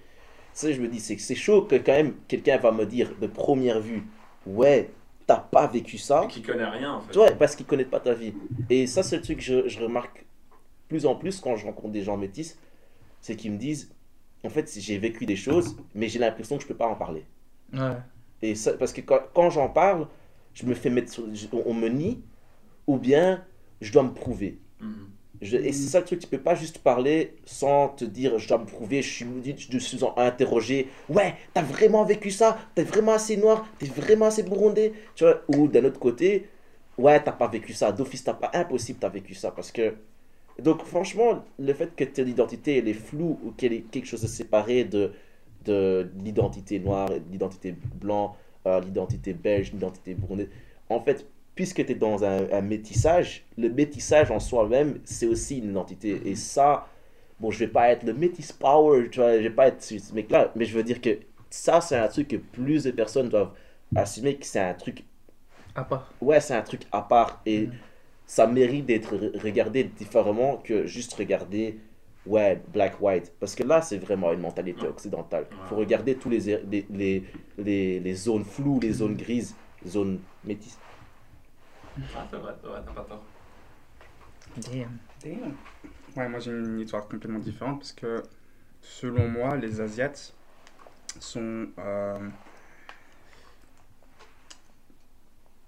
ça, 0.53 0.71
je 0.71 0.79
me 0.81 0.87
dis, 0.87 0.99
c'est 0.99 1.15
que 1.15 1.21
c'est 1.21 1.35
chaud 1.35 1.63
que 1.63 1.75
quand 1.75 1.93
même 1.93 2.15
quelqu'un 2.27 2.57
va 2.57 2.71
me 2.71 2.85
dire 2.85 3.11
de 3.19 3.27
première 3.27 3.79
vue, 3.79 4.03
ouais, 4.45 4.89
t'as 5.25 5.37
pas 5.37 5.67
vécu 5.67 5.97
ça. 5.97 6.27
Qui 6.29 6.41
connaît 6.41 6.65
rien 6.65 6.93
en 6.93 7.01
fait. 7.01 7.11
Tu 7.11 7.17
vois, 7.17 7.31
parce 7.31 7.55
qu'ils 7.55 7.65
connaissent 7.65 7.87
pas 7.87 7.99
ta 7.99 8.13
vie. 8.13 8.33
Et 8.69 8.87
ça, 8.87 9.03
c'est 9.03 9.15
le 9.15 9.21
truc 9.21 9.37
que 9.37 9.43
je, 9.43 9.67
je 9.67 9.79
remarque 9.79 10.25
plus 10.87 11.05
en 11.05 11.15
plus 11.15 11.39
quand 11.39 11.55
je 11.55 11.65
rencontre 11.65 11.91
des 11.91 12.03
gens 12.03 12.17
métis, 12.17 12.57
c'est 13.21 13.35
qu'ils 13.35 13.51
me 13.51 13.57
disent, 13.57 13.91
en 14.43 14.49
fait, 14.49 14.71
j'ai 14.79 14.97
vécu 14.97 15.25
des 15.25 15.35
choses, 15.35 15.77
mais 15.95 16.09
j'ai 16.09 16.19
l'impression 16.19 16.57
que 16.57 16.63
je 16.63 16.67
peux 16.67 16.75
pas 16.77 16.87
en 16.87 16.95
parler. 16.95 17.25
Ouais. 17.73 18.03
Et 18.41 18.55
ça, 18.55 18.73
parce 18.73 18.93
que 18.93 19.01
quand, 19.01 19.19
quand 19.33 19.49
j'en 19.49 19.69
parle, 19.69 20.07
je 20.53 20.65
me 20.65 20.73
fais 20.73 20.89
mettre, 20.89 21.13
je- 21.33 21.47
on, 21.65 21.73
me 21.73 21.87
nie, 21.89 22.21
ou 22.87 22.97
bien 22.97 23.45
je 23.81 23.91
dois 23.91 24.03
me 24.03 24.13
prouver. 24.13 24.59
Mhm. 24.79 25.17
Je- 25.41 25.57
et 25.57 25.73
c'est 25.73 25.89
ça 25.89 25.99
le 25.99 26.05
truc, 26.05 26.19
tu 26.19 26.27
peux 26.27 26.39
pas 26.41 26.55
juste 26.55 26.79
parler 26.79 27.35
sans 27.45 27.89
te 27.89 28.05
dire 28.05 28.39
je 28.39 28.47
dois 28.47 28.59
me 28.59 28.65
prouver, 28.65 29.01
je 29.01 29.11
suis, 29.11 29.27
je 29.69 29.77
suis 29.79 30.03
en- 30.03 30.15
interrogé. 30.17 30.89
Ouais, 31.09 31.35
t'as 31.53 31.63
vraiment 31.63 32.05
vécu 32.05 32.31
ça, 32.31 32.59
t'es 32.75 32.83
vraiment 32.83 33.13
assez 33.13 33.37
noir, 33.37 33.67
t'es 33.79 33.87
vraiment 33.87 34.27
assez 34.27 34.43
burundais. 34.43 34.93
Tu 35.15 35.25
vois, 35.25 35.43
ou 35.49 35.67
d'un 35.67 35.85
autre 35.85 35.99
côté, 35.99 36.49
ouais, 36.97 37.21
t'as 37.23 37.33
pas 37.33 37.47
vécu 37.47 37.73
ça, 37.73 37.91
d'office, 37.91 38.23
t'as 38.23 38.33
pas 38.35 38.51
impossible, 38.55 38.99
t'as 39.01 39.09
vécu 39.09 39.35
ça. 39.35 39.51
Parce 39.51 39.71
que. 39.71 39.95
Donc, 40.61 40.83
franchement, 40.83 41.43
le 41.59 41.73
fait 41.73 41.95
que 41.95 42.03
ton 42.03 42.25
identité 42.25 42.77
elle 42.77 42.87
est 42.87 42.93
floue 42.93 43.39
ou 43.43 43.51
qu'elle 43.51 43.73
est 43.73 43.81
quelque 43.81 44.05
chose 44.05 44.21
de 44.21 44.27
séparé 44.27 44.83
de, 44.85 45.11
de 45.65 46.09
l'identité 46.23 46.79
noire, 46.79 47.09
de 47.09 47.21
l'identité 47.31 47.75
blanc, 47.95 48.35
euh, 48.67 48.79
l'identité 48.81 49.33
belge, 49.33 49.71
l'identité 49.73 50.13
burundaise, 50.15 50.49
en 50.89 50.99
fait, 51.01 51.25
puisque 51.55 51.85
tu 51.85 51.91
es 51.91 51.95
dans 51.95 52.23
un, 52.23 52.49
un 52.51 52.61
métissage, 52.61 53.45
le 53.57 53.69
métissage 53.69 54.31
en 54.31 54.39
soi-même, 54.39 54.99
c'est 55.05 55.25
aussi 55.27 55.57
une 55.59 55.69
identité. 55.71 56.29
Et 56.29 56.35
ça, 56.35 56.87
bon, 57.39 57.51
je 57.51 57.59
vais 57.59 57.67
pas 57.67 57.89
être 57.91 58.03
le 58.03 58.13
métis 58.13 58.51
power, 58.51 59.09
tu 59.09 59.19
vois, 59.19 59.37
je 59.37 59.43
vais 59.43 59.49
pas 59.49 59.67
être 59.67 59.81
ce 59.83 60.13
mec-là, 60.13 60.51
mais 60.55 60.65
je 60.65 60.75
veux 60.75 60.83
dire 60.83 61.01
que 61.01 61.19
ça, 61.49 61.81
c'est 61.81 61.97
un 61.97 62.07
truc 62.07 62.27
que 62.29 62.37
plus 62.37 62.83
de 62.83 62.91
personnes 62.91 63.29
doivent 63.29 63.53
assumer 63.95 64.37
que 64.37 64.45
c'est 64.45 64.59
un 64.59 64.73
truc, 64.73 65.05
À 65.75 65.83
part. 65.83 66.13
ouais, 66.21 66.39
c'est 66.41 66.55
un 66.55 66.61
truc 66.61 66.83
à 66.91 67.01
part. 67.01 67.41
Et 67.45 67.69
ça 68.25 68.47
mérite 68.47 68.85
d'être 68.85 69.15
re- 69.15 69.37
regardé 69.39 69.83
différemment 69.85 70.57
que 70.57 70.85
juste 70.87 71.13
regarder, 71.15 71.79
ouais, 72.25 72.61
black-white. 72.67 73.33
Parce 73.39 73.55
que 73.55 73.63
là, 73.63 73.81
c'est 73.81 73.97
vraiment 73.97 74.31
une 74.33 74.41
mentalité 74.41 74.87
occidentale. 74.87 75.47
Il 75.51 75.67
faut 75.67 75.75
regarder 75.75 76.17
tous 76.17 76.29
les, 76.29 76.39
les, 76.65 76.85
les, 76.89 77.23
les, 77.57 77.99
les 77.99 78.13
zones 78.15 78.45
floues, 78.45 78.79
les 78.81 78.93
zones 78.93 79.15
grises, 79.15 79.55
zones 79.85 80.19
métisses. 80.43 80.79
Ah, 82.15 82.27
c'est 82.29 82.37
vrai, 82.37 82.53
c'est 82.61 82.67
vrai, 82.67 82.81
t'as 82.85 82.93
pas 82.93 83.03
tort. 83.03 83.23
Damn. 84.57 84.99
Damn. 85.23 85.57
Ouais, 86.15 86.29
moi 86.29 86.39
j'ai 86.39 86.51
une 86.51 86.79
histoire 86.79 87.07
complètement 87.07 87.39
différente 87.39 87.79
parce 87.79 87.93
que 87.93 88.23
selon 88.81 89.27
moi, 89.27 89.55
les 89.57 89.81
Asiates 89.81 90.33
sont 91.19 91.67
euh, 91.79 92.19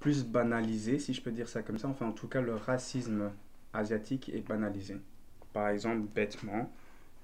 plus 0.06 0.23
banalisés, 0.23 0.99
si 0.99 1.15
je 1.15 1.22
peux 1.23 1.32
dire 1.32 1.49
ça 1.49 1.64
comme 1.64 1.80
ça. 1.80 1.88
Enfin, 1.88 2.06
en 2.06 2.11
tout 2.11 2.27
cas, 2.27 2.40
le 2.40 2.53
racisme 2.53 3.32
asiatique 3.73 4.30
est 4.30 4.48
banalisé. 4.48 4.98
Par 5.52 5.69
exemple, 5.69 6.06
bêtement, 6.14 6.72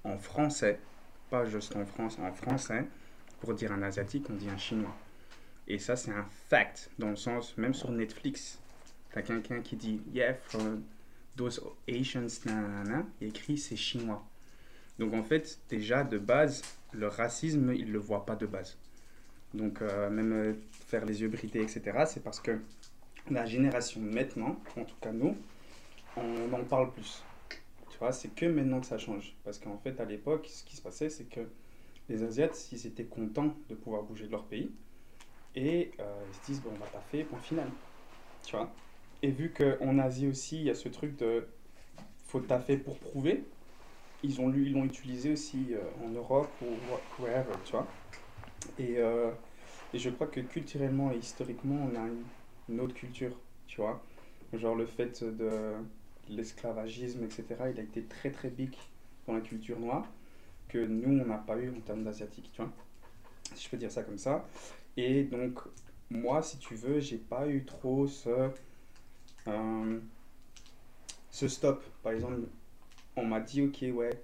en 0.02 0.18
français, 0.18 0.80
pas 1.30 1.44
juste 1.44 1.76
en 1.76 1.86
France, 1.86 2.18
en 2.18 2.32
français, 2.32 2.84
pour 3.40 3.54
dire 3.54 3.70
un 3.70 3.82
asiatique, 3.84 4.26
on 4.30 4.34
dit 4.34 4.48
un 4.48 4.58
chinois. 4.58 4.96
Et 5.68 5.78
ça, 5.78 5.94
c'est 5.94 6.10
un 6.10 6.26
fact, 6.48 6.90
dans 6.98 7.10
le 7.10 7.14
sens, 7.14 7.56
même 7.56 7.72
sur 7.72 7.92
Netflix, 7.92 8.58
t'as 9.12 9.22
quelqu'un 9.22 9.60
qui 9.60 9.76
dit 9.76 10.00
Yeah, 10.12 10.34
from 10.34 10.82
those 11.36 11.62
Asians, 11.88 12.40
nanana, 12.46 13.06
écrit 13.20 13.58
c'est 13.58 13.76
chinois. 13.76 14.26
Donc 14.98 15.14
en 15.14 15.22
fait, 15.22 15.60
déjà 15.68 16.02
de 16.02 16.18
base, 16.18 16.62
le 16.90 17.06
racisme, 17.06 17.74
il 17.76 17.92
le 17.92 18.00
voit 18.00 18.26
pas 18.26 18.34
de 18.34 18.46
base. 18.46 18.76
Donc 19.54 19.82
euh, 19.82 20.10
même 20.10 20.32
euh, 20.32 20.54
faire 20.70 21.04
les 21.04 21.20
yeux 21.22 21.28
bridés, 21.28 21.62
etc., 21.62 22.06
c'est 22.06 22.22
parce 22.22 22.40
que 22.40 22.60
la 23.30 23.46
génération 23.46 24.00
maintenant, 24.00 24.62
en 24.76 24.84
tout 24.84 24.96
cas 25.00 25.12
nous, 25.12 25.36
on 26.16 26.52
en 26.52 26.64
parle 26.64 26.92
plus. 26.92 27.26
Tu 27.90 27.98
vois, 27.98 28.12
c'est 28.12 28.30
que 28.30 28.46
maintenant 28.46 28.80
que 28.80 28.86
ça 28.86 28.98
change. 28.98 29.36
Parce 29.44 29.58
qu'en 29.58 29.78
fait, 29.78 30.00
à 30.00 30.04
l'époque, 30.06 30.48
ce 30.48 30.64
qui 30.64 30.76
se 30.76 30.82
passait, 30.82 31.10
c'est 31.10 31.26
que 31.26 31.40
les 32.08 32.24
Asiates, 32.24 32.72
ils 32.72 32.86
étaient 32.86 33.04
contents 33.06 33.56
de 33.68 33.74
pouvoir 33.76 34.04
bouger 34.04 34.26
de 34.26 34.32
leur 34.32 34.46
pays. 34.46 34.72
Et 35.54 35.92
euh, 36.00 36.24
ils 36.28 36.34
se 36.34 36.42
disent, 36.42 36.62
bon, 36.62 36.72
on 36.74 36.78
va 36.78 36.86
taffer, 36.88 37.24
point 37.24 37.40
final. 37.40 37.72
Tu 38.44 38.56
vois 38.56 38.74
et 39.22 39.30
vu 39.32 39.52
qu'en 39.52 39.98
Asie 39.98 40.28
aussi, 40.28 40.58
il 40.58 40.64
y 40.64 40.70
a 40.70 40.74
ce 40.76 40.88
truc 40.88 41.16
de 41.16 41.48
faut 42.24 42.40
taffer 42.40 42.76
pour 42.78 42.98
prouver, 43.00 43.44
ils 44.22 44.40
ont 44.40 44.48
lu- 44.48 44.66
ils 44.66 44.72
l'ont 44.72 44.84
utilisé 44.84 45.32
aussi 45.32 45.74
en 46.02 46.10
Europe 46.10 46.56
ou 46.60 46.80
wh- 46.88 47.02
wherever, 47.18 47.54
tu 47.64 47.72
vois. 47.72 47.94
Et, 48.78 48.98
euh, 48.98 49.30
et 49.94 49.98
je 49.98 50.10
crois 50.10 50.26
que 50.26 50.40
culturellement 50.40 51.12
et 51.12 51.16
historiquement, 51.16 51.88
on 51.90 51.96
a 51.96 52.06
une, 52.06 52.24
une 52.68 52.80
autre 52.80 52.94
culture, 52.94 53.36
tu 53.66 53.80
vois. 53.80 54.02
Genre 54.52 54.74
le 54.74 54.86
fait 54.86 55.24
de 55.24 55.72
l'esclavagisme, 56.28 57.24
etc., 57.24 57.44
il 57.72 57.80
a 57.80 57.82
été 57.82 58.02
très 58.02 58.30
très 58.30 58.50
big 58.50 58.74
dans 59.26 59.34
la 59.34 59.40
culture 59.40 59.78
noire 59.78 60.06
que 60.68 60.78
nous, 60.78 61.20
on 61.20 61.26
n'a 61.26 61.38
pas 61.38 61.56
eu 61.58 61.70
en 61.70 61.80
termes 61.80 62.04
d'asiatique, 62.04 62.50
tu 62.52 62.62
vois. 62.62 62.70
Si 63.54 63.64
je 63.64 63.70
peux 63.70 63.76
dire 63.76 63.92
ça 63.92 64.02
comme 64.02 64.18
ça. 64.18 64.46
Et 64.96 65.24
donc, 65.24 65.60
moi, 66.10 66.42
si 66.42 66.58
tu 66.58 66.74
veux, 66.74 67.00
j'ai 67.00 67.18
pas 67.18 67.48
eu 67.48 67.64
trop 67.64 68.06
ce 68.06 68.50
euh, 69.48 70.00
ce 71.30 71.48
stop, 71.48 71.82
par 72.02 72.12
exemple, 72.12 72.40
on 73.16 73.24
m'a 73.24 73.40
dit, 73.40 73.62
ok, 73.62 73.84
ouais, 73.94 74.22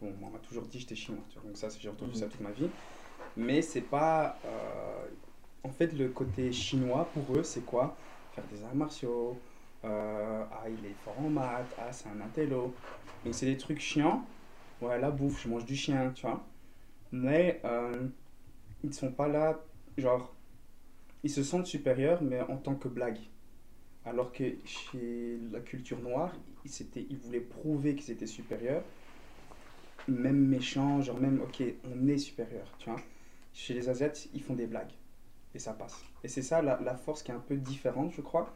bon, 0.00 0.14
on 0.22 0.30
m'a 0.30 0.38
toujours 0.38 0.64
dit 0.66 0.78
j'étais 0.78 0.94
chinois, 0.94 1.24
tu 1.30 1.38
vois, 1.38 1.48
donc 1.48 1.56
ça, 1.56 1.68
j'ai 1.78 1.88
entendu 1.88 2.14
ça 2.14 2.26
toute 2.26 2.40
ma 2.40 2.50
vie, 2.50 2.68
mais 3.36 3.62
c'est 3.62 3.82
pas, 3.82 4.40
euh, 4.44 5.08
en 5.64 5.70
fait, 5.70 5.92
le 5.92 6.10
côté 6.10 6.52
chinois, 6.52 7.10
pour 7.12 7.36
eux, 7.36 7.42
c'est 7.42 7.64
quoi? 7.64 8.02
Faire 8.32 8.46
des 8.48 8.62
arts 8.64 8.74
martiaux, 8.74 9.44
euh, 9.84 10.44
ah, 10.50 10.68
il 10.68 10.84
est 10.86 10.94
fort 10.94 11.18
en 11.20 11.30
maths, 11.30 11.74
ah, 11.78 11.92
c'est 11.92 12.08
un 12.08 12.20
intello, 12.20 12.78
donc 13.24 13.34
c'est 13.34 13.46
des 13.46 13.56
trucs 13.56 13.80
chiants, 13.80 14.30
ouais, 14.80 14.98
la 15.00 15.10
bouffe, 15.10 15.42
je 15.42 15.48
mange 15.48 15.64
du 15.64 15.76
chien, 15.76 16.12
tu 16.12 16.26
vois, 16.26 16.46
mais 17.12 17.60
euh, 17.64 18.08
ils 18.84 18.94
sont 18.94 19.12
pas 19.12 19.28
là, 19.28 19.60
genre, 19.96 20.34
ils 21.22 21.30
se 21.30 21.42
sentent 21.42 21.66
supérieurs, 21.66 22.22
mais 22.22 22.40
en 22.42 22.56
tant 22.56 22.74
que 22.76 22.88
blague. 22.88 23.20
Alors 24.04 24.32
que 24.32 24.44
chez 24.64 25.38
la 25.52 25.60
culture 25.60 26.00
noire, 26.00 26.34
ils, 26.64 26.70
ils 27.10 27.18
voulaient 27.18 27.40
prouver 27.40 27.94
qu'ils 27.94 28.12
étaient 28.12 28.26
supérieurs. 28.26 28.84
Même 30.08 30.46
méchants, 30.46 31.00
genre 31.02 31.18
même, 31.18 31.40
ok, 31.40 31.62
on 31.84 32.06
est 32.08 32.18
supérieur, 32.18 32.66
tu 32.78 32.90
vois. 32.90 33.00
Chez 33.52 33.74
les 33.74 33.88
Asiates, 33.88 34.28
ils 34.32 34.42
font 34.42 34.54
des 34.54 34.66
blagues. 34.66 34.92
Et 35.54 35.58
ça 35.58 35.72
passe. 35.72 36.04
Et 36.22 36.28
c'est 36.28 36.42
ça 36.42 36.62
la, 36.62 36.80
la 36.80 36.94
force 36.94 37.22
qui 37.22 37.30
est 37.32 37.34
un 37.34 37.40
peu 37.40 37.56
différente, 37.56 38.12
je 38.12 38.20
crois. 38.20 38.54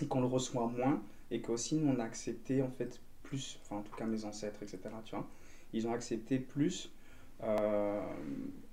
Et 0.00 0.06
qu'on 0.06 0.20
le 0.20 0.26
reçoit 0.26 0.66
moins. 0.66 1.02
Et 1.30 1.40
qu'aussi, 1.40 1.76
nous, 1.76 1.92
on 1.92 1.98
a 2.00 2.04
accepté, 2.04 2.62
en 2.62 2.70
fait, 2.70 3.00
plus, 3.22 3.58
enfin, 3.62 3.76
en 3.76 3.82
tout 3.82 3.94
cas, 3.94 4.04
mes 4.04 4.24
ancêtres, 4.24 4.62
etc., 4.62 4.80
tu 5.04 5.14
vois. 5.14 5.26
Ils 5.72 5.86
ont 5.86 5.92
accepté 5.92 6.38
plus 6.38 6.90
euh, 7.42 8.00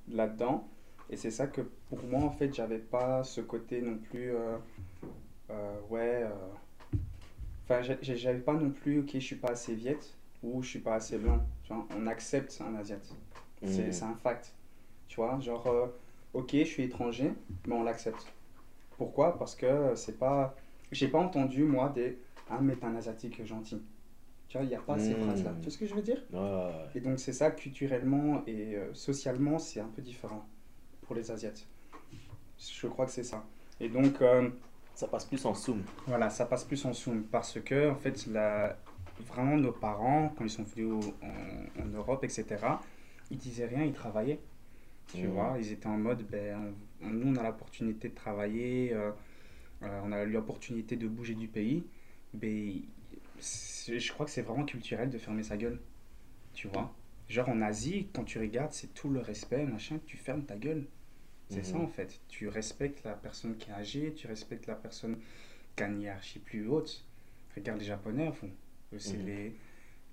là-dedans. 0.10 0.68
Et 1.10 1.18
c'est 1.18 1.31
ça 1.31 1.47
que, 1.47 1.61
pour 1.89 2.03
moi, 2.03 2.22
en 2.22 2.31
fait, 2.31 2.53
j'avais 2.53 2.80
pas 2.80 3.23
ce 3.23 3.41
côté 3.41 3.81
non 3.81 3.97
plus... 3.97 4.31
euh, 4.31 4.57
euh, 5.51 5.80
ouais. 5.89 6.26
Enfin, 7.64 7.81
j'avais 8.01 8.39
pas 8.39 8.53
non 8.53 8.72
plus, 8.72 8.99
ok, 8.99 9.11
je 9.14 9.19
suis 9.19 9.35
pas 9.35 9.49
assez 9.51 9.76
viette 9.76 10.15
ou 10.41 10.64
je 10.64 10.69
suis 10.69 10.80
pas 10.80 10.95
assez 10.95 11.18
blanc. 11.18 11.39
Tu 11.64 11.73
vois, 11.73 11.85
on 11.95 12.07
accepte 12.07 12.61
un 12.68 12.76
asiate. 12.76 13.07
C'est 13.64 13.91
c'est 13.91 14.06
un 14.06 14.15
fact. 14.15 14.53
Tu 15.10 15.18
vois, 15.18 15.38
genre, 15.41 15.68
euh, 15.68 15.88
ok, 16.34 16.52
je 16.53 16.64
suis 16.64 16.84
étranger, 16.84 17.34
mais 17.68 17.76
on 17.76 17.84
l'accepte. 17.84 18.26
Pourquoi? 18.98 19.38
Parce 19.38 19.56
que 19.56 19.94
c'est 19.95 20.18
pas. 20.18 20.56
J'ai 20.91 21.10
pas 21.10 21.19
entendu, 21.19 21.64
moi, 21.65 21.90
des. 21.90 22.18
Ah, 22.49 22.60
mais 22.61 22.76
t'es 22.77 22.86
un 22.86 22.95
asiatique 22.95 23.45
gentil. 23.45 23.81
Tu 24.48 24.57
vois, 24.57 24.65
il 24.65 24.69
n'y 24.69 24.76
a 24.76 24.80
pas 24.81 24.98
ces 24.99 25.14
Mhm. 25.15 25.22
phrases-là. 25.22 25.52
Tu 25.60 25.64
vois 25.64 25.72
ce 25.72 25.77
que 25.77 25.86
je 25.88 25.95
veux 25.95 26.02
dire? 26.02 26.23
Ouais, 26.31 26.40
ouais, 26.40 26.45
ouais. 26.45 26.90
Et 26.95 27.02
donc, 27.02 27.19
c'est 27.19 27.34
ça, 27.34 27.52
culturellement 27.52 28.44
et 28.48 28.76
euh, 28.76 28.94
socialement, 28.94 29.60
c'est 29.60 29.81
un 29.81 29.90
peu 29.90 30.02
différent 30.02 30.48
pour 31.03 31.15
les 31.15 31.31
Asiates. 31.31 31.68
Je 32.57 32.88
crois 32.88 33.06
que 33.06 33.11
c'est 33.11 33.23
ça. 33.23 33.45
Et 33.80 33.90
donc. 33.90 34.22
euh, 34.22 34.49
Ça 34.95 35.07
passe 35.07 35.26
plus 35.26 35.45
en 35.45 35.53
zoom. 35.56 35.81
voilà, 36.07 36.30
ça 36.30 36.45
passe 36.45 36.65
plus 36.65 36.84
en 36.86 36.94
Zoom 36.94 37.23
parce 37.23 37.60
que, 37.61 37.90
en 37.90 37.95
fait, 37.95 38.27
la... 38.27 38.77
vraiment, 39.22 39.56
nos 39.57 39.72
parents, 39.72 40.34
quand 40.38 40.44
ils 40.44 40.49
sont 40.49 40.64
venus 40.64 40.91
au- 40.91 41.14
en, 41.23 41.81
en 41.81 41.86
Europe, 41.88 42.23
etc., 42.26 42.81
ils 43.31 43.38
disaient 43.38 43.68
rien, 43.68 43.84
ils 43.86 43.94
travaillaient. 43.94 44.41
Tu 45.14 45.27
Mhm. 45.27 45.34
vois, 45.34 45.57
ils 45.60 45.72
étaient 45.72 45.88
en 45.88 45.98
mode, 45.98 46.23
ben, 46.30 46.73
on- 47.02 47.10
nous, 47.10 47.27
on 47.34 47.36
a 47.38 47.44
l'opportunité 47.44 48.10
de 48.10 48.15
travailler, 48.15 48.94
euh, 48.94 49.11
euh, 49.84 50.02
on 50.06 50.11
a 50.11 50.26
l'opportunité 50.26 50.95
de 50.98 51.07
bouger 51.07 51.36
du 51.36 51.48
pays. 51.48 51.84
C'est- 53.40 53.99
je 53.99 54.11
crois 54.11 54.26
que 54.26 54.31
c'est 54.31 54.41
vraiment 54.41 54.65
culturel 54.65 55.10
de 55.10 55.18
fermer 55.18 55.44
sa 55.44 55.57
gueule. 55.57 55.80
Tu 56.53 56.68
vois? 56.68 56.94
Genre 57.30 57.49
en 57.49 57.61
Asie, 57.61 58.10
quand 58.14 58.23
tu 58.26 58.40
regardes, 58.40 58.73
c'est 58.73 58.94
tout 58.94 59.10
le 59.10 59.19
respect, 59.22 59.65
machin, 59.65 59.99
tu 60.06 60.18
fermes 60.18 60.44
ta 60.45 60.57
gueule. 60.57 60.86
C'est 61.49 61.64
ça 61.65 61.77
Mhm. 61.77 61.86
en 61.86 61.88
fait. 61.88 62.22
Tu 62.30 62.48
respectes 62.48 63.03
la 63.06 63.14
personne 63.14 63.57
qui 63.57 63.69
est 63.72 63.73
âgée, 63.73 64.14
tu 64.15 64.27
respectes 64.27 64.68
la 64.68 64.76
personne 64.76 65.18
qui 65.76 65.84
a 65.84 65.88
une 65.88 66.02
hiérarchie 66.02 66.40
plus 66.40 66.68
haute. 66.68 67.06
Regarde 67.56 67.80
les 67.80 67.86
Japonais, 67.88 68.31
font. 68.34 68.52
C'est 68.98 69.18
Mhm. 69.19 69.26
les. 69.27 69.53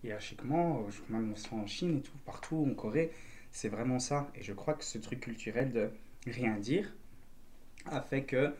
Hiérarchiquement, 0.04 0.86
même 1.10 1.32
on 1.32 1.36
se 1.36 1.54
en 1.54 1.66
Chine 1.66 1.98
et 1.98 2.02
tout, 2.02 2.16
partout, 2.26 2.66
en 2.70 2.74
Corée, 2.74 3.12
c'est 3.56 3.70
vraiment 3.70 3.98
ça. 3.98 4.30
Et 4.34 4.42
je 4.42 4.52
crois 4.52 4.74
que 4.74 4.84
ce 4.84 4.98
truc 4.98 5.20
culturel 5.20 5.72
de 5.72 5.88
rien 6.26 6.56
dire 6.58 6.94
a 7.86 8.02
fait 8.02 8.24
que 8.24 8.54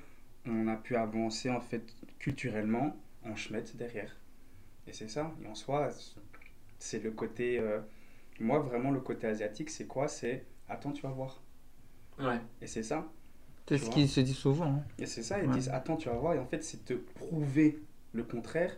on 0.47 0.69
a 0.69 0.77
pu 0.77 0.97
avancer 0.97 1.51
en 1.51 1.61
fait 1.61 1.83
culturellement 2.19 2.97
en 3.27 3.37
schmette 3.37 3.77
derrière. 3.77 4.17
Et 4.87 4.95
c'est 4.95 5.09
ça. 5.09 5.35
Et 5.45 5.47
en 5.49 5.55
soi, 5.55 5.91
c'est 6.79 7.03
le 7.03 7.11
côté. 7.11 7.59
euh, 7.59 7.81
moi, 8.41 8.59
vraiment, 8.61 8.91
le 8.91 9.01
côté 9.01 9.27
asiatique, 9.27 9.69
c'est 9.69 9.87
quoi? 9.87 10.09
C'est 10.09 10.47
attends, 10.69 10.93
tu 10.93 11.03
vas 11.03 11.11
voir. 11.11 11.43
Ouais. 12.19 12.41
Et 12.63 12.67
c'est 12.67 12.83
ça. 12.83 13.07
C'est 13.69 13.77
ce 13.79 13.91
qu'ils 13.91 14.09
se 14.09 14.21
disent 14.21 14.37
souvent. 14.37 14.77
hein. 14.77 14.85
Et 14.99 15.05
c'est 15.07 15.23
ça, 15.23 15.43
ils 15.43 15.49
Ouais. 15.49 15.55
disent 15.55 15.69
attends, 15.69 15.97
tu 15.97 16.09
vas 16.09 16.15
voir. 16.15 16.33
Et 16.35 16.39
en 16.39 16.47
fait, 16.47 16.63
c'est 16.65 16.85
te 16.87 16.95
prouver 16.95 17.79
le 18.15 18.23
contraire. 18.25 18.75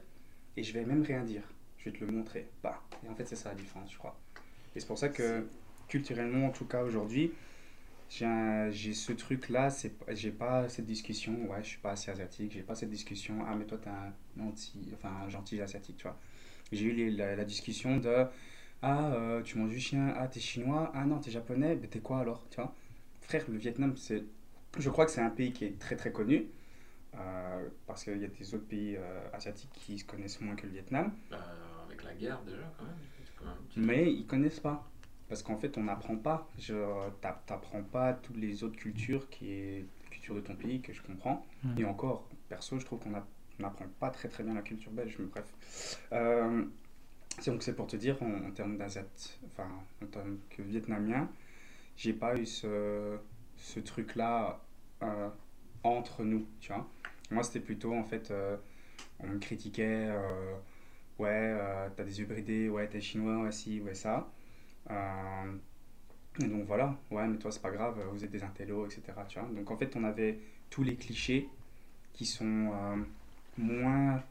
Et 0.57 0.65
je 0.65 0.73
vais 0.73 0.85
même 0.85 1.03
rien 1.03 1.23
dire. 1.23 1.43
Je 1.77 1.91
vais 1.91 1.97
te 1.97 2.05
le 2.05 2.11
montrer. 2.11 2.49
Bah. 2.63 2.83
Et 3.05 3.09
en 3.09 3.15
fait, 3.15 3.27
c'est 3.27 3.37
ça 3.37 3.51
la 3.51 3.55
différence, 3.55 3.93
je 3.93 3.99
crois. 3.99 4.19
Et 4.75 4.81
c'est 4.81 4.87
pour 4.89 4.99
ça 4.99 5.11
que 5.11 5.47
culturellement, 5.89 6.47
en 6.47 6.51
tout 6.51 6.67
cas 6.67 6.83
aujourd'hui, 6.83 7.33
j'ai 8.11 8.95
ce 8.95 9.13
truc-là. 9.13 9.69
J'ai 10.11 10.31
pas 10.31 10.69
cette 10.69 10.87
discussion. 10.87 11.35
Ouais, 11.51 11.63
je 11.63 11.69
suis 11.69 11.79
pas 11.79 11.93
assez 11.93 12.11
asiatique. 12.11 12.53
J'ai 12.53 12.63
pas 12.63 12.75
cette 12.75 12.91
discussion. 12.91 13.45
Ah, 13.47 13.55
mais 13.57 13.65
toi, 13.67 13.79
t'es 13.79 13.91
un 13.91 14.15
anti, 14.43 14.89
enfin 14.95 15.11
un 15.27 15.29
gentil 15.29 15.61
asiatique, 15.61 15.97
tu 15.99 16.05
vois. 16.05 16.19
J'ai 16.73 16.87
eu 16.87 16.93
les- 16.93 17.11
la, 17.11 17.37
la 17.37 17.45
discussion 17.45 17.99
de 17.99 18.27
ah, 18.83 19.13
euh, 19.15 19.43
tu 19.43 19.59
manges 19.59 19.71
du 19.73 19.81
chien. 19.81 20.15
Ah, 20.17 20.29
t'es 20.29 20.41
chinois. 20.41 20.91
Ah 20.95 21.05
non, 21.07 21.19
t'es 21.21 21.31
japonais. 21.31 21.77
Mais 21.81 21.89
t'es 21.89 22.01
quoi 22.01 22.21
alors, 22.21 22.47
tu 22.51 22.57
vois 22.57 22.75
Frère, 23.21 23.45
le 23.51 23.59
Vietnam, 23.59 23.97
c'est 23.97 24.25
je 24.79 24.91
crois 24.91 25.07
que 25.07 25.11
c'est 25.13 25.21
un 25.23 25.31
pays 25.31 25.53
qui 25.53 25.65
est 25.65 25.79
très 25.79 25.97
très 25.97 26.13
connu, 26.13 26.47
euh, 27.17 27.69
parce 27.87 28.05
qu'il 28.05 28.19
y 28.19 28.25
a 28.25 28.29
des 28.29 28.55
autres 28.55 28.67
pays 28.67 28.97
euh, 28.97 29.21
asiatiques 29.33 29.71
qui 29.75 29.99
se 29.99 30.05
connaissent 30.05 30.41
moins 30.41 30.55
que 30.57 30.67
le 30.67 30.73
Vietnam, 30.73 31.13
avec 31.87 32.05
la 32.05 32.15
guerre 32.15 32.41
déjà, 32.43 32.73
quand 32.79 32.85
même. 32.85 32.95
quand 33.39 33.45
même 33.47 33.57
mais 33.77 34.13
ils 34.13 34.27
connaissent 34.27 34.61
pas. 34.61 34.89
Parce 35.29 35.43
qu'en 35.43 35.57
fait, 35.57 35.77
on 35.79 35.85
n'apprend 35.85 36.17
pas. 36.17 36.49
Je 36.59 36.75
t'a- 37.21 37.43
t'apprends 37.47 37.83
pas 37.83 38.15
toutes 38.15 38.37
les 38.39 38.65
autres 38.65 38.77
cultures 38.77 39.29
qui 39.31 39.51
est 39.53 39.87
culture 40.11 40.35
de 40.35 40.41
ton 40.41 40.57
pays 40.57 40.81
que 40.81 40.93
je 40.93 41.03
comprends. 41.03 41.45
Mhm. 41.65 41.79
Et 41.79 41.85
encore, 41.85 42.29
perso, 42.49 42.79
je 42.79 42.85
trouve 42.87 42.99
qu'on 43.01 43.13
n'apprend 43.59 43.87
pas 44.01 44.11
très 44.11 44.29
très 44.29 44.43
bien 44.43 44.55
la 44.55 44.63
culture 44.63 44.91
belge, 44.93 45.17
mais 45.19 45.27
bref. 45.27 45.99
Euh, 46.13 46.65
c'est- 47.41 47.51
donc 47.51 47.63
c'est 47.63 47.75
pour 47.77 47.87
te 47.87 47.97
dire, 47.97 48.23
en, 48.23 48.47
en 48.49 48.51
termes 48.53 48.77
d'asiat, 48.79 49.05
enfin 49.47 49.69
en 50.03 50.07
tant 50.07 50.25
que 50.51 50.63
vietnamien, 50.63 51.29
j'ai 51.97 52.13
pas 52.15 52.37
eu 52.39 52.47
ce, 52.47 53.19
ce 53.57 53.81
truc-là 53.81 54.61
euh, 55.03 55.29
entre 55.85 56.25
nous, 56.25 56.47
tu 56.61 56.73
vois. 56.73 56.89
Moi, 57.31 57.43
c'était 57.43 57.61
plutôt 57.61 57.95
en 57.95 58.05
fait, 58.05 58.31
euh, 58.31 58.57
on 59.21 59.29
me 59.29 59.39
critiquait, 59.39 60.09
euh, 60.11 60.55
ouais, 61.19 61.57
t'as 61.97 62.05
des 62.05 62.21
yeux 62.21 62.27
bridés, 62.27 62.69
ouais, 62.69 62.89
t'es 62.89 63.01
chinois, 63.01 63.43
ouais, 63.45 63.53
si, 63.53 63.81
ouais, 63.81 63.95
ça. 63.95 64.31
Euh, 64.91 65.53
et 66.41 66.47
donc 66.47 66.65
voilà, 66.67 66.97
ouais, 67.11 67.27
mais 67.27 67.39
toi, 67.39 67.51
c'est 67.51 67.63
pas 67.63 67.71
grave, 67.71 68.01
vous 68.13 68.25
êtes 68.25 68.31
des 68.31 68.43
intellos, 68.43 68.87
etc. 68.87 69.03
Tu 69.29 69.39
vois. 69.39 69.49
Donc 69.49 69.71
en 69.71 69.77
fait, 69.77 69.97
on 69.97 70.05
avait 70.05 70.39
tous 70.71 70.83
les 70.85 70.95
clichés 70.97 71.49
qui 72.13 72.27
sont 72.27 72.71
euh, 72.73 72.97
moins, 73.57 74.23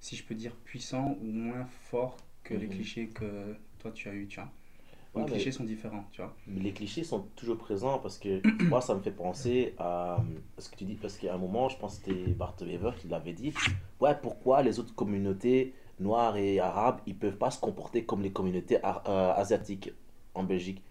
si 0.00 0.16
je 0.16 0.24
peux 0.24 0.34
dire, 0.34 0.54
puissants 0.64 1.16
ou 1.22 1.26
moins 1.26 1.66
forts 1.90 2.16
que 2.44 2.54
les 2.54 2.66
Mhm. 2.66 2.72
clichés 2.72 3.06
que 3.08 3.56
toi 3.78 3.90
tu 3.92 4.08
as 4.08 4.14
eu, 4.14 4.26
tu 4.26 4.40
vois. 4.40 4.50
Les 5.16 5.24
clichés 5.24 5.50
sont 5.52 5.64
différents, 5.64 6.04
tu 6.12 6.20
vois. 6.20 6.36
Les 6.46 6.72
clichés 6.72 7.02
sont 7.02 7.20
toujours 7.36 7.56
présents 7.56 7.98
parce 7.98 8.18
que 8.18 8.42
moi, 8.68 8.82
ça 8.82 8.94
me 8.94 9.00
fait 9.00 9.10
penser 9.10 9.74
à 9.78 10.22
ce 10.58 10.68
que 10.68 10.76
tu 10.76 10.84
dis. 10.84 10.94
Parce 10.94 11.16
qu'à 11.16 11.34
un 11.34 11.38
moment, 11.38 11.70
je 11.70 11.78
pense 11.78 11.98
que 11.98 12.04
c'était 12.04 12.32
Bart 12.34 12.54
Weber 12.60 12.94
qui 12.96 13.08
l'avait 13.08 13.32
dit. 13.32 13.54
Ouais, 14.00 14.14
pourquoi 14.20 14.62
les 14.62 14.78
autres 14.78 14.94
communautés 14.94 15.74
noires 16.00 16.36
et 16.36 16.60
arabes, 16.60 17.00
ils 17.06 17.16
peuvent 17.16 17.36
pas 17.36 17.50
se 17.50 17.60
comporter 17.60 18.04
comme 18.04 18.22
les 18.22 18.32
communautés 18.32 18.78
euh, 18.84 19.32
asiatiques 19.34 19.92
en 20.34 20.42
Belgique 20.44 20.82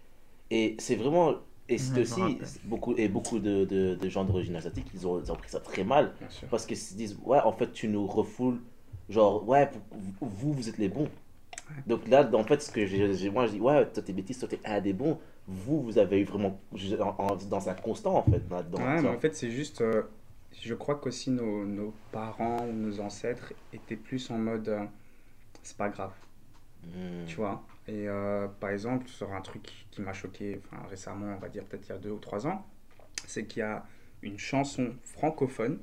Et 0.50 0.76
c'est 0.78 0.96
vraiment. 0.96 1.34
Et 1.68 1.78
c'est 1.78 1.92
Ouais, 1.94 2.00
aussi. 2.02 2.38
beaucoup, 2.64 2.94
et 2.96 3.08
beaucoup 3.08 3.38
de, 3.40 3.64
de, 3.64 3.96
de 3.96 4.08
gens 4.08 4.24
d'origine 4.24 4.56
asiatique, 4.56 4.86
ils 4.94 5.06
ont, 5.06 5.20
ils 5.20 5.32
ont 5.32 5.36
pris 5.36 5.50
ça 5.50 5.60
très 5.60 5.84
mal. 5.84 6.14
Parce 6.50 6.66
qu'ils 6.66 6.76
se 6.76 6.94
disent, 6.94 7.18
ouais, 7.24 7.40
en 7.40 7.52
fait, 7.52 7.72
tu 7.72 7.88
nous 7.88 8.06
refoules. 8.06 8.60
Genre, 9.08 9.46
ouais, 9.48 9.70
vous, 10.20 10.52
vous, 10.52 10.68
êtes 10.68 10.78
les 10.78 10.88
bons. 10.88 11.08
Donc 11.86 12.08
là, 12.08 12.28
en 12.34 12.44
fait, 12.44 12.62
ce 12.62 12.70
que 12.70 12.86
j'ai, 12.86 13.30
moi, 13.30 13.46
je 13.46 13.52
dis, 13.52 13.60
ouais, 13.60 13.86
toi 13.90 14.02
t'es 14.02 14.12
bêtise, 14.12 14.38
toi 14.38 14.48
t'es 14.48 14.60
un 14.64 14.80
des 14.80 14.92
bons. 14.92 15.18
Vous, 15.48 15.82
vous 15.82 15.98
avez 15.98 16.20
eu 16.20 16.24
vraiment. 16.24 16.58
en- 17.00 17.24
en- 17.32 17.36
dans 17.36 17.68
un 17.68 17.74
constant, 17.74 18.14
en 18.16 18.22
fait. 18.22 18.42
Là-dedans, 18.50 18.78
Ouais, 18.78 18.96
tu 18.98 19.02
mais 19.02 19.08
en 19.08 19.18
fait, 19.20 19.34
c'est 19.34 19.50
juste. 19.50 19.80
euh, 19.80 20.02
je 20.62 20.74
crois 20.74 20.96
qu'aussi 20.96 21.30
nos, 21.30 21.64
nos 21.64 21.94
parents 22.12 22.66
ou 22.66 22.72
nos 22.72 23.00
ancêtres 23.00 23.52
étaient 23.72 23.96
plus 23.96 24.30
en 24.30 24.38
mode. 24.38 24.68
euh, 24.68 24.84
c'est 25.62 25.76
pas 25.76 25.88
grave, 25.88 26.12
Hmm. 26.84 27.24
tu 27.26 27.36
vois? 27.36 27.64
Et 27.88 28.08
euh, 28.08 28.46
par 28.60 28.70
exemple, 28.70 29.08
sur 29.08 29.32
un 29.32 29.40
truc 29.40 29.86
qui 29.90 30.02
m'a 30.02 30.12
choqué 30.12 30.60
enfin, 30.72 30.82
récemment, 30.88 31.34
on 31.36 31.38
va 31.40 31.48
dire 31.48 31.64
peut-être 31.64 31.86
il 31.88 31.92
y 31.92 31.94
a 31.94 31.98
deux 31.98 32.10
ou 32.10 32.18
trois 32.18 32.46
ans, 32.46 32.64
c'est 33.26 33.44
qu'il 33.46 33.60
y 33.60 33.62
a 33.62 33.84
une 34.22 34.38
chanson 34.38 34.94
francophone 35.04 35.78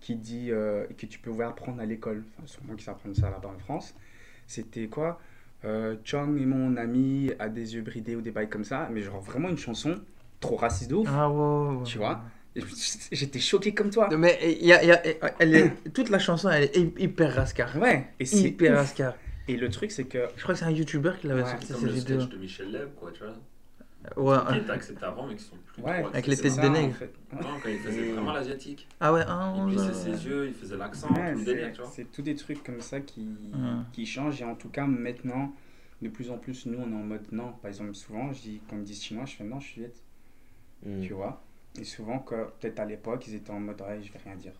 qui 0.00 0.16
dit 0.16 0.50
euh, 0.50 0.86
que 0.98 1.06
tu 1.06 1.18
pouvais 1.20 1.44
apprendre 1.44 1.80
à 1.80 1.86
l'école. 1.86 2.24
Enfin, 2.36 2.46
sûrement 2.46 2.74
qu'ils 2.76 2.90
apprennent 2.90 3.14
ça 3.14 3.30
là-bas 3.30 3.48
en 3.48 3.58
France. 3.58 3.94
C'était 4.46 4.88
quoi? 4.88 5.18
Euh, 5.64 5.96
Chong 6.04 6.38
est 6.40 6.44
mon 6.46 6.76
ami, 6.76 7.32
a 7.38 7.48
des 7.48 7.74
yeux 7.74 7.82
bridés 7.82 8.14
ou 8.16 8.20
des 8.20 8.30
bails 8.30 8.50
comme 8.50 8.64
ça. 8.64 8.88
Mais 8.92 9.00
genre 9.02 9.20
vraiment 9.20 9.48
une 9.48 9.56
chanson 9.58 9.94
trop 10.40 10.56
raciste 10.56 10.90
de 10.90 10.96
ouf. 10.96 11.08
Ah. 11.10 11.30
Tu 11.84 11.96
vois? 11.98 12.12
Et 12.12 12.35
J'étais 13.12 13.38
choqué 13.38 13.74
comme 13.74 13.90
toi. 13.90 14.08
Non, 14.10 14.18
Mais 14.18 14.38
il 14.60 14.66
y 14.66 14.72
a, 14.72 14.82
il 14.82 14.88
y 14.88 14.92
a- 14.92 15.02
elle 15.38 15.54
est, 15.54 15.92
toute 15.92 16.08
la 16.10 16.18
chanson, 16.18 16.48
elle 16.50 16.64
est 16.64 16.76
hy- 16.76 16.92
hyper 16.98 17.34
rascar. 17.34 17.76
Ouais, 17.76 18.08
et 18.18 18.24
c'est 18.24 18.38
Hyper 18.38 18.76
rascar. 18.76 19.14
Et 19.48 19.56
le 19.56 19.68
truc, 19.68 19.90
c'est 19.92 20.04
que. 20.04 20.26
Je 20.36 20.42
crois 20.42 20.54
que 20.54 20.58
c'est 20.60 20.64
un 20.66 20.70
YouTuber 20.70 21.12
qui 21.20 21.26
l'avait 21.28 21.42
Ouais, 21.42 21.50
sorti 21.50 21.66
Comme 21.68 21.76
cette 21.76 21.86
le 21.88 21.92
vidéo. 21.94 22.20
sketch 22.20 22.32
de 22.32 22.38
Michel 22.38 22.70
Leb, 22.72 22.88
quoi, 22.96 23.12
tu 23.12 23.20
vois. 23.22 23.34
Ouais. 24.16 24.38
Qui 24.46 24.54
hein. 24.54 24.56
étaient 24.62 24.70
acceptés 24.70 25.04
avant, 25.04 25.26
mais 25.26 25.34
qui 25.34 25.44
sont 25.44 25.56
plus 25.72 25.82
Ouais, 25.82 26.04
Avec 26.12 26.26
les 26.28 26.36
têtes 26.36 26.52
c'est 26.52 26.58
de 26.60 26.62
ça, 26.64 26.68
nègre. 26.68 26.88
en 26.88 26.98
fait. 26.98 27.12
Non, 27.32 27.48
quand 27.62 27.68
il 27.68 27.78
faisait 27.78 28.12
vraiment 28.12 28.32
l'asiatique. 28.32 28.86
Ah 29.00 29.12
ouais, 29.12 29.20
Il 29.22 29.26
ah, 29.28 29.66
plissait 29.68 29.86
ouais. 29.86 30.16
ses 30.16 30.26
yeux, 30.26 30.46
il 30.48 30.54
faisait 30.54 30.76
l'accent, 30.76 31.08
Ouais, 31.12 31.32
tout 31.32 31.38
le 31.40 31.44
c'est- 31.44 31.54
délire, 31.54 31.72
tu 31.72 31.80
vois. 31.80 31.90
c'est 31.92 32.04
tous 32.12 32.22
des 32.22 32.34
trucs 32.36 32.62
comme 32.62 32.80
ça 32.80 33.00
qui, 33.00 33.20
Ouais. 33.20 33.58
qui 33.92 34.06
changent. 34.06 34.40
Et 34.40 34.44
en 34.44 34.54
tout 34.54 34.68
cas, 34.68 34.86
maintenant, 34.86 35.52
de 36.02 36.08
plus 36.08 36.30
en 36.30 36.38
plus, 36.38 36.66
nous, 36.66 36.78
on 36.78 36.90
est 36.90 36.94
en 36.94 37.04
mode 37.04 37.26
non. 37.32 37.52
Par 37.62 37.68
exemple, 37.68 37.94
souvent, 37.94 38.32
je 38.32 38.40
dis, 38.42 38.60
quand 38.68 38.76
ils 38.76 38.80
me 38.80 38.84
disent 38.84 39.02
chinois, 39.02 39.24
je 39.26 39.34
fais 39.36 39.44
non, 39.44 39.58
je 39.60 39.66
suis 39.66 39.80
viet. 39.82 39.92
Hmm. 40.84 41.00
Tu 41.02 41.12
vois 41.12 41.42
Et 41.80 41.84
souvent, 41.84 42.18
que 42.20 42.34
peut-être 42.60 42.80
à 42.80 42.84
l'époque, 42.84 43.26
ils 43.26 43.34
étaient 43.34 43.50
en 43.50 43.60
mode 43.60 43.80
ouais, 43.82 44.00
je 44.02 44.12
vais 44.12 44.18
rien 44.24 44.36
dire. 44.36 44.52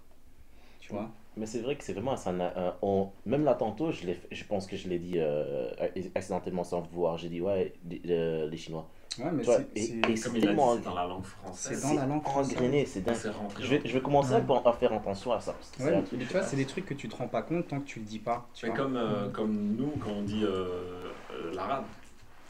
Tu 0.80 0.92
vois? 0.92 1.10
Mais 1.36 1.46
c'est 1.46 1.60
vrai 1.60 1.76
que 1.76 1.84
c'est 1.84 1.92
vraiment 1.92 2.16
ça. 2.16 2.30
euh, 2.30 2.70
on- 2.82 3.10
même 3.26 3.44
là, 3.44 3.54
tantôt, 3.54 3.92
je, 3.92 4.06
je 4.30 4.44
pense 4.44 4.66
que 4.66 4.76
je 4.76 4.88
l'ai 4.88 4.98
dit 4.98 5.14
euh, 5.18 5.70
accidentellement 6.14 6.64
sans 6.64 6.80
vouloir. 6.82 7.18
J'ai 7.18 7.28
dit, 7.28 7.40
ouais, 7.40 7.74
les, 7.88 8.00
euh, 8.08 8.48
les 8.48 8.56
Chinois. 8.56 8.88
Ouais, 9.18 9.32
mais 9.32 9.44
c'est- 9.44 10.00
tellement 10.40 10.76
dans 10.76 10.94
la 10.94 11.06
langue 11.06 11.24
française. 11.24 11.78
C'est 11.80 11.88
dans 11.88 11.94
la 11.94 12.06
langue 12.06 12.22
française. 12.22 12.84
c'est 12.86 13.00
dingue. 13.04 13.16
Je 13.60 13.66
vais, 13.66 13.82
je 13.84 13.92
vais 13.94 14.00
commencer 14.02 14.34
à, 14.34 14.68
à 14.68 14.72
faire 14.74 14.92
attention 14.92 15.32
à 15.32 15.40
ça. 15.40 15.52
Parce 15.52 15.70
que 15.70 15.76
c'est 15.78 15.84
Ouais, 15.84 16.02
mais 16.12 16.18
tu 16.18 16.32
vois, 16.32 16.42
c'est 16.42 16.56
des 16.56 16.66
trucs 16.66 16.86
que 16.86 16.94
tu 16.94 17.08
te 17.08 17.16
rends 17.16 17.28
pas 17.28 17.42
compte 17.42 17.66
tant 17.68 17.80
que 17.80 17.86
tu 17.86 17.98
le 18.00 18.04
dis 18.04 18.18
pas. 18.18 18.46
Tu 18.54 18.66
Mais 18.66 18.72
vois 18.72 18.84
comme, 18.84 18.96
euh, 18.96 19.28
comme 19.30 19.74
nous, 19.76 19.90
quand 20.02 20.10
on 20.10 20.22
dit 20.22 20.42
euh, 20.44 21.10
euh, 21.32 21.54
l'arabe, 21.54 21.84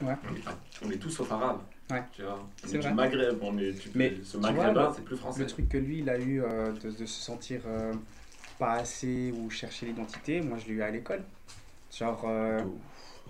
Ouais. 0.02 0.14
on, 0.82 0.86
on 0.86 0.90
est 0.90 0.98
tous 0.98 1.10
sauf 1.10 1.30
arabes. 1.32 1.60
Ouais. 1.90 2.02
Tu 2.12 2.22
vois, 2.22 2.48
on 2.64 2.68
C'est 2.68 2.78
est 2.78 2.80
du. 2.90 2.94
Maghreb, 2.94 3.38
on 3.42 3.58
est 3.58 3.72
du, 3.72 3.90
Mais 3.94 4.12
ce 4.24 4.38
le- 4.38 4.92
c'est 4.94 5.04
plus 5.04 5.16
français. 5.16 5.42
Le 5.42 5.46
truc 5.46 5.68
que 5.68 5.78
lui, 5.78 5.98
il 6.00 6.08
a 6.10 6.18
eu 6.18 6.42
euh, 6.42 6.72
de, 6.72 6.90
de 6.90 7.06
se 7.06 7.20
sentir 7.22 7.62
euh, 7.66 7.92
pas 8.58 8.74
assez 8.74 9.32
ou 9.32 9.50
chercher 9.50 9.86
l'identité, 9.86 10.40
moi 10.40 10.58
je 10.58 10.66
l'ai 10.66 10.74
eu 10.74 10.82
à 10.82 10.90
l'école. 10.90 11.24
Genre, 11.96 12.24
euh, 12.26 12.62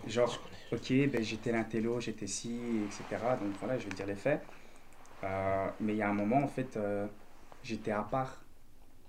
genre 0.06 0.42
ok, 0.72 0.92
ben, 1.10 1.22
j'étais 1.22 1.52
l'intello, 1.52 2.00
j'étais 2.00 2.26
ci, 2.26 2.50
etc. 2.88 3.36
Donc 3.36 3.56
voilà, 3.58 3.78
je 3.78 3.86
vais 3.86 3.92
dire 3.92 4.06
les 4.06 4.16
faits. 4.16 4.42
Mais 5.80 5.94
il 5.94 5.96
y 5.96 6.02
a 6.02 6.08
un 6.08 6.14
moment, 6.14 6.42
en 6.42 6.48
fait, 6.48 6.78
j'étais 7.62 7.90
à 7.92 8.02
part. 8.02 8.44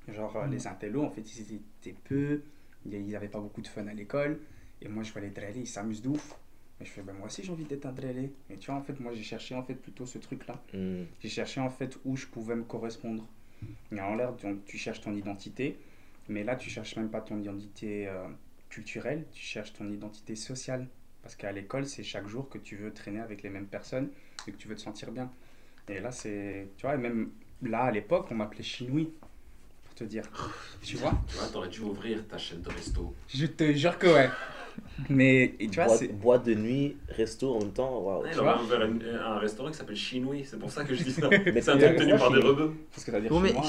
Genre, 0.08 0.38
euh, 0.38 0.48
Mm. 0.48 0.52
les 0.52 0.68
intellos, 0.68 1.04
en 1.04 1.12
fait, 1.12 1.22
ils 1.38 1.56
étaient 1.56 1.96
peu, 2.06 2.44
ils 2.86 3.08
n'avaient 3.12 3.30
pas 3.30 3.40
beaucoup 3.42 3.62
de 3.62 3.68
fun 3.68 3.88
à 3.88 3.94
l'école. 3.94 4.40
Et 4.82 4.90
moi, 4.90 5.04
je 5.04 5.12
vois 5.14 5.22
les 5.22 5.32
drellés, 5.32 5.62
ils 5.62 5.68
s'amusent 5.68 6.02
de 6.02 6.10
ouf. 6.10 6.36
Et 6.80 6.86
je 6.86 6.92
fais, 6.92 7.02
ben, 7.02 7.14
moi 7.14 7.28
aussi, 7.28 7.44
j'ai 7.44 7.52
envie 7.52 7.66
d'être 7.66 7.86
un 7.86 7.92
drellé. 7.92 8.32
Et 8.50 8.58
tu 8.58 8.70
vois, 8.70 8.80
en 8.80 8.84
fait, 8.84 9.00
moi, 9.00 9.14
j'ai 9.14 9.24
cherché, 9.24 9.56
en 9.56 9.64
fait, 9.64 9.76
plutôt 9.76 10.06
ce 10.06 10.20
truc-là. 10.20 10.62
Hmm. 10.74 11.04
J'ai 11.22 11.30
cherché 11.30 11.60
en 11.60 11.70
fait 11.70 11.98
où 12.06 12.16
je 12.16 12.28
pouvais 12.28 12.56
me 12.56 12.64
correspondre. 12.64 13.28
Et 13.92 14.00
en 14.00 14.16
l'air, 14.16 14.34
donc, 14.34 14.66
tu 14.66 14.78
cherches 14.78 15.02
ton 15.02 15.14
identité, 15.16 15.80
mais 16.30 16.44
là, 16.44 16.56
tu 16.56 16.70
cherches 16.70 16.96
même 16.96 17.10
pas 17.10 17.22
ton 17.22 17.40
identité 17.40 18.08
euh, 18.08 18.28
culturelle, 18.70 19.26
tu 19.32 19.42
cherches 19.42 19.74
ton 19.74 19.90
identité 19.90 20.36
sociale. 20.36 20.88
Parce 21.24 21.36
qu'à 21.36 21.52
l'école, 21.52 21.88
c'est 21.88 22.04
chaque 22.04 22.28
jour 22.28 22.48
que 22.50 22.58
tu 22.58 22.76
veux 22.76 22.94
traîner 22.94 23.20
avec 23.20 23.42
les 23.42 23.50
mêmes 23.50 23.66
personnes 23.66 24.10
et 24.48 24.52
que 24.52 24.58
tu 24.58 24.68
veux 24.68 24.76
te 24.76 24.82
sentir 24.82 25.12
bien. 25.12 25.32
Et 25.90 26.00
là, 26.00 26.12
c'est. 26.12 26.70
Tu 26.78 26.86
vois, 26.86 26.96
et 26.96 26.98
même 26.98 27.32
là, 27.64 27.86
à 27.86 27.92
l'époque, 27.92 28.28
on 28.30 28.36
m'appelait 28.36 28.64
Chinois, 28.64 29.08
pour 29.84 29.96
te 29.96 30.04
dire. 30.04 30.24
Tu 30.84 30.96
vois? 30.98 31.14
Tu 31.28 31.36
vois, 31.36 31.48
t'aurais 31.48 31.70
dû 31.70 31.82
ouvrir 31.82 32.28
ta 32.28 32.38
chaîne 32.38 32.62
de 32.62 32.70
resto. 32.70 33.14
Je 33.28 33.46
te 33.48 33.74
jure 33.74 33.98
que 33.98 34.08
ouais. 34.08 34.30
Mais 35.10 35.56
tu 35.60 35.68
vois, 35.68 35.88
c'est. 35.90 36.08
boîte 36.08 36.46
de 36.46 36.54
nuit, 36.56 36.98
resto 37.10 37.56
en 37.56 37.60
même 37.60 37.72
temps, 37.72 38.00
waouh. 38.02 38.24
Ouais, 38.24 38.30
Tu 38.32 38.38
il 38.38 38.42
vois 38.42 38.60
un, 38.60 39.36
un 39.36 39.38
restaurant 39.40 39.70
qui 39.72 39.78
s'appelle 39.78 39.96
Chinois, 39.96 40.36
c'est 40.44 40.60
pour 40.60 40.72
ça 40.72 40.84
que 40.84 40.94
je 40.96 41.04
dis 41.04 41.12
ça. 41.12 41.30
Mais 41.46 41.62
C'est 41.62 41.72
un 41.72 41.78
truc 41.78 41.98
tenu 41.98 42.18
par 42.18 42.32
des 42.32 42.40
rebeux. 42.40 42.74
Parce 42.92 43.06
que 43.06 43.12
t'as 43.12 43.20
dit 43.20 43.28
Bon, 43.30 43.40
mais 43.40 43.54
hein. 43.56 43.62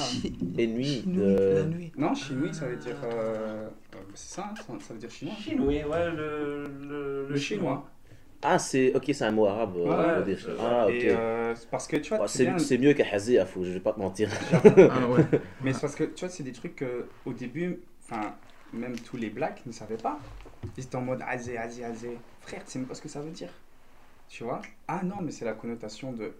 Et 0.57 0.67
nuit, 0.67 1.01
chinois, 1.03 1.25
euh, 1.27 1.63
la 1.63 1.65
nuit. 1.77 1.91
Non, 1.97 2.15
chinois, 2.15 2.53
ça 2.53 2.67
veut 2.67 2.77
dire. 2.77 2.95
euh, 3.03 3.09
euh, 3.13 3.69
c'est 4.13 4.35
ça, 4.35 4.49
hein, 4.49 4.53
ça, 4.55 4.73
ça 4.87 4.93
veut 4.93 4.99
dire 4.99 5.09
chinois. 5.11 5.35
Chinois, 5.39 5.67
ouais, 5.67 6.11
le, 6.11 6.63
le, 6.87 7.27
Le 7.29 7.37
chinois. 7.37 7.87
Ah, 8.41 8.57
c'est 8.57 8.95
ok, 8.95 9.03
c'est 9.11 9.25
un 9.25 9.31
mot 9.31 9.47
arabe. 9.47 9.75
euh, 9.77 10.23
Ouais, 10.25 10.35
c'est- 10.37 10.47
ah, 10.61 10.85
ok. 10.87 10.93
Et 10.93 11.09
euh, 11.11 11.53
parce 11.69 11.87
que 11.87 11.97
tu 11.97 12.09
vois, 12.09 12.21
Ouais, 12.21 12.27
c'est 12.57 12.77
bien- 12.77 12.87
mieux 12.87 12.93
qu'à 12.93 13.05
Hazé, 13.11 13.37
à 13.37 13.45
fou, 13.45 13.65
je 13.65 13.71
vais 13.71 13.81
pas 13.81 13.91
te 13.91 13.99
mentir. 13.99 14.29
Ah 14.91 15.07
ouais. 15.09 15.25
Mais 15.61 15.73
c'est 15.73 15.81
parce 15.81 15.95
que 15.95 16.05
tu 16.05 16.21
vois, 16.21 16.29
c'est 16.29 16.43
des 16.43 16.53
trucs 16.53 16.77
que, 16.77 17.05
au 17.25 17.33
début, 17.33 17.79
enfin, 18.01 18.33
même 18.71 18.97
tous 18.97 19.17
les 19.17 19.29
blacks 19.29 19.61
ne 19.65 19.73
savaient 19.73 19.97
pas. 19.97 20.19
Ils 20.77 20.83
étaient 20.83 20.95
en 20.95 21.01
mode 21.01 21.21
azé, 21.21 21.57
azé, 21.57 21.83
azé. 21.83 22.17
Frère, 22.41 22.63
tu 22.65 22.71
sais 22.71 22.79
même 22.79 22.87
pas 22.87 22.95
ce 22.95 23.01
que 23.01 23.09
ça 23.09 23.21
veut 23.21 23.31
dire. 23.31 23.53
Tu 24.27 24.43
vois? 24.43 24.61
Ah 24.87 25.01
non, 25.03 25.17
mais 25.21 25.31
c'est 25.31 25.45
la 25.45 25.53
connotation 25.53 26.13
de. 26.13 26.33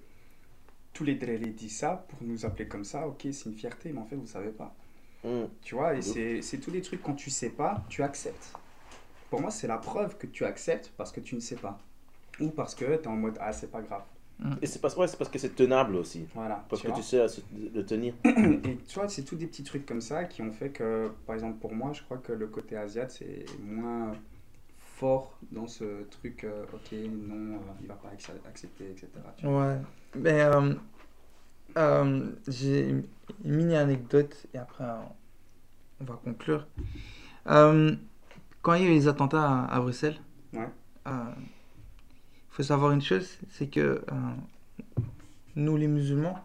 Tous 0.93 1.03
les 1.03 1.15
drélés 1.15 1.51
disent 1.51 1.77
ça 1.77 2.05
pour 2.09 2.17
nous 2.21 2.45
appeler 2.45 2.67
comme 2.67 2.83
ça, 2.83 3.07
ok, 3.07 3.19
c'est 3.31 3.45
une 3.45 3.53
fierté, 3.53 3.91
mais 3.93 3.99
en 3.99 4.05
fait, 4.05 4.15
vous 4.15 4.27
savez 4.27 4.49
pas. 4.49 4.75
Hmm. 5.23 5.45
Tu 5.61 5.75
vois, 5.75 5.95
et 5.95 6.01
c'est 6.01 6.41
c'est 6.41 6.59
tous 6.59 6.71
les 6.71 6.81
trucs, 6.81 7.03
quand 7.03 7.13
tu 7.13 7.29
sais 7.29 7.49
pas, 7.49 7.83
tu 7.89 8.03
acceptes. 8.03 8.53
Pour 9.29 9.41
moi, 9.41 9.51
c'est 9.51 9.67
la 9.67 9.77
preuve 9.77 10.17
que 10.17 10.27
tu 10.27 10.45
acceptes 10.45 10.91
parce 10.97 11.11
que 11.11 11.19
tu 11.19 11.35
ne 11.35 11.39
sais 11.39 11.55
pas. 11.55 11.79
Ou 12.39 12.49
parce 12.49 12.73
que 12.73 12.85
tu 12.85 12.91
es 13.03 13.07
en 13.07 13.15
mode, 13.15 13.37
ah, 13.39 13.53
c'est 13.53 13.69
pas 13.69 13.81
grave. 13.81 14.03
Et 14.61 14.67
c'est 14.67 14.79
parce, 14.79 14.95
ouais, 14.95 15.07
c'est 15.07 15.17
parce 15.17 15.29
que 15.29 15.37
c'est 15.37 15.55
tenable 15.55 15.95
aussi. 15.95 16.25
Voilà. 16.33 16.63
Parce 16.69 16.81
tu 16.81 16.87
que 16.87 16.91
vois 16.93 17.01
tu 17.01 17.05
sais 17.05 17.25
le 17.73 17.85
tenir. 17.85 18.13
Et 18.25 18.77
tu 18.87 18.95
vois, 18.95 19.09
c'est 19.09 19.23
tous 19.23 19.35
des 19.35 19.47
petits 19.47 19.63
trucs 19.63 19.85
comme 19.85 20.01
ça 20.01 20.23
qui 20.23 20.41
ont 20.41 20.51
fait 20.51 20.69
que, 20.69 21.11
par 21.25 21.35
exemple, 21.35 21.57
pour 21.59 21.73
moi, 21.73 21.91
je 21.93 22.01
crois 22.03 22.17
que 22.17 22.31
le 22.31 22.47
côté 22.47 22.77
asiate, 22.77 23.11
c'est 23.11 23.45
moins 23.61 24.13
fort 24.77 25.37
dans 25.51 25.67
ce 25.67 26.03
truc, 26.09 26.43
euh, 26.45 26.63
ok, 26.73 26.91
non, 27.27 27.55
euh, 27.55 27.59
il 27.81 27.87
va 27.87 27.95
pas 27.95 28.09
acc- 28.09 28.31
accepter, 28.47 28.91
etc. 28.91 29.07
tu 29.37 29.45
vois. 29.45 29.67
Ouais. 29.67 29.77
Mais 30.15 30.41
euh, 30.41 30.73
euh, 31.77 32.29
j'ai 32.47 32.89
une 32.89 33.03
mini 33.43 33.75
anecdote 33.75 34.45
et 34.53 34.57
après 34.57 34.85
on 36.01 36.05
va 36.05 36.19
conclure. 36.23 36.67
Euh, 37.47 37.95
quand 38.61 38.73
il 38.73 38.83
y 38.83 38.85
a 38.87 38.89
eu 38.89 38.93
les 38.93 39.07
attentats 39.07 39.43
à, 39.65 39.75
à 39.75 39.79
Bruxelles, 39.79 40.17
Ouais. 40.53 40.67
Faut 42.59 42.63
savoir 42.63 42.91
une 42.91 43.01
chose, 43.01 43.37
c'est 43.51 43.67
que 43.67 43.79
euh, 43.79 44.01
nous 45.55 45.77
les 45.77 45.87
musulmans, 45.87 46.37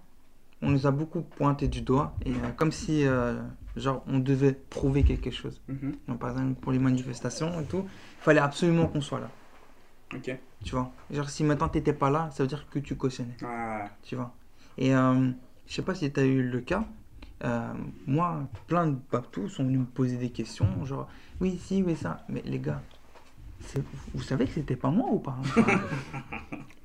on 0.62 0.70
nous 0.70 0.86
a 0.86 0.92
beaucoup 0.92 1.22
pointé 1.22 1.66
du 1.66 1.80
doigt 1.80 2.14
et 2.24 2.30
euh, 2.30 2.52
comme 2.56 2.70
si 2.70 3.04
euh, 3.04 3.42
genre 3.74 4.04
on 4.06 4.20
devait 4.20 4.52
prouver 4.52 5.02
quelque 5.02 5.32
chose. 5.32 5.60
Mhm. 5.66 5.96
Donc, 6.06 6.20
par 6.20 6.30
exemple 6.30 6.54
pour 6.60 6.70
les 6.70 6.78
manifestations 6.78 7.58
et 7.60 7.64
tout, 7.64 7.84
il 7.88 8.22
fallait 8.22 8.38
absolument 8.40 8.86
qu'on 8.86 9.00
soit 9.00 9.18
là. 9.18 9.30
Ok. 10.14 10.38
Tu 10.62 10.70
vois, 10.70 10.92
genre 11.10 11.28
si 11.28 11.42
maintenant 11.42 11.68
t'étais 11.68 11.92
pas 11.92 12.10
là, 12.10 12.30
ça 12.32 12.44
veut 12.44 12.48
dire 12.48 12.68
que 12.70 12.78
tu 12.78 12.94
cautionnais 12.94 13.36
Ah, 13.42 13.86
tu 14.04 14.14
vois? 14.14 14.32
Et 14.78 14.90
je 14.92 15.32
sais 15.66 15.82
pas 15.82 15.96
si 15.96 16.12
tu 16.12 16.20
as 16.20 16.24
eu 16.24 16.44
le 16.48 16.60
cas. 16.60 16.84
euh, 17.44 17.72
moi, 18.06 18.48
plein 18.68 18.86
de 18.86 18.96
babtous 19.10 19.48
sont 19.48 19.64
venus 19.64 19.80
me 19.80 19.84
poser 19.84 20.16
des 20.16 20.30
questions, 20.30 20.84
genre 20.84 21.08
oui, 21.40 21.58
si, 21.60 21.82
oui, 21.82 21.96
ça. 21.96 22.24
Mais 22.28 22.42
les 22.46 22.60
gars, 22.60 22.80
vous 24.14 24.22
savez 24.22 24.46
que 24.46 24.52
c'était 24.54 24.76
pas 24.76 24.90
moi 24.90 25.08
ou 25.10 25.18
pas 25.18 25.36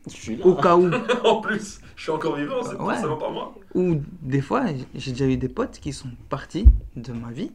Je 0.08 0.14
suis 0.16 0.36
là. 0.38 0.46
Au 0.46 0.56
cas 0.56 0.76
où. 0.76 0.90
en 1.26 1.42
plus, 1.42 1.82
je 1.96 2.02
suis 2.02 2.12
encore 2.12 2.36
vivant, 2.36 2.64
c'est 2.64 2.76
Ouais. 2.76 2.94
forcément 2.96 3.18
pas 3.18 3.30
moi. 3.30 3.56
Ou 3.76 3.98
des 4.22 4.42
fois, 4.42 4.66
j'ai 4.96 5.12
déjà 5.12 5.28
eu 5.28 5.38
des 5.38 5.50
potes 5.50 5.80
qui 5.80 5.94
sont 5.94 6.10
partis 6.30 6.66
de 6.96 7.12
ma 7.14 7.32
vie 7.32 7.52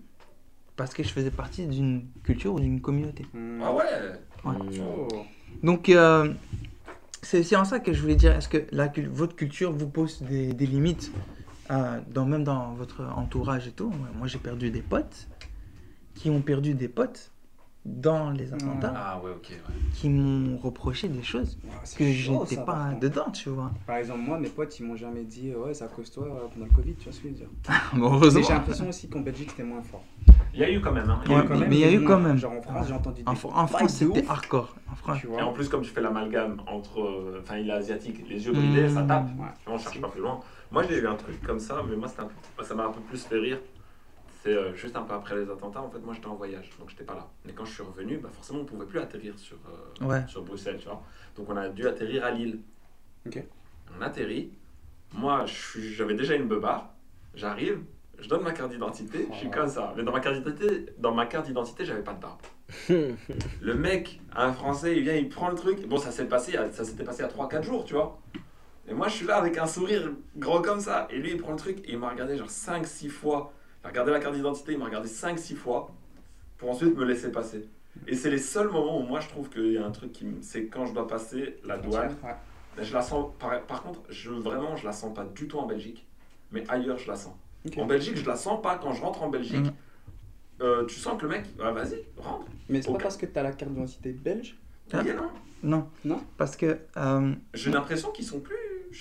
parce 0.76 0.92
que 0.94 1.02
je 1.02 1.08
faisais 1.08 1.30
partie 1.30 1.66
d'une 1.66 2.04
culture 2.22 2.54
ou 2.54 2.60
d'une 2.60 2.80
communauté. 2.80 3.26
hmm. 3.32 3.60
Ah 3.62 3.72
ouais? 3.72 3.84
Ouais. 4.44 4.52
Hmm. 4.78 4.82
Oh. 4.82 5.08
Donc, 5.62 5.88
euh, 5.88 6.32
c'est 7.22 7.40
aussi 7.40 7.56
en 7.56 7.64
ça 7.64 7.80
que 7.80 7.92
je 7.92 8.00
voulais 8.00 8.16
dire, 8.16 8.32
est-ce 8.32 8.48
que 8.48 8.66
la, 8.70 8.92
votre 9.10 9.34
culture 9.34 9.72
vous 9.72 9.88
pose 9.88 10.20
des, 10.22 10.52
des 10.52 10.66
limites, 10.66 11.10
euh, 11.70 12.00
dans, 12.08 12.26
même 12.26 12.44
dans 12.44 12.74
votre 12.74 13.02
entourage 13.16 13.66
et 13.68 13.72
tout? 13.72 13.90
Moi, 14.18 14.26
j'ai 14.26 14.38
perdu 14.38 14.70
des 14.70 14.82
potes 14.82 15.28
qui 16.14 16.28
ont 16.30 16.42
perdu 16.42 16.74
des 16.74 16.88
potes 16.88 17.32
dans 17.84 18.30
les 18.30 18.52
attentats, 18.54 18.94
Ah 18.96 19.20
ouais, 19.22 19.30
ok, 19.32 19.48
ouais. 19.50 19.74
qui 19.92 20.08
m'ont 20.08 20.56
reproché 20.56 21.08
des 21.08 21.22
choses 21.22 21.58
Ouais, 21.64 21.70
que 21.98 22.04
j'étais 22.10 22.54
ça, 22.56 22.62
pas 22.62 22.94
dedans, 22.98 23.30
tu 23.30 23.50
vois. 23.50 23.72
Par 23.86 23.96
exemple, 23.96 24.20
moi, 24.20 24.38
mes 24.38 24.48
potes, 24.48 24.78
ils 24.80 24.86
m'ont 24.86 24.96
jamais 24.96 25.24
dit, 25.24 25.50
euh, 25.50 25.58
ouais, 25.66 25.74
c'est 25.74 25.84
à 25.84 25.88
cause 25.88 26.10
toi 26.10 26.24
euh, 26.24 26.48
pendant 26.52 26.64
le 26.64 26.72
Covid, 26.72 26.94
tu 26.94 27.04
vois 27.04 27.12
ce 27.12 27.20
que 27.20 27.28
je 27.28 27.32
veux 27.34 27.38
dire. 27.40 27.48
Bon, 27.94 28.18
Mais 28.20 28.42
j'ai 28.42 28.52
l'impression 28.52 28.88
aussi 28.88 29.08
qu'en 29.08 29.20
Belgique, 29.20 29.50
c'était 29.50 29.64
moins 29.64 29.82
fort. 29.82 30.02
Il 30.54 30.60
y 30.60 30.64
a 30.64 30.70
eu 30.70 30.80
quand 30.80 30.92
même, 30.92 31.10
hein. 31.10 31.20
Il 31.26 31.32
y 31.32 31.34
Ouais, 31.34 31.40
a 31.40 31.44
eu 31.44 31.48
quand 31.48 31.58
même. 31.58 31.68
mais 31.68 31.76
il 31.76 31.80
y 31.80 31.84
a 31.84 31.92
eu 31.92 32.04
quand 32.04 32.18
même. 32.20 32.38
Genre 32.38 32.52
en 32.52 32.62
France, 32.62 32.86
j'ai 32.86 32.94
entendu 32.94 33.22
des 33.22 33.28
En, 33.28 33.32
en 33.32 33.66
France, 33.66 33.92
c'était 33.94 34.24
hardcore. 34.28 34.76
En 34.90 34.94
France, 34.94 35.18
Tu 35.20 35.26
Et 35.26 35.30
vois 35.30 35.42
en 35.44 35.52
plus, 35.52 35.68
comme 35.68 35.82
tu 35.82 35.90
fais 35.90 36.00
l'amalgame 36.00 36.62
entre. 36.66 37.00
euh, 37.00 37.40
Enfin, 37.42 37.58
il 37.58 37.68
est 37.68 37.72
asiatique, 37.72 38.24
les 38.28 38.46
yeux 38.46 38.52
bridés, 38.52 38.88
ça 38.88 39.02
Hmm. 39.02 39.08
tape. 39.08 39.26
Ouais. 39.38 39.46
On 39.66 39.76
cherche 39.76 40.00
pas 40.00 40.08
plus 40.08 40.20
loin. 40.22 40.40
Moi, 40.70 40.84
j'ai 40.88 40.98
eu 40.98 41.06
un 41.06 41.16
truc 41.16 41.42
comme 41.42 41.58
ça, 41.58 41.82
mais 41.88 41.96
moi, 41.96 42.08
un 42.18 42.24
peu- 42.56 42.62
ça 42.64 42.74
m'a 42.74 42.86
un 42.86 42.90
peu 42.92 43.00
plus 43.00 43.24
fait 43.26 43.36
rire. 43.38 43.58
C'est 44.44 44.50
euh, 44.54 44.74
juste 44.74 44.94
un 44.94 45.02
peu 45.02 45.14
après 45.14 45.34
les 45.36 45.50
attentats, 45.50 45.80
en 45.80 45.88
fait, 45.90 45.98
moi, 46.00 46.12
j'étais 46.12 46.26
en 46.26 46.34
voyage, 46.34 46.68
donc 46.78 46.90
j'étais 46.90 47.04
pas 47.04 47.14
là. 47.14 47.26
Mais 47.46 47.52
quand 47.54 47.64
je 47.64 47.72
suis 47.72 47.82
revenu, 47.82 48.18
bah, 48.18 48.28
forcément, 48.30 48.60
on 48.60 48.64
pouvait 48.66 48.84
plus 48.84 48.98
atterrir 48.98 49.38
sur, 49.38 49.56
euh, 50.02 50.04
Ouais. 50.06 50.22
sur 50.28 50.42
Bruxelles, 50.42 50.76
tu 50.78 50.84
vois. 50.84 51.02
Donc, 51.34 51.48
on 51.48 51.56
a 51.56 51.68
dû 51.70 51.88
atterrir 51.88 52.24
à 52.26 52.30
Lille. 52.30 52.60
Ok. 53.26 53.42
On 53.98 54.02
atterrit. 54.02 54.52
Moi, 55.14 55.46
j'avais 55.96 56.14
déjà 56.14 56.34
une 56.34 56.46
beubare. 56.46 56.90
J'arrive, 57.34 57.80
je 58.20 58.28
donne 58.28 58.42
ma 58.42 58.52
carte 58.52 58.70
d'identité, 58.70 59.26
je 59.32 59.36
suis 59.38 59.48
Oh. 59.48 59.54
comme 59.54 59.68
ça. 59.68 59.94
Mais 59.96 60.02
dans 60.02 60.12
ma 60.12 60.20
carte 60.20 60.36
d'identité, 60.36 60.86
dans 60.98 61.14
ma 61.14 61.24
carte 61.24 61.46
d'identité, 61.46 61.86
j'avais 61.86 62.02
pas 62.02 62.12
de 62.12 62.20
barbe. 62.20 62.40
Le 63.62 63.74
mec, 63.74 64.20
un 64.36 64.52
français, 64.52 64.94
il 64.96 65.04
vient, 65.04 65.14
il 65.14 65.30
prend 65.30 65.48
le 65.48 65.54
truc. 65.54 65.86
Bon, 65.88 65.96
ça 65.96 66.10
s'est 66.10 66.26
passé, 66.26 66.52
ça 66.72 66.84
s'était 66.84 67.04
passé 67.04 67.22
à 67.22 67.28
3-4 67.28 67.62
jours, 67.62 67.84
tu 67.86 67.94
vois. 67.94 68.20
Et 68.88 68.92
moi, 68.92 69.08
je 69.08 69.14
suis 69.14 69.26
là 69.26 69.36
avec 69.36 69.56
un 69.56 69.66
sourire 69.66 70.10
gros 70.36 70.60
comme 70.60 70.80
ça. 70.80 71.08
Et 71.10 71.16
lui, 71.18 71.30
il 71.30 71.38
prend 71.38 71.52
le 71.52 71.58
truc 71.58 71.78
et 71.88 71.92
il 71.92 71.98
m'a 71.98 72.10
regardé 72.10 72.36
genre 72.36 72.50
5-6 72.50 73.08
fois. 73.08 73.52
Il 73.84 73.86
a 73.86 73.90
regardé 73.90 74.12
la 74.12 74.20
carte 74.20 74.34
d'identité, 74.34 74.72
il 74.72 74.78
m'a 74.78 74.86
regardé 74.86 75.08
5-6 75.08 75.56
fois 75.56 75.90
pour 76.56 76.70
ensuite 76.70 76.96
me 76.96 77.04
laisser 77.04 77.30
passer. 77.30 77.68
Et 78.08 78.16
c'est 78.16 78.30
les 78.30 78.38
seuls 78.38 78.68
moments 78.70 78.98
où 78.98 79.02
moi, 79.02 79.20
je 79.20 79.28
trouve 79.28 79.50
qu'il 79.50 79.72
y 79.72 79.76
a 79.78 79.84
un 79.84 79.90
truc 79.90 80.12
qui 80.12 80.24
me. 80.24 80.40
C'est 80.42 80.66
quand 80.66 80.86
je 80.86 80.94
dois 80.94 81.06
passer 81.06 81.58
la 81.64 81.76
douane. 81.76 82.16
Ouais. 82.24 82.82
Je 82.82 82.92
la 82.94 83.02
sens. 83.02 83.30
Par, 83.38 83.60
par 83.66 83.82
contre, 83.82 84.00
je, 84.08 84.30
vraiment, 84.30 84.74
je 84.74 84.84
la 84.86 84.92
sens 84.92 85.14
pas 85.14 85.24
du 85.24 85.46
tout 85.46 85.58
en 85.58 85.66
Belgique. 85.66 86.04
Mais 86.50 86.64
ailleurs, 86.68 86.98
je 86.98 87.06
la 87.08 87.16
sens. 87.16 87.34
En 87.76 87.86
Belgique, 87.86 88.16
je 88.16 88.26
la 88.26 88.36
sens 88.36 88.60
pas. 88.62 88.78
Quand 88.78 88.92
je 88.92 89.02
rentre 89.02 89.22
en 89.22 89.28
Belgique, 89.28 89.56
Mhm. 89.66 89.72
euh, 90.62 90.86
tu 90.86 90.96
sens 90.98 91.16
que 91.18 91.26
le 91.26 91.32
mec, 91.32 91.44
ah, 91.62 91.70
vas-y, 91.70 92.02
rentre. 92.16 92.46
Mais 92.68 92.80
c'est 92.82 92.90
pas 92.90 92.98
parce 92.98 93.16
que 93.18 93.26
t'as 93.26 93.42
la 93.42 93.52
carte 93.52 93.70
d'identité 93.72 94.10
belge? 94.12 94.56
Ah. 94.92 95.00
Oui 95.04 95.10
et 95.10 95.14
non. 95.14 95.30
Non. 95.62 95.88
Non. 96.04 96.20
Parce 96.36 96.56
que 96.56 96.78
euh, 96.96 97.32
J'ai 97.54 97.70
l'impression 97.70 98.10
qu'ils 98.12 98.24
sont 98.26 98.40
plus. 98.40 98.56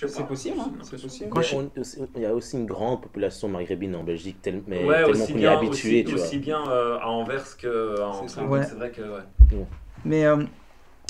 C'est 0.08 0.26
possible, 0.28 0.58
hein, 0.60 0.72
c'est 0.82 1.02
possible. 1.02 1.30
Quand 1.30 1.40
Mais 1.40 1.46
je- 1.46 1.56
on- 1.56 1.72
aussi- 1.80 2.00
il 2.16 2.22
y 2.22 2.26
a 2.26 2.34
aussi 2.34 2.58
une 2.58 2.66
grande 2.66 3.02
population 3.02 3.48
maghrébine 3.48 3.96
en 3.96 4.04
Belgique, 4.04 4.38
tel- 4.42 4.64
mais 4.68 4.84
Ouais, 4.86 5.04
tellement 5.06 5.26
qu'on 5.26 5.38
est 5.38 5.46
habitué, 5.46 5.70
aussi, 6.02 6.04
tu 6.06 6.16
vois. 6.16 6.24
aussi 6.26 6.38
bien 6.40 6.68
euh, 6.70 6.98
à 7.00 7.08
Anvers 7.08 7.58
qu'à. 7.58 7.68
Ouais. 7.70 8.64
C'est 8.64 8.76
vrai 8.76 8.92
que. 8.92 9.02
Ouais. 9.02 9.66
Mais 10.06 10.26
euh, 10.26 10.38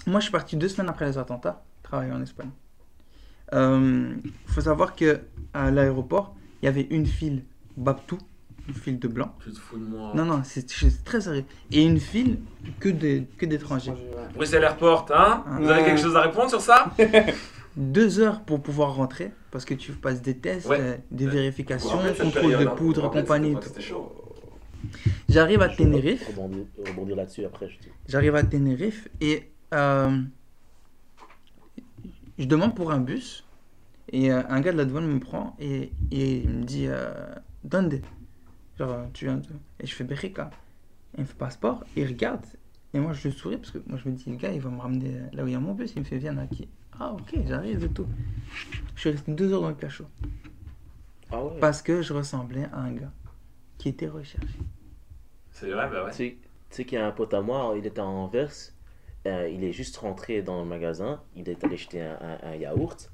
moi, 0.07 0.19
je 0.19 0.23
suis 0.25 0.31
parti 0.31 0.55
deux 0.57 0.67
semaines 0.67 0.89
après 0.89 1.05
les 1.05 1.17
attentats, 1.17 1.63
travailler 1.81 2.11
en 2.11 2.21
Espagne. 2.21 2.49
Il 3.51 4.31
faut 4.47 4.61
savoir 4.61 4.95
que 4.95 5.19
à 5.53 5.69
l'aéroport, 5.71 6.35
il 6.61 6.65
y 6.65 6.67
avait 6.67 6.87
une 6.89 7.05
file 7.05 7.43
Babtou, 7.77 8.17
une 8.67 8.73
file 8.73 8.99
de 8.99 9.07
blancs. 9.07 9.31
Tu 9.43 9.51
te 9.51 9.59
fous 9.59 9.77
de 9.77 9.85
moi. 9.85 10.11
Non, 10.15 10.25
non, 10.25 10.41
c'est 10.43 10.65
très 11.03 11.21
sérieux. 11.21 11.45
Et 11.71 11.83
une 11.83 11.99
file 11.99 12.39
que 12.79 12.89
des- 12.89 13.27
que 13.37 13.45
d'étrangers. 13.45 13.91
Ouais. 13.91 13.97
Bruxelles 14.35 14.63
Airport, 14.63 15.05
hein? 15.13 15.43
Vous 15.59 15.69
avez 15.69 15.83
quelque 15.83 16.01
chose 16.01 16.15
à 16.15 16.21
répondre 16.21 16.49
sur 16.49 16.61
ça? 16.61 16.91
Deux 17.75 18.19
heures 18.19 18.43
pour 18.43 18.61
pouvoir 18.61 18.95
rentrer, 18.95 19.31
parce 19.51 19.65
que 19.65 19.73
tu 19.73 19.91
passes 19.93 20.21
des 20.21 20.37
tests, 20.37 20.67
Ouais. 20.67 20.79
euh, 20.79 20.97
des 21.09 21.27
vérifications, 21.27 21.99
cette 22.03 22.17
contrôle 22.21 22.57
de 22.57 22.65
poudre, 22.65 23.09
compagnie. 23.09 23.55
J'arrive 25.29 25.61
à 25.61 25.69
Je 25.69 25.77
vais 25.77 25.83
Tenerife. 25.85 26.27
Rebondir, 26.27 26.65
rebondir 26.87 27.15
là-dessus 27.15 27.45
après. 27.45 27.69
J'arrive 28.07 28.35
à 28.35 28.43
Tenerife 28.43 29.07
et 29.21 29.49
euh, 29.73 30.21
je 32.37 32.45
demande 32.45 32.75
pour 32.75 32.91
un 32.91 32.99
bus. 32.99 33.43
Et 34.11 34.31
euh, 34.31 34.43
un 34.49 34.59
gars 34.61 34.71
de 34.73 34.77
la 34.77 34.85
douane 34.85 35.07
me 35.07 35.19
prend 35.19 35.55
et, 35.59 35.91
et 36.11 36.39
il 36.43 36.49
me 36.49 36.63
dit 36.63 36.85
euh, 36.87 37.11
Donde? 37.63 38.01
Genre, 38.77 39.07
tu 39.13 39.25
viens 39.25 39.37
de. 39.37 39.47
Et 39.79 39.87
je 39.87 39.95
fais 39.95 40.03
Berika. 40.03 40.51
Il 41.17 41.21
me 41.21 41.25
fait 41.25 41.37
passeport, 41.37 41.83
il 41.95 42.05
regarde. 42.05 42.45
Et 42.93 42.99
moi, 42.99 43.13
je 43.13 43.29
souris 43.29 43.57
parce 43.57 43.71
que 43.71 43.79
moi, 43.87 43.97
je 44.03 44.09
me 44.09 44.13
dis 44.15 44.25
Le 44.29 44.35
gars, 44.35 44.51
il 44.51 44.59
va 44.59 44.69
me 44.69 44.79
ramener 44.79 45.21
là 45.31 45.43
où 45.43 45.47
il 45.47 45.53
y 45.53 45.55
a 45.55 45.59
mon 45.59 45.73
bus. 45.73 45.93
Il 45.95 45.99
me 46.01 46.05
fait 46.05 46.17
Viens, 46.17 46.33
Naki. 46.33 46.67
Ah, 46.99 47.11
ok, 47.13 47.35
j'arrive 47.47 47.83
et 47.83 47.89
tout. 47.89 48.07
Je 48.95 48.99
suis 49.01 49.09
resté 49.11 49.31
deux 49.31 49.51
heures 49.53 49.61
dans 49.61 49.69
le 49.69 49.75
cachot 49.75 50.05
Ah 51.31 51.43
ouais 51.43 51.59
parce 51.59 51.81
que 51.81 52.01
je 52.01 52.13
ressemblais 52.13 52.65
à 52.71 52.79
un 52.79 52.91
gars 52.93 53.11
qui 53.77 53.89
était 53.89 54.07
recherché. 54.07 54.47
C'est 55.51 55.71
vrai, 55.71 55.89
bah 55.89 56.05
ouais. 56.05 56.11
Tu 56.11 56.17
sais, 56.17 56.37
tu 56.69 56.75
sais 56.75 56.85
qu'il 56.85 56.97
y 56.97 57.01
a 57.01 57.07
un 57.07 57.11
pote 57.11 57.33
à 57.33 57.41
moi, 57.41 57.73
il 57.77 57.85
était 57.85 57.99
en 58.01 58.07
Anvers, 58.25 58.53
euh, 59.27 59.49
il 59.49 59.63
est 59.63 59.71
juste 59.73 59.97
rentré 59.97 60.41
dans 60.41 60.59
le 60.61 60.67
magasin, 60.67 61.21
il 61.35 61.49
est 61.49 61.63
allé 61.63 61.73
acheter 61.75 62.01
un, 62.01 62.17
un- 62.21 62.47
un 62.51 62.55
yaourt, 62.55 63.11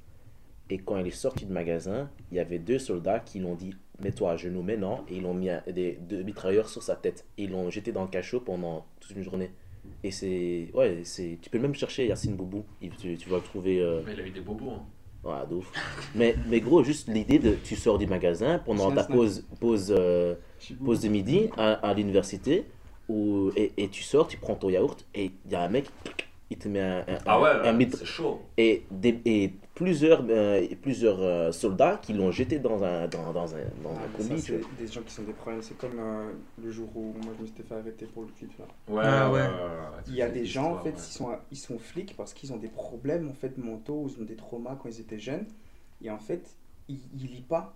et 0.70 0.78
quand 0.80 0.98
il 0.98 1.08
est 1.08 1.12
sorti 1.12 1.46
du 1.46 1.52
magasin, 1.54 2.10
il 2.32 2.38
y 2.38 2.40
avait 2.40 2.60
deux 2.60 2.80
soldats 2.80 3.20
qui 3.20 3.40
l'ont 3.40 3.56
dit 3.56 3.74
mets-toi 4.00 4.32
à 4.32 4.38
genoux 4.38 4.62
maintenant, 4.62 5.04
et 5.10 5.18
ils 5.18 5.24
l'ont 5.24 5.34
mis 5.34 5.50
un- 5.50 5.62
des, 5.68 5.94
deux 6.02 6.24
mitrailleurs 6.24 6.70
sur 6.70 6.84
sa 6.84 6.96
tête, 6.96 7.26
et 7.38 7.44
ils 7.46 7.52
l'ont 7.52 7.70
jeté 7.70 7.92
dans 7.92 8.04
le 8.04 8.10
cachot 8.10 8.40
pendant 8.42 8.86
toute 9.00 9.12
une 9.12 9.24
journée. 9.24 9.52
Et 10.04 10.12
c'est. 10.12 10.70
Ouais, 10.74 11.02
c'est. 11.04 11.38
Tu 11.42 11.50
peux 11.50 11.60
même 11.60 11.76
chercher 11.76 12.08
Yacine 12.08 12.36
Boubou. 12.36 12.64
Il- 12.82 12.92
Tu, 12.92 13.18
tu 13.18 13.30
vas 13.30 13.38
le 13.38 13.44
trouver. 13.44 13.80
euh, 13.82 14.02
Mais 14.06 14.14
il 14.14 14.20
a 14.22 14.26
eu 14.28 14.32
des 14.32 14.42
bobos. 14.42 14.70
Hein. 14.72 14.84
Ouais, 15.22 15.48
de 15.50 15.56
ouf. 15.56 15.72
mais, 16.16 16.36
mais 16.48 16.62
gros, 16.62 16.84
juste 16.84 17.10
l'idée 17.10 17.40
de. 17.40 17.56
Tu 17.64 17.76
sors 17.76 17.98
du 17.98 18.08
magasin 18.08 18.60
pendant 18.66 18.92
ta 18.92 19.04
pause, 19.04 19.46
pause, 19.60 19.94
euh, 19.98 20.36
pause 20.86 21.02
de 21.02 21.10
midi 21.10 21.50
à, 21.58 21.74
à 21.74 21.94
l'université. 21.94 22.66
Et, 23.56 23.72
et 23.78 23.88
tu 23.90 24.04
sors, 24.04 24.28
tu 24.28 24.38
prends 24.38 24.54
ton 24.56 24.70
yaourt 24.70 25.04
et 25.16 25.32
il 25.46 25.52
y 25.52 25.56
a 25.56 25.64
un 25.64 25.68
mec, 25.70 25.86
il 26.50 26.58
te 26.58 26.68
met 26.68 26.82
un, 26.82 27.00
un, 27.08 27.18
Ah 27.26 27.40
ouais, 27.42 27.50
un 27.64 27.74
ouais, 27.74 27.74
mid- 27.74 27.96
c'est 27.96 28.06
chaud. 28.06 28.42
et, 28.58 28.86
des, 28.92 29.22
et 29.26 29.54
plusieurs, 29.76 30.24
euh, 30.30 30.66
plusieurs 30.82 31.20
euh, 31.22 31.52
soldats 31.52 31.98
qui 32.02 32.14
l'ont 32.14 32.32
jeté 32.32 32.60
dans 32.60 32.84
un, 32.84 33.08
dans, 33.08 33.32
dans 33.34 33.56
un, 33.56 33.60
dans 33.84 33.92
Ah, 33.96 34.06
un 34.06 34.10
ça, 34.18 34.36
combi. 34.36 34.40
c'est 34.40 34.76
des 34.76 34.88
gens 34.88 35.02
qui 35.04 35.14
sont 35.14 35.24
des 35.24 35.34
problèmes. 35.34 35.62
C'est 35.62 35.78
comme 35.78 36.00
euh, 36.00 36.32
le 36.58 36.72
jour 36.72 36.90
où 36.96 37.14
moi 37.24 37.34
je 37.36 37.42
me 37.42 37.48
suis 37.48 37.64
fait 37.64 37.76
arrêter 37.76 38.06
pour 38.08 38.24
le 38.24 38.30
clip 38.30 38.58
là. 38.58 38.66
Ouais, 38.88 39.04
Ah 39.06 39.32
ouais. 39.32 39.48
Il 40.08 40.16
y 40.16 40.22
a 40.22 40.30
des 40.30 40.46
gens 40.46 40.74
en 40.74 40.78
fait, 40.78 40.92
ouais. 40.92 40.96
ils 40.98 41.00
sont, 41.00 41.38
ils 41.52 41.58
sont 41.58 41.80
flics 41.80 42.16
parce 42.16 42.34
qu'ils 42.34 42.54
ont 42.54 42.58
des 42.58 42.70
problèmes 42.70 43.30
en 43.30 43.34
fait 43.34 43.58
mentaux 43.58 44.04
ou 44.04 44.10
ils 44.10 44.22
ont 44.22 44.26
des 44.26 44.36
traumas 44.36 44.76
quand 44.76 44.90
ils 44.90 45.00
étaient 45.02 45.20
jeunes. 45.20 45.48
Et 46.02 46.10
en 46.10 46.20
fait, 46.20 46.56
ils, 46.88 47.00
ils 47.20 47.28
lisent 47.28 47.42
pas. 47.42 47.76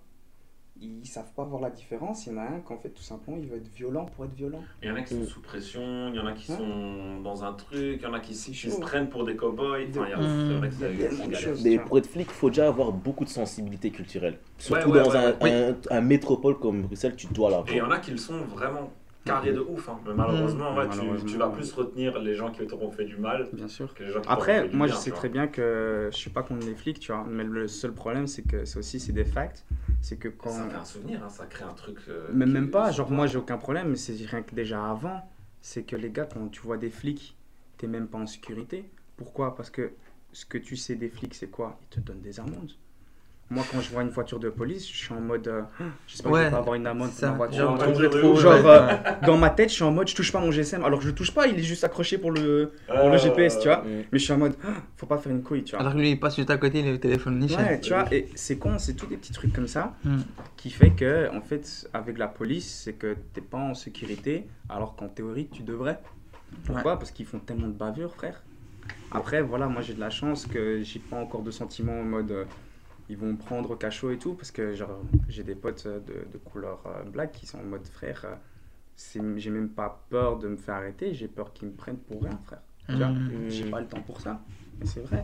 Ils 0.81 1.05
savent 1.05 1.31
pas 1.35 1.43
voir 1.43 1.61
la 1.61 1.69
différence. 1.69 2.25
Il 2.25 2.33
y 2.33 2.35
en 2.35 2.39
a 2.39 2.43
un 2.45 2.59
qu'en 2.59 2.77
fait 2.77 2.89
tout 2.89 3.03
simplement 3.03 3.37
il 3.37 3.47
veut 3.47 3.57
être 3.57 3.71
violent 3.73 4.05
pour 4.05 4.25
être 4.25 4.33
violent. 4.33 4.61
Il 4.81 4.89
y 4.89 4.91
en 4.91 4.95
a 4.95 5.01
qui 5.01 5.13
sont 5.13 5.21
Mm. 5.21 5.25
sous 5.27 5.41
pression, 5.41 6.09
il 6.09 6.15
y 6.15 6.19
en 6.19 6.25
a 6.25 6.33
qui 6.33 6.51
Ouais. 6.51 6.57
sont 6.57 7.21
dans 7.21 7.43
un 7.43 7.53
truc, 7.53 7.99
il 7.99 8.01
y 8.01 8.05
en 8.05 8.13
a 8.13 8.19
qui, 8.19 8.33
qui 8.33 8.53
se 8.71 8.79
prennent 8.79 9.07
pour 9.07 9.23
des 9.23 9.35
cow-boys. 9.35 9.85
Enfin, 9.91 10.05
il 10.07 10.09
y 10.09 10.13
a, 10.13 10.17
Mm. 10.17 11.57
Mais 11.63 11.77
pour 11.79 11.97
être 11.99 12.07
flic, 12.07 12.27
il 12.29 12.33
faut 12.33 12.49
déjà 12.49 12.67
avoir 12.67 12.91
beaucoup 12.91 13.23
de 13.23 13.29
sensibilité 13.29 13.91
culturelle. 13.91 14.39
Surtout 14.57 14.89
ouais, 14.89 14.99
dans 15.03 15.09
ouais, 15.11 15.15
un, 15.17 15.39
ouais. 15.43 15.75
un, 15.91 15.97
un 15.97 16.01
métropole 16.01 16.57
comme 16.59 16.81
Bruxelles, 16.83 17.15
tu 17.15 17.27
dois 17.27 17.49
l'avoir. 17.49 17.69
Et 17.69 17.73
il 17.73 17.77
y 17.77 17.81
en 17.81 17.91
a 17.91 17.99
qui 17.99 18.11
le 18.11 18.17
sont 18.17 18.39
vraiment 18.45 18.91
carrés 19.25 19.53
de 19.53 19.59
ouf. 19.59 19.89
hein. 19.89 19.99
Mais 20.05 20.13
malheureusement, 20.13 20.73
Mm. 20.73 20.77
ouais, 20.77 20.83
tu- 20.89 20.97
Malheureusement. 20.97 21.29
Tu, 21.31 21.37
vas 21.37 21.49
plus 21.49 21.71
retenir 21.73 22.19
les 22.19 22.33
gens 22.35 22.51
qui 22.51 22.65
t'auront 22.67 22.91
fait 22.91 23.05
du 23.05 23.15
mal 23.17 23.47
Bien 23.53 23.67
sûr. 23.67 23.93
que 23.93 24.03
les 24.03 24.09
gens 24.11 24.19
qui 24.19 24.23
t'auront 24.27 24.33
Après, 24.35 24.61
fait 24.61 24.67
du 24.69 24.75
moi 24.75 24.87
bien, 24.87 24.95
je 24.95 25.01
sais 25.01 25.11
très 25.11 25.29
bien 25.29 25.47
que 25.47 26.09
je 26.11 26.17
suis 26.17 26.29
pas 26.29 26.43
contre 26.43 26.65
les 26.65 26.75
flics, 26.75 26.99
tu 26.99 27.11
vois. 27.11 27.25
Mais 27.27 27.43
le 27.43 27.67
seul 27.67 27.93
problème 27.93 28.27
c'est 28.27 28.41
que 28.43 28.65
c'est 28.65 28.79
aussi 28.79 28.99
c'est 28.99 29.13
des 29.13 29.25
facts. 29.25 29.65
C'est 30.01 30.17
que 30.17 30.27
quand 30.27 30.49
Ça 30.51 30.69
fait 30.69 30.75
un 30.75 30.85
souvenir, 30.85 31.23
hein, 31.23 31.29
ça 31.29 31.45
crée 31.45 31.63
un 31.63 31.73
truc. 31.73 31.97
euh, 32.09 32.31
Même, 32.33 32.69
pas, 32.69 32.91
genre 32.91 33.09
moi 33.11 33.27
j'ai 33.27 33.37
aucun 33.37 33.57
problème, 33.57 33.89
mais 33.89 33.95
c'est 33.95 34.13
rien 34.25 34.41
que 34.41 34.53
déjà 34.53 34.89
avant, 34.89 35.21
c'est 35.61 35.83
que 35.83 35.95
les 35.95 36.09
gars, 36.09 36.25
quand 36.25 36.47
tu 36.49 36.61
vois 36.61 36.77
des 36.77 36.89
flics, 36.89 37.37
t'es 37.77 37.87
même 37.87 38.07
pas 38.07 38.17
en 38.17 38.27
sécurité. 38.27 38.89
Pourquoi? 39.15 39.55
Parce 39.55 39.69
que 39.69 39.91
ce 40.33 40.45
que 40.45 40.57
tu 40.57 40.75
sais 40.75 40.95
des 40.95 41.09
flics, 41.09 41.35
c'est 41.35 41.49
quoi? 41.49 41.79
Ils 41.83 41.87
te 41.87 41.99
donnent 41.99 42.21
des 42.21 42.39
amendes. 42.39 42.71
Moi, 43.53 43.63
quand 43.71 43.79
je 43.81 43.89
vois 43.91 44.01
une 44.01 44.09
voiture 44.09 44.39
de 44.39 44.49
police, 44.49 44.89
je 44.91 44.95
suis 44.97 45.13
en 45.13 45.21
mode. 45.21 45.47
euh, 45.47 45.61
J'espère 46.07 46.31
que 46.31 46.37
je 46.37 46.41
Ouais, 46.41 46.45
vais 46.45 46.51
pas 46.51 46.57
avoir 46.57 46.75
une 46.75 46.87
amende 46.87 47.11
pour 47.11 47.29
ma 47.29 47.33
voiture. 47.35 47.77
genre, 47.77 48.09
trop, 48.09 48.37
euh, 48.39 48.97
dans 49.25 49.37
ma 49.37 49.49
tête, 49.49 49.69
je 49.69 49.75
suis 49.75 49.83
en 49.83 49.91
mode, 49.91 50.07
je 50.07 50.15
touche 50.15 50.31
pas 50.31 50.39
mon 50.39 50.51
GSM. 50.51 50.83
Alors 50.83 51.01
je 51.01 51.07
le 51.07 51.15
touche 51.15 51.31
pas, 51.33 51.47
il 51.47 51.57
est 51.59 51.63
juste 51.63 51.83
accroché 51.83 52.17
pour 52.17 52.31
le, 52.31 52.71
pour 52.87 53.09
le 53.09 53.17
GPS, 53.17 53.59
tu 53.59 53.67
vois. 53.67 53.83
Mais 54.11 54.19
je 54.19 54.23
suis 54.23 54.33
en 54.33 54.37
mode, 54.37 54.55
ah, 54.63 54.73
faut 54.97 55.05
pas 55.05 55.17
faire 55.17 55.31
une 55.31 55.43
couille, 55.43 55.63
tu 55.63 55.71
vois. 55.71 55.81
Alors 55.81 55.93
que 55.93 55.99
lui, 55.99 56.11
il 56.11 56.19
passe 56.19 56.35
juste 56.35 56.49
à 56.49 56.57
côté, 56.57 56.81
le 56.81 56.97
téléphone 56.99 57.39
niché. 57.39 57.55
Ouais, 57.57 57.79
tu 57.79 57.89
vois, 57.93 58.07
et 58.13 58.29
c'est 58.35 58.57
con, 58.57 58.79
c'est 58.79 58.93
tous 58.95 59.05
des 59.07 59.17
petits 59.17 59.31
trucs 59.33 59.53
comme 59.53 59.67
ça 59.67 59.93
Hmm. 60.03 60.17
qui 60.57 60.69
fait 60.69 60.91
que, 60.91 61.29
en 61.35 61.41
fait, 61.41 61.87
avec 61.93 62.17
la 62.17 62.27
police, 62.27 62.81
c'est 62.83 62.93
que 62.93 63.15
t'es 63.33 63.41
pas 63.41 63.57
en 63.57 63.73
sécurité, 63.73 64.47
alors 64.69 64.95
qu'en 64.95 65.09
théorie, 65.09 65.47
tu 65.51 65.61
devrais. 65.63 65.99
Pourquoi? 66.65 66.97
Parce 66.97 67.11
qu'ils 67.11 67.25
font 67.25 67.39
tellement 67.39 67.67
de 67.67 67.73
bavures, 67.73 68.13
frère. 68.13 68.41
Après, 69.11 69.41
voilà, 69.41 69.67
moi 69.67 69.81
j'ai 69.81 69.93
de 69.93 69.99
la 69.99 70.09
chance 70.09 70.45
que 70.45 70.81
j'ai 70.81 70.99
pas 70.99 71.17
encore 71.17 71.43
de 71.43 71.51
sentiments 71.51 71.99
en 71.99 72.03
mode 72.03 72.31
euh, 72.31 72.45
ils 73.13 73.17
vont 73.17 73.35
prendre 73.35 73.69
au 73.71 73.75
cachot 73.75 74.09
et 74.11 74.17
tout, 74.17 74.33
parce 74.33 74.49
que 74.51 74.73
genre 74.73 74.99
j'ai 75.29 75.43
des 75.43 75.53
potes 75.53 75.83
euh, 75.85 75.99
de, 75.99 76.31
de 76.31 76.37
couleur 76.39 76.81
euh, 76.87 77.03
black 77.03 77.31
qui 77.31 77.45
sont 77.45 77.59
en 77.59 77.63
mode 77.63 77.85
frère, 77.85 78.25
euh, 78.25 79.37
j'ai 79.37 79.51
même 79.51 79.69
pas 79.69 80.03
peur 80.09 80.39
de 80.39 80.47
me 80.47 80.57
faire 80.57 80.75
arrêter, 80.75 81.13
j'ai 81.13 81.27
peur 81.27 81.53
qu'ils 81.53 81.67
me 81.67 81.73
prennent 81.73 81.97
pour 81.97 82.23
rien, 82.23 82.39
frère. 82.45 82.61
Tu 82.89 82.95
vois 82.95 83.09
Hmm. 83.09 83.49
j'ai 83.49 83.69
pas 83.69 83.79
le 83.81 83.87
temps 83.87 84.01
pour 84.01 84.19
ça. 84.19 84.41
Mais 84.79 84.85
c'est 84.87 85.01
vrai. 85.01 85.23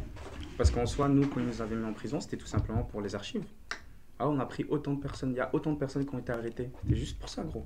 Parce 0.57 0.71
qu'en 0.71 0.85
soi, 0.85 1.09
nous, 1.09 1.25
quand 1.27 1.39
ils 1.39 1.45
nous 1.47 1.61
avaient 1.61 1.75
mis 1.75 1.85
en 1.85 1.93
prison, 1.93 2.19
c'était 2.21 2.37
tout 2.37 2.45
simplement 2.47 2.83
pour 2.83 3.01
les 3.01 3.15
archives. 3.15 3.43
Ah, 4.19 4.29
on 4.29 4.39
a 4.39 4.45
pris 4.45 4.65
autant 4.69 4.93
de 4.93 5.01
personnes. 5.01 5.31
Il 5.31 5.37
y 5.37 5.41
a 5.41 5.49
autant 5.53 5.73
de 5.73 5.77
personnes 5.77 6.05
qui 6.05 6.13
ont 6.15 6.19
été 6.19 6.31
arrêtées. 6.31 6.69
C'était 6.83 6.95
juste 6.95 7.17
pour 7.19 7.27
ça, 7.29 7.43
gros. 7.43 7.65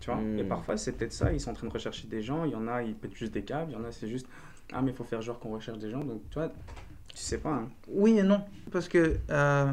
Tu 0.00 0.10
vois. 0.10 0.20
Et 0.38 0.44
parfois, 0.44 0.76
c'est 0.76 0.92
peut-être 0.92 1.12
ça. 1.12 1.32
Ils 1.32 1.40
sont 1.40 1.50
en 1.50 1.54
train 1.54 1.66
de 1.66 1.72
rechercher 1.72 2.06
des 2.06 2.22
gens. 2.22 2.44
Il 2.44 2.52
y 2.52 2.54
en 2.54 2.68
a, 2.68 2.82
ils 2.82 2.94
pètent 2.94 3.14
juste 3.16 3.32
des 3.32 3.42
câbles. 3.42 3.72
Il 3.72 3.74
y 3.74 3.76
en 3.76 3.84
a, 3.84 3.92
c'est 3.92 4.08
juste. 4.08 4.26
Ah, 4.72 4.80
mais 4.82 4.92
il 4.92 4.96
faut 4.96 5.04
faire 5.04 5.20
genre 5.22 5.38
qu'on 5.38 5.50
recherche 5.54 5.78
des 5.78 5.90
gens. 5.90 6.04
Donc, 6.04 6.22
tu 6.30 6.38
vois, 6.38 6.52
tu 7.18 7.24
sais 7.24 7.38
pas. 7.38 7.50
hein. 7.50 7.68
Oui 7.88 8.18
et 8.18 8.22
non. 8.22 8.40
Parce 8.70 8.88
que 8.88 9.16
euh, 9.30 9.66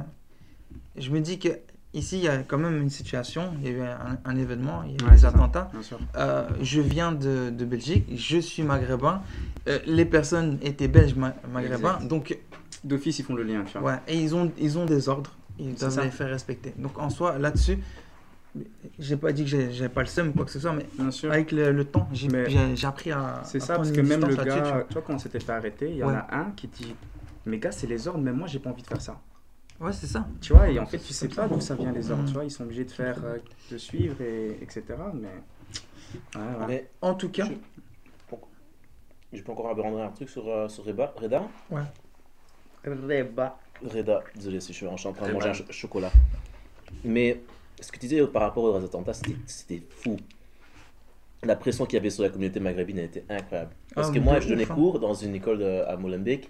je 0.97 1.09
me 1.11 1.19
dis 1.19 1.37
que 1.39 1.49
ici, 1.93 2.17
il 2.17 2.23
y 2.23 2.27
a 2.27 2.37
quand 2.39 2.57
même 2.57 2.81
une 2.81 2.89
situation. 2.89 3.53
Il 3.61 3.63
y 3.65 3.67
a 3.67 3.77
eu 3.77 3.81
un, 3.81 4.17
un 4.25 4.35
événement, 4.37 4.83
il 4.83 4.91
y 4.93 4.95
a 4.95 5.05
eu 5.05 5.09
Ouais, 5.09 5.15
des 5.15 5.25
attentats. 5.25 5.69
Euh, 6.17 6.47
je 6.61 6.81
viens 6.81 7.11
de, 7.11 7.49
de 7.51 7.65
Belgique, 7.65 8.05
je 8.15 8.37
suis 8.39 8.63
maghrébin. 8.63 9.21
Euh, 9.67 9.79
les 9.85 10.05
personnes 10.05 10.57
étaient 10.61 10.87
belges 10.87 11.15
ma- 11.15 11.35
maghrébins. 11.51 11.95
Exact. 11.95 12.07
Donc, 12.07 12.37
D'office, 12.83 13.17
ils 13.19 13.23
font 13.25 13.33
le 13.33 13.41
lien, 13.43 13.63
tu 13.63 13.77
vois. 13.79 13.93
ouais, 13.93 13.99
et 14.07 14.19
ils 14.19 14.35
ont, 14.35 14.51
ils 14.59 14.77
ont 14.77 14.85
des 14.85 15.09
ordres. 15.09 15.31
Ils 15.57 15.73
doivent 15.73 16.03
les 16.03 16.11
faire 16.11 16.29
respecter. 16.29 16.73
Donc, 16.77 16.99
en 16.99 17.09
soi, 17.09 17.39
là-dessus, 17.39 17.79
j'ai 18.99 19.17
pas 19.17 19.31
dit 19.31 19.43
que 19.43 19.49
j'ai- 19.49 19.71
j'ai 19.73 19.89
pas 19.89 20.01
le 20.01 20.07
seum 20.07 20.29
ou 20.29 20.33
quoi 20.33 20.45
que 20.45 20.51
ce 20.51 20.59
soit, 20.59 20.71
mais 20.73 20.85
Bien 20.99 21.09
sûr. 21.11 21.31
avec 21.31 21.51
le, 21.51 21.71
le 21.71 21.85
temps, 21.85 22.07
j'ai 22.13 22.85
appris 22.85 23.11
à. 23.11 23.41
C'est 23.43 23.59
ça, 23.59 23.75
parce 23.75 23.91
que 23.91 24.01
même 24.01 24.21
le 24.27 24.35
gars, 24.35 24.61
tu 24.87 24.93
vois, 24.93 25.01
quand 25.01 25.13
on 25.15 25.19
s'était 25.19 25.39
fait 25.39 25.51
arrêter, 25.51 25.89
il 25.89 25.97
y 25.97 26.03
en 26.03 26.09
Ouais. 26.09 26.15
a 26.15 26.27
un 26.31 26.51
qui 26.55 26.67
dit 26.67 26.93
Mais 27.45 27.57
gars, 27.59 27.71
c'est 27.71 27.87
les 27.87 28.07
ordres, 28.07 28.19
même 28.21 28.37
moi, 28.37 28.47
j'ai 28.47 28.59
pas 28.59 28.69
envie 28.71 28.81
de 28.81 28.87
faire 28.87 29.01
ça. 29.01 29.19
Ouais, 29.79 29.91
c'est 29.93 30.07
ça. 30.07 30.25
Tu 30.41 30.53
vois, 30.53 30.69
et 30.69 30.79
en 30.79 30.85
fait, 30.85 30.99
tu 30.99 31.13
sais 31.13 31.27
pas 31.27 31.47
d'où 31.47 31.59
ça 31.59 31.75
vient 31.75 31.91
les 31.91 32.09
ordres, 32.09 32.25
tu 32.25 32.33
vois, 32.33 32.43
ils 32.45 32.51
sont 32.51 32.63
obligés 32.63 32.85
de 32.85 32.91
faire, 32.91 33.17
euh, 33.23 33.37
de 33.71 33.77
suivre, 33.77 34.21
et, 34.21 34.57
etc. 34.61 34.83
Mais. 35.13 35.27
Ouais, 36.35 36.41
ouais. 36.59 36.65
Mais 36.67 36.89
En 37.01 37.13
tout 37.13 37.29
cas, 37.29 37.47
je 39.33 39.41
peux 39.41 39.51
encore 39.51 39.75
rendre 39.75 39.99
un 40.01 40.09
truc 40.11 40.29
sur, 40.29 40.47
euh, 40.47 40.67
sur 40.69 40.85
Reba, 40.85 41.13
Reda 41.17 41.43
Reba. 42.85 43.57
Reda, 43.83 44.23
désolé 44.35 44.61
si 44.61 44.71
je 44.71 44.77
suis 44.77 44.87
en 44.87 44.95
train 44.95 45.27
de 45.27 45.33
manger 45.33 45.49
un 45.49 45.53
cho- 45.53 45.65
chocolat. 45.71 46.11
Mais 47.03 47.41
ce 47.81 47.91
que 47.91 47.97
tu 47.99 48.07
disais 48.07 48.25
par 48.27 48.43
rapport 48.43 48.63
aux 48.63 48.75
attentats, 48.75 49.13
c'était- 49.13 49.35
c'était 49.45 49.83
fou. 49.89 50.15
La 51.43 51.55
pression 51.57 51.85
qu'il 51.85 51.95
y 51.95 51.99
avait 51.99 52.09
sur 52.09 52.23
la 52.23 52.29
communauté 52.29 52.59
maghrébine 52.61 52.99
elle 52.99 53.05
était 53.05 53.25
incroyable. 53.29 53.71
Parce 53.93 54.07
Ah, 54.07 54.13
que 54.13 54.19
mais 54.19 54.23
moi, 54.25 54.39
je 54.39 54.47
donnais 54.47 54.63
ouf, 54.63 54.71
hein. 54.71 54.75
cours 54.75 54.99
dans 54.99 55.13
une 55.13 55.35
école 55.35 55.59
de- 55.59 55.83
à 55.85 55.97
Molenbeek. 55.97 56.49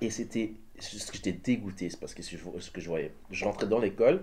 Et 0.00 0.10
c'était. 0.10 0.52
Ce 0.78 1.10
que 1.10 1.16
j'étais 1.16 1.32
dégoûté, 1.32 1.88
c'est 1.88 1.98
parce 1.98 2.12
que 2.14 2.22
ce 2.22 2.36
ce 2.60 2.70
que 2.70 2.80
je 2.82 2.88
voyais. 2.88 3.12
Je 3.30 3.44
rentrais 3.44 3.66
dans 3.66 3.78
l'école. 3.78 4.22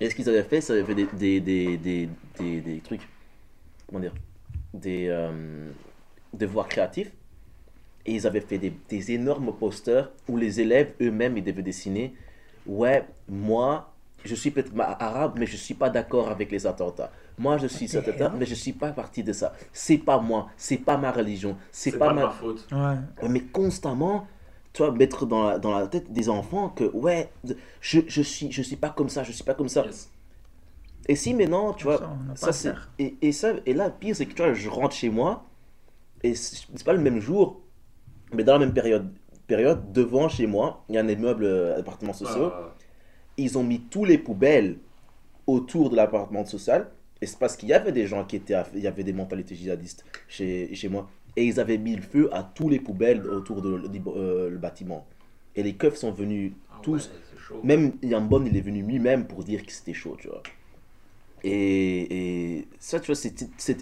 Et 0.00 0.10
ce 0.10 0.14
qu'ils 0.16 0.28
avaient 0.28 0.42
fait, 0.42 0.60
ça 0.60 0.72
avait 0.72 0.84
fait 0.84 0.94
des, 0.94 1.06
des, 1.06 1.40
des, 1.40 1.76
des, 1.76 2.08
des, 2.38 2.60
des 2.60 2.80
trucs. 2.80 3.06
Comment 3.86 4.00
dire 4.00 4.14
Des 4.74 5.06
euh, 5.08 5.70
devoirs 6.32 6.68
créatifs. 6.68 7.12
Et 8.06 8.14
ils 8.14 8.26
avaient 8.26 8.40
fait 8.40 8.58
des, 8.58 8.72
des 8.88 9.12
énormes 9.12 9.54
posters 9.56 10.10
où 10.28 10.36
les 10.36 10.60
élèves 10.60 10.92
eux-mêmes 11.00 11.36
ils 11.36 11.44
devaient 11.44 11.62
dessiner. 11.62 12.14
Ouais, 12.66 13.06
moi, 13.28 13.92
je 14.24 14.34
suis 14.34 14.50
peut-être 14.50 14.72
arabe, 14.80 15.36
mais 15.38 15.46
je 15.46 15.56
suis 15.56 15.74
pas 15.74 15.90
d'accord 15.90 16.28
avec 16.30 16.50
les 16.50 16.66
attentats. 16.66 17.12
Moi, 17.38 17.58
je 17.58 17.66
suis 17.68 17.88
ça, 17.88 18.02
mais 18.38 18.46
je 18.46 18.54
suis 18.54 18.72
pas 18.72 18.92
partie 18.92 19.22
de 19.22 19.32
ça. 19.32 19.52
C'est 19.72 19.98
pas 19.98 20.18
moi, 20.18 20.48
c'est 20.56 20.78
pas 20.78 20.96
ma 20.96 21.12
religion, 21.12 21.56
c'est 21.70 21.92
C'est 21.92 21.98
pas, 21.98 22.08
pas, 22.08 22.14
ma. 22.14 22.22
ma 22.24 22.30
faute. 22.30 22.68
Ouais, 22.72 23.28
mais 23.28 23.40
constamment, 23.42 24.26
tu 24.72 24.82
vois, 24.82 24.92
mettre 24.92 25.26
dans 25.26 25.44
la, 25.48 25.58
dans 25.58 25.76
la 25.78 25.86
tête 25.86 26.12
des 26.12 26.28
enfants 26.28 26.70
que, 26.70 26.84
ouais, 26.84 27.30
je, 27.80 28.00
je, 28.06 28.22
suis, 28.22 28.50
je 28.50 28.62
suis 28.62 28.76
pas 28.76 28.90
comme 28.90 29.08
ça, 29.08 29.22
je 29.22 29.32
suis 29.32 29.44
pas 29.44 29.54
comme 29.54 29.68
ça. 29.68 29.84
Yes. 29.84 30.10
Et 31.08 31.16
si 31.16 31.34
maintenant, 31.34 31.72
tu 31.74 31.84
vois, 31.84 31.98
Ça, 32.34 32.52
ça 32.52 32.52
c'est. 32.52 32.74
Et, 32.98 33.16
et, 33.20 33.32
ça, 33.32 33.54
et 33.66 33.74
là, 33.74 33.88
le 33.88 33.94
pire, 33.94 34.14
c'est 34.16 34.26
que 34.26 34.34
tu 34.34 34.42
vois, 34.42 34.54
je 34.54 34.68
rentre 34.68 34.94
chez 34.94 35.10
moi, 35.10 35.44
et 36.22 36.34
c'est 36.34 36.84
pas 36.84 36.92
le 36.92 37.00
même 37.00 37.20
jour, 37.20 37.60
mais 38.32 38.44
dans 38.44 38.54
la 38.54 38.60
même 38.60 38.72
période, 38.72 39.12
période 39.46 39.92
devant 39.92 40.28
chez 40.28 40.46
moi, 40.46 40.84
il 40.88 40.94
y 40.94 40.98
a 40.98 41.02
un 41.02 41.08
immeuble 41.08 41.44
euh, 41.44 41.78
appartements 41.78 42.12
sociaux, 42.14 42.52
Euh, 42.52 42.68
ils 43.36 43.58
ont 43.58 43.64
mis 43.64 43.80
tous 43.80 44.04
les 44.04 44.18
poubelles 44.18 44.78
autour 45.46 45.90
de 45.90 45.96
l'appartement 45.96 46.44
social, 46.46 46.90
et 47.20 47.26
c'est 47.26 47.38
parce 47.38 47.56
qu'il 47.56 47.68
y 47.68 47.72
avait 47.74 47.92
des 47.92 48.06
gens 48.06 48.24
qui 48.24 48.36
étaient. 48.36 48.56
Il 48.74 48.80
y 48.80 48.86
avait 48.86 49.04
des 49.04 49.12
mentalités 49.12 49.54
djihadistes 49.54 50.04
chez, 50.28 50.74
chez 50.74 50.88
moi, 50.88 51.08
et 51.36 51.44
ils 51.44 51.60
avaient 51.60 51.78
mis 51.78 51.96
le 51.96 52.02
feu 52.02 52.28
à 52.32 52.42
tous 52.42 52.68
les 52.68 52.78
poubelles 52.78 53.26
autour 53.26 53.62
de 53.62 53.74
le, 53.74 53.88
euh, 54.08 54.50
le 54.50 54.58
bâtiment. 54.58 55.06
Et 55.56 55.62
les 55.62 55.74
keufs 55.74 55.96
sont 55.96 56.12
venus 56.12 56.52
ah 56.70 56.78
tous. 56.82 57.10
ouais. 57.50 57.58
Même 57.62 57.92
Yambon, 58.02 58.44
il 58.46 58.56
est 58.56 58.60
venu 58.60 58.82
lui-même 58.82 59.26
pour 59.26 59.44
dire 59.44 59.64
que 59.64 59.72
c'était 59.72 59.94
chaud, 59.94 60.16
tu 60.18 60.28
vois. 60.28 60.42
Et, 61.44 62.56
et 62.58 62.66
ça, 62.78 63.00
tu 63.00 63.06
vois, 63.06 63.14
c'est, 63.16 63.76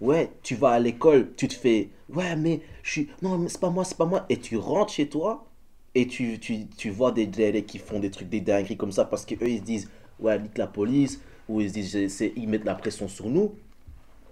Ouais, 0.00 0.30
tu 0.42 0.56
vas 0.56 0.70
à 0.70 0.80
l'école, 0.80 1.34
tu 1.36 1.46
te 1.46 1.54
fais... 1.54 1.90
Ouais, 2.12 2.34
mais 2.36 2.60
je 2.82 2.90
suis... 2.90 3.08
Non, 3.22 3.38
mais 3.38 3.48
c'est 3.48 3.60
pas 3.60 3.70
moi, 3.70 3.84
c'est 3.84 3.96
pas 3.96 4.06
moi. 4.06 4.26
Et 4.28 4.38
tu 4.38 4.56
rentres 4.56 4.92
chez 4.92 5.08
toi, 5.08 5.46
et 5.94 6.08
tu, 6.08 6.40
tu, 6.40 6.66
tu 6.66 6.90
vois 6.90 7.12
des 7.12 7.26
DLA 7.26 7.60
qui 7.60 7.78
font 7.78 8.00
des 8.00 8.10
trucs, 8.10 8.28
des 8.28 8.40
dingueries 8.40 8.76
comme 8.76 8.90
ça, 8.90 9.04
parce 9.04 9.24
qu'eux, 9.24 9.48
ils 9.48 9.58
se 9.58 9.62
disent... 9.62 9.90
Ouais, 10.20 10.38
nique 10.38 10.58
la 10.58 10.66
police, 10.66 11.20
ou 11.48 11.60
ils 11.60 11.68
se 11.68 11.74
disent... 11.74 12.32
ils 12.36 12.48
mettent 12.48 12.64
la 12.64 12.74
pression 12.74 13.06
sur 13.06 13.28
nous. 13.28 13.54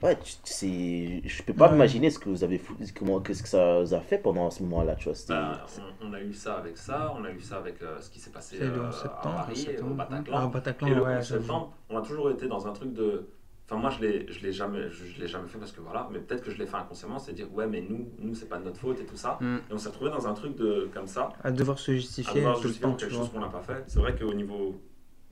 Ouais, 0.03 0.19
c'est... 0.45 1.23
Je 1.25 1.43
peux 1.43 1.53
pas 1.53 1.67
Ouais. 1.67 1.73
m'imaginer 1.73 2.11
ce 2.11 2.19
que 2.19 2.29
vous 2.29 2.43
avez... 2.45 2.61
Comment, 2.99 3.21
qu'est-ce 3.21 3.43
que 3.43 3.49
ça 3.49 3.81
vous 3.81 3.95
a 3.95 4.01
fait 4.01 4.19
pendant 4.19 4.51
ce 4.51 4.63
moment-là, 4.65 4.95
tu 4.97 5.09
vois. 5.09 5.19
Bah, 5.29 5.67
on, 6.01 6.09
on 6.09 6.13
a 6.13 6.21
eu 6.21 6.33
ça 6.35 6.57
avec 6.57 6.77
ça, 6.77 7.15
on 7.17 7.25
a 7.25 7.31
eu 7.31 7.41
ça 7.41 7.59
avec 7.59 7.81
euh, 7.83 8.01
ce 8.01 8.11
qui 8.11 8.19
s'est 8.19 8.31
passé 8.31 8.57
C'est 8.59 8.67
le 8.67 8.73
euh, 8.73 8.89
11 8.89 8.95
septembre, 8.95 9.39
à 9.39 9.43
Paris, 9.45 9.69
au 9.81 9.95
Bataclan. 9.95 10.37
Ah, 10.37 10.47
Bataclan, 10.49 10.89
et 10.89 10.95
le 10.95 11.03
ouais, 11.03 11.17
11 11.19 11.27
j'avoue. 11.29 11.41
septembre, 11.43 11.73
on 11.89 11.99
a 11.99 12.03
toujours 12.03 12.31
été 12.31 12.49
dans 12.49 12.67
un 12.67 12.73
truc 12.73 12.93
de 12.93 13.27
Enfin, 13.71 13.81
moi, 13.81 13.91
je 13.91 14.01
l'ai, 14.05 14.31
je 14.31 14.43
l'ai 14.43 14.53
jamais, 14.53 14.91
je, 14.91 15.05
je 15.07 15.21
l'ai 15.21 15.29
jamais 15.29 15.47
fait 15.49 15.57
parce 15.59 15.73
que 15.73 15.81
voilà, 15.81 16.09
mais 16.13 16.19
peut-être 16.19 16.43
que 16.45 16.51
je 16.51 16.59
l'ai 16.59 16.67
fait 16.67 16.77
inconsciemment, 16.77 17.19
c'est 17.19 17.33
dire 17.33 17.47
ouais, 17.55 17.67
mais 17.67 17.81
nous, 17.81 18.09
nous, 18.19 18.35
c'est 18.35 18.49
pas 18.49 18.59
de 18.59 18.65
notre 18.65 18.79
faute 18.81 19.01
et 19.01 19.07
tout 19.07 19.17
ça. 19.17 19.39
Mm. 19.41 19.57
Et 19.71 19.73
on 19.73 19.79
s'est 19.79 19.89
retrouvé 19.89 20.11
dans 20.11 20.27
un 20.27 20.35
truc 20.35 20.57
de 20.57 20.91
comme 20.93 21.07
ça, 21.07 21.31
À 21.43 21.51
devoir 21.53 21.79
se 21.79 21.93
à 21.93 21.95
justifier 21.95 22.41
devoir 22.41 22.57
tout 22.57 22.65
le 22.65 22.69
justifier 22.69 22.91
temps, 22.91 22.97
quelque 22.97 23.15
chose 23.15 23.31
qu'on 23.31 23.41
n'a 23.41 23.49
pas 23.49 23.63
fait. 23.63 23.85
C'est 23.87 24.01
vrai 24.01 24.15
qu'au 24.17 24.35
niveau 24.35 24.79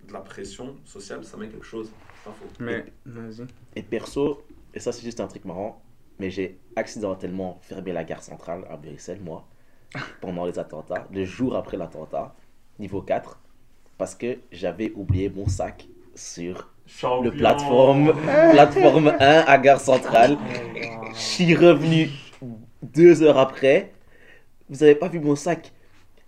de 0.06 0.12
la 0.12 0.20
pression 0.20 0.76
sociale, 0.86 1.24
ça 1.24 1.36
met 1.36 1.48
quelque 1.48 1.66
chose. 1.66 1.90
Pas 2.24 2.30
faux. 2.30 2.46
Mais, 2.60 2.86
vas-y. 3.04 3.46
Et 3.76 3.82
perso, 3.82 4.42
et 4.74 4.80
ça 4.80 4.92
c'est 4.92 5.02
juste 5.02 5.20
un 5.20 5.26
truc 5.26 5.44
marrant, 5.44 5.82
mais 6.18 6.30
j'ai 6.30 6.58
accidentellement 6.76 7.58
fermé 7.62 7.92
la 7.92 8.04
gare 8.04 8.22
centrale 8.22 8.64
à 8.70 8.76
Bruxelles, 8.76 9.20
moi, 9.22 9.46
pendant 10.20 10.44
les 10.44 10.58
attentats, 10.58 11.06
le 11.12 11.24
jour 11.24 11.56
après 11.56 11.76
l'attentat, 11.76 12.34
niveau 12.78 13.02
4, 13.02 13.40
parce 13.98 14.14
que 14.14 14.38
j'avais 14.50 14.92
oublié 14.94 15.28
mon 15.28 15.46
sac 15.46 15.86
sur 16.14 16.70
Champion. 16.86 17.22
le 17.22 17.30
plateforme, 17.30 18.12
plateforme 18.52 19.08
1 19.08 19.44
à 19.46 19.58
gare 19.58 19.80
centrale. 19.80 20.36
Je 21.12 21.18
suis 21.18 21.54
revenu 21.54 22.10
deux 22.82 23.22
heures 23.22 23.38
après. 23.38 23.92
Vous 24.68 24.82
avez 24.82 24.94
pas 24.94 25.08
vu 25.08 25.20
mon 25.20 25.36
sac? 25.36 25.72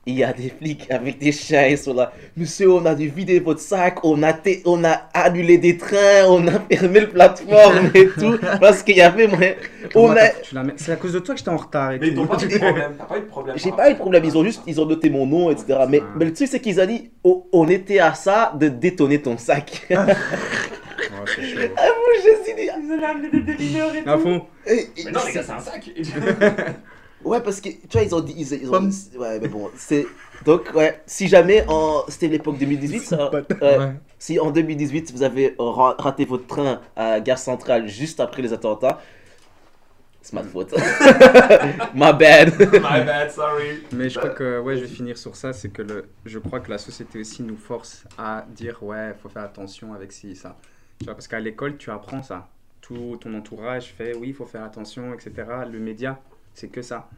Il 0.05 0.15
y 0.19 0.25
a 0.25 0.33
des 0.33 0.49
flics 0.51 0.91
avec 0.91 1.19
des 1.21 1.31
chiens, 1.31 1.65
ils 1.69 1.79
sont 1.79 1.95
là. 1.95 2.13
Monsieur, 2.37 2.73
on 2.73 2.85
a 2.87 2.95
dû 2.97 3.09
vider 3.09 3.39
votre 3.39 3.61
sac, 3.61 4.05
on 4.05 4.21
a, 4.25 4.33
on 4.65 4.83
a 4.83 4.91
annulé 5.15 5.59
des 5.59 5.77
trains, 5.77 6.25
on 6.29 6.45
a 6.49 6.59
fermé 6.69 7.01
le 7.01 7.09
plateforme 7.09 7.91
et 7.95 8.09
tout. 8.09 8.37
Parce 8.61 8.83
qu'il 8.83 8.97
y 8.97 9.01
avait 9.01 9.29
moyen. 9.29 9.55
On 9.95 10.11
a... 10.11 10.31
C'est 10.75 10.91
à 10.93 10.97
cause 10.97 11.13
de 11.13 11.21
toi 11.21 11.35
que 11.35 11.39
j'étais 11.39 11.51
en 11.53 11.57
retard. 11.57 11.93
Et 11.93 11.99
Mais 12.01 12.09
ils 12.09 12.15
tout. 12.17 12.23
t'ont 12.27 12.37
pas 12.37 12.43
eu 12.43 12.49
de 12.49 12.59
problème. 12.59 12.95
T'as 12.99 13.05
pas 13.05 13.17
eu 13.19 13.21
de 13.21 13.27
problème. 13.27 13.57
J'ai 13.59 13.69
par 13.71 13.77
pas 13.77 13.91
eu 13.91 13.93
de 13.93 13.99
problème, 13.99 14.25
ils 14.25 14.37
ont 14.37 14.45
juste 14.45 14.63
ils 14.67 14.81
ont 14.81 14.87
noté 14.87 15.09
mon 15.09 15.25
nom, 15.25 15.51
etc. 15.53 15.79
Mais, 15.89 16.01
Ah. 16.03 16.07
mais 16.17 16.25
le 16.25 16.33
truc, 16.33 16.49
c'est 16.49 16.59
qu'ils 16.59 16.81
ont 16.81 16.87
dit 16.87 17.11
oh, 17.23 17.49
on 17.53 17.69
était 17.69 18.01
à 18.01 18.15
ça 18.15 18.53
de 18.59 18.67
détonner 18.69 19.23
ton 19.23 19.39
sac. 19.39 19.87
Ouais, 21.13 21.19
c'est 21.37 21.43
chaud. 21.45 21.59
Ah, 21.77 21.83
moi, 21.83 22.13
je 22.17 22.45
suis 22.45 22.55
dit, 22.55 22.63
Ils 22.85 22.93
allaient 22.93 23.05
amener 23.07 23.29
des 23.31 23.41
démineurs 23.41 23.91
et 23.95 24.09
À 24.09 24.17
fond. 24.19 24.43
Mais 24.67 25.11
non, 25.13 25.21
les 25.27 25.33
gars, 25.33 25.43
c'est 25.43 25.51
un 25.53 25.59
sac. 25.61 25.91
Ouais, 27.25 27.41
parce 27.43 27.61
que 27.61 27.69
tu 27.69 27.89
vois, 27.93 28.03
ils 28.03 28.15
ont 28.15 28.21
dit. 28.21 28.35
Ils, 28.37 28.53
ils 28.63 28.71
ont, 28.71 28.91
ouais, 29.21 29.41
mais 29.41 29.49
bon, 29.49 29.71
c'est. 29.77 30.07
Donc, 30.45 30.73
ouais, 30.75 31.01
si 31.07 31.29
jamais 31.29 31.65
en. 31.69 32.05
C'était 32.09 32.29
l'époque 32.29 32.59
2018, 32.59 33.01
ça. 33.01 33.31
ouais. 33.33 33.45
Ouais. 33.61 33.93
Si 34.19 34.39
en 34.39 34.51
2018, 34.51 35.13
vous 35.13 35.23
avez 35.23 35.55
ra- 35.59 35.97
raté 35.99 36.25
votre 36.25 36.47
train 36.47 36.81
à 36.97 37.21
Gare 37.21 37.39
Centrale 37.39 37.89
juste 37.89 38.21
après 38.21 38.41
les 38.43 38.53
attentats, 38.53 39.01
c'est 40.21 40.33
ma 40.35 40.43
faute. 40.45 40.73
My 41.95 42.13
bad. 42.13 42.55
My 42.59 43.05
bad, 43.05 43.31
sorry. 43.31 43.83
Mais 43.93 44.09
je 44.09 44.19
crois 44.19 44.31
que 44.31 44.61
ouais, 44.61 44.77
je 44.77 44.83
vais 44.83 44.87
finir 44.89 45.19
sur 45.19 45.35
ça, 45.35 45.53
c'est 45.53 45.71
que 45.71 45.83
le, 45.83 46.09
je 46.25 46.39
crois 46.39 46.61
que 46.61 46.71
la 46.71 46.79
société 46.79 47.19
aussi 47.19 47.43
nous 47.43 47.57
force 47.57 48.05
à 48.17 48.45
dire 48.49 48.83
ouais, 48.83 49.15
faut 49.21 49.29
faire 49.29 49.43
attention 49.43 49.93
avec 49.95 50.13
ci 50.13 50.37
ça. 50.37 50.57
Tu 51.01 51.07
vois, 51.07 51.15
parce 51.15 51.27
qu'à 51.27 51.41
l'école, 51.41 51.77
tu 51.77 51.91
apprends 51.91 52.23
ça. 52.23 52.49
Tout 52.81 53.17
ton 53.21 53.35
entourage 53.35 53.93
fait 53.97 54.15
oui, 54.17 54.29
il 54.29 54.35
faut 54.35 54.47
faire 54.47 54.63
attention, 54.65 55.13
etc. 55.15 55.33
Le 55.71 55.79
média, 55.81 56.21
c'est 56.55 56.69
que 56.69 56.83
ça. 56.83 57.11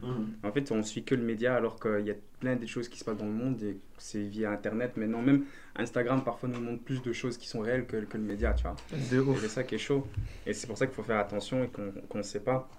En 0.43 0.51
fait, 0.51 0.71
on 0.71 0.83
suit 0.83 1.03
que 1.03 1.15
le 1.15 1.23
média 1.23 1.55
alors 1.55 1.79
qu'il 1.79 2.05
y 2.05 2.11
a 2.11 2.15
plein 2.39 2.55
de 2.55 2.65
choses 2.67 2.87
qui 2.89 2.99
se 2.99 3.03
passent 3.03 3.17
dans 3.17 3.25
le 3.25 3.31
monde 3.31 3.61
et 3.63 3.77
c'est 3.97 4.21
via 4.23 4.51
Internet. 4.51 4.95
Maintenant, 4.97 5.21
même 5.21 5.45
Instagram 5.75 6.23
parfois 6.23 6.49
nous 6.49 6.59
montre 6.59 6.83
plus 6.83 7.01
de 7.01 7.13
choses 7.13 7.37
qui 7.37 7.47
sont 7.47 7.61
réelles 7.61 7.85
que, 7.87 7.97
que 8.05 8.17
le 8.17 8.23
média, 8.23 8.53
tu 8.53 8.63
vois. 8.63 8.75
De 8.91 9.19
Et 9.31 9.31
ouf. 9.31 9.37
c'est 9.37 9.49
ça 9.49 9.63
qui 9.63 9.75
est 9.75 9.79
chaud. 9.79 10.07
Et 10.45 10.53
c'est 10.53 10.67
pour 10.67 10.77
ça 10.77 10.85
qu'il 10.85 10.95
faut 10.95 11.03
faire 11.03 11.19
attention 11.19 11.63
et 11.63 11.69
qu'on 11.69 12.17
ne 12.17 12.23
sait 12.23 12.41
pas. 12.41 12.69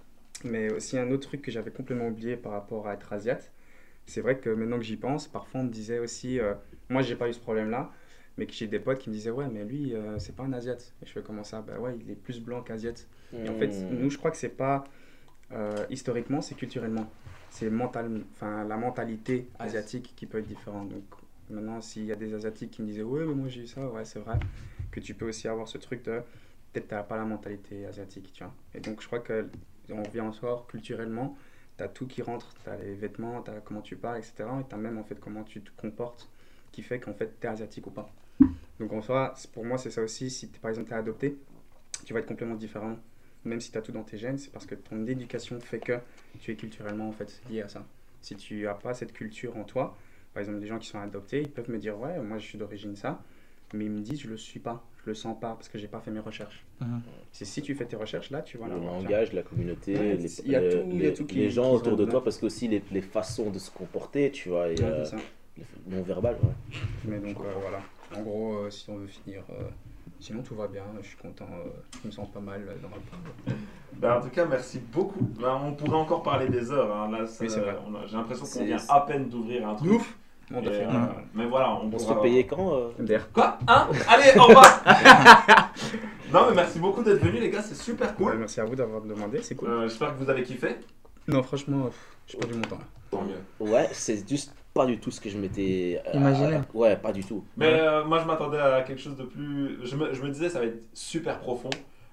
Mais 0.44 0.70
aussi 0.70 0.98
un 0.98 1.10
autre 1.10 1.28
truc 1.28 1.42
que 1.42 1.50
j'avais 1.50 1.70
complètement 1.70 2.08
oublié 2.08 2.36
par 2.36 2.52
rapport 2.52 2.86
à 2.88 2.94
être 2.94 3.12
asiate, 3.12 3.52
c'est 4.06 4.20
vrai 4.20 4.38
que 4.38 4.50
maintenant 4.50 4.78
que 4.78 4.84
j'y 4.84 4.96
pense, 4.96 5.28
parfois 5.28 5.60
on 5.60 5.64
me 5.64 5.70
disait 5.70 5.98
aussi, 5.98 6.40
euh, 6.40 6.54
moi 6.90 7.02
j'ai 7.02 7.16
pas 7.16 7.28
eu 7.28 7.32
ce 7.32 7.40
problème-là, 7.40 7.92
mais 8.38 8.46
que 8.46 8.52
j'ai 8.52 8.66
des 8.68 8.78
potes 8.80 8.98
qui 8.98 9.10
me 9.10 9.14
disaient 9.14 9.30
ouais 9.30 9.48
mais 9.48 9.64
lui 9.64 9.94
euh, 9.94 10.18
c'est 10.18 10.36
pas 10.36 10.44
un 10.44 10.52
asiate. 10.52 10.94
Et 11.02 11.06
je 11.06 11.12
fais 11.12 11.22
comment 11.22 11.44
ça? 11.44 11.62
Bah 11.62 11.78
ouais 11.78 11.96
il 12.00 12.10
est 12.10 12.14
plus 12.16 12.40
blanc 12.40 12.62
qu'asiate. 12.62 13.08
Et 13.44 13.48
en 13.48 13.54
fait 13.54 13.84
Hmm. 13.90 13.90
nous 13.90 14.10
je 14.10 14.18
crois 14.18 14.30
que 14.30 14.36
c'est 14.36 14.48
pas 14.50 14.84
euh, 15.52 15.86
historiquement 15.90 16.40
c'est 16.40 16.54
culturellement. 16.54 17.10
C'est 17.50 17.70
mental, 17.70 18.22
enfin 18.32 18.64
la 18.64 18.76
mentalité 18.76 19.48
asiatique 19.58 20.12
qui 20.16 20.26
peut 20.26 20.38
être 20.38 20.48
différente. 20.48 20.88
Donc 20.88 21.04
maintenant 21.50 21.80
s'il 21.80 22.04
y 22.04 22.12
a 22.12 22.16
des 22.16 22.34
asiatiques 22.34 22.72
qui 22.72 22.82
me 22.82 22.86
disaient 22.88 23.02
ouais 23.02 23.24
mais 23.24 23.34
moi 23.34 23.48
j'ai 23.48 23.62
eu 23.62 23.66
ça, 23.66 23.88
ouais 23.88 24.04
c'est 24.04 24.18
vrai 24.18 24.38
que 24.90 25.00
tu 25.00 25.14
peux 25.14 25.28
aussi 25.28 25.48
avoir 25.48 25.68
ce 25.68 25.78
truc 25.78 26.04
de 26.04 26.20
peut-être 26.72 26.88
t'as 26.88 27.02
pas 27.02 27.16
la 27.16 27.24
mentalité 27.24 27.86
asiatique, 27.86 28.32
tu 28.32 28.44
vois. 28.44 28.52
Et 28.74 28.80
donc 28.80 29.00
je 29.00 29.06
crois 29.06 29.20
que 29.20 29.48
on 29.90 30.02
revient 30.02 30.20
encore 30.20 30.66
culturellement, 30.66 31.36
t'as 31.76 31.88
tout 31.88 32.06
qui 32.06 32.22
rentre, 32.22 32.52
t'as 32.64 32.76
les 32.78 32.94
vêtements, 32.94 33.42
t'as 33.42 33.60
comment 33.60 33.82
tu 33.82 33.96
parles, 33.96 34.18
etc. 34.18 34.44
Et 34.60 34.64
t'as 34.68 34.76
même 34.76 34.98
en 34.98 35.04
fait 35.04 35.18
comment 35.20 35.44
tu 35.44 35.60
te 35.60 35.70
comportes 35.76 36.28
qui 36.72 36.82
fait 36.82 36.98
qu'en 37.00 37.14
fait 37.14 37.38
t'es 37.40 37.48
asiatique 37.48 37.86
ou 37.86 37.90
pas. 37.90 38.10
Donc 38.80 38.92
en 38.92 39.00
soi, 39.00 39.34
pour 39.52 39.64
moi 39.64 39.78
c'est 39.78 39.90
ça 39.90 40.02
aussi, 40.02 40.30
si 40.30 40.48
par 40.48 40.70
exemple 40.70 40.88
t'es 40.88 40.94
adopté, 40.94 41.38
tu 42.04 42.12
vas 42.12 42.20
être 42.20 42.26
complètement 42.26 42.56
différent. 42.56 42.96
Même 43.46 43.60
si 43.60 43.70
t'as 43.70 43.80
tout 43.80 43.92
dans 43.92 44.02
tes 44.02 44.18
gènes, 44.18 44.38
c'est 44.38 44.50
parce 44.52 44.66
que 44.66 44.74
ton 44.74 45.06
éducation 45.06 45.58
fait 45.60 45.78
que 45.78 45.92
tu 46.40 46.50
es 46.50 46.56
culturellement 46.56 47.08
en 47.08 47.12
fait 47.12 47.40
lié 47.48 47.62
à 47.62 47.68
ça. 47.68 47.86
Si 48.20 48.34
tu 48.34 48.66
as 48.66 48.74
pas 48.74 48.92
cette 48.92 49.12
culture 49.12 49.56
en 49.56 49.62
toi, 49.62 49.96
par 50.34 50.40
exemple 50.40 50.58
des 50.58 50.66
gens 50.66 50.78
qui 50.80 50.88
sont 50.88 50.98
adoptés, 50.98 51.42
ils 51.42 51.50
peuvent 51.50 51.70
me 51.70 51.78
dire 51.78 51.96
ouais 51.98 52.18
moi 52.18 52.38
je 52.38 52.44
suis 52.44 52.58
d'origine 52.58 52.96
ça, 52.96 53.22
mais 53.72 53.84
ils 53.84 53.90
me 53.90 54.00
disent 54.00 54.20
je 54.20 54.28
le 54.28 54.36
suis 54.36 54.58
pas, 54.58 54.84
je 55.04 55.10
le 55.10 55.14
sens 55.14 55.38
pas 55.40 55.54
parce 55.54 55.68
que 55.68 55.78
j'ai 55.78 55.86
pas 55.86 56.00
fait 56.00 56.10
mes 56.10 56.18
recherches. 56.18 56.64
Mhm. 56.80 57.00
C'est 57.30 57.44
si 57.44 57.62
tu 57.62 57.74
fais 57.76 57.84
tes 57.86 57.94
recherches 57.94 58.30
là, 58.30 58.42
tu 58.42 58.58
vas 58.58 58.66
le 58.66 58.74
tu 58.74 58.80
vois. 58.80 58.90
langage, 58.90 59.32
la 59.32 59.42
communauté, 59.42 59.94
Ouais, 59.96 60.16
les, 60.16 60.40
il 60.40 60.50
y 60.50 60.56
a 60.56 60.60
le- 60.60 60.68
tout- 60.68 60.88
il 60.90 60.96
y 60.96 61.06
a 61.06 61.08
les- 61.10 61.14
tout 61.14 61.24
qui- 61.26 61.36
les 61.36 61.50
gens 61.50 61.70
qui 61.70 61.76
autour 61.76 61.96
de 61.96 62.04
toi, 62.04 62.24
parce 62.24 62.38
que 62.38 62.46
aussi 62.46 62.66
les, 62.66 62.82
les 62.90 63.00
façons 63.02 63.50
de 63.50 63.60
se 63.60 63.70
comporter, 63.70 64.32
tu 64.32 64.48
vois, 64.48 64.68
et, 64.72 64.76
Ouais, 64.76 64.84
euh, 64.90 65.04
non 65.86 66.02
verbal, 66.02 66.34
ouais. 66.42 66.80
Mais 67.04 67.20
donc 67.20 67.36
euh, 67.44 67.52
voilà. 67.60 67.80
En 68.16 68.22
gros, 68.22 68.54
euh, 68.56 68.70
si 68.70 68.90
on 68.90 68.96
veut 68.96 69.06
finir, 69.06 69.44
euh, 69.50 69.68
sinon 70.20 70.42
tout 70.42 70.54
va 70.54 70.66
bien. 70.68 70.82
Je 71.02 71.06
suis 71.08 71.16
content. 71.16 71.46
euh, 71.52 71.68
je 72.02 72.06
me 72.08 72.12
sens 72.12 72.28
pas 72.32 72.40
mal 72.40 72.62
dans 72.82 72.88
ma 72.88 72.96
peau. 72.96 73.56
Ben, 73.94 74.18
en 74.18 74.20
tout 74.20 74.28
cas, 74.28 74.44
merci 74.44 74.78
beaucoup. 74.78 75.20
Ben, 75.40 75.58
on 75.64 75.72
pourrait 75.72 75.96
encore 75.96 76.22
parler 76.22 76.48
des 76.48 76.70
heures. 76.70 76.94
hein. 76.94 77.10
Là, 77.10 77.26
ça- 77.26 77.42
Oui, 77.44 77.50
c'est 77.50 77.60
vrai. 77.60 77.76
on 77.86 77.94
a- 77.94 78.06
J'ai 78.06 78.16
l'impression 78.16 78.44
qu'on 78.46 78.64
vient 78.66 78.76
à 78.88 79.00
peine 79.02 79.28
d'ouvrir 79.28 79.68
un 79.68 79.74
truc. 79.74 79.90
Ouf. 79.92 80.16
On 80.54 80.60
doit 80.62 80.72
Et, 80.72 80.76
faire 80.76 80.90
euh, 80.90 80.98
un- 80.98 81.14
mais 81.34 81.46
voilà, 81.46 81.74
on, 81.74 81.86
On 81.92 81.98
se 81.98 82.04
pourra- 82.04 82.16
fait 82.16 82.22
payer 82.28 82.46
quand 82.46 82.72
euh 82.76 82.90
MDR. 83.00 83.32
Quoi? 83.32 83.58
Hein? 83.66 83.88
Allez, 84.08 84.38
au 84.38 84.44
revoir 84.44 84.84
Non, 86.32 86.46
mais 86.48 86.54
merci 86.54 86.78
beaucoup 86.78 87.02
d'être 87.02 87.20
venus, 87.20 87.40
les 87.40 87.50
gars, 87.50 87.62
c'est 87.62 87.74
super 87.74 88.08
Ouais, 88.10 88.14
cool. 88.16 88.38
merci 88.38 88.60
à 88.60 88.64
vous 88.64 88.76
d'avoir 88.76 89.00
demandé. 89.00 89.42
C'est 89.42 89.54
cool. 89.56 89.68
Euh, 89.70 89.88
J'espère 89.88 90.14
que 90.16 90.22
vous 90.22 90.30
avez 90.30 90.42
kiffé. 90.44 90.76
Non, 91.28 91.42
franchement, 91.42 91.88
j'ai 92.28 92.38
perdu 92.38 92.54
mon 92.54 92.62
temps. 92.62 92.78
Tant 93.10 93.22
mieux. 93.22 93.40
Ouais, 93.72 93.88
c'est 93.92 94.28
juste 94.28 94.52
pas 94.76 94.86
du 94.86 94.98
tout 94.98 95.10
ce 95.10 95.20
que 95.20 95.28
je 95.30 95.38
m'étais. 95.38 96.02
euh, 96.06 96.12
Imaginé. 96.18 96.60
ouais, 96.74 96.96
pas 96.96 97.12
du 97.12 97.24
tout. 97.24 97.44
Mais 97.56 97.80
euh, 97.80 98.04
moi, 98.04 98.18
je 98.20 98.26
m'attendais 98.26 98.58
à 98.58 98.82
quelque 98.82 99.00
chose 99.00 99.16
de 99.16 99.24
plus. 99.24 99.78
Je 99.84 99.96
me, 99.96 100.12
je 100.12 100.22
me 100.22 100.28
disais, 100.30 100.48
ça 100.50 100.60
va 100.60 100.66
être 100.66 100.82
super 100.92 101.38
profond. 101.40 101.70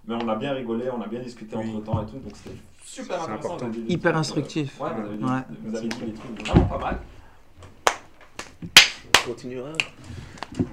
Mais 0.08 0.16
on 0.16 0.28
a 0.28 0.36
bien 0.36 0.54
rigolé, 0.54 0.86
on 0.92 1.02
a 1.02 1.08
bien 1.08 1.20
discuté 1.22 1.56
Oui. 1.56 1.70
entre 1.70 1.84
temps 1.84 2.02
et 2.04 2.06
tout. 2.06 2.18
Donc 2.20 2.32
c'était 2.36 2.56
super 2.84 3.22
intéressant. 3.22 3.56
important. 3.56 3.72
Hyper 3.88 3.88
trucs, 4.12 4.16
euh, 4.16 4.18
instructif. 4.20 4.82
Ouais, 4.82 4.90
vous 4.96 5.06
avez, 5.08 5.18
dit, 5.18 5.24
Ouais. 5.24 5.40
vous 5.64 5.76
avez 5.78 5.88
dit 5.88 5.98
des 6.06 6.14
trucs 6.14 6.46
vraiment 6.48 6.66
pas 6.66 6.78
mal. 6.78 7.00
On 9.26 9.30
continuera. 9.30 9.70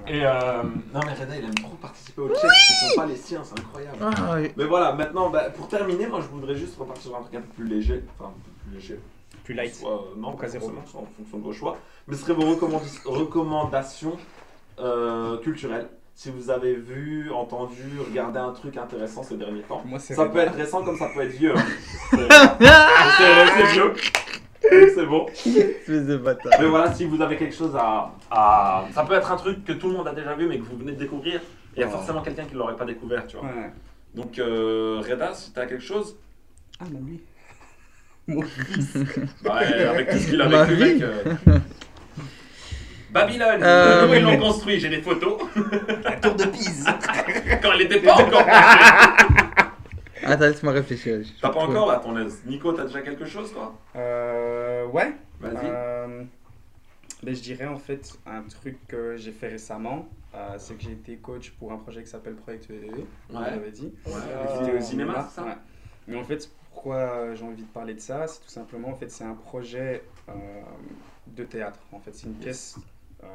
Et 0.07 0.23
euh, 0.25 0.63
non, 0.93 0.99
mais 1.05 1.13
Reda, 1.13 1.37
il 1.37 1.43
aime 1.45 1.55
trop 1.55 1.75
participer 1.81 2.21
au 2.21 2.27
chat. 2.29 2.47
Ce 2.49 2.89
sont 2.89 2.95
pas 3.01 3.05
les 3.07 3.15
siens, 3.15 3.41
c'est 3.43 3.59
incroyable. 3.59 3.97
Ah, 4.01 4.35
oui. 4.35 4.51
Mais 4.57 4.65
voilà, 4.65 4.93
maintenant, 4.93 5.29
bah, 5.29 5.49
pour 5.49 5.67
terminer, 5.67 6.07
moi 6.07 6.19
je 6.21 6.27
voudrais 6.27 6.55
juste 6.55 6.77
repartir 6.77 7.03
sur 7.03 7.15
un 7.17 7.21
truc 7.21 7.35
un 7.35 7.41
peu 7.41 7.47
plus 7.55 7.67
léger. 7.67 8.03
Enfin, 8.19 8.29
un 8.29 8.33
peu 8.33 8.51
plus 8.69 8.75
léger. 8.79 8.99
Plus 9.43 9.53
light. 9.53 9.73
Soit, 9.73 9.91
euh, 9.91 10.15
non, 10.17 10.33
pas 10.33 10.47
forcément, 10.47 10.85
soit 10.85 11.01
en 11.01 11.07
fonction 11.17 11.37
de 11.37 11.43
vos 11.43 11.53
choix. 11.53 11.77
Mais 12.07 12.15
ce 12.15 12.21
serait 12.23 12.33
vos 12.33 12.43
recommanda- 12.53 13.01
recommandations 13.05 14.17
euh, 14.79 15.37
culturelles. 15.37 15.87
Si 16.13 16.29
vous 16.29 16.49
avez 16.51 16.75
vu, 16.75 17.31
entendu, 17.31 17.83
regardé 18.07 18.37
un 18.37 18.51
truc 18.51 18.77
intéressant 18.77 19.23
ces 19.23 19.37
derniers 19.37 19.61
temps. 19.63 19.81
Moi, 19.85 19.97
Ça 19.97 20.25
peut 20.25 20.39
être 20.39 20.53
récent 20.53 20.83
comme 20.83 20.97
ça 20.97 21.07
peut 21.13 21.21
être 21.21 21.31
vieux. 21.31 21.53
hein. 21.55 21.63
C'est 23.17 23.47
c'est 23.57 23.73
vieux. 23.73 23.93
C'est 24.93 25.05
bon. 25.05 25.25
Mais 26.59 26.67
voilà, 26.67 26.93
si 26.93 27.05
vous 27.05 27.21
avez 27.21 27.37
quelque 27.37 27.55
chose 27.55 27.75
à, 27.75 28.11
à- 28.29 28.85
Ça 28.93 29.03
peut 29.03 29.13
être 29.15 29.31
un 29.31 29.35
truc 29.37 29.63
que 29.65 29.73
tout 29.73 29.87
le 29.89 29.95
monde 29.97 30.07
a 30.07 30.13
déjà 30.13 30.35
vu 30.35 30.47
mais 30.47 30.59
que 30.59 30.63
vous 30.65 30.77
venez 30.77 30.91
de 30.91 30.99
découvrir. 30.99 31.41
Il 31.75 31.79
y 31.79 31.83
a 31.83 31.87
forcément 31.89 32.21
quelqu'un 32.21 32.43
qui 32.45 32.53
ne 32.53 32.59
l'aurait 32.59 32.75
pas 32.75 32.85
découvert, 32.85 33.25
tu 33.25 33.37
vois. 33.37 33.45
Ouais. 33.47 33.71
Donc, 34.13 34.37
euh, 34.39 35.01
Reda, 35.07 35.33
si 35.33 35.51
t'as 35.53 35.65
quelque 35.65 35.83
chose, 35.83 36.17
Ah, 36.79 36.83
même 36.91 37.05
lui. 37.07 37.21
ouais, 38.39 39.83
avec 39.85 40.09
tout 40.09 40.17
ce 40.17 40.27
qu'il 40.27 40.41
a 40.41 40.47
Ma 40.49 40.63
vécu, 40.63 40.83
vie. 40.83 40.93
mec. 40.95 41.03
euh. 41.03 41.59
Babylone, 43.11 43.59
Euh, 43.61 44.01
comment 44.01 44.13
ils 44.13 44.23
l'ont 44.23 44.37
construit, 44.39 44.79
j'ai 44.79 44.89
des 44.89 45.01
photos. 45.01 45.41
La 46.03 46.11
tour 46.13 46.33
de 46.35 46.45
Pise. 46.45 46.85
Quand 47.61 47.71
elle 47.73 47.79
n'était 47.79 47.99
pas 47.99 48.13
encore 48.13 48.45
construite. 48.45 49.65
Attends, 50.23 50.45
laisse-moi 50.45 50.71
réfléchir. 50.73 51.19
T'as 51.41 51.49
pas 51.49 51.59
encore 51.61 51.91
là, 51.91 51.99
ton 51.99 52.17
aise? 52.17 52.41
Nico, 52.45 52.71
t'as 52.71 52.85
déjà 52.85 53.01
quelque 53.01 53.25
chose, 53.25 53.51
toi? 53.51 53.75
Euh, 53.95 54.85
ouais. 54.87 55.13
Vas-y. 55.41 55.55
Euh, 55.65 56.23
ben, 57.23 57.35
je 57.35 57.41
dirais 57.41 57.65
en 57.65 57.77
fait 57.77 58.13
un 58.25 58.41
truc 58.43 58.77
que 58.87 59.15
j'ai 59.17 59.31
fait 59.31 59.47
récemment, 59.49 60.07
euh, 60.33 60.55
c'est 60.57 60.75
que 60.75 60.83
j'ai 60.83 60.91
été 60.91 61.17
coach 61.17 61.51
pour 61.59 61.71
un 61.71 61.77
projet 61.77 62.03
qui 62.03 62.09
s'appelle 62.09 62.35
Project 62.35 62.69
EDV, 62.69 63.03
on 63.31 63.39
Ouais. 63.39 63.49
l'avait 63.51 63.71
dit. 63.71 63.91
Ouais, 64.05 64.13
Euh, 64.13 64.45
visiter 64.59 64.77
au 64.77 64.81
cinéma, 64.81 65.27
c'est 65.29 65.41
ça? 65.41 65.45
Ouais. 65.47 65.57
Mais 66.07 66.17
en 66.17 66.23
fait, 66.23 66.49
pourquoi 66.73 67.35
j'ai 67.35 67.43
envie 67.43 67.63
de 67.63 67.67
parler 67.67 67.93
de 67.93 67.99
ça 67.99 68.27
C'est 68.27 68.41
tout 68.41 68.49
simplement, 68.49 68.89
en 68.89 68.95
fait, 68.95 69.09
c'est 69.11 69.23
un 69.23 69.33
projet 69.35 70.03
euh, 70.29 70.33
de 71.27 71.43
théâtre. 71.43 71.79
En 71.91 71.99
fait, 71.99 72.15
c'est 72.15 72.27
une 72.27 72.33
pièce, 72.35 72.77
euh, 73.23 73.27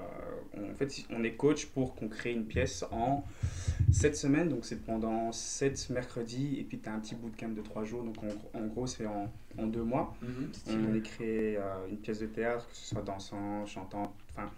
on- 0.54 0.70
en 0.72 0.74
fait, 0.74 0.92
on 1.10 1.22
est 1.22 1.34
coach 1.34 1.66
pour 1.66 1.94
qu'on 1.94 2.08
crée 2.08 2.32
une 2.32 2.46
pièce 2.46 2.84
en 2.90 3.24
7 3.92 4.16
semaines. 4.16 4.48
Donc, 4.48 4.64
c'est 4.64 4.82
pendant 4.84 5.30
7 5.32 5.90
mercredis. 5.90 6.58
Et 6.58 6.64
puis, 6.64 6.78
tu 6.80 6.88
as 6.88 6.94
un 6.94 6.98
petit 6.98 7.14
bootcamp 7.14 7.50
de 7.50 7.60
3 7.60 7.84
jours. 7.84 8.02
Donc, 8.02 8.16
en, 8.22 8.58
en 8.58 8.66
gros, 8.66 8.86
c'est 8.86 9.06
en, 9.06 9.30
en 9.58 9.66
2 9.66 9.82
mois. 9.82 10.14
On 10.90 10.94
est 10.94 11.02
créé 11.02 11.56
euh, 11.58 11.86
une 11.90 11.98
pièce 11.98 12.18
de 12.20 12.26
théâtre, 12.26 12.66
que 12.68 12.76
ce 12.76 12.86
soit 12.86 13.02
dansant, 13.02 13.64
chantant, 13.66 14.14
enfin 14.30 14.50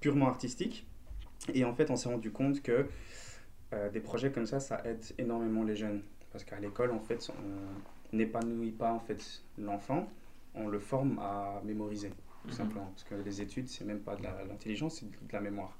purement 0.00 0.28
artistique. 0.28 0.86
Et 1.54 1.64
en 1.64 1.74
fait, 1.74 1.90
on 1.90 1.96
s'est 1.96 2.08
rendu 2.08 2.30
compte 2.30 2.62
que 2.62 2.86
des 3.92 4.00
projets 4.00 4.30
comme 4.30 4.44
ça, 4.44 4.60
ça 4.60 4.82
aide 4.84 5.02
énormément 5.16 5.62
les 5.64 5.74
jeunes. 5.76 6.02
Parce 6.30 6.44
qu'à 6.44 6.60
l'école, 6.60 6.90
en 6.92 7.00
fait, 7.00 7.26
on 7.30 7.91
n'épanouit 8.12 8.72
pas 8.72 8.92
en 8.92 9.00
fait 9.00 9.42
l'enfant, 9.58 10.08
on 10.54 10.68
le 10.68 10.78
forme 10.78 11.18
à 11.20 11.60
mémoriser, 11.64 12.10
tout 12.46 12.52
Mhm. 12.52 12.54
simplement. 12.54 12.86
Parce 12.86 13.04
que 13.04 13.14
les 13.14 13.40
études, 13.40 13.68
c'est 13.68 13.84
même 13.84 14.00
pas 14.00 14.16
de 14.16 14.22
l'intelligence, 14.22 14.96
c'est 15.00 15.06
de 15.10 15.32
la 15.32 15.40
mémoire. 15.40 15.76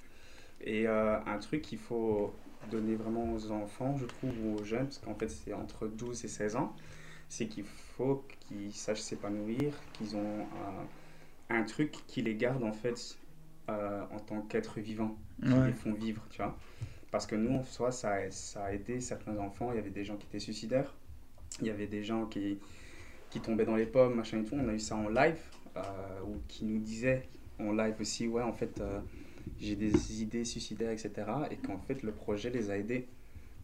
Et 0.61 0.87
euh, 0.89 1.19
un 1.27 1.39
truc 1.39 1.63
qu'il 1.63 1.79
faut 1.79 2.35
donner 2.65 2.97
vraiment 2.97 3.33
aux 3.33 3.51
enfants, 3.51 3.97
je 3.97 4.07
trouve, 4.07 4.39
ou 4.45 4.57
aux 4.57 4.65
jeunes, 4.65 4.87
parce 4.87 4.99
qu'en 4.99 5.15
fait, 5.15 5.29
c'est 5.29 5.53
entre 5.53 5.89
12 5.89 6.25
et 6.25 6.29
16 6.29 6.57
ans, 6.57 6.75
c'est 7.29 7.49
qu'il 7.49 7.65
faut 7.65 8.27
qu'ils 8.41 8.75
sachent 8.75 9.01
s'épanouir, 9.01 9.75
qu'ils 9.93 10.17
ont 10.17 10.49
un, 10.53 10.89
un 11.57 11.63
truc 11.65 11.93
qui 12.07 12.23
les 12.23 12.35
garde 12.37 12.63
en 12.65 12.73
fait 12.73 13.19
euh, 13.71 14.05
en 14.11 14.19
tant 14.21 14.43
qu'être 14.43 14.81
vivant, 14.81 15.17
qui 15.45 15.61
Ouais. 15.61 15.67
les 15.67 15.73
font 15.75 15.93
vivre, 15.93 16.27
tu 16.31 16.39
vois. 16.43 16.59
Parce 17.11 17.27
que 17.27 17.37
nous, 17.37 17.55
en 17.55 17.65
soi, 17.65 17.93
ça, 17.93 18.13
a- 18.15 18.31
ça 18.31 18.65
a 18.67 18.73
aidé 18.73 19.01
certains 19.01 19.39
enfants. 19.39 19.73
Il 19.73 19.77
y 19.77 19.79
avait 19.79 19.91
des 19.91 20.05
gens 20.05 20.17
qui 20.17 20.27
étaient 20.27 20.39
suicidaires, 20.41 20.95
il 21.61 21.67
y 21.67 21.71
avait 21.71 21.87
des 21.87 22.03
gens 22.03 22.27
qui, 22.27 22.59
qui 23.31 23.41
tombaient 23.41 23.65
dans 23.65 23.77
les 23.77 23.87
pommes, 23.87 24.15
machin 24.15 24.41
et 24.41 24.45
tout. 24.45 24.55
On 24.55 24.69
a 24.69 24.73
eu 24.73 24.79
ça 24.79 24.97
en 24.97 25.09
live, 25.09 25.41
euh, 25.77 25.81
ou 26.27 26.37
qui 26.49 26.65
nous 26.65 26.79
disaient 26.79 27.29
en 27.59 27.73
live 27.73 27.95
aussi, 28.01 28.29
ouais, 28.29 28.43
en 28.43 28.53
fait, 28.53 28.81
euh, 28.81 29.01
j'ai 29.59 29.77
des 29.77 30.23
idées 30.23 30.45
suicidaires, 30.45 30.91
etc. 30.91 31.13
Et 31.51 31.57
qu'en 31.57 31.79
fait, 31.79 32.03
le 32.03 32.13
projet 32.13 32.51
les 32.51 32.71
a 32.71 32.77
aidés 32.77 33.09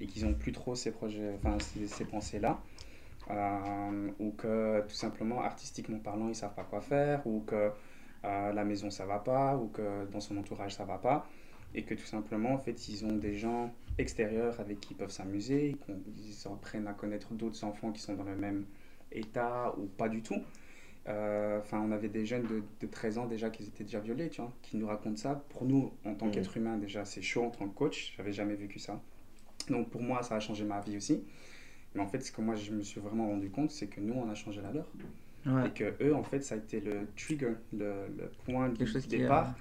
et 0.00 0.06
qu'ils 0.06 0.24
n'ont 0.24 0.34
plus 0.34 0.52
trop 0.52 0.74
ces 0.74 0.90
projets, 0.90 1.34
enfin, 1.36 1.56
ces, 1.60 2.04
pensées-là. 2.04 2.60
Euh, 3.30 4.10
ou 4.20 4.30
que 4.30 4.80
tout 4.88 4.94
simplement, 4.94 5.42
artistiquement 5.42 5.98
parlant, 5.98 6.26
ils 6.26 6.30
ne 6.30 6.34
savent 6.34 6.54
pas 6.54 6.64
quoi 6.64 6.80
faire, 6.80 7.26
ou 7.26 7.40
que 7.40 7.70
la 8.24 8.64
maison 8.64 8.90
ça 8.90 9.06
va 9.06 9.18
pas, 9.18 9.56
ou 9.56 9.68
que 9.68 10.06
dans 10.10 10.20
son 10.20 10.36
entourage 10.38 10.74
ça 10.74 10.84
va 10.84 10.98
pas, 10.98 11.28
et 11.74 11.82
que 11.82 11.94
tout 11.94 12.06
simplement, 12.06 12.52
en 12.52 12.58
fait, 12.58 12.88
ils 12.88 13.04
ont 13.04 13.16
des 13.16 13.34
gens 13.34 13.72
extérieurs 13.98 14.60
avec 14.60 14.80
qui 14.80 14.94
ils 14.94 14.96
peuvent 14.96 15.10
s'amuser, 15.10 15.76
qu'on- 15.86 16.00
ils 16.16 16.48
apprennent 16.48 16.86
à 16.88 16.92
connaître 16.94 17.34
d'autres 17.34 17.64
enfants 17.64 17.92
qui 17.92 18.00
sont 18.00 18.14
dans 18.14 18.24
le 18.24 18.36
même 18.36 18.64
état 19.12 19.74
ou 19.78 19.86
pas 19.86 20.08
du 20.08 20.22
tout. 20.22 20.42
Euh, 21.08 21.58
Enfin, 21.60 21.80
on 21.80 21.92
avait 21.92 22.08
des 22.08 22.26
jeunes 22.26 22.46
de, 22.46 22.62
de 22.80 22.86
13 22.86 23.18
ans 23.18 23.26
déjà 23.26 23.50
qui 23.50 23.64
étaient 23.64 23.84
déjà 23.84 24.00
violés, 24.00 24.28
tu 24.30 24.40
vois, 24.42 24.52
qui 24.62 24.76
nous 24.76 24.86
racontent 24.86 25.16
ça. 25.16 25.42
Pour 25.50 25.64
nous, 25.64 25.92
en 26.04 26.14
tant 26.14 26.26
Mhm. 26.26 26.32
qu'être 26.32 26.56
humain, 26.56 26.76
déjà, 26.78 27.04
c'est 27.04 27.22
chaud 27.22 27.44
en 27.44 27.50
tant 27.50 27.68
que 27.68 27.74
coach. 27.74 28.14
J'avais 28.16 28.32
jamais 28.32 28.54
vécu 28.54 28.78
ça. 28.78 29.00
Donc 29.70 29.90
pour 29.90 30.02
moi, 30.02 30.22
ça 30.22 30.36
a 30.36 30.40
changé 30.40 30.64
ma 30.64 30.80
vie 30.80 30.96
aussi. 30.96 31.22
Mais 31.94 32.02
en 32.02 32.08
fait, 32.08 32.20
ce 32.20 32.32
que 32.32 32.40
moi, 32.42 32.54
je 32.56 32.72
me 32.72 32.82
suis 32.82 33.00
vraiment 33.00 33.28
rendu 33.28 33.50
compte, 33.50 33.70
c'est 33.70 33.86
que 33.88 34.00
nous, 34.00 34.14
on 34.14 34.28
a 34.30 34.34
changé 34.34 34.60
la 34.62 34.72
leur. 34.72 34.86
Ouais. 35.46 35.68
Et 35.68 35.70
que 35.72 35.94
eux, 36.02 36.14
en 36.14 36.22
fait, 36.22 36.42
ça 36.44 36.54
a 36.56 36.58
été 36.58 36.80
le 36.80 37.06
trigger, 37.16 37.54
le, 37.72 38.08
le 38.18 38.30
point 38.44 38.68
de 38.68 38.76
Quelque 38.76 38.92
chose 38.92 39.06
qui 39.06 39.16
a- 39.16 39.18
départ 39.20 39.56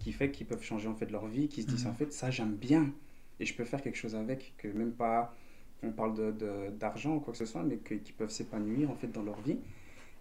qui 0.00 0.12
fait 0.12 0.30
qu'ils 0.32 0.46
peuvent 0.46 0.62
changer 0.62 0.88
en 0.88 0.94
fait 0.94 1.10
leur 1.10 1.26
vie, 1.26 1.48
qui 1.48 1.62
se 1.62 1.68
disent 1.68 1.84
Mhm. 1.84 1.90
en 1.92 1.94
fait, 1.94 2.12
ça, 2.12 2.30
j'aime 2.30 2.54
bien. 2.56 2.90
Et 3.42 3.46
je 3.46 3.54
peux 3.56 3.64
faire 3.64 3.82
quelque 3.82 3.96
chose 3.98 4.16
avec, 4.16 4.54
que 4.58 4.68
même 4.68 4.92
pas, 4.94 5.34
on 5.84 5.92
parle 5.92 6.14
de- 6.14 6.32
de- 6.32 6.70
d'argent 6.72 7.16
ou 7.16 7.20
quoi 7.20 7.32
que 7.34 7.38
ce 7.38 7.46
soit, 7.46 7.64
mais 7.64 7.78
qu'ils 7.78 8.14
peuvent 8.14 8.30
s'épanouir 8.30 8.90
en 8.90 8.96
fait 8.96 9.08
dans 9.08 9.24
leur 9.24 9.40
vie. 9.42 9.58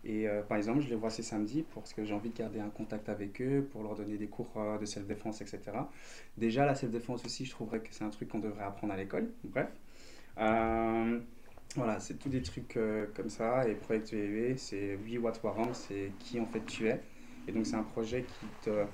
Et 0.04 0.28
euh, 0.28 0.42
par 0.44 0.58
exemple, 0.58 0.82
je 0.82 0.90
les 0.90 0.96
vois 0.96 1.12
ces 1.12 1.24
samedis 1.24 1.64
parce 1.76 1.94
que 1.94 2.04
j'ai 2.06 2.14
envie 2.14 2.30
de 2.32 2.38
garder 2.38 2.60
un 2.60 2.70
contact 2.70 3.10
avec 3.10 3.42
eux, 3.42 3.68
pour 3.72 3.84
leur 3.84 3.96
donner 3.96 4.18
des 4.18 4.28
cours 4.28 4.52
euh, 4.58 4.78
de 4.80 4.86
self-défense, 4.86 5.42
etc. 5.42 5.92
Déjà, 6.38 6.66
la 6.66 6.76
self-défense 6.76 7.26
aussi, 7.26 7.46
je 7.46 7.52
trouverais 7.52 7.82
que 7.82 7.90
c'est 7.94 8.04
un 8.04 8.10
truc 8.10 8.30
qu'on 8.30 8.40
devrait 8.40 8.64
apprendre 8.64 8.94
à 8.94 8.98
l'école. 8.98 9.32
Bref. 9.44 9.70
Euh, 10.40 11.20
voilà, 11.76 12.00
c'est 12.00 12.16
tous 12.20 12.30
des 12.30 12.42
trucs 12.44 12.78
comme 13.16 13.30
ça. 13.30 13.68
Et 13.68 13.76
Project 13.76 14.14
VV, 14.14 14.58
c'est 14.58 14.96
We 14.98 15.18
What 15.20 15.34
Waram, 15.44 15.74
c'est 15.74 16.16
qui 16.20 16.40
en 16.40 16.48
fait 16.48 16.66
tu 16.66 16.88
es. 16.90 17.02
Et 17.48 17.52
donc, 17.54 17.66
c'est 17.68 17.76
un 17.78 17.84
projet 17.84 18.26
qui 18.26 18.52
te, 18.62 18.86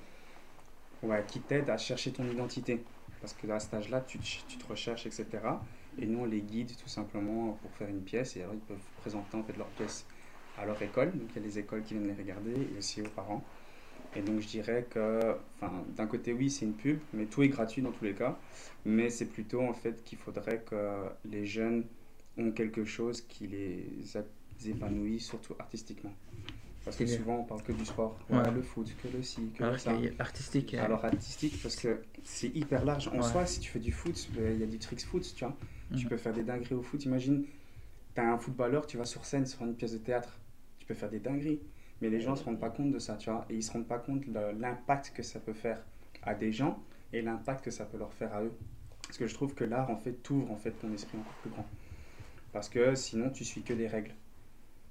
ouais, 1.02 1.26
qui 1.28 1.42
t'aide 1.42 1.70
à 1.70 1.78
chercher 1.78 2.14
ton 2.14 2.28
identité. 2.28 2.86
Parce 3.22 3.34
que 3.34 3.48
à 3.50 3.60
cet 3.60 3.74
âge-là, 3.74 4.02
tu, 4.02 4.20
te 4.20 4.68
recherches, 4.68 5.06
etc. 5.06 5.26
Et 6.00 6.06
nous, 6.06 6.20
on 6.20 6.26
les 6.26 6.42
guide 6.42 6.76
tout 6.78 6.90
simplement 6.90 7.58
pour 7.62 7.72
faire 7.72 7.90
une 7.90 8.02
pièce. 8.02 8.36
Et 8.38 8.42
alors, 8.42 8.54
ils 8.54 8.62
peuvent 8.62 8.78
présenter 8.98 9.36
en 9.38 9.44
fait 9.44 9.58
leur 9.58 9.68
pièce 9.68 10.06
à 10.58 10.66
leur 10.66 10.82
école. 10.82 11.12
Donc, 11.12 11.30
il 11.32 11.36
y 11.38 11.40
a 11.40 11.48
les 11.48 11.60
écoles 11.60 11.84
qui 11.84 11.96
viennent 11.96 12.08
les 12.08 12.14
regarder 12.14 12.54
et 12.54 12.78
aussi 12.78 13.02
aux 13.02 13.10
parents. 13.10 13.44
Et 14.16 14.22
donc, 14.22 14.40
je 14.40 14.48
dirais 14.48 14.86
que, 14.90 15.36
d'un 15.96 16.08
côté, 16.08 16.34
oui, 16.34 16.50
c'est 16.50 16.66
une 16.66 16.74
pub, 16.74 17.00
mais 17.14 17.26
tout 17.26 17.44
est 17.44 17.50
gratuit 17.50 17.82
dans 17.82 17.92
tous 17.92 18.06
les 18.06 18.14
cas. 18.14 18.38
Mais 18.86 19.10
c'est 19.10 19.26
plutôt 19.26 19.62
en 19.62 19.74
fait 19.74 20.04
qu'il 20.04 20.18
faudrait 20.18 20.62
que 20.62 21.04
les 21.26 21.46
jeunes 21.46 21.84
ont 22.38 22.52
quelque 22.52 22.86
chose 22.86 23.22
qui 23.22 23.48
les 23.48 23.86
épanouit, 24.66 25.20
surtout 25.20 25.56
artistiquement. 25.60 26.14
Parce 26.88 26.98
que 26.98 27.04
bien. 27.04 27.18
souvent, 27.18 27.38
on 27.40 27.44
parle 27.44 27.64
que 27.64 27.72
du 27.72 27.86
sport. 27.86 28.18
Ouais. 28.30 28.38
Ouais, 28.38 28.52
le 28.52 28.62
foot, 28.62 28.96
que 29.02 29.08
le 29.10 29.22
ci, 29.22 29.52
que 29.56 29.64
Alors 29.64 29.74
le 29.74 29.78
ça. 29.80 29.94
qu'il 29.94 30.06
y 30.06 30.08
a 30.08 30.12
artistique. 30.20 30.74
euh, 30.74 30.84
Alors 30.84 31.04
artistique 31.06 31.62
parce 31.62 31.76
que 31.76 32.02
c'est 32.24 32.48
hyper 32.56 32.84
large. 32.86 33.08
En 33.10 33.18
Ouais. 33.18 33.22
soi, 33.24 33.46
si 33.46 33.60
tu 33.60 33.70
fais 33.70 33.80
du 33.80 33.92
foot, 33.92 34.30
euh, 34.38 34.52
il 34.54 34.60
y 34.60 34.64
a 34.64 34.68
du 34.68 34.80
tricks 34.80 35.04
foot, 35.06 35.34
tu 35.36 35.44
vois. 35.46 35.56
Tu 35.96 36.04
Mhm. 36.04 36.10
peux 36.10 36.18
faire 36.18 36.34
des 36.34 36.44
dingueries 36.44 36.76
au 36.76 36.82
foot. 36.82 37.04
Imagine, 37.06 37.46
tu 38.16 38.22
as 38.22 38.32
un 38.34 38.38
footballeur, 38.38 38.88
tu 38.88 38.98
vas 38.98 39.06
sur 39.06 39.26
scène 39.26 39.46
sur 39.46 39.64
une 39.64 39.76
pièce 39.76 39.94
de 39.94 39.98
théâtre, 40.00 40.40
tu 40.80 40.86
peux 40.86 40.94
faire 40.96 41.10
des 41.10 41.20
dingueries. 41.20 41.62
Mais 42.02 42.10
les 42.10 42.22
gens 42.22 42.32
ne 42.32 42.36
se 42.38 42.44
rendent 42.44 42.60
pas 42.60 42.70
compte 42.70 42.92
de 42.92 43.00
ça, 43.00 43.16
tu 43.18 43.30
vois. 43.30 43.46
Et 43.50 43.56
ils 43.56 43.64
se 43.64 43.72
rendent 43.72 43.88
pas 43.88 44.00
compte 44.00 44.30
de 44.30 44.40
l'impact 44.60 45.12
que 45.16 45.24
ça 45.24 45.40
peut 45.40 45.54
faire 45.54 45.84
à 46.24 46.36
des 46.36 46.52
gens 46.52 46.84
et 47.14 47.22
l'impact 47.22 47.66
que 47.66 47.72
ça 47.72 47.86
peut 47.86 47.98
leur 47.98 48.14
faire 48.14 48.34
à 48.36 48.44
eux. 48.44 48.54
Parce 49.08 49.18
que 49.18 49.28
je 49.28 49.34
trouve 49.34 49.56
que 49.56 49.64
l'art, 49.64 49.90
en 49.90 49.98
fait, 49.98 50.14
t'ouvre 50.24 50.52
en 50.52 50.58
fait 50.58 50.72
ton 50.74 50.92
esprit 50.94 51.18
encore 51.18 51.34
plus 51.36 51.50
grand. 51.50 51.68
Parce 52.54 52.70
que 52.70 52.96
sinon, 52.96 53.30
tu 53.30 53.46
suis 53.46 53.64
que 53.64 53.74
des 53.74 53.88
règles. 53.88 54.14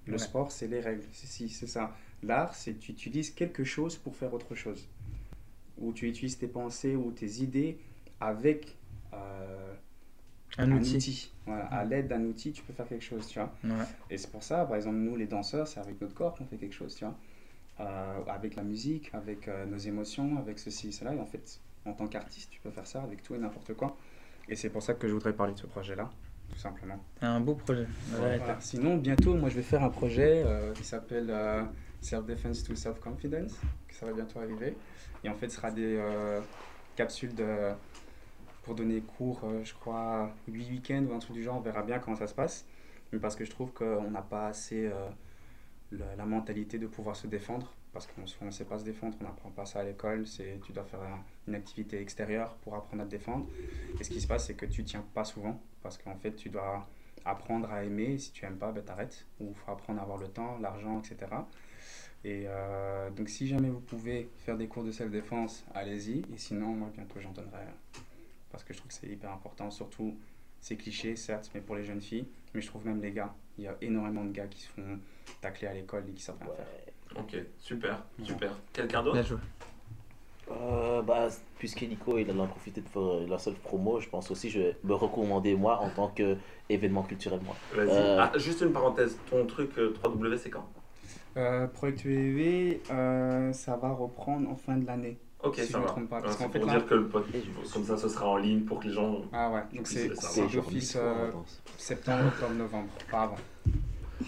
Le 0.06 0.12
Ouais. 0.14 0.18
sport, 0.18 0.52
c'est 0.52 0.68
les 0.68 0.80
règles. 0.80 1.04
C'est 1.12 1.26
si, 1.26 1.48
c'est 1.48 1.66
ça. 1.66 1.96
L'art, 2.22 2.54
c'est 2.54 2.78
tu 2.78 2.92
utilises 2.92 3.30
quelque 3.30 3.64
chose 3.64 3.96
pour 3.96 4.16
faire 4.16 4.32
autre 4.34 4.54
chose. 4.54 4.88
Ou 5.78 5.92
tu 5.92 6.08
utilises 6.08 6.38
tes 6.38 6.48
pensées 6.48 6.96
ou 6.96 7.12
tes 7.12 7.42
idées 7.42 7.78
avec 8.20 8.78
euh, 9.14 9.74
Un 10.58 10.72
outil. 10.72 11.32
Voilà, 11.46 11.66
à 11.66 11.84
l'aide 11.84 12.08
d'un 12.08 12.24
outil, 12.24 12.52
tu 12.52 12.62
peux 12.62 12.72
faire 12.72 12.88
quelque 12.88 13.04
chose, 13.04 13.26
tu 13.28 13.38
vois. 13.38 13.54
Ouais. 13.64 13.84
Et 14.10 14.18
c'est 14.18 14.30
pour 14.30 14.42
ça, 14.42 14.64
par 14.64 14.76
exemple, 14.76 14.96
nous, 14.96 15.16
les 15.16 15.26
danseurs, 15.26 15.68
c'est 15.68 15.80
avec 15.80 16.00
notre 16.00 16.14
corps 16.14 16.34
qu'on 16.34 16.46
fait 16.46 16.56
quelque 16.58 16.74
chose, 16.74 16.94
tu 16.94 17.04
vois. 17.04 17.18
Euh, 17.80 18.24
avec 18.26 18.56
la 18.56 18.64
musique, 18.64 19.10
avec 19.14 19.48
euh, 19.48 19.66
nos 19.66 19.78
émotions, 19.78 20.38
avec 20.38 20.58
ceci 20.58 20.88
et 20.88 20.92
cela. 20.92 21.14
Et 21.14 21.20
en 21.20 21.26
fait, 21.26 21.60
en 21.84 21.92
tant 21.94 22.08
qu'artiste, 22.08 22.50
tu 22.50 22.60
peux 22.60 22.70
faire 22.70 22.86
ça 22.86 23.02
avec 23.02 23.22
tout 23.22 23.34
et 23.34 23.38
n'importe 23.38 23.74
quoi. 23.74 23.96
Et 24.48 24.56
c'est 24.56 24.70
pour 24.70 24.82
ça 24.82 24.94
que 24.94 25.08
je 25.08 25.12
voudrais 25.14 25.34
parler 25.36 25.54
de 25.54 25.58
ce 25.58 25.66
projet-là, 25.66 26.10
tout 26.50 26.58
simplement. 26.58 26.98
Un 27.20 27.40
beau 27.40 27.54
projet. 27.54 27.86
Voilà. 28.10 28.56
Sinon, 28.60 28.96
bientôt, 28.96 29.34
moi, 29.34 29.48
je 29.48 29.56
vais 29.56 29.62
faire 29.62 29.82
un 29.82 29.90
projet 29.90 30.42
euh, 30.46 30.72
qui 30.72 30.84
s'appelle 30.84 31.28
euh, 31.30 31.62
Self-Defense 32.00 32.62
to 32.64 32.74
Self-Confidence, 32.74 33.54
que 33.88 33.94
ça 33.94 34.06
va 34.06 34.12
bientôt 34.12 34.38
arriver. 34.40 34.76
Et 35.24 35.28
en 35.28 35.34
fait, 35.34 35.48
ce 35.48 35.56
sera 35.56 35.70
des 35.70 35.96
euh, 35.96 36.40
capsules 36.94 37.34
de, 37.34 37.72
pour 38.62 38.74
donner 38.74 39.00
cours, 39.00 39.40
euh, 39.44 39.62
je 39.64 39.74
crois, 39.74 40.30
8 40.48 40.70
week-ends 40.70 41.04
ou 41.10 41.14
un 41.14 41.18
truc 41.18 41.34
du 41.36 41.42
genre. 41.42 41.56
On 41.56 41.60
verra 41.60 41.82
bien 41.82 41.98
comment 41.98 42.16
ça 42.16 42.26
se 42.26 42.34
passe. 42.34 42.64
Mais 43.12 43.18
parce 43.18 43.36
que 43.36 43.44
je 43.44 43.50
trouve 43.50 43.72
qu'on 43.72 44.10
n'a 44.10 44.22
pas 44.22 44.48
assez 44.48 44.86
euh, 44.86 45.08
la, 45.92 46.16
la 46.16 46.24
mentalité 46.26 46.78
de 46.78 46.86
pouvoir 46.86 47.16
se 47.16 47.26
défendre. 47.26 47.72
Parce 47.92 48.06
qu'on 48.08 48.44
ne 48.44 48.50
sait 48.50 48.64
pas 48.64 48.78
se 48.78 48.84
défendre, 48.84 49.16
on 49.20 49.24
n'apprend 49.24 49.50
pas 49.50 49.64
ça 49.64 49.80
à 49.80 49.84
l'école. 49.84 50.26
C'est 50.26 50.60
Tu 50.64 50.72
dois 50.72 50.84
faire 50.84 51.00
un- 51.00 51.22
une 51.46 51.54
activité 51.54 52.00
extérieure 52.00 52.54
pour 52.62 52.74
apprendre 52.74 53.02
à 53.02 53.06
te 53.06 53.10
défendre. 53.10 53.46
Et 54.00 54.04
ce 54.04 54.10
qui 54.10 54.20
se 54.20 54.26
passe, 54.26 54.46
c'est 54.46 54.54
que 54.54 54.66
tu 54.66 54.84
tiens 54.84 55.04
pas 55.14 55.24
souvent. 55.24 55.60
Parce 55.82 55.98
qu'en 55.98 56.16
fait, 56.16 56.32
tu 56.32 56.48
dois 56.48 56.88
apprendre 57.24 57.70
à 57.70 57.84
aimer. 57.84 58.14
Et 58.14 58.18
si 58.18 58.32
tu 58.32 58.44
aimes 58.44 58.58
pas, 58.58 58.72
ben, 58.72 58.84
t'arrêtes. 58.84 59.26
Ou 59.40 59.48
il 59.50 59.54
faut 59.54 59.70
apprendre 59.70 60.00
à 60.00 60.02
avoir 60.02 60.18
le 60.18 60.28
temps, 60.28 60.58
l'argent, 60.58 61.00
etc. 61.00 61.30
Et 62.24 62.44
euh, 62.46 63.10
donc, 63.10 63.28
si 63.28 63.46
jamais 63.46 63.68
vous 63.68 63.80
pouvez 63.80 64.28
faire 64.38 64.56
des 64.56 64.66
cours 64.66 64.84
de 64.84 64.90
self-défense, 64.90 65.64
allez-y. 65.74 66.20
Et 66.32 66.38
sinon, 66.38 66.68
moi, 66.68 66.90
bientôt, 66.92 67.20
j'en 67.20 67.32
donnerai. 67.32 67.64
Parce 68.50 68.64
que 68.64 68.72
je 68.72 68.78
trouve 68.78 68.88
que 68.88 68.94
c'est 68.94 69.08
hyper 69.08 69.30
important. 69.30 69.70
Surtout, 69.70 70.18
c'est 70.60 70.76
cliché, 70.76 71.14
certes, 71.14 71.50
mais 71.54 71.60
pour 71.60 71.76
les 71.76 71.84
jeunes 71.84 72.00
filles. 72.00 72.26
Mais 72.54 72.60
je 72.60 72.66
trouve 72.66 72.86
même 72.86 73.00
les 73.00 73.12
gars. 73.12 73.34
Il 73.58 73.64
y 73.64 73.68
a 73.68 73.76
énormément 73.80 74.24
de 74.24 74.32
gars 74.32 74.46
qui 74.46 74.60
se 74.60 74.68
font 74.68 74.98
tacler 75.40 75.68
à 75.68 75.74
l'école 75.74 76.04
et 76.08 76.12
qui 76.12 76.22
savent 76.22 76.38
rien 76.40 76.50
faire. 76.54 76.66
Ok, 77.18 77.36
super, 77.58 78.04
super. 78.22 78.52
Quelqu'un 78.72 79.02
d'autre? 79.02 79.14
Bien 79.14 79.22
joué. 79.22 79.38
Euh, 80.50 81.02
bah, 81.02 81.26
puisque 81.58 81.82
Nico 81.82 82.18
il 82.18 82.30
en 82.30 82.44
a 82.44 82.46
profité 82.46 82.80
de 82.80 82.88
faire 82.88 83.02
la 83.28 83.38
seule 83.38 83.54
promo, 83.54 83.98
je 84.00 84.08
pense 84.08 84.30
aussi 84.30 84.48
je 84.48 84.60
vais 84.60 84.76
me 84.84 84.94
recommander 84.94 85.56
moi 85.56 85.80
en 85.80 85.90
tant 85.90 86.08
qu'événement 86.08 87.02
culturel 87.02 87.40
moi. 87.44 87.56
Euh. 87.76 88.18
Ah, 88.20 88.30
juste 88.38 88.60
une 88.60 88.72
parenthèse, 88.72 89.18
ton 89.28 89.44
truc 89.46 89.70
euh, 89.78 89.92
3W 90.04 90.38
c'est 90.38 90.50
quand? 90.50 90.68
Euh, 91.36 91.66
Project 91.66 92.04
UEV, 92.04 92.80
euh, 92.90 93.52
ça 93.52 93.76
va 93.76 93.90
reprendre 93.92 94.48
en 94.48 94.54
fin 94.56 94.76
de 94.76 94.86
l'année. 94.86 95.18
Ok, 95.42 95.56
Si 95.56 95.66
ça 95.66 95.72
je 95.72 95.76
me 95.78 95.82
va. 95.82 95.88
trompe 95.88 96.08
pas, 96.08 96.20
parce 96.22 96.36
c'est 96.36 96.44
qu'en 96.44 96.50
fait, 96.50 96.58
pour 96.60 96.68
là- 96.68 96.74
dire 96.78 96.86
que 96.86 96.94
le 96.94 97.08
pod- 97.08 97.24
Et 97.34 97.40
je- 97.42 97.72
comme 97.72 97.84
ça 97.84 97.96
ce 97.96 98.08
sera 98.08 98.28
en 98.28 98.36
ligne 98.36 98.60
pour 98.60 98.78
que 98.80 98.86
les 98.86 98.92
gens. 98.94 99.22
Ah 99.32 99.50
ouais, 99.50 99.62
donc 99.76 99.86
c'est 99.88 100.08
d'office 100.08 100.96
euh, 100.96 101.30
septembre, 101.76 102.28
octobre, 102.28 102.54
novembre, 102.54 102.88
pas 103.10 103.22
avant. 103.24 103.36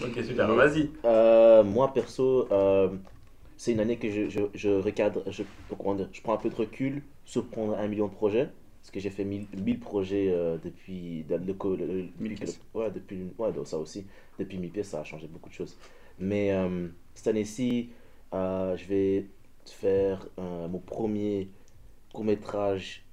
Ok, 0.02 0.22
super, 0.24 0.52
vas-y. 0.52 0.90
Euh, 1.04 1.62
moi 1.64 1.92
perso, 1.94 2.46
euh, 2.52 2.88
c'est 3.58 3.72
une 3.72 3.80
année 3.80 3.98
que 3.98 4.08
je, 4.10 4.30
je, 4.30 4.40
je 4.54 4.70
recadre, 4.70 5.22
je, 5.30 5.42
je 5.68 5.74
prends 6.22 6.32
un 6.32 6.36
peu 6.38 6.48
de 6.48 6.54
recul 6.54 7.02
sur 7.26 7.46
prendre 7.48 7.76
un 7.76 7.88
million 7.88 8.06
de 8.08 8.14
projets. 8.14 8.48
Parce 8.80 8.92
que 8.92 9.00
j'ai 9.00 9.10
fait 9.10 9.24
1000, 9.24 9.46
1000 9.62 9.80
projets 9.80 10.28
euh, 10.30 10.56
depuis 10.64 11.24
le, 11.28 11.36
le, 11.36 11.52
co- 11.52 11.76
le- 11.76 11.84
le- 11.86 12.08
1000 12.20 12.34
pièces. 12.36 12.58
Ouais, 12.72 12.90
depuis, 12.90 13.18
ouais, 13.36 13.52
donc 13.52 13.66
ça 13.66 13.76
aussi. 13.76 14.06
Depuis 14.38 14.56
1000 14.56 14.70
pièces, 14.70 14.88
ça 14.90 15.00
a 15.00 15.04
changé 15.04 15.26
beaucoup 15.26 15.50
de 15.50 15.54
choses. 15.54 15.76
Mais 16.18 16.52
euh, 16.52 16.86
cette 17.14 17.26
année-ci, 17.26 17.90
euh, 18.32 18.76
je 18.76 18.84
vais 18.86 19.26
faire 19.66 20.26
euh, 20.38 20.68
mon 20.68 20.78
premier 20.78 21.50
court-métrage 22.14 23.04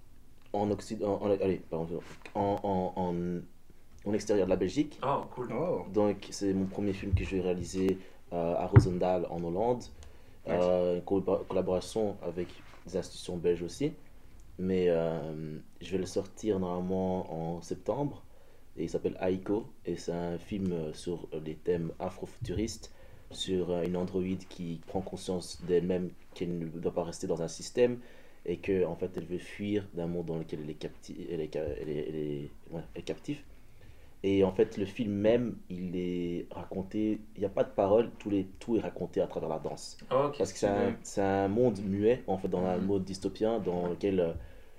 en, 0.54 0.72
Occident, 0.72 1.20
en, 1.22 1.32
allez, 1.32 1.62
pardon, 1.70 2.00
en, 2.36 2.60
en, 2.64 2.94
en, 2.96 3.16
en 4.10 4.14
extérieur 4.14 4.46
de 4.46 4.52
la 4.52 4.56
Belgique. 4.56 5.00
Oh, 5.04 5.24
cool. 5.34 5.50
Oh. 5.52 5.82
Donc, 5.94 6.28
c'est 6.30 6.54
mon 6.54 6.68
premier 6.68 6.94
film 6.94 7.14
que 7.14 7.24
je 7.26 7.36
vais 7.36 7.42
réaliser 7.42 7.98
euh, 8.32 8.56
à 8.56 8.68
Roosendaal 8.68 9.28
en 9.30 9.44
Hollande. 9.44 9.84
Euh, 10.48 11.02
collaboration 11.02 12.18
avec 12.22 12.48
des 12.86 12.98
institutions 12.98 13.38
belges 13.38 13.64
aussi. 13.64 13.94
Mais 14.58 14.90
euh, 14.90 15.58
je 15.82 15.92
vais 15.92 15.98
le 15.98 16.06
sortir 16.06 16.60
normalement 16.60 17.56
en 17.58 17.62
septembre. 17.62 18.24
Et 18.78 18.84
il 18.84 18.90
s'appelle 18.90 19.18
Aiko. 19.22 19.68
Et 19.86 19.98
c'est 19.98 20.12
un 20.12 20.38
film 20.38 20.94
sur 20.94 21.28
les 21.46 21.56
thèmes 21.56 21.92
afrofuturistes, 22.00 22.92
sur 23.32 23.72
euh, 23.72 23.84
une 23.84 23.98
androïde 23.98 24.48
qui 24.48 24.82
prend 24.88 25.02
conscience 25.02 25.62
d'elle-même 25.64 26.12
qu'elle 26.34 26.58
ne 26.58 26.66
doit 26.66 26.94
pas 26.94 27.04
rester 27.04 27.28
dans 27.28 27.42
un 27.42 27.48
système 27.48 28.00
et 28.46 28.58
que 28.58 28.86
en 28.86 28.96
fait 28.96 29.12
elle 29.18 29.26
veut 29.26 29.40
fuir 29.40 29.88
d'un 29.96 30.06
monde 30.06 30.28
dans 30.28 30.38
lequel 30.38 30.60
elle 30.62 30.70
est 30.70 30.76
captive. 33.04 33.40
Et 34.28 34.44
en 34.44 34.52
fait, 34.52 34.78
le 34.78 34.86
film 34.86 35.12
même, 35.14 35.56
il 35.70 35.96
est 35.96 36.48
raconté, 36.52 37.20
il 37.36 37.40
n'y 37.42 37.46
a 37.46 37.50
pas 37.50 37.64
de 37.64 37.70
parole, 37.70 38.10
tout, 38.18 38.32
les, 38.32 38.46
tout 38.60 38.76
est 38.76 38.80
raconté 38.80 39.22
à 39.22 39.28
travers 39.28 39.50
la 39.50 39.60
danse. 39.60 39.98
Oh, 40.12 40.26
ok. 40.30 40.38
Parce 40.38 40.52
que 40.52 40.58
c'est 40.60 40.68
un, 41.22 41.44
un 41.46 41.48
monde 41.48 41.80
muet, 41.86 42.24
en 42.28 42.38
fait, 42.40 42.48
dans 42.48 42.66
un 42.66 42.78
Mhm. 42.78 42.86
monde 42.86 43.04
dystopien 43.04 43.60
dans 43.60 43.90
lequel 43.90 44.20
euh, 44.20 44.34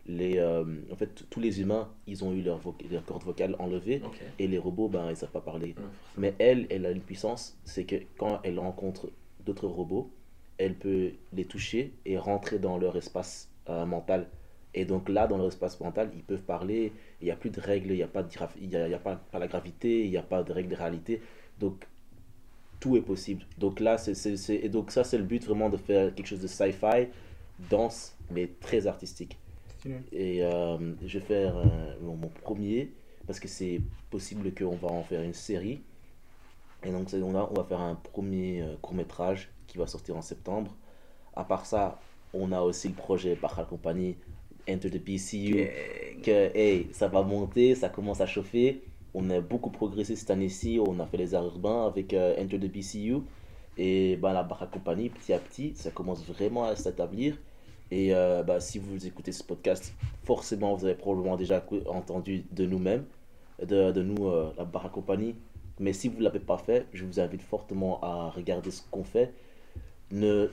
les, 0.06 0.38
euh, 0.38 0.64
en 0.92 0.96
fait, 0.96 1.24
tous 1.30 1.40
les 1.40 1.60
humains, 1.60 1.88
ils 2.08 2.24
ont 2.24 2.32
eu 2.32 2.42
leur, 2.42 2.58
voc- 2.60 2.82
leur 2.90 3.04
corde 3.04 3.22
vocale 3.24 3.54
enlevée 3.60 4.02
Ok. 4.04 4.20
et 4.40 4.48
les 4.48 4.58
robots, 4.58 4.88
ben, 4.88 5.06
ils 5.06 5.10
ne 5.10 5.14
savent 5.14 5.30
pas 5.30 5.40
parler. 5.40 5.76
Mais 6.16 6.34
elle, 6.38 6.66
elle 6.70 6.84
a 6.86 6.90
une 6.90 7.00
puissance, 7.00 7.56
c'est 7.64 7.84
que 7.84 7.96
quand 8.18 8.40
elle 8.42 8.58
rencontre 8.58 9.10
d'autres 9.44 9.68
robots, 9.68 10.10
elle 10.58 10.74
peut 10.74 11.12
les 11.32 11.44
toucher 11.44 11.92
et 12.04 12.18
rentrer 12.18 12.58
dans 12.58 12.78
leur 12.78 12.96
espace 12.96 13.50
euh, 13.68 13.84
mental. 13.86 14.28
Et 14.74 14.84
donc 14.84 15.08
là, 15.08 15.26
dans 15.26 15.38
leur 15.38 15.48
espace 15.48 15.80
mental, 15.80 16.10
ils 16.14 16.22
peuvent 16.22 16.42
parler, 16.42 16.92
il 17.20 17.26
n'y 17.26 17.30
a 17.30 17.36
plus 17.36 17.50
de 17.50 17.60
règles, 17.60 17.90
il 17.92 17.96
n'y 17.96 18.02
a, 18.02 18.08
pas 18.08 18.22
de, 18.22 18.30
il 18.60 18.70
y 18.70 18.76
a, 18.76 18.86
il 18.88 18.90
y 18.90 18.94
a 18.94 18.98
pas, 18.98 19.16
pas 19.16 19.38
la 19.38 19.48
gravité, 19.48 20.04
il 20.04 20.10
n'y 20.10 20.16
a 20.16 20.22
pas 20.22 20.42
de 20.42 20.52
règles 20.52 20.70
de 20.70 20.76
réalité. 20.76 21.22
Donc 21.58 21.86
tout 22.80 22.96
est 22.96 23.02
possible. 23.02 23.44
Donc 23.58 23.80
là, 23.80 23.98
c'est, 23.98 24.14
et 24.50 24.68
donc 24.68 24.90
ça, 24.90 25.04
c'est 25.04 25.18
le 25.18 25.24
but 25.24 25.44
vraiment 25.44 25.70
de 25.70 25.76
faire 25.76 26.14
quelque 26.14 26.26
chose 26.26 26.40
de 26.42 26.46
sci-fi, 26.46 27.08
dense, 27.58 28.16
mais 28.30 28.48
très 28.60 28.86
artistique. 28.86 29.38
Et 30.12 30.44
euh, 30.44 30.78
je 31.04 31.18
vais 31.18 31.24
faire 31.24 31.56
euh, 31.58 31.66
mon, 32.02 32.16
mon 32.16 32.28
premier, 32.28 32.94
parce 33.26 33.40
que 33.40 33.48
c'est 33.48 33.82
possible 34.10 34.54
qu'on 34.54 34.76
va 34.76 34.88
en 34.88 35.04
faire 35.04 35.22
une 35.22 35.34
série. 35.34 35.82
Et 36.82 36.90
donc, 36.92 37.10
c'est- 37.10 37.22
on, 37.22 37.34
a- 37.34 37.48
on 37.50 37.54
va 37.54 37.64
faire 37.64 37.80
un 37.80 37.96
premier 37.96 38.64
court 38.82 38.94
métrage 38.94 39.50
qui 39.66 39.78
va 39.78 39.86
sortir 39.86 40.16
en 40.16 40.22
septembre. 40.22 40.76
À 41.34 41.44
part 41.44 41.66
ça, 41.66 42.00
on 42.32 42.52
a 42.52 42.60
aussi 42.62 42.88
le 42.88 42.94
projet 42.94 43.36
Bachal 43.36 43.66
Company, 43.66 44.16
Enter 44.68 44.90
the 44.90 44.98
PCU, 44.98 45.68
que 46.22 46.56
hey, 46.56 46.88
ça 46.92 47.08
va 47.08 47.22
monter, 47.22 47.74
ça 47.74 47.88
commence 47.88 48.20
à 48.20 48.26
chauffer. 48.26 48.82
On 49.14 49.30
a 49.30 49.40
beaucoup 49.40 49.70
progressé 49.70 50.16
cette 50.16 50.30
année-ci, 50.30 50.78
on 50.86 51.00
a 51.00 51.06
fait 51.06 51.16
les 51.16 51.34
arts 51.34 51.46
urbains 51.46 51.86
avec 51.86 52.12
euh, 52.12 52.42
Enter 52.42 52.58
the 52.58 52.70
PCU. 52.70 53.16
Et 53.78 54.16
bah, 54.16 54.32
la 54.32 54.42
Bachal 54.42 54.70
Company, 54.70 55.10
petit 55.10 55.32
à 55.32 55.38
petit, 55.38 55.72
ça 55.74 55.90
commence 55.90 56.24
vraiment 56.26 56.64
à 56.64 56.76
s'établir. 56.76 57.36
Et 57.90 58.14
euh, 58.14 58.42
bah, 58.42 58.60
si 58.60 58.78
vous 58.78 59.06
écoutez 59.06 59.32
ce 59.32 59.44
podcast, 59.44 59.94
forcément, 60.24 60.74
vous 60.74 60.84
avez 60.84 60.94
probablement 60.94 61.36
déjà 61.36 61.64
entendu 61.86 62.44
de 62.52 62.66
nous-mêmes, 62.66 63.04
de, 63.64 63.92
de 63.92 64.02
nous, 64.02 64.26
euh, 64.26 64.52
la 64.56 64.64
Barra 64.64 64.88
Compagnie. 64.88 65.34
Mais 65.78 65.92
si 65.92 66.08
vous 66.08 66.18
ne 66.18 66.24
l'avez 66.24 66.40
pas 66.40 66.58
fait, 66.58 66.86
je 66.92 67.04
vous 67.04 67.20
invite 67.20 67.42
fortement 67.42 68.00
à 68.02 68.30
regarder 68.30 68.70
ce 68.70 68.82
qu'on 68.90 69.04
fait. 69.04 69.32
Ne... 70.10 70.50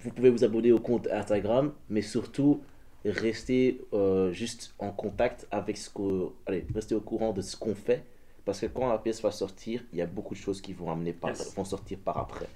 Vous 0.00 0.10
pouvez 0.10 0.30
vous 0.30 0.44
abonner 0.44 0.70
au 0.70 0.78
compte 0.78 1.08
Instagram, 1.08 1.72
mais 1.90 2.02
surtout, 2.02 2.60
restez 3.04 3.80
euh, 3.92 4.32
juste 4.32 4.74
en 4.78 4.90
contact 4.90 5.46
avec 5.50 5.76
ce 5.76 5.90
que... 5.90 6.28
Allez, 6.46 6.66
restez 6.74 6.94
au 6.94 7.00
courant 7.00 7.32
de 7.32 7.42
ce 7.42 7.56
qu'on 7.56 7.74
fait. 7.74 8.04
Parce 8.44 8.60
que 8.60 8.66
quand 8.66 8.88
la 8.88 8.98
pièce 8.98 9.20
va 9.20 9.30
sortir, 9.30 9.84
il 9.92 9.98
y 9.98 10.02
a 10.02 10.06
beaucoup 10.06 10.34
de 10.34 10.38
choses 10.40 10.60
qui 10.60 10.72
vont, 10.72 10.90
amener 10.90 11.12
par... 11.12 11.30
Yes. 11.30 11.54
vont 11.54 11.64
sortir 11.64 11.98
par 11.98 12.18
après. 12.18 12.46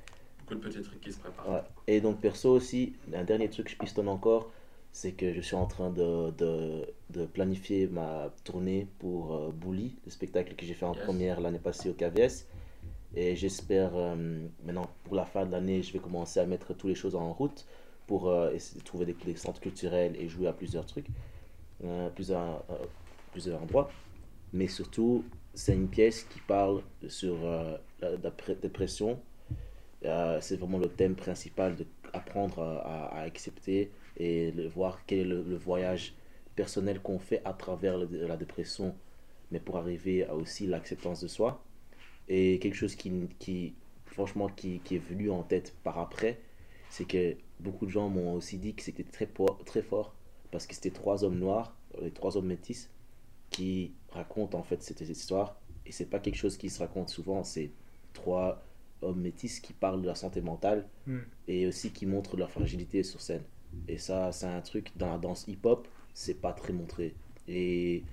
Beaucoup 0.40 0.54
de 0.54 0.60
petits 0.60 0.82
trucs 0.82 1.00
qui 1.00 1.12
se 1.12 1.18
préparent. 1.18 1.50
Ouais. 1.50 1.62
Et 1.86 2.00
donc 2.00 2.20
perso 2.20 2.50
aussi, 2.50 2.94
un 3.14 3.24
dernier 3.24 3.48
truc 3.50 3.66
que 3.66 3.72
je 3.72 3.76
pistonne 3.76 4.08
encore, 4.08 4.50
c'est 4.92 5.12
que 5.12 5.32
je 5.32 5.40
suis 5.40 5.56
en 5.56 5.66
train 5.66 5.90
de, 5.90 6.30
de, 6.30 6.86
de 7.10 7.26
planifier 7.26 7.86
ma 7.86 8.30
tournée 8.44 8.86
pour 8.98 9.34
euh, 9.34 9.50
Bully, 9.50 9.96
le 10.04 10.10
spectacle 10.10 10.54
que 10.54 10.64
j'ai 10.66 10.74
fait 10.74 10.86
en 10.86 10.94
Yes. 10.94 11.04
première 11.04 11.40
l'année 11.40 11.58
passée 11.58 11.90
au 11.90 11.94
KVS. 11.94 12.46
Et 13.14 13.36
j'espère 13.36 13.90
euh, 13.94 14.46
maintenant, 14.64 14.88
pour 15.04 15.14
la 15.14 15.26
fin 15.26 15.44
de 15.44 15.52
l'année, 15.52 15.82
je 15.82 15.92
vais 15.92 15.98
commencer 15.98 16.40
à 16.40 16.46
mettre 16.46 16.72
toutes 16.74 16.88
les 16.88 16.94
choses 16.94 17.14
en 17.14 17.32
route 17.32 17.66
pour 18.06 18.28
euh, 18.28 18.52
essayer 18.52 18.80
de 18.80 18.84
trouver 18.84 19.06
des, 19.06 19.36
centres 19.36 19.60
culturels 19.60 20.16
et 20.18 20.28
jouer 20.28 20.46
à 20.48 20.52
plusieurs 20.52 20.86
trucs, 20.86 21.06
euh, 21.84 22.08
plusieurs, 22.10 22.64
euh, 22.70 22.84
plusieurs 23.32 23.60
endroits. 23.62 23.90
Mais 24.52 24.68
surtout, 24.68 25.24
c'est 25.54 25.74
une 25.74 25.88
pièce 25.88 26.24
qui 26.24 26.40
parle 26.40 26.82
sur 27.08 27.44
euh, 27.44 27.76
la, 28.00 28.30
dépression, 28.54 29.18
c'est 30.40 30.56
vraiment 30.56 30.78
le 30.78 30.88
thème 30.88 31.14
principal 31.14 31.76
de 31.76 31.86
apprendre 32.12 32.60
à, 32.60 33.20
accepter 33.20 33.90
et 34.16 34.50
le, 34.50 34.66
voir 34.68 35.00
quel 35.06 35.18
est 35.18 35.24
le, 35.24 35.56
voyage 35.56 36.14
personnel 36.54 37.00
qu'on 37.00 37.18
fait 37.18 37.40
à 37.44 37.52
travers 37.54 37.96
la 37.98 38.36
dépression, 38.36 38.94
mais 39.50 39.60
pour 39.60 39.76
arriver 39.78 40.24
à 40.24 40.34
aussi 40.34 40.66
l'acceptance 40.66 41.22
de 41.22 41.28
soi. 41.28 41.62
Et 42.28 42.58
quelque 42.58 42.74
chose 42.74 42.94
qui, 42.94 43.74
franchement, 44.06 44.48
qui 44.48 44.80
est 44.90 44.98
venu 44.98 45.30
en 45.30 45.42
tête 45.42 45.74
par 45.82 45.98
après, 45.98 46.40
c'est 46.92 47.06
que 47.06 47.36
beaucoup 47.58 47.86
de 47.86 47.90
gens 47.90 48.10
m'ont 48.10 48.34
aussi 48.34 48.58
dit 48.58 48.74
que 48.74 48.82
c'était 48.82 49.02
très, 49.02 49.26
très 49.64 49.80
fort 49.80 50.14
parce 50.50 50.66
que 50.66 50.74
c'était 50.74 50.90
trois 50.90 51.24
hommes 51.24 51.38
noirs, 51.38 51.74
les 52.02 52.10
trois 52.10 52.36
hommes 52.36 52.48
métis, 52.48 52.90
qui 53.48 53.92
racontent 54.10 54.58
en 54.58 54.62
fait 54.62 54.82
cette 54.82 55.00
histoire. 55.00 55.56
Et 55.86 55.92
c'est 55.92 56.04
pas 56.04 56.18
quelque 56.18 56.36
chose 56.36 56.58
qui 56.58 56.68
se 56.68 56.80
raconte 56.80 57.08
souvent, 57.08 57.44
c'est 57.44 57.70
trois 58.12 58.62
hommes 59.00 59.22
métis 59.22 59.58
qui 59.58 59.72
parlent 59.72 60.02
de 60.02 60.06
la 60.06 60.14
santé 60.14 60.42
mentale 60.42 60.86
Mm. 61.06 61.18
et 61.48 61.66
aussi 61.66 61.92
qui 61.92 62.04
montrent 62.04 62.36
leur 62.36 62.50
fragilité 62.50 63.02
sur 63.02 63.22
scène. 63.22 63.42
Et 63.88 63.96
ça, 63.96 64.30
c'est 64.30 64.44
un 64.46 64.60
truc 64.60 64.92
dans 64.96 65.10
la 65.10 65.16
danse 65.18 65.48
hip-hop, 65.48 65.88
c'est 66.12 66.40
pas 66.42 66.52
très 66.52 66.74
montré. 66.74 67.14
Et 67.48 68.04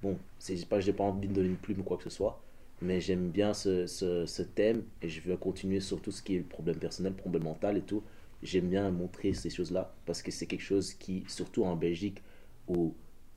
bon, 0.00 0.16
c'est 0.38 0.64
pas, 0.68 0.78
j'ai 0.78 0.92
pas 0.92 1.02
envie 1.04 1.26
de 1.26 1.34
donner 1.34 1.48
une 1.48 1.56
plume 1.56 1.80
ou 1.80 1.82
quoi 1.82 1.96
que 1.96 2.04
ce 2.04 2.10
soit, 2.10 2.40
mais 2.82 3.00
j'aime 3.00 3.30
bien 3.30 3.54
ce, 3.54 3.86
ce, 3.86 4.26
ce 4.26 4.42
thème 4.42 4.82
et 5.00 5.08
je 5.08 5.20
veux 5.22 5.36
continuer 5.36 5.80
sur 5.80 6.00
tout 6.02 6.10
ce 6.12 6.22
qui 6.22 6.36
est 6.36 6.40
problème 6.40 6.76
personnel, 6.78 7.14
problème 7.14 7.44
mental 7.44 7.76
et 7.78 7.82
tout. 7.82 8.02
J'aime 8.42 8.68
bien 8.68 8.90
montrer 8.90 9.32
ces 9.34 9.50
choses-là 9.50 9.94
parce 10.04 10.20
que 10.22 10.30
c'est 10.32 10.46
quelque 10.46 10.62
chose 10.62 10.94
qui, 10.94 11.24
surtout 11.28 11.64
en 11.64 11.76
Belgique, 11.76 12.22
où 12.68 12.94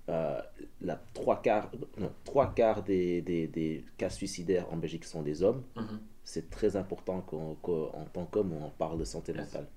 euh, 0.10 0.40
la 0.82 1.02
trois 1.14 1.42
quarts, 1.42 1.72
non, 1.98 2.12
trois 2.24 2.54
quarts 2.54 2.84
des, 2.84 3.22
des, 3.22 3.48
des 3.48 3.86
cas 3.98 4.10
suicidaires 4.10 4.68
en 4.74 4.78
Belgique 4.78 5.06
sont 5.06 5.22
des 5.22 5.42
hommes 5.44 5.64
Mhm. 5.76 6.00
c'est 6.24 6.50
très 6.50 6.76
important 6.76 7.22
qu'en 7.22 7.56
qu'en 7.62 8.06
tant 8.14 8.26
qu'homme, 8.26 8.54
on 8.54 8.70
parle 8.72 8.98
de 9.00 9.06
santé 9.06 9.32
Yes. 9.32 9.42
mentale. 9.42 9.68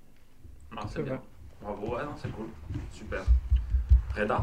Non, 0.74 0.82
C'est 0.88 1.02
bien. 1.02 1.20
Bravo, 1.60 1.96
c'est 2.16 2.30
cool. 2.32 2.46
Super. 2.92 3.24
Reda 4.18 4.42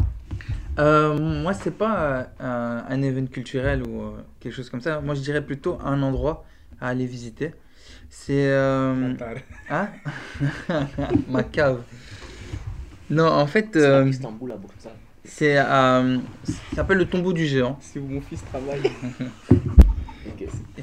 Euh, 0.79 1.17
moi, 1.17 1.53
c'est 1.53 1.77
pas 1.77 1.95
euh, 2.01 2.23
un, 2.39 2.85
un 2.89 3.01
événement 3.01 3.29
culturel 3.29 3.83
ou 3.87 4.01
euh, 4.01 4.11
quelque 4.39 4.53
chose 4.53 4.69
comme 4.69 4.81
ça. 4.81 4.99
Moi, 5.01 5.15
je 5.15 5.21
dirais 5.21 5.45
plutôt 5.45 5.77
un 5.83 6.01
endroit 6.03 6.45
à 6.81 6.89
aller 6.89 7.05
visiter. 7.05 7.53
C'est. 8.09 8.47
euh. 8.49 9.13
Hein? 9.69 9.87
Ma 11.29 11.43
cave. 11.43 11.83
Non, 13.09 13.27
en 13.27 13.47
fait, 13.47 13.69
C'est 13.73 13.85
à 13.85 14.11
ça. 14.11 14.89
c'est. 15.23 15.57
euh, 15.57 16.17
ça 16.43 16.75
s'appelle 16.75 16.97
le 16.97 17.05
tombeau 17.05 17.33
du 17.33 17.45
géant. 17.45 17.77
C'est 17.81 17.99
où 17.99 18.07
mon 18.07 18.21
fils 18.21 18.43
travaille. 18.43 18.81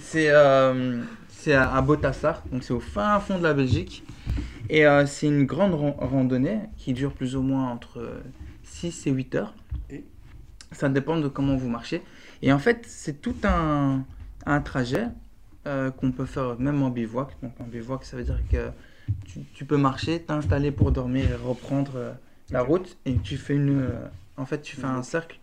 C'est 0.00 0.30
euh, 0.30 1.02
c'est 1.28 1.52
à 1.54 1.80
Botassar, 1.82 2.42
donc 2.50 2.64
c'est 2.64 2.72
au 2.72 2.80
fin 2.80 3.18
fond 3.20 3.36
de 3.38 3.42
la 3.42 3.52
Belgique. 3.52 4.02
Et 4.70 4.86
euh, 4.86 5.04
c'est 5.06 5.26
une 5.26 5.44
grande 5.44 5.74
ran- 5.74 5.96
randonnée 5.98 6.60
qui 6.78 6.92
dure 6.94 7.12
plus 7.12 7.36
ou 7.36 7.42
moins 7.42 7.68
entre 7.70 8.22
6 8.72 9.06
et 9.06 9.10
8 9.10 9.34
heures. 9.34 9.54
Et 9.90 10.04
Ça 10.72 10.88
dépend 10.88 11.18
de 11.18 11.28
comment 11.28 11.56
vous 11.56 11.68
marchez. 11.68 12.02
Et 12.42 12.52
en 12.52 12.58
fait, 12.58 12.84
c'est 12.86 13.20
tout 13.20 13.36
un, 13.44 14.04
un 14.46 14.60
trajet 14.60 15.06
euh, 15.66 15.90
qu'on 15.90 16.10
peut 16.12 16.26
faire 16.26 16.58
même 16.58 16.82
en 16.82 16.90
bivouac. 16.90 17.36
Donc 17.42 17.52
en 17.60 17.64
bivouac, 17.64 18.04
ça 18.04 18.16
veut 18.16 18.24
dire 18.24 18.40
que 18.50 18.70
tu, 19.26 19.40
tu 19.54 19.64
peux 19.64 19.76
marcher, 19.76 20.20
t'installer 20.22 20.70
pour 20.72 20.90
dormir 20.92 21.30
et 21.30 21.34
reprendre 21.34 21.92
euh, 21.96 22.12
la 22.50 22.62
route. 22.62 22.96
Et 23.06 23.16
tu 23.18 23.36
fais 23.36 23.54
une... 23.54 23.80
euh, 23.82 23.90
en 24.38 24.46
fait, 24.46 24.62
tu 24.62 24.76
fais 24.76 24.86
un 24.86 25.02
cercle, 25.02 25.38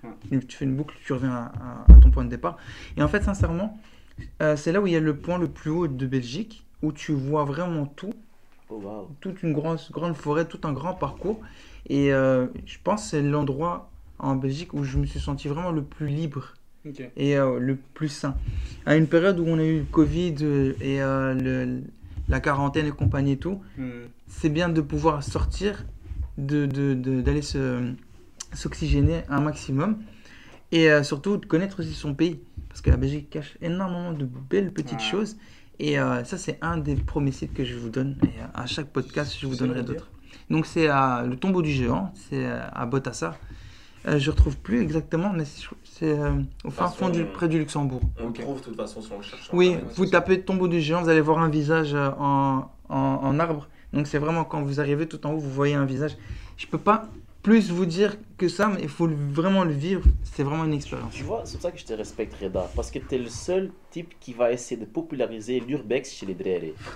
tu 0.48 0.58
fais 0.58 0.66
une 0.66 0.76
boucle, 0.76 0.96
tu 1.06 1.14
reviens 1.14 1.32
à, 1.36 1.52
à- 1.88 1.92
à 1.92 2.02
ton 2.02 2.10
point 2.12 2.26
de 2.26 2.30
départ. 2.30 2.58
Et 2.98 3.04
en 3.04 3.08
fait, 3.08 3.22
sincèrement, 3.24 3.78
c'est 4.58 4.72
là 4.72 4.82
où 4.82 4.88
il 4.88 4.94
y 4.94 4.96
a 4.98 5.00
le 5.00 5.16
point 5.16 5.38
le 5.38 5.48
plus 5.48 5.70
haut 5.72 5.88
de 5.88 6.08
Belgique, 6.08 6.66
où 6.82 6.92
tu 6.92 7.14
vois 7.14 7.46
vraiment 7.46 7.86
tout 7.86 8.14
Oh, 8.72 8.80
wow. 8.84 9.10
toute 9.22 9.42
une 9.44 9.54
grande, 9.54 9.80
grande 9.92 10.16
forêt, 10.16 10.46
tout 10.46 10.60
un 10.64 10.74
grand 10.74 10.94
parcours. 10.94 11.40
Et 11.88 12.14
euh, 12.14 12.48
je 12.66 12.78
pense 12.84 13.04
que 13.04 13.10
c'est 13.10 13.22
l'endroit 13.22 13.90
en 14.20 14.36
Belgique 14.36 14.74
où 14.74 14.84
je 14.84 14.98
me 14.98 15.06
suis 15.06 15.20
senti 15.20 15.48
vraiment 15.48 15.72
le 15.72 15.82
plus 15.84 16.08
libre 16.08 16.54
et 17.16 17.38
euh, 17.38 17.60
le 17.60 17.76
plus 17.76 18.10
sain. 18.10 18.36
À 18.86 18.96
une 18.96 19.08
période 19.08 19.40
où 19.40 19.46
on 19.48 19.58
a 19.60 19.64
eu 19.64 19.80
le 19.80 19.86
Covid 19.86 20.36
euh, 20.42 20.74
et 20.82 21.02
euh, 21.02 21.34
le- 21.34 21.84
la 22.28 22.40
quarantaine 22.40 22.86
et 22.88 22.92
compagnie 22.92 23.34
et 23.34 23.38
tout, 23.38 23.60
Hmm. 23.78 24.08
c'est 24.28 24.50
bien 24.50 24.70
de 24.70 24.82
pouvoir 24.82 25.24
sortir, 25.24 25.86
de, 26.38 26.66
de- 26.66 26.94
de- 26.94 27.22
d'aller 27.22 27.42
se, 27.42 27.92
s'oxygéner 28.54 29.22
un 29.30 29.42
maximum 29.42 29.98
et 30.72 30.88
surtout 31.04 31.38
de 31.38 31.46
connaître 31.46 31.80
aussi 31.80 31.94
son 31.94 32.14
pays. 32.14 32.40
Parce 32.68 32.82
que 32.82 32.92
la 32.92 32.98
Belgique 32.98 33.30
cache 33.32 33.58
énormément 33.62 34.14
de 34.14 34.26
belles 34.26 34.72
petites 34.72 35.00
choses. 35.02 35.38
Et 35.80 35.96
ça, 35.96 36.38
c'est 36.38 36.60
un 36.62 36.78
des 36.78 36.96
premiers 36.96 37.32
sites 37.32 37.54
que 37.54 37.66
je 37.66 37.74
vous 37.76 37.90
donne. 37.90 38.16
Et 38.24 38.30
à 38.54 38.66
chaque 38.68 38.88
podcast, 38.88 39.36
je 39.40 39.48
vous 39.48 39.56
donnerai 39.56 39.82
d'autres. 39.88 40.10
Donc, 40.50 40.66
c'est 40.66 40.88
à 40.88 41.24
le 41.28 41.36
tombeau 41.36 41.62
du 41.62 41.72
géant, 41.72 42.12
c'est 42.16 42.46
euh, 42.46 42.60
à 42.74 42.86
Botassar. 42.86 43.36
Euh, 44.08 44.18
je 44.18 44.32
retrouve 44.32 44.58
plus 44.58 44.82
exactement, 44.82 45.32
mais 45.34 45.44
c'est 45.84 46.18
euh, 46.18 46.32
au 46.64 46.70
fin 46.70 46.88
fond 46.88 47.10
du, 47.10 47.26
près 47.26 47.50
du 47.50 47.60
Luxembourg. 47.60 48.02
On 48.20 48.28
le 48.28 48.34
trouve 48.34 48.60
de 48.60 48.64
toute 48.64 48.78
façon 48.78 49.02
si 49.02 49.12
on 49.12 49.18
le 49.18 49.24
cherche. 49.24 49.50
Oui, 49.52 49.78
vous 49.96 50.06
tapez 50.06 50.42
tombeau 50.42 50.70
du 50.70 50.80
géant, 50.80 51.02
vous 51.02 51.10
allez 51.10 51.20
voir 51.22 51.40
un 51.40 51.50
visage 51.50 51.94
euh, 51.94 52.10
en, 52.18 52.72
en, 52.88 52.98
en 52.98 53.40
arbre. 53.40 53.68
Donc 53.92 54.08
c'est 54.08 54.18
vraiment 54.18 54.46
quand 54.46 54.62
vous 54.62 54.80
arrivez 54.80 55.06
tout 55.06 55.26
en 55.28 55.34
haut, 55.34 55.38
vous 55.38 55.52
voyez 55.52 55.76
un 55.76 55.84
visage. 55.86 56.16
Je 56.56 56.66
peux 56.68 56.78
pas 56.78 57.10
plus 57.42 57.72
vous 57.72 57.86
dire 57.86 58.16
que 58.38 58.48
ça, 58.50 58.68
mais 58.68 58.80
il 58.82 58.90
faut 58.90 59.10
vraiment 59.32 59.64
le 59.64 59.72
vivre. 59.72 60.04
C'est 60.24 60.44
vraiment 60.44 60.66
une 60.66 60.74
expérience. 60.74 61.14
Tu 61.14 61.24
vois, 61.24 61.42
c'est 61.46 61.54
pour 61.58 61.64
ça 61.64 61.72
que 61.72 61.80
je 61.80 61.86
te 61.86 61.94
respecte, 61.94 62.34
Reda. 62.42 62.70
Parce 62.76 62.92
que 62.92 63.00
t'es 63.00 63.18
le 63.18 63.28
seul 63.30 63.72
type 63.92 64.14
qui 64.20 64.34
va 64.34 64.52
essayer 64.52 64.80
de 64.80 64.86
populariser 64.86 65.60
l'urbex 65.66 66.12
chez 66.12 66.26
les 66.26 66.34
drérés. 66.36 66.74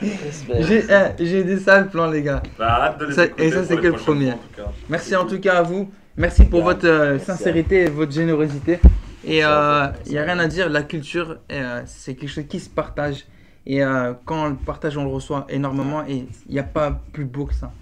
Respect. 0.00 0.62
J'ai 0.62 0.84
euh, 0.90 1.44
des 1.44 1.58
sales 1.58 1.88
plans, 1.88 2.10
les 2.10 2.22
gars. 2.22 2.42
Bah, 2.58 2.84
hâte 2.84 3.00
de 3.00 3.06
les 3.06 3.12
Ça- 3.14 3.24
écouter 3.26 3.46
et 3.46 3.50
ça, 3.50 3.64
c'est 3.64 3.76
que 3.76 3.86
le 3.88 3.92
premier. 3.94 4.30
fois, 4.30 4.40
en. 4.56 4.72
Merci 4.88 5.16
en 5.16 5.24
tout 5.26 5.40
cas 5.40 5.58
à 5.58 5.62
vous. 5.62 5.90
Merci 6.16 6.44
pour 6.44 6.60
Yeah. 6.60 6.64
votre 6.68 6.86
euh, 6.86 7.18
sincérité 7.18 7.82
et 7.82 7.88
votre 7.90 8.12
générosité. 8.12 8.78
Et 9.26 9.38
il 9.38 9.42
vous. 9.44 9.92
n'y 10.10 10.18
a 10.18 10.22
rien 10.24 10.38
à 10.38 10.46
dire, 10.46 10.68
la 10.68 10.82
culture, 10.82 11.38
euh, 11.50 11.82
c'est 11.86 12.14
quelque 12.14 12.28
chose 12.30 12.44
qui 12.48 12.60
se 12.60 12.68
partage. 12.70 13.24
Et 13.66 13.82
euh, 13.82 14.12
quand 14.24 14.44
on 14.44 14.48
le 14.50 14.56
partage, 14.56 14.96
on 14.96 15.04
le 15.04 15.10
reçoit 15.10 15.46
énormément. 15.48 16.04
Et 16.06 16.26
il 16.46 16.52
n'y 16.52 16.58
a 16.58 16.64
pas 16.64 16.90
plus 17.12 17.24
beau 17.24 17.46
que 17.46 17.54
ça. 17.54 17.72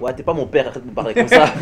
Ouais, 0.00 0.14
t'es 0.14 0.22
pas 0.22 0.34
mon 0.34 0.46
père, 0.46 0.68
arrête 0.68 0.84
de 0.84 0.88
me 0.90 0.94
parler 0.94 1.14
comme 1.14 1.28
ça. 1.28 1.46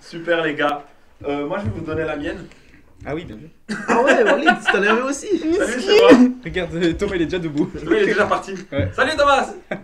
Super 0.00 0.42
les 0.44 0.54
gars. 0.54 0.84
Euh, 1.24 1.46
moi 1.46 1.58
je 1.58 1.64
vais 1.64 1.70
vous 1.70 1.84
donner 1.84 2.04
la 2.04 2.16
mienne. 2.16 2.46
Ah 3.04 3.14
oui, 3.14 3.24
bien 3.24 3.36
vu. 3.36 3.48
ah 3.88 4.02
ouais, 4.02 4.22
Walid, 4.22 4.48
tu 4.64 4.72
t'en 4.72 4.82
arrivé 4.82 5.02
aussi. 5.02 5.38
Salut 5.38 5.80
c'est 5.80 6.00
moi. 6.00 6.10
Regarde, 6.44 6.74
euh, 6.74 6.92
Thomas 6.92 7.16
il 7.16 7.22
est 7.22 7.26
déjà 7.26 7.38
debout. 7.38 7.68
Lui 7.84 7.96
il 7.96 8.02
est 8.02 8.06
déjà 8.06 8.26
parti. 8.26 8.54
Ouais. 8.72 8.90
Salut 8.94 9.16
Thomas. 9.16 9.52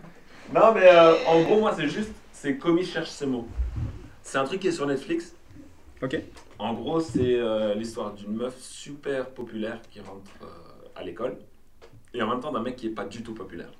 Non 0.55 0.75
mais 0.75 0.87
euh, 0.87 1.15
en 1.27 1.41
gros 1.43 1.61
moi 1.61 1.73
c'est 1.75 1.89
juste, 1.89 2.13
c'est 2.31 2.57
Comi 2.59 2.85
cherche 2.85 3.09
ses 3.09 3.25
mots. 3.25 3.49
C'est 4.23 4.37
un 4.37 4.45
truc 4.45 4.61
qui 4.61 4.69
est 4.69 4.73
sur 4.73 4.87
Netflix. 4.87 5.35
Ok. 6.03 6.21
En 6.59 6.75
gros 6.75 7.01
c'est 7.01 7.37
euh, 7.39 7.75
l'histoire 7.75 8.13
d'une 8.13 8.37
meuf 8.37 8.59
super 8.59 9.31
populaire 9.31 9.81
qui 9.91 10.01
rentre 10.01 10.31
euh, 10.43 10.47
à 10.97 11.03
l'école 11.03 11.39
et 12.15 12.23
en 12.23 12.29
même 12.29 12.41
temps 12.41 12.53
d'un 12.53 12.63
mec 12.63 12.77
qui 12.77 12.87
est 12.87 12.91
pas 12.91 13.05
du 13.05 13.23
tout 13.23 13.35
populaire. 13.35 13.73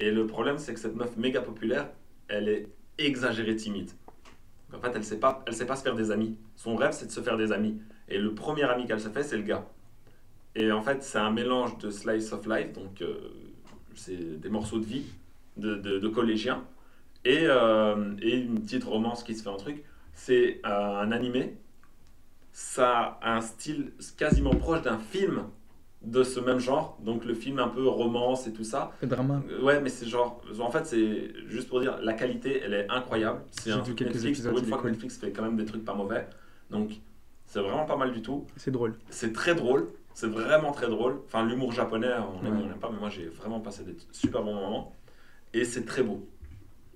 Et 0.00 0.10
le 0.10 0.26
problème 0.26 0.58
c'est 0.58 0.74
que 0.74 0.80
cette 0.80 0.96
meuf 0.96 1.16
méga 1.16 1.40
populaire, 1.40 1.88
elle 2.28 2.48
est 2.48 2.68
exagérée 2.98 3.56
timide. 3.56 3.90
En 4.74 4.80
fait, 4.80 4.92
elle 4.94 5.04
sait 5.04 5.20
pas, 5.20 5.42
elle 5.46 5.54
sait 5.54 5.66
pas 5.66 5.76
se 5.76 5.82
faire 5.82 5.94
des 5.94 6.10
amis. 6.10 6.36
Son 6.56 6.76
rêve, 6.76 6.92
c'est 6.92 7.06
de 7.06 7.10
se 7.10 7.20
faire 7.20 7.36
des 7.36 7.52
amis. 7.52 7.80
Et 8.08 8.18
le 8.18 8.34
premier 8.34 8.64
ami 8.64 8.86
qu'elle 8.86 9.00
se 9.00 9.08
fait, 9.08 9.22
c'est 9.22 9.36
le 9.36 9.42
gars. 9.42 9.66
Et 10.54 10.70
en 10.72 10.82
fait, 10.82 11.02
c'est 11.02 11.18
un 11.18 11.30
mélange 11.30 11.78
de 11.78 11.90
slice 11.90 12.32
of 12.32 12.46
life, 12.46 12.72
donc 12.72 13.00
euh, 13.02 13.30
c'est 13.94 14.40
des 14.40 14.48
morceaux 14.48 14.78
de 14.78 14.84
vie 14.84 15.04
de, 15.56 15.74
de, 15.74 16.08
collégiens, 16.08 16.64
et, 17.24 17.42
euh, 17.42 18.14
et 18.22 18.36
une 18.36 18.62
petite 18.62 18.84
romance 18.84 19.22
qui 19.22 19.34
se 19.34 19.42
fait 19.42 19.50
en 19.50 19.56
truc. 19.56 19.82
C'est 20.14 20.60
un 20.64 21.10
animé. 21.12 21.56
Ça 22.52 23.18
a 23.22 23.36
un 23.36 23.40
style 23.40 23.92
quasiment 24.18 24.54
proche 24.54 24.82
d'un 24.82 24.98
film 24.98 25.44
de 26.04 26.22
ce 26.24 26.40
même 26.40 26.58
genre. 26.58 26.98
Donc 27.00 27.24
le 27.24 27.34
film 27.34 27.58
un 27.58 27.68
peu 27.68 27.86
romance 27.86 28.46
et 28.46 28.52
tout 28.52 28.64
ça. 28.64 28.92
Le 29.00 29.08
drama. 29.08 29.42
Euh, 29.50 29.62
Ouais, 29.62 29.80
mais 29.80 29.88
c'est 29.88 30.06
genre. 30.06 30.40
En 30.60 30.70
fait, 30.70 30.86
c'est 30.86 31.32
juste 31.46 31.68
pour 31.68 31.80
dire, 31.80 31.98
la 32.02 32.12
qualité, 32.14 32.60
elle 32.64 32.74
est 32.74 32.86
incroyable. 32.90 33.40
C'est 33.50 33.70
un 33.72 33.78
vu 33.80 33.94
quelques 33.94 34.10
Netflix. 34.14 34.38
épisodes, 34.40 34.52
Pour 34.52 34.58
une 34.60 34.64
il 34.64 34.68
fois 34.68 34.76
est 34.78 34.80
que 34.80 34.82
cool. 34.82 34.90
Netflix 34.92 35.16
fait 35.18 35.30
quand 35.32 35.42
même 35.42 35.56
des 35.56 35.64
trucs 35.64 35.84
pas 35.84 35.94
mauvais. 35.94 36.26
Donc, 36.70 36.90
c'est 37.46 37.60
vraiment 37.60 37.84
pas 37.84 37.96
mal 37.96 38.12
du 38.12 38.22
tout. 38.22 38.46
C'est 38.56 38.70
drôle. 38.70 38.94
C'est 39.10 39.32
très 39.32 39.54
drôle. 39.54 39.88
C'est 40.14 40.26
vraiment 40.28 40.72
très 40.72 40.88
drôle. 40.88 41.20
Enfin, 41.26 41.44
l'humour 41.46 41.72
japonais, 41.72 42.08
on 42.18 42.44
aime 42.46 42.56
Ouais. 42.56 42.62
on 42.64 42.66
n'aime 42.68 42.78
pas, 42.78 42.90
mais 42.90 42.98
moi, 42.98 43.08
j'ai 43.08 43.26
vraiment 43.28 43.60
passé 43.60 43.82
des 43.84 43.96
super 44.10 44.42
bons 44.42 44.54
moments. 44.54 44.94
Et 45.54 45.64
c'est 45.64 45.84
très 45.84 46.02
beau. 46.02 46.28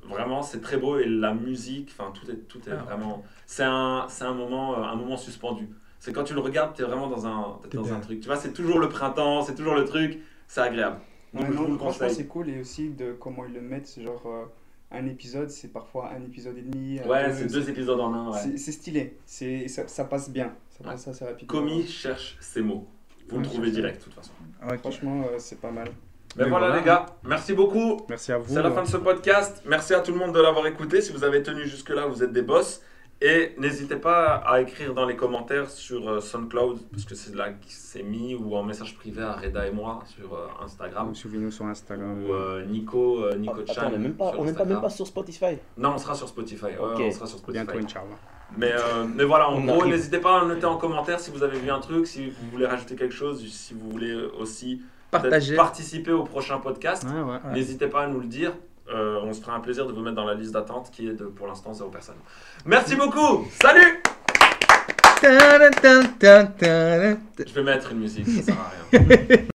Vraiment, 0.03 0.43
c'est 0.43 0.61
très 0.61 0.77
beau. 0.77 0.99
Et 0.99 1.07
la 1.07 1.33
musique, 1.35 1.95
enfin, 1.99 2.13
tout 2.13 2.31
est, 2.31 2.37
tout 2.49 2.61
est 2.69 2.73
Ah. 2.73 2.77
vraiment. 2.85 3.23
C'est 3.47 3.65
un, 3.65 4.07
c'est 4.09 4.25
un, 4.25 4.35
moment, 4.35 4.79
euh, 4.79 4.83
un 4.83 4.95
moment 4.97 5.17
suspendu. 5.17 5.69
C'est 6.01 6.13
quand 6.13 6.25
tu 6.25 6.35
le 6.35 6.41
regardes, 6.41 6.75
tu 6.75 6.83
es 6.83 6.85
vraiment 6.85 7.09
dans 7.09 7.27
un, 7.27 7.59
t'es 7.71 7.77
dans 7.77 7.93
un 7.93 8.01
truc. 8.01 8.21
Tu 8.21 8.27
vois, 8.27 8.37
c'est 8.37 8.53
toujours 8.53 8.79
le 8.79 8.89
printemps, 8.89 9.43
c'est 9.43 9.55
toujours 9.55 9.75
le 9.75 9.85
truc. 9.85 10.19
C'est 10.47 10.61
agréable. 10.61 10.99
Donc, 11.35 11.43
Ouais, 11.43 11.49
je 11.53 11.57
vous 11.57 11.65
non, 11.65 11.73
le 11.73 11.79
franchement, 11.79 12.07
conseille. 12.07 12.15
c'est 12.17 12.27
cool 12.27 12.49
et 12.51 12.61
aussi 12.61 12.91
de 12.91 13.13
comment 13.13 13.45
ils 13.47 13.53
le 13.53 13.61
mettent. 13.61 13.87
C'est 13.89 14.03
genre 14.03 14.23
euh, 14.27 14.45
un 14.93 15.07
épisode, 15.07 15.51
c'est 15.51 15.73
parfois 15.73 16.11
un 16.17 16.23
épisode 16.23 16.57
et 16.59 16.63
demi. 16.63 17.01
Ouais, 17.01 17.33
c'est 17.33 17.47
deux 17.53 17.69
épisodes 17.69 17.99
en 17.99 18.15
un. 18.15 18.31
Ouais. 18.33 18.57
c'est- 18.57 18.73
stylé, 18.73 19.17
c'est 19.27 19.67
ça, 19.69 19.89
ça 19.89 20.05
passe 20.05 20.31
bien, 20.31 20.53
ça 20.71 20.85
Ouais. 20.85 20.91
passe 20.93 21.09
assez 21.09 21.25
rapidement. 21.25 21.59
Commis 21.61 21.87
cherche 21.87 22.37
ses 22.41 22.63
mots. 22.63 22.87
Vous 23.29 23.37
le 23.39 23.43
Ouais, 23.43 23.49
trouvez 23.49 23.63
cherche. 23.67 23.75
direct, 23.75 23.99
de 23.99 24.05
toute 24.05 24.15
façon. 24.15 24.33
Ah, 24.63 24.69
ok. 24.75 24.79
Franchement, 24.79 25.23
euh, 25.29 25.35
c'est 25.39 25.61
pas 25.61 25.73
mal. 25.73 25.89
Mais 26.37 26.45
Mais 26.45 26.51
voilà, 26.51 26.67
voilà. 26.67 26.81
les 26.81 26.87
gars, 26.87 27.07
merci 27.25 27.55
beaucoup. 27.55 28.03
Merci 28.09 28.31
à 28.31 28.39
vous. 28.39 28.55
C'est 28.55 28.63
la 28.63 28.71
fin 28.71 28.83
de 28.83 28.89
ce 28.89 28.99
podcast. 28.99 29.63
Merci 29.67 29.95
à 29.95 30.01
tout 30.01 30.13
le 30.13 30.19
monde 30.19 30.33
de 30.35 30.41
l'avoir 30.41 30.67
écouté. 30.67 31.01
Si 31.01 31.11
vous 31.13 31.25
avez 31.25 31.43
tenu 31.43 31.67
jusque-là, 31.67 32.07
vous 32.07 32.23
êtes 32.23 32.33
des 32.33 32.43
boss. 32.43 32.83
Et 33.23 33.55
n'hésitez 33.59 33.97
pas 33.97 34.35
à 34.35 34.61
écrire 34.61 34.93
dans 34.93 35.07
les 35.07 35.17
commentaires 35.17 35.71
sur 35.71 36.07
euh, 36.07 36.21
SoundCloud, 36.21 36.79
parce 36.93 37.07
que 37.07 37.15
c'est 37.15 37.35
là 37.35 37.49
que 37.51 37.65
c'est 37.67 38.03
mis, 38.03 38.35
ou 38.35 38.55
en 38.55 38.63
message 38.63 38.95
privé 38.95 39.23
à 39.23 39.33
Reda 39.33 39.67
et 39.67 39.71
moi 39.71 40.01
sur 40.07 40.35
euh, 40.35 40.47
Instagram. 40.63 41.09
Ou 41.09 41.15
Suivez-nous 41.15 41.51
sur 41.51 41.65
Instagram. 41.65 42.25
Ou 42.29 42.35
euh, 42.35 42.67
Nico, 42.67 43.25
euh, 43.25 43.35
Nico 43.37 43.65
Chan 43.67 43.85
on 43.87 43.91
n'est 43.93 43.99
même 43.99 44.15
pas, 44.15 44.33
on 44.37 44.45
même 44.45 44.81
pas 44.83 44.91
sur 44.91 45.07
Spotify. 45.07 45.57
Non, 45.79 45.93
on 45.95 45.99
sera 45.99 46.15
sur 46.15 46.29
Spotify. 46.29 46.65
Ouais, 46.67 46.79
Ok. 46.79 47.01
on 47.01 47.11
sera 47.11 47.27
sur 47.27 47.39
Spotify. 47.39 47.65
Bientôt, 47.65 47.79
Inch'Allah. 47.83 48.17
Mais, 48.59 48.73
euh, 48.73 49.07
mais 49.15 49.25
voilà, 49.25 49.49
en 49.49 49.57
On 49.57 49.65
gros, 49.65 49.81
arrive. 49.81 49.95
n'hésitez 49.95 50.19
pas 50.19 50.43
à 50.43 50.45
noter 50.45 50.67
en 50.67 50.77
commentaire 50.77 51.19
si 51.19 51.31
vous 51.31 51.43
avez 51.43 51.59
vu 51.59 51.71
un 51.71 51.81
truc, 51.81 52.07
si 52.07 52.29
vous 52.29 52.51
voulez 52.53 52.67
rajouter 52.67 52.97
quelque 52.97 53.15
chose, 53.15 53.45
si 53.51 53.73
vous 53.73 53.89
voulez 53.91 54.15
aussi 54.39 54.83
participer 55.57 56.13
au 56.13 56.25
prochain 56.25 56.59
podcast. 56.59 57.05
Ouais, 57.05 57.21
ouais. 57.23 57.31
Ouais. 57.31 57.53
N'hésitez 57.55 57.87
pas 57.87 58.03
à 58.03 58.07
nous 58.09 58.21
le 58.21 58.27
dire. 58.27 58.53
Euh, 58.89 59.21
on 59.25 59.33
se 59.33 59.41
fera 59.41 59.57
un 59.57 59.61
plaisir 59.61 59.87
de 59.87 59.93
vous 59.93 60.01
mettre 60.01 60.17
dans 60.17 60.25
la 60.25 60.35
liste 60.35 60.53
d'attente 60.53 60.91
qui 60.93 61.09
est 61.09 61.13
de 61.15 61.25
pour 61.25 61.47
l'instant 61.47 61.73
zéro 61.73 61.91
personne. 61.91 62.17
Merci 62.65 62.95
beaucoup. 62.95 63.47
Salut. 63.61 64.03
Je 67.39 67.55
vais 67.55 67.63
mettre 67.63 67.93
une 67.93 67.99
musique, 67.99 68.29
ça 68.29 68.43
sert 68.43 68.55
à 68.55 68.71
rien. 68.99 69.39